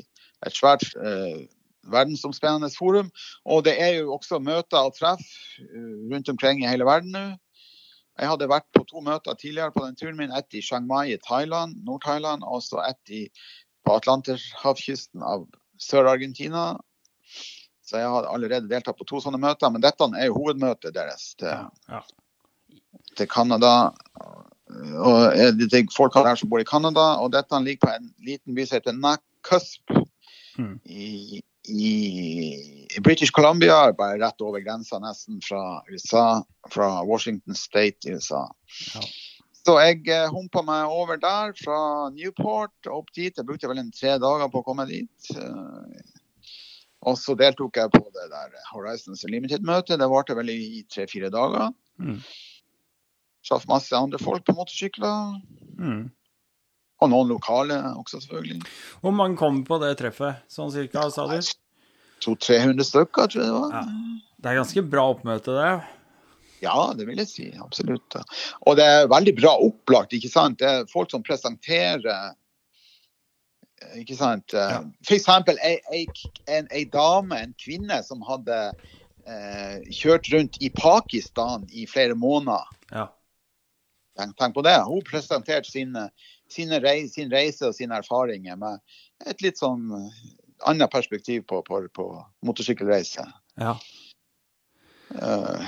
et 0.45 0.57
svært 0.57 0.85
eh, 1.01 1.45
verdensomspennende 1.93 2.73
forum. 2.77 3.11
Og 3.45 3.65
det 3.69 3.77
er 3.81 3.99
jo 3.99 4.15
også 4.17 4.41
møter 4.41 4.85
og 4.89 4.97
treff 4.97 5.25
rundt 6.11 6.33
omkring 6.33 6.65
i 6.65 6.69
hele 6.69 6.89
verden 6.89 7.13
nå. 7.13 7.25
Jeg 8.21 8.31
hadde 8.31 8.49
vært 8.51 8.67
på 8.77 8.85
to 8.87 9.03
møter 9.03 9.35
tidligere 9.39 9.75
på 9.75 9.85
den 9.87 9.97
turen 9.99 10.17
min. 10.19 10.33
Ett 10.33 10.55
i 10.55 10.63
Chiang 10.63 10.87
Mai 10.87 11.13
i 11.15 11.19
Thailand, 11.19 11.81
Nord-Thailand, 11.87 12.45
og 12.47 12.63
så 12.63 12.83
ett 12.87 13.11
i, 13.11 13.25
på 13.85 13.97
Atlanterhavkysten 13.99 15.23
av 15.27 15.49
Sør-Argentina. 15.83 16.77
Så 17.85 17.99
jeg 18.01 18.09
har 18.09 18.29
allerede 18.31 18.71
deltatt 18.71 18.97
på 18.97 19.07
to 19.09 19.19
sånne 19.21 19.41
møter, 19.43 19.71
men 19.75 19.83
dette 19.85 20.07
er 20.17 20.31
jo 20.31 20.39
hovedmøtet 20.39 20.95
deres 20.95 21.35
til, 21.41 21.51
Ja. 21.51 21.69
ja. 21.91 22.01
til 23.19 23.29
Canada. 23.29 23.93
Og 25.05 25.35
eh, 25.35 25.51
det 25.53 25.75
er 25.75 25.91
folk 25.93 26.15
her 26.15 26.39
som 26.39 26.49
bor 26.51 26.63
i 26.63 26.69
Canada, 26.69 27.19
og 27.21 27.33
dette 27.35 27.61
ligger 27.61 27.87
på 27.87 27.93
en 27.99 28.15
liten 28.25 28.55
by 28.55 28.65
som 28.67 28.79
heter 28.79 28.97
Nakusp 28.97 30.01
Mm. 30.55 30.79
i, 30.87 31.43
i, 31.69 33.01
British 33.01 33.33
Columbia, 33.35 33.93
bare 33.93 34.19
rett 34.21 34.41
over 34.45 34.61
grensa 34.61 34.99
nesten 35.03 35.41
fra 35.45 35.83
USA, 35.91 36.45
fra 36.71 37.03
Washington 37.05 37.55
State 37.55 38.09
i 38.09 38.15
USA. 38.15 38.47
Ja. 38.95 39.05
Så 39.65 39.79
jeg 39.81 40.03
eh, 40.13 40.29
humpa 40.29 40.61
meg 40.61 40.93
over 40.93 41.17
der 41.21 41.55
fra 41.57 42.11
Newport 42.13 42.91
opp 42.93 43.09
dit. 43.17 43.33
Jeg 43.33 43.47
brukte 43.49 43.71
vel 43.71 43.81
en 43.81 43.93
tre 43.97 44.19
dager 44.21 44.51
på 44.53 44.61
å 44.61 44.67
komme 44.67 44.85
dit. 44.91 45.31
Eh, 45.33 46.03
og 47.05 47.17
så 47.21 47.37
deltok 47.37 47.81
jeg 47.81 47.93
på 47.93 48.03
det 48.13 48.27
der 48.33 48.59
Horizons 48.73 49.25
Unlimited-møtet. 49.25 49.97
Det 50.01 50.11
varte 50.13 50.37
vel 50.37 50.53
i 50.53 50.85
tre-fire 50.93 51.33
dager. 51.33 51.73
Mm. 52.01 52.21
Traff 53.45 53.65
masse 53.69 53.97
andre 53.97 54.21
folk 54.21 54.45
på 54.45 54.57
motorsykler. 54.57 55.41
Mm. 55.81 56.05
Og 57.03 57.11
noen 57.11 57.33
lokale 57.33 57.81
også, 57.99 58.21
selvfølgelig. 58.23 58.61
Hvor 59.03 59.15
mange 59.17 59.39
kom 59.41 59.65
på 59.67 59.81
det 59.83 59.97
treffet, 59.99 60.45
sånn 60.53 60.73
cirka, 60.73 61.09
sa 61.13 61.27
du? 61.31 61.37
200-300 62.25 62.87
stykker, 62.89 63.29
tror 63.33 63.43
jeg 63.43 63.51
det 63.51 63.59
var. 63.59 63.75
Ja. 63.75 64.23
Det 64.45 64.51
er 64.51 64.61
ganske 64.61 64.85
bra 64.93 65.09
oppmøte, 65.15 65.57
det. 65.57 65.75
Ja, 66.65 66.79
det 66.97 67.07
vil 67.09 67.21
jeg 67.21 67.29
si. 67.29 67.47
Absolutt. 67.61 68.17
Og 68.65 68.79
det 68.79 68.87
er 68.87 69.11
veldig 69.13 69.35
bra 69.41 69.53
opplagt, 69.67 70.15
ikke 70.17 70.31
sant. 70.33 70.61
Det 70.63 70.71
er 70.71 70.91
folk 70.93 71.13
som 71.13 71.25
presenterer 71.25 72.07
eh, 72.09 73.99
ikke 74.01 74.17
sant? 74.19 74.55
Ja. 74.57 74.83
Eksempel 75.13 75.59
ei, 75.65 75.77
ei, 75.93 76.05
en, 76.49 76.71
ei 76.73 76.87
dame, 76.93 77.41
en 77.41 77.57
kvinne, 77.61 78.01
som 78.07 78.25
hadde 78.29 78.61
eh, 78.71 79.83
kjørt 79.93 80.31
rundt 80.33 80.61
i 80.65 80.71
Pakistan 80.77 81.67
i 81.73 81.89
flere 81.91 82.17
måneder. 82.17 82.71
Ja. 82.95 83.09
Tenk, 84.19 84.37
tenk 84.39 84.57
på 84.57 84.65
det. 84.65 84.77
Hun 84.87 85.03
presenterte 85.09 85.69
sine, 85.71 86.09
sine 86.09 86.09
rei, 86.85 87.09
sin 87.09 87.33
reise 87.33 87.69
og 87.69 87.75
sine 87.77 87.99
erfaringer 88.01 88.57
med 88.61 88.81
et 89.27 89.43
litt 89.43 89.59
sånn 89.59 89.91
annet 90.65 90.91
perspektiv 90.93 91.45
på, 91.51 91.63
på, 91.67 91.85
på 91.93 92.09
motorsykkelreise. 92.47 93.27
ja. 93.61 93.79
Uh, 95.15 95.61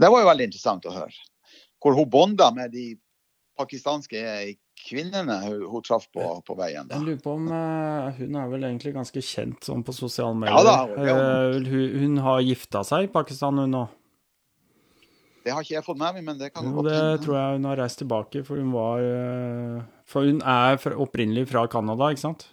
det 0.00 0.08
var 0.10 0.22
jo 0.22 0.28
veldig 0.28 0.46
interessant 0.48 0.86
å 0.88 0.94
høre. 0.94 1.26
Hvor 1.82 1.96
hun 1.96 2.08
bonda 2.10 2.50
med 2.54 2.72
de 2.74 2.86
pakistanske 3.56 4.20
kvinnene 4.86 5.38
hun, 5.46 5.62
hun 5.70 5.84
traff 5.84 6.08
på, 6.12 6.24
på 6.44 6.56
veien. 6.58 6.88
Da. 6.88 6.98
Jeg 6.98 7.06
lurer 7.06 7.22
på 7.22 7.36
om 7.38 7.46
uh, 7.48 8.10
hun 8.18 8.36
er 8.36 8.50
vel 8.52 8.66
egentlig 8.68 8.92
ganske 8.96 9.22
kjent 9.24 9.68
sånn 9.68 9.84
på 9.86 9.94
sosiale 9.96 10.36
medier. 10.36 10.56
Ja 10.56 10.64
da, 10.66 11.06
ja. 11.08 11.16
Uh, 11.16 11.60
hun, 11.64 11.86
hun 12.02 12.18
har 12.26 12.42
gifta 12.44 12.84
seg 12.86 13.08
i 13.08 13.12
Pakistan, 13.12 13.62
hun 13.62 13.72
nå. 13.72 13.86
Det 15.46 15.54
har 15.54 15.62
ikke 15.62 15.76
jeg 15.76 15.84
fått 15.86 15.98
med 16.00 16.16
meg, 16.16 16.24
men 16.26 16.38
det 16.40 16.48
kan 16.50 16.66
Jo, 16.66 16.72
godt 16.80 16.88
det 16.90 16.96
hende. 16.98 17.18
tror 17.22 17.36
jeg 17.38 17.58
hun 17.60 17.66
har 17.70 17.78
reist 17.78 18.00
tilbake, 18.02 18.40
for 18.48 18.58
hun 18.58 18.72
var 18.74 19.04
eh, 19.06 19.84
For 20.10 20.26
hun 20.26 20.40
er 20.42 20.80
opprinnelig 20.98 21.46
fra 21.52 21.62
Canada, 21.70 22.08
ikke 22.10 22.24
sant? 22.24 22.48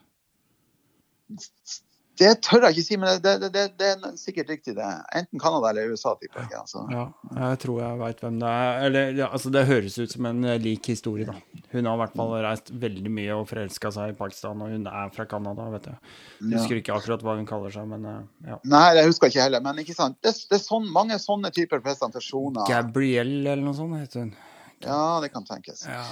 Det 2.19 2.29
tør 2.45 2.67
jeg 2.67 2.75
ikke 2.75 2.85
si, 2.85 2.97
men 3.01 3.21
det, 3.23 3.31
det, 3.41 3.49
det, 3.55 3.63
det 3.79 3.87
er 3.89 4.17
sikkert 4.19 4.51
riktig. 4.53 4.75
det. 4.77 4.89
Enten 5.17 5.41
Canada 5.41 5.71
eller 5.71 5.93
USA, 5.93 6.13
tipper 6.19 6.43
jeg. 6.43 6.59
Altså. 6.59 6.83
Ja, 6.93 7.05
jeg 7.39 7.59
tror 7.63 7.79
jeg 7.81 7.99
veit 8.03 8.21
hvem 8.21 8.37
det 8.43 8.51
er. 8.53 8.81
Eller, 8.87 9.15
ja, 9.17 9.29
altså, 9.33 9.49
det 9.53 9.65
høres 9.69 9.97
ut 9.97 10.13
som 10.13 10.27
en 10.29 10.45
eh, 10.45 10.59
lik 10.61 10.91
historie, 10.93 11.25
da. 11.25 11.33
Hun 11.73 11.89
har 11.89 11.97
i 11.97 12.01
hvert 12.03 12.15
fall 12.19 12.35
reist 12.45 12.69
veldig 12.83 13.13
mye 13.17 13.39
og 13.39 13.47
forelska 13.49 13.93
seg 13.97 14.13
i 14.13 14.17
Pakistan, 14.19 14.61
og 14.61 14.75
hun 14.75 14.85
er 14.91 15.11
fra 15.15 15.25
Canada, 15.29 15.67
vet 15.73 15.89
jeg. 15.89 16.13
Jeg 16.43 16.53
husker 16.59 16.81
ikke 16.83 16.97
akkurat 16.99 17.25
hva 17.25 17.37
hun 17.39 17.49
kaller 17.49 17.73
seg, 17.73 17.89
men 17.89 18.05
eh, 18.11 18.23
ja. 18.51 18.61
Nei, 18.75 18.85
det 18.99 19.07
husker 19.09 19.29
jeg 19.31 19.37
ikke 19.37 19.47
heller. 19.47 19.65
Men 19.65 19.81
ikke 19.81 19.97
sant? 19.97 20.21
det, 20.21 20.35
det 20.51 20.59
er 20.59 20.65
sånn, 20.67 20.85
mange 20.93 21.17
sånne 21.21 21.49
typer 21.55 21.81
presentasjoner. 21.81 22.69
Gabrielle 22.69 23.55
eller 23.55 23.65
noe 23.65 23.77
sånt 23.77 23.97
heter 23.97 24.27
hun. 24.27 24.35
Ja, 24.83 25.19
det 25.23 25.33
kan 25.33 25.45
tenkes. 25.47 25.85
Ja. 25.87 26.03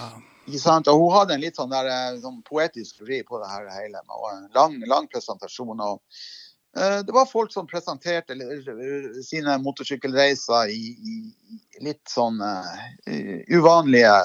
Ikke 0.52 0.62
sant? 0.62 0.90
Og 0.92 1.00
hun 1.00 1.16
hadde 1.16 1.38
en 1.38 1.44
litt 1.44 1.58
sånn, 1.60 1.72
der, 1.72 1.88
eh, 1.88 2.20
sånn 2.20 2.42
poetisk 2.44 3.00
vri 3.06 3.22
på 3.24 3.40
det 3.40 3.48
her 3.48 3.72
hele. 3.72 4.04
Og 4.12 4.28
en 4.34 4.46
lang, 4.58 4.78
lang 4.92 5.08
presentasjon. 5.12 5.80
og 5.80 6.02
uh, 6.78 7.00
det 7.08 7.16
var 7.16 7.30
folk 7.30 7.54
som 7.54 7.70
presenterte 7.70 8.36
sine 9.24 9.58
motorsykkelreiser 9.64 10.76
i, 10.76 10.94
i, 11.00 11.18
litt 11.88 12.04
sånn 12.12 12.44
uh, 12.44 12.76
uvanlige 13.48 14.18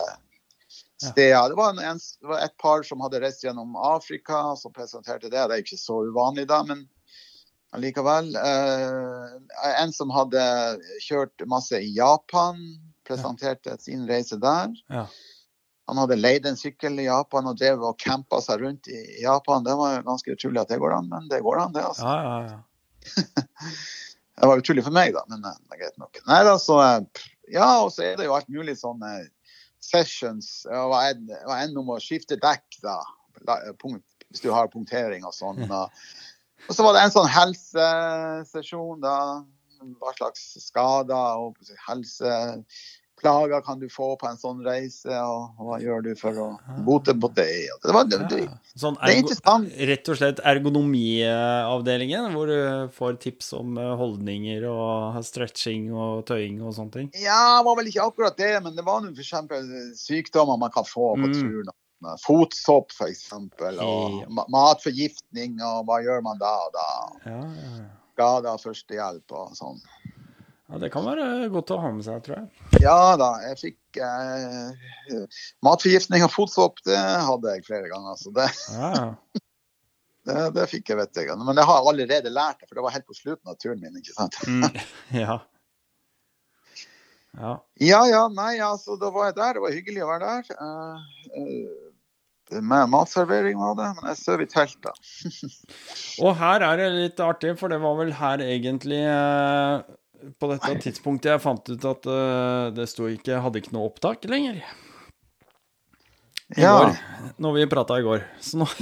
steder. 1.03 1.49
Det 1.49 1.55
var, 1.55 1.71
en, 1.71 1.79
en, 1.79 2.03
det 2.21 2.29
var 2.33 2.45
et 2.45 2.59
par 2.59 2.83
som 2.83 3.01
hadde 3.05 3.23
reist 3.23 3.45
gjennom 3.45 3.77
Afrika, 3.79 4.57
som 4.59 4.75
presenterte 4.75 5.31
det. 5.31 5.39
Det 5.39 5.47
er 5.47 5.63
jo 5.63 5.69
ikke 5.69 5.81
så 5.81 6.03
uvanlig 6.11 6.49
da, 6.51 6.63
men 6.67 6.87
allikevel. 7.77 8.35
Eh, 8.37 9.73
en 9.83 9.93
som 9.93 10.13
hadde 10.15 10.43
kjørt 11.05 11.47
masse 11.51 11.79
i 11.83 11.93
Japan, 11.97 12.61
presenterte 13.07 13.77
sin 13.83 14.07
reise 14.09 14.39
der. 14.43 14.73
Ja. 14.91 15.07
Han 15.87 16.01
hadde 16.03 16.19
leid 16.19 16.47
en 16.49 16.59
sykkel 16.59 16.99
i 16.99 17.07
Japan 17.07 17.47
og 17.47 17.59
drev 17.61 17.85
og 17.87 17.99
campa 18.03 18.41
seg 18.43 18.65
rundt 18.65 18.89
i 18.91 19.23
Japan. 19.23 19.63
Det 19.67 19.77
var 19.79 20.03
ganske 20.07 20.35
utrolig 20.35 20.65
at 20.65 20.73
det 20.73 20.81
går 20.83 20.97
an, 20.97 21.11
men 21.13 21.29
det 21.31 21.39
går 21.47 21.61
an, 21.63 21.77
det. 21.77 21.85
altså. 21.87 22.11
Ja, 22.11 22.17
ja, 22.27 22.57
ja. 22.57 23.75
Det 24.37 24.49
var 24.51 24.61
utrolig 24.61 24.83
for 24.85 24.93
meg, 24.93 25.15
da, 25.17 25.23
men 25.31 25.47
eh, 25.49 25.55
det 25.65 25.77
er 25.77 25.79
greit 25.81 25.95
nok. 26.01 26.19
Nei 26.29 26.43
da, 26.45 26.59
så 26.61 26.75
eh, 26.85 27.23
Ja, 27.55 27.69
og 27.87 27.89
så 27.95 28.03
er 28.05 28.19
det 28.19 28.27
jo 28.27 28.35
alt 28.37 28.51
mulig 28.53 28.75
sånne 28.77 29.13
sessions. 29.81 30.67
Ja, 30.69 30.83
Hva 30.91 31.07
enn 31.13 31.31
en 31.55 31.79
om 31.81 31.95
å 31.95 32.01
skifte 32.03 32.37
dekk, 32.43 32.81
da. 32.83 32.99
Punkt, 33.81 34.05
hvis 34.29 34.43
du 34.45 34.51
har 34.53 34.69
punktering 34.73 35.25
og 35.25 35.33
sånn. 35.37 35.63
Og, 35.65 36.75
så 36.75 36.85
var 36.85 36.97
det 36.97 37.07
en 37.07 37.15
sånn 37.15 37.31
helsesesjon, 37.31 39.01
da. 39.05 39.17
Hva 40.03 40.13
slags 40.19 40.45
skader 40.67 41.41
og 41.47 41.57
plager 43.21 43.63
kan 43.65 43.79
du 43.81 43.87
få 43.89 44.11
på 44.21 44.27
en 44.29 44.37
sånn 44.37 44.59
reise, 44.67 45.09
og 45.25 45.57
hva 45.65 45.79
gjør 45.81 46.03
du 46.05 46.11
for 46.21 46.37
å 46.43 46.49
bote 46.87 47.15
på 47.17 47.31
det? 47.37 47.47
Det, 47.85 47.93
var, 47.95 48.05
det, 48.11 48.19
det, 48.31 48.43
Sånn 48.77 48.99
det 49.01 49.13
er 49.15 49.21
interessant. 49.23 49.71
rett 49.91 50.11
og 50.13 50.19
slett 50.21 50.43
ergonomiavdelingen, 50.45 52.29
hvor 52.35 52.47
du 52.51 52.59
får 52.97 53.17
tips 53.23 53.53
om 53.57 53.79
eh, 53.81 53.95
holdninger 54.01 54.67
og 54.71 55.17
stretching 55.25 55.89
og 55.97 56.25
tøying 56.29 56.61
og 56.63 56.75
sånne 56.77 56.93
ting. 56.99 57.09
Ja, 57.23 57.41
det 57.61 57.67
var 57.71 57.79
vel 57.81 57.91
ikke 57.91 58.07
akkurat 58.11 58.37
det, 58.41 58.53
men 58.65 58.77
det 58.77 58.85
var 58.87 59.01
nå 59.05 59.13
f.eks. 59.17 59.35
sykdommer 60.03 60.61
man 60.61 60.73
kan 60.75 60.85
få 60.89 61.15
på 61.17 61.27
Mm. 61.27 61.35
turen. 61.41 61.73
Fotsopp, 62.23 62.93
f.eks., 62.93 63.31
og 63.33 64.27
matforgiftning, 64.53 65.57
og 65.65 65.87
hva 65.89 65.97
gjør 66.05 66.21
man 66.23 66.39
da 66.39 66.53
og 66.67 66.75
da? 66.77 66.89
Ja, 67.25 67.39
ja. 67.57 67.87
Skader, 68.17 68.61
førstehjelp 68.63 69.33
og 69.37 69.57
sånn. 69.57 69.81
Ja, 70.67 70.79
det 70.83 70.91
kan 70.91 71.07
være 71.07 71.47
godt 71.55 71.71
å 71.75 71.79
ha 71.79 71.91
med 71.95 72.03
seg, 72.07 72.23
tror 72.27 72.41
jeg. 72.41 72.81
Ja 72.83 73.15
da, 73.21 73.29
jeg 73.45 73.59
fikk 73.61 74.01
eh, 74.03 75.27
matforgiftning 75.63 76.25
og 76.27 76.33
fotsopp, 76.35 76.81
det 76.89 76.99
hadde 76.99 77.55
jeg 77.55 77.67
flere 77.69 77.91
ganger. 77.93 78.19
Så 78.19 78.33
det, 78.35 78.49
Ja, 78.75 78.93
det, 80.27 80.41
det 80.57 80.69
fikk 80.73 80.91
jeg, 80.91 80.99
vet 81.05 81.23
jeg. 81.23 81.31
Men 81.39 81.55
det 81.55 81.67
har 81.69 81.79
jeg 81.79 81.93
allerede 81.93 82.35
lært, 82.35 82.67
for 82.67 82.79
det 82.79 82.87
var 82.89 82.97
helt 82.97 83.07
på 83.07 83.19
slutten 83.19 83.53
av 83.53 83.61
turen 83.63 83.79
min. 83.85 84.01
ikke 84.03 84.17
sant? 84.17 84.41
Mm, 84.51 84.67
ja. 85.23 85.39
Ja. 87.37 87.53
Ja 87.85 88.01
ja, 88.09 88.23
nei, 88.33 88.57
altså, 88.65 88.97
da 88.99 89.13
var 89.15 89.31
jeg 89.31 89.37
der. 89.39 89.59
Det 89.59 89.67
var 89.69 89.77
hyggelig 89.77 90.03
å 90.03 90.09
være 90.11 90.33
der. 90.33 90.57
Uh, 90.59 91.37
uh, 91.37 91.87
med 92.63 92.91
matservering 92.91 93.59
var 93.59 93.75
det, 93.79 93.87
men 93.99 94.11
jeg 94.11 94.19
sov 94.21 94.43
i 94.43 94.49
telt, 94.51 94.79
da. 94.83 94.93
Og 96.25 96.35
her 96.39 96.63
er 96.63 96.81
det 96.81 96.91
litt 96.95 97.23
artig, 97.23 97.57
for 97.61 97.73
det 97.73 97.81
var 97.83 97.97
vel 97.99 98.13
her 98.15 98.43
egentlig 98.45 99.03
eh, 99.03 99.81
på 100.41 100.49
dette 100.53 100.73
tidspunktet 100.85 101.31
jeg 101.35 101.43
fant 101.45 101.71
ut 101.73 101.87
at 101.91 102.09
uh, 102.11 102.75
det 102.77 102.87
sto 102.91 103.09
ikke 103.11 103.41
Hadde 103.45 103.61
ikke 103.63 103.75
noe 103.77 103.89
opptak 103.91 104.25
lenger. 104.31 104.63
I 106.57 106.61
Ja. 106.63 106.73
går. 106.79 106.99
Når 107.43 107.57
vi 107.59 107.67
prata 107.71 107.99
i 107.99 108.05
går. 108.07 108.23
Så 108.41 108.61
nå 108.61 108.69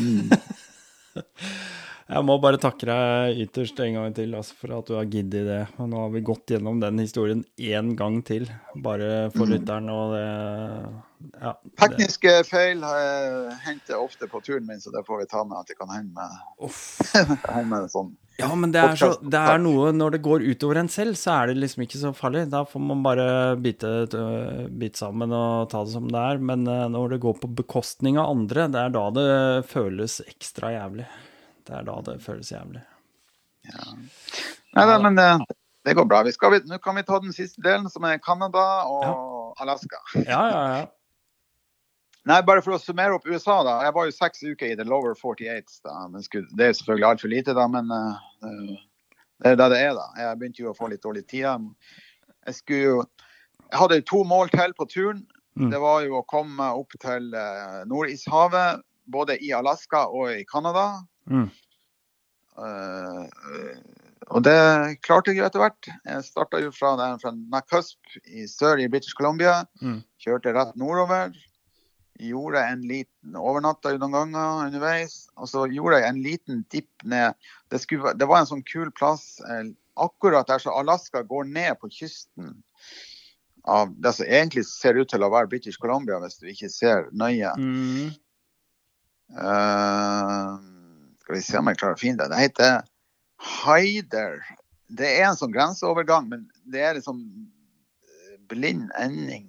Jeg 2.05 2.21
må 2.29 2.35
bare 2.37 2.59
takke 2.61 2.85
deg 2.85 3.39
ytterst 3.47 3.79
en 3.81 3.95
gang 3.97 4.15
til 4.17 4.35
altså, 4.37 4.57
for 4.61 4.75
at 4.77 4.91
du 4.91 4.97
har 4.99 5.07
giddet 5.09 5.47
det. 5.49 5.63
Og 5.81 5.89
nå 5.89 6.03
har 6.03 6.11
vi 6.13 6.21
gått 6.27 6.53
gjennom 6.53 6.83
den 6.83 7.01
historien 7.01 7.41
én 7.57 7.95
gang 7.97 8.19
til, 8.27 8.45
bare 8.85 9.31
for 9.33 9.49
lytteren, 9.49 9.89
og 9.93 10.17
det 10.19 10.29
Ja. 11.41 11.55
Det, 11.57 11.71
Tekniske 11.81 12.33
feil 12.45 12.83
eh, 12.85 13.55
henter 13.65 13.95
jeg 13.95 14.03
ofte 14.03 14.27
på 14.29 14.43
turen 14.45 14.67
min, 14.69 14.83
så 14.83 14.93
det 14.93 15.01
får 15.07 15.23
vi 15.23 15.27
ta 15.31 15.41
med 15.49 15.57
at 15.57 15.71
det 15.71 15.79
kan 15.79 15.89
hende 15.89 16.13
med, 16.13 17.65
med 17.71 17.89
sånn. 17.89 18.13
Ja, 18.37 18.51
men 18.59 18.75
det 18.75 18.83
er, 18.83 18.97
så, 18.99 19.13
det 19.23 19.39
er 19.39 19.61
noe 19.63 19.93
Når 19.95 20.17
det 20.17 20.21
går 20.27 20.43
utover 20.43 20.81
en 20.83 20.91
selv, 20.91 21.15
så 21.17 21.39
er 21.39 21.49
det 21.49 21.61
liksom 21.63 21.87
ikke 21.87 22.01
så 22.03 22.13
farlig. 22.13 22.49
Da 22.53 22.65
får 22.69 22.83
man 22.83 23.05
bare 23.07 23.27
bite, 23.57 23.93
øh, 24.11 24.67
bite 24.69 25.01
sammen 25.01 25.33
og 25.33 25.71
ta 25.73 25.85
det 25.87 25.95
som 25.95 26.11
det 26.11 26.21
er. 26.21 26.43
Men 26.53 26.67
øh, 26.69 26.89
når 26.93 27.15
det 27.15 27.23
går 27.25 27.39
på 27.41 27.55
bekostning 27.63 28.19
av 28.21 28.35
andre, 28.35 28.67
det 28.69 28.83
er 28.83 28.97
da 28.97 29.05
det 29.15 29.31
føles 29.71 30.21
ekstra 30.27 30.75
jævlig. 30.75 31.07
Det 31.65 31.77
er 31.79 31.87
da 31.87 32.01
det 32.07 32.19
føles 32.25 32.53
jævlig. 32.53 32.83
Nei 34.75 34.85
da, 34.91 34.99
men 35.01 35.17
det, 35.17 35.29
det 35.87 35.95
går 35.97 36.09
bra. 36.11 36.21
Skal, 36.33 36.59
nå 36.69 36.79
kan 36.85 36.99
vi 36.99 37.07
ta 37.07 37.21
den 37.23 37.33
siste 37.33 37.63
delen, 37.65 37.89
som 37.93 38.05
er 38.09 38.21
Canada 38.23 38.65
og 38.91 39.55
Alaska. 39.63 40.03
Ja, 40.27 40.43
ja, 40.51 40.63
ja. 40.75 40.85
Nei, 42.25 42.39
bare 42.41 42.63
for 42.65 42.77
å 42.77 42.81
summere 42.81 43.19
opp 43.19 43.27
USA, 43.29 43.59
da. 43.67 43.77
Jeg 43.85 43.93
var 43.97 44.09
jo 44.09 44.17
seks 44.17 44.45
uker 44.45 44.71
i 44.73 44.77
the 44.79 44.87
lower 44.89 45.13
48. 45.13 45.83
Da. 45.85 45.97
Det 46.09 46.69
er 46.71 46.77
selvfølgelig 46.77 47.09
altfor 47.11 47.33
lite, 47.33 47.57
da, 47.57 47.67
men 47.69 47.93
uh, 47.93 48.79
det 49.45 49.53
er 49.53 49.59
det 49.61 49.69
det 49.75 49.81
er, 49.85 49.93
da. 49.99 50.07
Jeg 50.23 50.39
begynte 50.41 50.65
jo 50.65 50.71
å 50.73 50.79
få 50.79 50.89
litt 50.89 51.05
dårlig 51.05 51.27
tid. 51.29 51.69
Jeg 52.47 52.57
skulle 52.61 52.81
jo 52.81 53.05
Jeg 53.71 53.81
hadde 53.81 53.99
jo 53.99 54.07
to 54.09 54.23
mål 54.29 54.53
til 54.53 54.73
på 54.79 54.87
turen. 54.89 55.25
Mm. 55.59 55.71
Det 55.73 55.81
var 55.83 56.05
jo 56.05 56.19
å 56.19 56.27
komme 56.29 56.67
opp 56.79 56.95
til 57.01 57.33
eh, 57.35 57.79
Nordishavet, 57.89 58.83
både 59.11 59.37
i 59.43 59.53
Alaska 59.57 60.05
og 60.11 60.33
i 60.35 60.45
Canada. 60.47 61.05
Mm. 61.31 61.49
Eh, 62.55 63.25
og 64.33 64.45
det 64.47 64.59
klarte 65.05 65.33
jeg 65.33 65.41
jo 65.41 65.47
etter 65.49 65.63
hvert. 65.63 65.89
Jeg 66.07 66.27
starta 66.27 66.61
jo 66.63 66.71
fra, 66.75 66.95
der, 67.01 67.19
fra 67.23 67.35
Nakusp 67.35 68.17
i 68.25 68.47
sør 68.51 68.81
i 68.81 68.89
British 68.91 69.17
Columbia. 69.19 69.63
Mm. 69.83 70.01
Kjørte 70.23 70.55
rett 70.57 70.75
nordover. 70.81 71.35
Gjorde 72.23 72.63
en 72.63 72.85
liten 72.87 73.37
Overnatta 73.37 73.93
noen 73.99 74.15
ganger 74.15 74.69
underveis. 74.69 75.25
Og 75.37 75.51
så 75.51 75.67
gjorde 75.73 76.01
jeg 76.01 76.11
en 76.11 76.23
liten 76.25 76.63
dipp 76.73 77.05
ned. 77.05 77.37
Det, 77.73 77.83
skulle, 77.83 78.15
det 78.17 78.29
var 78.31 78.43
en 78.43 78.53
sånn 78.55 78.65
kul 78.69 78.93
plass 78.97 79.43
eh, 79.49 79.75
akkurat 80.01 80.49
der 80.49 80.63
så 80.63 80.75
Alaska 80.75 81.23
går 81.27 81.51
ned 81.51 81.77
på 81.81 81.91
kysten 81.93 82.57
av 83.65 83.93
det 84.03 84.13
som 84.13 84.27
egentlig 84.27 84.67
ser 84.69 84.99
ut 84.99 85.09
til 85.09 85.25
å 85.25 85.31
være 85.33 85.49
British 85.53 85.81
Columbia, 85.81 86.19
hvis 86.21 86.37
du 86.41 86.49
ikke 86.51 86.69
ser 86.73 87.07
nøye. 87.17 87.53
Mm. 87.57 88.11
Eh, 89.41 90.74
skal 91.25 91.39
vi 91.39 91.43
se 91.43 91.57
om 91.59 91.71
jeg 91.71 91.81
klarer 91.81 91.97
å 91.97 92.03
finne 92.03 92.21
det. 92.21 92.31
Det 92.35 92.43
heter 92.43 92.75
Haider. 93.65 94.39
Det 94.93 95.09
er 95.09 95.31
en 95.31 95.39
sånn 95.39 95.55
grenseovergang, 95.55 96.29
men 96.29 96.45
det 96.71 96.85
er 96.85 96.99
liksom 96.99 97.23
blind 98.53 98.91
ending. 99.01 99.49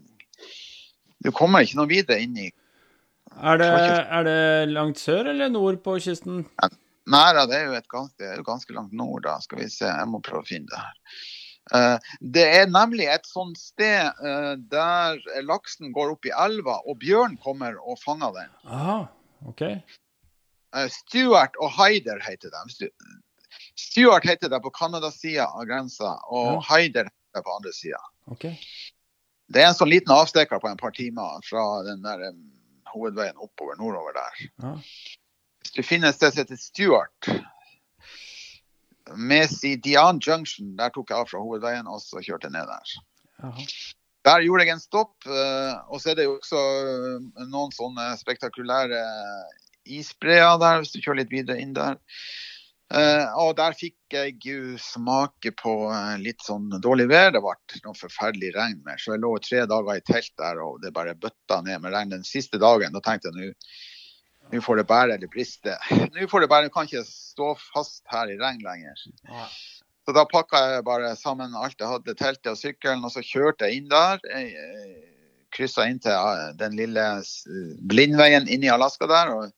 Du 1.20 1.34
kommer 1.36 1.66
ikke 1.66 1.82
noe 1.82 1.92
videre 1.92 2.24
inn 2.24 2.38
i 2.40 2.50
Er, 3.36 3.58
det, 3.60 3.68
er 3.68 4.24
det 4.24 4.42
langt 4.72 5.02
sør 5.02 5.28
eller 5.34 5.50
nord 5.52 5.82
på 5.84 5.98
kysten? 6.00 6.46
Nei 7.12 7.26
da, 7.36 7.44
det 7.50 7.58
er 7.58 7.66
jo, 7.68 7.80
ganske, 7.92 8.22
det 8.22 8.46
ganske 8.48 8.76
langt 8.78 8.94
nord, 8.96 9.26
da. 9.26 9.36
Skal 9.44 9.60
vi 9.66 9.68
se, 9.74 9.90
jeg 9.90 10.08
må 10.10 10.22
prøve 10.24 10.46
å 10.46 10.48
finne 10.48 10.72
det 10.72 10.80
her. 10.80 11.20
Uh, 11.74 12.14
det 12.22 12.46
er 12.62 12.70
nemlig 12.70 13.10
et 13.10 13.26
sånt 13.28 13.58
sted 13.58 14.08
uh, 14.22 14.54
der 14.72 15.20
laksen 15.44 15.92
går 15.96 16.14
opp 16.14 16.30
i 16.30 16.34
elva, 16.46 16.80
og 16.86 17.02
bjørn 17.02 17.36
kommer 17.44 17.78
og 17.82 18.00
fanger 18.02 18.34
den. 18.38 18.52
Aha, 18.70 19.00
ok. 19.50 19.66
Eh, 20.76 20.90
Stuart 20.92 21.56
og 21.62 21.72
Hyder 21.72 22.20
heter 22.24 22.52
de. 22.52 22.90
Stuart 23.80 24.26
heter 24.28 24.52
det 24.52 24.60
på 24.64 24.72
Canada-sida 24.76 25.48
av 25.48 25.66
grensa, 25.70 26.18
og 26.28 26.52
Ja. 26.54 26.60
Hyder 26.70 27.10
heter 27.10 27.40
det 27.40 27.44
på 27.44 27.56
andre 27.56 27.74
sida. 27.74 28.02
Okay. 28.32 28.58
Det 29.52 29.62
er 29.62 29.68
en 29.70 29.78
sånn 29.78 29.92
liten 29.92 30.12
avstikker 30.12 30.60
på 30.60 30.70
en 30.70 30.78
par 30.78 30.92
timer 30.92 31.42
fra 31.46 31.84
den 31.84 32.02
der 32.02 32.30
um, 32.30 32.52
hovedveien 32.94 33.38
oppover 33.38 33.78
nordover 33.78 34.16
der. 34.16 34.48
Ja. 34.64 34.78
Hvis 35.62 35.76
du 35.76 35.84
finner 35.84 36.10
et 36.10 36.16
sted 36.16 36.34
som 36.34 36.42
heter 36.44 36.58
Stuart, 36.58 37.30
Mesidian 39.16 40.20
Junction, 40.20 40.76
der 40.78 40.90
tok 40.90 41.10
jeg 41.10 41.20
av 41.20 41.30
fra 41.30 41.40
hovedveien 41.44 41.88
og 41.88 42.02
så 42.02 42.24
kjørte 42.26 42.50
jeg 42.50 42.56
ned 42.58 42.72
der. 42.72 42.96
Aha. 43.46 43.68
Der 44.26 44.42
gjorde 44.42 44.66
jeg 44.66 44.74
en 44.74 44.82
stopp, 44.82 45.14
eh, 45.30 45.74
og 45.94 46.02
så 46.02 46.10
er 46.10 46.16
det 46.18 46.26
jo 46.26 46.40
også 46.40 46.58
eh, 46.58 47.44
noen 47.46 47.70
sånne 47.76 48.08
spektakulære 48.18 49.02
isbreer 49.86 50.60
der, 50.62 50.82
hvis 50.82 50.94
du 50.94 51.02
kjører 51.02 51.24
litt 51.24 51.34
videre 51.34 51.62
inn 51.62 51.74
der. 51.78 51.98
Uh, 52.94 53.26
og 53.42 53.56
der 53.58 53.74
fikk 53.74 54.14
jeg 54.14 54.36
jo 54.46 54.76
smake 54.78 55.50
på 55.58 55.74
uh, 55.90 56.14
litt 56.22 56.44
sånn 56.46 56.70
dårlig 56.84 57.08
vær. 57.10 57.32
Det 57.34 57.42
ble 57.42 57.82
noe 57.86 57.98
forferdelig 57.98 58.54
regn 58.56 58.78
med. 58.86 59.02
Så 59.02 59.16
jeg 59.16 59.24
lå 59.24 59.34
tre 59.42 59.64
dager 59.70 59.98
i 59.98 60.06
telt 60.06 60.32
der, 60.42 60.62
og 60.62 60.78
det 60.84 60.94
bare 60.96 61.18
bøtta 61.18 61.64
ned 61.66 61.82
med 61.82 61.96
regn. 61.96 62.14
Den 62.14 62.28
siste 62.28 62.62
dagen 62.62 62.94
da 62.96 63.02
tenkte 63.04 63.34
jeg 63.34 63.56
nå 64.54 64.62
får 64.62 64.78
det 64.78 64.86
bære 64.86 65.16
eller 65.16 65.30
briste. 65.34 65.74
Nå 66.14 66.28
får 66.30 66.46
det 66.46 66.52
bære, 66.52 66.70
kan 66.70 66.86
ikke 66.86 67.02
stå 67.08 67.56
fast 67.74 68.04
her 68.14 68.30
i 68.30 68.38
regn 68.38 68.62
lenger. 68.62 69.00
Så 70.06 70.14
da 70.14 70.22
pakka 70.30 70.60
jeg 70.62 70.86
bare 70.86 71.16
sammen 71.18 71.58
alt 71.58 71.82
jeg 71.82 71.90
hadde, 71.90 72.14
teltet 72.14 72.52
og 72.52 72.60
sykkelen, 72.60 73.02
og 73.02 73.10
så 73.10 73.26
kjørte 73.26 73.66
jeg 73.66 73.82
inn 73.82 73.90
der. 73.90 74.22
Jeg 74.30 74.54
kryssa 75.56 75.88
inn 75.90 76.02
til 76.04 76.14
eh, 76.14 76.52
den 76.60 76.76
lille 76.78 77.06
blindveien 77.90 78.50
inni 78.52 78.70
i 78.70 78.74
Alaska 78.74 79.08
der 79.10 79.32
og 79.34 79.54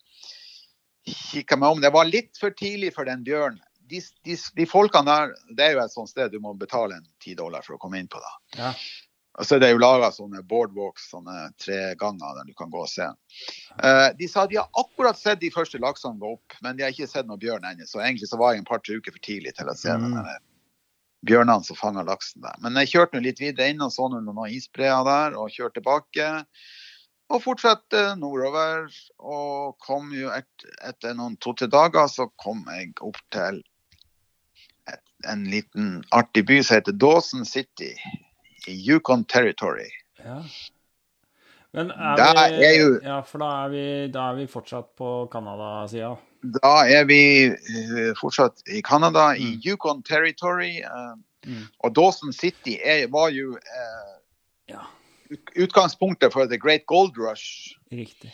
kikka 1.08 1.58
meg 1.58 1.76
om. 1.78 1.82
Det 1.82 1.92
var 1.96 2.06
litt 2.10 2.38
for 2.40 2.52
tidlig 2.56 2.94
for 2.96 3.08
den 3.08 3.24
bjørnen. 3.28 3.62
De, 3.88 4.02
de, 4.28 4.36
de 4.58 4.66
folkene 4.68 5.08
der, 5.08 5.30
det 5.56 5.64
er 5.64 5.78
jo 5.78 5.84
et 5.86 5.94
sånt 5.94 6.10
sted 6.12 6.34
du 6.34 6.42
må 6.44 6.52
betale 6.60 6.98
en 7.00 7.06
ti 7.24 7.36
dollar 7.40 7.64
for 7.64 7.78
å 7.78 7.80
komme 7.80 8.02
inn 8.02 8.10
på. 8.12 8.20
da. 8.20 8.34
Ja. 8.60 8.72
Og 9.38 9.46
så 9.46 9.56
er 9.56 9.62
det 9.62 9.70
jo 9.70 9.80
laga 9.80 10.10
sånne 10.12 10.42
boardwalks, 10.50 11.06
sånne 11.14 11.52
tre 11.62 11.94
ganger 12.02 12.40
der 12.40 12.48
du 12.50 12.56
kan 12.58 12.72
gå 12.74 12.82
og 12.82 12.90
se. 12.90 13.06
Uh, 13.78 14.10
de 14.18 14.28
sa 14.28 14.48
de 14.50 14.58
har 14.58 14.68
akkurat 14.82 15.16
sett 15.20 15.40
de 15.44 15.52
første 15.54 15.80
laksene 15.80 16.18
gå 16.20 16.34
opp, 16.36 16.58
men 16.66 16.76
de 16.76 16.84
har 16.84 16.92
ikke 16.92 17.08
sett 17.08 17.30
noen 17.30 17.40
bjørn 17.40 17.68
ennå. 17.70 17.86
Så 17.88 18.02
egentlig 18.02 18.28
så 18.32 18.40
var 18.42 18.56
jeg 18.56 18.64
en 18.64 18.68
par-tre 18.68 18.98
uker 18.98 19.14
for 19.14 19.24
tidlig 19.24 19.54
til 19.56 19.70
å 19.70 19.78
se 19.78 19.94
Mm. 19.94 20.10
den 20.18 20.26
bjørnene 21.28 21.64
som 21.64 21.78
fanga 21.78 22.04
laksen 22.04 22.42
der. 22.42 22.58
Men 22.66 22.76
jeg 22.82 22.92
kjørte 22.96 23.18
nå 23.18 23.24
litt 23.24 23.40
videre 23.40 23.70
inn 23.70 23.82
og 23.82 23.94
så 23.94 24.10
noen 24.10 24.44
isbreer 24.52 25.06
der, 25.06 25.38
og 25.38 25.54
kjørte 25.54 25.80
tilbake. 25.80 26.28
Og 27.30 27.42
fortsatte 27.44 28.16
nordover, 28.16 28.86
og 29.20 29.76
kom 29.84 30.14
jo 30.16 30.30
et, 30.32 30.48
etter 30.88 31.14
noen 31.18 31.36
to-tre 31.44 31.68
dager 31.68 32.08
så 32.08 32.30
kom 32.40 32.62
jeg 32.72 32.94
opp 33.04 33.20
til 33.36 33.60
et, 34.88 35.02
en 35.28 35.44
liten 35.52 35.90
artig 36.16 36.46
by 36.48 36.62
som 36.64 36.78
heter 36.80 36.96
Dawson 36.96 37.44
City 37.46 37.92
i 38.68 38.78
Yukon 38.88 39.26
Territory. 39.28 39.90
Ja. 40.24 40.40
Men 41.76 41.92
er 41.92 42.16
da 42.16 42.32
vi 42.48 42.64
er 42.66 42.76
jo- 42.80 43.00
Ja, 43.04 43.20
for 43.22 43.44
da 43.44 43.66
er 43.66 43.70
vi, 43.70 44.08
da 44.08 44.30
er 44.32 44.36
vi 44.40 44.48
fortsatt 44.48 44.96
på 44.96 45.28
Canada-sida. 45.32 46.16
Da 46.64 46.74
er 46.88 47.04
vi 47.06 47.20
eh, 47.52 48.14
fortsatt 48.22 48.64
i 48.72 48.82
Canada, 48.82 49.34
i 49.36 49.56
Mm. 49.58 49.62
Yukon 49.66 50.04
Territory. 50.04 50.82
Uh, 50.84 51.16
Mm. 51.48 51.68
og 51.80 51.94
Dawson 51.96 52.34
City 52.34 52.78
er, 52.84 53.08
var 53.08 53.30
jo 53.30 53.52
uh, 53.52 54.16
Ja. 54.70 54.82
Utgangspunktet 55.56 56.34
for 56.34 56.48
The 56.48 56.58
Great 56.58 56.86
Gold 56.86 57.18
Rush. 57.18 57.76
Riktig. 57.92 58.34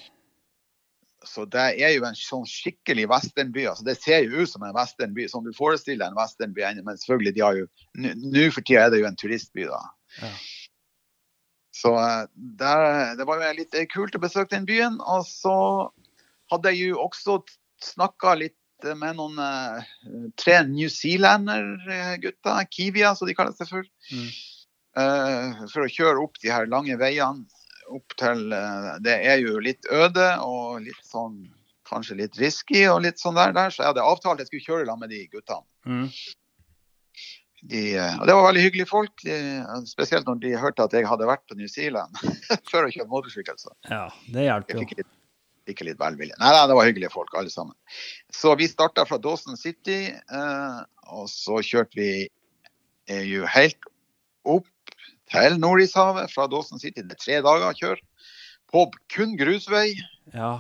Så 1.24 1.46
det 1.48 1.64
er 1.80 1.94
jo 1.96 2.04
en 2.08 2.18
sånn 2.20 2.46
skikkelig 2.48 3.06
westernby. 3.12 3.66
altså 3.70 3.86
Det 3.88 3.96
ser 4.02 4.26
jo 4.26 4.44
ut 4.44 4.52
som 4.52 4.66
en 4.68 4.76
westernby, 4.76 5.28
som 5.32 5.46
du 5.46 5.54
forestiller 5.56 6.10
en 6.10 6.18
westernby. 6.18 6.66
Men 6.84 7.00
selvfølgelig, 7.00 7.36
de 7.36 7.46
har 7.46 7.60
jo 7.62 7.70
Nå 7.96 8.50
for 8.52 8.66
tida 8.66 8.88
er 8.88 8.94
det 8.94 9.04
jo 9.04 9.08
en 9.08 9.20
turistby, 9.20 9.68
da. 9.70 9.80
Ja. 10.20 10.32
Så 11.74 11.94
eh, 11.98 12.26
der, 12.60 13.16
det 13.20 13.28
var 13.28 13.42
jo 13.42 13.54
litt 13.58 13.78
kult 13.94 14.18
å 14.18 14.24
besøke 14.24 14.52
den 14.56 14.68
byen. 14.70 15.00
Og 15.00 15.24
så 15.30 15.56
hadde 16.52 16.74
jeg 16.74 16.92
jo 16.92 17.02
også 17.08 17.40
snakka 17.84 18.36
litt 18.42 18.60
med 18.84 19.16
noen 19.16 19.38
tre 20.36 20.58
New 20.68 20.90
Zealander-gutter, 20.92 22.66
Kiwia 22.68 23.14
som 23.16 23.30
de 23.30 23.36
kaller 23.38 23.56
seg 23.56 23.70
for. 23.70 23.88
Mm. 24.12 24.28
Uh, 24.94 25.66
for 25.72 25.86
å 25.86 25.90
kjøre 25.90 26.22
opp 26.22 26.38
de 26.44 26.52
her 26.54 26.68
lange 26.70 26.94
veiene 27.02 27.48
opp 27.94 28.14
til 28.20 28.44
uh, 28.54 28.94
Det 29.02 29.16
er 29.26 29.40
jo 29.42 29.58
litt 29.64 29.88
øde 29.90 30.28
og 30.46 30.84
litt 30.86 31.02
sånn 31.08 31.40
kanskje 31.90 32.20
litt 32.22 32.38
risky 32.42 32.86
og 32.90 33.02
litt 33.06 33.22
sånn 33.22 33.38
der, 33.38 33.56
der. 33.56 33.74
Så 33.74 33.84
jeg 33.84 33.92
hadde 33.92 34.06
avtalt 34.06 34.38
at 34.38 34.46
jeg 34.46 34.52
skulle 34.52 34.68
kjøre 34.68 34.88
sammen 34.88 35.08
med 35.08 35.14
de 35.14 35.26
guttene. 35.34 35.66
Mm. 35.86 36.08
De, 37.64 37.82
og 38.20 38.24
det 38.28 38.36
var 38.36 38.46
veldig 38.50 38.64
hyggelige 38.66 38.90
folk, 38.90 39.12
de, 39.24 39.36
spesielt 39.88 40.28
når 40.28 40.40
de 40.44 40.50
hørte 40.60 40.84
at 40.84 40.96
jeg 40.98 41.08
hadde 41.08 41.28
vært 41.30 41.46
på 41.48 41.56
New 41.56 41.70
Zealand 41.72 42.18
før 42.72 42.90
å 42.90 42.92
kjøre 42.92 43.08
motorsykkel. 43.12 43.60
Ja, 43.88 44.08
det 44.36 44.48
hjelper 44.50 44.82
jo 44.82 44.88
ikke 45.72 45.88
litt 45.88 46.00
velvilje. 46.02 46.36
Nei, 46.42 46.52
nei, 46.52 46.66
det 46.68 46.76
var 46.76 46.90
hyggelige 46.90 47.14
folk, 47.14 47.32
alle 47.40 47.54
sammen. 47.54 47.76
Så 48.36 48.52
vi 48.60 48.68
starta 48.68 49.06
fra 49.08 49.20
Dawson 49.22 49.56
City, 49.60 50.12
eh, 50.12 50.80
og 51.16 51.30
så 51.32 51.62
kjørte 51.64 52.00
vi 52.00 52.10
eh, 52.26 53.24
jo 53.30 53.48
helt 53.48 53.88
opp 54.44 54.68
til 55.34 55.60
Nordishavet 55.60 56.32
fra 56.34 56.48
Dawson 56.52 56.80
City. 56.82 57.02
Det 57.02 57.18
er 57.18 57.24
tre 57.24 57.42
dager 57.46 57.68
å 57.70 57.78
kjøre 57.78 58.02
på 58.74 58.80
kun 59.14 59.38
grusvei. 59.38 59.90
Ja. 60.34 60.60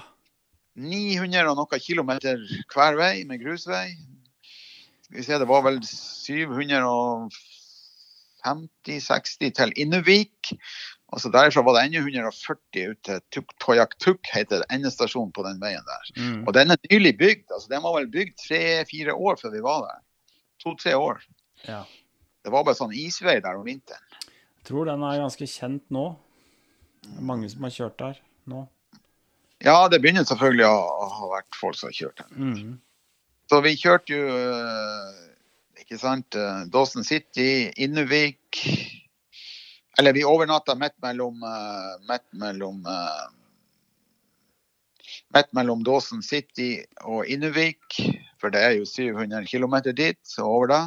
900 0.74 1.50
og 1.52 1.58
noe 1.60 1.80
kilometer 1.82 2.38
hver 2.74 2.98
vei 2.98 3.24
med 3.30 3.41
grusvei. 3.44 3.88
Vi 5.14 5.22
se, 5.22 5.38
det 5.38 5.50
var 5.50 5.62
vel 5.66 5.78
750-60 5.86 7.30
til 9.60 9.70
Innevik. 9.78 10.54
Og 11.14 11.22
så 11.22 11.30
Derfra 11.30 11.62
var 11.62 11.74
det 11.78 11.84
ennå 11.86 12.00
140 12.02 12.90
ut 12.90 13.02
til 13.06 13.20
Tuktoyaktuk, 13.36 14.22
heter 14.34 14.64
det, 14.64 14.70
endestasjonen 14.74 15.30
på 15.36 15.45
den 15.45 15.62
veien 15.62 15.86
der. 15.86 16.06
Mm. 16.18 16.41
Og 16.48 16.52
den 16.58 16.74
er 16.74 16.78
nylig 16.90 17.14
bygd. 17.20 17.52
altså 17.52 17.68
Den 17.70 17.86
var 17.86 17.94
vel 18.00 18.10
bygd 18.10 18.34
tre-fire 18.41 19.14
år 19.14 19.38
før 19.41 19.54
vi 19.54 19.62
var 19.62 19.80
der. 19.86 20.00
To-tre 20.66 20.95
år. 20.98 21.22
Ja. 21.68 21.84
Det 22.44 22.52
var 22.52 22.66
bare 22.66 22.80
sånn 22.80 22.98
isvei 22.98 23.38
der 23.44 23.60
om 23.60 23.68
vinteren. 23.68 24.02
Tror 24.68 24.88
den 24.88 25.03
er 25.03 25.19
ganske 25.23 25.48
kjent 25.49 25.84
nå. 25.94 26.06
Det 27.03 27.18
er 27.19 27.27
mange 27.27 27.49
som 27.52 27.65
har 27.68 27.76
kjørt 27.76 27.99
der 27.99 28.22
nå. 28.52 28.64
Ja, 29.64 29.88
det 29.91 30.02
begynner 30.03 30.26
selvfølgelig 30.27 30.68
å 30.68 31.10
ha 31.18 31.30
vært 31.38 31.60
folk 31.60 31.77
som 31.80 31.91
har 31.91 31.98
kjørt 31.98 32.23
den. 32.23 32.49
Mm. 32.53 32.73
Så 33.52 33.60
vi 33.64 33.76
kjørte 33.80 34.15
jo 34.15 34.23
eh, 34.34 35.22
ikke 35.84 35.99
sant, 35.99 36.35
eh, 36.40 36.65
Dawson 36.72 37.06
City, 37.07 37.69
Innuvik 37.84 38.64
eller 39.99 40.15
vi 40.15 40.23
overnatta 40.26 40.73
midt 40.80 40.95
mellom, 41.06 41.44
uh, 41.45 41.99
midt 42.10 42.26
mellom 42.34 42.80
Midt 45.34 45.49
mellom 45.53 45.81
Dawson 45.85 46.22
City 46.22 46.84
og 47.10 47.26
Innuvik, 47.26 47.98
for 48.41 48.53
det 48.53 48.61
er 48.61 48.76
jo 48.77 48.85
700 48.85 49.48
km 49.49 49.80
dit 49.98 50.34
og 50.38 50.45
over 50.45 50.69
det. 50.69 50.81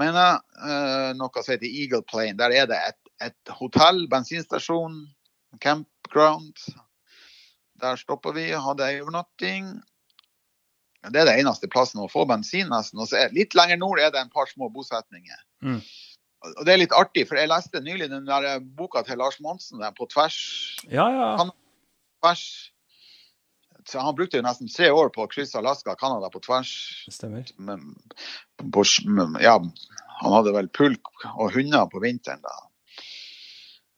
Men 0.00 0.16
uh, 0.16 1.12
noe 1.18 1.42
som 1.42 1.52
heter 1.52 1.68
Eagle 1.68 2.02
Plane, 2.08 2.38
der 2.38 2.54
er 2.56 2.68
det 2.70 2.78
et, 2.88 3.00
et 3.28 3.54
hotell, 3.58 4.06
bensinstasjon, 4.12 5.02
campground. 5.60 6.56
Der 7.82 7.98
stopper 8.00 8.34
vi, 8.36 8.48
hadde 8.54 8.86
ei 8.88 9.00
overnatting. 9.02 9.74
Det 11.10 11.18
er 11.18 11.26
det 11.26 11.38
eneste 11.42 11.68
plassen 11.70 12.00
å 12.00 12.08
få 12.10 12.24
bensin, 12.30 12.70
nesten. 12.70 13.00
Og 13.02 13.10
så 13.10 13.26
litt 13.34 13.56
lenger 13.58 13.80
nord 13.80 14.00
er 14.00 14.12
det 14.14 14.22
en 14.22 14.32
par 14.32 14.48
små 14.48 14.70
bosetninger. 14.72 15.40
Mm. 15.66 15.80
Og 16.42 16.62
det 16.66 16.74
er 16.74 16.80
litt 16.80 16.94
artig, 16.96 17.26
for 17.28 17.38
jeg 17.38 17.50
leste 17.50 17.82
nylig 17.82 18.08
den 18.10 18.26
der 18.26 18.62
boka 18.78 19.02
til 19.06 19.20
Lars 19.20 19.38
Monsen 19.42 19.82
der, 19.82 19.92
på 19.98 20.08
tvers. 20.10 20.38
Ja, 20.90 21.06
ja. 21.10 21.28
Han, 21.38 21.52
tvers. 22.22 22.71
Han 23.94 24.14
brukte 24.14 24.38
jo 24.38 24.44
nesten 24.46 24.70
tre 24.70 24.90
år 24.94 25.10
på 25.14 25.24
å 25.24 25.30
krysse 25.30 25.58
Alaska 25.58 25.94
og 25.94 26.00
Canada 26.00 26.30
på 26.32 26.42
tvers. 26.44 26.72
Stemmer. 27.10 27.48
Men, 27.58 27.94
på, 28.62 28.84
ja, 29.42 29.56
han 30.22 30.36
hadde 30.36 30.54
vel 30.54 30.70
pulk 30.70 31.10
og 31.32 31.56
hunder 31.56 31.88
på 31.90 32.02
vinteren 32.04 32.44
da. 32.44 32.58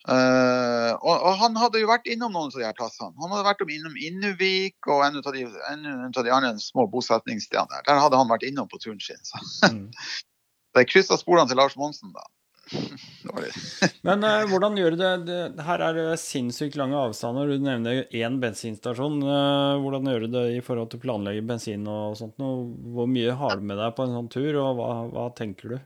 Uh, 0.04 0.92
og, 1.00 1.14
og, 1.14 1.30
han 1.40 1.54
hadde 1.56 1.80
jo 1.80 1.88
vært 1.88 2.08
innom 2.12 2.34
noen 2.36 2.50
av 2.52 2.58
de 2.60 2.66
her 2.66 2.76
plassene. 2.76 3.14
Han 3.22 3.32
hadde 3.32 3.46
vært 3.46 3.62
innom 3.64 3.94
Innuvik 3.96 4.88
og 4.92 5.00
en 5.06 5.16
av 5.16 5.30
de, 5.32 5.46
en, 5.70 5.86
en 5.94 6.10
av 6.10 6.26
de 6.26 6.34
andre 6.34 6.52
små 6.60 6.84
bosetningsstedene 6.92 7.72
der. 7.72 7.86
Der 7.88 8.02
hadde 8.02 8.20
han 8.20 8.28
vært 8.28 8.44
innom 8.44 8.68
på 8.68 8.80
turen 8.82 9.00
sin. 9.00 9.20
Så. 9.24 9.40
Mm. 9.72 9.86
jeg 10.76 10.90
kryssa 10.92 11.16
sporene 11.16 11.48
til 11.48 11.60
Lars 11.60 11.76
Monsen, 11.80 12.12
da. 12.12 12.24
Men 14.06 14.24
uh, 14.24 14.44
hvordan 14.48 14.76
gjør 14.78 14.94
du 14.94 15.00
det? 15.00 15.12
det? 15.28 15.64
Her 15.66 15.82
er 15.84 15.96
det 15.98 16.20
sinnssykt 16.22 16.78
lange 16.80 16.96
avstander. 16.98 17.50
Du 17.50 17.64
nevner 17.64 18.04
én 18.14 18.38
bensinstasjon. 18.42 19.20
Uh, 19.24 19.80
hvordan 19.82 20.10
gjør 20.10 20.26
du 20.26 20.36
det 20.36 20.44
i 20.56 20.62
forhold 20.64 20.92
til 20.92 21.02
å 21.02 21.04
planlegge 21.04 21.44
bensin 21.46 21.86
og 21.90 22.16
sånt? 22.20 22.40
Og 22.42 22.72
Hvor 22.96 23.10
mye 23.10 23.36
har 23.40 23.58
du 23.58 23.66
med 23.68 23.80
deg 23.80 23.96
på 23.96 24.06
en 24.06 24.16
sånn 24.18 24.32
tur, 24.32 24.50
og 24.62 24.80
hva, 24.80 24.90
hva 25.12 25.28
tenker 25.36 25.76
du? 25.76 25.78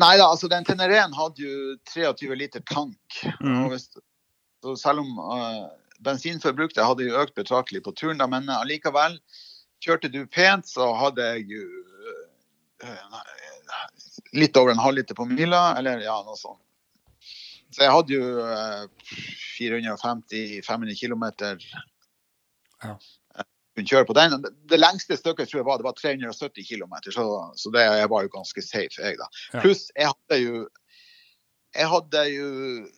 Nei 0.00 0.14
da, 0.20 0.28
altså 0.30 0.50
den 0.50 0.66
Teneren 0.66 1.16
hadde 1.16 1.42
jo 1.42 1.76
23 1.90 2.38
liter 2.38 2.62
tank. 2.68 3.20
Mm. 3.42 3.70
Hvis, 3.72 3.88
så 4.62 4.76
selv 4.78 5.02
om 5.02 5.18
uh, 5.18 5.66
bensinforbruket 6.04 6.84
hadde 6.84 7.08
jo 7.08 7.18
økt 7.22 7.34
betraktelig 7.38 7.82
på 7.86 7.96
turen, 7.98 8.20
da, 8.20 8.28
men 8.30 8.48
allikevel, 8.54 9.18
kjørte 9.82 10.12
du 10.12 10.22
pent, 10.30 10.68
så 10.68 10.92
hadde 11.00 11.26
jeg 11.34 11.48
jo 11.56 11.64
litt 14.36 14.56
over 14.56 14.74
en 14.74 14.82
halvliter 14.82 15.16
på 15.18 15.26
mila, 15.28 15.76
eller 15.78 16.02
ja, 16.04 16.16
noe 16.26 16.38
sånt. 16.38 16.60
Så 17.70 17.84
jeg 17.84 17.94
hadde 17.94 18.16
jo 18.16 18.44
eh, 18.50 18.84
450-500 19.60 20.96
km 20.98 21.24
ja. 22.82 22.94
kunne 23.76 23.86
kjøre 23.86 24.08
på 24.08 24.16
den. 24.18 24.40
Det 24.42 24.80
lengste 24.80 25.18
stykket 25.18 25.50
tror 25.50 25.60
jeg 25.60 25.68
var, 25.68 25.78
det 25.78 25.86
var 25.86 25.94
370 25.98 26.66
km, 26.66 26.98
så, 27.14 27.26
så 27.54 27.72
det 27.74 27.86
var 28.10 28.26
jo 28.26 28.32
ganske 28.34 28.64
safe, 28.64 28.98
jeg, 28.98 29.20
da. 29.20 29.30
Ja. 29.54 29.62
Pluss 29.62 29.86
jeg 29.94 30.10
hadde 30.10 30.40
jo 30.42 30.64
jeg 31.70 31.86
hadde 31.86 32.22
jo 32.32 32.46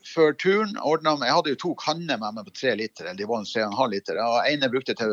før 0.09 0.33
turen 0.41 0.77
ordna 0.81 1.13
Jeg 1.21 1.37
hadde 1.37 1.53
jo 1.53 1.59
to 1.61 1.73
kanner 1.81 2.17
med 2.21 2.39
meg 2.39 2.47
på 2.47 2.55
tre 2.57 2.75
liter. 2.79 3.05
eller 3.05 3.19
de 3.21 3.29
var 3.29 3.43
en 3.43 3.49
3,5 3.49 3.91
liter. 3.93 4.21
og 4.25 4.49
ene 4.49 4.71
brukte 4.73 4.95
til 4.97 5.13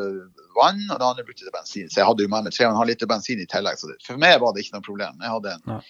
vann, 0.56 0.86
og 0.88 1.00
den 1.00 1.08
andre 1.08 1.26
brukte 1.28 1.44
til 1.44 1.56
bensin. 1.56 1.90
Så 1.90 2.00
jeg 2.00 2.08
hadde 2.08 2.24
jo 2.24 2.32
med 2.32 2.48
meg 2.48 2.56
3,5 2.56 2.86
liter 2.88 3.08
bensin 3.08 3.42
i 3.44 3.48
tillegg. 3.52 3.80
Så 3.82 3.92
det, 3.92 4.00
for 4.06 4.22
meg 4.22 4.40
var 4.40 4.54
det 4.56 4.64
ikke 4.64 4.78
noe 4.78 4.88
problem. 4.88 5.20
Jeg 5.20 5.36
hadde 5.36 5.58
en, 5.58 5.82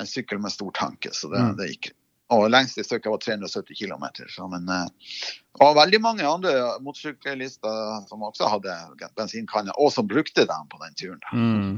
en 0.00 0.08
sykkel 0.08 0.40
med 0.40 0.54
stor 0.54 0.72
tanke, 0.78 1.12
så 1.12 1.28
det, 1.28 1.42
mm. 1.42 1.52
det 1.60 1.68
gikk. 1.74 1.92
Og 2.32 2.48
lengste 2.48 2.80
stykket 2.86 3.12
var 3.12 3.20
370 3.20 3.76
km. 3.76 4.08
Men 4.48 4.64
det 4.64 5.60
var 5.60 5.76
veldig 5.76 6.00
mange 6.00 6.24
andre 6.24 6.54
motorsyklister 6.80 8.06
som 8.08 8.24
også 8.24 8.48
hadde 8.48 8.76
bensinkanner, 9.20 9.76
og 9.76 9.92
som 9.92 10.08
brukte 10.08 10.48
dem 10.48 10.68
på 10.72 10.80
den 10.80 10.96
turen. 10.96 11.20
Mm. 11.36 11.74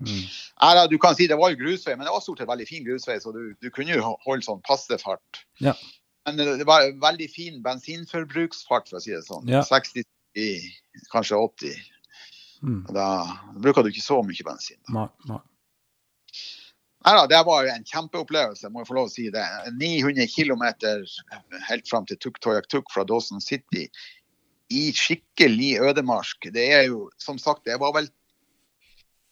Mm. 0.00 0.24
Ja, 0.60 0.86
du 0.90 0.98
kan 1.00 1.14
si 1.16 1.24
Det 1.26 1.38
var 1.40 1.54
jo 1.54 1.56
grusvei, 1.56 1.94
men 1.96 2.04
det 2.04 2.12
var 2.12 2.20
stort 2.20 2.42
sett 2.42 2.50
veldig 2.50 2.66
fin 2.68 2.84
grusvei, 2.84 3.16
så 3.22 3.32
du, 3.32 3.54
du 3.64 3.70
kunne 3.72 3.96
jo 3.96 4.16
holde 4.26 4.44
sånn 4.44 4.60
passe 4.66 4.98
fart. 5.00 5.44
Ja. 5.64 5.72
Men 6.26 6.40
det 6.42 6.66
var 6.68 6.88
veldig 7.00 7.28
fin 7.32 7.60
bensinforbruksfart, 7.64 8.90
for 8.90 8.98
å 8.98 9.02
si 9.02 9.14
det 9.14 9.22
sånn. 9.28 9.46
Ja. 9.48 9.62
60, 9.64 10.04
kanskje 11.12 11.38
80. 11.38 11.84
Mm. 12.66 12.80
Da 12.96 13.08
bruker 13.62 13.84
du 13.84 13.92
ikke 13.92 14.04
så 14.04 14.18
mye 14.26 14.48
bensin. 14.48 14.80
Da. 14.88 15.06
nei. 15.30 15.42
Nei 17.06 17.12
da, 17.14 17.26
det 17.30 17.38
var 17.46 17.68
en 17.70 17.84
kjempeopplevelse, 17.86 18.68
må 18.74 18.82
jeg 18.82 18.88
få 18.88 18.96
lov 18.96 19.06
å 19.06 19.12
si 19.12 19.28
det. 19.30 19.44
900 19.78 20.26
km 20.26 20.64
helt 21.68 21.86
fram 21.86 22.08
til 22.08 22.18
Tuktoyaktuk 22.18 22.90
fra 22.90 23.04
Dawson 23.06 23.38
City 23.44 23.84
i 24.74 24.88
skikkelig 24.90 25.76
ødemark. 25.86 26.48
Det 26.50 26.64
er 26.74 26.88
jo, 26.88 27.04
som 27.22 27.38
sagt, 27.38 27.62
det 27.68 27.78
var 27.78 27.94
vel 27.94 28.10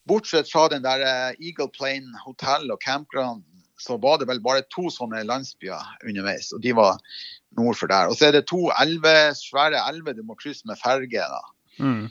Bortsett 0.09 0.51
fra 0.53 0.67
den 0.73 0.85
der 0.85 1.03
eh, 1.05 1.37
Eagle 1.41 1.71
Plane 1.73 2.13
hotell 2.25 2.71
og 2.73 2.81
campground, 2.85 3.45
så 3.81 3.97
var 4.01 4.21
det 4.21 4.29
vel 4.31 4.43
bare 4.45 4.65
to 4.73 4.87
sånne 4.93 5.25
landsbyer 5.27 6.05
underveis, 6.07 6.53
og 6.55 6.63
de 6.65 6.75
var 6.77 7.01
nord 7.59 7.79
for 7.79 7.91
der. 7.91 8.11
Og 8.11 8.19
så 8.19 8.29
er 8.29 8.37
det 8.37 8.45
to 8.51 8.69
elve, 8.81 9.15
svære 9.39 9.81
elver 9.89 10.17
du 10.17 10.23
må 10.27 10.37
krysse 10.39 10.69
med 10.69 10.81
ferge. 10.81 11.25
da. 11.25 11.43
Mm. 11.81 12.05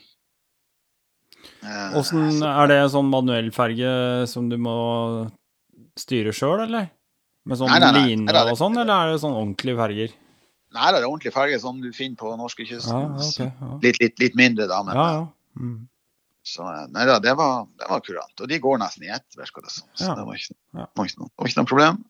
Åssen 1.99 2.41
eh, 2.41 2.49
er 2.49 2.71
det 2.71 2.81
sånn 2.91 3.09
manuell 3.11 3.53
ferge 3.55 3.93
som 4.31 4.49
du 4.51 4.57
må 4.61 4.75
styre 5.99 6.33
sjøl, 6.35 6.65
eller? 6.67 6.89
Med 7.43 7.59
sånn 7.59 7.71
line 7.75 8.31
og 8.31 8.55
sånn, 8.55 8.77
eller 8.79 8.93
er 8.95 9.13
det 9.13 9.23
sånn 9.23 9.35
ordentlige 9.35 9.79
ferger? 9.79 10.13
Nei, 10.73 10.89
det 10.89 10.99
er 10.99 11.05
ordentlige 11.05 11.35
ferger 11.35 11.59
som 11.61 11.81
du 11.83 11.89
finner 11.93 12.17
på 12.17 12.31
norskekysten. 12.39 12.93
Ja, 12.93 13.25
okay, 13.27 13.49
ja. 13.51 13.73
litt, 13.83 13.99
litt, 14.01 14.15
litt, 14.23 14.37
mindre, 14.39 14.65
da. 14.71 14.79
Men, 14.87 14.97
ja, 14.97 15.09
ja. 15.19 15.25
Mm. 15.59 15.75
Så 16.43 16.65
nei 16.91 17.05
da, 17.07 17.19
det 17.23 17.33
var, 17.39 17.67
det 17.79 17.87
var 17.87 18.01
kurant. 18.03 18.35
Og 18.43 18.49
de 18.51 18.59
går 18.59 18.81
nesten 18.81 19.07
i 19.07 19.11
ett, 19.15 19.27
virker 19.39 19.63
det 19.63 19.71
som. 19.71 19.87
Så 19.95 20.09
ja. 20.09 20.15
det 20.19 20.25
var 20.27 20.39
ikke, 20.39 20.57
var, 20.75 21.07
ikke 21.07 21.21
noe, 21.21 21.31
var 21.39 21.49
ikke, 21.49 21.59
noe, 21.61 21.69
problem. 21.69 22.01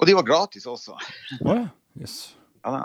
Og 0.00 0.10
de 0.10 0.16
var 0.18 0.26
gratis 0.28 0.66
også. 0.68 0.98
Oh, 1.40 1.54
ja. 1.54 1.70
Yes. 1.96 2.18
Ja. 2.66 2.82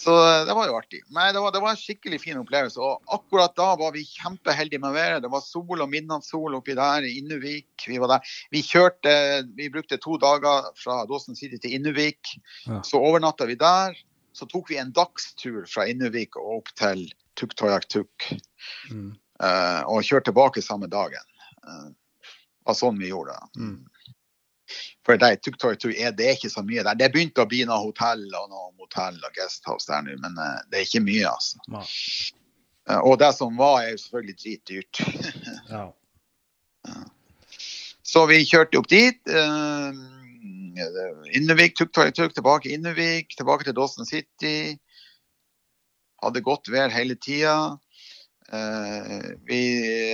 Så 0.00 0.12
det 0.46 0.54
var 0.56 0.68
jo 0.68 0.76
artig. 0.78 1.02
Men 1.12 1.34
det 1.34 1.40
var, 1.42 1.52
det 1.52 1.60
var 1.60 1.74
en 1.74 1.80
skikkelig 1.80 2.20
fin 2.22 2.38
opplevelse. 2.40 2.80
Og 2.80 3.16
akkurat 3.18 3.52
da 3.58 3.66
var 3.76 3.92
vi 3.92 4.06
kjempeheldige 4.08 4.80
med 4.80 4.94
været. 4.96 5.24
Det 5.24 5.30
var 5.32 5.42
sol 5.44 5.82
og 5.82 5.90
midnattssol 5.92 6.56
oppi 6.56 6.76
der 6.78 7.04
i 7.04 7.16
Innuvik. 7.18 7.84
Vi 7.84 7.98
var 8.00 8.14
der. 8.14 8.36
Vi 8.54 8.62
kjørte 8.64 9.12
Vi 9.58 9.68
brukte 9.72 9.98
to 10.00 10.16
dager 10.22 10.70
fra 10.80 11.02
Dåsen 11.10 11.36
City 11.36 11.58
til 11.60 11.76
Innuvik. 11.76 12.32
Så 12.86 13.02
overnatta 13.02 13.48
vi 13.50 13.58
der. 13.60 13.98
Så 14.32 14.48
tok 14.48 14.70
vi 14.70 14.78
en 14.80 14.94
dagstur 14.96 15.66
fra 15.68 15.84
Innuvik 15.90 16.38
og 16.40 16.60
opp 16.60 16.72
til 16.78 17.08
Tuktoyak-Tuk. 17.38 18.30
Mm. 18.90 19.12
Uh, 19.40 19.82
og 19.88 20.04
kjørte 20.04 20.30
tilbake 20.30 20.62
samme 20.64 20.88
dagen. 20.90 21.24
Uh, 21.64 21.90
var 22.68 22.76
sånn 22.76 22.98
vi 23.00 23.10
gjorde 23.10 23.36
det. 23.36 23.62
Mm. 23.62 23.78
For 25.06 25.18
det, 25.18 25.30
tuk 25.42 25.56
-tuk 25.58 25.94
er, 25.96 26.12
det 26.12 26.26
er 26.26 26.36
ikke 26.36 26.52
så 26.52 26.62
mye 26.62 26.84
der. 26.86 26.94
Det 26.94 27.12
begynte 27.12 27.42
å 27.42 27.48
bli 27.48 27.64
noe 27.66 27.80
hotell 27.82 28.22
og 28.28 28.50
noe 28.52 28.68
motell 28.78 29.16
og 29.16 29.32
guesthouse 29.34 29.88
der 29.90 30.04
nå, 30.06 30.18
men 30.22 30.36
uh, 30.38 30.60
det 30.70 30.78
er 30.78 30.86
ikke 30.86 31.06
mye, 31.06 31.26
altså. 31.30 31.58
Ja. 31.72 31.82
Uh, 32.90 33.00
og 33.10 33.18
det 33.22 33.32
som 33.36 33.56
var, 33.58 33.82
er 33.82 33.94
jo 33.94 34.02
selvfølgelig 34.04 34.38
dritdyrt. 34.44 35.02
Ja. 35.70 35.86
Så 38.02 38.24
vi 38.26 38.40
kjørte 38.48 38.78
opp 38.80 38.88
dit. 38.90 39.20
Uh, 39.28 39.92
Innevik, 41.36 41.76
Tuktoyak-Tuk, 41.76 42.32
tilbake 42.34 42.72
Innevik, 42.72 43.36
tilbake 43.36 43.66
til 43.66 43.76
Dawson 43.76 44.08
City. 44.08 44.78
Hadde 46.20 46.42
godt 46.44 46.68
vær 46.72 46.92
hele 46.92 47.16
tida. 47.16 47.78
Eh, 48.52 49.30
vi 49.46 49.60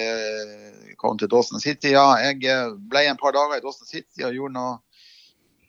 eh, 0.05 0.95
kom 1.01 1.19
til 1.19 1.31
Dawson 1.33 1.61
City. 1.61 1.95
Ja, 1.95 2.11
jeg 2.21 2.45
eh, 2.45 2.75
ble 2.91 3.07
en 3.09 3.21
par 3.21 3.33
dager 3.37 3.57
i 3.57 3.65
Dawson 3.65 3.89
City 3.89 4.27
og 4.27 4.37
gjorde 4.37 4.59
noe 4.59 4.75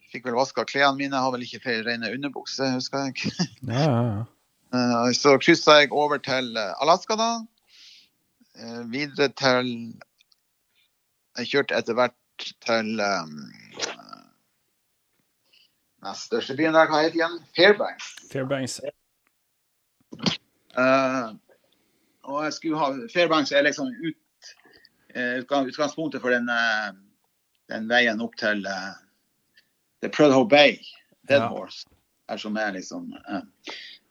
Fikk 0.07 0.23
vel 0.23 0.37
vaska 0.37 0.63
klærne 0.63 0.95
mine. 0.95 1.19
Har 1.19 1.33
vel 1.33 1.41
ikke 1.43 1.59
flere 1.65 1.83
rene 1.83 2.13
underbukser, 2.15 2.69
husker 2.77 3.09
jeg. 3.09 3.33
Ja, 3.67 3.81
ja, 3.81 4.03
ja. 4.71 5.01
Så 5.21 5.33
kryssa 5.43 5.81
jeg 5.81 5.91
over 5.91 6.21
til 6.23 6.55
Alaska, 6.55 7.17
da. 7.19 7.31
Videre 8.87 9.27
til 9.35 9.73
Jeg 11.37 11.51
kjørte 11.51 11.75
etter 11.75 11.99
hvert 11.99 12.47
til 12.63 13.03
um, 13.03 13.35
den 16.07 16.15
største 16.15 16.55
byen 16.55 16.79
der, 16.79 16.87
hva 16.87 17.03
heter 17.03 17.27
den? 17.27 17.37
Fairbanks. 17.57 18.13
Fairbanks. 18.31 18.79
Eh, 20.77 21.27
og 22.27 22.43
jeg 22.43 22.53
skulle 22.53 22.79
ha 22.79 23.09
Fairbanks 23.13 23.51
er 23.55 23.65
liksom 23.65 23.87
ut, 23.87 24.49
uh, 25.15 25.39
utgangspunktet 25.39 26.21
for 26.21 26.35
den, 26.35 26.49
uh, 26.51 26.91
den 27.71 27.87
veien 27.89 28.21
opp 28.23 28.35
til 28.39 28.65
uh, 28.67 28.95
The 30.03 30.11
Prudhoe 30.11 30.47
Bay, 30.49 30.75
Dead 31.29 31.41
Ja. 31.41 31.47
Horse. 31.47 31.87
Her 32.27 32.37
som 32.37 32.57
er 32.59 32.73
liksom 32.75 33.13
den 33.15 33.45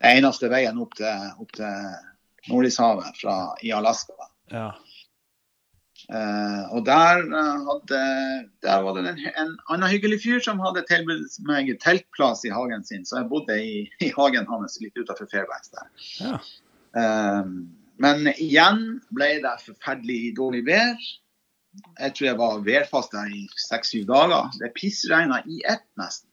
eneste 0.01 0.49
veien 0.49 0.79
opp 0.81 0.97
til, 0.97 1.27
opp 1.37 1.53
til 1.53 2.49
Nordishavet 2.49 3.19
fra, 3.21 3.35
i 3.61 3.75
Alaska. 3.77 4.17
Ja. 4.49 4.71
Eh, 6.07 6.65
og 6.71 6.85
der, 6.87 7.25
uh, 7.27 7.65
hadde, 7.67 8.01
der 8.63 8.83
var 8.85 8.95
det 8.95 9.09
en, 9.11 9.25
en 9.27 9.57
annen 9.75 9.91
hyggelig 9.91 10.21
fyr 10.23 10.39
som 10.45 10.61
hadde 10.63 10.85
tilbudt 10.87 11.41
meg 11.49 11.73
teltplass 11.83 12.45
i 12.47 12.53
hagen 12.55 12.87
sin, 12.87 13.03
så 13.09 13.21
jeg 13.21 13.31
bodde 13.33 13.57
i, 13.59 13.81
i 14.07 14.13
hagen 14.15 14.47
hans 14.47 14.79
litt 14.83 14.95
utenfor 14.95 15.27
Fairbanks 15.33 15.75
der. 15.75 15.91
Ja. 16.21 16.39
Eh, 16.97 17.51
men 18.07 18.31
igjen 18.37 18.83
ble 19.17 19.33
det 19.43 19.57
forferdelig 19.65 20.37
dårlig 20.37 20.63
vær. 20.69 20.95
Jeg 21.99 22.15
tror 22.17 22.27
jeg 22.29 22.39
var 22.39 22.63
værfast 22.65 23.13
der 23.13 23.33
i 23.33 23.43
seks-syv 23.67 24.07
dager. 24.09 24.53
Det 24.61 24.73
pissregna 24.77 25.43
i 25.45 25.61
ett, 25.69 25.85
nesten. 26.01 26.26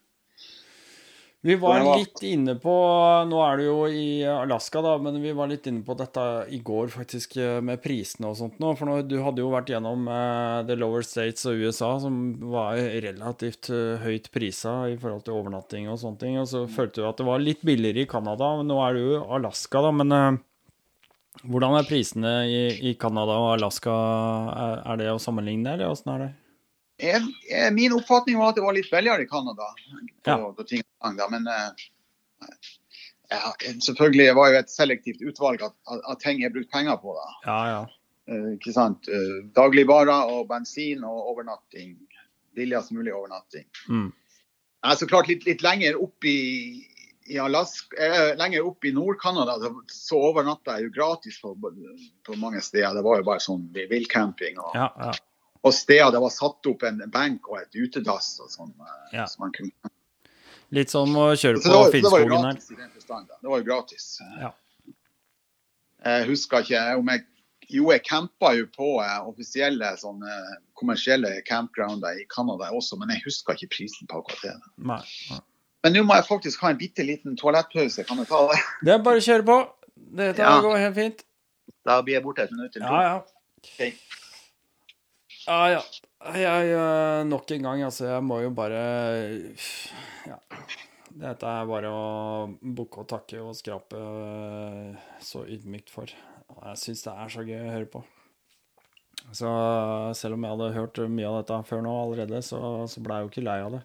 Vi 1.46 1.56
var 1.60 1.82
litt 1.98 2.22
inne 2.24 2.54
på 2.56 2.74
Nå 3.28 3.40
er 3.44 3.58
du 3.60 3.64
jo 3.66 3.80
i 3.92 4.24
Alaska, 4.24 4.80
da, 4.80 4.94
men 5.04 5.18
vi 5.20 5.34
var 5.36 5.50
litt 5.52 5.66
inne 5.68 5.82
på 5.84 5.96
dette 6.00 6.24
i 6.56 6.62
går, 6.64 6.88
faktisk, 6.94 7.36
med 7.68 7.82
prisene 7.84 8.30
og 8.30 8.38
sånt 8.40 8.62
nå. 8.64 8.70
For 8.80 8.88
nå, 8.88 9.02
du 9.04 9.18
hadde 9.26 9.44
jo 9.44 9.50
vært 9.52 9.74
gjennom 9.74 10.08
eh, 10.08 10.62
The 10.70 10.78
Lower 10.80 11.04
States 11.04 11.44
og 11.52 11.60
USA, 11.60 11.98
som 12.00 12.22
var 12.54 12.80
relativt 13.04 13.68
eh, 13.76 14.00
høyt 14.06 14.30
prisa 14.32 14.78
i 14.94 14.96
forhold 15.02 15.26
til 15.28 15.36
overnatting 15.36 15.90
og 15.92 16.00
sånne 16.00 16.22
ting. 16.22 16.38
Og 16.40 16.48
så 16.48 16.64
følte 16.72 17.02
du 17.02 17.10
at 17.10 17.20
det 17.20 17.28
var 17.28 17.44
litt 17.44 17.66
billigere 17.68 18.06
i 18.06 18.12
Canada, 18.14 18.54
men 18.62 18.72
nå 18.72 18.80
er 18.86 18.96
du 18.96 19.04
jo 19.04 19.20
Alaska, 19.36 19.84
da. 19.84 19.92
Men 20.00 20.16
eh, 20.16 20.40
hvordan 21.44 21.76
er 21.76 21.92
prisene 21.92 22.34
i, 22.48 22.64
i 22.88 22.96
Canada 22.96 23.36
og 23.44 23.58
Alaska? 23.58 23.98
Er, 24.54 24.80
er 24.94 25.04
det 25.04 25.12
å 25.12 25.20
sammenligne, 25.20 25.76
eller 25.76 25.92
åssen 25.92 26.16
er 26.16 26.24
det? 26.24 26.32
Jeg, 27.04 27.24
jeg, 27.50 27.74
min 27.76 27.96
oppfatning 27.98 28.38
var 28.40 28.54
at 28.54 28.60
det 28.60 28.64
var 28.64 28.76
litt 28.78 28.92
billigere 28.92 29.26
i 29.26 29.30
Canada. 29.30 29.68
Ja. 30.24 30.38
men 31.30 31.50
eh, 31.52 31.90
ja, 33.34 33.52
selvfølgelig 33.86 34.36
var 34.38 34.54
jo 34.54 34.62
et 34.62 34.72
selektivt 34.72 35.24
utvalg 35.26 35.64
av, 35.66 35.76
av, 35.98 36.16
ting 36.22 36.42
jeg 36.44 36.54
brukte 36.54 36.72
penger 36.76 37.00
på. 37.02 37.16
da. 37.18 37.28
Ja, 37.48 37.60
ja. 37.72 37.84
Eh, 38.32 38.50
ikke 38.58 38.74
sant? 38.76 39.10
Eh, 39.12 39.38
dagligvarer 39.56 40.32
og 40.32 40.48
bensin 40.52 41.04
og 41.08 41.34
overnatting. 41.34 41.96
Billigst 42.56 42.94
mulig 42.94 43.14
overnatting. 43.16 43.66
Mm. 43.90 44.12
Ja, 44.84 44.96
så 45.00 45.08
klart 45.10 45.30
litt, 45.32 45.48
litt 45.48 45.64
lenger 45.66 45.98
opp 46.04 46.28
i, 46.28 46.84
i 47.32 47.40
Alaska, 47.42 47.98
eh, 47.98 48.34
lenger 48.40 48.68
opp 48.68 48.86
i 48.86 48.94
Nord-Canada 48.94 49.58
så, 49.62 49.72
så 49.90 50.20
overnatta 50.30 50.78
jeg 50.78 50.90
jo 50.90 50.96
gratis 51.00 51.40
på, 51.42 51.56
på 52.28 52.40
mange 52.40 52.62
steder. 52.62 53.00
Det 53.00 53.06
var 53.06 53.22
jo 53.22 53.30
bare 53.32 53.44
sånn 53.44 53.70
villcamping. 53.74 54.60
Og, 54.62 54.76
Ja, 54.78 54.90
ja. 55.00 55.14
Og 55.64 55.74
steder 55.74 56.12
det 56.12 56.20
var 56.22 56.30
satt 56.36 56.68
opp 56.68 56.84
en 56.84 57.02
benk 57.12 57.48
og 57.50 57.60
et 57.62 57.76
utedass 57.76 58.40
og 58.44 58.50
sånn. 58.52 58.74
eh, 58.80 59.18
Ja. 59.20 59.26
så 59.26 59.50
Litt 60.74 60.90
som 60.90 61.10
å 61.16 61.30
kjøre 61.38 61.62
på 61.62 61.92
Finnskogen 61.94 62.46
her. 62.46 62.56
Det 63.42 63.50
var 63.50 63.60
jo 63.60 63.64
gratis. 63.64 64.20
Ja. 64.40 64.52
Jeg 66.04 66.26
husker 66.28 66.64
ikke 66.66 66.98
om 67.00 67.08
jeg 67.14 67.26
Jo, 67.70 67.92
jeg 67.92 68.04
campa 68.04 68.50
jo 68.58 68.66
på 68.68 68.88
eh, 69.02 69.20
offisielle 69.26 69.88
sånne 69.98 70.30
kommersielle 70.78 71.30
campgrounder 71.48 72.20
i 72.20 72.26
Canada 72.30 72.68
også, 72.76 72.98
men 73.00 73.10
jeg 73.10 73.24
husker 73.24 73.54
ikke 73.56 73.70
prisen 73.78 74.06
på 74.12 74.20
akkurat 74.20 74.42
det. 74.44 74.56
Nei, 74.78 75.00
nei. 75.32 75.40
Men 75.84 75.94
nå 75.96 76.04
må 76.06 76.14
jeg 76.20 76.28
faktisk 76.28 76.60
ha 76.62 76.70
en 76.74 76.78
bitte 76.78 77.06
liten 77.08 77.38
toalettpause. 77.40 78.04
Kan 78.06 78.20
jeg 78.20 78.28
ta 78.28 78.42
det? 78.52 78.60
Det 78.84 78.94
er 78.94 79.00
bare 79.00 79.22
å 79.24 79.26
kjøre 79.26 79.46
på. 79.48 79.58
Dette 79.96 80.44
Ja. 80.44 80.60
går 80.62 80.78
helt 80.78 80.96
fint. 80.96 81.24
Da 81.88 82.02
blir 82.02 82.14
jeg 82.20 82.24
borte 82.24 82.44
et 82.44 82.52
minutt 82.52 82.74
til. 82.74 82.82
Ja, 82.84 83.02
ja. 83.02 83.16
Ok. 83.64 83.96
Ja, 85.48 85.62
ja. 85.76 85.84
Jeg, 86.40 87.28
nok 87.28 87.52
en 87.52 87.66
gang, 87.68 87.84
altså. 87.84 88.08
Jeg 88.08 88.24
må 88.24 88.40
jo 88.46 88.52
bare 88.56 88.82
Ja. 90.30 90.40
Dette 91.14 91.46
er 91.46 91.68
bare 91.70 91.90
å 91.94 92.06
bukke 92.58 93.04
og 93.04 93.10
takke 93.12 93.38
og 93.44 93.54
skrape 93.54 94.00
øh, 94.00 94.96
så 95.22 95.44
ydmykt 95.46 95.92
for. 95.94 96.10
Jeg 96.10 96.80
syns 96.82 97.04
det 97.06 97.14
er 97.14 97.34
så 97.36 97.44
gøy 97.46 97.60
å 97.60 97.74
høre 97.76 97.90
på. 97.94 98.02
Så 99.30 99.50
selv 100.18 100.36
om 100.36 100.44
jeg 100.46 100.56
hadde 100.56 100.74
hørt 100.74 101.00
mye 101.14 101.30
av 101.30 101.38
dette 101.42 101.60
før 101.70 101.84
nå 101.86 101.94
allerede, 102.02 102.42
så, 102.46 102.60
så 102.90 103.04
ble 103.04 103.20
jeg 103.20 103.28
jo 103.28 103.32
ikke 103.32 103.46
lei 103.46 103.60
av 103.62 103.78
det. 103.78 103.84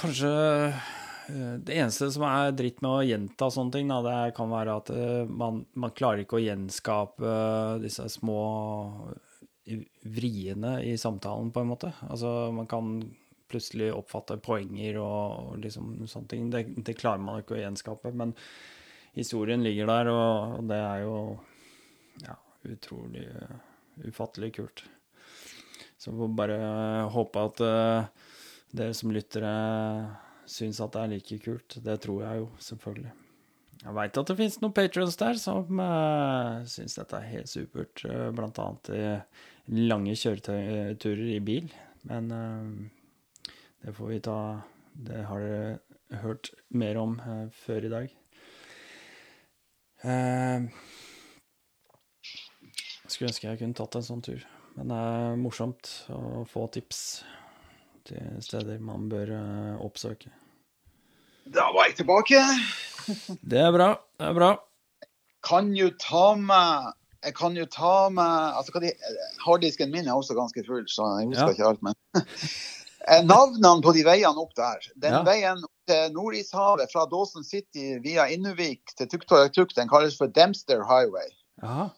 Kanskje 0.00 0.32
øh, 0.32 1.54
det 1.60 1.76
eneste 1.76 2.08
som 2.14 2.24
er 2.30 2.56
dritt 2.56 2.80
med 2.80 2.90
å 2.94 3.04
gjenta 3.04 3.50
sånne 3.52 3.76
ting, 3.76 3.92
da, 3.92 4.00
det 4.06 4.34
kan 4.38 4.48
være 4.50 4.78
at 4.80 4.94
øh, 4.96 5.28
man, 5.28 5.60
man 5.76 5.92
klarer 5.92 6.24
ikke 6.24 6.40
å 6.40 6.44
gjenskape 6.46 7.36
disse 7.84 8.08
små 8.16 8.40
vriene 10.02 10.76
i 10.84 10.96
samtalen, 11.00 11.52
på 11.52 11.62
en 11.62 11.70
måte. 11.72 11.92
Altså, 12.08 12.52
man 12.52 12.68
kan 12.70 12.96
plutselig 13.48 13.92
oppfatte 13.94 14.36
poenger 14.42 14.98
og, 15.00 15.52
og 15.54 15.62
liksom 15.62 16.06
sånne 16.10 16.30
ting. 16.30 16.48
Det, 16.52 16.64
det 16.84 16.96
klarer 16.98 17.22
man 17.22 17.42
ikke 17.42 17.56
å 17.56 17.62
gjenskape, 17.62 18.12
men 18.16 18.34
historien 19.14 19.62
ligger 19.64 19.90
der, 19.90 20.10
og, 20.12 20.58
og 20.58 20.68
det 20.70 20.80
er 20.80 21.04
jo 21.04 21.16
ja, 22.24 22.36
utrolig 22.68 23.24
uh, 23.30 23.56
ufattelig 24.04 24.54
kult. 24.58 24.84
Så 25.96 26.12
vi 26.12 26.18
får 26.18 26.36
bare 26.36 26.58
håpe 27.14 27.44
at 27.48 27.64
uh, 27.64 28.30
dere 28.74 28.96
som 28.96 29.12
lyttere 29.14 29.52
syns 30.50 30.80
at 30.82 30.96
det 30.96 31.04
er 31.04 31.12
like 31.14 31.38
kult. 31.44 31.78
Det 31.84 32.00
tror 32.02 32.24
jeg 32.26 32.42
jo, 32.42 32.48
selvfølgelig. 32.60 33.14
Jeg 33.84 33.96
veit 33.98 34.18
at 34.20 34.30
det 34.30 34.36
finnes 34.38 34.60
noen 34.62 34.74
patrions 34.76 35.18
der 35.20 35.40
som 35.40 35.80
uh, 35.80 36.64
syns 36.68 36.96
dette 36.98 37.18
er 37.20 37.32
helt 37.36 37.50
supert, 37.52 38.04
uh, 38.08 38.28
blant 38.34 38.60
annet 38.60 38.92
i 38.96 39.02
lange 39.72 40.14
kjøreturer 40.18 41.30
i 41.34 41.40
bil. 41.44 41.70
Men 42.08 42.30
uh, 42.32 43.48
det 43.84 43.94
får 43.96 44.12
vi 44.12 44.20
ta 44.24 44.38
Det 44.94 45.24
har 45.26 45.40
dere 45.40 46.20
hørt 46.22 46.50
mer 46.70 47.00
om 47.00 47.16
uh, 47.20 47.46
før 47.64 47.86
i 47.88 47.92
dag. 47.92 48.12
Uh, 50.04 50.68
skulle 53.08 53.30
ønske 53.30 53.48
jeg 53.48 53.62
kunne 53.62 53.78
tatt 53.78 53.96
en 53.96 54.06
sånn 54.06 54.24
tur. 54.24 54.44
Men 54.74 54.90
det 54.90 54.98
er 54.98 55.36
morsomt 55.38 55.90
å 56.10 56.42
få 56.50 56.66
tips 56.74 57.00
til 58.04 58.40
steder 58.42 58.82
man 58.82 59.06
bør 59.08 59.30
oppsøke. 59.80 60.32
Da 61.44 61.68
var 61.72 61.88
jeg 61.88 62.00
tilbake. 62.02 62.40
Det 63.40 63.60
er 63.60 63.70
bra. 63.72 63.94
Det 64.18 64.26
er 64.26 64.36
bra. 64.36 64.50
Kan 65.44 65.70
jo 65.76 65.90
ta 66.00 66.34
med 66.40 66.90
Jeg 67.24 67.34
kan 67.34 67.56
jo 67.56 67.64
ta 67.66 68.08
med 68.12 68.54
altså, 68.58 68.80
de, 68.80 68.92
Harddisken 69.44 69.90
min 69.90 70.06
er 70.08 70.14
også 70.18 70.34
ganske 70.36 70.64
full, 70.66 70.84
så 70.88 71.06
jeg 71.20 71.28
husker 71.32 71.46
Ja. 71.46 71.52
ikke 71.56 71.68
alt. 71.72 71.82
Men 71.82 71.94
Eh, 73.04 73.20
Navnene 73.20 73.82
på 73.84 73.92
de 73.92 74.00
veiene 74.06 74.40
opp 74.40 74.54
der. 74.56 74.80
Den 74.96 75.12
Ja. 75.12 75.18
veien 75.26 75.58
til 75.86 76.12
Nordishavet 76.14 76.88
fra 76.92 77.02
Dawson 77.04 77.44
City 77.44 77.98
via 78.00 78.24
Innuvik 78.32 78.94
til 78.96 79.06
Tuktoyaktuk, 79.12 79.74
den 79.76 79.90
kalles 79.92 80.16
for 80.16 80.26
Dempster 80.26 80.80
Highway. 80.88 81.28
Aha. 81.62 81.90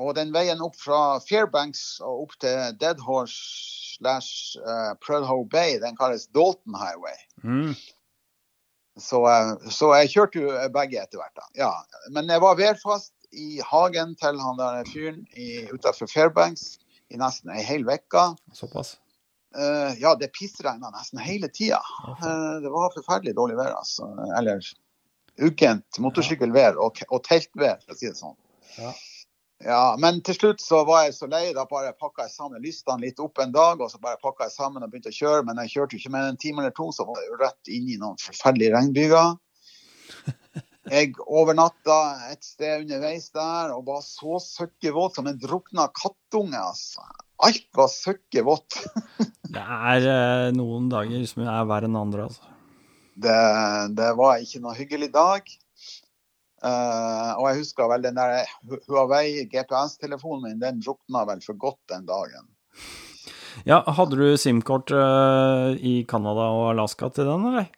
Og 0.00 0.14
den 0.16 0.32
veien 0.32 0.62
opp 0.64 0.78
fra 0.80 1.18
Fairbanks 1.20 2.00
og 2.00 2.22
opp 2.22 2.38
til 2.40 2.72
Dead 2.80 2.96
Horse 3.04 3.36
slash 3.98 4.56
uh, 4.64 4.94
Prudhoe 5.04 5.44
Bay, 5.44 5.76
den 5.82 5.94
kalles 6.00 6.24
Dalton 6.32 6.72
Highway. 6.74 7.20
Mm. 7.44 7.74
Så, 8.96 9.20
eh, 9.28 9.68
så 9.70 9.92
jeg 10.00 10.08
kjørte 10.14 10.40
jo 10.40 10.56
begge 10.72 11.02
etter 11.04 11.20
hvert. 11.20 11.36
da. 11.36 11.44
Ja. 11.54 11.72
Men 12.16 12.32
jeg 12.32 12.40
var 12.40 12.56
værfast 12.56 13.12
i 13.32 13.60
hagen 13.64 14.16
til 14.18 14.40
han 14.42 14.58
der 14.58 14.88
fyren 14.90 15.22
utenfor 15.70 16.10
Fairbanks 16.10 16.78
i 17.10 17.18
nesten 17.20 17.52
ei 17.54 17.62
hel 17.66 17.86
uke. 17.86 18.24
Såpass. 18.54 18.96
Uh, 19.50 19.96
ja, 19.98 20.14
det 20.14 20.30
pissregna 20.36 20.92
nesten 20.94 21.18
hele 21.18 21.50
tida. 21.50 21.80
Uh, 22.06 22.60
det 22.62 22.70
var 22.70 22.92
forferdelig 22.94 23.34
dårlig 23.34 23.58
vær, 23.58 23.74
altså. 23.80 24.06
Eller 24.38 24.62
ukent 25.40 25.98
motorsykkelvær 25.98 26.78
og, 26.78 27.02
og 27.10 27.24
teltvær, 27.26 27.80
for 27.82 27.96
å 27.96 27.98
si 27.98 28.10
det 28.10 28.18
sånn. 28.18 28.36
Ja. 28.78 28.92
Ja, 29.60 29.96
men 30.00 30.22
til 30.24 30.38
slutt 30.38 30.62
så 30.64 30.78
var 30.88 31.02
jeg 31.04 31.18
så 31.18 31.26
lei. 31.28 31.50
Da 31.52 31.66
bare 31.68 31.92
pakka 31.92 32.24
jeg 32.24 32.32
sammen 32.32 32.62
lystene 32.64 33.04
litt 33.04 33.18
opp 33.20 33.42
en 33.42 33.52
dag, 33.52 33.82
og 33.82 33.90
så 33.92 34.00
bare 34.00 34.16
pakka 34.22 34.46
jeg 34.48 34.54
sammen 34.54 34.86
og 34.86 34.88
begynte 34.88 35.12
å 35.12 35.18
kjøre. 35.18 35.42
Men 35.48 35.60
jeg 35.64 35.74
kjørte 35.74 35.96
jo 35.96 36.00
ikke 36.00 36.12
mer 36.14 36.24
enn 36.24 36.36
en 36.36 36.40
time 36.40 36.62
eller 36.62 36.72
to, 36.76 36.86
så 36.96 37.04
var 37.08 37.20
jeg 37.20 37.28
jo 37.28 37.40
rett 37.42 37.72
inn 37.74 37.90
i 37.92 37.98
noen 38.00 38.16
forferdelige 38.22 38.72
regnbyger. 38.78 39.34
Jeg 40.90 41.12
overnatta 41.22 41.96
et 42.32 42.42
sted 42.42 42.82
underveis 42.82 43.28
der 43.30 43.70
og 43.76 43.84
var 43.86 44.00
så 44.02 44.40
søkkevåt 44.42 45.20
som 45.20 45.28
en 45.30 45.38
drukna 45.38 45.86
kattunge. 45.94 46.58
altså. 46.58 47.04
Alt 47.46 47.68
var 47.78 47.90
søkkevått. 47.92 48.80
Det 49.54 49.62
er 49.62 50.04
eh, 50.06 50.48
noen 50.54 50.88
dager 50.90 51.22
som 51.26 51.42
er 51.46 51.64
verre 51.66 51.88
enn 51.90 51.98
andre, 51.98 52.28
altså. 52.28 52.46
Det, 53.20 53.38
det 53.98 54.10
var 54.18 54.42
ikke 54.42 54.60
noe 54.62 54.76
hyggelig 54.78 55.10
dag. 55.14 55.48
Uh, 56.60 57.32
og 57.40 57.46
jeg 57.48 57.62
husker 57.62 57.88
vel 57.88 58.04
den 58.04 58.18
der 58.18 58.44
Huawei 58.84 59.46
GPS-telefonen 59.48 60.44
min, 60.44 60.60
den 60.60 60.82
drukna 60.84 61.24
vel 61.30 61.40
for 61.44 61.56
godt 61.58 61.80
den 61.88 62.04
dagen. 62.08 62.50
Ja, 63.66 63.80
hadde 63.96 64.18
du 64.20 64.36
SIM-kort 64.38 64.92
uh, 64.92 65.72
i 65.74 66.02
Canada 66.08 66.50
og 66.54 66.70
Alaska 66.74 67.08
til 67.16 67.30
den, 67.30 67.48
eller? 67.50 67.70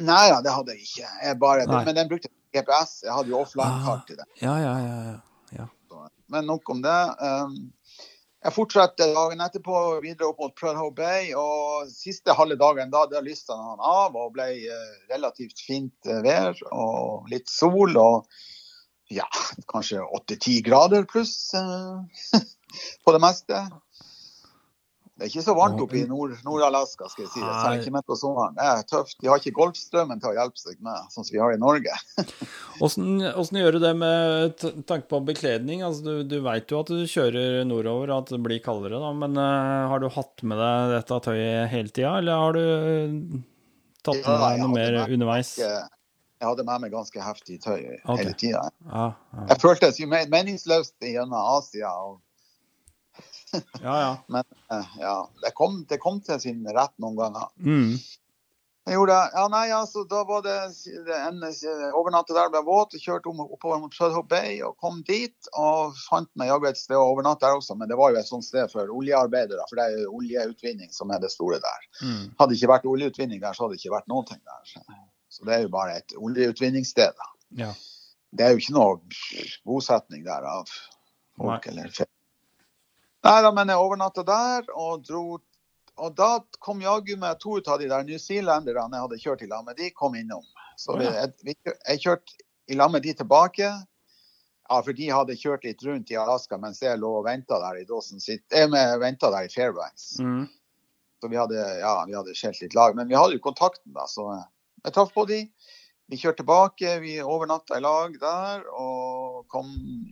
Nei 0.00 0.26
da, 0.32 0.40
det 0.44 0.54
hadde 0.54 0.76
jeg 0.76 0.86
ikke. 0.86 1.08
Jeg 1.24 1.40
bare, 1.40 1.66
men 1.84 1.96
den 1.96 2.08
brukte 2.10 2.30
GPS. 2.54 3.00
Jeg 3.04 3.12
hadde 3.14 3.32
jo 3.32 3.42
offline-kart 3.42 4.12
i 4.12 4.16
den. 4.18 4.30
Ja, 4.42 4.56
ja, 4.62 4.72
ja. 4.84 5.18
ja. 5.58 5.66
Men 6.30 6.46
nok 6.50 6.70
om 6.72 6.82
det. 6.82 6.98
Um, 7.20 7.58
jeg 8.40 8.54
fortsatte 8.56 9.04
dagen 9.12 9.42
etterpå 9.44 9.80
videre 10.00 10.30
opp 10.30 10.38
mot 10.40 10.54
Prudhoe 10.56 10.94
Bay. 10.96 11.34
og 11.36 11.90
Siste 11.92 12.32
halve 12.36 12.56
dagen 12.60 12.92
da, 12.92 13.04
da 13.10 13.20
lysta 13.24 13.56
han 13.58 13.82
av 13.84 14.16
og 14.16 14.32
ble 14.36 14.46
eh, 14.64 14.94
relativt 15.12 15.60
fint 15.60 16.08
eh, 16.08 16.22
vær 16.24 16.56
og 16.72 17.28
litt 17.32 17.52
sol. 17.52 17.98
Og 18.00 18.30
ja, 19.12 19.26
kanskje 19.68 20.00
8-10 20.06 20.62
grader 20.64 21.04
pluss 21.10 21.50
uh, 21.52 22.00
på 23.04 23.16
det 23.16 23.20
meste. 23.26 23.60
Det 25.20 25.26
er 25.26 25.32
ikke 25.34 25.42
så 25.44 25.52
varmt 25.52 25.80
oppe 25.84 25.98
i 26.00 26.06
Nord- 26.08 26.38
Nord-Alaska, 26.46 27.04
skal 27.12 27.26
jeg 27.26 27.30
si 27.34 27.42
det. 27.42 27.48
Selv 27.60 27.82
ikke 27.82 27.92
midt 27.92 28.06
på 28.08 28.16
sommeren. 28.16 28.54
Det 28.56 28.64
er 28.64 28.86
tøft. 28.88 29.18
De 29.20 29.28
har 29.28 29.42
ikke 29.42 29.52
Golfstrømmen 29.58 30.22
til 30.22 30.30
å 30.30 30.32
hjelpe 30.38 30.56
seg 30.56 30.78
med, 30.80 31.10
sånn 31.12 31.26
som 31.26 31.34
vi 31.34 31.42
har 31.42 31.52
i 31.52 31.58
Norge. 31.60 31.98
Åssen 32.86 33.20
åssen 33.28 33.58
gjør 33.60 33.76
du 33.76 33.82
det 33.82 33.90
med 34.00 34.64
tanke 34.88 35.04
på 35.10 35.20
bekledning? 35.28 35.84
Altså, 35.84 36.06
du, 36.06 36.24
du 36.24 36.38
veit 36.46 36.72
jo 36.72 36.80
at 36.80 36.88
du 36.88 37.04
kjører 37.04 37.60
nordover, 37.68 38.14
og 38.14 38.24
at 38.24 38.32
det 38.32 38.40
blir 38.46 38.62
kaldere, 38.64 38.96
da, 39.02 39.12
men 39.20 39.36
uh, 39.36 39.92
har 39.92 40.00
du 40.00 40.08
hatt 40.14 40.40
med 40.40 40.56
deg 40.64 40.96
dette 40.96 41.20
tøyet 41.28 41.68
hele 41.74 41.92
tida, 41.92 42.14
eller 42.22 42.40
har 42.46 42.56
du 42.56 42.64
eh, 42.64 43.44
tatt 44.00 44.24
med 44.24 44.44
deg 44.46 44.64
noe 44.64 44.72
mer 44.72 44.98
underveis? 45.04 45.52
Jeg 45.60 46.48
hadde 46.48 46.64
med 46.64 46.86
meg 46.86 46.96
ganske 46.96 47.20
heftig 47.20 47.60
tøy 47.60 47.76
okay. 47.76 48.22
hele 48.22 48.34
tida. 48.40 48.64
Ja, 48.88 49.06
ja. 49.36 49.46
Jeg 49.52 49.60
føltes 49.60 50.00
jo 50.00 50.08
meningsløst 50.08 50.96
gjennom 51.04 51.36
Asia. 51.58 51.92
Og, 52.08 52.22
ja. 53.52 53.94
ja. 54.00 54.16
men 54.34 54.44
eh, 54.72 54.96
ja, 55.02 55.18
det 55.44 55.54
kom, 55.58 55.84
det 55.90 56.00
kom 56.02 56.20
til 56.24 56.40
sin 56.42 56.64
rett 56.66 56.96
noen 57.02 57.16
ganger. 57.18 57.48
Mm. 57.58 57.94
Jeg 58.88 58.96
gjorde 58.96 59.14
det. 59.14 59.32
Ja, 59.36 59.42
nei, 59.52 59.66
altså, 59.76 60.02
da 60.08 60.22
var 60.26 60.40
det, 60.42 60.54
det 61.06 61.16
en 61.28 61.42
overnatte 61.94 62.34
der, 62.34 62.48
ble 62.50 62.62
våt, 62.66 62.96
kjørte 62.98 63.28
om, 63.30 63.42
oppover 63.44 63.78
mot 63.82 63.94
Sudhope 63.94 64.32
Bay 64.32 64.56
og 64.66 64.72
kom 64.82 65.02
dit. 65.06 65.36
Og 65.60 65.94
fant 66.08 66.30
meg 66.40 66.48
jaggu 66.50 66.66
et 66.70 66.80
sted 66.80 66.96
å 66.98 67.04
overnatte 67.12 67.44
der 67.44 67.58
også, 67.60 67.76
men 67.78 67.90
det 67.92 67.98
var 68.00 68.14
jo 68.14 68.18
et 68.22 68.30
sånt 68.30 68.46
sted 68.48 68.72
for 68.72 68.90
oljearbeidere. 68.96 69.66
For 69.70 69.78
det 69.78 69.84
er 69.84 70.02
jo 70.06 70.16
oljeutvinning 70.18 70.90
som 70.96 71.12
er 71.14 71.22
det 71.22 71.30
store 71.30 71.60
der. 71.62 71.86
Mm. 72.00 72.24
Hadde 72.40 72.50
det 72.54 72.58
ikke 72.58 72.72
vært 72.72 72.88
oljeutvinning 72.90 73.44
der, 73.44 73.54
så 73.54 73.66
hadde 73.66 73.76
det 73.76 73.82
ikke 73.84 73.94
vært 73.98 74.10
noen 74.10 74.26
ting 74.32 74.42
der. 74.42 74.74
Så 75.30 75.46
det 75.46 75.54
er 75.54 75.62
jo 75.68 75.72
bare 75.76 76.00
et 76.00 76.16
oljeutvinningssted. 76.18 77.14
da. 77.20 77.30
ja. 77.66 77.72
Det 78.30 78.44
er 78.46 78.52
jo 78.54 78.60
ikke 78.62 78.74
noe 78.76 78.90
bosetning 79.66 80.20
der 80.22 80.44
av 80.46 80.68
folk 81.36 81.64
Nei. 81.66 81.72
eller 81.72 81.88
fe- 81.94 82.06
Nei 83.26 83.38
da, 83.44 83.52
men 83.52 83.68
jeg 83.68 83.84
overnatta 83.84 84.24
der 84.24 84.68
og 84.72 85.02
dro 85.04 85.24
Og 86.00 86.14
da 86.16 86.30
kom 86.64 86.80
jaggu 86.80 87.18
meg 87.20 87.40
to 87.42 87.58
ut 87.58 87.66
av 87.68 87.80
de 87.82 87.88
der 87.90 88.06
newzealenderne 88.08 88.96
jeg 88.96 89.04
hadde 89.04 89.18
kjørt 89.20 89.42
i 89.44 89.48
lag 89.50 89.66
med, 89.66 89.76
de 89.76 89.90
kom 89.92 90.14
innom. 90.16 90.46
Så 90.80 90.96
vi, 90.96 91.04
jeg, 91.04 91.56
jeg 91.66 92.00
kjørte 92.06 92.38
i 92.72 92.78
lag 92.78 92.92
med 92.94 93.04
de 93.04 93.12
tilbake. 93.18 93.68
Ja, 94.70 94.78
for 94.86 94.96
de 94.96 95.10
hadde 95.10 95.36
kjørt 95.36 95.66
litt 95.66 95.82
rundt 95.84 96.12
i 96.14 96.16
Alaska 96.16 96.56
mens 96.62 96.80
jeg 96.80 97.00
lå 97.02 97.10
og 97.18 97.26
venta 97.26 97.58
der 97.60 97.82
i 97.82 97.84
Dawson 97.84 98.22
City. 98.22 98.46
Jeg 98.54 98.70
venta 99.02 99.28
der 99.34 99.48
i 99.48 99.52
Fairbanks. 99.52 100.14
Mm. 100.22 100.46
Så 101.20 101.28
vi 101.28 101.36
hadde, 101.36 101.58
ja, 101.82 101.92
vi 102.08 102.16
hadde 102.16 102.36
skjelt 102.38 102.62
litt 102.62 102.76
lag. 102.78 102.96
Men 102.96 103.10
vi 103.10 103.18
hadde 103.18 103.36
jo 103.36 103.44
kontakten, 103.44 103.92
da. 103.92 104.06
Så 104.08 104.24
jeg 104.30 104.94
traff 104.94 105.12
på 105.12 105.26
de. 105.28 105.42
Vi 106.10 106.18
kjørte 106.18 106.40
tilbake, 106.40 106.94
vi 107.02 107.18
overnatta 107.22 107.76
i 107.76 107.82
lag 107.84 108.14
der 108.22 108.64
og 108.72 109.44
kom 109.52 109.68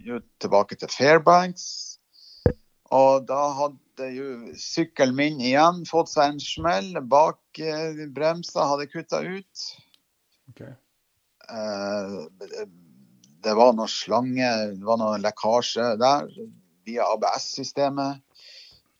jo 0.07 0.20
tilbake 0.43 0.77
til 0.78 0.91
Fairbanks. 0.93 1.88
Og 2.94 3.26
da 3.28 3.41
hadde 3.57 4.10
jo 4.15 4.28
sykkelen 4.57 5.17
min 5.18 5.41
igjen 5.44 5.83
fått 5.89 6.12
seg 6.12 6.34
en 6.34 6.42
smell. 6.42 6.92
Bak 7.10 7.60
eh, 7.60 8.05
bremsa 8.15 8.68
hadde 8.70 8.89
kutta 8.89 9.20
ut. 9.26 9.67
Okay. 10.52 10.73
Eh, 11.52 12.62
det 13.44 13.55
var 13.55 13.75
noe 13.76 13.91
slange, 13.92 14.49
det 14.75 14.86
var 14.86 14.99
noe 15.00 15.18
lekkasje 15.23 15.92
der 16.00 16.31
via 16.89 17.10
ABS-systemet. 17.12 18.25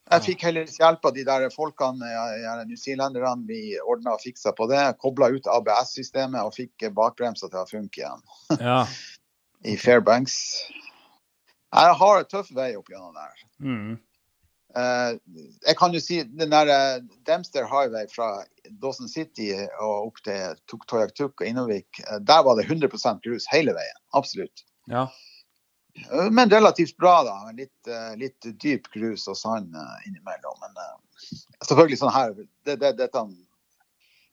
Jeg 0.09 0.25
fikk 0.25 0.45
heller 0.47 0.69
hjelp 0.73 1.05
av 1.05 1.13
de 1.13 1.25
der 1.27 1.51
folkene, 1.53 2.09
newzealenderne. 2.65 3.45
Vi 3.49 3.77
ordna 3.83 4.15
og 4.17 4.23
fiksa 4.23 4.55
på 4.57 4.69
det. 4.71 4.81
Kobla 5.03 5.29
ut 5.35 5.49
ABS-systemet 5.53 6.41
og 6.49 6.55
fikk 6.57 6.89
bakbremsa 6.97 7.51
til 7.51 7.61
å 7.61 7.69
funke 7.69 8.05
igjen 8.05 8.61
Ja. 8.61 8.83
i 9.69 9.75
Fairbanks. 9.77 10.39
Jeg 11.75 11.95
har 12.01 12.19
en 12.23 12.29
tøff 12.31 12.51
vei 12.57 12.71
opp 12.79 12.89
gjennom 12.89 13.15
der. 13.17 13.43
Mm. 13.61 13.99
Eh, 14.79 15.13
jeg 15.67 15.77
kan 15.81 15.93
jo 15.97 16.01
si 16.01 16.23
den 16.23 16.51
der 16.53 16.69
eh, 16.73 16.99
Dempster 17.29 17.65
Highway 17.69 18.07
fra 18.13 18.45
Dawson 18.83 19.09
City 19.09 19.51
og 19.81 20.11
opp 20.11 20.21
til 20.25 20.57
Tuktoyaktuk 20.69 21.41
og 21.41 21.47
Innovik, 21.49 22.01
eh, 22.07 22.19
der 22.21 22.43
var 22.47 22.57
det 22.61 22.67
100% 22.69 23.21
grus 23.25 23.49
hele 23.53 23.75
veien. 23.77 23.99
Absolutt. 24.17 24.65
ja. 24.93 25.09
Eh, 26.13 26.29
Men 26.31 26.51
relativt 26.53 26.97
bra, 26.97 27.23
da. 27.27 27.37
Litt, 27.57 27.89
litt 28.21 28.47
dyp 28.63 28.87
grus 28.95 29.27
og 29.29 29.37
sand 29.37 29.75
innimellom. 30.07 30.57
Men 30.63 30.77
eh, 30.85 31.35
selvfølgelig 31.67 31.99
sånn 32.05 32.15
her 32.15 32.33
det, 32.39 32.77
det, 32.79 32.93
Dette 33.01 33.25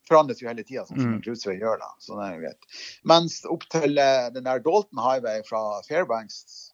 forandres 0.05 0.37
jo 0.43 0.47
hele 0.47 0.61
tida, 0.63 0.83
sånn 0.85 0.99
som 1.01 1.13
Mm. 1.15 1.21
grusvei 1.25 1.55
gjør. 1.57 1.79
da, 1.81 1.87
så 1.99 2.13
det 2.19 2.27
er 2.27 2.35
jo 2.35 2.41
greit. 2.43 2.67
Mens 3.03 3.39
opp 3.49 3.63
til 3.73 3.95
den 3.97 4.43
der 4.45 4.59
Dalton 4.61 5.01
Highway 5.01 5.41
fra 5.47 5.81
Fairbanks 5.87 6.64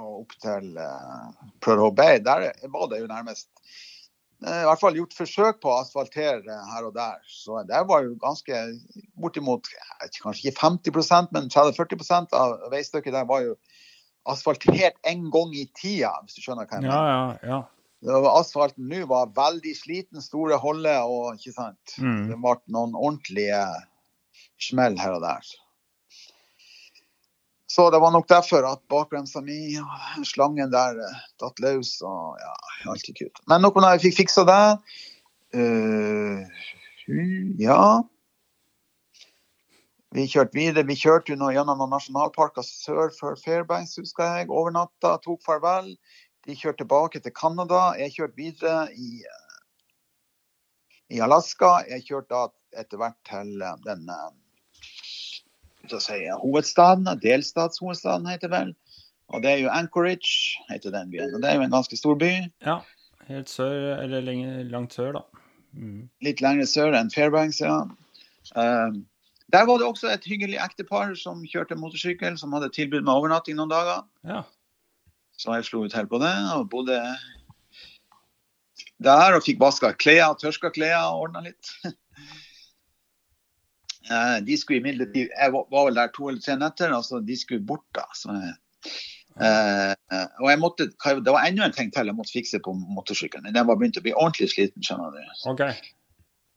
og 0.00 0.22
opp 0.22 0.36
til 0.42 0.76
uh, 0.78 1.32
Prudhoe 1.64 1.94
Bay, 1.94 2.20
der 2.22 2.50
var 2.72 2.88
det 2.90 3.02
jo 3.02 3.10
nærmest 3.10 3.48
eh, 4.44 4.62
i 4.62 4.66
hvert 4.68 4.80
fall 4.80 4.96
gjort 4.98 5.16
forsøk 5.16 5.60
på 5.62 5.70
å 5.70 5.80
asfaltere 5.82 6.56
her 6.72 6.88
og 6.88 6.94
der. 6.96 7.20
Så 7.28 7.62
det 7.68 7.82
var 7.90 8.06
jo 8.06 8.16
ganske 8.22 8.62
bortimot 9.20 9.68
kanskje 10.22 10.50
ikke 10.50 10.58
50% 10.62 11.34
men 11.36 11.50
30-40% 11.52 12.34
av 12.38 12.56
veistykket 12.72 13.14
der 13.16 13.28
var 13.28 13.44
jo 13.46 13.56
asfaltert 14.30 14.98
en 15.08 15.30
gang 15.34 15.54
i 15.58 15.66
tida, 15.78 16.12
hvis 16.22 16.36
du 16.38 16.44
skjønner 16.44 16.68
hva 16.68 16.78
jeg 16.78 16.86
mener. 16.86 16.94
ja, 16.94 17.38
ja. 17.42 17.54
ja. 17.54 17.62
Asfalten 18.02 18.88
nå 18.90 19.04
var 19.06 19.30
veldig 19.36 19.72
sliten, 19.78 20.22
store 20.22 20.56
holde 20.58 20.94
og 21.06 21.36
ikke 21.38 21.52
sant. 21.54 21.94
Mm. 22.02 22.32
Det 22.32 22.38
ble 22.42 22.54
noen 22.74 22.96
ordentlige 22.98 23.60
smell 24.62 24.98
her 24.98 25.18
og 25.18 25.22
der. 25.22 25.52
Så 27.72 27.90
det 27.90 27.98
var 27.98 28.10
nok 28.12 28.28
derfor 28.28 28.66
at 28.68 28.82
bakbremsa 28.92 29.40
mi, 29.40 29.78
slangen 30.28 30.72
der, 30.74 30.98
eh, 31.00 31.20
datt 31.40 31.60
løs 31.64 31.94
og 32.04 32.36
ja, 32.40 32.52
alt 32.92 33.06
gikk 33.08 33.22
ut. 33.24 33.40
Men 33.48 33.64
noen 33.64 33.86
av 33.86 33.94
dem 33.94 34.02
fikk 34.02 34.18
fiksa 34.18 34.44
det. 34.44 34.64
Uh, 35.56 36.42
ja. 37.60 38.02
Vi 40.12 40.26
kjørte 40.28 40.58
videre. 40.58 40.84
Vi 40.90 40.98
kjørte 41.00 41.38
nå 41.40 41.48
gjennom 41.56 41.80
noen 41.80 41.94
nasjonalparker 41.96 42.66
sør 42.66 43.08
for 43.16 43.40
Fairbanks, 43.40 43.96
husker 44.02 44.36
jeg. 44.36 44.50
Overnatta, 44.52 45.16
tok 45.24 45.40
farvel. 45.46 45.94
De 46.44 46.58
kjørte 46.58 46.82
tilbake 46.84 47.24
til 47.24 47.32
Canada. 47.32 47.94
Jeg 47.96 48.18
kjørte 48.18 48.36
videre 48.36 48.84
i, 48.92 49.24
i 51.08 51.24
Alaska. 51.24 51.78
Jeg 51.88 52.04
kjørte 52.10 52.36
da 52.36 52.82
etter 52.84 53.00
hvert 53.00 53.20
til 53.32 53.64
eh, 53.64 53.80
den 55.90 56.02
si, 56.02 56.18
hovedstaden, 56.42 57.08
delstatshovedstaden 57.22 58.28
heter 58.30 58.48
det 58.48 58.58
vel. 58.58 58.74
Og 59.32 59.42
det 59.42 59.50
er 59.50 59.62
jo 59.62 59.70
Anchorage, 59.72 60.58
heter 60.70 60.92
den 60.92 61.10
byen. 61.10 61.34
Og 61.34 61.42
det 61.42 61.50
er 61.50 61.56
jo 61.56 61.66
en 61.66 61.74
ganske 61.74 61.96
stor 61.96 62.18
by. 62.20 62.32
Ja, 62.66 62.80
helt 63.28 63.50
sør, 63.50 63.96
eller 64.02 64.20
lenger, 64.20 64.62
langt 64.70 64.94
sør, 64.94 65.12
da. 65.18 65.46
Mm. 65.72 66.08
Litt 66.24 66.42
lenger 66.44 66.68
sør 66.68 66.96
enn 66.98 67.10
Fairbanks, 67.12 67.62
ja. 67.64 67.82
Um, 68.56 69.04
der 69.52 69.66
var 69.68 69.80
det 69.80 69.86
også 69.86 70.10
et 70.12 70.24
hyggelig 70.28 70.58
ektepar 70.64 71.14
som 71.18 71.44
kjørte 71.48 71.76
motorsykkel, 71.76 72.36
som 72.40 72.52
hadde 72.56 72.72
tilbud 72.72 73.04
med 73.04 73.12
overnatting 73.12 73.56
noen 73.58 73.72
dager. 73.72 74.04
Ja. 74.28 74.42
Så 75.36 75.56
jeg 75.56 75.68
slo 75.68 75.84
ut 75.84 75.96
helt 75.96 76.10
på 76.12 76.20
det, 76.22 76.32
og 76.56 76.68
bodde 76.72 77.00
der 79.02 79.36
og 79.36 79.42
fikk 79.44 79.60
vaska 79.60 79.92
klær, 79.98 80.36
tørska 80.40 80.70
klær 80.74 81.00
og 81.10 81.26
ordna 81.26 81.44
litt. 81.48 81.72
Uh, 84.12 84.42
de 84.44 84.58
skulle 84.60 84.82
imidlertid 84.82 85.30
Jeg 85.32 85.52
var 85.54 85.86
vel 85.86 85.96
der 85.96 86.10
to 86.12 86.26
eller 86.28 86.42
tre 86.44 86.58
netter, 86.60 86.92
altså 86.92 87.22
de 87.24 87.36
skulle 87.38 87.64
bort 87.64 87.86
da. 87.96 88.04
Så 88.18 88.34
jeg 88.36 88.52
Uh, 89.32 89.96
og 90.42 90.50
jeg 90.50 90.58
måtte, 90.60 90.84
Det 91.24 91.32
var 91.32 91.46
enda 91.46 91.64
en 91.64 91.72
ting 91.72 91.92
til 91.92 92.06
jeg 92.06 92.14
måtte 92.16 92.32
fikse 92.34 92.58
på 92.60 92.72
motorsykkelen. 92.76 93.54
Den 93.54 93.66
var 93.68 93.76
begynt 93.80 93.96
å 93.96 94.02
bli 94.04 94.12
ordentlig 94.12 94.48
sliten. 94.52 94.82
skjønner 94.84 95.10
du. 95.14 95.20
Okay. 95.54 95.72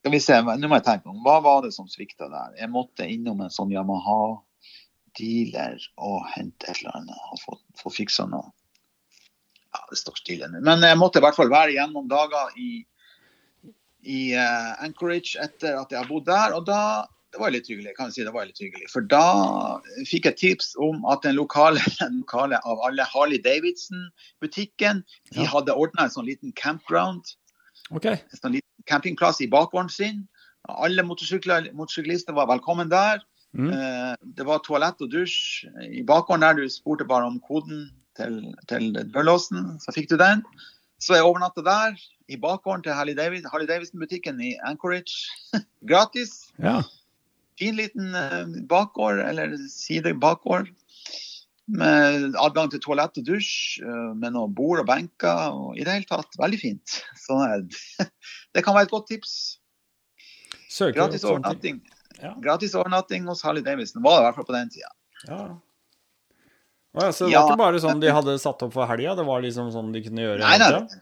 Skal 0.01 0.11
vi 0.11 0.19
se, 0.19 0.41
Nå 0.43 0.67
må 0.67 0.75
jeg 0.81 0.87
tenke 0.89 1.09
om, 1.09 1.23
Hva 1.23 1.37
var 1.45 1.61
det 1.63 1.73
som 1.75 1.87
svikta 1.87 2.25
der? 2.27 2.49
Jeg 2.59 2.69
måtte 2.73 3.07
innom 3.07 3.41
en 3.41 3.53
sånn 3.53 3.71
Yamaha-dealer 3.71 5.77
og 5.95 6.25
hente 6.35 6.67
et 6.67 6.77
eller 6.81 6.95
annet. 6.99 7.19
og 7.31 7.37
få, 7.45 7.51
få 7.79 7.89
fiksa 8.01 8.23
noe. 8.27 8.47
Ja, 9.71 9.79
det 9.89 9.97
står 9.99 10.15
stille 10.19 10.47
nå. 10.51 10.59
Men 10.63 10.83
jeg 10.83 10.97
måtte 10.99 11.19
i 11.19 11.21
hvert 11.23 11.39
fall 11.39 11.51
være 11.51 11.71
igjen 11.73 11.93
noen 11.95 12.11
dager 12.11 12.45
i, 12.59 12.85
i 14.03 14.35
Anchorage 14.35 15.39
etter 15.39 15.79
at 15.79 15.91
jeg 15.91 15.99
har 16.03 16.11
bodd 16.11 16.25
der. 16.27 16.53
Og 16.59 16.63
da 16.67 17.07
det 17.35 17.41
var 17.41 17.51
litt 17.51 17.67
hyggelig. 17.67 17.91
kan 17.97 18.07
jeg 18.07 18.15
si 18.15 18.23
det 18.23 18.31
var 18.31 18.47
litt 18.47 18.59
hyggelig. 18.63 18.87
For 18.93 19.03
da 19.11 19.81
fikk 20.07 20.29
jeg 20.29 20.37
tips 20.39 20.69
om 20.79 21.03
at 21.11 21.25
den 21.25 21.35
lokale, 21.35 21.81
den 21.99 22.21
lokale 22.21 22.61
av 22.63 22.79
alle 22.87 23.03
Harley 23.11 23.41
Davidson-butikken 23.43 25.03
de 25.33 25.43
ja. 25.43 25.49
hadde 25.51 25.75
ordna 25.75 26.07
en 26.07 26.15
sånn 26.15 26.29
liten 26.29 26.55
campground. 26.55 27.35
Okay. 27.91 28.21
En 28.31 28.39
sånn 28.39 28.55
liten 28.55 28.87
campingplass 28.87 29.43
i 29.43 29.49
bakgården 29.51 29.91
sin. 29.91 30.23
Alle 30.71 31.03
motorsyklister 31.03 32.33
var 32.39 32.47
velkommen 32.53 32.89
der. 32.93 33.19
Mm. 33.51 33.69
Eh, 33.75 34.15
det 34.39 34.47
var 34.47 34.63
toalett 34.63 35.03
og 35.03 35.11
dusj 35.11 35.67
i 35.91 36.07
bakgården 36.07 36.47
der. 36.47 36.63
Du 36.63 36.71
spurte 36.71 37.07
bare 37.07 37.27
om 37.27 37.41
koden 37.43 37.89
til, 38.15 38.45
til 38.71 38.93
dørlåsen, 39.11 39.75
så 39.83 39.91
fikk 39.91 40.13
du 40.13 40.19
den. 40.23 40.45
Så 41.03 41.17
jeg 41.17 41.27
overnatta 41.27 41.59
der, 41.67 41.99
i 42.31 42.39
bakgården 42.39 42.85
til 42.85 42.95
Harley 42.95 43.67
Davidson-butikken 43.67 44.39
i 44.39 44.55
Anchorage. 44.63 45.27
Gratis. 45.91 46.45
Ja 46.63 46.79
fin 47.59 47.77
liten 47.77 48.15
eh, 48.15 48.41
bakgård, 48.69 49.21
eller 49.25 49.55
sidebakgård. 49.71 50.71
Med 51.65 52.35
adgang 52.37 52.69
til 52.69 52.81
toalett 52.83 53.17
og 53.17 53.25
dusj, 53.25 53.81
eh, 53.81 54.09
med 54.13 54.35
noen 54.35 54.53
bord 54.55 54.83
og 54.83 54.89
benker. 54.89 55.53
og 55.53 55.79
I 55.79 55.85
det 55.85 55.97
hele 55.97 56.09
tatt 56.09 56.39
veldig 56.41 56.61
fint. 56.61 56.99
Så 57.25 57.39
det 58.53 58.65
kan 58.65 58.77
være 58.77 58.89
et 58.89 58.93
godt 58.93 59.09
tips. 59.13 59.35
Søker 60.69 60.99
Gratis 60.99 61.23
overnatting. 61.23 61.79
Ja. 62.19 62.33
Gratis 62.43 62.75
overnatting 62.75 63.27
hos 63.27 63.41
Harley 63.43 63.63
Davidson 63.63 64.03
var 64.03 64.19
det 64.19 64.23
i 64.23 64.27
hvert 64.27 64.37
fall 64.39 64.49
på 64.49 64.55
den 64.55 64.69
tida. 64.71 64.91
Ja. 65.25 65.41
Oh, 66.95 67.09
så 67.11 67.25
det 67.25 67.33
ja, 67.33 67.41
var 67.43 67.49
ikke 67.51 67.59
bare 67.59 67.79
sånn 67.83 67.99
de 67.99 68.11
hadde 68.15 68.37
satt 68.39 68.61
opp 68.63 68.71
for 68.71 68.87
helga, 68.87 69.17
det 69.19 69.25
var 69.27 69.41
liksom 69.43 69.67
sånn 69.73 69.89
de 69.91 69.99
kunne 70.05 70.23
gjøre? 70.23 70.39
Nei, 70.39 70.55
nei, 70.61 70.99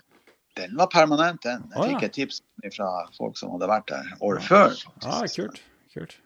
den 0.57 0.73
var 0.77 0.89
permanent. 0.89 1.41
Den. 1.45 1.65
Jeg 1.73 1.93
fikk 1.93 2.05
et 2.07 2.15
tips 2.17 2.41
fra 2.75 2.89
folk 3.17 3.37
som 3.37 3.53
hadde 3.53 3.69
vært 3.69 3.89
der 3.91 4.09
året 4.25 4.45
før. 4.45 4.73
Ja, 5.03 5.19
ah, 5.19 5.25
kult. 5.35 5.61
kult. 5.93 6.17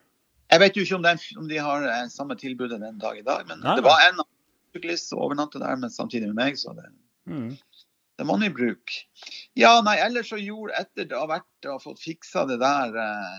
Jeg 0.48 0.62
vet 0.62 0.78
jo 0.78 0.84
ikke 0.84 0.96
om, 0.96 1.04
den, 1.04 1.20
om 1.36 1.48
de 1.50 1.60
har 1.60 1.84
eh, 1.84 2.06
samme 2.12 2.36
tilbudet 2.40 2.80
den 2.80 2.98
dag 3.02 3.18
i 3.20 3.26
dag, 3.26 3.44
men 3.48 3.60
Nei. 3.64 3.76
det 3.76 3.84
var 3.84 4.00
en 4.06 4.22
syklist 4.72 5.10
som 5.10 5.20
overnattet 5.26 5.60
der 5.64 5.76
men 5.80 5.92
samtidig 5.92 6.30
med 6.30 6.38
meg, 6.40 6.58
så 6.60 6.72
det, 6.76 6.88
mm. 7.28 7.50
det 8.16 8.26
må 8.26 8.38
man 8.38 8.48
i 8.48 8.54
bruk. 8.54 8.96
Ja, 9.58 9.78
nei, 9.84 9.98
ellers 10.04 10.32
så 10.32 10.40
gjorde 10.40 10.76
etter 10.80 11.12
å 11.12 11.26
ha 11.26 11.32
vært 11.36 11.70
og 11.70 11.84
fått 11.84 12.00
fiksa 12.00 12.46
det 12.48 12.60
der 12.62 12.96
eh, 13.04 13.38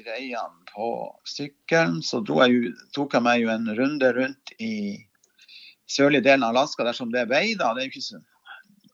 greiene 0.00 0.72
på 0.72 0.90
sykkelen, 1.28 2.00
så 2.06 2.22
jeg, 2.24 2.74
tok 2.96 3.18
jeg 3.18 3.26
meg 3.28 3.44
jo 3.44 3.52
en 3.52 3.68
runde 3.76 4.12
rundt 4.16 4.54
i 4.56 4.74
sørlige 5.92 6.24
delen 6.24 6.46
av 6.46 6.56
Alaska 6.56 6.86
dersom 6.86 7.12
det 7.12 7.26
er 7.26 7.32
vei. 7.32 7.46
da, 7.58 7.74
det 7.74 7.84
er 7.84 7.90
jo 7.90 7.96
ikke 7.96 8.08
så 8.08 8.22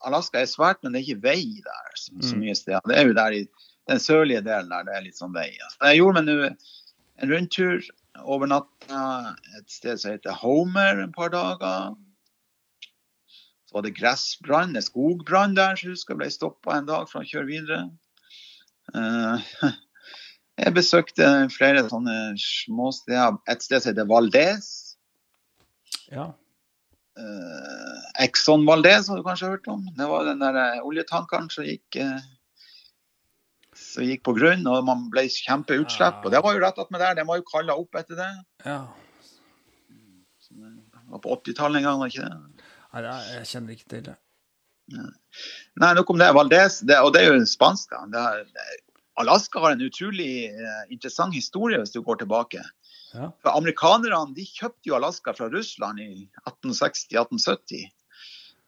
Alaska 0.07 0.39
er 0.39 0.51
svært, 0.51 0.83
men 0.83 0.95
det 0.95 1.01
er 1.01 1.09
ikke 1.09 1.25
vei 1.27 1.59
der 1.65 1.95
så, 1.99 2.13
så 2.23 2.37
mm. 2.37 2.43
mye 2.43 2.55
steder. 2.55 2.83
Det 2.87 2.99
er 2.99 3.09
jo 3.09 3.15
der 3.19 3.35
i 3.35 3.41
den 3.91 4.03
sørlige 4.03 4.43
delen 4.47 4.71
der 4.71 4.85
det 4.87 4.95
er 4.95 5.07
litt 5.07 5.19
sånn 5.19 5.35
vei. 5.35 5.49
Altså. 5.51 5.79
Jeg 5.89 6.01
gjorde 6.01 6.21
meg 6.21 6.29
nå 6.29 6.37
en 7.19 7.33
rundtur. 7.33 7.83
over 8.19 8.47
natta 8.51 9.37
et 9.59 9.71
sted 9.71 10.01
som 10.01 10.11
heter 10.11 10.35
Homer 10.41 10.99
en 11.05 11.13
par 11.13 11.31
dager. 11.31 11.95
Så 13.69 13.77
var 13.77 13.85
det 13.85 13.95
gressbrann, 13.95 14.75
en 14.77 14.83
skogbrann 14.83 15.55
der, 15.55 15.77
så 15.77 15.93
husker 15.93 16.15
jeg 16.15 16.23
ble 16.23 16.31
stoppa 16.33 16.79
en 16.79 16.89
dag 16.89 17.07
for 17.11 17.21
å 17.21 17.29
kjøre 17.29 17.47
videre. 17.47 17.83
Uh, 18.97 19.39
jeg 20.65 20.75
besøkte 20.75 21.29
flere 21.55 21.85
sånne 21.87 22.17
småsteder. 22.43 23.39
Et 23.47 23.63
sted 23.63 23.85
som 23.85 23.93
heter 23.93 24.09
Valdez. 24.09 24.73
Ja. 26.11 26.33
Uh, 27.19 28.01
Exxon 28.25 28.67
Valdez 28.67 29.13
har 29.13 29.21
du 29.21 29.27
kanskje 29.27 29.53
hørt 29.53 29.71
om? 29.71 29.85
Det 29.95 30.11
var 30.11 30.27
den 30.27 30.43
der 30.43 30.59
eh, 30.59 30.83
oljetankeren 30.87 31.51
som 31.53 31.67
gikk 31.69 32.01
gikk 33.97 34.25
på 34.29 34.35
grunn, 34.37 34.65
og 34.71 34.87
man 34.87 35.07
ble 35.13 35.27
kjempeutslipp. 35.33 36.25
Og 36.25 36.35
det 36.35 36.43
var 36.45 36.57
jo 36.57 36.63
rett 36.65 36.81
attmed 36.83 37.03
der. 37.03 37.19
Den 37.19 37.29
var 37.29 37.41
jo 37.41 37.47
kalla 37.49 37.77
opp 37.79 37.99
etter 38.01 38.19
det. 38.19 38.31
Ja. 38.67 38.81
Det 40.49 41.13
var 41.13 41.23
på 41.25 41.37
80-tallet 41.39 41.81
en 41.81 41.89
gang, 41.89 42.01
var 42.03 42.13
ikke 42.13 42.27
det? 42.29 42.67
Nei, 42.99 43.21
jeg 43.37 43.49
kjenner 43.53 43.77
ikke 43.77 43.91
til 43.93 44.05
det. 44.09 44.17
Nei, 44.89 45.93
nok 45.97 46.11
om 46.13 46.21
det. 46.21 46.29
Valdez, 46.37 46.81
det, 46.89 46.99
og 47.05 47.13
det 47.15 47.25
er 47.25 47.33
jo 47.33 47.49
spansk. 47.49 47.93
da. 47.93 48.25
Er, 48.33 48.77
Alaska 49.19 49.61
har 49.61 49.75
en 49.75 49.85
utrolig 49.85 50.49
uh, 50.55 50.85
interessant 50.93 51.35
historie 51.35 51.81
hvis 51.81 51.95
du 51.95 52.01
går 52.07 52.23
tilbake. 52.23 52.63
Ja. 53.15 53.31
For 53.43 53.57
Amerikanerne 53.57 54.37
de 54.37 54.45
kjøpte 54.47 54.91
jo 54.91 54.97
Alaska 54.99 55.35
fra 55.37 55.49
Russland 55.53 56.01
i 56.05 56.29
1860-1870. 56.45 57.89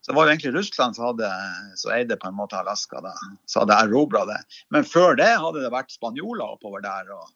Så 0.01 0.13
det 0.13 0.17
var 0.17 0.27
jo 0.27 0.33
egentlig 0.33 0.55
Russland 0.55 0.97
som, 0.97 1.11
hadde, 1.11 1.29
som 1.77 1.93
eide 1.93 2.17
på 2.17 2.31
en 2.31 2.39
måte 2.39 2.57
Alaska, 2.57 3.03
da, 3.05 3.13
så 3.51 3.65
hadde 3.65 3.77
erobra 3.85 4.25
det. 4.29 4.39
Men 4.73 4.87
før 4.89 5.19
det 5.19 5.29
hadde 5.29 5.61
det 5.61 5.73
vært 5.75 5.93
spanjoler 5.93 6.57
oppover 6.57 6.81
der. 6.85 7.11
og 7.13 7.29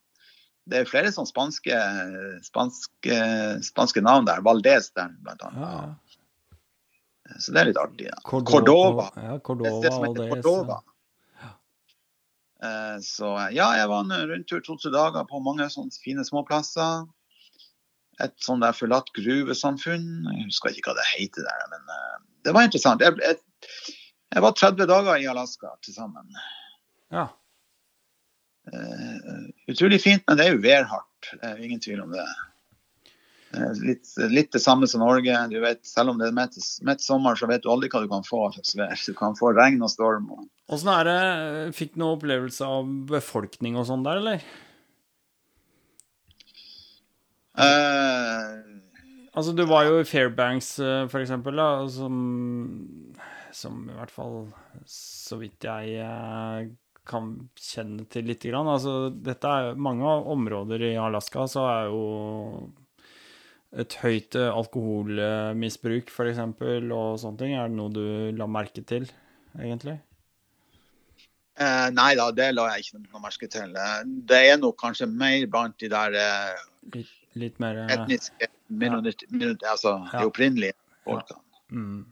Det 0.73 0.81
er 0.81 0.89
flere 0.89 1.13
sånne 1.13 1.29
spanske, 1.29 1.81
spanske, 2.47 3.19
spanske 3.69 4.05
navn 4.05 4.31
der. 4.31 4.41
Valdez 4.47 4.89
der, 4.97 5.13
blant 5.27 5.45
annet. 5.45 5.61
Ja. 5.61 6.15
Så 7.41 7.53
det 7.53 7.61
er 7.61 7.71
litt 7.71 7.81
artig. 7.81 8.09
Da. 8.09 8.21
Cordova. 8.25 9.11
Ja, 9.17 9.39
Cordova 9.45 9.71
det, 9.71 9.85
det 9.85 9.93
som 9.93 10.07
heter 10.09 10.33
Cordova. 10.33 10.81
Ja. 11.41 11.53
Eh, 12.69 12.97
så 13.05 13.35
ja, 13.53 13.69
jeg 13.81 13.93
var 13.93 14.05
en 14.05 14.33
rundtur 14.33 14.65
to-tre 14.65 14.93
dager 14.93 15.29
på 15.29 15.41
mange 15.45 15.69
sånne 15.73 16.05
fine 16.05 16.25
småplasser. 16.25 17.05
Et 18.23 18.35
sånn 18.43 18.63
der 18.63 18.77
forlatt 18.77 19.11
gruvesamfunn. 19.17 20.09
Jeg 20.31 20.49
husker 20.49 20.75
ikke 20.75 20.93
hva 20.93 20.99
det 21.01 21.11
heter 21.15 21.47
der, 21.47 21.67
men 21.73 21.89
uh, 21.91 22.19
det 22.47 22.55
var 22.55 22.69
interessant. 22.69 23.03
Jeg, 23.03 23.17
jeg, 23.25 23.41
jeg, 24.35 24.45
var 24.45 24.55
30 24.61 24.91
dager 24.91 25.23
i 25.23 25.29
Alaska 25.31 25.75
til 25.85 25.97
sammen. 25.97 26.29
Ja. 27.15 27.29
Uh, 28.71 29.47
utrolig 29.71 30.01
fint, 30.05 30.25
men 30.29 30.39
det 30.39 30.47
er 30.47 30.57
jo 30.57 30.65
værhardt. 30.65 31.31
Det 31.33 31.51
er 31.51 31.63
ingen 31.65 31.83
tvil 31.83 32.05
om 32.05 32.15
det. 32.15 32.27
Uh, 33.55 33.73
litt, 33.83 34.07
litt, 34.31 34.53
det 34.55 34.63
samme 34.63 34.87
som 34.91 35.03
Norge. 35.03 35.41
Du 35.51 35.59
vet, 35.65 35.83
selv 35.89 36.15
om 36.15 36.21
det 36.23 36.31
er 36.31 36.37
midt 36.39 37.03
sommer, 37.03 37.39
så 37.39 37.51
vet 37.51 37.65
du 37.65 37.73
aldri 37.73 37.91
hva 37.91 38.05
du 38.05 38.11
kan 38.13 38.27
få. 38.27 38.47
Du 38.55 39.15
kan 39.19 39.39
få 39.39 39.55
regn 39.57 39.83
og 39.83 39.91
storm. 39.93 40.31
Åssen 40.73 40.93
er 40.95 41.11
det? 41.11 41.19
Fikk 41.79 41.97
du 41.97 42.05
noen 42.05 42.21
opplevelse 42.21 42.71
av 42.79 42.95
befolkning 43.11 43.81
og 43.81 43.91
sånn 43.91 44.07
der, 44.07 44.23
eller? 44.23 44.47
Uh, 47.55 48.75
Altså, 49.35 49.51
du 49.51 49.65
var 49.67 49.89
jo 49.89 49.99
i 49.99 50.07
Fairbanks, 50.07 50.77
eh, 50.79 51.09
for 51.11 51.19
eksempel, 51.19 51.59
da, 51.59 51.89
som, 51.91 52.19
som 53.51 53.81
i 53.91 53.97
hvert 53.97 54.13
fall, 54.15 54.45
så 54.87 55.41
vidt 55.41 55.67
jeg 55.67 55.97
eh, 56.05 56.69
kan 57.11 57.33
kjenne 57.59 58.07
til 58.11 58.31
lite 58.31 58.53
grann. 58.53 58.71
Altså, 58.71 59.11
dette 59.11 59.51
er 59.51 59.75
mange 59.75 60.07
områder 60.07 60.87
i 60.87 60.93
Alaska, 61.03 61.49
så 61.51 61.67
er 61.67 61.91
jo 61.91 62.05
et 63.75 63.99
høyt 64.05 64.39
eh, 64.39 64.53
alkoholmisbruk, 64.55 66.15
for 66.15 66.31
eksempel, 66.31 66.87
og 66.95 67.19
sånne 67.19 67.43
ting. 67.43 67.57
Er 67.59 67.75
det 67.75 67.79
noe 67.81 67.91
du 67.91 68.39
la 68.39 68.47
merke 68.47 68.87
til, 68.87 69.11
egentlig? 69.59 69.97
Eh, 71.59 71.91
nei 71.91 72.13
da, 72.23 72.31
det 72.31 72.53
la 72.55 72.71
jeg 72.77 72.87
ikke 72.87 73.03
noe 73.03 73.27
merke 73.27 73.51
til. 73.51 73.75
Det 74.31 74.41
er 74.47 74.63
nok 74.63 74.79
kanskje 74.79 75.11
mer 75.11 75.51
blant 75.51 75.75
de 75.83 75.91
der 75.91 76.23
eh, 76.23 77.05
litt, 77.39 77.61
mer, 77.63 77.85
etniske 77.91 78.49
minoritet, 78.69 79.63
altså 79.71 79.97
ja. 79.99 80.19
de 80.19 80.29
opprinnelige 80.31 80.77
folkene. 81.07 81.41
Ja. 81.41 81.63
Mm. 81.75 82.03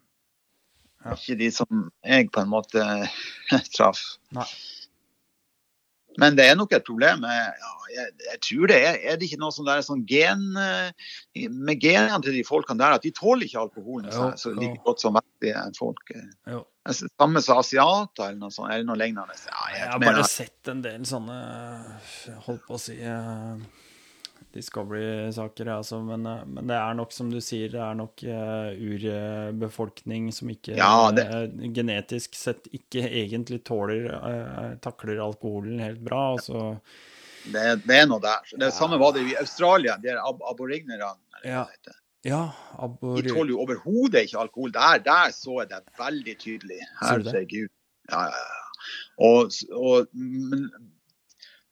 Ja. 1.03 1.17
Ikke 1.17 1.39
de 1.41 1.49
som 1.51 1.89
jeg 2.07 2.31
på 2.35 2.45
en 2.45 2.53
måte 2.53 2.85
traff. 3.77 4.03
Nei. 4.37 4.47
Men 6.21 6.37
det 6.37 6.45
er 6.45 6.57
nok 6.59 6.75
et 6.77 6.85
problem. 6.85 7.25
Jeg, 7.25 8.09
jeg, 8.27 8.41
tror 8.45 8.69
det 8.69 8.77
er 8.85 8.99
Er 9.01 9.17
det 9.17 9.29
ikke 9.29 9.41
noe 9.41 9.55
sånn 9.55 9.69
der 9.69 9.81
sånn 9.85 10.03
gen 10.09 10.43
med 10.53 11.81
genene 11.81 12.21
til 12.25 12.37
de 12.37 12.43
folkene 12.45 12.83
der, 12.83 12.99
at 12.99 13.07
de 13.07 13.13
tåler 13.17 13.47
ikke 13.47 13.63
alkoholen 13.63 14.13
så, 14.13 14.29
så 14.37 14.53
like 14.57 14.81
godt 14.85 15.01
som 15.05 15.17
vestlige 15.17 15.65
folk? 15.79 16.13
Jo. 16.53 16.63
Samme 16.93 17.43
som 17.45 17.63
asiater 17.63 18.27
eller 18.29 18.41
noe 18.43 18.53
sånt, 18.53 18.73
eller 18.75 18.87
noe 18.89 18.99
lignende. 18.99 19.37
Ja, 19.47 19.61
jeg, 19.71 19.79
jeg 19.79 19.91
har 19.95 20.05
bare 20.05 20.27
sett 20.29 20.73
en 20.73 20.83
del 20.85 21.07
sånne 21.09 21.39
Holdt 22.49 22.67
på 22.67 22.77
å 22.77 22.83
si 22.83 22.99
Discovery-saker, 24.53 25.69
altså, 25.73 26.01
men, 26.05 26.27
eh, 26.27 26.43
men, 26.47 26.67
det 26.69 26.77
er 26.77 26.97
nok, 26.99 27.15
som 27.15 27.31
du 27.33 27.39
sier, 27.45 27.71
det 27.73 27.81
er 27.81 27.97
nok 27.99 28.25
uh, 28.27 28.73
urbefolkning 28.77 30.29
som 30.35 30.51
ikke 30.53 30.77
ja, 30.79 31.09
det... 31.15 31.25
uh, 31.33 31.65
genetisk 31.75 32.37
sett 32.39 32.69
ikke 32.75 33.07
egentlig 33.07 33.63
tåler, 33.69 34.11
uh, 34.13 34.69
takler 34.85 35.23
alkoholen 35.25 35.81
helt 35.83 36.03
bra. 36.05 36.23
Altså. 36.37 36.77
Det, 37.45 37.67
det, 37.87 37.97
er 37.97 38.09
noe 38.11 38.23
der. 38.23 38.45
Det 38.55 38.69
ja. 38.69 38.77
samme 38.77 39.01
var 39.03 39.17
det 39.17 39.25
i 39.31 39.37
Australia, 39.41 39.97
de 40.03 40.15
ab 40.21 40.45
aboriginerne. 40.53 41.15
Ja. 41.49 41.67
ja 42.29 42.43
abor... 42.79 43.19
De 43.19 43.33
tåler 43.33 43.57
jo 43.57 43.63
overhodet 43.65 44.29
ikke 44.29 44.43
alkohol. 44.45 44.75
Der, 44.75 45.03
der 45.03 45.33
så 45.35 45.63
jeg 45.63 45.73
det 45.73 45.83
veldig 45.99 46.37
tydelig. 46.39 46.83
Herregud. 47.01 47.71
Ja, 48.11 48.27
ja, 48.29 48.43
ja. 48.43 48.59
Og, 49.23 49.53
og, 49.79 50.09
men, 50.13 50.69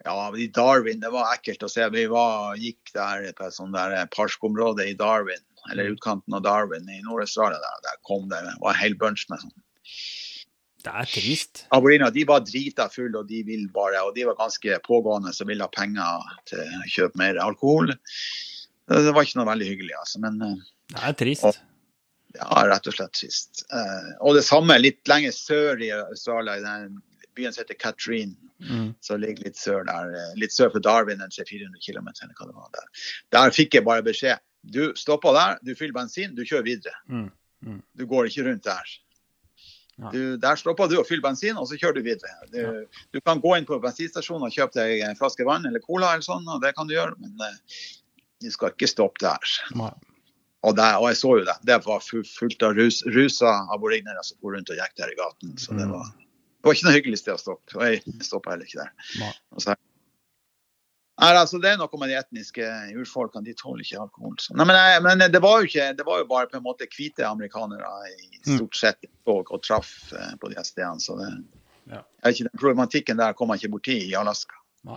ja, 0.05 0.37
i 0.37 0.47
Darwin, 0.57 1.01
det 1.03 1.11
var 1.13 1.33
ekkelt 1.35 1.65
å 1.67 1.71
se. 1.71 1.85
Vi 1.93 2.07
var, 2.11 2.57
gikk 2.61 2.93
der 2.97 3.27
på 3.37 3.49
et 3.49 3.57
sånt 3.57 3.77
der 3.77 4.07
parkområde 4.15 4.89
i 4.89 4.97
Darwin, 4.99 5.43
eller 5.71 5.91
mm. 5.91 5.97
utkanten 5.97 6.37
av 6.39 6.45
Darwin 6.47 6.89
i 6.89 7.03
Nord-Australia. 7.05 7.61
Der, 7.61 7.83
der 7.89 8.01
kom 8.09 8.29
det, 8.31 8.41
det 8.47 8.57
var 8.63 8.75
en 8.75 8.81
hel 8.81 8.97
bunch 9.01 9.27
med 9.33 9.43
sånn. 9.43 9.57
Det 10.81 10.93
er 10.97 11.09
trist. 11.13 11.65
Aborina 11.77 12.09
de 12.13 12.23
var 12.29 12.41
drita 12.47 12.87
fulle, 12.93 13.21
og 13.21 13.29
de 13.29 13.43
vil 13.45 13.67
bare, 13.75 14.01
og 14.07 14.15
de 14.17 14.25
var 14.31 14.39
ganske 14.39 14.79
pågående 14.87 15.35
som 15.37 15.51
ville 15.51 15.67
ha 15.67 15.73
penger 15.75 16.31
til 16.49 16.63
å 16.65 16.87
kjøpe 16.89 17.21
mer 17.21 17.41
alkohol. 17.43 17.93
Det 18.91 19.13
var 19.13 19.27
ikke 19.27 19.43
noe 19.43 19.51
veldig 19.51 19.69
hyggelig, 19.69 19.93
altså. 20.01 20.23
Men 20.25 20.41
eh, 20.47 20.57
Det 20.95 21.05
er 21.11 21.19
trist. 21.21 21.45
Og, 21.45 21.61
ja, 22.39 22.65
rett 22.71 22.89
og 22.89 22.97
slett 22.97 23.13
trist. 23.19 23.67
Uh, 23.69 24.09
og 24.25 24.39
det 24.39 24.47
samme 24.47 24.79
litt 24.81 25.05
lenger 25.11 25.37
sør 25.37 25.85
i 25.85 25.93
Australia, 25.99 26.57
i 26.57 26.65
den 26.65 26.99
byen 27.41 27.57
som 27.57 27.65
heter 27.65 27.81
Katrine 27.81 28.37
Mm. 28.69 28.95
Som 29.01 29.21
ligger 29.21 29.49
litt 29.49 29.57
sør 29.57 29.85
der, 29.89 30.15
eh, 30.15 30.33
litt 30.39 30.53
sør 30.53 30.73
for 30.75 30.85
Darwin, 30.85 31.21
300-400 31.21 31.81
km. 31.81 32.09
Eller 32.23 32.35
hva 32.37 32.49
det 32.49 32.57
var 32.57 32.73
der. 32.77 33.05
der 33.33 33.55
fikk 33.57 33.75
jeg 33.75 33.87
bare 33.87 34.05
beskjed. 34.05 34.41
Du 34.61 34.93
stopper 34.97 35.33
der, 35.33 35.61
du 35.65 35.75
fyller 35.75 35.97
bensin, 35.97 36.35
du 36.37 36.45
kjører 36.45 36.67
videre. 36.67 36.97
Mm. 37.09 37.31
Mm. 37.65 37.79
Du 37.97 38.05
går 38.07 38.29
ikke 38.29 38.45
rundt 38.51 38.65
der. 38.65 38.93
Ja. 40.01 40.11
Du, 40.13 40.37
der 40.41 40.57
stopper 40.57 40.89
du 40.89 40.99
og 41.01 41.07
fyller 41.09 41.25
bensin, 41.25 41.57
og 41.57 41.69
så 41.69 41.79
kjører 41.81 41.97
du 41.97 42.05
videre. 42.05 42.37
Du, 42.53 42.61
ja. 42.61 43.01
du, 43.13 43.21
kan 43.25 43.41
gå 43.41 43.57
inn 43.57 43.69
på 43.69 43.81
bensinstasjonen 43.81 44.49
og 44.49 44.53
kjøpe 44.53 44.77
deg 44.77 45.05
en 45.09 45.17
flaske 45.17 45.45
vann 45.49 45.67
eller 45.69 45.81
cola, 45.85 46.15
eller 46.15 46.25
sånn, 46.25 46.49
og 46.49 46.61
det 46.65 46.75
kan 46.77 46.89
du 46.89 46.97
gjøre, 46.97 47.17
men 47.21 47.35
uh, 47.41 47.83
du 48.41 48.49
skal 48.53 48.73
ikke 48.73 48.89
stoppe 48.89 49.21
der. 49.25 49.45
Og, 50.61 50.77
der, 50.77 50.97
og, 51.01 51.09
jeg 51.09 51.21
så 51.21 51.35
jo 51.41 51.45
det. 51.49 51.57
Det 51.69 51.77
var 51.85 52.05
fullt 52.05 52.65
av 52.65 52.77
rus, 52.77 53.01
rusa 53.13 53.53
aboriginere 53.73 54.25
som 54.25 54.41
går 54.41 54.57
rundt 54.59 54.73
og 54.73 54.81
gikk 54.81 54.97
der 55.01 55.13
i 55.13 55.21
gaten. 55.21 55.57
Så 55.61 55.77
det 55.77 55.89
mm. 55.89 55.97
var 55.97 56.09
det 56.61 56.69
var 56.69 56.77
ikke 56.77 56.87
noe 56.91 56.97
hyggelig 56.99 57.23
sted 57.23 57.33
å 57.33 57.41
stoppe, 57.41 57.77
og 57.79 57.87
jeg 57.87 58.21
stoppa 58.21 58.53
heller 58.53 58.69
ikke 58.69 58.85
der. 58.85 59.39
Så, 59.57 59.77
Nei, 61.21 61.35
altså, 61.37 61.59
det 61.61 61.69
er 61.69 61.77
noe 61.77 62.01
med 62.01 62.09
de 62.09 62.17
etniske 62.17 62.67
urfolkene, 62.97 63.45
de 63.45 63.53
tåler 63.57 63.85
ikke 63.85 63.99
alkohol. 64.01 64.37
Nei, 64.57 64.65
men, 64.69 64.79
men, 65.05 65.25
det, 65.33 65.41
var 65.45 65.61
jo 65.61 65.69
ikke, 65.69 65.91
det 65.99 66.05
var 66.07 66.23
jo 66.23 66.29
bare 66.31 66.49
på 66.49 66.57
en 66.57 66.65
måte 66.65 66.89
hvite 66.89 67.27
amerikanere 67.29 67.91
i 68.09 68.39
mm. 68.39 68.55
stort 68.55 68.79
sett 68.79 69.09
og, 69.29 69.51
og 69.53 69.61
traff 69.67 69.91
eh, 70.17 70.31
på 70.41 70.49
de 70.53 70.65
stedene. 70.65 71.03
Så 71.03 71.19
det, 71.19 71.29
ja. 71.93 72.01
ikke, 72.25 72.47
den 72.47 72.63
problematikken 72.63 73.21
der 73.21 73.37
kommer 73.37 73.53
man 73.53 73.61
ikke 73.61 73.75
borti 73.75 73.99
i 74.07 74.15
Alaska. 74.17 74.57
Nei. 74.89 74.97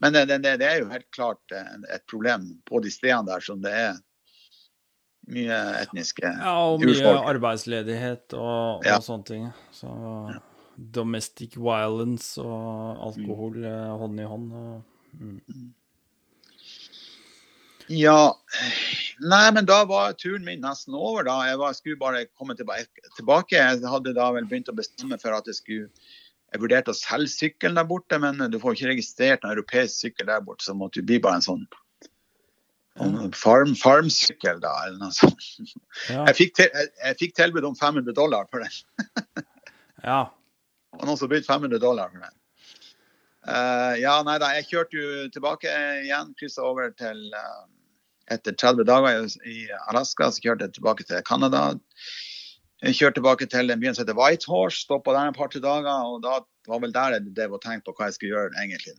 Men 0.00 0.14
det, 0.14 0.28
det, 0.30 0.38
det, 0.62 0.68
er 0.68 0.84
jo 0.84 0.92
helt 0.92 1.08
klart 1.16 1.56
eh, 1.56 1.72
et 1.96 2.06
problem 2.10 2.46
på 2.70 2.82
de 2.84 2.94
stedene 2.94 3.26
der 3.32 3.42
som 3.42 3.58
det 3.64 3.74
er 3.74 3.98
mye 5.30 5.58
etniske 5.80 6.30
urfolk. 6.30 6.46
Ja, 6.46 6.54
og 6.62 6.86
mye 6.86 7.16
arbeidsledighet 7.34 8.38
og, 8.38 8.84
og 8.84 8.86
ja. 8.86 9.02
sånne 9.02 9.26
ting. 9.34 9.50
Så 9.74 9.90
ja 10.30 10.38
domestic 10.80 11.56
violence 11.58 12.40
og 12.40 13.04
alkohol 13.10 13.58
mm. 13.58 13.68
Eh, 13.68 13.92
hånd 14.00 14.20
i 14.20 14.28
hånd. 14.30 14.52
Og, 14.56 14.82
mm. 15.20 15.68
Ja 17.90 18.36
Nei, 19.20 19.46
men 19.50 19.66
da 19.66 19.80
var 19.84 20.14
turen 20.14 20.44
min 20.46 20.62
nesten 20.62 20.94
over, 20.94 21.26
da. 21.26 21.34
Jeg 21.48 21.58
var, 21.60 21.74
skulle 21.76 21.98
bare 22.00 22.22
komme 22.38 22.54
tilbake. 22.56 23.56
Jeg 23.56 23.82
hadde 23.82 24.14
da 24.16 24.30
vel 24.32 24.46
begynt 24.48 24.70
å 24.70 24.76
bestemme 24.78 25.18
for 25.20 25.34
at 25.36 25.50
jeg 25.50 25.58
skulle 25.58 25.90
Jeg 26.50 26.62
vurderte 26.62 26.94
å 26.94 26.98
selge 26.98 27.30
sykkelen 27.30 27.76
der 27.78 27.86
borte, 27.86 28.18
men 28.18 28.40
du 28.50 28.56
får 28.58 28.74
ikke 28.74 28.88
registrert 28.90 29.44
en 29.44 29.52
europeisk 29.52 30.06
sykkel 30.06 30.26
der 30.26 30.40
borte, 30.42 30.64
så 30.66 30.74
måtte 30.74 30.98
du 30.98 31.06
bli 31.06 31.20
bare 31.22 31.38
en 31.38 31.46
sånn 31.46 31.68
farm, 33.38 33.76
farmsykkel, 33.78 34.58
da, 34.60 34.72
eller 34.86 34.98
noe 34.98 35.14
sånt. 35.14 35.46
Ja. 36.08 36.24
Jeg, 36.26 36.34
fikk 36.40 36.56
til, 36.58 36.68
jeg, 36.74 36.90
jeg, 37.04 37.18
fikk 37.22 37.36
tilbud 37.38 37.68
om 37.68 37.76
500 37.78 38.16
dollar 38.16 38.48
for 38.50 38.64
den. 38.64 39.44
ja. 40.10 40.24
Og 40.98 41.06
noen 41.06 41.18
som 41.18 41.30
bydde 41.30 41.46
500 41.46 41.82
dollar 41.82 42.10
for 42.12 42.22
den. 42.24 42.36
Uh, 43.40 43.96
ja, 43.96 44.18
nei 44.26 44.36
da, 44.42 44.50
jeg 44.58 44.68
kjørte 44.68 44.98
jo 44.98 45.28
tilbake 45.32 45.70
igjen. 46.04 46.34
Kryssa 46.38 46.66
over 46.66 46.90
til 46.98 47.22
uh, 47.32 47.68
Etter 48.30 48.54
30 48.54 48.86
dager 48.86 49.24
i 49.48 49.64
Alaska 49.90 50.28
så 50.30 50.42
kjørte 50.44 50.68
jeg 50.68 50.76
tilbake 50.76 51.06
til 51.08 51.22
Canada. 51.26 51.70
Jeg 52.80 52.98
kjørte 52.98 53.18
tilbake 53.18 53.48
til 53.50 53.72
en 53.72 53.80
by 53.80 53.90
som 53.90 54.04
heter 54.04 54.18
Whitehorse, 54.18 54.84
stoppa 54.84 55.16
der 55.16 55.32
et 55.32 55.38
par-tre 55.38 55.62
dager. 55.64 56.12
Og 56.12 56.22
da 56.24 56.38
var 56.70 56.84
vel 56.84 56.94
der 56.94 57.16
jeg 57.16 57.32
drev 57.36 57.56
og 57.58 57.64
tenkte 57.64 57.90
på 57.90 57.96
hva 57.98 58.08
jeg 58.08 58.18
skulle 58.18 58.36
gjøre 58.36 58.62
egentlig. 58.62 58.94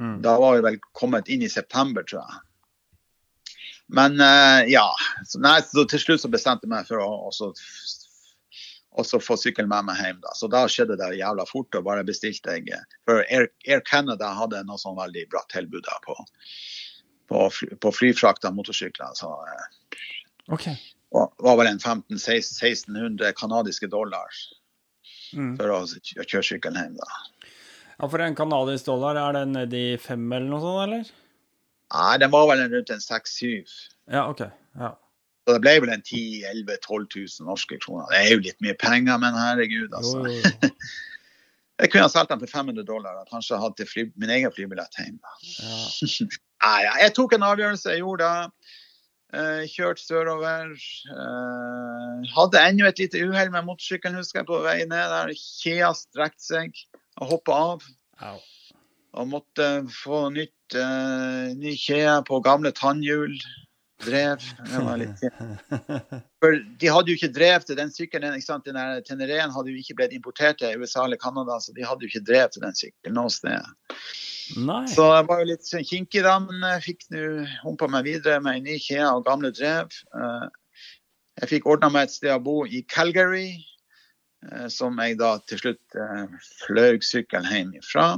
Mm. 0.00 0.16
Da 0.24 0.38
var 0.40 0.56
vi 0.56 0.64
vel 0.70 0.80
kommet 0.96 1.28
inn 1.28 1.44
i 1.44 1.52
september, 1.52 2.06
tror 2.08 2.24
jeg. 2.24 2.40
Men 3.92 4.16
uh, 4.22 4.62
ja. 4.70 4.86
Så, 5.28 5.42
nei, 5.42 5.58
så 5.66 5.84
til 5.90 6.00
slutt 6.00 6.24
så 6.24 6.32
bestemte 6.32 6.64
jeg 6.66 6.72
meg 6.72 6.88
for 6.88 7.02
å 7.04 7.52
og 8.92 9.06
så 9.08 9.20
få 9.22 9.36
sykkelen 9.40 9.70
med 9.72 9.88
meg 9.88 10.00
hjem. 10.02 10.20
Da. 10.22 10.32
Så 10.36 10.48
da 10.52 10.62
skjedde 10.70 10.98
det 11.00 11.14
jævla 11.16 11.46
fort. 11.48 11.74
og 11.74 11.84
bare 11.86 12.04
bestilte 12.04 12.58
jeg, 12.58 12.84
For 13.08 13.24
Air, 13.24 13.48
Air 13.66 13.80
Canada 13.88 14.32
hadde 14.36 14.62
noe 14.68 14.80
sånn 14.80 14.98
veldig 14.98 15.26
bra 15.32 15.42
tilbud 15.52 15.88
på, 16.06 16.16
på, 17.32 17.44
på 17.80 17.92
flyfrakt 17.96 18.44
av 18.44 18.56
motorsykler. 18.56 19.14
Så 19.16 19.30
eh, 19.32 20.00
okay. 20.52 20.76
det 20.76 21.46
var 21.48 21.60
vel 21.60 21.72
en 21.72 21.80
1500-1600 21.80 23.32
canadiske 23.38 23.88
dollar 23.88 24.42
mm. 25.32 25.56
for 25.56 25.72
å, 25.72 25.82
å 25.84 26.28
kjøre 26.28 26.48
sykkelen 26.52 26.80
hjem. 26.82 26.98
da. 27.00 27.10
Ja, 27.96 28.08
For 28.08 28.20
en 28.24 28.36
canadisk 28.36 28.88
dollar, 28.90 29.16
er 29.16 29.40
den 29.40 29.56
nede 29.56 29.78
i 29.78 29.96
fem 30.00 30.24
eller 30.32 30.48
noe 30.50 30.64
sånt, 30.64 30.84
eller? 30.86 31.12
Nei, 31.92 32.12
den 32.20 32.32
var 32.32 32.48
vel 32.48 32.66
rundt 32.72 32.92
en 32.92 33.04
seks-syv. 33.04 33.72
Ja, 34.10 34.26
ok. 34.28 34.46
Ja. 34.80 34.94
Så 35.42 35.56
det 35.56 35.62
ble 35.64 35.72
vel 35.82 35.90
en 35.90 36.04
10 36.06 36.44
11 36.52 36.76
12 36.84 37.06
000 37.16 37.48
norske 37.48 37.78
kroner. 37.82 38.06
Det 38.12 38.20
er 38.20 38.28
jo 38.30 38.42
litt 38.44 38.60
mye 38.62 38.76
penger, 38.78 39.18
men 39.18 39.34
herregud, 39.34 39.90
altså. 39.98 40.20
Jo, 40.22 40.36
jo, 40.36 40.52
jo. 40.62 40.70
jeg 41.82 41.90
kunne 41.90 42.04
ha 42.06 42.12
solgt 42.12 42.30
den 42.30 42.44
for 42.44 42.52
500 42.60 42.86
dollar 42.86 43.18
og 43.18 43.32
kanskje 43.32 43.58
hatt 43.58 43.82
fly, 43.90 44.06
min 44.22 44.30
egen 44.30 44.54
flybillett 44.54 45.00
hjem. 45.00 45.18
Ja. 45.58 45.80
Nei, 46.62 46.78
jeg 47.02 47.14
tok 47.16 47.34
en 47.34 47.48
avgjørelse, 47.48 47.90
jeg 47.90 48.04
gjorde 48.04 48.28
det. 48.28 48.70
Uh, 49.32 49.62
kjørt 49.72 49.98
sørover. 49.98 50.74
Uh, 51.08 52.20
hadde 52.36 52.62
ennå 52.62 52.86
et 52.86 53.00
lite 53.00 53.22
uhell 53.24 53.50
med 53.50 53.64
motorsykkelen, 53.66 54.20
husker 54.20 54.42
jeg, 54.42 54.48
på 54.50 54.60
vei 54.62 54.82
ned 54.84 55.10
der. 55.14 55.32
Kjea 55.34 55.90
strekte 55.96 56.44
seg 56.44 56.82
og 57.18 57.32
hoppa 57.32 57.56
av. 57.72 57.86
Au. 58.28 58.36
Og 59.18 59.28
måtte 59.32 59.70
få 59.90 60.26
nytt, 60.36 60.76
uh, 60.76 61.50
ny 61.56 61.74
kjede 61.80 62.20
på 62.28 62.38
gamle 62.44 62.70
tannhjul 62.76 63.34
drev. 64.04 64.46
For 66.42 66.58
de 66.80 66.90
hadde 66.90 67.12
jo 67.12 67.18
ikke 67.18 67.32
drev 67.34 67.66
til 67.66 67.78
den 67.78 67.92
sykkelen. 67.94 68.36
ikke 68.36 68.48
sant? 68.48 68.66
Den 68.66 69.04
Tenereen 69.06 69.54
hadde 69.54 69.72
jo 69.72 69.78
ikke 69.80 69.98
blitt 70.00 70.16
importert 70.16 70.60
til 70.62 70.82
USA 70.82 71.06
eller 71.06 71.20
Canada, 71.20 71.58
så 71.60 71.74
de 71.76 71.86
hadde 71.86 72.06
jo 72.06 72.12
ikke 72.12 72.26
drev 72.28 72.50
til 72.52 72.66
den 72.66 72.76
sykkelen 72.78 73.18
noe 73.18 73.32
sted. 73.32 73.72
Nei. 74.58 74.84
Så 74.90 75.04
jeg 75.14 75.26
var 75.28 75.42
jo 75.42 75.48
litt 75.48 75.66
sånn 75.66 75.86
kinkig 75.86 76.24
da, 76.26 76.36
men 76.42 76.64
jeg 76.74 76.86
fikk 76.86 77.04
nå 77.14 77.26
humpa 77.62 77.88
meg 77.90 78.08
videre 78.08 78.40
med 78.44 78.60
en 78.60 78.66
ny 78.68 78.78
kjede 78.82 79.10
og 79.14 79.26
gamle 79.26 79.52
drev. 79.54 79.92
Eh, 80.18 80.48
jeg 81.40 81.52
fikk 81.54 81.68
ordna 81.70 81.88
meg 81.92 82.08
et 82.08 82.16
sted 82.16 82.34
å 82.34 82.42
bo 82.42 82.62
i 82.66 82.82
Calgary, 82.90 83.62
eh, 84.50 84.66
som 84.72 84.98
jeg 85.00 85.16
da 85.20 85.36
til 85.48 85.62
slutt 85.62 85.96
eh, 85.96 86.34
fløy 86.66 87.00
sykkelen 87.06 87.48
hjem 87.48 87.72
ifra. 87.80 88.08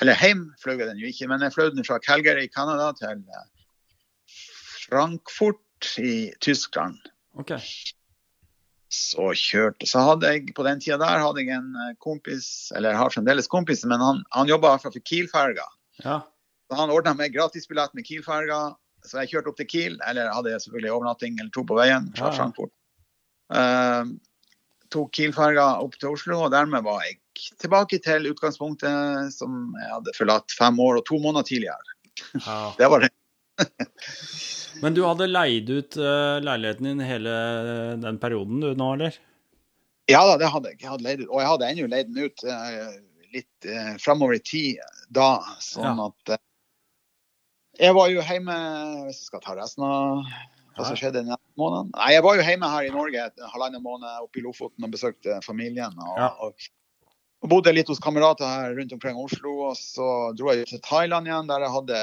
Eller 0.00 0.18
hjem 0.22 0.46
fløy 0.62 0.78
jeg 0.78 0.88
den 0.88 1.02
jo 1.02 1.10
ikke, 1.10 1.28
men 1.32 1.44
jeg 1.44 1.56
fløy 1.56 1.68
den 1.74 1.86
fra 1.86 2.00
Calgary 2.04 2.46
i 2.48 2.54
Canada 2.54 2.92
til 2.96 3.12
Frankfurt 4.84 5.98
i 5.98 6.32
Tyskland. 6.40 6.98
Okay. 7.40 7.60
Så 8.94 9.32
kjørte 9.34 9.88
Så 9.90 10.02
hadde 10.06 10.28
jeg 10.30 10.52
på 10.54 10.62
den 10.66 10.78
tida 10.82 11.00
der 11.02 11.22
hadde 11.24 11.42
jeg 11.42 11.56
en 11.56 11.72
eh, 11.88 11.96
kompis, 12.02 12.70
eller 12.76 12.94
jeg 12.94 13.00
har 13.00 13.14
fremdeles 13.14 13.50
kompis, 13.50 13.82
men 13.90 14.02
han, 14.02 14.22
han 14.36 14.50
jobba 14.50 14.76
for 14.82 14.94
Kiel-ferga. 14.94 15.66
Ja. 16.04 16.20
Så 16.68 16.78
han 16.78 16.92
ordna 16.94 17.14
meg 17.18 17.34
gratisbillett 17.34 17.94
med 17.96 18.06
Kiel-ferga, 18.06 18.60
så 19.04 19.20
jeg 19.22 19.34
kjørte 19.34 19.52
opp 19.52 19.58
til 19.60 19.68
Kiel. 19.68 19.98
Eller 20.08 20.30
hadde 20.32 20.54
jeg 20.54 20.62
selvfølgelig 20.64 20.94
overnatting 20.94 21.40
eller 21.40 21.50
to 21.54 21.66
på 21.68 21.76
veien 21.78 22.08
fra 22.16 22.30
ja. 22.30 22.36
Frankfurt. 22.38 22.72
Uh, 23.52 24.14
tok 24.94 25.10
Kiel-ferga 25.16 25.66
opp 25.82 25.98
til 25.98 26.14
Oslo, 26.14 26.38
og 26.46 26.54
dermed 26.54 26.86
var 26.86 27.02
jeg 27.04 27.18
tilbake 27.60 27.98
til 28.04 28.30
utgangspunktet 28.30 29.34
som 29.34 29.74
jeg 29.80 29.90
hadde 29.90 30.16
forlatt 30.16 30.54
fem 30.54 30.78
år 30.80 31.02
og 31.02 31.06
to 31.10 31.18
måneder 31.20 31.50
tidligere. 31.50 31.98
Ja. 32.38 32.58
Det 32.78 32.88
var 32.92 33.04
det. 33.04 33.10
Men 34.82 34.94
du 34.96 35.04
hadde 35.06 35.28
leid 35.30 35.70
ut 35.70 35.96
uh, 36.00 36.40
leiligheten 36.42 36.88
din 36.90 37.02
hele 37.06 37.34
den 38.02 38.18
perioden 38.22 38.60
du 38.64 38.72
nå, 38.74 38.88
eller? 38.96 39.16
Ja 40.10 40.24
da, 40.28 40.34
det 40.40 40.50
hadde 40.52 40.72
jeg. 40.72 40.80
jeg 40.82 40.90
hadde 40.90 41.06
leid 41.06 41.20
ut, 41.22 41.28
og 41.30 41.38
jeg 41.40 41.50
hadde 41.52 41.68
ennå 41.72 41.86
leid 41.92 42.10
den 42.10 42.26
ut 42.26 42.42
uh, 42.44 42.96
litt 43.34 43.68
uh, 43.70 43.94
framover 44.02 44.36
i 44.36 44.42
tid 44.44 44.82
da, 45.14 45.38
sånn 45.64 46.02
Ja. 46.02 46.10
at 46.10 46.40
Jeg 47.80 47.94
var 47.96 48.10
jo 48.12 48.22
hjemme 48.22 48.54
Hvis 49.06 49.22
jeg 49.22 49.30
skal 49.30 49.42
ta 49.46 49.56
resten 49.58 49.86
av 49.86 50.26
hva 50.74 50.84
som 50.88 50.98
skjedde 50.98 51.22
den 51.22 51.34
måneden 51.58 51.92
Nei, 51.94 52.12
jeg 52.16 52.22
var 52.26 52.36
jo 52.38 52.44
hjemme 52.46 52.68
her 52.70 52.86
i 52.88 52.92
Norge 52.94 53.24
en 53.30 53.50
halvannen 53.54 53.82
måned 53.82 54.24
oppe 54.26 54.40
i 54.40 54.44
Lofoten 54.44 54.86
og 54.86 54.90
besøkte 54.94 55.38
familien. 55.46 55.94
Og, 56.02 56.16
Ja. 56.18 56.28
og, 56.42 56.66
og 57.44 57.50
bodde 57.52 57.72
litt 57.76 57.90
hos 57.92 58.02
kamerater 58.02 58.48
her 58.48 58.74
rundt 58.74 58.92
omkring 58.96 59.16
Oslo. 59.22 59.52
Og 59.70 59.76
så 59.78 60.08
dro 60.34 60.50
jeg 60.50 60.66
til 60.66 60.82
Thailand 60.82 61.30
igjen, 61.30 61.46
der 61.46 61.62
jeg 61.62 61.74
hadde, 61.76 62.00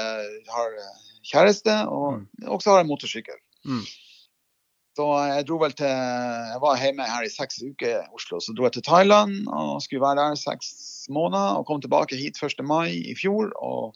har 0.56 0.78
kjæreste, 1.24 1.74
og 1.88 2.22
også 2.46 2.70
har 2.72 2.78
jeg 2.82 2.88
motorsykkel. 2.90 3.38
Mm. 3.64 3.84
Så 4.96 5.06
jeg 5.24 5.46
dro 5.48 5.56
vel 5.62 5.72
til 5.72 5.88
Jeg 5.88 6.58
var 6.60 6.76
hjemme 6.82 7.06
her 7.08 7.24
i 7.24 7.30
seks 7.32 7.62
uker 7.64 7.88
i 8.02 8.08
Oslo. 8.12 8.40
Så 8.44 8.52
dro 8.52 8.66
jeg 8.68 8.74
til 8.76 8.82
Thailand 8.84 9.46
og 9.48 9.78
skulle 9.80 10.02
være 10.04 10.18
der 10.20 10.34
seks 10.36 11.06
måneder. 11.08 11.56
Og 11.56 11.66
kom 11.66 11.80
tilbake 11.80 12.18
hit 12.20 12.36
1. 12.42 12.60
mai 12.68 12.90
i 13.08 13.14
fjor 13.16 13.54
og 13.56 13.94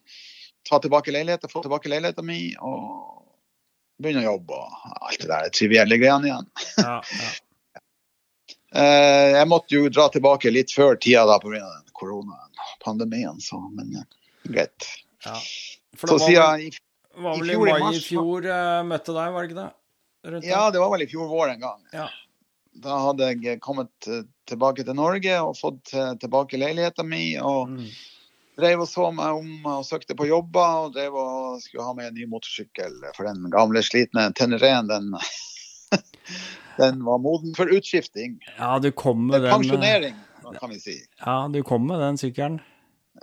ta 0.65 0.79
tilbake 0.81 1.13
leiligheten, 1.13 1.53
få 1.53 1.61
tilbake 1.67 1.91
leiligheten 1.93 2.25
min 2.27 2.55
og 2.65 3.27
begynne 4.03 4.25
å 4.25 4.31
jobbe 4.33 4.57
og 4.57 5.05
alt 5.11 5.21
det 5.21 5.29
der 5.31 5.53
trivielle 5.55 5.99
greiene 6.01 6.31
igjen. 6.33 6.49
Ja, 6.81 6.97
ja. 7.03 7.35
Eh, 8.77 9.31
Jeg 9.39 9.47
måtte 9.49 9.73
jo 9.77 9.87
dra 9.89 10.09
tilbake 10.13 10.51
litt 10.53 10.73
før 10.75 10.99
tida 11.01 11.23
da 11.29 11.39
pga. 11.41 11.61
koronapandemien, 11.97 13.39
så 13.41 13.57
men 13.73 13.95
eh, 13.97 14.05
greit. 14.53 14.89
ja. 15.25 15.37
For 15.97 16.11
Så 16.11 16.19
det 16.19 16.21
var, 16.21 16.29
siden 16.29 16.51
vel- 16.51 16.67
i 16.67 16.71
var 17.25 17.37
vel 17.41 17.51
i 17.51 17.55
fjor 17.57 17.69
i 17.69 17.81
mai 17.81 17.97
i 17.97 18.01
fjor 18.05 18.47
uh, 18.51 18.83
møtte 18.87 19.15
deg, 19.17 19.33
var 19.35 19.43
det 19.47 19.51
ikke 19.51 19.61
det? 19.63 19.71
Rundt 20.33 20.45
Ja, 20.49 20.63
det 20.75 20.81
var 20.83 20.91
vel 20.93 21.05
i 21.05 21.09
fjor 21.11 21.29
vår 21.31 21.53
en 21.55 21.61
gang. 21.63 21.81
Ja. 21.95 22.09
Da 22.77 22.97
hadde 23.01 23.29
jeg 23.41 23.61
kommet 23.65 24.09
eh, 24.11 24.25
tilbake 24.51 24.85
til 24.85 24.97
Norge 24.99 25.37
og 25.41 25.55
fått 25.57 25.95
eh, 25.97 26.11
tilbake 26.21 26.59
leiligheten 26.61 27.09
min. 27.09 27.39
Og 27.41 27.71
Mm. 27.71 27.87
drev 28.59 28.83
og 28.85 28.89
så 28.91 29.07
meg 29.17 29.39
om 29.39 29.65
og 29.71 29.85
søkte 29.89 30.17
på 30.19 30.27
jobber. 30.29 30.83
Og 30.85 30.93
drev 30.99 31.15
og 31.17 31.63
skulle 31.65 31.87
ha 31.87 31.95
med 31.97 32.11
en 32.11 32.19
ny 32.19 32.27
motorsykkel. 32.29 32.99
For 33.17 33.25
den 33.25 33.49
gamle, 33.55 33.81
slitne 33.87 34.27
Tenereen, 34.37 34.91
den, 34.93 35.09
den 36.83 37.03
var 37.07 37.19
moden 37.23 37.55
for 37.57 37.71
utskifting. 37.73 38.37
ja, 38.59 38.79
du 38.79 38.91
kom 38.93 39.27
med 39.31 39.41
den 39.41 39.51
eh, 39.51 39.57
Pensjonering, 39.57 40.17
kan 40.61 40.71
vi 40.71 40.81
si. 40.81 40.99
Ja, 41.25 41.49
du 41.49 41.63
kom 41.63 41.87
med 41.89 42.01
den 42.01 42.19
sykkelen. 42.21 42.61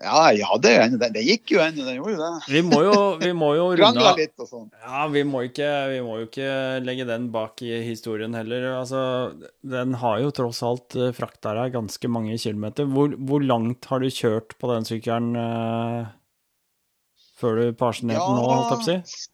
Ja, 0.02 0.32
jo 0.34 0.48
ennå. 0.58 0.98
Det 1.14 1.22
gikk 1.22 1.54
jo 1.54 1.60
ennå, 1.62 1.84
den 1.86 1.98
gjorde 2.00 2.14
jo 2.16 2.22
det. 2.22 2.32
Vi 2.50 2.62
må 2.66 2.80
jo, 2.86 2.96
vi 3.22 3.30
må 3.38 3.52
jo 3.58 3.68
runde 3.80 4.06
av. 4.10 4.18
litt 4.18 4.34
og 4.42 4.50
sånn. 4.50 4.70
Ja, 4.82 5.04
vi 5.14 5.24
må, 5.28 5.44
ikke, 5.50 5.70
vi 5.92 6.00
må 6.06 6.18
jo 6.22 6.30
ikke 6.30 6.50
legge 6.86 7.06
den 7.10 7.30
bak 7.34 7.62
i 7.66 7.76
historien 7.86 8.34
heller. 8.38 8.72
Altså, 8.80 9.04
den 9.76 9.98
har 10.02 10.24
jo 10.24 10.34
tross 10.36 10.64
alt 10.66 10.98
eh, 10.98 11.14
frakta 11.16 11.54
deg 11.60 11.76
ganske 11.78 12.12
mange 12.12 12.40
kilometer. 12.42 12.90
Hvor, 12.90 13.14
hvor 13.20 13.46
langt 13.46 13.90
har 13.92 14.02
du 14.02 14.10
kjørt 14.10 14.58
på 14.62 14.72
den 14.72 14.90
sykkelen 14.90 15.38
uh, 15.38 16.10
før 17.40 17.62
du 17.62 17.78
pensjonerte 17.78 18.24
ja, 18.24 18.34
nå, 18.34 18.50
holdt 18.50 18.74
jeg 18.74 18.74
på 18.74 18.82
å 18.82 18.90
si? 18.90 19.30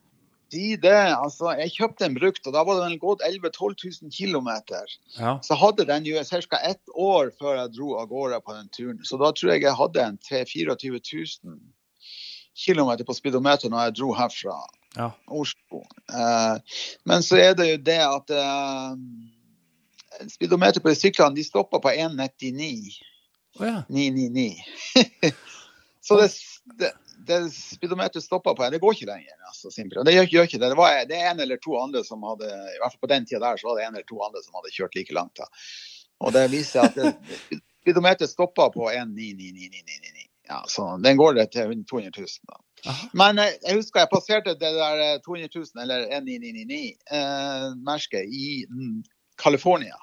Si 0.51 0.75
det. 0.81 0.97
Altså, 1.15 1.51
jeg 1.59 1.73
kjøpte 1.75 2.07
en 2.07 2.17
brukt, 2.17 2.45
og 2.47 2.55
da 2.55 2.63
var 2.67 2.81
vel 2.83 2.97
gått 3.01 3.23
11 3.25 3.51
000-12 3.55 3.75
000 4.03 4.13
km. 4.13 4.49
Ja. 5.17 5.37
Så 5.45 5.57
hadde 5.59 5.87
den 5.89 6.07
jo 6.07 6.21
ca. 6.23 6.61
ett 6.63 6.93
år 6.95 7.31
før 7.39 7.61
jeg 7.61 7.73
dro 7.77 7.95
av 8.01 8.09
gårde 8.11 8.41
på 8.45 8.55
den 8.57 8.69
turen. 8.75 9.01
Så 9.05 9.19
da 9.21 9.31
tror 9.31 9.53
jeg 9.53 9.65
jeg 9.67 9.77
hadde 9.79 10.05
en 10.05 10.19
3 10.29 10.45
24 10.49 11.01
000 11.45 11.59
km 12.59 13.05
på 13.07 13.15
speedometer 13.15 13.71
når 13.71 13.89
jeg 13.89 13.97
dro 14.01 14.13
herfra 14.17 14.59
Ja. 14.97 15.11
Oslo. 15.27 15.83
Eh, 16.09 16.79
men 17.05 17.23
så 17.23 17.37
er 17.37 17.53
det 17.53 17.67
jo 17.69 17.77
det 17.85 17.99
at 18.01 18.31
eh, 18.33 18.95
speedometer 20.31 20.81
på 20.81 20.89
de 20.89 20.97
syklene 20.97 21.37
de 21.37 21.45
stopper 21.45 21.81
på 21.83 21.93
1,99. 21.93 22.97
Å 23.59 23.67
ja. 23.67 23.77
999. 23.89 25.33
så 26.05 26.17
det, 26.19 26.31
det, 26.81 26.91
det 27.27 27.53
speedometeret 27.53 28.23
stoppa 28.23 28.53
på, 28.55 28.69
det 28.69 28.81
går 28.81 28.95
ikke 28.95 29.09
lenger. 29.09 29.35
Altså, 29.47 29.71
det 30.05 30.13
gjør, 30.13 30.29
gjør 30.33 30.47
ikke 30.47 30.61
det. 30.61 30.69
Det, 30.71 30.79
var, 30.79 30.89
det 31.09 31.17
er 31.17 31.31
en 31.31 31.43
eller 31.43 31.57
to 31.61 31.71
andre 31.79 32.01
som 32.07 32.23
hadde 32.25 32.47
i 32.47 32.79
hvert 32.79 32.93
fall 32.93 33.05
på 33.05 33.11
den 33.11 33.27
tida 33.27 33.41
der, 33.43 33.59
så 33.59 33.69
var 33.69 33.79
det 33.79 33.87
en 33.87 33.95
eller 33.95 34.09
to 34.09 34.19
andre 34.25 34.41
som 34.45 34.53
hadde 34.59 34.75
kjørt 34.75 34.95
like 34.95 35.15
langt. 35.15 35.35
da. 35.39 35.45
Og 36.19 36.29
det 36.35 36.51
viser 36.51 36.79
at 36.87 36.95
det, 36.97 37.07
speedometeret 37.81 38.31
stoppa 38.31 38.63
på 38.73 38.83
1,99999. 38.91 40.25
Ja, 40.49 40.63
så 40.67 40.97
den 40.97 41.17
går 41.17 41.33
det 41.37 41.51
til 41.53 41.85
200 41.85 42.11
000. 42.17 42.27
da. 42.49 42.55
Men 43.13 43.39
eh, 43.39 43.53
jeg 43.67 43.75
husker 43.77 43.99
jeg 44.03 44.13
passerte 44.13 44.53
det 44.57 44.73
der 44.75 44.95
eh, 45.03 45.21
200 45.25 45.49
000, 45.55 45.65
eller 45.83 45.99
19999-merket 46.19 48.23
i 48.25 48.65
mm, 48.69 49.03
California. 49.37 49.97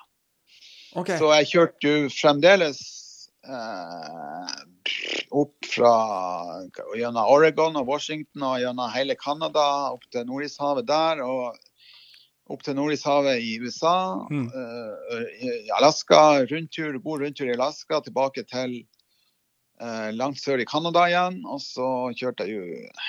Okay. 0.96 1.18
Så 1.18 1.34
jeg 1.34 1.46
kjørte 1.50 1.88
jo 1.88 2.08
fremdeles 2.12 3.05
eh, 3.48 4.56
opp 5.36 5.66
fra 5.70 5.92
gjennom 6.96 7.30
Oregon 7.32 7.76
og 7.80 7.86
Washington 7.88 8.42
og 8.48 8.58
gjennom 8.62 8.92
hele 8.94 9.16
Canada, 9.20 9.66
opp 9.94 10.04
til 10.12 10.26
Nordishavet 10.28 10.86
der. 10.88 11.22
og 11.26 11.56
opp 12.48 12.62
til 12.62 12.76
Nordishavet 12.78 13.40
i 13.42 13.56
USA, 13.58 14.22
Mm. 14.30 14.46
eh, 14.54 15.24
i 15.42 15.70
Alaska, 15.74 16.44
rundtur, 16.46 16.98
god 17.02 17.20
rundtur 17.24 17.48
i 17.48 17.56
Alaska, 17.56 18.00
tilbake 18.00 18.44
til 18.46 18.86
eh, 19.80 20.10
langt 20.14 20.38
sør 20.40 20.60
i 20.62 20.64
Canada 20.64 21.02
igjen. 21.10 21.40
Og 21.44 21.58
så 21.60 21.88
kjørte 22.14 22.46
jeg 22.46 22.54
jo 22.54 22.62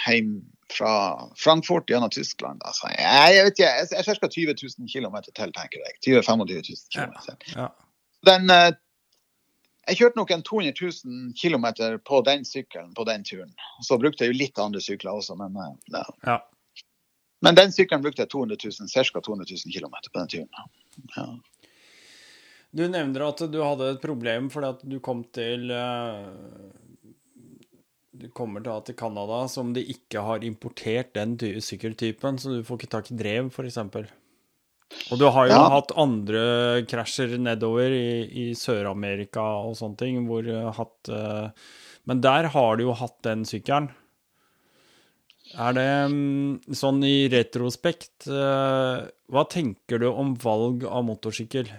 hjem 0.08 0.32
fra 0.74 1.30
Frankfurt 1.38 1.86
gjennom 1.88 2.10
Tyskland. 2.10 2.60
Altså, 2.66 2.90
jeg, 2.98 3.36
jeg 3.36 3.46
vet 3.46 3.54
ikke, 3.60 3.70
jeg, 3.70 3.88
jeg 3.94 4.18
ca. 4.20 4.28
20 4.28 4.56
000 4.82 4.90
km 4.92 5.16
til, 5.30 5.54
tenker 5.54 5.80
jeg. 5.86 5.94
20 6.04 6.24
25 6.26 6.64
000 6.66 6.82
km. 6.92 7.38
Ja. 7.56 7.68
Den, 8.26 8.50
eh, 8.50 8.72
jeg 9.88 10.00
kjørte 10.02 10.20
nok 10.20 10.32
en 10.36 10.44
200 10.44 10.74
000 10.82 11.34
km 11.40 11.68
på 12.06 12.22
den 12.28 12.46
sykkelen 12.48 12.94
på 12.98 13.06
den 13.08 13.24
turen. 13.28 13.54
Så 13.84 13.98
brukte 14.02 14.26
jeg 14.26 14.34
jo 14.34 14.40
litt 14.42 14.60
andre 14.60 14.82
sykler 14.84 15.16
også, 15.16 15.38
men, 15.40 15.56
eh, 15.64 15.76
ja. 15.96 16.04
ja. 16.28 16.38
men 17.46 17.60
den 17.60 17.72
sykkelen 17.76 18.04
brukte 18.04 18.26
jeg 18.26 18.34
200 18.34 18.58
000, 18.82 18.90
ca. 18.92 19.22
200 19.22 19.48
000 19.54 19.78
km 19.78 19.96
på 20.12 20.20
den 20.20 20.34
turen. 20.34 20.68
Ja. 21.16 21.28
Du 22.78 22.84
nevner 22.92 23.30
at 23.30 23.46
du 23.48 23.62
hadde 23.64 23.94
et 23.94 24.04
problem 24.04 24.52
fordi 24.52 24.74
at 24.76 24.84
du 24.92 25.00
kom 25.04 25.24
til 25.34 25.72
eh, 25.72 26.28
Du 28.18 28.28
kommer 28.36 28.64
da 28.66 28.80
til 28.84 28.98
Canada 28.98 29.46
som 29.48 29.72
de 29.74 29.86
ikke 29.94 30.24
har 30.26 30.44
importert 30.44 31.14
den 31.16 31.38
sykkeltypen, 31.38 32.40
så 32.42 32.58
du 32.58 32.64
får 32.66 32.82
ikke 32.82 32.96
tak 32.98 33.12
i 33.14 33.18
drev, 33.20 33.52
f.eks. 33.54 33.78
Og 35.12 35.20
du 35.20 35.26
har 35.32 35.48
jo 35.48 35.54
Ja. 35.54 35.68
hatt 35.72 35.92
andre 36.00 36.84
krasjer 36.88 37.38
nedover 37.40 37.92
i, 37.92 38.08
i 38.28 38.46
Sør-Amerika 38.56 39.44
og 39.68 39.76
sånne 39.80 39.98
ting, 40.00 40.20
hvor 40.28 40.44
har 40.48 40.74
hatt 40.78 41.10
eh, 41.12 41.50
Men 42.08 42.22
der 42.24 42.48
har 42.54 42.78
du 42.78 42.84
jo 42.88 42.94
hatt 42.96 43.18
den 43.28 43.44
sykkelen. 43.46 43.90
Er 45.58 45.74
det 45.78 45.88
mm, 46.12 46.74
sånn 46.76 47.00
i 47.08 47.28
retrospekt 47.32 48.28
eh, 48.28 49.06
Hva 49.32 49.44
tenker 49.52 50.00
du 50.04 50.10
om 50.12 50.34
valg 50.44 50.84
av 50.88 51.06
motorsykkel 51.08 51.70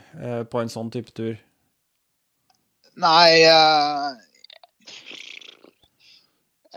på 0.48 0.60
en 0.62 0.72
sånn 0.72 0.90
type 0.94 1.12
tur? 1.16 1.36
Nei 2.98 3.44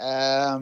eh, 0.02 0.54
eh, 0.54 0.60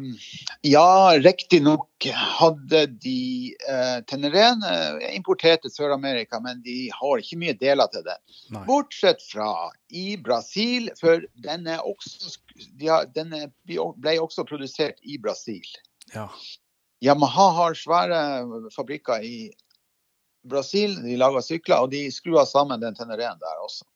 Ja, 0.61 1.11
riktignok 1.17 2.05
hadde 2.39 2.85
de 3.03 3.55
eh, 3.69 3.99
Teneren 4.09 4.63
uh, 4.63 4.99
importert 5.15 5.63
til 5.63 5.73
Sør-Amerika, 5.73 6.39
men 6.43 6.61
de 6.65 6.89
har 6.95 7.21
ikke 7.21 7.39
mye 7.41 7.55
deler 7.59 7.91
til 7.93 8.05
det. 8.07 8.17
Nei. 8.55 8.63
Bortsett 8.67 9.23
fra 9.25 9.69
i 9.89 10.17
Brasil, 10.21 10.89
for 10.99 11.23
den, 11.45 11.67
er 11.67 11.83
også, 11.85 12.35
de 12.79 12.91
har, 12.91 13.07
den 13.15 13.33
er, 13.35 13.51
ble 13.67 14.17
også 14.19 14.47
produsert 14.49 14.99
i 15.03 15.19
Brasil. 15.21 15.65
Ja. 16.13 16.27
Yamaha 17.05 17.49
har 17.55 17.77
svære 17.79 18.23
fabrikker 18.75 19.23
i 19.23 19.37
Brasil. 20.49 20.97
De 21.03 21.15
lager 21.19 21.45
sykler, 21.45 21.85
og 21.85 21.93
de 21.93 22.07
skrur 22.11 22.43
sammen 22.47 22.81
den 22.83 22.97
Teneren 22.97 23.39
der 23.39 23.63
også. 23.63 23.87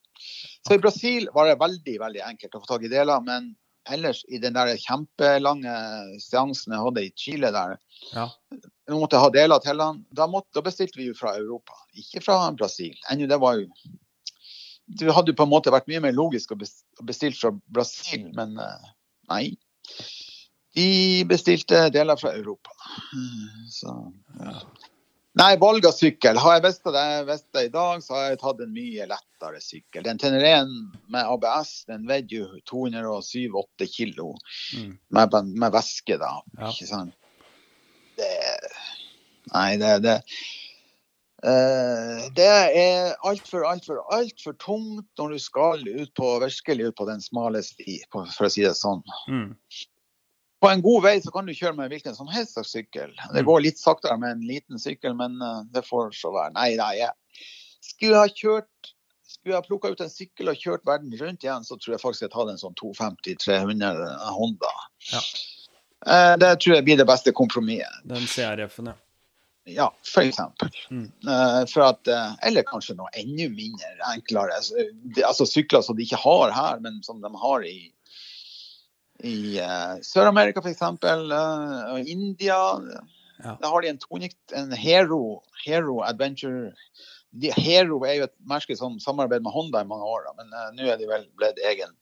Så 0.64 0.78
i 0.78 0.80
Brasil 0.80 1.28
var 1.36 1.50
det 1.50 1.60
veldig 1.60 1.98
veldig 2.00 2.24
enkelt 2.24 2.56
å 2.56 2.62
få 2.64 2.70
tak 2.76 2.86
i 2.88 2.92
deler. 2.92 3.20
Men 3.26 3.52
ellers 3.92 4.24
i 4.30 4.38
den 4.40 4.54
der 4.56 4.72
kjempelange 4.80 5.74
seansen 6.24 6.74
jeg 6.76 6.84
hadde 6.86 7.04
i 7.06 7.12
Chile 7.20 7.52
der, 7.52 7.78
Ja. 8.14 8.30
Nå 8.90 9.00
måtte 9.00 9.20
ha 9.20 9.30
deler 9.32 9.60
til 9.64 9.80
han. 9.80 10.06
da, 10.12 10.28
måtte, 10.28 10.50
da 10.54 10.62
bestilte 10.62 10.98
vi 11.00 11.06
jo 11.08 11.14
fra 11.16 11.36
Europa, 11.38 11.74
ikke 11.96 12.22
fra 12.24 12.52
Brasil. 12.52 12.96
Ennå 13.12 13.28
det 13.28 13.40
var 13.40 13.56
jo 13.62 13.68
Det 15.00 15.14
hadde 15.16 15.32
jo 15.32 15.36
på 15.40 15.44
en 15.48 15.50
måte 15.54 15.72
vært 15.72 15.88
mye 15.88 16.02
mer 16.04 16.12
logisk 16.12 16.52
å 16.52 16.58
bes- 16.60 16.84
bestille 17.08 17.36
fra 17.40 17.52
Brasil, 17.72 18.26
men 18.36 18.58
eh, 18.60 18.90
nei. 19.32 19.58
De 20.76 21.24
bestilte 21.30 21.86
deler 21.94 22.18
fra 22.20 22.34
Europa. 22.36 22.72
Mm, 23.14 23.70
Så 23.72 24.14
Ja. 24.42 24.60
Nei, 25.34 25.56
valg 25.58 25.86
av 25.90 25.96
sykkel. 25.98 26.38
Har 26.38 26.60
jeg 26.60 26.64
visst 26.68 26.84
det, 26.86 27.64
i 27.66 27.72
dag, 27.74 28.04
så 28.06 28.14
har 28.14 28.26
jeg 28.28 28.40
tatt 28.44 28.60
en 28.62 28.74
mye 28.74 29.08
lettere 29.10 29.62
sykkel. 29.64 30.04
Den 30.06 30.20
Tenerén 30.22 30.74
med 31.10 31.26
ABS 31.26 31.72
den 31.90 32.06
veier 32.10 32.28
jo 32.30 32.60
207-8 32.70 33.88
kilo 33.90 34.36
Mm. 34.78 34.98
med, 35.10 35.34
med 35.58 35.74
væske, 35.74 36.18
da. 36.22 36.36
Ja. 36.60 36.70
Ikke 36.70 36.90
sant? 36.90 37.16
Det 38.18 38.30
Nei, 39.54 39.78
det, 39.78 39.98
det 40.06 40.20
Uh, 41.44 42.30
det 42.38 42.46
er 42.48 43.18
altfor, 43.28 43.66
altfor, 43.68 43.98
altfor 44.16 44.54
tungt 44.64 45.10
når 45.20 45.34
du 45.34 45.40
skal 45.44 45.82
ut 45.84 46.14
på, 46.16 46.30
virkelig 46.40 46.86
ut 46.88 46.96
på 46.96 47.08
den 47.10 47.20
smale 47.20 47.60
sti, 47.60 47.98
for 48.14 48.48
å 48.48 48.52
si 48.54 48.64
det 48.64 48.78
sånn. 48.80 49.02
Mm. 49.28 49.50
På 50.64 50.70
en 50.72 50.82
god 50.86 51.04
vei 51.04 51.18
så 51.22 51.32
kan 51.36 51.46
du 51.50 51.52
kjøre 51.52 51.76
med 51.76 51.92
hvilken 51.92 52.16
som 52.16 52.30
helst 52.32 52.54
slags 52.56 52.72
sykkel. 52.72 53.12
Det 53.34 53.42
Mm. 53.44 53.48
går 53.50 53.62
litt 53.66 53.80
saktere 53.82 54.16
med 54.20 54.38
en 54.38 54.46
liten 54.48 54.80
sykkel, 54.80 55.16
men 55.20 55.36
eh, 55.44 55.62
det 55.76 55.84
får 55.86 56.14
så 56.16 56.32
være. 56.32 56.54
Nei, 56.56 56.76
nei, 56.80 56.94
jeg 57.02 57.12
skulle 57.84 58.22
ha 58.22 58.28
kjørt 58.32 58.94
skulle 59.34 59.56
jeg 59.58 59.66
plukka 59.68 59.90
ut 59.92 60.02
en 60.02 60.10
sykkel 60.14 60.50
og 60.52 60.56
kjørt 60.62 60.86
verden 60.86 61.12
rundt 61.20 61.44
igjen, 61.44 61.64
så 61.68 61.76
tror 61.76 61.96
jeg 61.98 62.02
faktisk 62.04 62.22
jeg 62.28 62.32
tar 62.32 62.50
en 62.52 62.60
sånn 62.62 62.76
250-300 62.80 64.18
Honda. 64.38 64.72
Ja. 65.12 65.22
Eh, 66.06 66.36
Det 66.38 66.60
tror 66.60 66.76
jeg 66.76 66.86
blir 66.86 66.98
det 66.98 67.08
beste 67.08 67.32
kompromisset. 67.36 68.04
Den 68.08 68.28
CRF-en, 68.28 68.86
ja. 68.94 68.94
Ja, 69.66 69.86
eksempel. 70.20 70.70
Mm. 70.92 71.06
Eh, 71.28 71.66
For 71.72 71.82
at, 71.88 72.08
eller 72.44 72.64
kanskje 72.68 72.96
noe 72.98 73.08
enda 73.16 73.48
mindre, 73.50 73.94
enklere. 74.12 74.52
Altså, 74.60 74.76
Altså 75.26 75.46
sykler 75.48 75.82
som 75.82 75.96
de 75.96 76.04
ikke 76.04 76.20
har 76.20 76.52
her, 76.52 76.80
men 76.84 77.02
som 77.04 77.22
de 77.22 77.32
har 77.32 77.64
i, 77.64 77.93
i 79.24 79.58
uh, 79.64 79.98
Sør-Amerika 80.06 80.62
f.eks. 80.64 80.84
Uh, 80.84 81.94
og 81.94 82.10
India. 82.10 82.60
Ja. 83.44 83.56
Da 83.62 83.72
har 83.72 83.84
de 83.84 83.92
en 83.94 84.02
tonikt, 84.02 84.40
en 84.56 84.72
Hero, 84.78 85.42
Hero 85.66 86.02
Adventure. 86.06 86.74
De, 87.34 87.50
Hero 87.58 88.04
er 88.06 88.20
jo 88.20 88.28
et 88.28 88.36
merke 88.48 88.76
som 88.78 89.00
samarbeider 89.02 89.44
med 89.46 89.56
Honda 89.56 89.82
i 89.82 89.90
mange 89.90 90.06
år, 90.06 90.28
men 90.38 90.54
uh, 90.54 90.70
nå 90.78 90.92
er 90.92 91.00
de 91.02 91.10
vel 91.10 91.26
blitt 91.40 91.60
egen. 91.72 91.96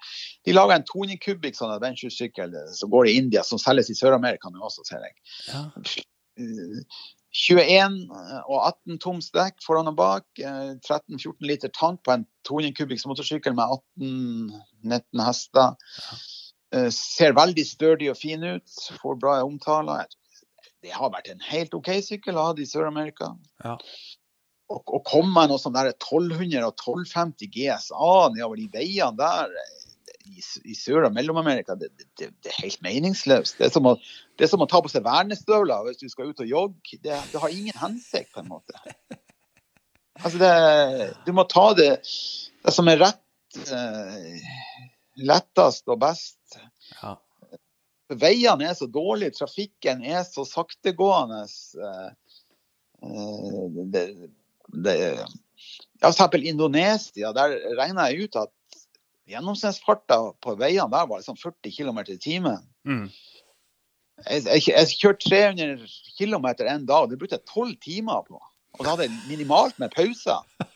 De 0.47 0.55
lager 0.55 0.75
en 0.75 0.87
tonikubikk 0.89 1.55
sånn 1.57 1.71
adventure-sykkel 1.77 2.57
eh, 2.57 2.73
som 2.75 2.91
går 2.91 3.07
i 3.07 3.15
India, 3.21 3.45
som 3.47 3.61
selges 3.61 3.93
i 3.93 3.97
Sør-Amerika 3.97 4.51
nå 4.51 4.61
også, 4.67 4.85
ser 4.89 5.07
jeg. 5.07 5.17
ja. 5.53 5.65
Eh, 6.41 7.01
21 7.31 8.09
og 8.11 8.57
18 8.59 8.97
toms 8.99 9.29
dekk 9.31 9.61
foran 9.63 9.87
og 9.87 9.95
bak. 9.95 10.25
eh, 10.39 10.75
13-14 10.83 11.47
liter 11.47 11.71
tank 11.71 12.03
på 12.03 12.11
en 12.11 12.25
200 12.47 12.75
kubikks 12.75 13.05
motorsykkel 13.07 13.55
med 13.55 13.71
18-19 14.01 15.23
hester. 15.23 15.77
Eh, 16.11 16.25
Ser 16.95 17.35
veldig 17.35 17.65
stødig 17.67 18.07
og 18.13 18.17
fin 18.19 18.43
ut. 18.47 18.79
Får 19.01 19.17
bra 19.19 19.41
omtaler. 19.43 20.07
Det 20.81 20.93
har 20.95 21.11
vært 21.13 21.29
en 21.33 21.43
helt 21.51 21.75
OK 21.77 21.91
sykkel 22.05 22.37
å 22.39 22.47
ha 22.47 22.55
i 22.57 22.65
Sør-Amerika. 22.65 23.33
Ja. 23.63 23.75
Og, 24.71 24.81
og 24.87 25.03
komme 25.07 25.33
med 25.35 25.51
noe 25.51 25.61
sånn 25.61 25.75
der 25.75 25.91
1200 25.91 26.63
og 26.63 26.73
1250 26.73 27.51
GSA 27.51 28.11
nedover 28.33 28.59
de 28.61 28.69
veiene 28.71 29.17
der 29.19 29.51
eh, 29.61 29.81
i, 30.31 30.43
i 30.71 30.75
Sør- 30.77 31.07
og 31.09 31.15
Mellom-Amerika, 31.15 31.75
det, 31.79 31.91
det, 32.19 32.31
det 32.31 32.53
er 32.53 32.61
helt 32.63 32.81
meningsløst. 32.85 33.57
Det 33.59 33.67
er, 33.67 33.73
som 33.73 33.89
å, 33.89 33.95
det 34.39 34.47
er 34.47 34.51
som 34.53 34.63
å 34.63 34.69
ta 34.69 34.81
på 34.83 34.91
seg 34.91 35.03
vernestøvler 35.05 35.89
hvis 35.89 36.01
du 36.01 36.07
skal 36.11 36.31
ut 36.31 36.43
og 36.43 36.49
jogge. 36.49 36.99
Det, 37.03 37.17
det 37.33 37.41
har 37.43 37.53
ingen 37.53 37.77
hensikt, 37.81 38.31
på 38.33 38.43
en 38.43 38.51
måte. 38.53 38.77
Altså 40.21 40.37
det, 40.37 40.53
du 41.25 41.31
må 41.35 41.45
ta 41.49 41.71
det, 41.77 41.91
det 42.61 42.73
som 42.75 42.89
er 42.91 43.01
rett, 43.01 43.23
eh, 43.65 44.49
lettest 45.21 45.89
og 45.91 46.01
best. 46.03 46.40
Ja. 46.99 47.15
Veiene 48.11 48.67
er 48.67 48.75
så 48.75 48.87
dårlige, 48.91 49.37
trafikken 49.37 50.03
er 50.03 50.23
så 50.27 50.43
saktegående. 50.47 51.45
eh, 51.79 52.09
eh, 53.07 53.69
Det, 53.93 54.03
det, 54.67 54.95
ja, 54.99 55.27
for 56.01 56.09
eksempel 56.11 56.47
Indonesia, 56.47 57.31
der 57.35 57.55
regna 57.79 58.09
jeg 58.09 58.27
ut 58.27 58.35
at 58.41 58.51
gjennomsnittsfarta 59.31 60.17
på 60.43 60.55
veiene 60.59 60.89
der 60.91 61.07
var 61.07 61.21
liksom 61.21 61.39
40 61.39 61.71
km 61.71 61.99
i 62.07 62.17
timen. 62.17 62.63
Mm. 62.83 63.07
Jeg, 64.27 64.43
jeg, 64.45 64.63
jeg 64.69 64.97
kjørte 64.99 65.29
300 65.29 65.87
km 66.17 66.47
en 66.67 66.85
dag, 66.85 67.03
og 67.05 67.09
det 67.11 67.19
brukte 67.19 67.39
jeg 67.39 67.47
12 67.47 67.75
timer 67.83 68.25
på. 68.27 68.41
Og 68.79 68.83
da 68.85 68.93
hadde 68.93 69.07
jeg 69.07 69.23
minimalt 69.29 69.79
med 69.79 69.93
pauser. 69.95 70.43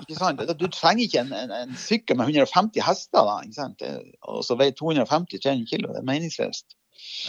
Ikke 0.00 0.16
sant? 0.18 0.42
Du 0.58 0.66
trenger 0.72 1.04
ikke 1.04 1.22
en, 1.22 1.32
en, 1.36 1.54
en 1.54 1.78
sykkel 1.78 2.18
med 2.18 2.30
150 2.30 2.84
hester, 2.86 3.26
da, 3.26 3.38
ikke 3.44 3.58
sant? 3.58 3.84
Og 4.30 4.44
så 4.46 4.56
veier 4.58 4.76
250-300 4.78 5.66
kilo. 5.70 5.90
Det 5.94 6.02
er 6.02 6.08
meningsløst. 6.08 6.76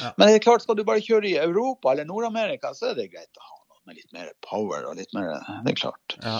Ja. 0.01 0.11
Men 0.17 0.27
det 0.27 0.37
er 0.37 0.45
klart, 0.45 0.65
skal 0.65 0.77
du 0.77 0.83
bare 0.87 1.03
kjøre 1.03 1.29
i 1.29 1.37
Europa 1.39 1.93
eller 1.93 2.07
Nord-Amerika, 2.09 2.73
så 2.75 2.91
er 2.91 2.99
det 2.99 3.11
greit 3.13 3.39
å 3.39 3.45
ha 3.45 3.57
noe 3.61 3.79
med 3.87 3.99
litt 3.99 4.11
mer 4.15 4.33
power 4.45 4.87
og 4.89 4.97
litt 4.99 5.13
mer 5.17 5.33
Det 5.65 5.73
er 5.73 5.79
klart. 5.79 6.17
Ja. 6.21 6.39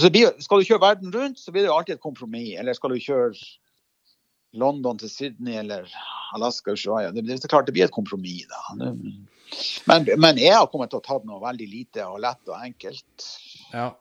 Så 0.00 0.10
blir, 0.10 0.32
skal 0.42 0.60
du 0.60 0.66
kjøre 0.66 0.82
verden 0.82 1.12
rundt, 1.14 1.38
så 1.38 1.52
blir 1.54 1.64
det 1.64 1.70
jo 1.70 1.76
alltid 1.76 1.98
et 1.98 2.02
kompromiss. 2.02 2.56
Eller 2.58 2.74
skal 2.74 2.94
du 2.94 3.02
kjøre 3.02 3.36
London 4.58 4.98
til 4.98 5.10
Sydney 5.10 5.58
eller 5.58 5.90
Alaska 6.34 6.74
Ushuaia. 6.74 7.12
Det, 7.14 7.22
det 7.26 7.38
det, 7.42 7.50
klart 7.50 7.68
det 7.68 7.74
blir 7.76 7.86
et 7.86 7.94
kompromiss, 7.94 8.46
da. 8.50 8.62
Det, 8.80 8.92
men, 9.86 10.08
men 10.18 10.40
jeg 10.40 10.54
har 10.56 10.66
kommet 10.72 10.90
til 10.90 10.98
å 10.98 11.04
ta 11.04 11.20
noe 11.26 11.42
veldig 11.42 11.68
lite 11.70 12.06
og 12.08 12.22
lett 12.24 12.50
og 12.50 12.58
enkelt. 12.58 13.28
Ja. 13.70 13.92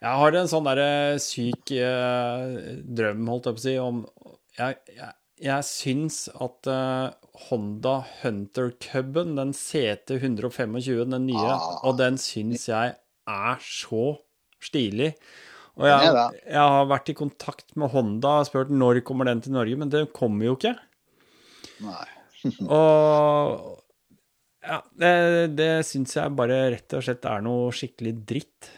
Jeg 0.00 0.16
har 0.22 0.36
en 0.38 0.48
sånn 0.48 0.64
derre 0.64 1.18
syk 1.20 1.72
eh, 1.76 2.54
drøm, 2.88 3.26
holdt 3.28 3.50
jeg 3.50 3.56
på 3.56 3.60
å 3.60 3.64
si, 3.66 3.74
om 3.82 3.98
Jeg, 4.56 4.78
jeg, 4.96 5.12
jeg 5.44 5.66
syns 5.68 6.22
at 6.40 6.70
eh, 6.72 7.10
Honda 7.50 7.98
Hunter 8.22 8.72
Cuben, 8.80 9.34
den 9.36 9.52
CT 9.56 10.16
125, 10.18 10.80
den 11.12 11.28
nye, 11.28 11.44
Ah. 11.52 11.78
og 11.84 11.98
den 12.00 12.16
syns 12.20 12.66
jeg 12.70 12.96
er 13.28 13.60
så 13.64 14.04
stilig. 14.60 15.12
Og 15.80 15.86
jeg, 15.88 16.08
jeg 16.50 16.60
har 16.60 16.88
vært 16.90 17.12
i 17.12 17.16
kontakt 17.16 17.76
med 17.80 17.92
Honda 17.94 18.40
og 18.40 18.48
spurt 18.48 18.72
når 18.72 19.02
kommer 19.06 19.28
den 19.28 19.40
til 19.44 19.54
Norge, 19.54 19.76
men 19.80 19.92
det 19.92 20.06
kommer 20.16 20.48
jo 20.50 20.56
ikke. 20.58 20.74
Nei. 21.84 22.08
Og 22.72 23.78
ja, 24.64 24.78
det, 24.96 25.12
det 25.56 25.70
syns 25.88 26.16
jeg 26.16 26.36
bare 26.36 26.58
rett 26.74 26.96
og 26.96 27.04
slett 27.04 27.24
er 27.28 27.42
noe 27.44 27.70
skikkelig 27.76 28.12
dritt. 28.28 28.68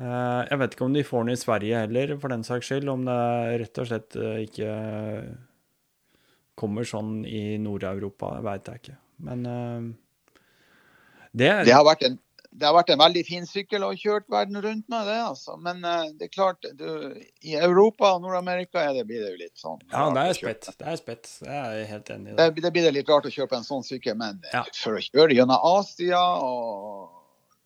Eh, 0.00 0.42
Jeg 0.50 0.58
vet 0.62 0.74
ikke 0.76 0.84
om 0.88 0.94
de 0.96 1.04
får 1.04 1.24
den 1.26 1.34
i 1.34 1.40
Sverige 1.40 1.80
heller, 1.84 2.16
for 2.22 2.28
den 2.32 2.44
saks 2.46 2.70
skyld. 2.70 2.88
Om 2.88 3.04
det 3.08 3.20
rett 3.64 3.78
og 3.82 3.88
slett 3.90 4.16
eh, 4.16 4.42
ikke 4.46 4.72
kommer 6.58 6.84
sånn 6.88 7.22
i 7.26 7.58
Nord-Europa, 7.60 8.34
veit 8.44 8.68
jeg 8.68 8.82
ikke. 8.82 8.98
Men 9.28 9.46
eh, 9.46 9.88
det, 11.32 11.52
Det 11.68 11.74
har 11.76 11.84
vært 11.88 12.06
en 12.10 12.18
det 12.52 12.66
har 12.68 12.74
vært 12.76 12.90
en 12.92 12.98
veldig 13.00 13.20
fin 13.24 13.46
sykkel 13.48 13.80
å 13.80 13.94
kjørt 13.96 14.26
verden 14.28 14.58
rundt 14.60 14.84
med, 14.92 15.06
det. 15.08 15.14
altså. 15.24 15.54
Men 15.56 15.78
det 15.80 16.26
er 16.26 16.28
klart, 16.34 16.66
du, 16.76 17.14
i 17.48 17.54
Europa 17.56 18.10
og 18.12 18.20
Nord-Amerika 18.26 18.82
er 18.90 18.98
blir 19.08 19.22
det 19.24 19.30
jo 19.30 19.38
litt 19.40 19.56
sånn. 19.56 19.78
Ja, 19.88 20.10
det 20.12 20.20
er 20.28 20.36
spett. 20.36 20.68
Det 20.76 20.84
er 20.92 20.98
spett. 21.00 21.30
Det 21.40 21.48
er 21.48 21.78
jeg 21.78 21.86
helt 21.94 22.10
enig 22.12 22.34
i. 22.34 22.36
Det, 22.36 22.50
Det. 22.52 22.62
det 22.66 22.72
blir 22.74 22.84
det 22.84 22.92
litt 22.98 23.08
rart 23.08 23.24
å 23.24 23.32
kjøre 23.32 23.48
på 23.54 23.56
en 23.56 23.64
sånn 23.64 23.86
sykkel, 23.88 24.18
men 24.20 24.42
Ja. 24.52 24.66
for 24.76 25.00
å 25.00 25.00
kjøre 25.00 25.32
gjennom 25.32 25.64
Asia 25.78 26.20
og 26.44 27.21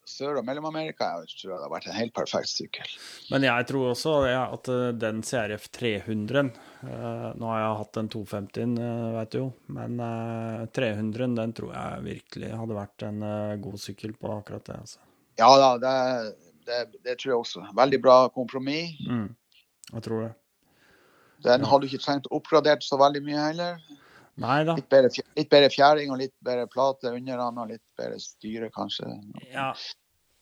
Sør- 0.06 0.38
og 0.38 0.44
Mellom-Amerika, 0.46 1.08
jeg 1.24 1.34
tror 1.40 1.52
det 1.56 1.64
har 1.64 1.72
vært 1.72 1.88
en 1.90 1.96
helt 1.98 2.14
perfekt 2.14 2.50
sykkel. 2.52 2.92
Men 3.32 3.42
jeg 3.42 3.66
tror 3.66 3.88
også 3.90 4.12
ja, 4.28 4.44
at 4.54 4.70
eh, 4.70 4.92
den 4.94 5.22
CRF 5.26 5.66
300 5.74 6.44
eh, 6.44 7.26
Nå 7.34 7.50
har 7.50 7.58
jeg 7.58 7.80
hatt 7.80 7.98
en 8.00 8.10
250-en, 8.14 8.76
uh, 8.78 9.16
veit 9.16 9.34
du 9.34 9.38
jo, 9.40 9.48
men 9.74 9.98
eh, 10.06 10.62
300 10.78 11.34
den 11.40 11.56
tror 11.58 11.74
jeg 11.74 12.06
virkelig 12.06 12.52
hadde 12.54 12.78
vært 12.78 13.06
en 13.08 13.26
eh, 13.26 13.58
god 13.66 13.82
sykkel 13.82 14.14
på 14.14 14.30
akkurat 14.36 14.70
det. 14.70 14.78
altså. 14.86 15.02
Ja 15.42 15.50
da, 15.58 15.70
det, 15.82 15.96
det, 16.70 16.80
det 17.02 17.18
tror 17.18 17.32
jeg 17.32 17.40
også. 17.42 17.66
Veldig 17.76 18.02
bra 18.06 18.16
kompromiss. 18.32 18.94
Mm, 19.10 19.28
jeg 19.92 20.06
tror 20.06 20.28
det. 20.28 20.32
Den 21.44 21.66
hadde 21.66 21.82
du 21.82 21.90
ikke 21.90 22.04
trengt 22.06 22.30
oppgradert 22.32 22.86
så 22.86 22.98
veldig 23.00 23.26
mye 23.26 23.42
heller. 23.50 23.82
Litt 24.76 24.88
bedre, 24.92 25.10
litt 25.38 25.50
bedre 25.52 25.68
fjæring 25.72 26.10
og 26.12 26.20
litt 26.20 26.34
bedre 26.44 26.66
plate 26.68 27.12
under 27.12 27.40
den, 27.40 27.60
og 27.62 27.70
litt 27.72 27.84
bedre 27.98 28.18
styre, 28.20 28.70
kanskje. 28.74 29.08
Ja. 29.52 29.70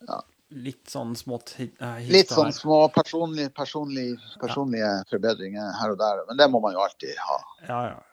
Ja. 0.07 0.21
Litt 0.55 0.91
sånn 0.91 1.15
smått 1.17 1.55
hit, 1.57 1.73
eh, 1.81 2.03
Litt 2.13 2.29
sånn 2.29 2.53
små 2.53 2.85
personlige, 2.93 3.49
personlige, 3.55 4.19
personlige 4.39 4.91
forbedringer 5.09 5.71
her 5.79 5.95
og 5.95 5.97
der, 5.99 6.21
men 6.27 6.37
det 6.37 6.47
må 6.53 6.61
man 6.63 6.75
jo 6.75 6.83
alltid 6.83 7.15
ha. 7.17 7.39
Ja, 7.67 7.79
ja. 7.93 8.03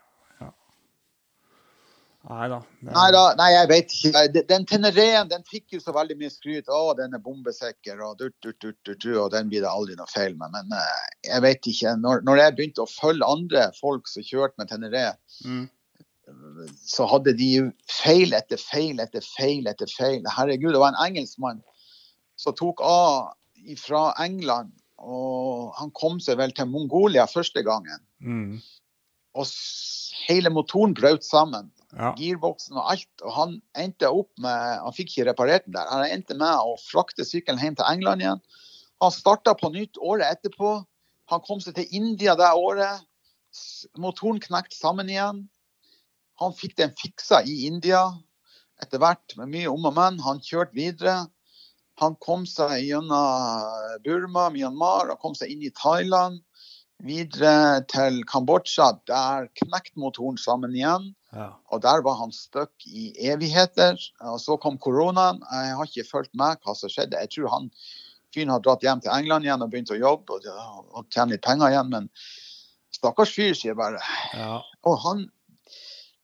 Nei 2.86 3.07
da. 3.10 3.23
Nei, 3.34 3.49
jeg 3.52 3.68
vet 3.68 3.92
ikke. 3.97 4.20
Den- 4.33 4.44
Teneréen, 4.47 4.67
Tenereen 4.70 5.28
den 5.33 5.42
fikk 5.49 5.73
jo 5.75 5.81
så 5.83 5.92
veldig 5.97 6.17
mye 6.20 6.31
skryt. 6.31 6.68
Å, 6.70 6.94
den 6.97 7.15
er 7.15 7.23
bombesikker, 7.25 7.99
og, 8.07 8.17
dut, 8.20 8.34
dut, 8.42 8.59
dut, 8.62 8.78
dut, 8.86 9.07
og 9.18 9.31
den 9.34 9.49
blir 9.51 9.65
det 9.65 9.70
aldri 9.73 9.97
noe 9.99 10.07
feil 10.07 10.36
med. 10.39 10.52
Men 10.55 10.70
eh, 10.78 11.02
jeg 11.33 11.42
vet 11.42 11.67
ikke. 11.73 11.97
Når, 11.99 12.23
når 12.28 12.42
jeg 12.44 12.55
begynte 12.60 12.84
å 12.84 12.91
følge 12.92 13.26
andre 13.26 13.65
folk 13.81 14.07
som 14.10 14.23
kjørte 14.23 14.55
med 14.62 14.70
Teneré, 14.70 15.07
Mm. 15.44 15.68
så 16.86 17.05
hadde 17.10 17.33
de 17.36 17.49
jo 17.57 17.65
feil 17.91 18.33
etter 18.39 18.57
feil 18.57 19.01
etter 19.02 19.20
feil 19.26 19.67
etter 19.67 19.91
feil. 19.91 20.23
Herregud, 20.31 20.73
det 20.73 20.81
var 20.81 20.94
en 20.94 21.02
engelskmann 21.09 21.59
som 22.39 22.55
tok 22.55 22.81
av 22.86 23.33
fra 23.83 24.12
England, 24.23 24.70
og 25.02 25.75
han 25.78 25.91
kom 25.91 26.20
seg 26.23 26.39
vel 26.39 26.55
til 26.55 26.67
Mongolia 26.70 27.26
første 27.26 27.62
gangen. 27.67 27.99
Mm. 28.23 28.60
Og 29.34 29.47
hele 30.28 30.51
motoren 30.55 30.94
brøt 30.94 31.25
sammen. 31.26 31.70
Ja. 31.93 32.15
girboksen 32.17 32.79
og 32.81 32.89
alt. 32.95 33.11
Og 33.21 33.35
han 33.37 33.57
endte 33.79 34.09
opp 34.09 34.31
med 34.41 34.81
Han 34.81 34.95
fikk 34.97 35.12
ikke 35.12 35.29
reparert 35.31 35.67
den 35.67 35.77
der. 35.77 35.91
Han 35.91 36.07
endte 36.09 36.37
med 36.39 36.49
å 36.49 36.77
frakte 36.81 37.27
sykkelen 37.29 37.61
hjem 37.61 37.77
til 37.79 37.89
England 37.89 38.25
igjen. 38.25 38.43
Han 39.03 39.12
starta 39.15 39.55
på 39.59 39.73
nytt 39.75 40.01
året 40.01 40.39
etterpå. 40.39 40.79
Han 41.33 41.43
kom 41.45 41.61
seg 41.65 41.77
til 41.77 41.97
India 41.97 42.37
det 42.39 42.53
året. 42.57 43.05
Motoren 44.01 44.41
knekte 44.41 44.77
sammen 44.77 45.11
igjen. 45.12 45.45
Han 46.41 46.55
fikk 46.57 46.79
den 46.81 46.95
fiksa 46.99 47.43
i 47.45 47.67
India 47.69 48.07
etter 48.83 48.99
hvert, 48.99 49.37
med 49.39 49.53
mye 49.53 49.71
om 49.71 49.85
og 49.87 49.95
men. 49.95 50.19
Han 50.25 50.41
kjørte 50.43 50.75
videre. 50.75 51.17
Han 52.01 52.17
kom 52.25 52.47
seg 52.49 52.81
gjennom 52.83 54.01
Burma, 54.03 54.49
Myanmar, 54.51 55.12
og 55.12 55.21
kom 55.23 55.37
seg 55.39 55.53
inn 55.53 55.62
i 55.62 55.75
Thailand. 55.77 56.41
Videre 57.03 57.83
til 57.91 58.23
Kambodsja. 58.31 58.89
Der 59.11 59.47
knekte 59.61 60.01
motoren 60.03 60.41
sammen 60.41 60.75
igjen. 60.75 61.12
Ja. 61.33 61.49
Og 61.73 61.83
der 61.85 62.02
var 62.05 62.19
han 62.20 62.33
stuck 62.35 62.86
i 62.86 63.11
evigheter. 63.31 63.99
Og 64.28 64.39
så 64.41 64.59
kom 64.61 64.78
koronaen. 64.78 65.41
Jeg 65.52 65.77
har 65.78 65.89
ikke 65.91 66.09
fulgt 66.11 66.35
med 66.39 66.61
hva 66.62 66.77
som 66.77 66.93
skjedde. 66.93 67.20
Jeg 67.20 67.33
tror 67.36 67.52
han 67.55 67.70
fyren 68.33 68.52
har 68.52 68.65
dratt 68.65 68.85
hjem 68.85 69.02
til 69.05 69.12
England 69.12 69.49
igjen 69.49 69.65
og 69.65 69.70
begynt 69.73 69.93
å 69.93 70.01
jobbe 70.01 70.39
og, 70.39 70.49
og 70.93 71.07
tjene 71.12 71.36
litt 71.36 71.44
penger 71.44 71.73
igjen. 71.73 71.93
Men 71.93 72.11
stakkars 72.93 73.33
fyr, 73.35 73.55
sier 73.57 73.73
jeg 73.73 73.81
bare. 73.81 74.02
ja. 74.36 74.59
Og 74.89 74.99
han 75.05 75.27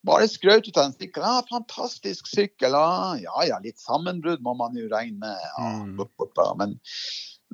bare 0.07 0.29
skrøt 0.31 0.69
ut 0.69 0.77
av 0.79 0.89
en 0.89 0.97
sykkel. 0.97 1.25
Ja, 1.25 1.41
fantastisk 1.49 2.29
sykkel. 2.31 2.77
Ja, 2.77 3.17
ja, 3.21 3.47
ja, 3.51 3.59
litt 3.65 3.81
sammenbrudd 3.83 4.45
må 4.45 4.55
man 4.59 4.77
jo 4.79 4.89
regne 4.93 5.19
med. 5.25 5.49
Ja, 5.57 5.73
bup, 5.99 6.13
bup, 6.17 6.33
bup. 6.37 6.53
Men 6.61 6.77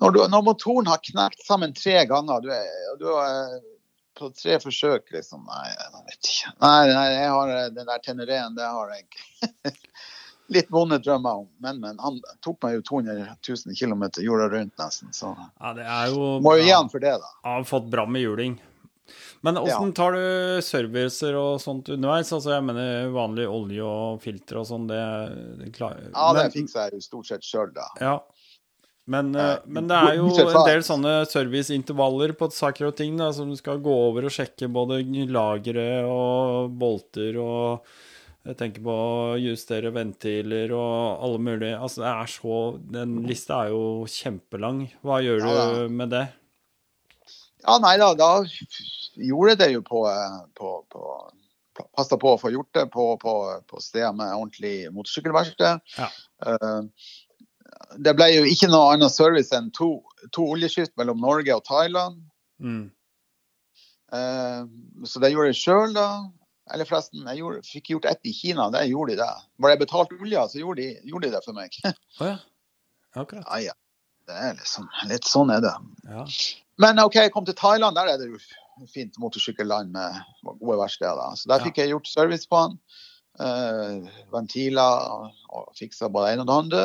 når, 0.02 0.14
du, 0.14 0.20
når 0.30 0.44
motoren 0.50 0.90
har 0.90 1.02
knekt 1.02 1.44
sammen 1.46 1.74
tre 1.76 2.02
ganger, 2.10 2.44
du 2.44 2.50
du 3.00 3.08
på 4.18 4.30
tre 4.34 4.58
forsøk, 4.62 5.08
liksom 5.14 5.46
Nei, 5.48 5.68
jeg 5.70 5.94
vet 5.94 6.28
ikke. 6.32 6.52
Nei, 6.64 6.74
nei 6.90 7.06
jeg 7.12 7.30
har 7.36 7.54
eh, 7.54 7.70
den 7.74 7.88
der 7.90 8.04
Tenereen, 8.04 8.58
det 8.58 8.68
har 8.68 8.92
jeg 8.94 9.74
litt 10.54 10.70
vonde 10.72 10.98
drømmer 11.02 11.42
om. 11.44 11.48
Men, 11.64 11.80
men 11.82 11.98
han 12.02 12.20
tok 12.44 12.60
meg 12.64 12.78
jo 12.78 12.84
200 12.90 13.24
000 13.48 13.78
km 13.78 14.06
jorda 14.24 14.50
rundt, 14.52 14.76
nesten. 14.80 15.10
Så 15.16 15.32
ja, 15.34 15.74
det 15.76 15.88
er 15.88 16.12
jo 16.14 16.36
må 16.44 16.56
jo 16.58 16.64
gi 16.64 16.70
ja, 16.72 16.78
han 16.82 16.92
for 16.92 17.04
det, 17.04 17.16
da. 17.20 17.34
Ja, 17.42 17.58
har 17.58 17.68
fått 17.68 17.90
bra 17.92 18.06
med 18.06 18.24
juling. 18.24 18.56
Men 19.44 19.58
åssen 19.60 19.90
tar 19.92 20.14
du 20.16 20.62
servicer 20.64 21.34
og 21.36 21.58
sånt 21.60 21.90
underveis? 21.92 22.30
Altså, 22.32 22.54
jeg 22.54 22.64
mener 22.64 23.10
vanlig 23.12 23.44
olje 23.44 23.84
og 23.84 24.22
filter 24.24 24.62
og 24.62 24.68
sånn, 24.70 24.86
det, 24.88 25.00
det 25.60 25.68
klarer 25.74 26.06
Ja, 26.14 26.30
det 26.38 26.46
fikser 26.54 26.86
jeg 26.86 26.96
jo 26.96 27.04
stort 27.04 27.28
sett 27.28 27.44
sjøl, 27.44 27.68
da. 27.76 27.84
Ja. 28.00 28.14
Men, 29.06 29.34
Eh, 29.36 29.50
eh, 29.52 29.58
men 29.66 29.88
det 29.88 29.96
er 30.00 30.16
jo 30.16 30.30
en 30.32 30.64
del 30.64 30.82
sånne 30.86 31.12
serviceintervaller 31.28 32.32
på 32.38 32.48
saker 32.54 32.88
og 32.88 32.96
ting 32.96 33.18
da, 33.20 33.30
som 33.36 33.50
du 33.50 33.56
skal 33.58 33.82
gå 33.84 33.92
over 34.08 34.24
og 34.28 34.32
sjekke 34.32 34.70
både 34.72 35.02
lagre 35.28 35.88
og 36.08 36.72
bolter 36.80 37.36
og 37.42 37.84
jeg 38.44 38.58
tenker 38.60 38.82
på 38.84 38.92
å 38.92 39.36
justere 39.40 39.88
ventiler 39.92 40.72
og 40.76 41.22
alle 41.24 41.38
mulige 41.40 41.78
Altså, 41.78 42.02
det 42.02 42.10
er 42.10 42.28
så 42.28 42.56
Den 42.92 43.14
lista 43.24 43.62
er 43.64 43.70
jo 43.72 43.84
kjempelang. 44.04 44.82
Hva 45.00 45.22
gjør 45.24 45.40
Ja, 45.40 45.54
du 45.72 45.88
med 45.88 46.12
det? 46.12 46.26
Ja, 47.64 47.78
nei 47.80 47.94
da, 47.96 48.10
da 48.12 48.44
gjorde 49.16 49.54
jeg 49.54 49.60
det 49.62 49.70
jo 49.72 49.80
på, 49.88 50.04
eh, 50.10 50.36
på, 50.60 50.74
på 50.92 51.06
Passa 51.96 52.14
på 52.20 52.34
å 52.34 52.38
få 52.38 52.52
gjort 52.54 52.70
det 52.76 52.84
på, 52.92 53.04
på, 53.18 53.32
på 53.66 53.80
steder 53.82 54.12
med 54.14 54.30
ordentlig 54.30 54.92
motorsykkelverksted. 54.94 55.80
Ja. 55.98 56.06
Eh, 56.46 57.08
det 58.06 58.14
ble 58.18 58.30
jo 58.32 58.44
ikke 58.48 58.70
noe 58.72 58.94
annet 58.94 59.12
service 59.12 59.54
enn 59.56 59.70
to, 59.76 59.96
to 60.34 60.46
oljeskift 60.54 60.94
mellom 61.00 61.20
Norge 61.22 61.54
og 61.56 61.64
Thailand. 61.66 62.22
Mm. 62.62 62.88
Eh, 64.14 64.62
så 65.08 65.22
det 65.22 65.32
gjorde 65.34 65.52
jeg 65.52 65.60
sjøl, 65.60 65.94
da. 65.96 66.08
Eller 66.72 66.88
forresten, 66.88 67.26
jeg 67.28 67.42
gjorde, 67.42 67.62
fikk 67.68 67.92
gjort 67.92 68.08
ett 68.08 68.28
i 68.28 68.32
Kina. 68.32 68.70
Der 68.72 68.88
gjorde 68.88 69.14
de 69.14 69.20
det. 69.20 69.30
Var 69.60 69.74
jeg 69.74 69.82
betalt 69.84 70.12
olja, 70.16 70.46
så 70.48 70.60
gjorde 70.62 70.80
de, 70.82 71.08
gjorde 71.10 71.28
de 71.28 71.36
det 71.36 71.42
for 71.44 71.56
meg. 71.56 71.80
Å 72.20 72.34
ja. 72.34 72.36
Akkurat. 73.14 73.46
ja, 73.46 73.70
ja. 73.70 73.78
Det 74.24 74.36
er 74.40 74.54
liksom, 74.56 74.86
litt 75.10 75.26
sånn 75.28 75.50
er 75.52 75.60
det. 75.60 75.74
Ja. 76.08 76.22
Men 76.80 77.00
OK, 77.02 77.18
jeg 77.20 77.32
kom 77.34 77.44
til 77.44 77.56
Thailand. 77.58 77.98
Der 77.98 78.08
er 78.08 78.16
det 78.16 78.30
jo 78.30 78.38
fint 78.88 79.18
motorsykkelland 79.20 79.92
med 79.92 80.16
gode 80.62 80.78
verksteder. 80.80 81.36
Så 81.36 81.50
der 81.50 81.60
fikk 81.60 81.82
jeg 81.82 81.92
gjort 81.92 82.08
service 82.08 82.48
på 82.48 82.62
den. 82.62 82.78
Uh, 83.34 84.08
ventiler 84.32 85.04
og, 85.10 85.36
og 85.50 85.76
fiksa 85.76 86.08
både 86.08 86.30
det 86.30 86.38
ene 86.38 86.46
og 86.46 86.48
det 86.48 86.56
andre. 86.62 86.84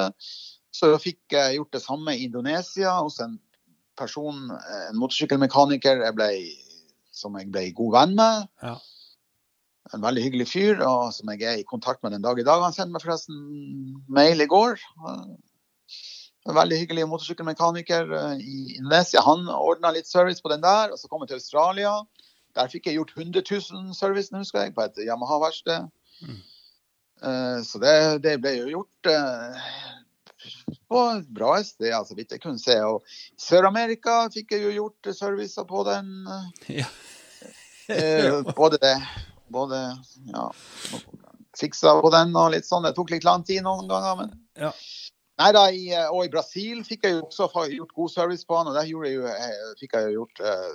Så 0.76 0.92
fikk 1.02 1.34
jeg 1.34 1.58
gjort 1.58 1.74
det 1.74 1.82
samme 1.84 2.14
i 2.16 2.28
Indonesia 2.28 2.94
hos 3.00 3.20
en 3.24 3.40
person, 4.00 4.52
en 4.54 5.00
motorsykkelmekaniker 5.00 6.06
jeg 6.06 6.16
ble, 6.16 6.30
som 7.12 7.36
jeg 7.40 7.50
ble 7.52 7.66
god 7.76 7.96
venn 7.98 8.16
med. 8.20 8.48
Ja. 8.64 8.78
En 9.96 10.04
veldig 10.06 10.24
hyggelig 10.28 10.48
fyr, 10.52 10.84
og 10.86 11.10
som 11.16 11.32
jeg 11.34 11.48
er 11.50 11.60
i 11.60 11.68
kontakt 11.68 12.04
med 12.06 12.14
den 12.14 12.22
dag 12.24 12.40
i 12.40 12.46
dag. 12.46 12.62
Han 12.62 12.76
sendte 12.76 12.94
meg 12.94 13.04
forresten 13.04 13.40
mail 14.08 14.46
i 14.46 14.50
går. 14.50 14.78
En 16.48 16.56
veldig 16.56 16.78
hyggelig 16.84 17.08
motorsykkelmekaniker 17.10 18.14
eh, 18.16 18.36
i 18.40 18.60
Indonesia. 18.78 19.24
Han 19.26 19.50
ordna 19.52 19.92
litt 19.96 20.08
service 20.08 20.42
på 20.46 20.52
den 20.54 20.62
der, 20.64 20.94
og 20.94 21.02
så 21.02 21.10
kom 21.10 21.26
jeg 21.26 21.34
til 21.34 21.42
Australia. 21.42 21.96
Der 22.58 22.70
fikk 22.72 22.88
jeg 22.88 23.00
gjort 23.00 23.16
100 23.18 23.44
000 23.50 23.98
servicen, 23.98 24.40
husker 24.40 24.64
jeg, 24.64 24.76
på 24.78 24.86
et 24.86 25.02
Yamaha-verksted. 25.10 25.90
Mm. 26.22 26.38
Eh, 27.26 27.60
Så 27.68 27.82
det, 27.84 27.96
det 28.24 28.38
ble 28.46 28.56
jo 28.62 28.70
gjort 28.78 29.12
eh, 29.12 29.74
på 30.90 31.04
et 31.14 31.30
bra 31.36 31.58
sted, 31.66 31.94
så 32.08 32.18
vidt 32.18 32.36
jeg 32.36 32.44
kunne 32.44 32.62
se. 32.62 32.76
Og 32.86 33.04
Sør-Amerika 33.40 34.22
fikk 34.34 34.56
jeg 34.56 34.68
jo 34.68 34.76
gjort 34.76 35.12
servicer 35.18 35.68
på 35.70 35.86
den. 35.90 36.14
Ja. 36.72 36.90
Eh, 37.90 38.44
både 38.54 38.78
det 38.78 38.92
Både 39.50 39.98
ja, 40.30 40.44
fiksa 41.58 41.96
på 42.04 42.12
den 42.14 42.36
og 42.38 42.52
litt 42.54 42.68
sånn. 42.68 42.86
Det 42.86 42.92
tok 42.94 43.10
litt 43.10 43.26
lang 43.26 43.42
tid 43.48 43.64
noen 43.66 43.90
ganger, 43.90 44.20
men 44.20 44.36
Ja. 44.54 44.70
Nei 45.40 45.52
da, 45.56 45.64
i, 45.72 45.88
eh, 45.96 46.10
og 46.12 46.28
i 46.28 46.30
Brasil 46.30 46.84
fikk 46.84 47.08
jeg 47.08 47.16
jo 47.16 47.24
også 47.26 47.48
gjort 47.72 47.96
god 47.96 48.12
service 48.12 48.46
på 48.46 48.58
han, 48.60 48.70
og 48.70 48.76
der 48.76 48.86
jeg 48.86 49.16
jo, 49.16 49.26
eh, 49.26 49.74
fikk 49.80 49.96
jeg 49.96 50.10
jo 50.10 50.20
gjort 50.20 50.42
eh, 50.44 50.70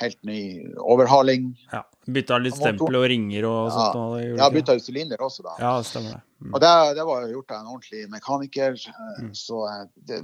helt 0.00 0.18
ny 0.26 0.40
overhaling. 0.76 1.54
ja. 1.72 1.84
Bytta 2.08 2.38
litt 2.40 2.54
stempel 2.56 2.96
og 2.96 3.04
ringer 3.10 3.44
og 3.44 3.66
Ja. 3.68 3.74
sånt. 3.74 3.96
Og 4.00 4.14
ikke? 4.22 4.52
bytta 4.54 4.72
jo 4.78 4.80
sylinder 4.80 5.20
også, 5.26 5.42
da. 5.44 5.54
Ja, 5.60 5.72
stemmer 5.84 6.14
det. 6.16 6.20
Mm. 6.40 6.54
Og 6.54 6.60
det, 6.62 6.70
det 6.96 7.04
var 7.04 7.20
jo 7.26 7.32
gjort 7.34 7.50
av 7.52 7.60
en 7.60 7.66
ordentlig 7.74 8.08
mekaniker. 8.08 8.72
eh, 8.88 9.22
Mm. 9.26 9.34
Så 9.34 9.58
eh, 9.68 9.84
det, 10.08 10.20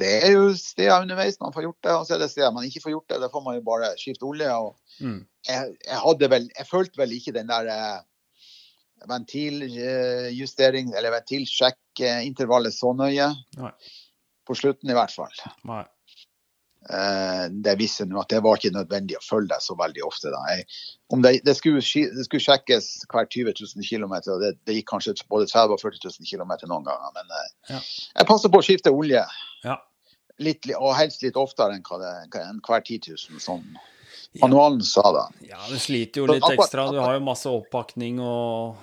det 0.00 0.12
er 0.24 0.32
jo 0.32 0.46
steder 0.54 1.02
underveis 1.02 1.36
man 1.40 1.52
får 1.52 1.62
gjort 1.66 1.82
det, 1.82 1.92
og 1.92 2.06
så 2.06 2.14
er 2.14 2.18
det 2.24 2.30
steder 2.30 2.52
man 2.56 2.64
ikke 2.64 2.80
får 2.86 2.92
gjort 2.94 3.08
det. 3.08 3.20
Da 3.20 3.28
får 3.28 3.44
man 3.44 3.54
jo 3.58 3.60
bare 3.68 3.92
skifte 4.00 4.24
olje. 4.24 4.48
og 4.50 4.76
Mm. 5.00 5.26
jeg, 5.46 5.76
jeg 5.84 5.98
hadde 6.06 6.30
vel 6.30 6.48
Jeg 6.56 6.66
følte 6.66 6.96
vel 6.96 7.10
ikke 7.12 7.32
den 7.36 7.46
der 7.48 7.66
eh, 7.68 8.00
ventiljustering, 9.08 10.94
eller 10.96 11.10
ventilsjekk-intervallet 11.18 12.72
så 12.74 12.94
nøye. 12.96 13.28
Nei. 13.60 13.70
På 14.46 14.54
slutten, 14.56 14.90
i 14.90 14.94
hvert 14.96 15.12
fall. 15.12 15.32
Nei. 15.66 15.84
Eh, 16.86 17.44
det 17.50 17.72
viser 17.80 18.06
nå 18.06 18.20
at 18.22 18.30
det 18.30 18.38
var 18.44 18.60
ikke 18.60 18.70
nødvendig 18.76 19.16
å 19.18 19.24
følge 19.24 19.50
det 19.54 19.58
så 19.64 19.74
veldig 19.78 20.04
ofte. 20.06 20.30
Da. 20.30 20.42
Jeg, 20.54 20.66
om 21.10 21.22
det, 21.24 21.32
det, 21.46 21.56
skulle, 21.58 21.82
det 21.82 22.26
skulle 22.28 22.44
sjekkes 22.44 22.88
hver 23.10 23.26
20 23.26 23.56
000 23.58 23.88
km, 23.88 24.14
og 24.34 24.44
det, 24.44 24.52
det 24.68 24.76
gikk 24.78 24.88
kanskje 24.92 25.16
både 25.30 25.48
30 25.50 25.72
000 25.72 25.74
og 25.74 25.82
40 25.82 26.06
000 26.06 26.30
km 26.30 26.54
noen 26.70 26.86
ganger. 26.86 27.10
Men 27.18 27.36
eh, 27.40 27.50
Ja. 27.74 27.80
jeg 28.20 28.30
passer 28.30 28.52
på 28.54 28.62
å 28.62 28.66
skifte 28.68 28.94
olje, 28.94 29.24
Ja. 29.66 29.76
litt, 30.38 30.68
og 30.78 30.94
helst 30.98 31.22
litt 31.26 31.36
oftere 31.40 31.74
enn, 31.78 31.82
hva 31.86 31.98
enn 32.44 32.62
hver 32.62 32.82
10 32.86 33.14
000, 33.16 33.40
som 33.42 33.64
manualen 34.42 34.82
sa 34.84 35.02
da. 35.14 35.26
ja, 35.48 35.58
det 35.70 35.80
sliter 35.80 36.22
jo 36.22 36.26
litt 36.30 36.44
ekstra. 36.52 36.90
Du 36.92 37.00
har 37.00 37.16
jo 37.16 37.24
masse 37.24 37.48
oppakning 37.50 38.20
og 38.20 38.76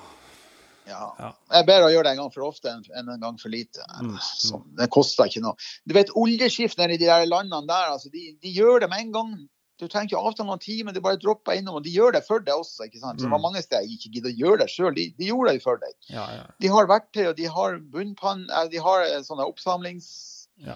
Ja. 0.88 1.14
Ja. 1.20 1.30
Jeg 1.52 1.60
er 1.64 1.68
bedre 1.70 1.88
å 1.88 1.94
gjøre 1.94 2.04
det 2.10 2.12
en 2.18 2.22
gang 2.26 2.32
for 2.34 2.44
ofte 2.50 2.70
enn 2.74 3.10
en 3.10 3.20
gang 3.22 3.38
for 3.40 3.50
lite. 3.54 3.84
Mm, 4.02 4.18
Så, 4.20 4.60
det 4.78 4.90
koster 4.92 5.30
ikke 5.30 5.42
noe. 5.46 5.56
Du 5.88 5.94
vet, 5.96 6.10
Oljeskiftene 6.20 6.94
i 6.94 6.98
de 7.02 7.06
der 7.08 7.26
landene 7.30 7.68
der, 7.70 7.92
altså, 7.96 8.10
de, 8.14 8.36
de 8.42 8.52
gjør 8.54 8.82
det 8.84 8.90
med 8.92 9.00
en 9.08 9.12
gang. 9.16 9.34
Du 9.82 9.88
trenger 9.90 10.12
ikke 10.14 10.20
avtale 10.30 10.48
noen 10.48 10.60
time, 10.62 10.94
du 10.94 11.00
bare 11.02 11.18
dropper 11.20 11.58
innom. 11.58 11.76
Og 11.80 11.84
de 11.84 11.90
gjør 11.96 12.14
det 12.14 12.22
for 12.28 12.40
deg 12.40 12.54
også. 12.56 12.86
ikke 12.86 13.00
sant? 13.02 13.20
Så 13.20 13.26
det 13.26 13.32
var 13.32 13.40
Mm. 13.42 13.48
mange 13.50 13.62
steder 13.64 13.82
jeg 13.88 13.98
ikke 13.98 14.12
gidder 14.14 14.30
å 14.32 14.38
gjøre 14.44 14.60
det 14.62 14.70
sjøl. 14.70 14.94
De, 14.96 15.08
de 15.18 15.26
gjorde 15.32 15.52
det 15.56 15.64
for 15.64 15.78
deg. 15.82 15.96
Ja, 16.14 16.28
ja. 16.36 16.44
De 16.62 16.68
har 16.76 16.88
verktøy, 16.88 17.26
og 17.32 17.36
de 17.40 17.46
har 17.56 17.80
bunnpann, 17.96 18.46
eh, 18.52 18.68
de 18.70 18.78
har 18.78 19.02
eh, 19.08 19.22
sånne 19.26 19.48
oppsamlings... 19.50 20.12
Ja. 20.58 20.76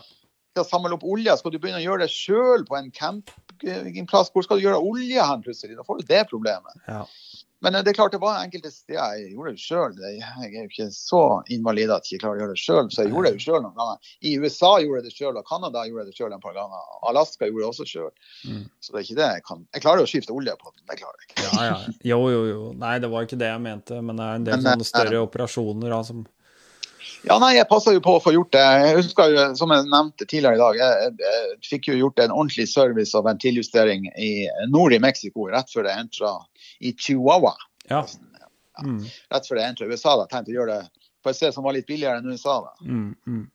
Til 0.58 0.64
å 0.64 0.69
samle 0.72 0.90
opp 0.95 1.03
olje. 1.06 1.36
Skal 1.38 1.52
du 1.53 1.60
begynne 1.61 1.77
å 1.77 1.86
gjøre 1.86 2.08
det 2.08 2.10
sjøl 2.10 2.64
på 2.66 2.74
en 2.80 2.88
campingplass, 2.90 4.32
hvor 4.34 4.42
skal 4.44 4.58
du 4.58 4.64
gjøre 4.66 4.80
olje 4.82 5.22
hen 5.22 5.44
plutselig? 5.45 5.76
Da 5.77 5.84
får 5.86 6.00
du 6.02 6.08
det 6.10 6.24
problemet. 6.32 6.80
ja. 6.88 7.03
Men 7.66 7.76
eh, 7.76 7.84
det 7.84 7.92
er 7.92 7.98
klart 7.98 8.14
det 8.14 8.22
var 8.22 8.44
enkelte 8.44 8.72
steder 8.72 9.18
jeg 9.18 9.34
gjorde 9.34 9.53
det 9.56 9.64
sjøl. 9.64 9.98
Jeg 10.03 10.52
er 10.52 10.60
jo 10.60 10.69
ikke 10.69 10.90
så 10.94 11.24
invalid 11.53 11.94
at 11.94 12.06
jeg 12.06 12.18
ikke 12.18 12.27
klarer 12.27 12.38
å 12.38 12.44
gjøre 12.44 12.56
det 12.56 12.61
sjøl, 12.61 12.92
så 12.94 13.03
jeg 13.03 13.14
gjorde 13.14 13.32
det 13.32 13.40
jo 13.40 13.45
sjøl 13.48 13.64
noen 13.66 13.80
ganger. 13.80 14.14
I 14.22 14.36
USA 14.44 14.72
gjorde 14.84 15.02
jeg 15.02 15.08
det 15.08 15.16
sjøl, 15.16 15.42
og 15.42 15.50
Canada 15.50 15.86
gjorde 15.88 16.06
jeg 16.06 16.11
det 16.14 16.22
sjøl 16.22 16.38
et 16.38 16.45
par 16.45 16.56
ganger. 16.58 16.88
Alaska 17.11 17.50
gjorde 17.50 17.66
det 17.66 17.69
også 17.72 17.90
sjøl. 17.90 18.14
Mm. 18.45 18.64
Så 18.80 18.94
det 18.94 19.02
er 19.02 19.08
ikke 19.08 19.19
det 19.19 19.30
jeg 19.34 19.45
kan. 19.50 19.68
Jeg 19.74 19.86
klarer 19.88 20.06
å 20.06 20.14
skifte 20.14 20.38
olje 20.38 20.58
på 20.61 20.74
den, 20.74 20.86
det 20.86 21.02
klarer 21.02 21.26
jeg. 21.26 21.36
Ja, 21.48 21.68
ja. 21.72 21.77
Jo, 22.14 22.24
jo, 22.34 22.42
jo. 22.52 22.64
Nei, 22.77 22.98
det 23.03 23.11
var 23.11 23.27
ikke 23.27 23.40
det 23.42 23.52
jeg 23.52 23.64
mente, 23.64 24.02
men 24.06 24.19
det 24.19 24.26
er 24.26 24.42
en 24.42 24.50
del 24.50 24.60
Men, 24.60 24.68
sånne 24.72 24.92
større 24.94 25.18
ja. 25.18 25.27
operasjoner 25.27 26.02
som 26.08 26.26
Ja, 27.26 27.40
nei, 27.42 27.56
jeg 27.58 27.66
passer 27.69 27.95
jo 27.95 28.02
på 28.03 28.14
å 28.18 28.22
få 28.22 28.32
gjort 28.36 28.53
det. 28.53 28.61
Jeg 28.61 29.00
husker 29.00 29.34
jo, 29.34 29.45
som 29.58 29.74
jeg 29.74 29.88
nevnte 29.90 30.27
tidligere 30.27 30.60
i 30.60 30.61
dag, 30.61 30.77
jeg, 30.77 31.08
jeg, 31.08 31.16
jeg 31.26 31.72
fikk 31.72 31.90
jo 31.90 31.98
gjort 32.03 32.22
en 32.22 32.36
ordentlig 32.36 32.68
service 32.69 33.18
og 33.18 33.26
ventiljustering 33.26 34.06
i 34.14 34.32
nord 34.69 34.94
i 34.94 35.02
Mexico 35.02 35.50
rett 35.50 35.74
før 35.74 35.90
jeg 35.90 36.06
entra 36.06 36.36
i 36.80 36.94
Chihuahua. 36.94 37.56
Ja. 37.90 38.04
ja, 38.04 38.86
mm. 38.86 39.02
rett 39.34 39.50
før 39.50 39.62
jeg 39.62 39.74
endte 39.74 39.90
USA. 39.90 40.16
da, 40.20 40.28
tenkte 40.32 40.54
å 40.54 40.58
gjøre 40.60 40.78
det 40.78 41.08
på 41.24 41.32
et 41.32 41.40
sted 41.40 41.56
som 41.56 41.66
var 41.66 41.76
litt 41.78 41.88
billigere 41.90 42.22
enn 42.22 42.32
USA. 42.32 42.60
da. 42.66 42.74
Mm, 42.86 43.14
mm. 43.28 43.46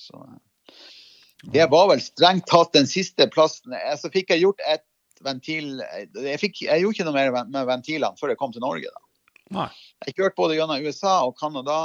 Så, 0.00 0.22
det 1.52 1.66
var 1.72 1.90
vel 1.90 2.00
strengt 2.00 2.46
tatt 2.50 2.72
den 2.76 2.88
siste 2.88 3.26
plassen. 3.32 3.74
Så 3.98 4.12
fikk 4.14 4.30
jeg 4.32 4.44
gjort 4.44 4.62
et 4.70 4.86
ventil 5.22 5.76
Jeg, 5.78 6.38
fikk, 6.42 6.64
jeg 6.66 6.82
gjorde 6.82 6.96
ikke 6.96 7.06
noe 7.06 7.14
mer 7.14 7.34
med 7.46 7.66
ventilene 7.68 8.18
før 8.18 8.32
jeg 8.32 8.40
kom 8.40 8.54
til 8.54 8.64
Norge. 8.64 8.90
da. 8.90 9.06
Nei. 9.52 9.68
Jeg 10.06 10.16
kjørte 10.16 10.38
både 10.38 10.56
gjennom 10.56 10.86
USA 10.86 11.20
og 11.26 11.36
Canada 11.38 11.76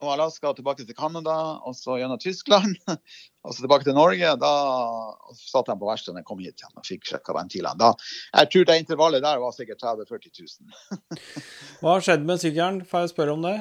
og 0.00 0.12
Alaska 0.14 0.50
og 0.50 0.56
tilbake 0.56 0.86
til 0.88 0.96
Canada, 0.96 1.60
og 1.60 1.76
så 1.76 1.98
gjennom 2.00 2.20
Tyskland. 2.20 2.76
Og 3.40 3.54
så 3.54 3.62
tilbake 3.64 3.86
til 3.86 3.96
Norge. 3.96 4.34
Da 4.40 4.52
satt 5.38 5.70
jeg 5.70 5.80
på 5.80 5.88
verkstedet 5.88 6.18
da 6.18 6.22
jeg 6.22 6.28
kom 6.28 6.42
hit 6.44 6.60
igjen 6.60 6.76
og 6.76 6.86
fikk 6.86 7.08
sjekka 7.08 7.36
ventilene. 7.36 7.78
Da, 7.80 7.92
jeg 8.42 8.52
tror 8.52 8.68
det 8.68 8.78
intervallet 8.82 9.24
der 9.24 9.42
var 9.42 9.56
sikkert 9.56 9.82
30 9.82 10.08
000-40 10.10 10.48
000. 11.10 11.20
Hva 11.80 11.94
har 11.96 12.04
skjedd 12.04 12.26
med 12.28 12.42
sykkelen, 12.42 12.82
får 12.88 13.06
jeg 13.06 13.14
spørre 13.14 13.36
om 13.38 13.46
det? 13.48 13.58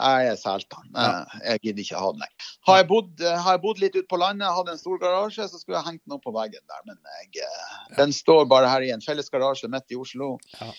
Jeg 0.00 0.36
solgte 0.38 0.78
den. 0.84 1.00
Jeg, 1.42 1.60
gidder 1.64 1.82
ikke 1.82 2.02
ha 2.02 2.12
den. 2.14 2.28
Har 2.68 2.78
jeg 2.78 2.86
bodd, 2.92 3.24
har 3.26 3.56
jeg 3.56 3.62
bodd 3.64 3.80
litt 3.82 3.96
ute 3.96 4.06
på 4.08 4.20
landet, 4.20 4.52
hadde 4.54 4.76
en 4.76 4.80
stor 4.80 5.00
garasje, 5.02 5.48
så 5.50 5.58
skulle 5.58 5.80
jeg 5.80 5.88
hengt 5.88 6.04
den 6.04 6.14
opp 6.16 6.22
på 6.28 6.34
veggen 6.36 6.62
der. 6.62 6.84
Men 6.86 7.00
jeg, 7.34 7.48
den 7.96 8.14
står 8.14 8.46
bare 8.52 8.70
her 8.70 8.86
i 8.86 8.92
en 8.94 9.04
felles 9.04 9.32
garasje 9.32 9.68
midt 9.72 9.90
i 9.90 9.98
Oslo. 9.98 10.36
Ja. 10.60 10.70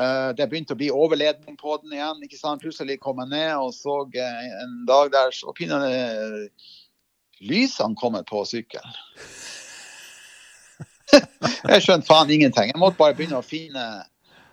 Uh, 0.00 0.30
det 0.32 0.46
begynte 0.48 0.72
å 0.72 0.78
bli 0.80 0.88
overledning 0.88 1.58
på 1.60 1.74
den 1.82 1.92
igjen. 1.98 2.22
ikke 2.24 2.38
sant? 2.38 2.62
Plutselig 2.62 2.96
kom 3.02 3.18
jeg 3.20 3.32
ned 3.34 3.50
og 3.60 3.74
så 3.76 3.98
uh, 4.08 4.44
en 4.62 4.78
dag 4.88 5.10
der 5.12 5.34
så 5.36 5.52
uh, 5.52 6.46
lysene 7.40 7.96
kommer 7.98 8.22
på 8.28 8.42
sykkelen. 8.48 8.96
jeg 11.72 11.84
skjønte 11.84 12.06
faen 12.08 12.30
ingenting. 12.30 12.70
Jeg 12.72 12.80
måtte 12.80 13.00
bare 13.00 13.16
begynne 13.18 13.40
å 13.40 13.44
finne 13.44 13.84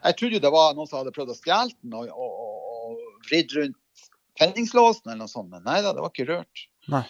Jeg 0.01 0.16
trodde 0.17 0.41
det 0.41 0.51
var 0.53 0.74
noen 0.74 0.90
som 0.90 1.01
hadde 1.01 1.14
prøvd 1.14 1.33
å 1.33 1.38
stjele 1.38 1.74
den 1.83 1.95
og, 1.98 2.09
og, 2.09 2.35
og, 2.41 2.99
vridd 3.27 3.56
rundt 3.57 4.06
tenningslåsen 4.40 5.09
eller 5.09 5.25
noe 5.25 5.32
sånt, 5.32 5.49
men 5.51 5.66
nei 5.66 5.82
da, 5.82 5.91
det 5.95 6.03
var 6.03 6.14
ikke 6.14 6.30
rørt. 6.30 6.67
Nei. 6.93 7.03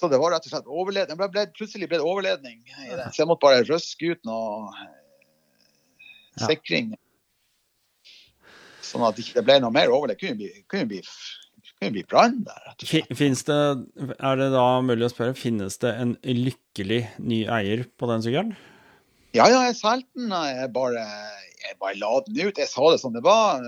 Så 0.00 0.08
det 0.08 0.18
var 0.18 0.32
rett 0.32 0.46
og 0.48 0.54
slett 0.54 0.70
overledning. 0.72 1.20
Ble, 1.20 1.44
plutselig 1.54 1.86
ble 1.90 2.00
det 2.00 2.08
overledning 2.08 2.62
i 2.64 2.88
så 2.96 3.20
jeg 3.20 3.28
måtte 3.28 3.44
bare 3.44 3.66
røske 3.68 4.14
ut 4.14 4.24
noe 4.26 4.72
sikring. 6.40 6.94
Ja 6.96 7.00
sånn 8.90 9.06
at 9.06 9.16
det 9.16 9.26
ikke 9.26 9.44
ble 9.46 9.58
noe 9.62 9.74
mer 9.74 9.92
overledning. 9.92 10.18
Det 10.18 10.26
kunne 10.26 10.40
bli, 10.40 10.64
kunne 10.70 10.88
bli, 10.90 11.00
kunne 11.80 11.92
blir 11.94 12.06
brann 12.08 12.42
der. 12.44 12.74
Finnes 13.16 13.44
det, 13.48 13.60
er 14.18 14.36
det 14.36 14.50
da 14.52 14.66
mulig 14.84 15.06
å 15.06 15.12
spørre, 15.12 15.36
finnes 15.38 15.78
det 15.80 15.94
en 15.96 16.14
lykkelig 16.24 17.06
ny 17.18 17.46
eier 17.48 17.86
på 17.96 18.08
den 18.10 18.24
sykkelen? 18.24 18.52
Ja, 19.32 19.46
ja, 19.48 19.62
jeg 19.68 19.78
solgte 19.78 20.18
den. 20.18 20.32
Jeg 20.34 20.72
bare, 20.74 21.06
jeg 21.62 21.76
bare 21.80 21.98
la 22.00 22.12
den 22.26 22.40
ut. 22.42 22.58
Jeg 22.58 22.68
sa 22.68 22.90
det 22.92 23.00
som 23.00 23.14
det 23.14 23.22
var. 23.24 23.62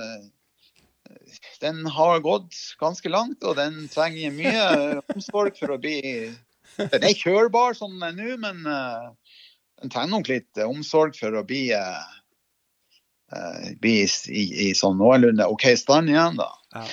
Den 1.62 1.84
har 1.86 2.20
gått 2.24 2.56
ganske 2.80 3.08
langt, 3.08 3.44
og 3.46 3.56
den 3.56 3.86
trenger 3.92 4.34
mye 4.34 4.64
omsorg 5.14 5.56
for 5.56 5.72
å 5.72 5.80
bli 5.80 6.00
Den 6.76 7.04
er 7.04 7.14
kjørbar 7.14 7.76
som 7.76 7.94
den 8.00 8.08
er 8.10 8.16
nå, 8.16 8.36
men 8.42 8.64
den 8.64 9.92
trenger 9.92 10.12
nok 10.16 10.28
litt 10.32 10.62
omsorg 10.66 11.16
for 11.16 11.38
å 11.38 11.44
bli 11.46 11.68
bli 13.80 13.94
i, 14.04 14.42
i, 14.66 14.72
sånn 14.76 14.98
noenlunde 15.00 15.46
OK 15.48 15.70
stand 15.80 16.10
igjen. 16.12 16.36
da. 16.36 16.50
Ja. 16.74 16.84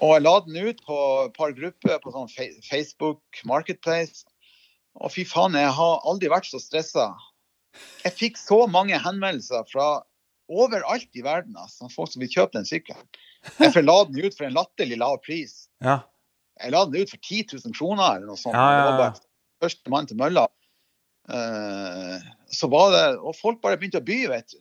Og 0.00 0.14
jeg 0.16 0.24
la 0.24 0.34
den 0.46 0.56
ut 0.56 0.84
på 0.86 0.98
et 1.26 1.34
par 1.36 1.54
grupper 1.56 1.98
på 2.02 2.12
sånn 2.14 2.30
Facebook 2.66 3.42
Marketplace. 3.48 4.24
Og 5.00 5.12
fy 5.14 5.26
faen, 5.28 5.56
jeg 5.58 5.72
har 5.76 6.06
aldri 6.08 6.30
vært 6.32 6.48
så 6.48 6.60
stressa. 6.62 7.10
Jeg 8.04 8.16
fikk 8.16 8.40
så 8.40 8.64
mange 8.70 8.98
henvendelser 8.98 9.66
fra 9.70 9.90
overalt 10.50 11.10
i 11.14 11.22
verden, 11.22 11.54
altså, 11.54 11.86
folk 11.92 12.10
som 12.10 12.24
vil 12.24 12.32
kjøpe 12.32 12.56
den 12.56 12.66
sykkelen. 12.66 13.04
Jeg 13.60 13.84
la 13.84 13.98
den 14.08 14.18
ut 14.20 14.34
for 14.36 14.48
en 14.48 14.56
latterlig 14.56 14.98
lav 15.00 15.20
pris. 15.24 15.68
Ja. 15.84 16.00
Jeg 16.60 16.74
la 16.74 16.82
den 16.88 17.00
ut 17.00 17.12
for 17.12 17.20
10 17.22 17.54
000 17.54 17.76
kroner 17.76 18.16
eller 18.16 18.32
noe 18.32 18.40
sånt. 18.40 18.56
Ja, 18.56 18.66
ja, 18.66 18.80
det 18.80 18.88
var 18.88 18.98
bare 19.00 19.64
første 19.64 19.92
mann 19.92 20.10
til 20.10 20.18
mølla. 20.20 20.48
Uh, 21.30 22.18
så 22.50 22.66
var 22.72 22.90
det, 22.96 23.04
Og 23.20 23.36
folk 23.38 23.60
bare 23.62 23.78
begynte 23.78 24.00
å 24.00 24.04
by, 24.06 24.18
vet 24.32 24.50
du. 24.52 24.60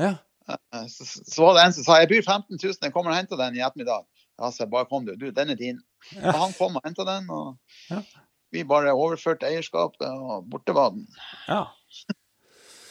Ja. 0.00 0.14
Uh, 0.48 0.86
så, 0.90 1.06
så, 1.06 1.44
var 1.44 1.58
det 1.58 1.66
en 1.66 1.76
som 1.76 1.86
sa 1.86 2.00
jeg 2.00 2.10
byr 2.14 2.24
15 2.24 2.56
000, 2.56 2.78
jeg 2.80 2.94
kommer 2.94 3.12
og 3.12 3.20
henter 3.20 3.38
den 3.38 3.58
i 3.58 3.62
ettermiddag. 3.62 4.06
Ja, 4.42 4.50
så 4.50 4.66
bare 4.66 4.88
kom 4.90 5.06
du. 5.06 5.14
Du, 5.14 5.28
den 5.30 5.54
er 5.54 5.58
din. 5.58 5.78
Og 6.18 6.34
han 6.34 6.54
kom 6.58 6.74
og 6.80 6.82
henta 6.86 7.06
den, 7.06 7.28
og 7.30 7.54
vi 8.52 8.64
bare 8.66 8.90
overførte 8.92 9.46
eierskapet, 9.46 10.08
og 10.10 10.48
borte 10.50 10.74
var 10.76 10.90
den. 10.96 11.06
Ja. 11.46 11.64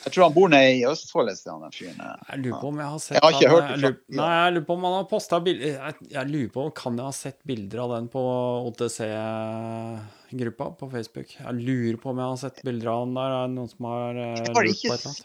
Jeg 0.02 0.16
tror 0.16 0.24
han 0.26 0.34
bor 0.34 0.50
nede 0.50 0.70
i 0.80 0.86
Østfold 0.90 1.30
et 1.30 1.38
sted, 1.38 1.54
den 1.62 1.74
fyren. 1.76 2.00
Jeg 2.02 2.40
lurer 2.42 2.58
på 2.58 2.70
om 2.72 2.80
jeg 2.82 2.90
har 2.90 3.02
sett 3.04 3.16
Jeg 3.18 3.22
har 3.22 3.36
ikke 3.38 3.52
hørt 3.52 3.68
det. 3.84 3.92
Nei, 4.18 4.30
jeg 4.34 4.54
lurer 4.56 4.66
på 4.66 4.74
om 4.74 4.86
han 4.88 4.96
har 4.96 5.04
posta 5.12 5.38
bilder 5.46 5.68
jeg, 5.76 6.08
jeg, 6.16 6.26
lurer 6.32 6.48
på 6.56 6.64
Kan 6.80 6.98
jeg 6.98 7.06
ha 7.06 7.14
sett 7.14 7.38
bilder 7.52 7.84
av 7.84 7.94
den 7.94 8.08
på 8.16 8.24
OTC-gruppa 8.72 10.66
på 10.80 10.90
Facebook? 10.96 11.36
Jeg 11.38 11.54
lurer 11.60 12.00
på 12.02 12.10
om 12.16 12.24
jeg 12.24 12.34
har 12.34 12.42
sett 12.42 12.64
bilder 12.66 12.90
av 12.96 13.06
den 13.06 13.14
der. 13.20 13.36
Er 13.36 13.46
det 13.46 13.54
noen 13.60 13.70
som 13.76 13.90
har 13.92 14.18
lurt 14.18 14.50
på 14.50 14.64
et 14.64 14.74
eller 14.74 15.06
annet? 15.12 15.22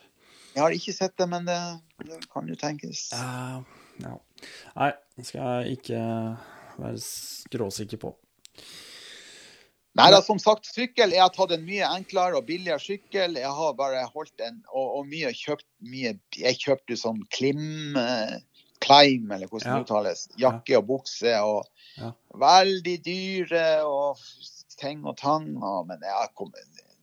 Jeg 0.57 0.65
har 0.67 0.77
ikke 0.77 0.97
sett 0.99 1.17
det, 1.21 1.29
men 1.33 1.49
det, 1.49 1.59
det 2.05 2.21
kan 2.33 2.53
jo 2.53 2.61
tenkes. 2.61 3.01
Uh, 3.17 3.65
ja. 4.05 4.15
Nei, 4.77 4.93
det 5.17 5.25
skal 5.29 5.41
jeg 5.65 5.79
ikke 5.79 6.01
være 6.77 7.01
skråsikker 7.01 8.01
på. 8.03 8.13
Nei 9.97 10.11
da, 10.13 10.19
som 10.21 10.37
sagt, 10.41 10.69
sykkel. 10.69 11.15
Jeg 11.15 11.23
har 11.25 11.33
tatt 11.33 11.55
en 11.57 11.65
mye 11.65 11.87
enklere 11.89 12.37
og 12.37 12.45
billigere 12.49 12.83
sykkel. 12.83 13.39
Jeg 13.41 13.53
har 13.59 13.79
bare 13.79 14.05
holdt 14.13 14.45
en 14.45 14.59
Og, 14.69 14.99
og 14.99 15.07
mye 15.09 15.31
kjøpt 15.33 15.65
mye 15.89 16.13
Jeg 16.37 16.61
kjøpte 16.61 16.99
sånn 17.01 17.23
Klim 17.33 17.97
uh, 17.97 18.37
Climb, 18.85 19.33
eller 19.33 19.49
hvordan 19.49 19.73
ja. 19.73 19.79
det 19.79 19.87
uttales. 19.87 20.27
Jakke 20.41 20.77
og 20.83 20.91
bukse. 20.91 21.33
Og 21.41 21.65
ja. 21.97 22.13
veldig 22.37 22.97
dyre 23.07 23.65
og 23.89 24.21
ting 24.77 25.01
og 25.09 25.17
tang. 25.23 25.49
Og, 25.57 25.87
men 25.89 26.05
jeg, 26.05 26.51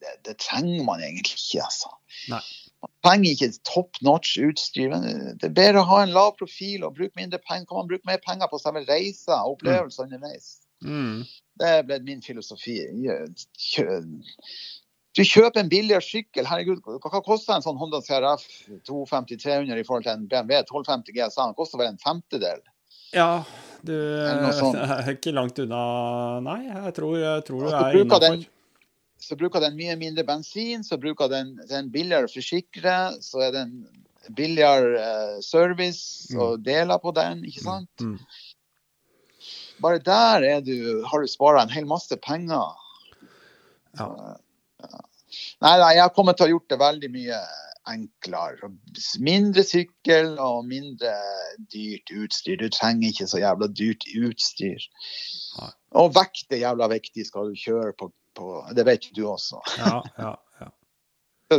det, 0.04 0.14
det, 0.30 0.38
trenger 0.38 0.86
man 0.86 1.02
egentlig 1.02 1.40
ikke, 1.40 1.66
altså. 1.66 1.96
Nei. 2.30 2.44
Trenger 3.04 3.34
ikke 3.34 3.50
top 3.68 3.98
notch 4.06 4.38
utstyr. 4.40 4.94
Det 5.40 5.50
er 5.50 5.56
bedre 5.56 5.82
å 5.84 5.90
ha 5.90 6.04
en 6.04 6.14
lav 6.16 6.36
profil 6.40 6.86
og 6.88 6.96
bruke 6.98 7.20
mindre 7.20 7.40
penger. 7.44 7.68
Kan 7.70 7.84
man 7.84 7.90
bruke 7.92 8.08
mer 8.10 8.22
penger 8.24 8.52
på 8.52 8.60
selve 8.62 8.86
reisa 8.88 9.42
og 9.44 9.58
opplevelser 9.58 10.08
underveis? 10.08 10.54
Mm. 10.84 11.24
Det 11.60 11.74
ble 11.88 12.00
min 12.08 12.24
filosofi. 12.24 12.78
Du 15.14 15.22
kjøper 15.22 15.62
en 15.62 15.70
billigere 15.72 16.04
sykkel. 16.04 16.48
Herregud, 16.50 16.82
hva 16.84 17.22
koster 17.26 17.58
en 17.58 17.66
sånn 17.66 17.78
Honda 17.80 18.02
CRF 18.04 18.48
250-300 18.90 19.84
i 19.84 19.86
forhold 19.88 20.08
til 20.08 20.16
en 20.16 20.30
BMW 20.32 20.64
1250 20.64 21.18
GSA? 21.18 21.50
Den 21.52 21.60
koster 21.60 21.82
vel 21.82 21.92
en 21.92 22.02
femtedel? 22.02 22.64
Ja, 23.14 23.44
du 23.86 23.94
er 23.94 25.12
ikke 25.12 25.36
langt 25.36 25.60
unna 25.62 25.84
Nei, 26.42 26.64
jeg 26.66 26.96
tror, 26.98 27.18
jeg 27.20 27.46
tror 27.46 27.68
du 27.68 27.76
er 27.78 28.00
innafor 28.00 28.40
så 29.24 29.38
bruker 29.40 29.64
den 29.64 29.78
mye 29.80 29.96
mindre 30.00 30.26
bensin, 30.28 30.84
så 30.84 31.00
bruker 31.00 31.32
den, 31.32 31.56
den 31.70 31.92
billigere 31.94 32.28
å 32.28 32.32
forsikre, 32.32 32.96
så 33.24 33.46
er 33.48 33.54
den 33.56 33.76
billigere 34.36 35.00
uh, 35.00 35.38
service 35.44 36.32
mm. 36.32 36.40
og 36.40 36.64
deler 36.66 37.00
på 37.04 37.14
den, 37.16 37.44
ikke 37.48 37.64
mm. 37.64 37.68
sant? 37.68 38.04
Mm. 38.04 38.20
Bare 39.84 40.00
der 40.04 40.62
du, 40.64 41.04
har 41.08 41.24
du 41.24 41.28
spara 41.32 41.64
en 41.64 41.74
hel 41.74 41.88
masse 41.90 42.16
penger. 42.24 42.80
Ja. 44.00 44.08
Nei, 45.64 45.76
nei, 45.80 45.94
jeg 45.96 46.04
har 46.04 46.14
kommet 46.16 46.38
til 46.38 46.46
å 46.46 46.48
ha 46.48 46.54
gjort 46.54 46.72
det 46.72 46.80
veldig 46.82 47.10
mye 47.14 47.40
enklere. 47.90 48.70
Mindre 49.24 49.64
sykkel 49.68 50.38
og 50.40 50.68
mindre 50.70 51.14
dyrt 51.74 52.12
utstyr. 52.16 52.60
Du 52.62 52.70
trenger 52.72 53.10
ikke 53.10 53.28
så 53.32 53.42
jævla 53.42 53.68
dyrt 53.72 54.06
utstyr. 54.14 54.86
Og 56.00 56.14
vekt 56.16 56.54
er 56.54 56.64
jævla 56.64 56.90
viktig 56.94 57.26
skal 57.28 57.52
du 57.52 57.60
kjøre 57.60 57.96
på 58.00 58.12
på 58.38 58.66
Det 58.76 58.86
vet 58.88 59.10
du 59.16 59.26
også. 59.28 59.62
Ja, 59.80 60.00
ja, 60.18 60.34
ja. 60.60 60.70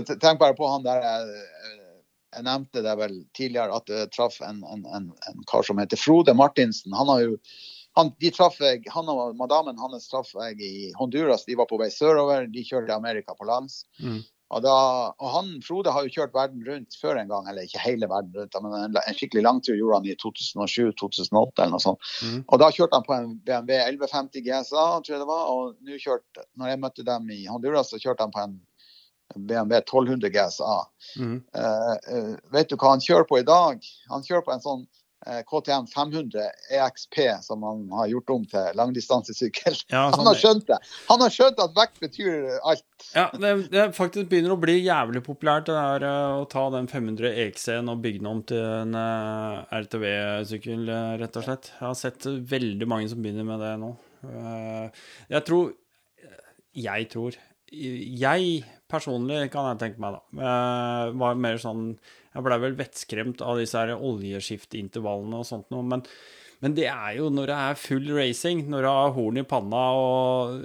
Tenk 0.01 0.41
bare 0.41 0.57
på 0.59 0.69
han 0.69 0.85
der 0.87 1.03
jeg, 1.05 1.45
jeg 2.35 2.47
nevnte 2.49 2.83
det 2.83 2.97
vel 2.99 3.17
tidligere, 3.37 3.79
at 3.79 3.91
jeg 3.93 4.11
traff 4.15 4.41
en, 4.43 4.63
en, 4.67 4.85
en, 4.87 5.09
en, 5.31 5.47
kar 5.51 5.63
som 5.67 5.79
heter 5.79 6.01
Frode 6.01 6.35
Martinsen. 6.35 6.95
Han 6.97 7.11
har 7.13 7.25
jo 7.25 7.39
han, 7.95 8.11
jeg, 8.19 8.83
han 8.91 9.11
og 9.13 9.37
madammen 9.39 9.79
hans 9.79 10.09
traff 10.11 10.33
jeg 10.35 10.59
i 10.59 10.93
Honduras. 10.99 11.47
De 11.47 11.55
var 11.59 11.69
på 11.71 11.79
vei 11.79 11.93
sørover. 11.95 12.49
De 12.51 12.65
kjørte 12.67 12.89
til 12.89 12.97
Amerika 12.97 13.37
på 13.39 13.47
lands. 13.47 13.85
Mm. 14.03 14.25
Og, 14.55 14.63
da, 14.63 14.75
og, 15.19 15.29
han, 15.35 15.49
Frode 15.67 15.93
har 15.95 16.07
jo 16.07 16.13
kjørt 16.15 16.35
verden 16.37 16.63
rundt 16.67 16.97
før 17.01 17.19
en 17.19 17.31
gang, 17.33 17.49
eller 17.51 17.67
ikke 17.67 17.83
hele 17.83 18.07
verden 18.11 18.37
rundt, 18.39 18.59
men 18.63 18.77
en, 18.79 18.99
en 19.01 19.17
skikkelig 19.19 19.43
langtur 19.43 19.75
gjorde 19.75 19.99
han 19.99 20.07
i 20.07 20.15
2007-2008 20.23 21.65
eller 21.65 21.73
noe 21.75 21.83
sånt. 21.83 22.13
Mm. 22.23 22.45
Og 22.45 22.63
da 22.63 22.71
kjørte 22.75 23.01
han 23.01 23.09
på 23.09 23.17
en 23.17 23.33
BMW 23.43 23.81
1150 23.81 24.47
GSA, 24.47 24.85
tror 25.01 25.17
jeg 25.17 25.25
det 25.25 25.31
var. 25.33 25.51
Og 25.51 25.75
nå 25.83 25.99
kjørte, 25.99 26.47
når 26.61 26.71
jeg 26.71 26.83
møtte 26.85 27.07
dem 27.09 27.35
i 27.35 27.41
Honduras, 27.51 27.91
så 27.91 27.99
kjørte 27.99 28.29
han 28.29 28.35
på 28.35 28.45
en 28.45 28.57
BMW 29.35 29.81
1200 29.81 30.31
GSA. 30.37 30.77
Mm. 31.19 31.39
Uh, 31.57 31.95
uh, 32.15 32.35
vet 32.55 32.71
du 32.71 32.77
hva 32.79 32.95
han 32.95 33.03
kjører 33.03 33.27
på 33.27 33.41
i 33.41 33.49
dag? 33.49 33.83
Han 34.13 34.27
kjører 34.27 34.47
på 34.47 34.55
en 34.55 34.63
sånn 34.63 34.87
KTM 35.25 35.87
500 35.89 36.43
EXP, 36.77 37.19
som 37.43 37.63
han 37.65 37.85
har 37.97 38.11
gjort 38.13 38.33
om 38.35 38.43
til 38.49 38.75
langdistansesykkel. 38.77 39.77
Ja, 39.89 40.07
Han 40.11 40.19
sånn 40.19 40.29
har 40.29 40.41
skjønt 40.41 40.67
det. 40.69 40.79
Han 41.09 41.23
har 41.25 41.33
skjønt 41.33 41.63
at 41.65 41.77
vekt 41.77 42.01
betyr 42.03 42.59
alt. 42.61 42.85
Ja, 43.15 43.27
det, 43.33 43.53
det 43.73 43.87
faktisk 43.97 44.29
begynner 44.31 44.55
å 44.55 44.61
bli 44.61 44.77
jævlig 44.83 45.23
populært 45.27 45.69
det 45.71 45.77
der 45.79 46.07
eh, 46.09 46.43
å 46.43 46.45
ta 46.51 46.67
den 46.75 46.89
500 46.91 47.33
EXC-en 47.47 47.89
og 47.93 48.03
bygge 48.05 48.21
den 48.21 48.31
om 48.31 48.43
til 48.49 48.61
en 48.65 48.99
eh, 49.01 49.79
RTV-sykkel, 49.85 50.85
eh, 50.93 51.15
rett 51.23 51.41
og 51.41 51.47
slett. 51.47 51.71
Jeg 51.73 51.87
har 51.87 51.97
sett 51.99 52.29
veldig 52.55 52.91
mange 52.91 53.09
som 53.13 53.25
begynner 53.25 53.49
med 53.49 53.65
det 53.65 53.75
nå. 53.81 53.95
Jeg 55.29 55.45
tror 55.45 55.75
Jeg 56.73 57.09
tror 57.13 57.35
Jeg 57.69 58.63
personlig, 58.89 59.51
kan 59.53 59.67
jeg 59.69 59.81
tenke 59.83 60.01
meg, 60.01 60.17
da, 60.17 61.11
var 61.19 61.37
mer 61.37 61.59
sånn 61.61 61.91
Jeg 62.35 62.47
blei 62.47 62.61
vel 62.63 62.79
vettskremt 62.79 63.45
av 63.47 63.61
disse 63.63 63.79
her 63.79 63.95
oljeskifteintervallene 63.95 65.43
og 65.43 65.49
sånt 65.49 65.71
noe, 65.75 65.87
men 65.87 66.03
men 66.65 66.73
det 66.73 66.87
er 66.89 67.19
jo 67.19 67.27
når 67.29 67.51
det 67.51 67.57
er 67.61 67.77
full 67.77 68.07
racing, 68.17 68.63
når 68.73 68.87
du 68.87 68.89
har 68.89 69.11
horn 69.13 69.41
i 69.41 69.43
panna 69.45 69.83
og 70.01 70.63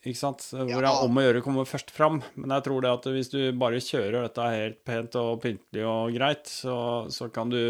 ikke 0.00 0.18
sant? 0.18 0.46
Hvor 0.52 0.80
det 0.80 0.88
er 0.88 1.04
om 1.04 1.18
å 1.20 1.24
gjøre 1.24 1.42
å 1.42 1.44
komme 1.44 1.66
først 1.68 1.92
fram. 1.92 2.22
Men 2.36 2.54
jeg 2.56 2.66
tror 2.66 2.84
det 2.84 2.92
at 2.92 3.08
hvis 3.12 3.32
du 3.32 3.38
bare 3.60 3.82
kjører 3.84 4.24
dette 4.24 4.48
helt 4.54 4.80
pent 4.88 5.18
og 5.20 5.42
pyntelig 5.42 5.84
og 5.88 6.16
greit, 6.16 6.48
så, 6.48 6.76
så 7.12 7.28
kan 7.32 7.52
du 7.52 7.60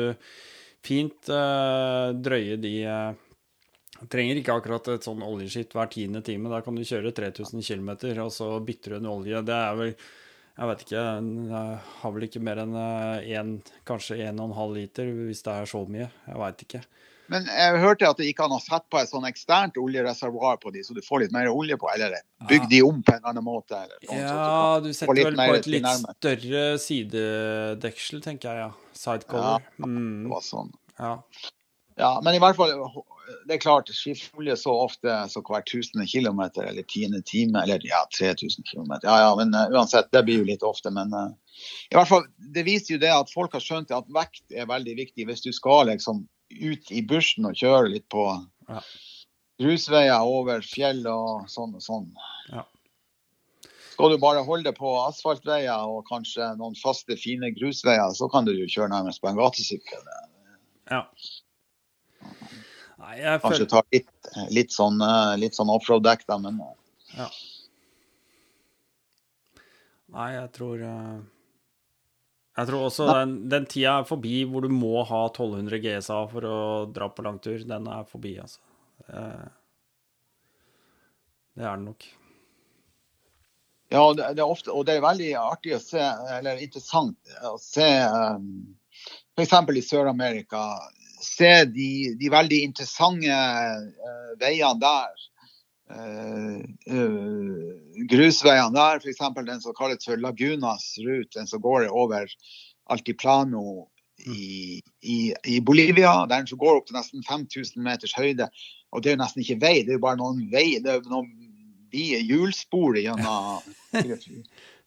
fint 0.87 1.31
uh, 1.31 2.11
drøye 2.15 2.59
de 2.61 2.77
uh, 2.87 3.27
Trenger 4.11 4.39
ikke 4.41 4.55
akkurat 4.57 4.87
et 4.95 5.05
sånn 5.05 5.21
oljeskitt 5.21 5.75
hver 5.77 5.91
tiende 5.93 6.23
time. 6.25 6.49
Da 6.49 6.63
kan 6.65 6.73
du 6.73 6.81
kjøre 6.89 7.11
3000 7.13 7.61
km, 7.61 7.91
og 8.25 8.31
så 8.33 8.47
bytter 8.65 8.95
du 8.95 8.97
en 8.97 9.09
olje. 9.11 9.43
Det 9.45 9.53
er 9.53 9.75
vel 9.77 9.91
Jeg 10.59 10.69
vet 10.69 10.81
ikke. 10.85 11.03
Jeg 11.51 11.79
har 12.03 12.13
vel 12.13 12.27
ikke 12.27 12.41
mer 12.45 12.59
enn 12.65 12.75
en, 12.77 13.53
kanskje 13.89 14.19
1,5 14.27 14.75
liter, 14.75 15.05
hvis 15.29 15.43
det 15.47 15.53
er 15.55 15.65
så 15.71 15.85
mye. 15.89 16.11
Jeg 16.27 16.37
veit 16.43 16.65
ikke. 16.67 16.83
Men 17.31 17.45
jeg 17.47 17.79
hørte 17.79 18.09
at 18.11 18.19
det 18.19 18.27
gikk 18.27 18.41
an 18.43 18.57
å 18.57 18.59
sette 18.59 18.91
på 18.91 18.99
et 18.99 19.07
sånn 19.09 19.25
eksternt 19.29 19.77
oljereservoar 19.79 20.57
på 20.59 20.73
de, 20.75 20.83
så 20.83 20.97
du 20.97 21.01
får 21.07 21.21
litt 21.23 21.33
mer 21.37 21.47
olje 21.47 21.77
på, 21.79 21.87
eller 21.95 22.17
bygge 22.51 22.67
de 22.73 22.81
om 22.83 22.99
på 23.07 23.15
en 23.15 23.29
annen 23.31 23.45
måte. 23.47 23.79
Eller 23.79 24.01
noe 24.03 24.11
sånt, 24.11 24.19
Ja, 24.19 24.81
du 24.83 24.91
setter 24.93 25.21
vel 25.31 25.39
på 25.39 25.55
et 25.61 25.69
litt 25.71 25.87
nærmere. 25.87 26.17
større 26.19 26.65
sidedeksel, 26.83 28.21
tenker 28.25 28.51
jeg, 28.51 28.67
ja. 28.67 28.71
Sidecover. 28.99 29.63
det 29.79 29.87
Mm, 29.87 30.29
var 30.29 30.43
sånn. 30.43 30.73
ja. 30.99 31.15
Ja, 32.01 32.21
men 32.25 32.35
i 32.35 32.39
hvert 32.41 32.57
fall, 32.57 32.71
det 33.47 33.57
er 33.57 33.63
klart, 33.63 33.91
skifte 33.95 34.37
olje 34.39 34.57
så 34.59 34.73
ofte 34.87 35.15
så 35.33 35.43
hver 35.47 35.63
tusende 35.69 36.07
kilometer 36.09 36.67
eller 36.71 36.87
tiende 36.89 37.23
time, 37.27 37.63
eller 37.63 37.83
ja, 37.87 38.03
3000 38.19 38.67
kilometer. 38.69 39.09
Ja, 39.09 39.27
ja, 39.27 39.31
men 39.39 39.55
uh, 39.55 39.69
uansett, 39.75 40.11
det 40.13 40.25
blir 40.27 40.43
jo 40.43 40.49
litt 40.49 40.65
ofte. 40.67 40.93
Men 40.95 41.15
uh, 41.15 41.31
i 41.91 41.97
hvert 41.99 42.11
fall, 42.11 42.27
det 42.55 42.65
viser 42.69 42.97
jo 42.97 43.03
det 43.03 43.13
at 43.15 43.33
folk 43.33 43.55
har 43.57 43.65
skjønt 43.65 43.95
at 43.95 44.11
vekt 44.15 44.45
er 44.55 44.69
veldig 44.71 44.97
viktig 44.99 45.29
hvis 45.29 45.45
du 45.47 45.53
skal 45.57 45.89
liksom 45.91 46.25
ut 46.51 46.91
i 46.91 47.03
bushen 47.07 47.47
og 47.47 47.59
kjøre 47.59 47.93
litt 47.95 48.09
på 48.13 48.27
Ja. 48.71 48.83
grusveier 49.61 50.27
over 50.27 50.63
fjell 50.63 51.05
og 51.11 51.49
sånn 51.51 51.75
og 51.75 51.83
sånn. 51.85 52.09
Ja. 52.51 52.65
Skal 53.93 54.15
du 54.15 54.23
bare 54.23 54.45
holde 54.47 54.71
det 54.71 54.79
på 54.79 54.95
asfaltveier 55.03 55.91
og 55.91 56.07
kanskje 56.09 56.47
noen 56.57 56.79
faste, 56.79 57.19
fine 57.21 57.51
grusveier, 57.53 58.15
så 58.17 58.31
kan 58.33 58.47
du 58.49 58.55
jo 58.55 58.69
kjøre 58.71 58.95
nærmest 58.95 59.21
på 59.21 59.29
en 59.29 59.41
gatesykkel. 59.41 60.07
ja. 60.91 61.05
Nei, 63.11 63.17
jeg 63.25 63.41
Kanskje 63.43 63.65
føler 63.65 63.71
ta 63.73 63.81
litt, 63.91 64.11
litt 64.55 64.75
sånn, 64.75 65.01
eh, 65.03 65.33
litt 65.43 65.57
sånn 65.59 65.71
offroad-dekk, 65.75 66.23
da, 66.31 66.37
men 66.39 66.61
eh, 66.63 66.75
ja. 67.19 67.27
Nei, 70.15 70.29
jeg 70.37 70.51
tror 70.55 70.83
eh, 70.87 71.19
Jeg 72.59 72.69
tror 72.71 72.87
også 72.87 73.09
den, 73.11 73.35
den 73.51 73.67
tida 73.71 73.97
er 74.01 74.07
forbi 74.09 74.45
hvor 74.47 74.63
du 74.67 74.71
må 74.75 75.03
ha 75.09 75.25
1200 75.31 75.83
GSA 75.83 76.21
for 76.31 76.47
å 76.47 76.59
dra 76.91 77.09
på 77.11 77.25
langtur. 77.27 77.59
Den 77.67 77.89
er 77.91 78.07
forbi, 78.11 78.37
altså. 78.43 78.63
Eh, 79.09 79.49
Det 81.59 81.67
er 81.67 81.77
den 81.77 81.89
nok. 81.91 82.07
ja, 83.91 84.03
det, 84.15 84.29
det 84.39 84.43
er 84.45 84.51
ofte, 84.55 84.71
og 84.71 84.87
det 84.87 84.95
er 84.97 85.03
veldig 85.03 85.31
artig 85.41 85.75
å 85.75 85.83
se, 85.83 86.03
eller 86.39 86.63
interessant 86.63 87.19
å 87.49 87.57
se 87.59 87.89
um, 88.07 88.77
f.eks. 89.35 89.57
i 89.75 89.83
Sør-Amerika, 89.83 90.61
se 91.23 91.53
de, 91.71 91.91
de 92.21 92.31
veldig 92.33 92.63
interessante 92.69 93.31
uh, 93.31 94.33
veiene 94.41 94.81
der. 94.83 95.27
Uh, 95.91 96.63
grusveiene 98.11 98.75
der, 98.77 99.01
f.eks. 99.03 99.23
den 99.47 99.63
som 99.63 99.77
kalles 99.77 100.07
for 100.07 100.21
Lagunas 100.23 100.93
rute, 101.03 101.35
den 101.39 101.51
som 101.51 101.63
går 101.63 101.89
over 101.91 102.31
Altiplano 102.91 103.89
i, 104.27 104.81
i, 105.03 105.35
i 105.45 105.61
Bolivia. 105.61 106.27
Den 106.31 106.47
som 106.47 106.61
går 106.61 106.81
opp 106.81 106.89
til 106.89 106.99
nesten 106.99 107.25
5000 107.27 107.83
meters 107.85 108.15
høyde. 108.17 108.51
Og 108.91 109.03
det 109.03 109.13
er 109.13 109.17
jo 109.17 109.23
nesten 109.23 109.45
ikke 109.45 109.61
vei, 109.63 109.77
det 109.85 109.95
er 109.95 110.01
jo 110.01 110.07
bare 110.07 110.19
noen 110.19 110.43
vei, 110.51 110.81
det 110.83 110.97
er 110.97 111.11
noen 111.11 111.31
vide 111.91 112.21
hjulspor 112.27 112.99
gjennom 112.99 113.63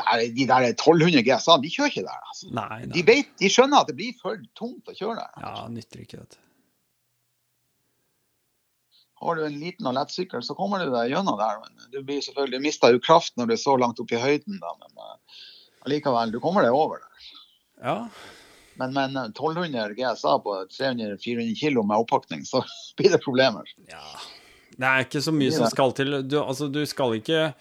Nei, 0.00 0.28
De 0.36 0.46
der 0.48 0.68
1200 0.72 1.22
GSA, 1.26 1.58
de 1.62 1.70
kjører 1.72 1.92
ikke 1.92 2.06
der. 2.06 2.22
altså. 2.30 2.48
Nei, 2.54 2.78
nei. 2.84 2.92
De, 2.94 3.02
vet, 3.06 3.34
de 3.40 3.50
skjønner 3.52 3.84
at 3.84 3.90
det 3.90 3.96
blir 3.98 4.16
for 4.22 4.40
tungt 4.58 4.88
å 4.88 4.96
kjøre 4.96 5.20
der. 5.20 5.44
Ja, 5.44 5.66
nytter 5.72 6.02
ikke, 6.04 6.22
det. 6.24 6.40
Har 9.22 9.38
du 9.38 9.44
en 9.46 9.58
liten 9.60 9.86
og 9.86 9.94
lett 9.94 10.10
sykkel, 10.10 10.42
så 10.42 10.56
kommer 10.58 10.82
du 10.82 10.90
deg 10.90 11.12
gjennom 11.12 11.38
der. 11.38 11.60
Men 11.62 11.90
du 11.94 12.00
blir 12.02 12.22
selvfølgelig, 12.24 12.62
mista 12.64 12.90
jo 12.90 13.02
kraft 13.02 13.36
når 13.38 13.52
du 13.52 13.54
er 13.54 13.60
så 13.62 13.76
langt 13.78 14.00
opp 14.02 14.10
i 14.10 14.18
høyden, 14.18 14.58
da. 14.62 14.72
Men 14.82 15.04
eh, 15.04 15.42
allikevel, 15.86 16.32
du 16.34 16.40
kommer 16.42 16.66
deg 16.66 16.74
over 16.74 16.98
der. 17.04 17.28
Ja. 17.82 17.96
Men, 18.80 18.94
men 18.96 19.14
en 19.14 19.30
1200 19.30 19.94
GSA 19.94 20.38
på 20.42 20.56
300-400 20.74 21.54
kilo 21.60 21.84
med 21.86 22.02
oppakning, 22.02 22.42
så 22.48 22.64
blir 22.98 23.14
det 23.14 23.22
problemer. 23.22 23.70
Ja. 23.92 24.02
Det 24.72 24.88
er 24.88 25.06
ikke 25.06 25.22
så 25.22 25.34
mye 25.36 25.54
som 25.54 25.70
skal 25.70 25.94
til. 25.94 26.18
Du, 26.26 26.40
altså, 26.42 26.66
du 26.72 26.82
skal 26.88 27.18
ikke 27.20 27.52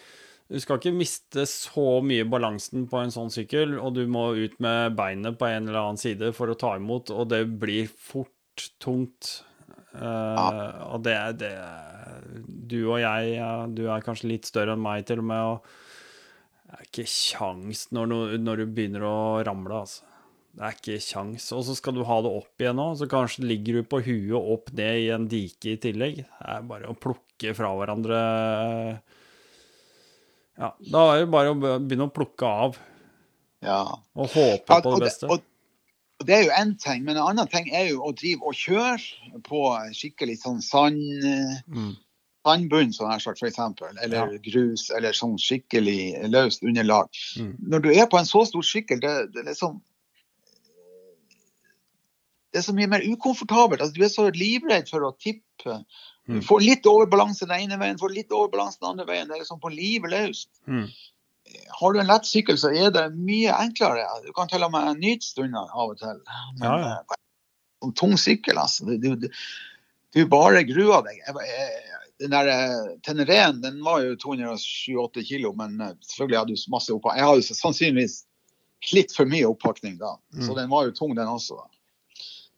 du 0.52 0.60
skal 0.60 0.80
ikke 0.82 0.92
miste 0.98 1.46
så 1.48 2.02
mye 2.04 2.26
balansen 2.28 2.84
på 2.92 3.00
en 3.00 3.14
sånn 3.14 3.32
sykkel, 3.32 3.78
og 3.80 3.94
du 3.96 4.02
må 4.12 4.26
ut 4.36 4.58
med 4.64 4.98
beinet 5.00 5.38
på 5.40 5.48
en 5.48 5.70
eller 5.70 5.80
annen 5.80 6.02
side 6.02 6.34
for 6.36 6.52
å 6.52 6.58
ta 6.60 6.74
imot, 6.80 7.14
og 7.16 7.30
det 7.32 7.46
blir 7.62 7.88
fort 7.88 8.68
tungt. 8.84 9.38
Eh, 9.96 10.84
Og 10.92 11.02
det 11.04 11.14
er 11.18 11.34
det 11.40 11.54
Du 12.72 12.78
og 12.90 13.00
jeg, 13.02 13.34
ja, 13.38 13.66
du 13.68 13.86
er 13.92 14.04
kanskje 14.06 14.30
litt 14.32 14.48
større 14.48 14.76
enn 14.78 14.84
meg 14.84 15.06
til 15.08 15.20
og 15.24 15.28
med, 15.32 15.42
og 15.56 15.66
det 16.68 16.78
er 16.78 16.86
ikke 16.88 17.08
kjangs 17.12 17.86
når, 17.92 18.14
når 18.40 18.62
du 18.62 18.66
begynner 18.72 19.04
å 19.08 19.18
ramle, 19.48 19.82
altså. 19.84 20.04
Det 20.52 20.64
er 20.68 20.76
ikke 20.76 20.98
kjangs. 21.04 21.46
Og 21.56 21.62
så 21.64 21.74
skal 21.80 21.96
du 21.96 22.02
ha 22.08 22.18
det 22.24 22.32
opp 22.42 22.60
igjen 22.64 22.80
òg, 22.84 22.98
så 23.00 23.08
kanskje 23.12 23.46
ligger 23.48 23.80
du 23.80 23.86
på 23.88 24.02
huet 24.04 24.36
opp 24.36 24.72
ned 24.76 24.98
i 25.00 25.10
en 25.16 25.28
dike 25.32 25.78
i 25.78 25.80
tillegg. 25.80 26.18
Det 26.28 26.48
er 26.56 26.66
bare 26.68 26.92
å 26.92 26.96
plukke 27.00 27.54
fra 27.56 27.72
hverandre 27.78 28.18
Ja, 30.62 30.70
da 30.94 31.06
er 31.16 31.24
det 31.24 31.32
bare 31.34 31.54
å 31.56 31.58
begynne 31.60 32.06
å 32.10 32.14
plukke 32.14 32.46
av 32.48 32.76
Ja. 33.66 33.80
og 34.16 34.28
håpe 34.30 34.70
Ja, 34.70 34.82
på 34.82 34.92
og 34.92 35.00
det 35.00 35.00
det- 35.00 35.08
beste. 35.10 35.26
Og, 35.32 35.42
og 36.22 36.28
det 36.28 36.36
er 36.38 36.44
jo 36.46 36.52
én 36.52 36.76
ting, 36.78 37.04
men 37.04 37.18
en 37.18 37.24
annen 37.32 37.48
ting 37.50 37.72
er 37.74 37.88
jo 37.90 38.02
å 38.06 38.14
drive 38.14 38.42
og 38.46 38.54
kjøre 38.54 39.42
på 39.44 39.62
skikkelig 39.98 40.38
sånn 40.44 40.62
sand, 40.62 41.02
Mm. 41.68 41.96
sandbunn, 42.46 42.94
sånn 42.94 43.12
her 43.12 43.20
sagt, 43.20 43.40
for 43.40 43.48
eksempel, 43.50 43.98
eller 44.04 44.32
Ja. 44.34 44.38
grus, 44.38 44.90
eller 44.92 45.12
sånn 45.14 45.38
skikkelig 45.38 46.30
løst 46.30 46.62
underlag. 46.64 47.10
Mm. 47.38 47.58
Når 47.70 47.82
du 47.82 47.90
er 47.94 48.06
på 48.08 48.18
en 48.20 48.26
så 48.26 48.46
stor 48.46 48.62
sykkel, 48.62 49.00
det, 49.02 49.32
det 49.34 49.42
er 49.46 49.50
liksom 49.54 49.82
Det 52.54 52.60
er 52.60 52.64
så 52.64 52.74
mye 52.76 52.88
mer 52.92 53.00
ukomfortabelt. 53.08 53.80
Altså, 53.80 53.94
du 53.96 54.04
er 54.04 54.10
så 54.12 54.26
livredd 54.36 54.90
for 54.90 55.00
å 55.08 55.14
tippe. 55.18 55.86
Mm. 56.30 56.42
får 56.46 56.62
litt 56.62 56.86
overbalanse 56.86 57.48
den 57.50 57.64
ene 57.66 57.78
veien, 57.82 57.98
får 58.00 58.14
litt 58.14 58.30
overbalanse 58.32 58.78
den 58.80 58.90
andre 58.92 59.06
veien. 59.10 59.28
Det 59.28 59.36
er 59.36 59.42
liksom 59.42 59.60
på 59.60 59.72
livet 59.74 60.12
løst. 60.14 60.50
Mm. 60.70 60.86
Har 61.80 61.94
du 61.94 62.00
en 62.00 62.08
lett 62.08 62.28
sykkel, 62.30 62.58
så 62.62 62.70
er 62.78 62.92
det 62.94 63.08
mye 63.18 63.52
enklere. 63.58 64.06
Du 64.24 64.30
kan 64.38 64.48
til 64.48 64.64
og 64.64 64.72
med 64.72 65.02
nyte 65.02 65.26
stunder 65.26 65.68
av 65.74 65.90
og 65.96 65.98
til. 66.00 66.22
Men 66.60 66.68
Ja, 66.68 66.76
ja. 66.80 66.92
eh, 67.02 67.18
en 67.84 67.94
tung 67.98 68.14
sykkel, 68.22 68.58
altså. 68.62 68.86
Du, 68.86 69.16
du, 69.18 69.28
du, 70.14 70.22
bare 70.30 70.62
gruer 70.70 71.02
deg. 71.10 71.18
Jeg, 71.26 71.36
jeg, 71.50 71.98
den 72.22 72.32
der 72.38 72.48
eh, 72.54 72.94
Tenereen 73.04 73.60
den 73.66 73.82
var 73.84 74.04
jo 74.06 74.14
207-8 74.22 75.26
kilo, 75.26 75.52
men 75.58 75.82
eh, 75.82 75.96
selvfølgelig 76.06 76.38
hadde 76.44 76.56
du 76.56 76.72
masse 76.72 76.94
oppakning. 76.94 77.24
Jeg 77.24 77.32
hadde 77.34 77.60
sannsynligvis 77.60 78.20
litt 78.94 79.12
for 79.18 79.26
mye 79.30 79.50
oppakning 79.50 79.98
da, 80.00 80.16
så 80.38 80.54
Mm. 80.54 80.58
den 80.62 80.70
var 80.70 80.86
jo 80.86 80.92
tung, 81.02 81.16
den 81.18 81.28
også. 81.28 81.58
da. 81.58 81.68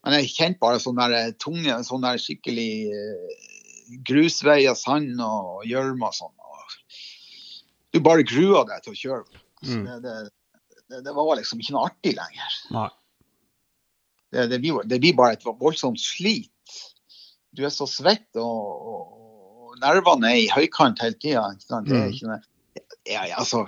Men 0.03 0.19
jeg 0.19 0.33
kjente 0.35 0.59
bare 0.59 0.79
sånn 0.83 0.99
der 0.99 1.31
tunge, 1.39 1.79
sånn 1.87 2.03
der 2.03 2.19
skikkelig 2.19 2.67
grusveier, 4.07 4.75
sand 4.77 5.19
og 5.23 5.65
gjørme 5.69 6.07
og 6.09 6.15
sånn. 6.17 6.33
Du 7.93 7.99
bare 8.01 8.25
grua 8.25 8.63
deg 8.65 8.81
til 8.85 8.93
å 8.95 8.97
kjøre. 8.97 9.41
Mm. 9.63 9.83
Det, 9.85 9.97
det, 10.01 10.13
det, 10.89 11.01
det 11.05 11.13
var 11.13 11.35
liksom 11.37 11.59
ikke 11.61 11.75
noe 11.75 11.87
artig 11.91 12.15
lenger. 12.17 12.55
Det, 14.33 14.47
det, 14.49 14.59
blir, 14.63 14.79
det 14.89 14.97
blir 15.03 15.13
bare 15.17 15.37
et 15.37 15.45
voldsomt 15.45 16.01
slit. 16.01 16.49
Du 17.53 17.61
er 17.67 17.69
så 17.73 17.85
svett, 17.85 18.25
og, 18.41 18.87
og, 18.89 19.19
og 19.69 19.75
nervene 19.83 20.31
er 20.33 20.39
i 20.41 20.49
høykant 20.49 21.03
hele 21.05 21.19
tida. 21.21 21.45
Det 21.61 21.69
er 21.77 21.85
Mm. 21.85 22.13
ikke 22.15 22.31
noe 22.31 22.41
ja, 23.05 23.25
ja, 23.27 23.35
altså, 23.37 23.65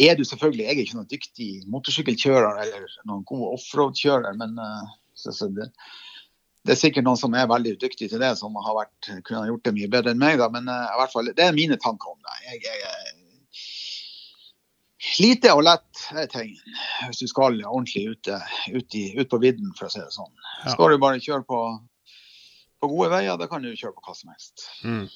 er 0.00 0.14
du 0.16 0.22
selvfølgelig 0.24 0.64
Jeg 0.64 0.72
er 0.74 0.80
ikke 0.82 0.96
noen 0.96 1.08
dyktig 1.10 1.48
motorsykkelkjører 1.70 2.60
eller 2.64 2.86
noen 3.06 3.22
god 3.28 3.50
offroad-kjører, 3.58 4.34
men 4.40 4.56
uh, 4.58 4.88
Så, 5.14 5.34
så 5.36 5.48
det, 5.52 5.66
det, 6.66 6.74
er 6.74 6.78
sikkert 6.80 7.06
noen 7.06 7.18
som 7.20 7.34
er 7.34 7.48
veldig 7.50 7.76
dyktig 7.80 8.10
til 8.12 8.20
det, 8.20 8.34
som 8.38 8.56
har 8.60 8.76
vært, 8.76 9.10
kunne 9.26 9.46
gjort 9.48 9.64
det 9.64 9.76
mye 9.76 9.90
bedre 9.92 10.12
enn 10.14 10.20
meg. 10.20 10.36
Da. 10.40 10.50
Men 10.52 10.68
uh, 10.68 10.90
i 10.92 11.00
hvert 11.00 11.14
fall, 11.14 11.32
det 11.36 11.46
er 11.46 11.56
mine 11.56 11.78
tanker 11.80 12.12
om 12.12 12.20
det. 12.20 12.36
Jeg, 12.50 12.62
jeg, 12.82 13.16
Lite 15.16 15.54
og 15.56 15.62
lett 15.64 16.00
er 16.12 16.26
ting 16.28 16.50
hvis 17.06 17.22
du 17.22 17.28
skal 17.30 17.56
ordentlig 17.64 18.02
ute, 18.12 18.36
ut, 18.68 18.96
i, 18.96 19.04
ut 19.16 19.30
på 19.32 19.38
vidden, 19.40 19.70
for 19.78 19.88
å 19.88 19.92
si 19.92 20.02
det 20.02 20.12
sånn. 20.12 20.32
Ja. 20.60 20.74
Skal 20.74 20.92
du 20.92 21.00
bare 21.00 21.22
kjøre 21.24 21.46
på, 21.48 21.60
på, 22.82 22.90
gode 22.90 23.08
veier, 23.14 23.38
da 23.40 23.48
kan 23.48 23.64
du 23.64 23.72
kjøre 23.72 23.96
på 23.96 24.04
hva 24.04 24.16
som 24.18 24.34
helst. 24.34 24.66
Mm. 24.84 25.08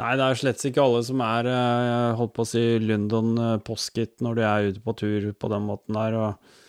Nei, 0.00 0.12
det 0.20 0.26
er 0.26 0.38
slett 0.40 0.66
ikke 0.68 0.84
alle 0.84 1.00
som 1.04 1.20
er 1.24 1.48
eh, 1.48 2.10
holdt 2.20 2.34
på 2.36 2.44
å 2.44 2.48
si 2.48 2.62
London 2.84 3.32
eh, 3.40 3.96
når 4.24 4.36
de 4.36 4.44
er 4.48 4.68
ute 4.68 4.84
på 4.84 4.94
tur 5.00 5.32
på 5.32 5.52
den 5.52 5.66
måten 5.68 5.96
der. 5.96 6.18
og 6.20 6.61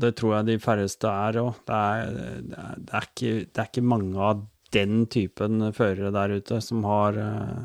det 0.00 0.14
tror 0.18 0.38
jeg 0.38 0.48
de 0.48 0.56
færreste 0.62 1.10
er 1.10 1.40
òg. 1.42 1.60
Det, 1.68 1.82
det, 2.14 2.64
det, 2.86 2.94
er 2.96 3.08
ikke, 3.10 3.34
ikke 3.66 3.84
mange 3.84 4.30
av 4.30 4.46
den 4.74 5.04
typen 5.10 5.70
førere 5.76 6.12
der 6.14 6.36
ute 6.40 6.60
som 6.62 6.84
har 6.86 7.18
uh, 7.18 7.60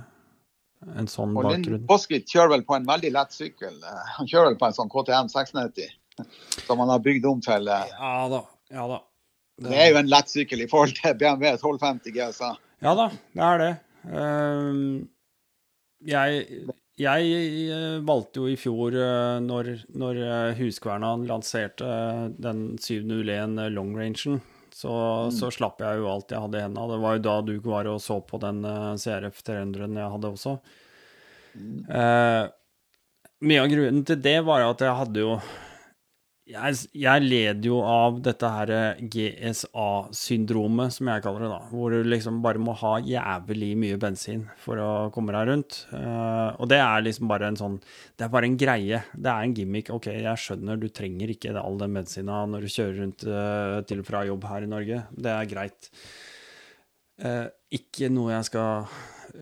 en 0.97 1.09
sånn 1.09 1.35
og 1.37 1.47
bakgrunn. 1.47 1.83
Og 1.83 1.89
Boskit 1.89 2.29
kjører 2.29 2.55
vel 2.57 2.65
på 2.67 2.77
en 2.77 2.87
veldig 2.87 3.13
lett 3.15 3.35
sykkel. 3.35 3.77
Han 4.17 4.29
kjører 4.29 4.53
vel 4.53 4.59
på 4.61 4.69
en 4.69 4.77
sånn 4.79 4.91
KTM 4.91 5.31
690 5.33 5.93
som 6.65 6.79
han 6.79 6.89
har 6.89 7.01
bygd 7.03 7.25
om 7.27 7.41
til 7.43 7.67
eh, 7.67 7.89
Ja 7.91 8.27
da. 8.31 8.41
Ja 8.71 8.85
da. 8.87 9.01
Det, 9.59 9.69
det 9.69 9.81
er 9.81 9.89
jo 9.91 9.99
en 9.99 10.11
lett 10.11 10.31
sykkel 10.31 10.63
i 10.63 10.69
forhold 10.71 10.95
til 10.95 11.17
BMW 11.19 11.49
1250 11.55 12.15
GSA. 12.15 12.53
Ja 12.83 12.93
da, 12.95 13.09
det 13.35 13.43
er 13.49 13.61
det. 13.61 13.71
Uh, 14.05 15.03
jeg, 16.05 16.65
jeg, 17.01 17.31
eh, 17.75 17.99
valgte 18.07 18.39
jo 18.39 18.49
i 18.51 18.57
fjor, 18.59 18.95
uh, 18.95 19.37
når, 19.43 19.71
når 19.99 20.21
Huskverna 20.59 21.13
lanserte 21.27 21.89
den 22.39 22.65
701 22.79 23.59
long 23.75 23.91
rangen, 23.97 24.39
så, 24.75 24.91
mm. 24.91 25.35
så, 25.35 25.51
slapp 25.55 25.79
jeg 25.83 26.01
jo 26.01 26.09
alt 26.11 26.31
jeg 26.31 26.43
hadde 26.43 26.59
i 26.59 26.65
hendene. 26.65 26.87
Det 26.91 27.03
var 27.03 27.15
jo 27.15 27.25
da 27.27 27.35
du 27.47 27.53
var 27.63 27.87
og 27.87 28.01
så 28.03 28.19
på 28.27 28.39
den 28.43 28.63
CRF 28.99 29.39
300-en 29.47 30.01
jeg 30.01 30.15
hadde 30.17 30.31
også. 30.35 30.57
Mm. 31.55 31.85
Eh, 31.89 32.43
mye 33.45 33.61
av 33.63 33.69
grunnen 33.71 34.03
til 34.07 34.19
det 34.23 34.39
var 34.47 34.65
at 34.65 34.83
jeg 34.83 34.99
hadde 34.99 35.23
jo 35.23 35.37
jeg, 36.45 36.77
jeg 36.93 37.23
led 37.25 37.63
jo 37.65 37.79
av 37.81 38.19
dette 38.25 38.49
her 38.53 38.71
eh, 38.73 38.99
GSA-syndromet, 39.09 40.93
som 40.93 41.09
jeg 41.09 41.23
kaller 41.25 41.45
det, 41.45 41.49
da. 41.49 41.69
Hvor 41.71 41.95
du 41.95 42.05
liksom 42.05 42.37
bare 42.43 42.61
må 42.61 42.75
ha 42.77 42.91
jævlig 43.01 43.71
mye 43.81 43.97
bensin 44.01 44.43
for 44.61 44.77
å 44.81 44.89
komme 45.15 45.33
deg 45.33 45.49
rundt. 45.49 45.79
Uh, 45.89 46.53
og 46.61 46.69
det 46.69 46.77
er 46.83 47.01
liksom 47.07 47.31
bare 47.31 47.49
en 47.49 47.57
sånn 47.57 47.79
Det 47.81 48.27
er 48.27 48.33
bare 48.35 48.49
en 48.51 48.59
greie. 48.61 49.01
Det 49.13 49.31
er 49.31 49.47
en 49.47 49.55
gimmick. 49.57 49.89
OK, 49.95 50.11
jeg 50.13 50.43
skjønner, 50.43 50.77
du 50.77 50.85
trenger 50.93 51.33
ikke 51.33 51.55
all 51.57 51.81
den 51.81 51.97
bensina 51.97 52.43
når 52.51 52.67
du 52.67 52.73
kjører 52.75 53.01
rundt 53.01 53.25
uh, 53.25 53.81
til 53.89 54.05
og 54.05 54.09
fra 54.11 54.23
jobb 54.29 54.47
her 54.51 54.67
i 54.67 54.71
Norge. 54.75 55.01
Det 55.17 55.33
er 55.33 55.49
greit. 55.49 55.91
Uh, 57.25 57.49
ikke 57.73 58.11
noe 58.13 58.35
jeg 58.35 58.51
skal 58.51 58.85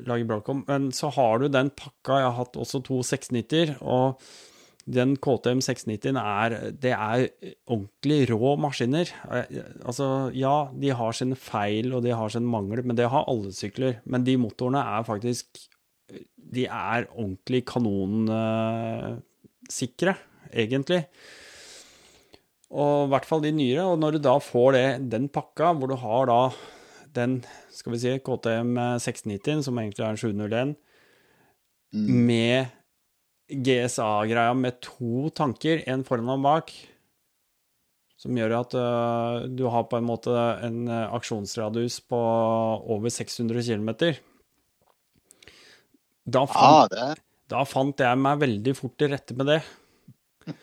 lage 0.08 0.32
bråk 0.32 0.56
om. 0.56 0.64
Men 0.72 0.88
så 0.96 1.12
har 1.20 1.44
du 1.44 1.50
den 1.52 1.76
pakka. 1.76 2.24
Jeg 2.24 2.30
har 2.30 2.40
hatt 2.40 2.64
også 2.64 2.80
to 2.88 3.04
690-er. 3.04 3.76
og 3.84 4.24
den 4.84 5.16
KTM 5.16 5.62
690 5.64 6.18
er, 6.20 6.74
det 6.76 6.92
er 6.92 7.28
ordentlig 7.72 8.28
rå 8.34 8.56
maskiner. 8.60 9.08
Altså, 9.86 10.32
ja, 10.36 10.68
de 10.76 10.90
har 10.92 11.12
sine 11.16 11.36
feil 11.40 11.94
og 11.96 12.04
de 12.04 12.12
har 12.12 12.30
sine 12.34 12.50
mangler, 12.52 12.84
men 12.84 12.98
det 13.00 13.10
har 13.12 13.24
alle 13.32 13.52
sykler. 13.56 13.94
Men 14.04 14.24
de 14.28 14.38
motorene 14.38 14.80
er 14.84 15.04
faktisk 15.08 15.48
De 16.54 16.66
er 16.68 17.08
ordentlig 17.16 17.66
kanonsikre, 17.66 18.36
egentlig. 20.54 21.08
Og 22.70 23.06
i 23.06 23.10
hvert 23.10 23.26
fall 23.26 23.42
de 23.42 23.52
nyere. 23.56 23.86
Og 23.88 23.98
når 23.98 24.12
du 24.12 24.20
da 24.22 24.38
får 24.38 24.72
det, 24.76 25.12
den 25.14 25.30
pakka, 25.30 25.74
hvor 25.74 25.88
du 25.90 25.96
har 25.98 26.26
da 26.30 26.52
den 27.16 27.44
skal 27.74 27.94
vi 27.94 28.00
si, 28.02 28.20
KTM 28.26 28.78
690, 29.02 29.64
som 29.66 29.78
egentlig 29.80 30.04
er 30.04 30.10
en 30.10 30.18
701, 30.18 30.76
mm. 31.94 32.10
med 32.28 32.66
GSA-greia 33.54 34.54
med 34.58 34.80
to 34.84 35.30
tanker, 35.36 35.84
en 35.90 36.04
foran 36.08 36.32
og 36.34 36.44
bak, 36.46 36.74
som 38.20 38.38
gjør 38.40 38.56
at 38.62 38.76
uh, 38.78 39.44
du 39.52 39.66
har 39.72 39.88
på 39.92 40.00
en 40.00 40.08
måte 40.08 40.34
en 40.64 40.86
uh, 40.88 41.12
aksjonsradius 41.18 42.00
på 42.08 42.20
over 42.96 43.12
600 43.12 43.66
km. 43.68 43.92
Da 46.24 46.46
fant, 46.48 46.96
ja, 46.96 47.12
da 47.52 47.66
fant 47.68 48.00
jeg 48.00 48.22
meg 48.22 48.40
veldig 48.46 48.76
fort 48.80 48.96
til 49.02 49.12
rette 49.12 49.36
med 49.36 49.52
det. 49.52 49.62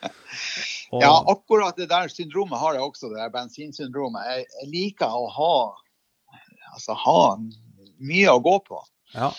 Og, 0.91 0.99
ja, 0.99 1.11
akkurat 1.31 1.77
det 1.79 1.87
der 1.87 2.09
syndromet 2.11 2.59
har 2.59 2.75
jeg 2.75 2.83
også, 2.83 3.13
det 3.13 3.21
der 3.21 3.31
bensinsyndromet. 3.31 4.25
Jeg, 4.27 4.49
jeg 4.57 4.71
liker 4.73 5.13
å 5.15 5.29
ha, 5.31 5.53
altså, 6.73 6.97
ha 7.05 7.21
mye 8.01 8.33
å 8.33 8.41
gå 8.43 8.57
på. 8.65 8.81
Ja 9.15 9.29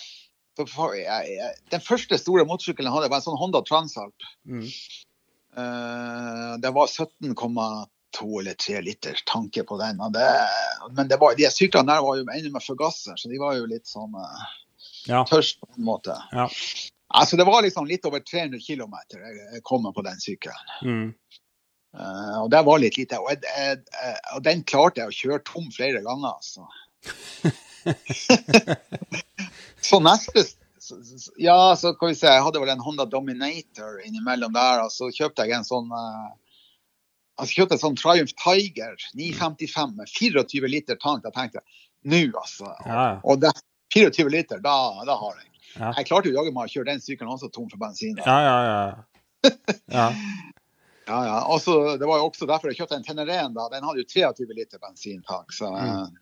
den 0.58 1.80
første 1.84 2.18
store 2.20 2.44
motorsykkelen 2.48 2.90
jeg 2.90 2.96
hadde, 2.96 3.10
var 3.12 3.22
en 3.22 3.26
sånn 3.26 3.40
Honda 3.40 3.62
Transalp. 3.66 4.26
Mm. 4.44 4.66
Uh, 5.56 6.54
det 6.62 6.72
var 6.76 6.88
17,2 6.88 8.40
eller 8.40 8.54
3 8.54 8.80
liters 8.84 9.24
tanke 9.28 9.64
på 9.68 9.78
den. 9.80 10.00
Det, 10.12 10.28
men 10.96 11.08
det 11.08 11.20
var, 11.20 11.36
de 11.36 11.48
syklene 11.52 11.92
der 11.92 12.04
var 12.04 12.18
jo 12.20 12.26
ennå 12.26 12.54
med 12.54 12.64
forgasser, 12.64 13.16
så 13.16 13.32
de 13.32 13.40
var 13.40 13.56
jo 13.58 13.68
litt 13.70 13.88
sånn 13.88 14.16
uh, 14.16 14.44
ja. 15.08 15.24
tørst 15.28 15.60
på 15.60 15.70
en 15.76 15.88
måte. 15.88 16.16
Ja. 16.32 16.48
Altså, 17.12 17.36
det 17.36 17.44
var 17.44 17.64
liksom 17.64 17.88
litt 17.88 18.06
over 18.08 18.22
300 18.24 18.60
km 18.64 18.94
jeg 19.12 19.64
kom 19.68 19.84
på 19.92 20.04
den 20.04 20.20
sykkelen. 20.20 20.70
Mm. 20.84 21.08
Uh, 21.92 22.38
og 22.44 22.48
det 22.52 22.62
var 22.64 22.80
litt 22.80 22.96
lite. 22.96 23.18
Og, 23.20 23.28
jeg, 23.34 23.42
jeg, 23.84 24.14
og, 24.32 24.40
den 24.46 24.64
klarte 24.64 25.02
jeg 25.02 25.12
å 25.12 25.18
kjøre 25.18 25.44
tom 25.48 25.68
flere 25.74 26.00
ganger. 26.04 26.32
Altså. 26.32 26.64
så 29.88 29.98
neste 30.02 30.44
Ja, 31.40 31.74
så 31.78 31.92
kan 31.94 32.10
vi 32.10 32.16
se. 32.18 32.26
Jeg 32.26 32.42
hadde 32.44 32.60
vel 32.60 32.72
en 32.72 32.82
Honda 32.84 33.06
Dominator 33.08 34.00
innimellom 34.04 34.52
der. 34.54 34.82
Og 34.84 34.92
så 34.92 35.08
kjøpte 35.14 35.46
jeg 35.46 35.56
en 35.56 35.66
sånn 35.66 35.88
uh, 35.94 36.32
altså 37.36 37.60
kjøpte 37.60 37.78
en 37.78 37.82
sånn 37.82 37.98
Triumph 37.98 38.34
Tiger 38.38 38.94
955 39.18 39.96
med 39.98 40.10
24 40.10 40.70
liter 40.70 41.00
tank. 41.00 41.24
Da 41.24 41.32
tenkte 41.34 41.62
jeg 41.62 41.66
nå, 42.02 42.38
altså. 42.38 42.72
Ja. 42.86 43.06
Og 43.22 43.42
det, 43.42 43.52
24 43.94 44.32
liter, 44.32 44.62
da, 44.64 44.76
da 45.06 45.16
har 45.18 45.36
jeg. 45.38 45.48
Ja. 45.76 45.92
Jeg 45.96 46.08
klarte 46.08 46.28
jo 46.28 46.36
jaggu 46.36 46.52
meg 46.52 46.68
å 46.68 46.72
kjøre 46.72 46.90
den 46.90 47.04
sykkelen 47.04 47.32
også 47.32 47.48
tom 47.52 47.68
for 47.70 47.80
bensin. 47.80 48.16
Da. 48.18 48.24
Ja, 48.26 48.38
ja, 48.42 48.56
ja. 48.66 49.50
ja. 49.96 50.08
ja, 51.06 51.20
ja. 51.28 51.38
Også, 51.54 51.96
det 52.00 52.08
var 52.08 52.20
jo 52.20 52.28
også 52.28 52.48
derfor 52.50 52.72
jeg 52.72 52.82
kjøpte 52.82 52.98
en 52.98 53.06
Teneren. 53.06 53.56
da. 53.56 53.70
Den 53.72 53.86
hadde 53.86 54.04
jo 54.04 54.10
23 54.10 54.58
liter 54.58 54.82
bensintank. 54.82 55.56
så... 55.56 55.72
Mm. 55.72 56.20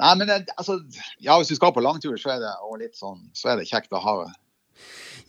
Nei, 0.00 0.12
men 0.18 0.28
det, 0.28 0.38
altså, 0.56 0.78
ja, 1.20 1.36
hvis 1.36 1.52
du 1.52 1.58
skal 1.58 1.74
på 1.76 1.82
langtur, 1.84 2.14
så 2.20 2.36
er 2.36 2.40
det, 2.42 2.52
og 2.64 2.80
litt 2.80 2.96
sånn, 2.96 3.20
så 3.36 3.52
er 3.52 3.60
det 3.60 3.68
kjekt 3.68 3.92
å 3.92 4.00
ha 4.02 4.14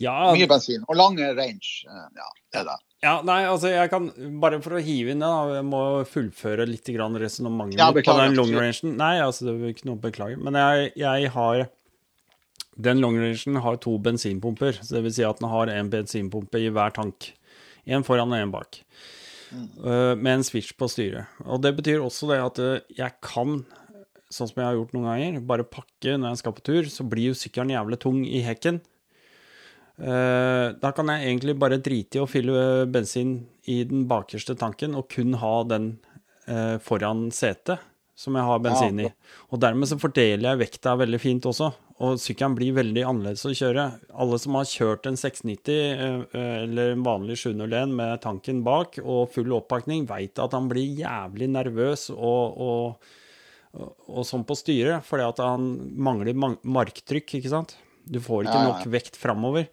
ja. 0.01 0.15
mye 0.33 0.47
bensin. 0.49 0.85
Og 0.87 0.97
lang 0.97 1.19
range. 1.19 1.83
Eh, 1.87 2.07
ja, 2.17 2.29
det 2.53 2.61
er 2.63 2.67
det. 2.71 2.79
Ja, 3.03 3.13
nei, 3.27 3.41
altså 3.49 3.67
jeg 3.73 3.89
kan, 3.91 4.05
Bare 4.39 4.61
for 4.63 4.77
å 4.77 4.83
hive 4.83 5.11
inn 5.11 5.23
da, 5.23 5.31
jeg 5.57 5.65
må 5.67 5.81
fullføre 6.07 6.67
litt 6.69 6.87
resonnementet 6.87 7.81
ja, 7.81 7.89
på 7.91 8.15
den 8.15 8.37
long 8.37 8.53
rangen. 8.55 8.95
Nei, 8.99 9.17
altså 9.19 9.49
det 9.49 9.55
er 9.57 9.73
ikke 9.73 9.89
noe 9.89 9.99
å 9.99 10.05
beklage. 10.05 10.39
Men 10.39 10.55
jeg, 10.59 10.93
jeg 11.03 11.33
har 11.35 11.65
Den 12.73 13.03
long 13.03 13.19
rangen 13.19 13.59
har 13.61 13.75
to 13.77 13.97
bensinpumper. 13.99 14.79
så 14.79 14.95
det 14.95 15.03
vil 15.03 15.13
Si 15.13 15.27
at 15.27 15.41
den 15.41 15.51
har 15.51 15.67
en 15.67 15.91
bensinpumpe 15.91 16.63
i 16.63 16.71
hver 16.71 16.95
tank. 16.95 17.33
En 17.85 18.07
foran 18.07 18.31
og 18.31 18.39
en 18.39 18.55
bak. 18.55 18.79
Mm. 19.51 19.67
Uh, 19.83 20.15
med 20.15 20.39
en 20.39 20.47
switch 20.47 20.71
på 20.73 20.87
styret. 20.87 21.27
Og 21.43 21.61
det 21.61 21.75
betyr 21.75 22.01
også 22.01 22.31
det 22.31 22.39
at 22.41 22.59
uh, 22.63 22.79
jeg 22.95 23.19
kan 23.21 23.65
sånn 24.33 24.49
som 24.49 24.61
jeg 24.61 24.67
har 24.67 24.79
gjort 24.79 24.95
noen 24.95 25.09
ganger, 25.11 25.45
bare 25.53 25.67
pakke 25.67 26.17
når 26.17 26.33
jeg 26.33 26.41
skal 26.41 26.57
på 26.57 26.65
tur, 26.65 26.89
så 26.89 27.05
blir 27.07 27.31
jo 27.31 27.37
sykkelen 27.37 27.75
jævlig 27.75 27.99
tung 28.01 28.23
i 28.25 28.41
hekken. 28.45 28.81
Uh, 29.93 30.73
da 30.81 30.89
kan 30.95 31.09
jeg 31.11 31.27
egentlig 31.29 31.53
bare 31.61 31.77
drite 31.77 32.17
i 32.17 32.21
å 32.23 32.29
fylle 32.29 32.87
bensin 32.89 33.43
i 33.69 33.83
den 33.85 34.07
bakerste 34.09 34.57
tanken, 34.57 34.97
og 34.97 35.09
kun 35.13 35.37
ha 35.37 35.55
den 35.69 35.95
uh, 36.49 36.79
foran 36.81 37.27
setet 37.33 37.83
som 38.17 38.35
jeg 38.37 38.45
har 38.45 38.61
bensin 38.61 38.99
i. 39.05 39.07
Og 39.53 39.61
dermed 39.61 39.89
så 39.89 39.97
fordeler 40.01 40.51
jeg 40.51 40.61
vekta 40.63 40.93
veldig 40.97 41.19
fint 41.21 41.45
også, 41.49 41.69
og 42.03 42.19
sykkelen 42.21 42.57
blir 42.57 42.75
veldig 42.77 43.05
annerledes 43.09 43.45
å 43.49 43.53
kjøre. 43.57 43.87
Alle 44.21 44.37
som 44.41 44.57
har 44.57 44.69
kjørt 44.69 45.09
en 45.09 45.17
690 45.19 46.25
uh, 46.33 46.37
eller 46.65 46.95
en 46.95 47.05
vanlig 47.05 47.37
701 47.45 47.93
med 47.93 48.21
tanken 48.25 48.65
bak 48.65 48.97
og 49.03 49.29
full 49.33 49.53
oppakning, 49.53 50.07
veit 50.09 50.41
at 50.41 50.57
han 50.57 50.69
blir 50.73 51.05
jævlig 51.05 51.53
nervøs 51.53 52.09
og, 52.15 52.57
og 52.57 53.13
og 53.73 54.25
sånn 54.27 54.45
på 54.45 54.57
styret, 54.57 55.05
fordi 55.07 55.25
at 55.25 55.41
han 55.41 55.69
mangler 55.97 56.37
marktrykk, 56.37 57.39
ikke 57.39 57.51
sant? 57.51 57.75
Du 58.03 58.19
får 58.21 58.45
ikke 58.45 58.57
ja, 58.57 58.65
ja. 58.67 58.71
nok 58.73 58.89
vekt 58.93 59.17
framover. 59.17 59.69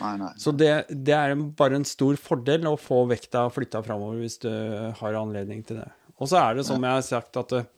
Nei, 0.00 0.12
nei. 0.20 0.30
Så 0.40 0.52
det, 0.56 0.70
det, 0.90 1.14
er 1.16 1.34
bare 1.58 1.80
en 1.80 1.86
stor 1.88 2.16
fordel 2.20 2.68
å 2.70 2.76
få 2.80 3.02
vekta 3.10 3.46
flytta 3.52 3.82
framover 3.84 4.20
hvis 4.22 4.38
du 4.44 4.50
har 5.00 5.18
anledning 5.18 5.64
til 5.66 5.80
det. 5.82 5.88
Og 6.20 6.30
så 6.30 6.40
er 6.40 6.58
det 6.58 6.66
som 6.68 6.80
jeg 6.84 6.98
har 6.98 7.04
sagt, 7.04 7.36
at 7.40 7.56
eh, 7.56 7.68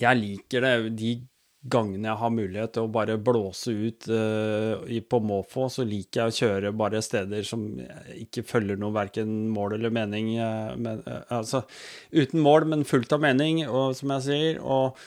jeg 0.00 0.20
liker 0.20 0.64
det, 0.64 0.74
de 1.00 1.12
gangene 1.70 2.08
jeg 2.10 2.20
har 2.20 2.32
mulighet 2.32 2.72
til 2.74 2.86
å 2.86 2.92
bare 2.92 3.18
blåse 3.20 3.72
ut 3.72 4.08
uh, 4.12 4.98
på 5.08 5.20
måfå, 5.24 5.68
så 5.72 5.84
liker 5.86 6.20
jeg 6.20 6.32
å 6.32 6.36
kjøre 6.38 6.74
bare 6.76 7.02
steder 7.04 7.44
som 7.46 7.64
ikke 8.16 8.46
følger 8.48 8.80
noe 8.80 8.94
verken 8.96 9.48
mål 9.54 9.76
eller 9.78 9.94
mening. 9.94 10.34
Uh, 10.40 10.74
men, 10.80 11.02
uh, 11.06 11.22
altså 11.40 11.64
uten 12.14 12.42
mål, 12.44 12.68
men 12.72 12.86
fullt 12.88 13.14
av 13.16 13.22
mening, 13.24 13.64
og, 13.68 13.96
som 13.98 14.14
jeg 14.16 14.26
sier. 14.28 14.62
Og, 14.62 14.98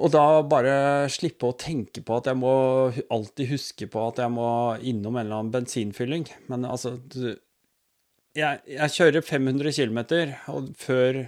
og 0.00 0.14
da 0.14 0.24
bare 0.46 0.74
slippe 1.12 1.50
å 1.50 1.58
tenke 1.58 2.04
på 2.06 2.20
at 2.20 2.30
jeg 2.30 2.40
må 2.40 2.54
alltid 3.12 3.52
huske 3.52 3.90
på 3.90 4.06
at 4.08 4.22
jeg 4.22 4.32
må 4.34 4.50
innom 4.80 5.18
en 5.18 5.26
eller 5.26 5.42
annen 5.42 5.54
bensinfylling. 5.54 6.28
Men 6.52 6.68
altså 6.68 6.96
Jeg, 8.38 8.62
jeg 8.70 8.94
kjører 8.94 9.26
500 9.26 9.74
km 9.74 10.00
før 10.78 11.24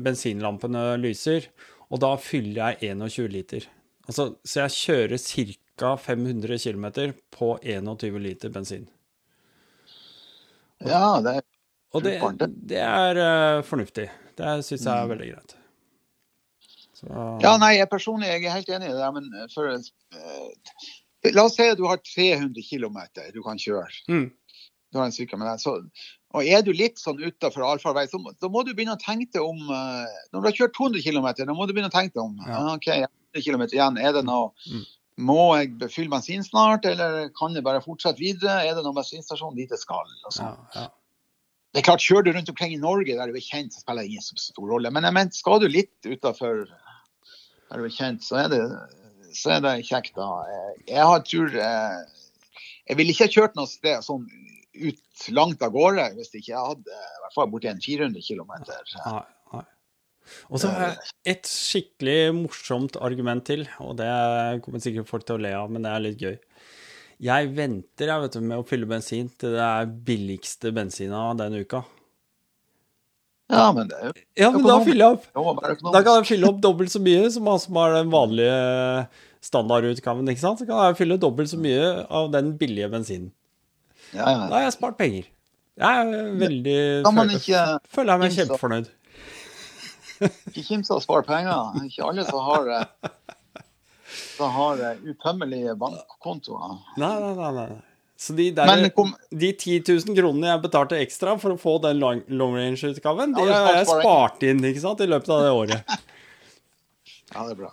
bensinlampene 0.00 0.84
lyser. 1.02 1.48
Og 1.90 2.00
da 2.02 2.14
fyller 2.22 2.76
jeg 2.78 2.94
21 2.94 3.28
liter. 3.32 3.66
Altså, 4.06 4.34
så 4.46 4.64
jeg 4.64 4.76
kjører 4.76 5.18
ca. 5.18 5.94
500 5.96 6.58
km 6.60 6.86
på 7.32 7.54
21 7.62 8.18
liter 8.20 8.52
bensin. 8.52 8.84
Ja, 10.84 11.20
det 11.24 11.38
er 11.38 11.46
Og 11.92 12.04
det, 12.04 12.20
det 12.70 12.78
er 12.78 13.18
uh, 13.18 13.62
fornuftig. 13.66 14.06
Det 14.38 14.50
syns 14.64 14.84
jeg 14.84 14.92
er 14.92 15.06
mm. 15.06 15.10
veldig 15.10 15.30
greit. 15.32 15.56
Så, 17.00 17.06
ja, 17.42 17.54
nei, 17.58 17.72
jeg 17.78 17.90
personlig 17.90 18.28
jeg 18.28 18.44
er 18.44 18.54
helt 18.54 18.70
enig 18.76 18.92
i 18.92 18.98
det. 18.98 19.08
Men 19.16 19.48
for, 19.54 19.72
uh, 19.72 20.84
la 21.34 21.46
oss 21.48 21.56
si 21.58 21.66
at 21.66 21.80
du 21.80 21.88
har 21.90 21.98
300 21.98 22.62
km 22.68 23.00
du 23.34 23.42
kan 23.42 23.58
kjøre. 23.58 23.90
Mm. 24.12 24.28
Du 24.90 25.00
har 25.00 25.08
en 25.08 25.16
sykkel 25.16 25.40
med 25.40 25.50
deg. 25.50 25.64
Så 25.64 25.78
og 26.30 26.46
er 26.46 26.62
du 26.62 26.70
litt 26.70 27.00
sånn 27.00 27.18
utafor 27.18 27.64
allfarvei, 27.66 28.04
så 28.06 28.20
da 28.38 28.50
må 28.52 28.62
du 28.62 28.70
begynne 28.70 28.94
å 28.94 29.02
tenke 29.02 29.32
deg 29.34 29.42
om 29.42 29.58
Når 29.66 30.36
du 30.36 30.46
har 30.46 30.54
kjørt 30.54 30.76
200 30.76 31.02
km, 31.02 31.26
da 31.40 31.56
må 31.56 31.66
du 31.66 31.74
begynne 31.74 31.90
å 31.90 31.94
tenke 31.94 32.14
deg 32.14 32.22
om. 32.22 32.36
Ja. 32.46 32.60
OK, 32.76 32.86
100 33.34 33.42
km 33.42 33.64
igjen. 33.66 33.98
Er 33.98 34.14
det 34.14 34.22
noe 34.28 34.52
mm. 34.70 34.84
Må 35.20 35.50
jeg 35.58 35.90
fylle 35.92 36.12
bensin 36.12 36.44
snart, 36.46 36.86
eller 36.88 37.28
kan 37.36 37.52
jeg 37.52 37.64
bare 37.66 37.82
fortsette 37.84 38.22
videre? 38.22 38.62
Er 38.64 38.78
det 38.78 38.84
noen 38.86 38.96
bensinstasjon 38.96 39.58
dit 39.58 39.68
jeg 39.68 39.82
skal? 39.82 40.08
Ja, 40.38 40.54
ja. 40.76 40.86
Det 41.70 41.82
er 41.82 41.86
klart, 41.86 42.02
Kjører 42.02 42.26
du 42.26 42.32
rundt 42.34 42.48
omkring 42.50 42.72
i 42.74 42.80
Norge 42.80 43.14
der 43.14 43.30
du 43.30 43.36
er 43.36 43.44
kjent, 43.44 43.74
så 43.74 43.82
spiller 43.84 44.02
det 44.02 44.10
ingen 44.10 44.24
så 44.24 44.38
stor 44.40 44.70
rolle. 44.72 44.90
Men 44.90 45.06
jeg 45.06 45.14
mente, 45.14 45.38
skal 45.38 45.60
du 45.62 45.68
litt 45.70 46.08
utafor 46.08 46.64
der 46.66 47.78
du 47.78 47.86
er 47.86 47.94
kjent, 47.94 48.24
så 48.26 48.40
er 48.42 48.48
det, 48.50 48.62
så 49.38 49.54
er 49.54 49.60
det 49.66 49.74
kjekt. 49.86 50.16
da. 50.16 50.30
Jeg 50.88 51.04
har 51.12 51.22
tror 51.28 51.54
eh, 51.54 52.00
Jeg 52.88 52.98
ville 52.98 53.14
ikke 53.14 53.30
kjørt 53.36 53.54
noe 53.58 53.70
sted 53.70 54.02
sånn 54.02 54.24
ut 54.74 55.28
langt 55.34 55.62
av 55.66 55.72
gårde 55.74 56.06
hvis 56.16 56.32
ikke 56.32 56.52
jeg 56.52 56.68
hadde 56.72 56.94
i 56.94 57.20
hvert 57.24 57.36
fall 57.36 57.50
borti 57.52 57.70
en 57.70 57.82
400 57.82 58.22
km. 58.24 58.52
Og 60.50 60.60
så 60.62 60.70
har 60.70 60.84
jeg 60.84 61.14
et 61.32 61.48
skikkelig 61.48 62.18
morsomt 62.36 62.98
argument 63.02 63.42
til, 63.48 63.64
og 63.82 63.96
det 63.98 64.10
kommer 64.64 64.82
sikkert 64.82 65.08
folk 65.10 65.24
til 65.26 65.40
å 65.40 65.42
le 65.42 65.54
av, 65.58 65.70
men 65.72 65.82
det 65.82 65.90
er 65.90 66.04
litt 66.04 66.22
gøy. 66.22 66.36
Jeg 67.20 67.48
venter 67.56 68.08
jeg 68.08 68.22
vet 68.22 68.36
med 68.44 68.62
å 68.62 68.66
fylle 68.68 68.88
bensin 68.88 69.28
til 69.40 69.56
det 69.56 69.64
er 69.64 69.90
billigste 70.06 70.70
bensina 70.76 71.24
denne 71.36 71.64
uka. 71.66 71.82
Ja, 73.50 73.66
men 73.74 73.90
det 73.90 73.98
er 73.98 74.06
jo 74.06 74.12
Ja, 74.38 74.52
men 74.54 74.62
da 74.64 74.76
fyller 74.86 75.02
jeg 75.02 75.18
opp. 75.18 75.64
Da 75.90 76.04
kan 76.06 76.20
jeg 76.20 76.28
fylle 76.28 76.52
opp 76.52 76.62
dobbelt 76.62 76.92
så 76.92 77.02
mye 77.02 77.26
som 77.34 77.50
han 77.50 77.60
som 77.60 77.80
har 77.80 77.96
den 77.98 78.12
vanlige 78.12 78.54
standardutgaven. 79.44 80.30
ikke 80.30 80.44
sant? 80.44 80.62
Så 80.62 80.68
kan 80.68 80.80
jeg 80.86 81.00
fylle 81.00 81.18
dobbelt 81.20 81.50
så 81.50 81.58
mye 81.60 82.06
av 82.06 82.30
den 82.32 82.54
billige 82.60 82.88
bensinen. 82.92 83.32
Ja, 84.14 84.24
ja. 84.26 84.46
Da 84.46 84.56
har 84.56 84.64
jeg 84.66 84.76
spart 84.76 84.96
penger. 85.00 85.28
Jeg 85.80 86.00
er 86.00 86.32
veldig 86.40 86.78
føler, 87.06 87.36
ikke, 87.38 87.60
føler 87.94 88.12
jeg 88.12 88.20
meg 88.22 88.34
kjempefornøyd. 88.36 88.88
Ikke 90.50 90.64
kims 90.66 90.90
av 90.92 90.98
å 90.98 91.04
spare 91.04 91.24
penger. 91.28 91.84
Ikke 91.86 92.08
alle 92.10 92.24
som 92.28 92.42
har, 92.44 92.72
som 94.36 94.50
har 94.58 94.82
utømmelige 95.06 95.76
bankkontoer. 95.80 96.74
Nei, 97.00 97.14
nei, 97.38 97.52
nei. 97.56 97.70
Så 98.20 98.34
de, 98.36 98.50
der, 98.52 98.90
kom, 98.92 99.14
de 99.32 99.48
10 99.54 99.78
000 99.88 100.12
kronene 100.18 100.50
jeg 100.50 100.60
betalte 100.60 100.98
ekstra 101.00 101.38
for 101.40 101.54
å 101.54 101.60
få 101.60 101.78
den 101.80 102.02
long, 102.02 102.18
long 102.28 102.52
range-utgaven, 102.58 103.32
de 103.32 103.46
har 103.48 103.78
jeg 103.78 103.86
spart 103.88 104.44
inn 104.44 104.60
ikke 104.68 104.82
sant, 104.82 105.00
i 105.00 105.08
løpet 105.08 105.32
av 105.36 105.46
det 105.46 105.52
året. 105.62 105.94
Ja, 107.30 107.44
det 107.46 107.52
er 107.52 107.58
bra. 107.60 107.68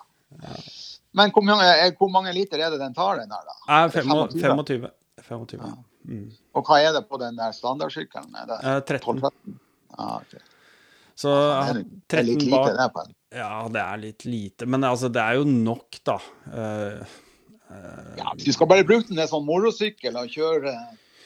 Men 1.17 1.31
hvor 1.33 1.41
mange, 1.41 1.67
hvor 1.97 2.11
mange, 2.13 2.29
liter 2.35 2.61
er 2.61 2.69
det 2.69 2.77
den 2.77 2.93
tar, 2.93 3.17
den 3.17 3.31
der, 3.31 3.41
da? 3.41 3.55
25. 3.89 4.35
25. 4.37 4.83
25. 5.25 5.63
Ja. 5.65 5.71
Mm. 6.07 6.27
Og 6.55 6.67
hva 6.67 6.79
er 6.81 6.93
det 6.95 7.03
på 7.09 7.19
den 7.21 7.37
der 7.39 7.55
standardsykkelen? 7.55 8.35
Det 8.47 8.59
13. 8.87 9.19
12-13? 9.19 9.57
Ah, 9.97 10.17
okay. 10.21 10.43
Så 11.17 11.31
det, 11.33 11.53
er, 11.57 11.79
det 12.07 12.19
er 12.19 12.27
litt 12.27 12.43
lite, 12.45 12.73
det. 12.77 12.89
på 12.93 13.03
en. 13.03 13.15
Ja, 13.33 13.53
det 13.73 13.81
er 13.81 14.01
litt 14.01 14.27
lite. 14.29 14.67
Men 14.69 14.85
altså, 14.87 15.09
det 15.11 15.23
er 15.23 15.39
jo 15.39 15.47
nok, 15.49 15.97
da. 16.05 16.17
Uh, 16.53 17.17
uh, 17.71 18.11
ja, 18.19 18.33
du 18.37 18.51
skal 18.53 18.69
bare 18.69 18.85
bruke 18.87 19.09
den 19.09 19.29
som 19.29 19.45
morosykkel 19.47 20.19
og 20.21 20.29
kjøre 20.31 20.75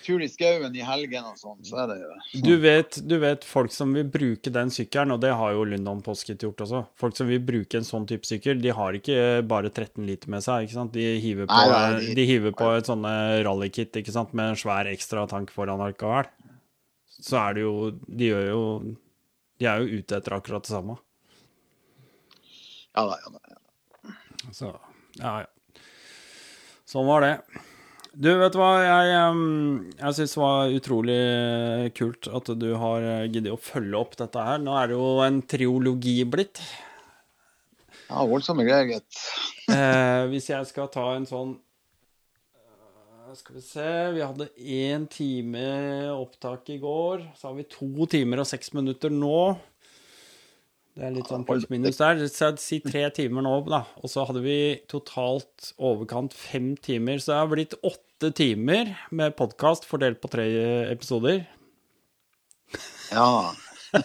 tur 0.05 0.21
i 0.23 0.27
skauen 0.31 0.75
i 0.75 0.83
helgen 0.85 1.27
og 1.29 1.37
sånn, 1.39 1.59
så 1.67 1.83
er 1.83 1.91
det 1.91 1.97
jo 2.01 2.41
du 2.45 2.51
vet, 2.63 2.97
du 3.07 3.15
vet, 3.21 3.45
folk 3.47 3.73
som 3.75 3.93
vil 3.95 4.07
bruke 4.11 4.51
den 4.53 4.71
sykkelen, 4.73 5.15
og 5.15 5.21
det 5.23 5.33
har 5.37 5.53
jo 5.55 5.65
Lundon 5.67 6.01
Posket 6.05 6.43
gjort 6.45 6.63
også. 6.65 6.83
Folk 6.99 7.17
som 7.17 7.29
vil 7.29 7.41
bruke 7.45 7.79
en 7.79 7.87
sånn 7.87 8.07
type 8.09 8.27
sykkel, 8.27 8.61
de 8.63 8.73
har 8.75 8.97
ikke 8.97 9.17
bare 9.47 9.71
13 9.71 10.05
liter 10.07 10.31
med 10.33 10.45
seg, 10.45 10.67
ikke 10.67 10.77
sant. 10.77 10.93
De 10.95 11.05
hiver 11.23 11.49
på, 11.49 11.57
nei, 11.57 11.69
nei, 11.71 12.01
de, 12.05 12.15
de 12.19 12.27
hiver 12.29 12.55
på 12.57 12.71
et 12.75 12.89
sånne 12.89 13.13
rallykit, 13.47 14.01
ikke 14.01 14.15
sant, 14.15 14.35
med 14.37 14.53
en 14.53 14.59
svær 14.59 14.89
ekstra 14.91 15.27
tank 15.31 15.53
foran 15.53 15.83
alkohol. 15.83 16.29
Så 17.21 17.37
er 17.37 17.53
det 17.53 17.65
jo 17.67 17.73
De 17.91 18.31
gjør 18.31 18.47
jo 18.47 18.61
De 19.61 19.67
er 19.69 19.83
jo 19.83 19.99
ute 19.99 20.17
etter 20.17 20.33
akkurat 20.33 20.65
det 20.65 20.73
samme. 20.73 20.95
Ja 22.97 23.03
da, 23.07 23.19
ja 23.21 23.35
da. 23.35 23.59
Så 24.51 24.71
ja, 25.19 25.33
ja. 25.43 25.83
Sånn 26.89 27.07
var 27.07 27.23
det. 27.23 27.35
Du, 28.11 28.27
vet 28.35 28.51
du 28.51 28.57
hva, 28.59 28.71
jeg, 28.83 29.11
jeg 29.95 30.15
syns 30.17 30.33
det 30.35 30.39
var 30.41 30.73
utrolig 30.75 31.19
kult 31.95 32.27
at 32.27 32.49
du 32.59 32.73
har 32.75 33.05
giddet 33.31 33.53
å 33.55 33.59
følge 33.59 34.01
opp 34.01 34.17
dette 34.19 34.43
her. 34.43 34.59
Nå 34.59 34.73
er 34.75 34.91
det 34.91 34.97
jo 34.97 35.11
en 35.23 35.39
triologi 35.47 36.17
blitt. 36.27 36.59
Ja, 38.11 38.25
voldsomme 38.27 38.65
greier, 38.67 38.89
gitt. 38.89 39.19
eh, 39.71 40.25
hvis 40.33 40.49
jeg 40.51 40.67
skal 40.67 40.89
ta 40.91 41.05
en 41.15 41.27
sånn 41.29 41.53
eh, 42.59 43.31
Skal 43.39 43.55
vi 43.55 43.63
se 43.63 43.87
Vi 44.17 44.25
hadde 44.25 44.49
én 44.59 45.07
time 45.07 45.63
opptak 46.11 46.67
i 46.75 46.81
går. 46.83 47.29
Så 47.39 47.47
har 47.47 47.55
vi 47.55 47.69
to 47.71 48.09
timer 48.11 48.43
og 48.43 48.49
seks 48.51 48.73
minutter 48.75 49.13
nå. 49.15 49.55
Det 50.91 51.05
er 51.07 51.13
litt 51.15 51.29
sånn 51.31 51.45
pluss-minus 51.47 51.99
der. 52.01 52.19
Si 52.59 52.81
tre 52.83 53.05
timer 53.15 53.45
nå, 53.45 53.53
da. 53.71 53.85
Og 54.03 54.11
så 54.11 54.25
hadde 54.27 54.41
vi 54.43 54.57
totalt 54.91 55.71
overkant 55.79 56.35
fem 56.35 56.73
timer. 56.83 57.21
Så 57.21 57.31
det 57.31 57.37
har 57.39 57.51
blitt 57.53 57.75
åtte 57.79 58.31
timer 58.35 58.91
med 59.15 59.37
podkast 59.39 59.87
fordelt 59.87 60.19
på 60.23 60.27
tre 60.33 60.45
episoder. 60.91 61.45
Ja. 63.11 63.53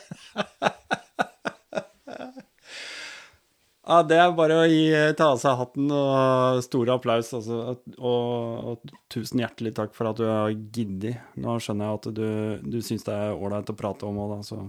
ja, 3.83 3.99
det 4.07 4.23
er 4.23 4.39
bare 4.39 4.63
å 4.63 4.71
gi, 4.71 4.87
ta 5.19 5.33
av 5.35 5.43
seg 5.43 5.59
hatten 5.59 5.91
og 5.91 6.63
stor 6.71 6.87
applaus. 6.95 7.35
Altså, 7.35 7.55
og, 7.99 8.31
og, 8.71 8.97
tusen 9.11 9.43
hjertelig 9.43 9.75
takk 9.83 9.91
for 9.99 10.15
at 10.15 10.23
du 10.23 10.27
har 10.31 10.55
giddet. 10.55 11.19
Nå 11.35 11.59
skjønner 11.59 11.91
jeg 11.91 11.99
at 11.99 12.07
du, 12.15 12.29
du 12.63 12.79
syns 12.79 13.03
det 13.11 13.15
er 13.27 13.35
ålreit 13.35 13.75
å 13.75 13.81
prate 13.83 14.07
om 14.07 14.23
òg, 14.23 14.39
da. 14.39 14.43
Så 14.47 14.63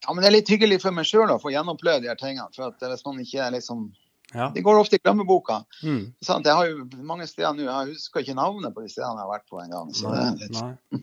ja, 0.00 0.12
men 0.12 0.22
det 0.22 0.30
er 0.30 0.36
litt 0.38 0.52
hyggelig 0.52 0.80
for 0.82 0.96
meg 0.96 1.08
sjøl 1.08 1.32
å 1.34 1.40
få 1.42 1.52
gjenoppleve 1.52 2.04
de 2.04 2.10
her 2.10 2.20
tingene. 2.20 2.48
For 2.56 2.70
at 2.70 2.80
hvis 2.80 3.04
man 3.06 3.20
ikke 3.22 3.50
liksom 3.56 3.90
ja. 4.34 4.50
De 4.54 4.62
går 4.62 4.78
ofte 4.78 4.94
i 4.94 5.02
glemmeboka. 5.02 5.64
Mm. 5.82 6.02
Sånn, 6.22 6.44
jeg 6.46 6.54
har 6.54 6.68
jo 6.68 6.84
mange 7.06 7.26
steder 7.26 7.56
nå, 7.56 7.64
jeg 7.66 7.96
husker 7.96 8.22
ikke 8.22 8.36
navnet 8.38 8.74
på 8.76 8.84
de 8.84 8.92
stedene 8.92 9.18
jeg 9.18 9.26
har 9.26 9.32
vært 9.32 9.48
på 9.50 9.58
en 9.58 9.72
gang. 9.74 9.88
Så 9.96 10.12
nei, 10.12 10.26
det 10.38 10.50
nei. 10.54 11.00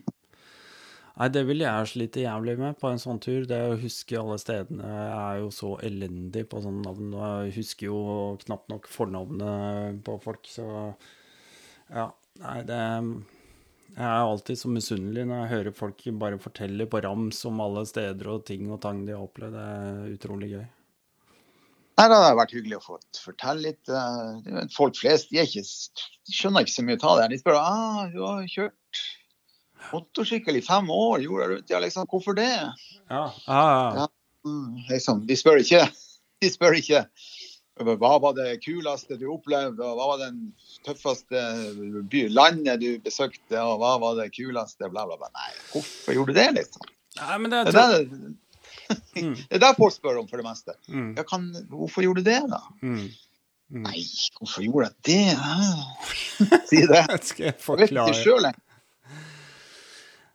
nei, 1.18 1.28
det 1.34 1.42
vil 1.50 1.64
jeg 1.66 1.90
slite 1.92 2.24
jævlig 2.24 2.54
med 2.62 2.78
på 2.80 2.88
en 2.88 3.02
sånn 3.02 3.20
tur. 3.20 3.44
Det 3.50 3.58
å 3.68 3.76
huske 3.82 4.16
alle 4.16 4.38
stedene 4.40 4.88
jeg 4.88 5.10
er 5.18 5.42
jo 5.42 5.50
så 5.58 5.74
elendig 5.84 6.46
på 6.48 6.62
sånne 6.64 6.86
navn. 6.88 7.12
Og 7.12 7.26
Jeg 7.50 7.56
husker 7.58 7.90
jo 7.90 8.00
knapt 8.46 8.72
nok 8.72 8.88
fornavnet 8.94 10.00
på 10.08 10.16
folk, 10.24 10.48
så 10.48 10.70
ja. 11.92 12.08
Nei, 12.38 12.58
det 12.64 12.80
jeg 13.96 14.06
er 14.06 14.24
alltid 14.30 14.58
så 14.60 14.70
misunnelig 14.70 15.24
når 15.26 15.40
jeg 15.40 15.52
hører 15.52 15.74
folk 15.74 16.02
bare 16.20 16.40
fortelle 16.42 16.86
på 16.90 17.00
rams 17.02 17.40
om 17.48 17.62
alle 17.64 17.84
steder 17.88 18.28
og 18.30 18.44
ting 18.46 18.68
og 18.70 18.82
tang 18.84 19.04
de 19.06 19.14
har 19.16 19.24
opplevd. 19.24 19.56
Det 19.56 19.64
er 19.64 20.16
utrolig 20.16 20.50
gøy. 20.52 20.66
Nei, 21.98 22.04
Det 22.06 22.14
hadde 22.14 22.34
vært 22.38 22.52
hyggelig 22.54 22.76
å 22.78 22.84
få 22.84 22.98
fortelle 23.24 23.72
litt. 23.72 23.90
Eh, 23.90 24.58
folk 24.70 24.98
flest 25.00 25.32
de, 25.32 25.40
ikke, 25.42 25.64
de 25.66 26.36
skjønner 26.36 26.66
ikke 26.66 26.76
så 26.76 26.84
mye 26.86 26.98
av 27.00 27.22
det. 27.22 27.30
De 27.32 27.40
spør 27.40 27.58
ah, 27.58 28.04
du 28.12 28.20
har 28.22 28.44
kjørt 28.52 29.00
motorsykkel 29.88 30.60
i 30.60 30.62
fem 30.62 30.90
år, 30.94 31.24
jorda 31.24 31.48
rundt? 31.54 31.72
Ja, 31.72 31.80
liksom, 31.82 32.06
hvorfor 32.10 32.36
det? 32.38 32.52
Ja, 33.08 33.24
ah, 33.24 33.32
ja. 33.48 34.04
ja 34.04 34.06
mm, 34.46 34.84
liksom, 34.92 35.24
de 35.26 35.38
spør 35.38 35.64
ikke. 35.64 35.86
De 36.38 36.46
spør 36.46 36.76
ikke 36.78 37.00
hva 37.78 38.12
var 38.22 38.34
det 38.36 38.58
kuleste 38.64 39.18
du 39.20 39.26
opplevde, 39.32 39.84
og 39.84 39.98
hva 39.98 40.08
var 40.12 40.22
den 40.24 40.40
tøffeste 40.86 41.42
by, 42.10 42.24
landet 42.32 42.82
du 42.82 42.90
besøkte, 43.04 43.60
og 43.60 43.78
hva 43.82 43.94
var 44.02 44.18
det 44.20 44.30
kuleste, 44.34 44.90
bla, 44.90 45.06
bla, 45.08 45.18
bla. 45.20 45.30
Nei, 45.34 45.54
hvorfor 45.72 46.16
gjorde 46.16 46.34
du 46.34 46.40
det, 46.40 46.48
liksom? 46.58 46.90
Nei, 47.18 47.38
men 47.42 47.54
det, 47.54 47.62
er 47.62 47.72
det, 47.72 47.78
det, 48.10 48.34
det 49.48 49.58
er 49.58 49.64
der 49.64 49.78
folk 49.78 49.94
spør 49.94 50.20
om, 50.22 50.28
for 50.30 50.40
det 50.40 50.46
meste. 50.48 50.76
Mm. 50.88 51.10
Ja, 51.18 51.26
kan, 51.28 51.48
hvorfor 51.70 52.06
gjorde 52.06 52.24
du 52.24 52.30
det, 52.30 52.40
da? 52.50 52.62
Mm. 52.82 53.08
Nei, 53.84 53.98
hvorfor 54.38 54.64
gjorde 54.64 54.88
jeg 54.88 54.96
det? 55.10 55.98
si 56.70 56.84
det. 56.88 57.04
Skal 57.28 57.50
jeg 57.50 57.52
Jeg 57.52 57.58
vet 57.58 57.58
ikke 57.58 57.66
forklare? 57.66 58.16
sjøl 58.16 58.48
engang. 58.48 58.64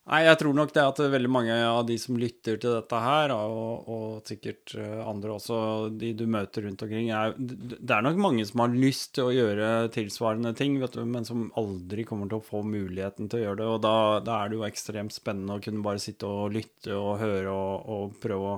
Nei, 0.03 0.25
jeg 0.25 0.35
tror 0.41 0.55
nok 0.57 0.71
det 0.75 0.81
at 0.83 0.97
veldig 0.99 1.29
mange 1.31 1.53
av 1.63 1.85
de 1.87 1.95
som 2.01 2.17
lytter 2.19 2.57
til 2.59 2.73
dette 2.75 2.97
her, 2.99 3.31
og, 3.31 3.85
og 3.87 4.27
sikkert 4.27 4.73
eh, 4.75 4.97
andre 5.07 5.37
også, 5.37 5.59
de 5.95 6.09
du 6.19 6.25
møter 6.27 6.65
rundt 6.67 6.81
omkring, 6.83 7.07
er, 7.15 7.31
det 7.39 7.87
er 7.87 8.03
nok 8.03 8.17
mange 8.19 8.43
som 8.49 8.65
har 8.65 8.73
lyst 8.75 9.13
til 9.15 9.29
å 9.29 9.31
gjøre 9.31 9.69
tilsvarende 9.95 10.51
ting, 10.59 10.75
vet 10.81 10.97
du, 10.97 11.05
men 11.07 11.23
som 11.23 11.45
aldri 11.59 12.03
kommer 12.09 12.27
til 12.27 12.41
å 12.41 12.43
få 12.43 12.65
muligheten 12.67 13.31
til 13.31 13.39
å 13.39 13.43
gjøre 13.45 13.59
det. 13.61 13.67
Og 13.71 13.79
da, 13.85 13.95
da 14.27 14.41
er 14.41 14.51
det 14.51 14.57
jo 14.59 14.65
ekstremt 14.67 15.15
spennende 15.15 15.55
å 15.55 15.63
kunne 15.63 15.85
bare 15.85 16.03
sitte 16.03 16.27
og 16.27 16.51
lytte 16.57 16.97
og 16.97 17.21
høre 17.21 17.53
og, 17.53 17.87
og 17.95 18.17
prøve 18.25 18.49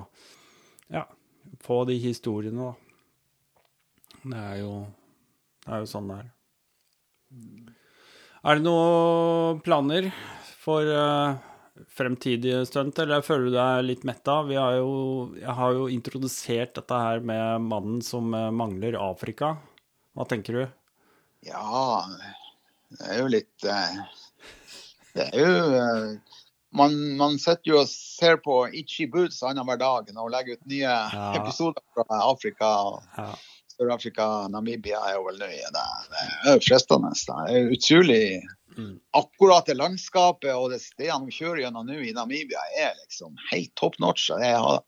ja, 0.96 1.04
få 1.62 1.84
de 1.86 2.00
historiene, 2.02 2.72
da. 2.72 2.74
Det 4.26 4.40
er 4.42 4.58
jo, 4.64 4.72
det 5.62 5.76
er 5.76 5.86
jo 5.86 5.92
sånn 5.92 6.10
det 6.10 6.18
er. 6.24 6.32
Er 8.46 8.58
det 8.58 8.66
noen 8.66 9.62
planer 9.62 10.10
for 10.66 10.82
uh, 10.90 11.36
fremtidige 11.96 12.64
stunt, 12.66 12.98
eller 12.98 13.22
føler 13.22 13.48
du 13.50 13.54
deg 13.56 13.84
litt 13.86 14.04
metta? 14.08 14.40
Vi 14.48 14.56
har 14.58 14.78
jo, 14.80 14.90
jeg 15.38 15.54
har 15.58 15.74
jo 15.76 15.86
introdusert 15.92 16.74
dette 16.78 17.00
her 17.06 17.20
med 17.20 17.66
mannen 17.70 18.00
som 18.04 18.34
eh, 18.34 18.50
mangler 18.50 18.96
Afrika. 18.98 19.54
Hva 20.16 20.24
tenker 20.30 20.56
du? 20.56 20.62
Ja, 21.46 22.00
det 22.96 23.10
er 23.12 23.20
jo 23.20 23.26
litt 23.28 23.66
eh, 23.68 23.98
Det 25.14 25.26
er 25.34 25.44
jo 25.44 26.16
man, 26.76 26.96
man 27.16 27.36
sitter 27.40 27.70
jo 27.74 27.76
og 27.82 27.88
ser 27.92 28.40
på 28.44 28.56
Itchy 28.76 29.06
Boots 29.12 29.38
annenhver 29.46 29.78
dag 29.80 30.10
og 30.16 30.32
legger 30.32 30.56
ut 30.58 30.66
nye 30.68 30.82
Ja. 30.88 31.28
episoder 31.38 31.84
fra 31.94 32.18
Afrika. 32.26 32.72
Ja. 33.16 33.30
Sør-Afrika, 33.76 34.26
Namibia 34.48 34.98
er 35.10 35.18
jo 35.18 35.26
vel 35.28 35.38
nøye. 35.40 35.70
Det, 35.72 35.84
det 36.10 36.24
er 36.50 36.54
jo 36.56 36.64
fristende. 36.64 37.12
Det 37.12 37.56
er 37.60 37.72
utrolig 37.76 38.22
Mm. 38.76 38.98
Akkurat 39.16 39.66
det 39.66 39.76
landskapet 39.78 40.52
og 40.54 40.70
det 40.74 40.80
stedene 40.84 41.26
de 41.28 41.32
kjører 41.36 41.62
gjennom 41.64 41.86
nå 41.88 42.00
i 42.04 42.12
Namibia, 42.16 42.60
er 42.78 42.92
liksom 43.04 43.36
helt 43.52 43.74
top 43.80 43.98
notch. 44.02 44.28
Jeg 44.30 44.56
har 44.60 44.82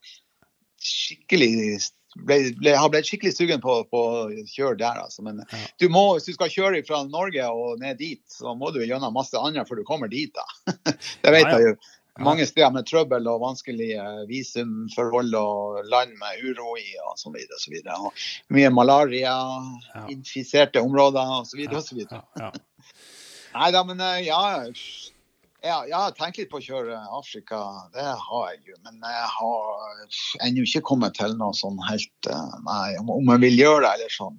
skikkelig 0.79 1.81
ble, 2.27 2.39
ble, 2.59 2.73
har 2.79 2.91
blitt 2.93 3.07
skikkelig 3.09 3.35
sugen 3.37 3.61
på, 3.63 3.75
på 3.93 3.99
å 4.01 4.23
kjøre 4.51 4.79
der. 4.81 5.01
Altså. 5.05 5.23
Men 5.27 5.43
Ja. 5.53 5.59
du 5.81 5.89
må, 5.93 6.15
hvis 6.17 6.29
du 6.29 6.33
skal 6.37 6.51
kjøre 6.53 6.83
fra 6.87 7.03
Norge 7.09 7.45
og 7.51 7.79
ned 7.83 7.99
dit, 8.01 8.23
så 8.33 8.55
må 8.59 8.73
du 8.75 8.81
gjennom 8.85 9.15
masse 9.15 9.37
andre 9.39 9.65
før 9.69 9.81
du 9.83 9.85
kommer 9.89 10.09
dit. 10.13 10.33
da. 10.35 10.47
det 11.23 11.33
vet 11.35 11.47
Ja, 11.47 11.51
ja. 11.51 11.59
jeg 11.59 11.73
jo. 11.75 11.79
Mange 12.27 12.43
steder 12.51 12.73
med 12.75 12.83
trøbbel 12.89 13.29
og 13.31 13.45
vanskelige 13.45 14.03
visumforhold 14.27 15.37
og 15.39 15.85
land 15.87 16.17
med 16.19 16.41
uro 16.43 16.73
i 16.75 16.97
og 17.07 17.13
så 17.21 17.31
videre. 17.31 17.55
Og 17.55 17.63
så 17.63 17.71
videre. 17.71 17.99
Og 18.03 18.57
mye 18.57 18.71
malaria, 18.75 19.37
Ja. 19.95 20.03
infiserte 20.11 20.83
områder 20.83 21.31
osv. 21.37 21.63
osv. 21.71 22.01
Ja, 22.11 22.25
ja. 22.41 22.51
Nei 23.55 23.71
da, 23.75 23.85
men 23.87 24.01
eh, 24.05 24.27
ja, 24.29 24.41
ja, 25.65 25.79
jeg 25.89 25.95
har 25.97 26.13
tenkt 26.15 26.39
litt 26.39 26.51
på 26.53 26.61
å 26.61 26.63
kjøre 26.63 26.99
Afrika, 27.19 27.59
det 27.95 28.05
har 28.05 28.45
jeg 28.53 28.61
jo. 28.71 28.77
Men 28.87 29.01
jeg 29.03 29.31
har 29.35 30.45
ennå 30.47 30.67
ikke 30.69 30.85
kommet 30.87 31.17
til 31.19 31.35
noe 31.41 31.57
sånn 31.59 31.81
helt 31.89 32.29
eh, 32.31 32.53
Nei, 32.67 32.93
om, 33.01 33.11
jeg 33.33 33.43
vil 33.47 33.59
gjøre 33.65 33.83
det 33.87 33.95
eller 33.97 34.15
sånn. 34.15 34.39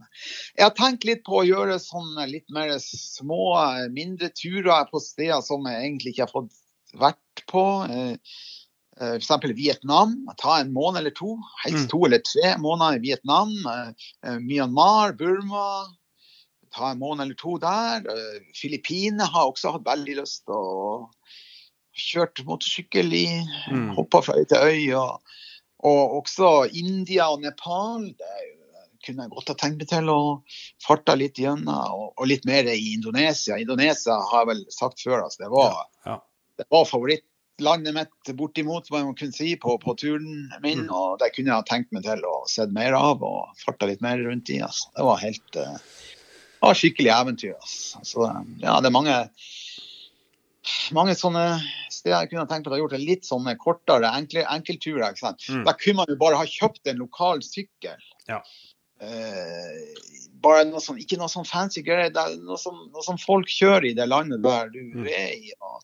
Jeg 0.55 0.63
har 0.67 0.77
tenkt 0.77 1.09
litt 1.09 1.25
på 1.27 1.41
å 1.41 1.47
gjøre 1.47 1.75
sånn 1.83 2.15
litt 2.31 2.47
mer 2.55 2.71
små, 2.85 3.41
mindre 3.91 4.31
turer 4.31 4.87
på 4.91 5.03
steder 5.03 5.43
som 5.43 5.67
jeg 5.67 5.83
egentlig 5.83 6.15
ikke 6.15 6.29
har 6.29 6.35
fått 6.37 6.55
vært 7.03 7.45
på. 7.51 7.65
Eh, 7.89 8.15
F.eks. 8.99 9.29
Vietnam. 9.55 10.17
Ta 10.41 10.57
en 10.59 10.73
måned 10.75 10.99
eller 10.99 11.13
to, 11.15 11.37
helst 11.63 11.85
Mm. 11.85 11.91
to 11.91 11.99
eller 12.05 12.19
tre 12.19 12.49
måneder 12.59 12.97
i 12.97 13.03
Vietnam. 13.05 13.53
Myanmar, 14.43 15.13
Burma 15.15 15.85
ta 16.75 16.91
en 16.91 17.01
måned 17.01 17.25
eller 17.25 17.39
to 17.39 17.57
der. 17.61 18.05
Eh, 18.09 18.41
Filippinene 18.57 19.27
har 19.29 19.49
også 19.49 19.75
hatt 19.75 19.87
veldig 19.87 20.19
lyst 20.21 20.45
til 20.47 20.55
å 20.57 20.93
kjøre 21.99 22.45
motorsykkel 22.47 23.13
i. 23.15 23.25
Mm. 23.71 23.89
Hoppa 23.97 24.21
fra 24.25 24.37
øy 24.39 24.45
til 24.49 24.63
øy. 24.63 24.85
Og, 24.99 25.35
og 25.89 26.15
også 26.21 26.53
India 26.77 27.29
og 27.33 27.43
Nepal. 27.43 28.09
Det 28.19 28.35
kunne 29.05 29.25
jeg 29.25 29.33
godt 29.35 29.53
ha 29.53 29.57
tenkt 29.59 29.81
meg 29.81 29.89
til 29.91 30.11
å 30.11 30.19
farte 30.83 31.15
litt 31.19 31.39
gjennom. 31.39 31.95
Og, 31.95 32.13
og 32.15 32.29
litt 32.29 32.47
mer 32.49 32.69
i 32.71 32.93
Indonesia. 32.93 33.59
Indonesia 33.59 34.19
har 34.31 34.45
jeg 34.45 34.51
vel 34.53 34.63
sagt 34.75 35.03
før. 35.03 35.23
Altså, 35.25 35.45
det 35.45 35.51
var, 35.53 35.81
Ja. 36.05 36.19
det 36.59 36.67
var 36.71 36.87
favorittlandet 36.89 37.95
mitt 37.95 38.33
bortimot, 38.35 38.91
hva 38.91 39.03
man 39.07 39.17
kunne 39.19 39.35
si, 39.35 39.53
på, 39.59 39.77
på 39.81 39.95
turen 39.99 40.51
min. 40.63 40.85
Mm. 40.87 40.93
Og 40.95 41.17
det 41.23 41.33
kunne 41.35 41.53
jeg 41.53 41.57
ha 41.63 41.67
tenkt 41.67 41.91
meg 41.95 42.07
til 42.07 42.23
å 42.27 42.37
sett 42.51 42.75
mer 42.75 42.95
av 42.99 43.23
og 43.25 43.59
farta 43.63 43.89
litt 43.89 44.03
mer 44.05 44.21
rundt 44.23 44.51
i. 44.53 44.61
Altså. 44.63 44.91
Det 44.95 45.07
var 45.07 45.23
helt 45.23 45.59
eh, 45.59 45.77
var 46.61 46.73
skikkelig 46.77 47.11
eventyr. 47.15 47.55
Altså. 47.59 48.01
Så, 48.03 48.27
ja, 48.61 48.79
det 48.81 48.89
er 48.89 48.95
mange, 48.95 49.17
mange 50.95 51.15
sånne 51.17 51.45
steder 51.89 52.23
jeg 52.25 52.31
kunne 52.33 52.47
tenkt 52.49 52.67
meg 52.67 52.73
å 52.73 52.75
ha 52.77 52.81
gjort 52.83 52.95
det 52.97 53.01
litt 53.03 53.27
sånne 53.27 53.55
kortere 53.59 54.11
enkel, 54.17 54.43
enkelturer. 54.49 55.09
Ikke 55.13 55.23
sant? 55.25 55.45
Mm. 55.49 55.63
Da 55.67 55.73
kunne 55.79 56.01
man 56.01 56.11
jo 56.11 56.17
bare 56.21 56.39
ha 56.41 56.45
kjøpt 56.49 56.91
en 56.91 56.99
lokal 57.01 57.41
sykkel. 57.45 57.97
Ja. 58.29 58.41
Eh, 58.99 59.81
bare 60.43 60.65
noe 60.67 60.81
sånn, 60.83 60.99
ikke 60.99 61.17
noe 61.19 61.31
sånn 61.31 61.47
fancy 61.47 61.81
greier. 61.85 62.11
Er 62.11 62.37
noe 62.43 62.59
som, 62.59 62.75
noe 62.93 63.03
som 63.05 63.17
folk 63.21 63.47
kjører 63.51 63.89
i 63.91 63.95
det 63.97 64.07
landet 64.11 64.43
der 64.43 64.69
du 64.73 64.79
Mm. 64.99 65.07
er 65.07 65.33
i. 65.39 65.51
Og, 65.61 65.83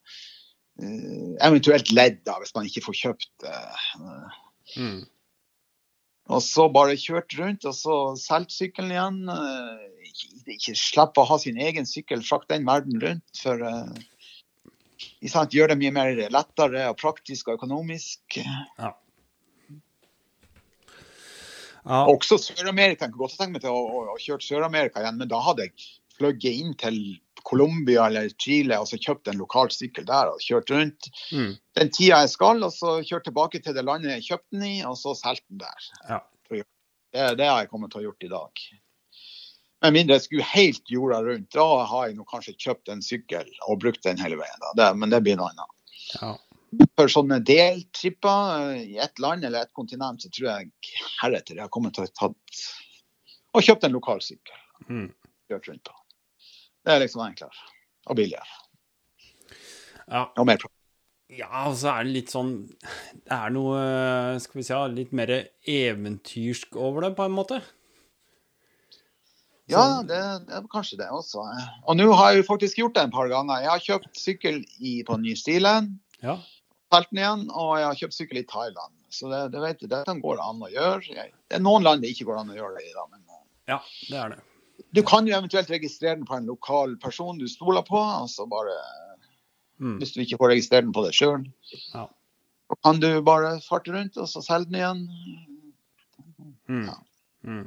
eh, 0.84 1.36
eventuelt 1.48 1.92
ledd, 1.96 2.24
da, 2.28 2.38
hvis 2.40 2.54
man 2.56 2.66
ikke 2.68 2.84
får 2.84 3.00
kjøpt 3.02 3.48
eh, 3.48 3.84
Mm. 4.78 5.06
og 6.28 6.42
så 6.42 6.68
bare 6.74 6.96
kjørt 6.98 7.38
rundt, 7.40 7.66
og 7.66 7.74
så 7.78 8.18
solgt 8.18 8.52
sykkelen 8.52 8.92
igjen. 8.92 9.30
Eh, 9.30 9.95
Ikke, 10.16 10.56
ikke 10.56 10.76
slippe 10.80 11.24
å 11.24 11.28
ha 11.30 11.38
sin 11.42 11.58
egen 11.62 11.88
sykkel, 11.90 12.24
frakte 12.24 12.56
den 12.56 12.68
verden 12.68 13.02
rundt. 13.04 13.42
For 13.42 13.60
uh, 13.60 13.90
gjør 15.52 15.74
det 15.74 15.80
mye 15.82 15.92
mer 15.96 16.22
lettere 16.32 16.86
og 16.92 17.00
praktisk 17.02 17.50
og 17.50 17.60
økonomisk. 17.60 18.40
Ja. 18.40 18.94
Ja. 21.86 22.06
Også 22.10 22.40
Sør-Amerika. 22.42 23.06
Jeg 23.06 23.14
kunne 23.14 23.28
godt 23.28 23.38
tenke 23.38 23.54
meg 23.58 23.62
til 23.62 23.76
å, 23.76 23.84
å, 23.86 24.00
å 24.16 24.18
kjøre 24.22 24.42
Sør-Amerika 24.42 25.04
igjen, 25.04 25.20
men 25.22 25.30
da 25.30 25.38
hadde 25.46 25.68
jeg 25.68 25.90
fløyet 26.16 26.48
inn 26.50 26.74
til 26.82 26.98
Colombia 27.46 28.08
eller 28.10 28.32
Chile 28.42 28.78
og 28.82 28.88
så 28.90 28.98
kjøpt 28.98 29.30
en 29.30 29.38
lokal 29.38 29.70
sykkel 29.74 30.08
der 30.08 30.32
og 30.32 30.42
kjørt 30.42 30.72
rundt 30.74 31.12
Mm. 31.32 31.54
den 31.78 31.92
tida 31.94 32.22
jeg 32.24 32.32
skal, 32.34 32.64
og 32.64 32.72
så 32.74 33.00
kjørt 33.06 33.28
tilbake 33.28 33.62
til 33.62 33.76
det 33.76 33.84
landet 33.86 34.16
jeg 34.16 34.26
kjøpte 34.30 34.56
den 34.56 34.66
i, 34.66 34.76
og 34.86 34.98
så 34.98 35.14
solgt 35.18 35.46
den 35.50 35.62
der. 35.62 35.88
Ja. 36.10 36.20
Det, 36.50 37.28
det 37.40 37.48
har 37.48 37.62
jeg 37.62 37.70
kommet 37.72 37.94
til 37.94 38.02
å 38.02 38.08
gjort 38.10 38.26
i 38.26 38.32
dag. 38.32 38.64
Med 39.86 39.94
mindre 39.94 40.18
jeg 40.18 40.26
skulle 40.26 40.48
helt 40.50 40.90
jorda 40.90 41.20
rundt, 41.22 41.52
da 41.54 41.66
har 41.86 42.08
jeg 42.10 42.26
kanskje 42.32 42.56
kjøpt 42.58 42.90
en 42.90 43.04
sykkel 43.06 43.50
og 43.68 43.84
brukt 43.84 44.02
den 44.06 44.18
hele 44.18 44.40
veien. 44.40 44.64
Det, 44.80 44.88
men 44.98 45.14
det 45.14 45.22
blir 45.26 45.38
noe 45.38 45.52
annet. 45.54 45.76
Ja. 46.16 46.32
For 46.98 47.12
sånne 47.12 47.38
deltripper 47.46 48.72
eh, 48.74 48.88
i 48.96 48.98
ett 49.04 49.22
land 49.22 49.46
eller 49.46 49.68
ett 49.68 49.76
kontinent, 49.78 50.26
så 50.26 50.32
tror 50.34 50.50
jeg 50.50 50.98
heretter 51.22 51.60
jeg 51.60 51.68
har 51.68 51.72
kommet 51.72 51.96
til 51.96 52.04
å 52.04 52.10
ha 52.10 52.16
tatt 52.26 52.64
og 53.56 53.64
kjøpt 53.64 53.86
en 53.88 53.96
lokal 53.96 54.24
sykkel. 54.26 54.58
Mm. 54.90 55.08
Kjørt 55.52 55.70
rundt 55.70 55.86
på. 55.88 55.96
Det 56.86 56.96
er 56.96 57.06
liksom 57.06 57.24
enklere 57.24 57.70
og 58.06 58.18
billigere. 58.18 58.58
ja. 60.10 60.26
Og 60.36 60.50
mer. 60.50 60.66
Ja, 61.34 61.66
og 61.70 61.78
så 61.80 61.90
er 61.90 62.06
det 62.06 62.12
litt 62.14 62.30
sånn 62.30 62.52
Det 62.70 63.34
er 63.34 63.50
noe, 63.50 63.80
skal 64.44 64.60
vi 64.60 64.66
si, 64.68 64.76
litt 64.94 65.16
mer 65.18 65.32
eventyrsk 65.66 66.78
over 66.78 67.08
det, 67.08 67.16
på 67.18 67.26
en 67.26 67.34
måte. 67.34 67.64
Ja, 69.72 70.02
det, 70.06 70.18
det 70.46 70.54
er 70.60 70.66
kanskje 70.70 70.98
det 71.00 71.08
også. 71.10 71.42
Og 71.90 71.98
nå 71.98 72.06
har 72.14 72.32
jeg 72.34 72.44
jo 72.44 72.48
faktisk 72.52 72.78
gjort 72.78 72.94
det 72.98 73.04
en 73.08 73.14
par 73.16 73.30
ganger. 73.32 73.64
Jeg 73.64 73.72
har 73.72 73.86
kjøpt 73.86 74.20
sykkel 74.20 74.60
i, 74.78 75.00
på 75.08 75.18
New 75.22 75.36
Zealand, 75.40 75.96
Ja. 76.22 76.38
den 76.94 77.18
igjen, 77.20 77.48
og 77.52 77.72
jeg 77.80 77.88
har 77.88 77.96
kjøpt 78.02 78.14
sykkel 78.18 78.38
i 78.44 78.46
Thailand. 78.48 78.94
Så 79.10 79.30
det, 79.32 79.40
det 79.56 79.62
vet 79.64 79.80
du, 79.82 79.88
dette 79.88 80.14
går 80.22 80.42
an 80.44 80.62
å 80.64 80.70
gjøre. 80.70 81.02
Det 81.50 81.58
er 81.58 81.64
noen 81.64 81.84
land 81.84 82.04
det 82.06 82.12
ikke 82.14 82.28
går 82.30 82.44
an 82.44 82.52
å 82.54 82.60
gjøre 82.60 82.78
det 82.78 82.86
i. 82.90 82.94
da, 82.94 83.08
men 83.12 83.24
eh, 83.26 83.42
ja, 83.74 83.80
det 84.12 84.20
er 84.22 84.36
det. 84.36 84.44
Du 84.96 85.02
kan 85.08 85.26
jo 85.28 85.34
eventuelt 85.38 85.70
registrere 85.72 86.20
den 86.20 86.28
på 86.30 86.36
en 86.38 86.46
lokal 86.48 86.98
person 87.02 87.40
du 87.40 87.48
stoler 87.48 87.82
på. 87.88 87.98
altså 88.00 88.46
bare, 88.48 88.76
Mm. 89.76 89.98
Hvis 90.00 90.14
du 90.16 90.22
ikke 90.24 90.38
får 90.40 90.54
registrere 90.54 90.86
den 90.86 90.94
på 90.96 91.02
deg 91.04 91.12
sjøl. 91.12 91.42
Ja. 91.92 92.06
Kan 92.86 93.02
du 93.04 93.10
bare 93.28 93.58
farte 93.60 93.92
rundt 93.92 94.16
og 94.16 94.30
så 94.32 94.40
selge 94.40 94.70
den 94.72 94.78
igjen. 94.80 95.02
Mm. 96.70 96.86
Mm. 97.44 97.66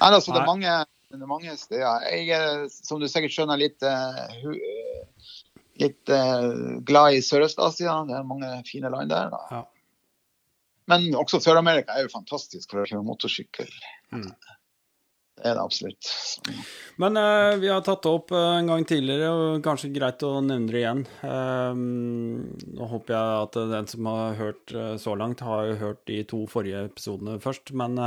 Nei, 0.00 0.10
altså, 0.10 0.32
det, 0.32 0.40
er 0.42 0.48
mange, 0.48 0.78
det 1.12 1.20
er 1.20 1.30
mange 1.30 1.56
steder. 1.58 2.08
Jeg 2.10 2.34
er, 2.34 2.64
som 2.72 3.02
du 3.02 3.06
sikkert 3.10 3.34
skjønner, 3.36 3.60
litt, 3.60 3.84
uh, 3.86 4.56
litt 5.82 6.12
uh, 6.12 6.80
glad 6.86 7.18
i 7.18 7.22
Sørøst-Asia. 7.24 8.00
Det 8.08 8.18
er 8.18 8.26
mange 8.28 8.50
fine 8.68 8.90
land 8.92 9.12
der. 9.14 9.30
Da. 9.34 9.44
Ja. 9.52 9.62
Men 10.90 11.08
også 11.16 11.40
Sør-Amerika 11.40 11.96
er 11.96 12.06
jo 12.06 12.12
fantastisk 12.12 12.74
for 12.74 12.82
å 12.82 12.88
kjøre 12.88 13.06
motorsykkel. 13.06 13.70
Mm. 14.12 14.28
Det 15.34 15.50
er 15.50 15.56
det 15.58 15.64
absolutt. 15.64 16.08
Men 17.02 17.18
uh, 17.18 17.56
vi 17.58 17.68
har 17.68 17.82
tatt 17.84 18.04
det 18.04 18.12
opp 18.12 18.30
uh, 18.32 18.54
en 18.60 18.68
gang 18.70 18.84
tidligere, 18.86 19.32
og 19.34 19.64
kanskje 19.64 19.90
greit 19.92 20.22
å 20.22 20.38
nevne 20.44 20.70
det 20.70 20.82
igjen. 20.84 21.02
Eh, 21.26 21.80
nå 22.78 22.88
håper 22.92 23.16
jeg 23.16 23.42
at 23.42 23.58
den 23.72 23.90
som 23.90 24.08
har 24.12 24.38
hørt 24.38 24.74
uh, 24.76 24.94
så 25.00 25.16
langt, 25.18 25.42
har 25.44 25.72
jo 25.72 25.80
hørt 25.82 26.04
de 26.10 26.20
to 26.30 26.44
forrige 26.50 26.84
episodene 26.86 27.40
først. 27.42 27.74
Men 27.74 27.98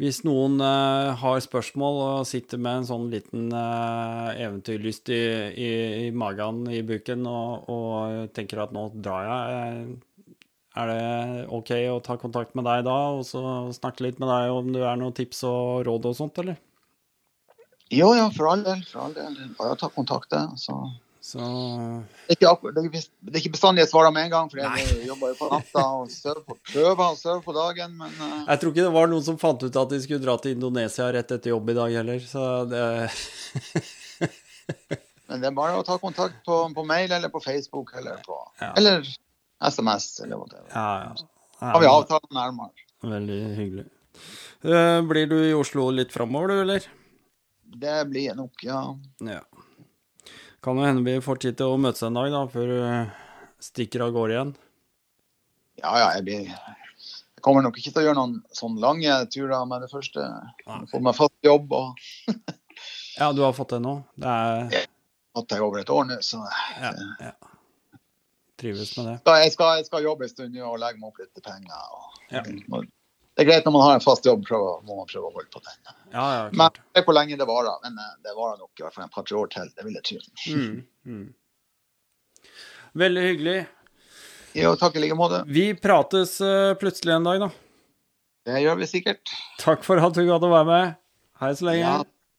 Hvis 0.00 0.24
noen 0.26 0.56
uh, 0.58 1.14
har 1.20 1.36
spørsmål 1.44 2.00
og 2.02 2.26
sitter 2.26 2.58
med 2.58 2.80
en 2.80 2.86
sånn 2.88 3.04
liten 3.12 3.46
uh, 3.54 4.32
eventyrlyst 4.34 5.12
i, 5.14 5.20
i, 5.54 5.68
i 6.06 6.08
magen, 6.10 6.64
i 6.66 6.80
buken, 6.82 7.22
og, 7.30 7.68
og 7.70 8.32
tenker 8.34 8.64
at 8.64 8.74
nå 8.74 8.88
drar 8.98 9.28
jeg, 9.28 9.60
eh, 9.60 10.34
er 10.82 10.90
det 10.90 11.44
OK 11.54 11.70
å 11.92 12.00
ta 12.02 12.18
kontakt 12.18 12.58
med 12.58 12.66
deg 12.66 12.82
da, 12.88 12.96
og 13.14 13.22
så 13.28 13.44
snakke 13.76 14.08
litt 14.08 14.18
med 14.18 14.32
deg 14.32 14.56
om 14.56 14.74
du 14.74 14.80
er 14.82 14.98
noen 14.98 15.14
tips 15.14 15.44
og 15.46 15.84
råd 15.86 16.10
og 16.10 16.18
sånt, 16.18 16.42
eller? 16.42 16.58
Jo, 17.94 18.10
ja, 18.18 18.26
for 18.34 18.50
all 18.50 18.66
del. 18.66 18.82
For 18.90 19.04
all 19.04 19.14
del. 19.14 19.38
Bare 19.60 19.78
ta 19.78 19.92
kontakt. 19.94 20.34
Så 20.58 20.74
Så 21.24 21.40
Det 21.40 22.34
er 22.34 22.36
ikke, 22.36 22.48
akkur- 22.52 22.72
det 22.76 22.82
er 22.84 23.38
ikke- 23.40 23.52
bestandig 23.54 23.80
jeg 23.80 23.88
svarer 23.88 24.12
med 24.12 24.26
en 24.26 24.32
gang, 24.34 24.50
for 24.52 24.60
jeg 24.60 25.06
jobber 25.10 25.30
jo 25.32 25.36
på 25.38 25.46
natta 25.54 25.84
og 26.02 26.10
sover 26.12 26.42
på, 26.44 26.56
prøver 26.68 27.00
å 27.00 27.16
sove 27.16 27.40
på 27.46 27.54
dagen, 27.56 27.94
men 27.96 28.12
uh... 28.20 28.42
Jeg 28.50 28.60
tror 28.60 28.74
ikke 28.74 28.84
det 28.84 28.92
var 28.92 29.08
noen 29.08 29.24
som 29.24 29.38
fant 29.40 29.64
ut 29.64 29.78
at 29.80 29.94
de 29.94 30.00
skulle 30.04 30.20
dra 30.20 30.34
til 30.42 30.52
Indonesia 30.58 31.06
rett 31.16 31.32
etter 31.32 31.54
jobb 31.54 31.72
i 31.72 31.76
dag 31.78 31.96
heller, 31.96 32.20
så 32.28 32.44
det 32.68 32.84
Men 35.28 35.40
det 35.40 35.48
er 35.48 35.56
bare 35.56 35.78
å 35.80 35.84
ta 35.86 35.96
kontakt 35.98 36.42
på, 36.46 36.58
på 36.76 36.84
mail 36.86 37.12
eller 37.16 37.32
på 37.32 37.40
Facebook 37.42 37.94
eller 37.96 38.20
på 38.26 38.36
Ja. 38.60 38.74
Eller 38.76 39.06
SMS 39.64 40.10
eller 40.20 40.36
whatever. 40.42 40.68
Ja, 40.74 40.90
ja. 41.08 41.70
Har 41.72 41.80
vi 41.80 41.88
avtalen 41.88 42.36
nærmere. 42.36 42.84
Veldig 43.08 43.38
hyggelig. 43.56 43.86
Eh, 44.64 45.00
Blir 45.08 45.26
du 45.30 45.38
i 45.48 45.54
Oslo 45.56 45.88
litt 45.94 46.12
framover, 46.12 46.52
du, 46.52 46.60
eller? 46.66 46.84
Det 47.80 47.96
blir 48.12 48.36
nok, 48.36 48.60
ja. 48.68 48.82
Ja. 49.24 49.40
Kan 50.64 50.78
jo 50.80 50.86
hende 50.86 51.04
vi 51.04 51.18
får 51.20 51.42
tid 51.42 51.58
til 51.60 51.74
å 51.74 51.80
møtes 51.80 52.02
en 52.06 52.16
dag, 52.16 52.30
da, 52.32 52.40
før 52.48 52.70
du 52.72 52.78
stikker 53.64 54.06
av 54.06 54.14
gårde 54.14 54.32
igjen. 54.36 54.52
Ja, 55.82 55.90
ja, 56.00 56.06
jeg 56.16 56.24
blir 56.24 56.46
Jeg 56.48 57.42
kommer 57.44 57.64
nok 57.66 57.76
ikke 57.76 57.90
til 57.92 58.00
å 58.00 58.04
gjøre 58.06 58.16
noen 58.16 58.38
sånn 58.56 58.78
lange 58.80 59.18
turer 59.34 59.66
med 59.68 59.84
det 59.84 59.90
første. 59.92 60.24
Få 60.88 61.02
meg 61.04 61.18
fast 61.18 61.36
jobb 61.44 61.74
og 61.76 62.00
Ja, 63.20 63.28
du 63.36 63.44
har 63.44 63.52
fått 63.54 63.76
det 63.76 63.82
nå? 63.84 63.98
Det 64.16 64.30
er 64.30 64.86
fått 65.36 65.50
det 65.52 65.60
over 65.60 65.82
et 65.82 65.92
år 65.92 66.08
nå, 66.08 66.16
så 66.24 66.40
Ja. 66.80 66.94
ja. 67.20 67.34
Trives 68.56 68.96
med 68.96 69.08
det. 69.10 69.14
Da 69.26 69.36
jeg 69.42 69.52
skal, 69.52 69.80
jeg 69.82 69.88
skal 69.90 70.06
jobbe 70.06 70.24
en 70.24 70.30
stund 70.32 70.56
og 70.62 70.78
legge 70.80 71.00
meg 71.02 71.10
opp 71.10 71.20
litt 71.20 71.44
penger. 71.44 71.88
Og, 71.92 72.20
Ja. 72.32 72.42
Det 73.34 73.42
er 73.42 73.48
greit 73.48 73.64
når 73.66 73.72
man 73.74 73.82
har 73.82 73.96
en 73.98 74.02
fast 74.02 74.26
jobb, 74.28 74.44
prøve, 74.46 74.76
må 74.86 74.96
man 75.00 75.08
prøve 75.10 75.26
å 75.26 75.32
holde 75.34 75.50
på 75.50 75.58
den. 75.58 75.78
Ja, 76.14 76.24
ja, 76.36 76.42
Men 76.54 76.68
jeg 76.70 77.00
vet 77.00 77.08
hvor 77.08 77.16
lenge 77.16 77.38
det 77.40 77.46
varer. 77.48 77.80
Men 77.82 77.96
eh, 77.98 78.12
det 78.22 78.34
varer 78.36 78.60
nok 78.60 78.78
i 78.78 78.84
hvert 78.84 78.94
fall 78.94 79.06
en 79.08 79.14
par-tre 79.14 79.38
år 79.40 79.48
til. 79.50 79.72
Det 79.74 79.86
vil 79.86 79.96
jeg 79.98 80.04
tro. 80.06 80.18
Mm, 80.54 80.76
mm. 81.10 82.52
Veldig 83.02 83.24
hyggelig. 83.26 83.56
Jo, 84.54 84.76
takk 84.78 84.94
i 84.94 85.02
like 85.02 85.16
måte. 85.18 85.40
Vi 85.50 85.64
prates 85.74 86.36
eh, 86.46 86.76
plutselig 86.78 87.16
en 87.16 87.26
dag, 87.26 87.42
da. 87.42 87.48
Det 88.46 88.60
gjør 88.62 88.78
vi 88.78 88.86
sikkert. 88.86 89.32
Takk 89.58 89.82
for 89.82 89.98
at 89.98 90.14
du 90.14 90.22
gadd 90.28 90.46
å 90.46 90.52
være 90.52 90.68
med. 90.68 90.94
Hei 91.42 91.50
så 91.58 91.66
lenge. 91.66 91.82
Ja, 91.82 91.96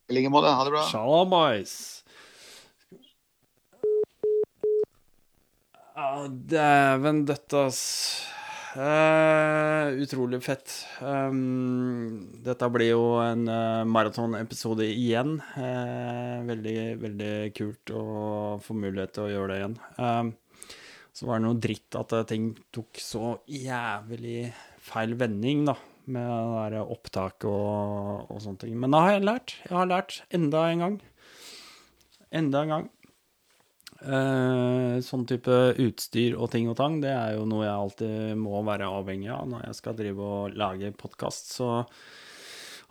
i 0.08 0.16
like 0.16 0.32
måte. 0.32 0.54
Ha 0.56 0.64
det 0.64 0.72
bra. 0.78 0.86
Shalabais. 0.94 1.76
Ah, 5.96 6.24
dæven 6.30 7.26
døtte, 7.28 7.66
ass. 7.68 7.84
Eh, 8.76 9.88
utrolig 10.04 10.42
fett. 10.44 10.72
Um, 11.00 12.28
dette 12.44 12.68
blir 12.76 12.90
jo 12.90 13.04
en 13.24 13.48
uh, 13.48 13.88
maratonepisode 13.88 14.84
igjen. 14.90 15.38
Uh, 15.56 16.44
veldig, 16.50 16.80
veldig 17.00 17.32
kult 17.56 17.94
å 17.96 18.04
få 18.64 18.76
mulighet 18.76 19.16
til 19.16 19.30
å 19.30 19.32
gjøre 19.32 19.54
det 19.54 19.60
igjen. 19.62 19.78
Uh, 19.96 20.74
så 21.16 21.30
var 21.30 21.40
det 21.40 21.46
noe 21.48 21.62
dritt 21.64 21.96
at 21.96 22.18
ting 22.28 22.50
tok 22.76 23.00
så 23.00 23.38
jævlig 23.48 24.50
feil 24.84 25.16
vending, 25.24 25.64
da. 25.72 25.78
Med 26.12 26.28
det 26.28 26.76
der 26.76 26.92
opptak 26.92 27.48
og, 27.50 28.28
og 28.28 28.44
sånne 28.44 28.60
ting. 28.62 28.76
Men 28.78 28.92
da 28.92 29.06
har 29.06 29.16
jeg 29.16 29.24
lært. 29.24 29.56
Jeg 29.64 29.78
har 29.78 29.88
lært 29.90 30.20
enda 30.36 30.68
en 30.68 30.84
gang. 30.84 31.00
Enda 32.36 32.66
en 32.66 32.76
gang. 32.76 32.92
Eh, 34.06 35.00
sånn 35.02 35.26
type 35.26 35.56
utstyr 35.82 36.36
og 36.38 36.52
ting 36.54 36.70
og 36.70 36.78
tang, 36.78 37.00
det 37.02 37.10
er 37.10 37.40
jo 37.40 37.48
noe 37.50 37.66
jeg 37.66 37.74
alltid 37.74 38.38
må 38.38 38.62
være 38.68 38.92
avhengig 39.00 39.32
av 39.34 39.50
når 39.50 39.66
jeg 39.66 39.82
skal 39.82 39.98
drive 39.98 40.30
og 40.30 40.56
lage 40.60 40.94
podkast. 41.00 41.56
Så 41.58 41.70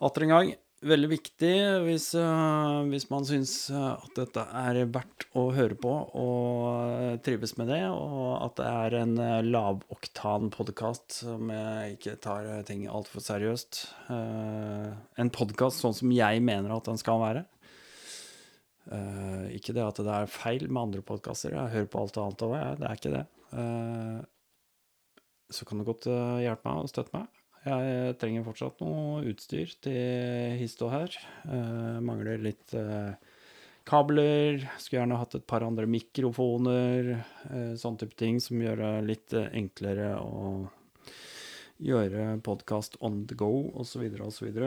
atter 0.02 0.26
en 0.26 0.34
gang, 0.34 0.50
veldig 0.84 1.10
viktig 1.12 1.52
hvis, 1.86 2.08
eh, 2.18 2.80
hvis 2.90 3.06
man 3.12 3.28
syns 3.28 3.54
eh, 3.70 3.86
at 3.94 4.18
dette 4.18 4.42
er 4.64 4.82
verdt 4.90 5.28
å 5.38 5.46
høre 5.54 5.78
på 5.78 5.94
og 6.18 7.22
trives 7.24 7.54
med 7.60 7.70
det, 7.70 7.84
og 7.94 8.34
at 8.40 8.58
det 8.58 8.66
er 8.72 8.98
en 9.04 9.14
uh, 9.18 9.38
lavoktan 9.46 10.50
podkast 10.54 11.20
som 11.22 11.48
jeg 11.54 11.94
ikke 11.94 12.18
tar 12.26 12.50
ting 12.66 12.88
altfor 12.90 13.22
seriøst. 13.22 13.84
En 14.10 15.34
podkast 15.34 15.82
sånn 15.82 15.96
som 15.96 16.12
jeg 16.14 16.42
mener 16.42 16.74
at 16.74 16.90
den 16.90 16.98
skal 17.00 17.22
være. 17.22 17.46
Eh, 18.92 19.44
ikke 19.56 19.72
det 19.76 19.84
at 19.84 20.00
det 20.04 20.12
er 20.12 20.30
feil 20.30 20.66
med 20.68 20.82
andre 20.82 21.04
podkaster, 21.06 21.54
jeg 21.56 21.72
hører 21.72 21.90
på 21.90 22.02
alt 22.02 22.18
annet 22.20 22.44
òg, 22.44 22.56
jeg. 22.58 22.80
Det 22.80 22.88
er 22.88 22.98
ikke 22.98 23.14
det. 23.14 23.24
Uh, 23.54 24.20
så 25.54 25.66
kan 25.68 25.78
du 25.78 25.86
godt 25.86 26.08
eh, 26.10 26.42
hjelpe 26.42 26.66
meg 26.66 26.82
og 26.82 26.90
støtte 26.90 27.14
meg. 27.14 27.40
Jeg 27.64 28.16
trenger 28.20 28.44
fortsatt 28.44 28.82
noe 28.84 29.22
utstyr 29.30 29.70
til 29.86 30.58
hist 30.60 30.82
og 30.84 30.90
her. 30.92 31.14
Mangler 32.04 32.42
litt 32.44 32.74
kabler. 33.88 34.58
Skulle 34.76 34.98
gjerne 34.98 35.16
hatt 35.16 35.38
et 35.38 35.46
par 35.48 35.64
andre 35.64 35.88
mikrofoner. 35.88 37.14
Uh, 37.48 37.72
sånne 37.80 38.02
type 38.02 38.18
ting 38.20 38.36
som 38.44 38.60
gjør 38.60 38.82
det 38.82 38.92
litt 39.08 39.36
enklere 39.46 40.12
å 40.20 40.66
gjøre 41.84 42.34
podkast 42.44 43.00
on 43.00 43.24
the 43.30 43.38
go, 43.38 43.70
osv., 43.80 44.04
osv. 44.20 44.60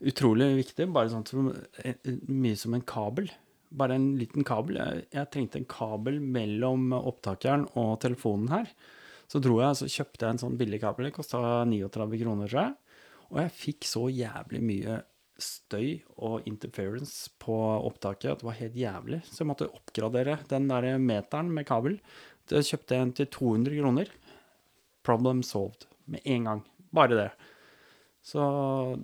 Utrolig 0.00 0.50
viktig. 0.62 0.88
Bare 0.94 1.12
sånn 1.12 1.26
som, 1.28 1.52
eh, 1.82 1.98
mye 2.28 2.56
som 2.56 2.74
en 2.74 2.86
kabel. 2.86 3.30
Bare 3.70 3.98
en 3.98 4.14
liten 4.16 4.46
kabel. 4.48 4.80
Jeg, 4.80 5.06
jeg 5.12 5.30
trengte 5.34 5.60
en 5.60 5.68
kabel 5.68 6.20
mellom 6.20 6.92
opptakeren 6.96 7.66
og 7.76 7.98
telefonen 8.04 8.48
her. 8.52 8.72
Så 9.28 9.42
dro 9.44 9.58
jeg, 9.60 9.76
så 9.76 9.90
kjøpte 9.92 10.24
jeg 10.24 10.36
en 10.36 10.42
sånn 10.46 10.58
billig 10.60 10.80
kabel. 10.80 11.08
Det 11.08 11.16
kosta 11.18 11.40
39 11.68 12.22
kroner, 12.22 12.48
tror 12.48 12.62
jeg. 12.62 12.74
Og 13.28 13.42
jeg 13.42 13.56
fikk 13.58 13.88
så 13.88 14.06
jævlig 14.08 14.62
mye 14.64 15.02
støy 15.38 16.00
og 16.18 16.46
interference 16.50 17.28
på 17.38 17.54
opptaket 17.86 18.32
at 18.32 18.40
det 18.40 18.48
var 18.48 18.58
helt 18.58 18.78
jævlig. 18.78 19.20
Så 19.28 19.42
jeg 19.42 19.50
måtte 19.50 19.68
oppgradere 19.70 20.38
den 20.50 20.66
der 20.70 20.88
meteren 21.02 21.52
med 21.54 21.68
kabel. 21.68 21.98
Kjøpte 22.48 22.96
jeg 22.96 23.04
en 23.04 23.14
til 23.14 23.28
200 23.36 23.78
kroner. 23.82 24.10
Problem 25.06 25.44
solved. 25.46 25.86
Med 26.08 26.24
en 26.24 26.48
gang. 26.48 26.64
Bare 26.94 27.20
det. 27.20 27.30
Så 28.28 28.42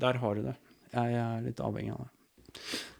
der 0.00 0.20
har 0.20 0.36
du 0.36 0.44
det. 0.44 0.58
Jeg 0.92 1.16
er 1.18 1.44
litt 1.44 1.62
avhengig 1.64 1.94
av 1.94 2.04
det. 2.04 2.10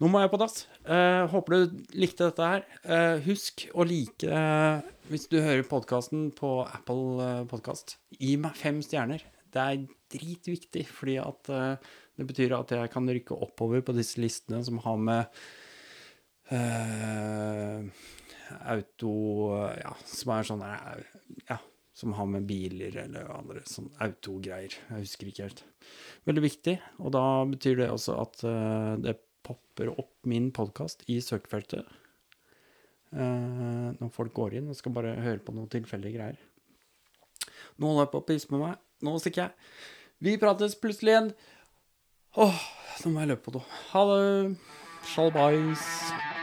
Nå 0.00 0.08
må 0.10 0.22
jeg 0.22 0.32
på 0.32 0.40
dass. 0.40 0.64
Eh, 0.82 1.22
håper 1.30 1.54
du 1.54 1.82
likte 2.00 2.28
dette 2.30 2.48
her. 2.48 2.64
Eh, 2.82 3.20
husk 3.28 3.66
å 3.76 3.84
like 3.86 4.26
eh, 4.26 4.86
hvis 5.12 5.28
du 5.30 5.38
hører 5.38 5.66
podkasten 5.68 6.30
på 6.34 6.56
Apple 6.64 7.20
eh, 7.22 7.42
Podkast. 7.50 7.98
Gi 8.18 8.34
meg 8.40 8.56
fem 8.58 8.80
stjerner. 8.84 9.22
Det 9.54 9.62
er 9.62 9.84
dritviktig, 10.14 10.86
fordi 10.90 11.18
at 11.22 11.52
eh, 11.52 11.92
det 12.18 12.26
betyr 12.30 12.56
at 12.56 12.72
jeg 12.74 12.90
kan 12.94 13.10
rykke 13.10 13.38
oppover 13.46 13.84
på 13.86 13.94
disse 13.96 14.22
listene 14.22 14.62
som 14.66 14.80
har 14.82 14.98
med 15.10 15.38
eh, 16.54 17.86
auto 18.74 19.14
Ja, 19.78 19.94
som 20.08 20.34
er 20.34 20.50
sånn 20.50 20.66
Ja, 21.48 21.58
som 21.94 22.14
har 22.18 22.26
med 22.26 22.46
biler 22.48 22.96
eller 23.04 23.30
andre 23.30 23.62
sånn 23.70 23.92
autogreier. 24.02 24.74
Jeg 24.90 25.04
husker 25.04 25.30
ikke 25.30 25.46
helt. 25.46 25.62
Veldig 26.26 26.42
viktig, 26.44 26.78
og 26.98 27.14
da 27.14 27.26
betyr 27.48 27.78
det 27.82 27.90
også 27.94 28.16
at 28.18 28.42
uh, 28.46 28.94
det 28.98 29.18
popper 29.46 29.92
opp 29.92 30.14
min 30.26 30.50
podkast 30.56 31.06
i 31.12 31.20
søkefeltet 31.24 31.86
Uh, 33.14 33.94
når 34.00 34.08
folk 34.10 34.32
går 34.34 34.56
inn 34.58 34.70
og 34.72 34.74
skal 34.74 34.90
bare 34.96 35.12
høre 35.22 35.38
på 35.38 35.54
noen 35.54 35.70
tilfeldige 35.70 36.16
greier. 36.16 36.40
Nå 37.78 37.86
holder 37.86 38.08
jeg 38.08 38.10
på 38.10 38.22
å 38.22 38.26
pisse 38.26 38.50
med 38.50 38.64
meg. 38.64 38.82
Nå 39.06 39.14
stikker 39.22 39.44
jeg. 39.44 39.72
Vi 40.24 40.36
prates 40.42 40.74
plutselig 40.82 41.14
igjen. 41.14 41.32
Åh, 42.42 42.62
nå 43.04 43.14
må 43.14 43.22
jeg 43.22 43.34
løpe 43.36 43.46
på 43.46 43.58
do. 43.60 43.66
Ha 43.92 44.06
det. 44.10 44.22
Shalabais. 45.14 46.33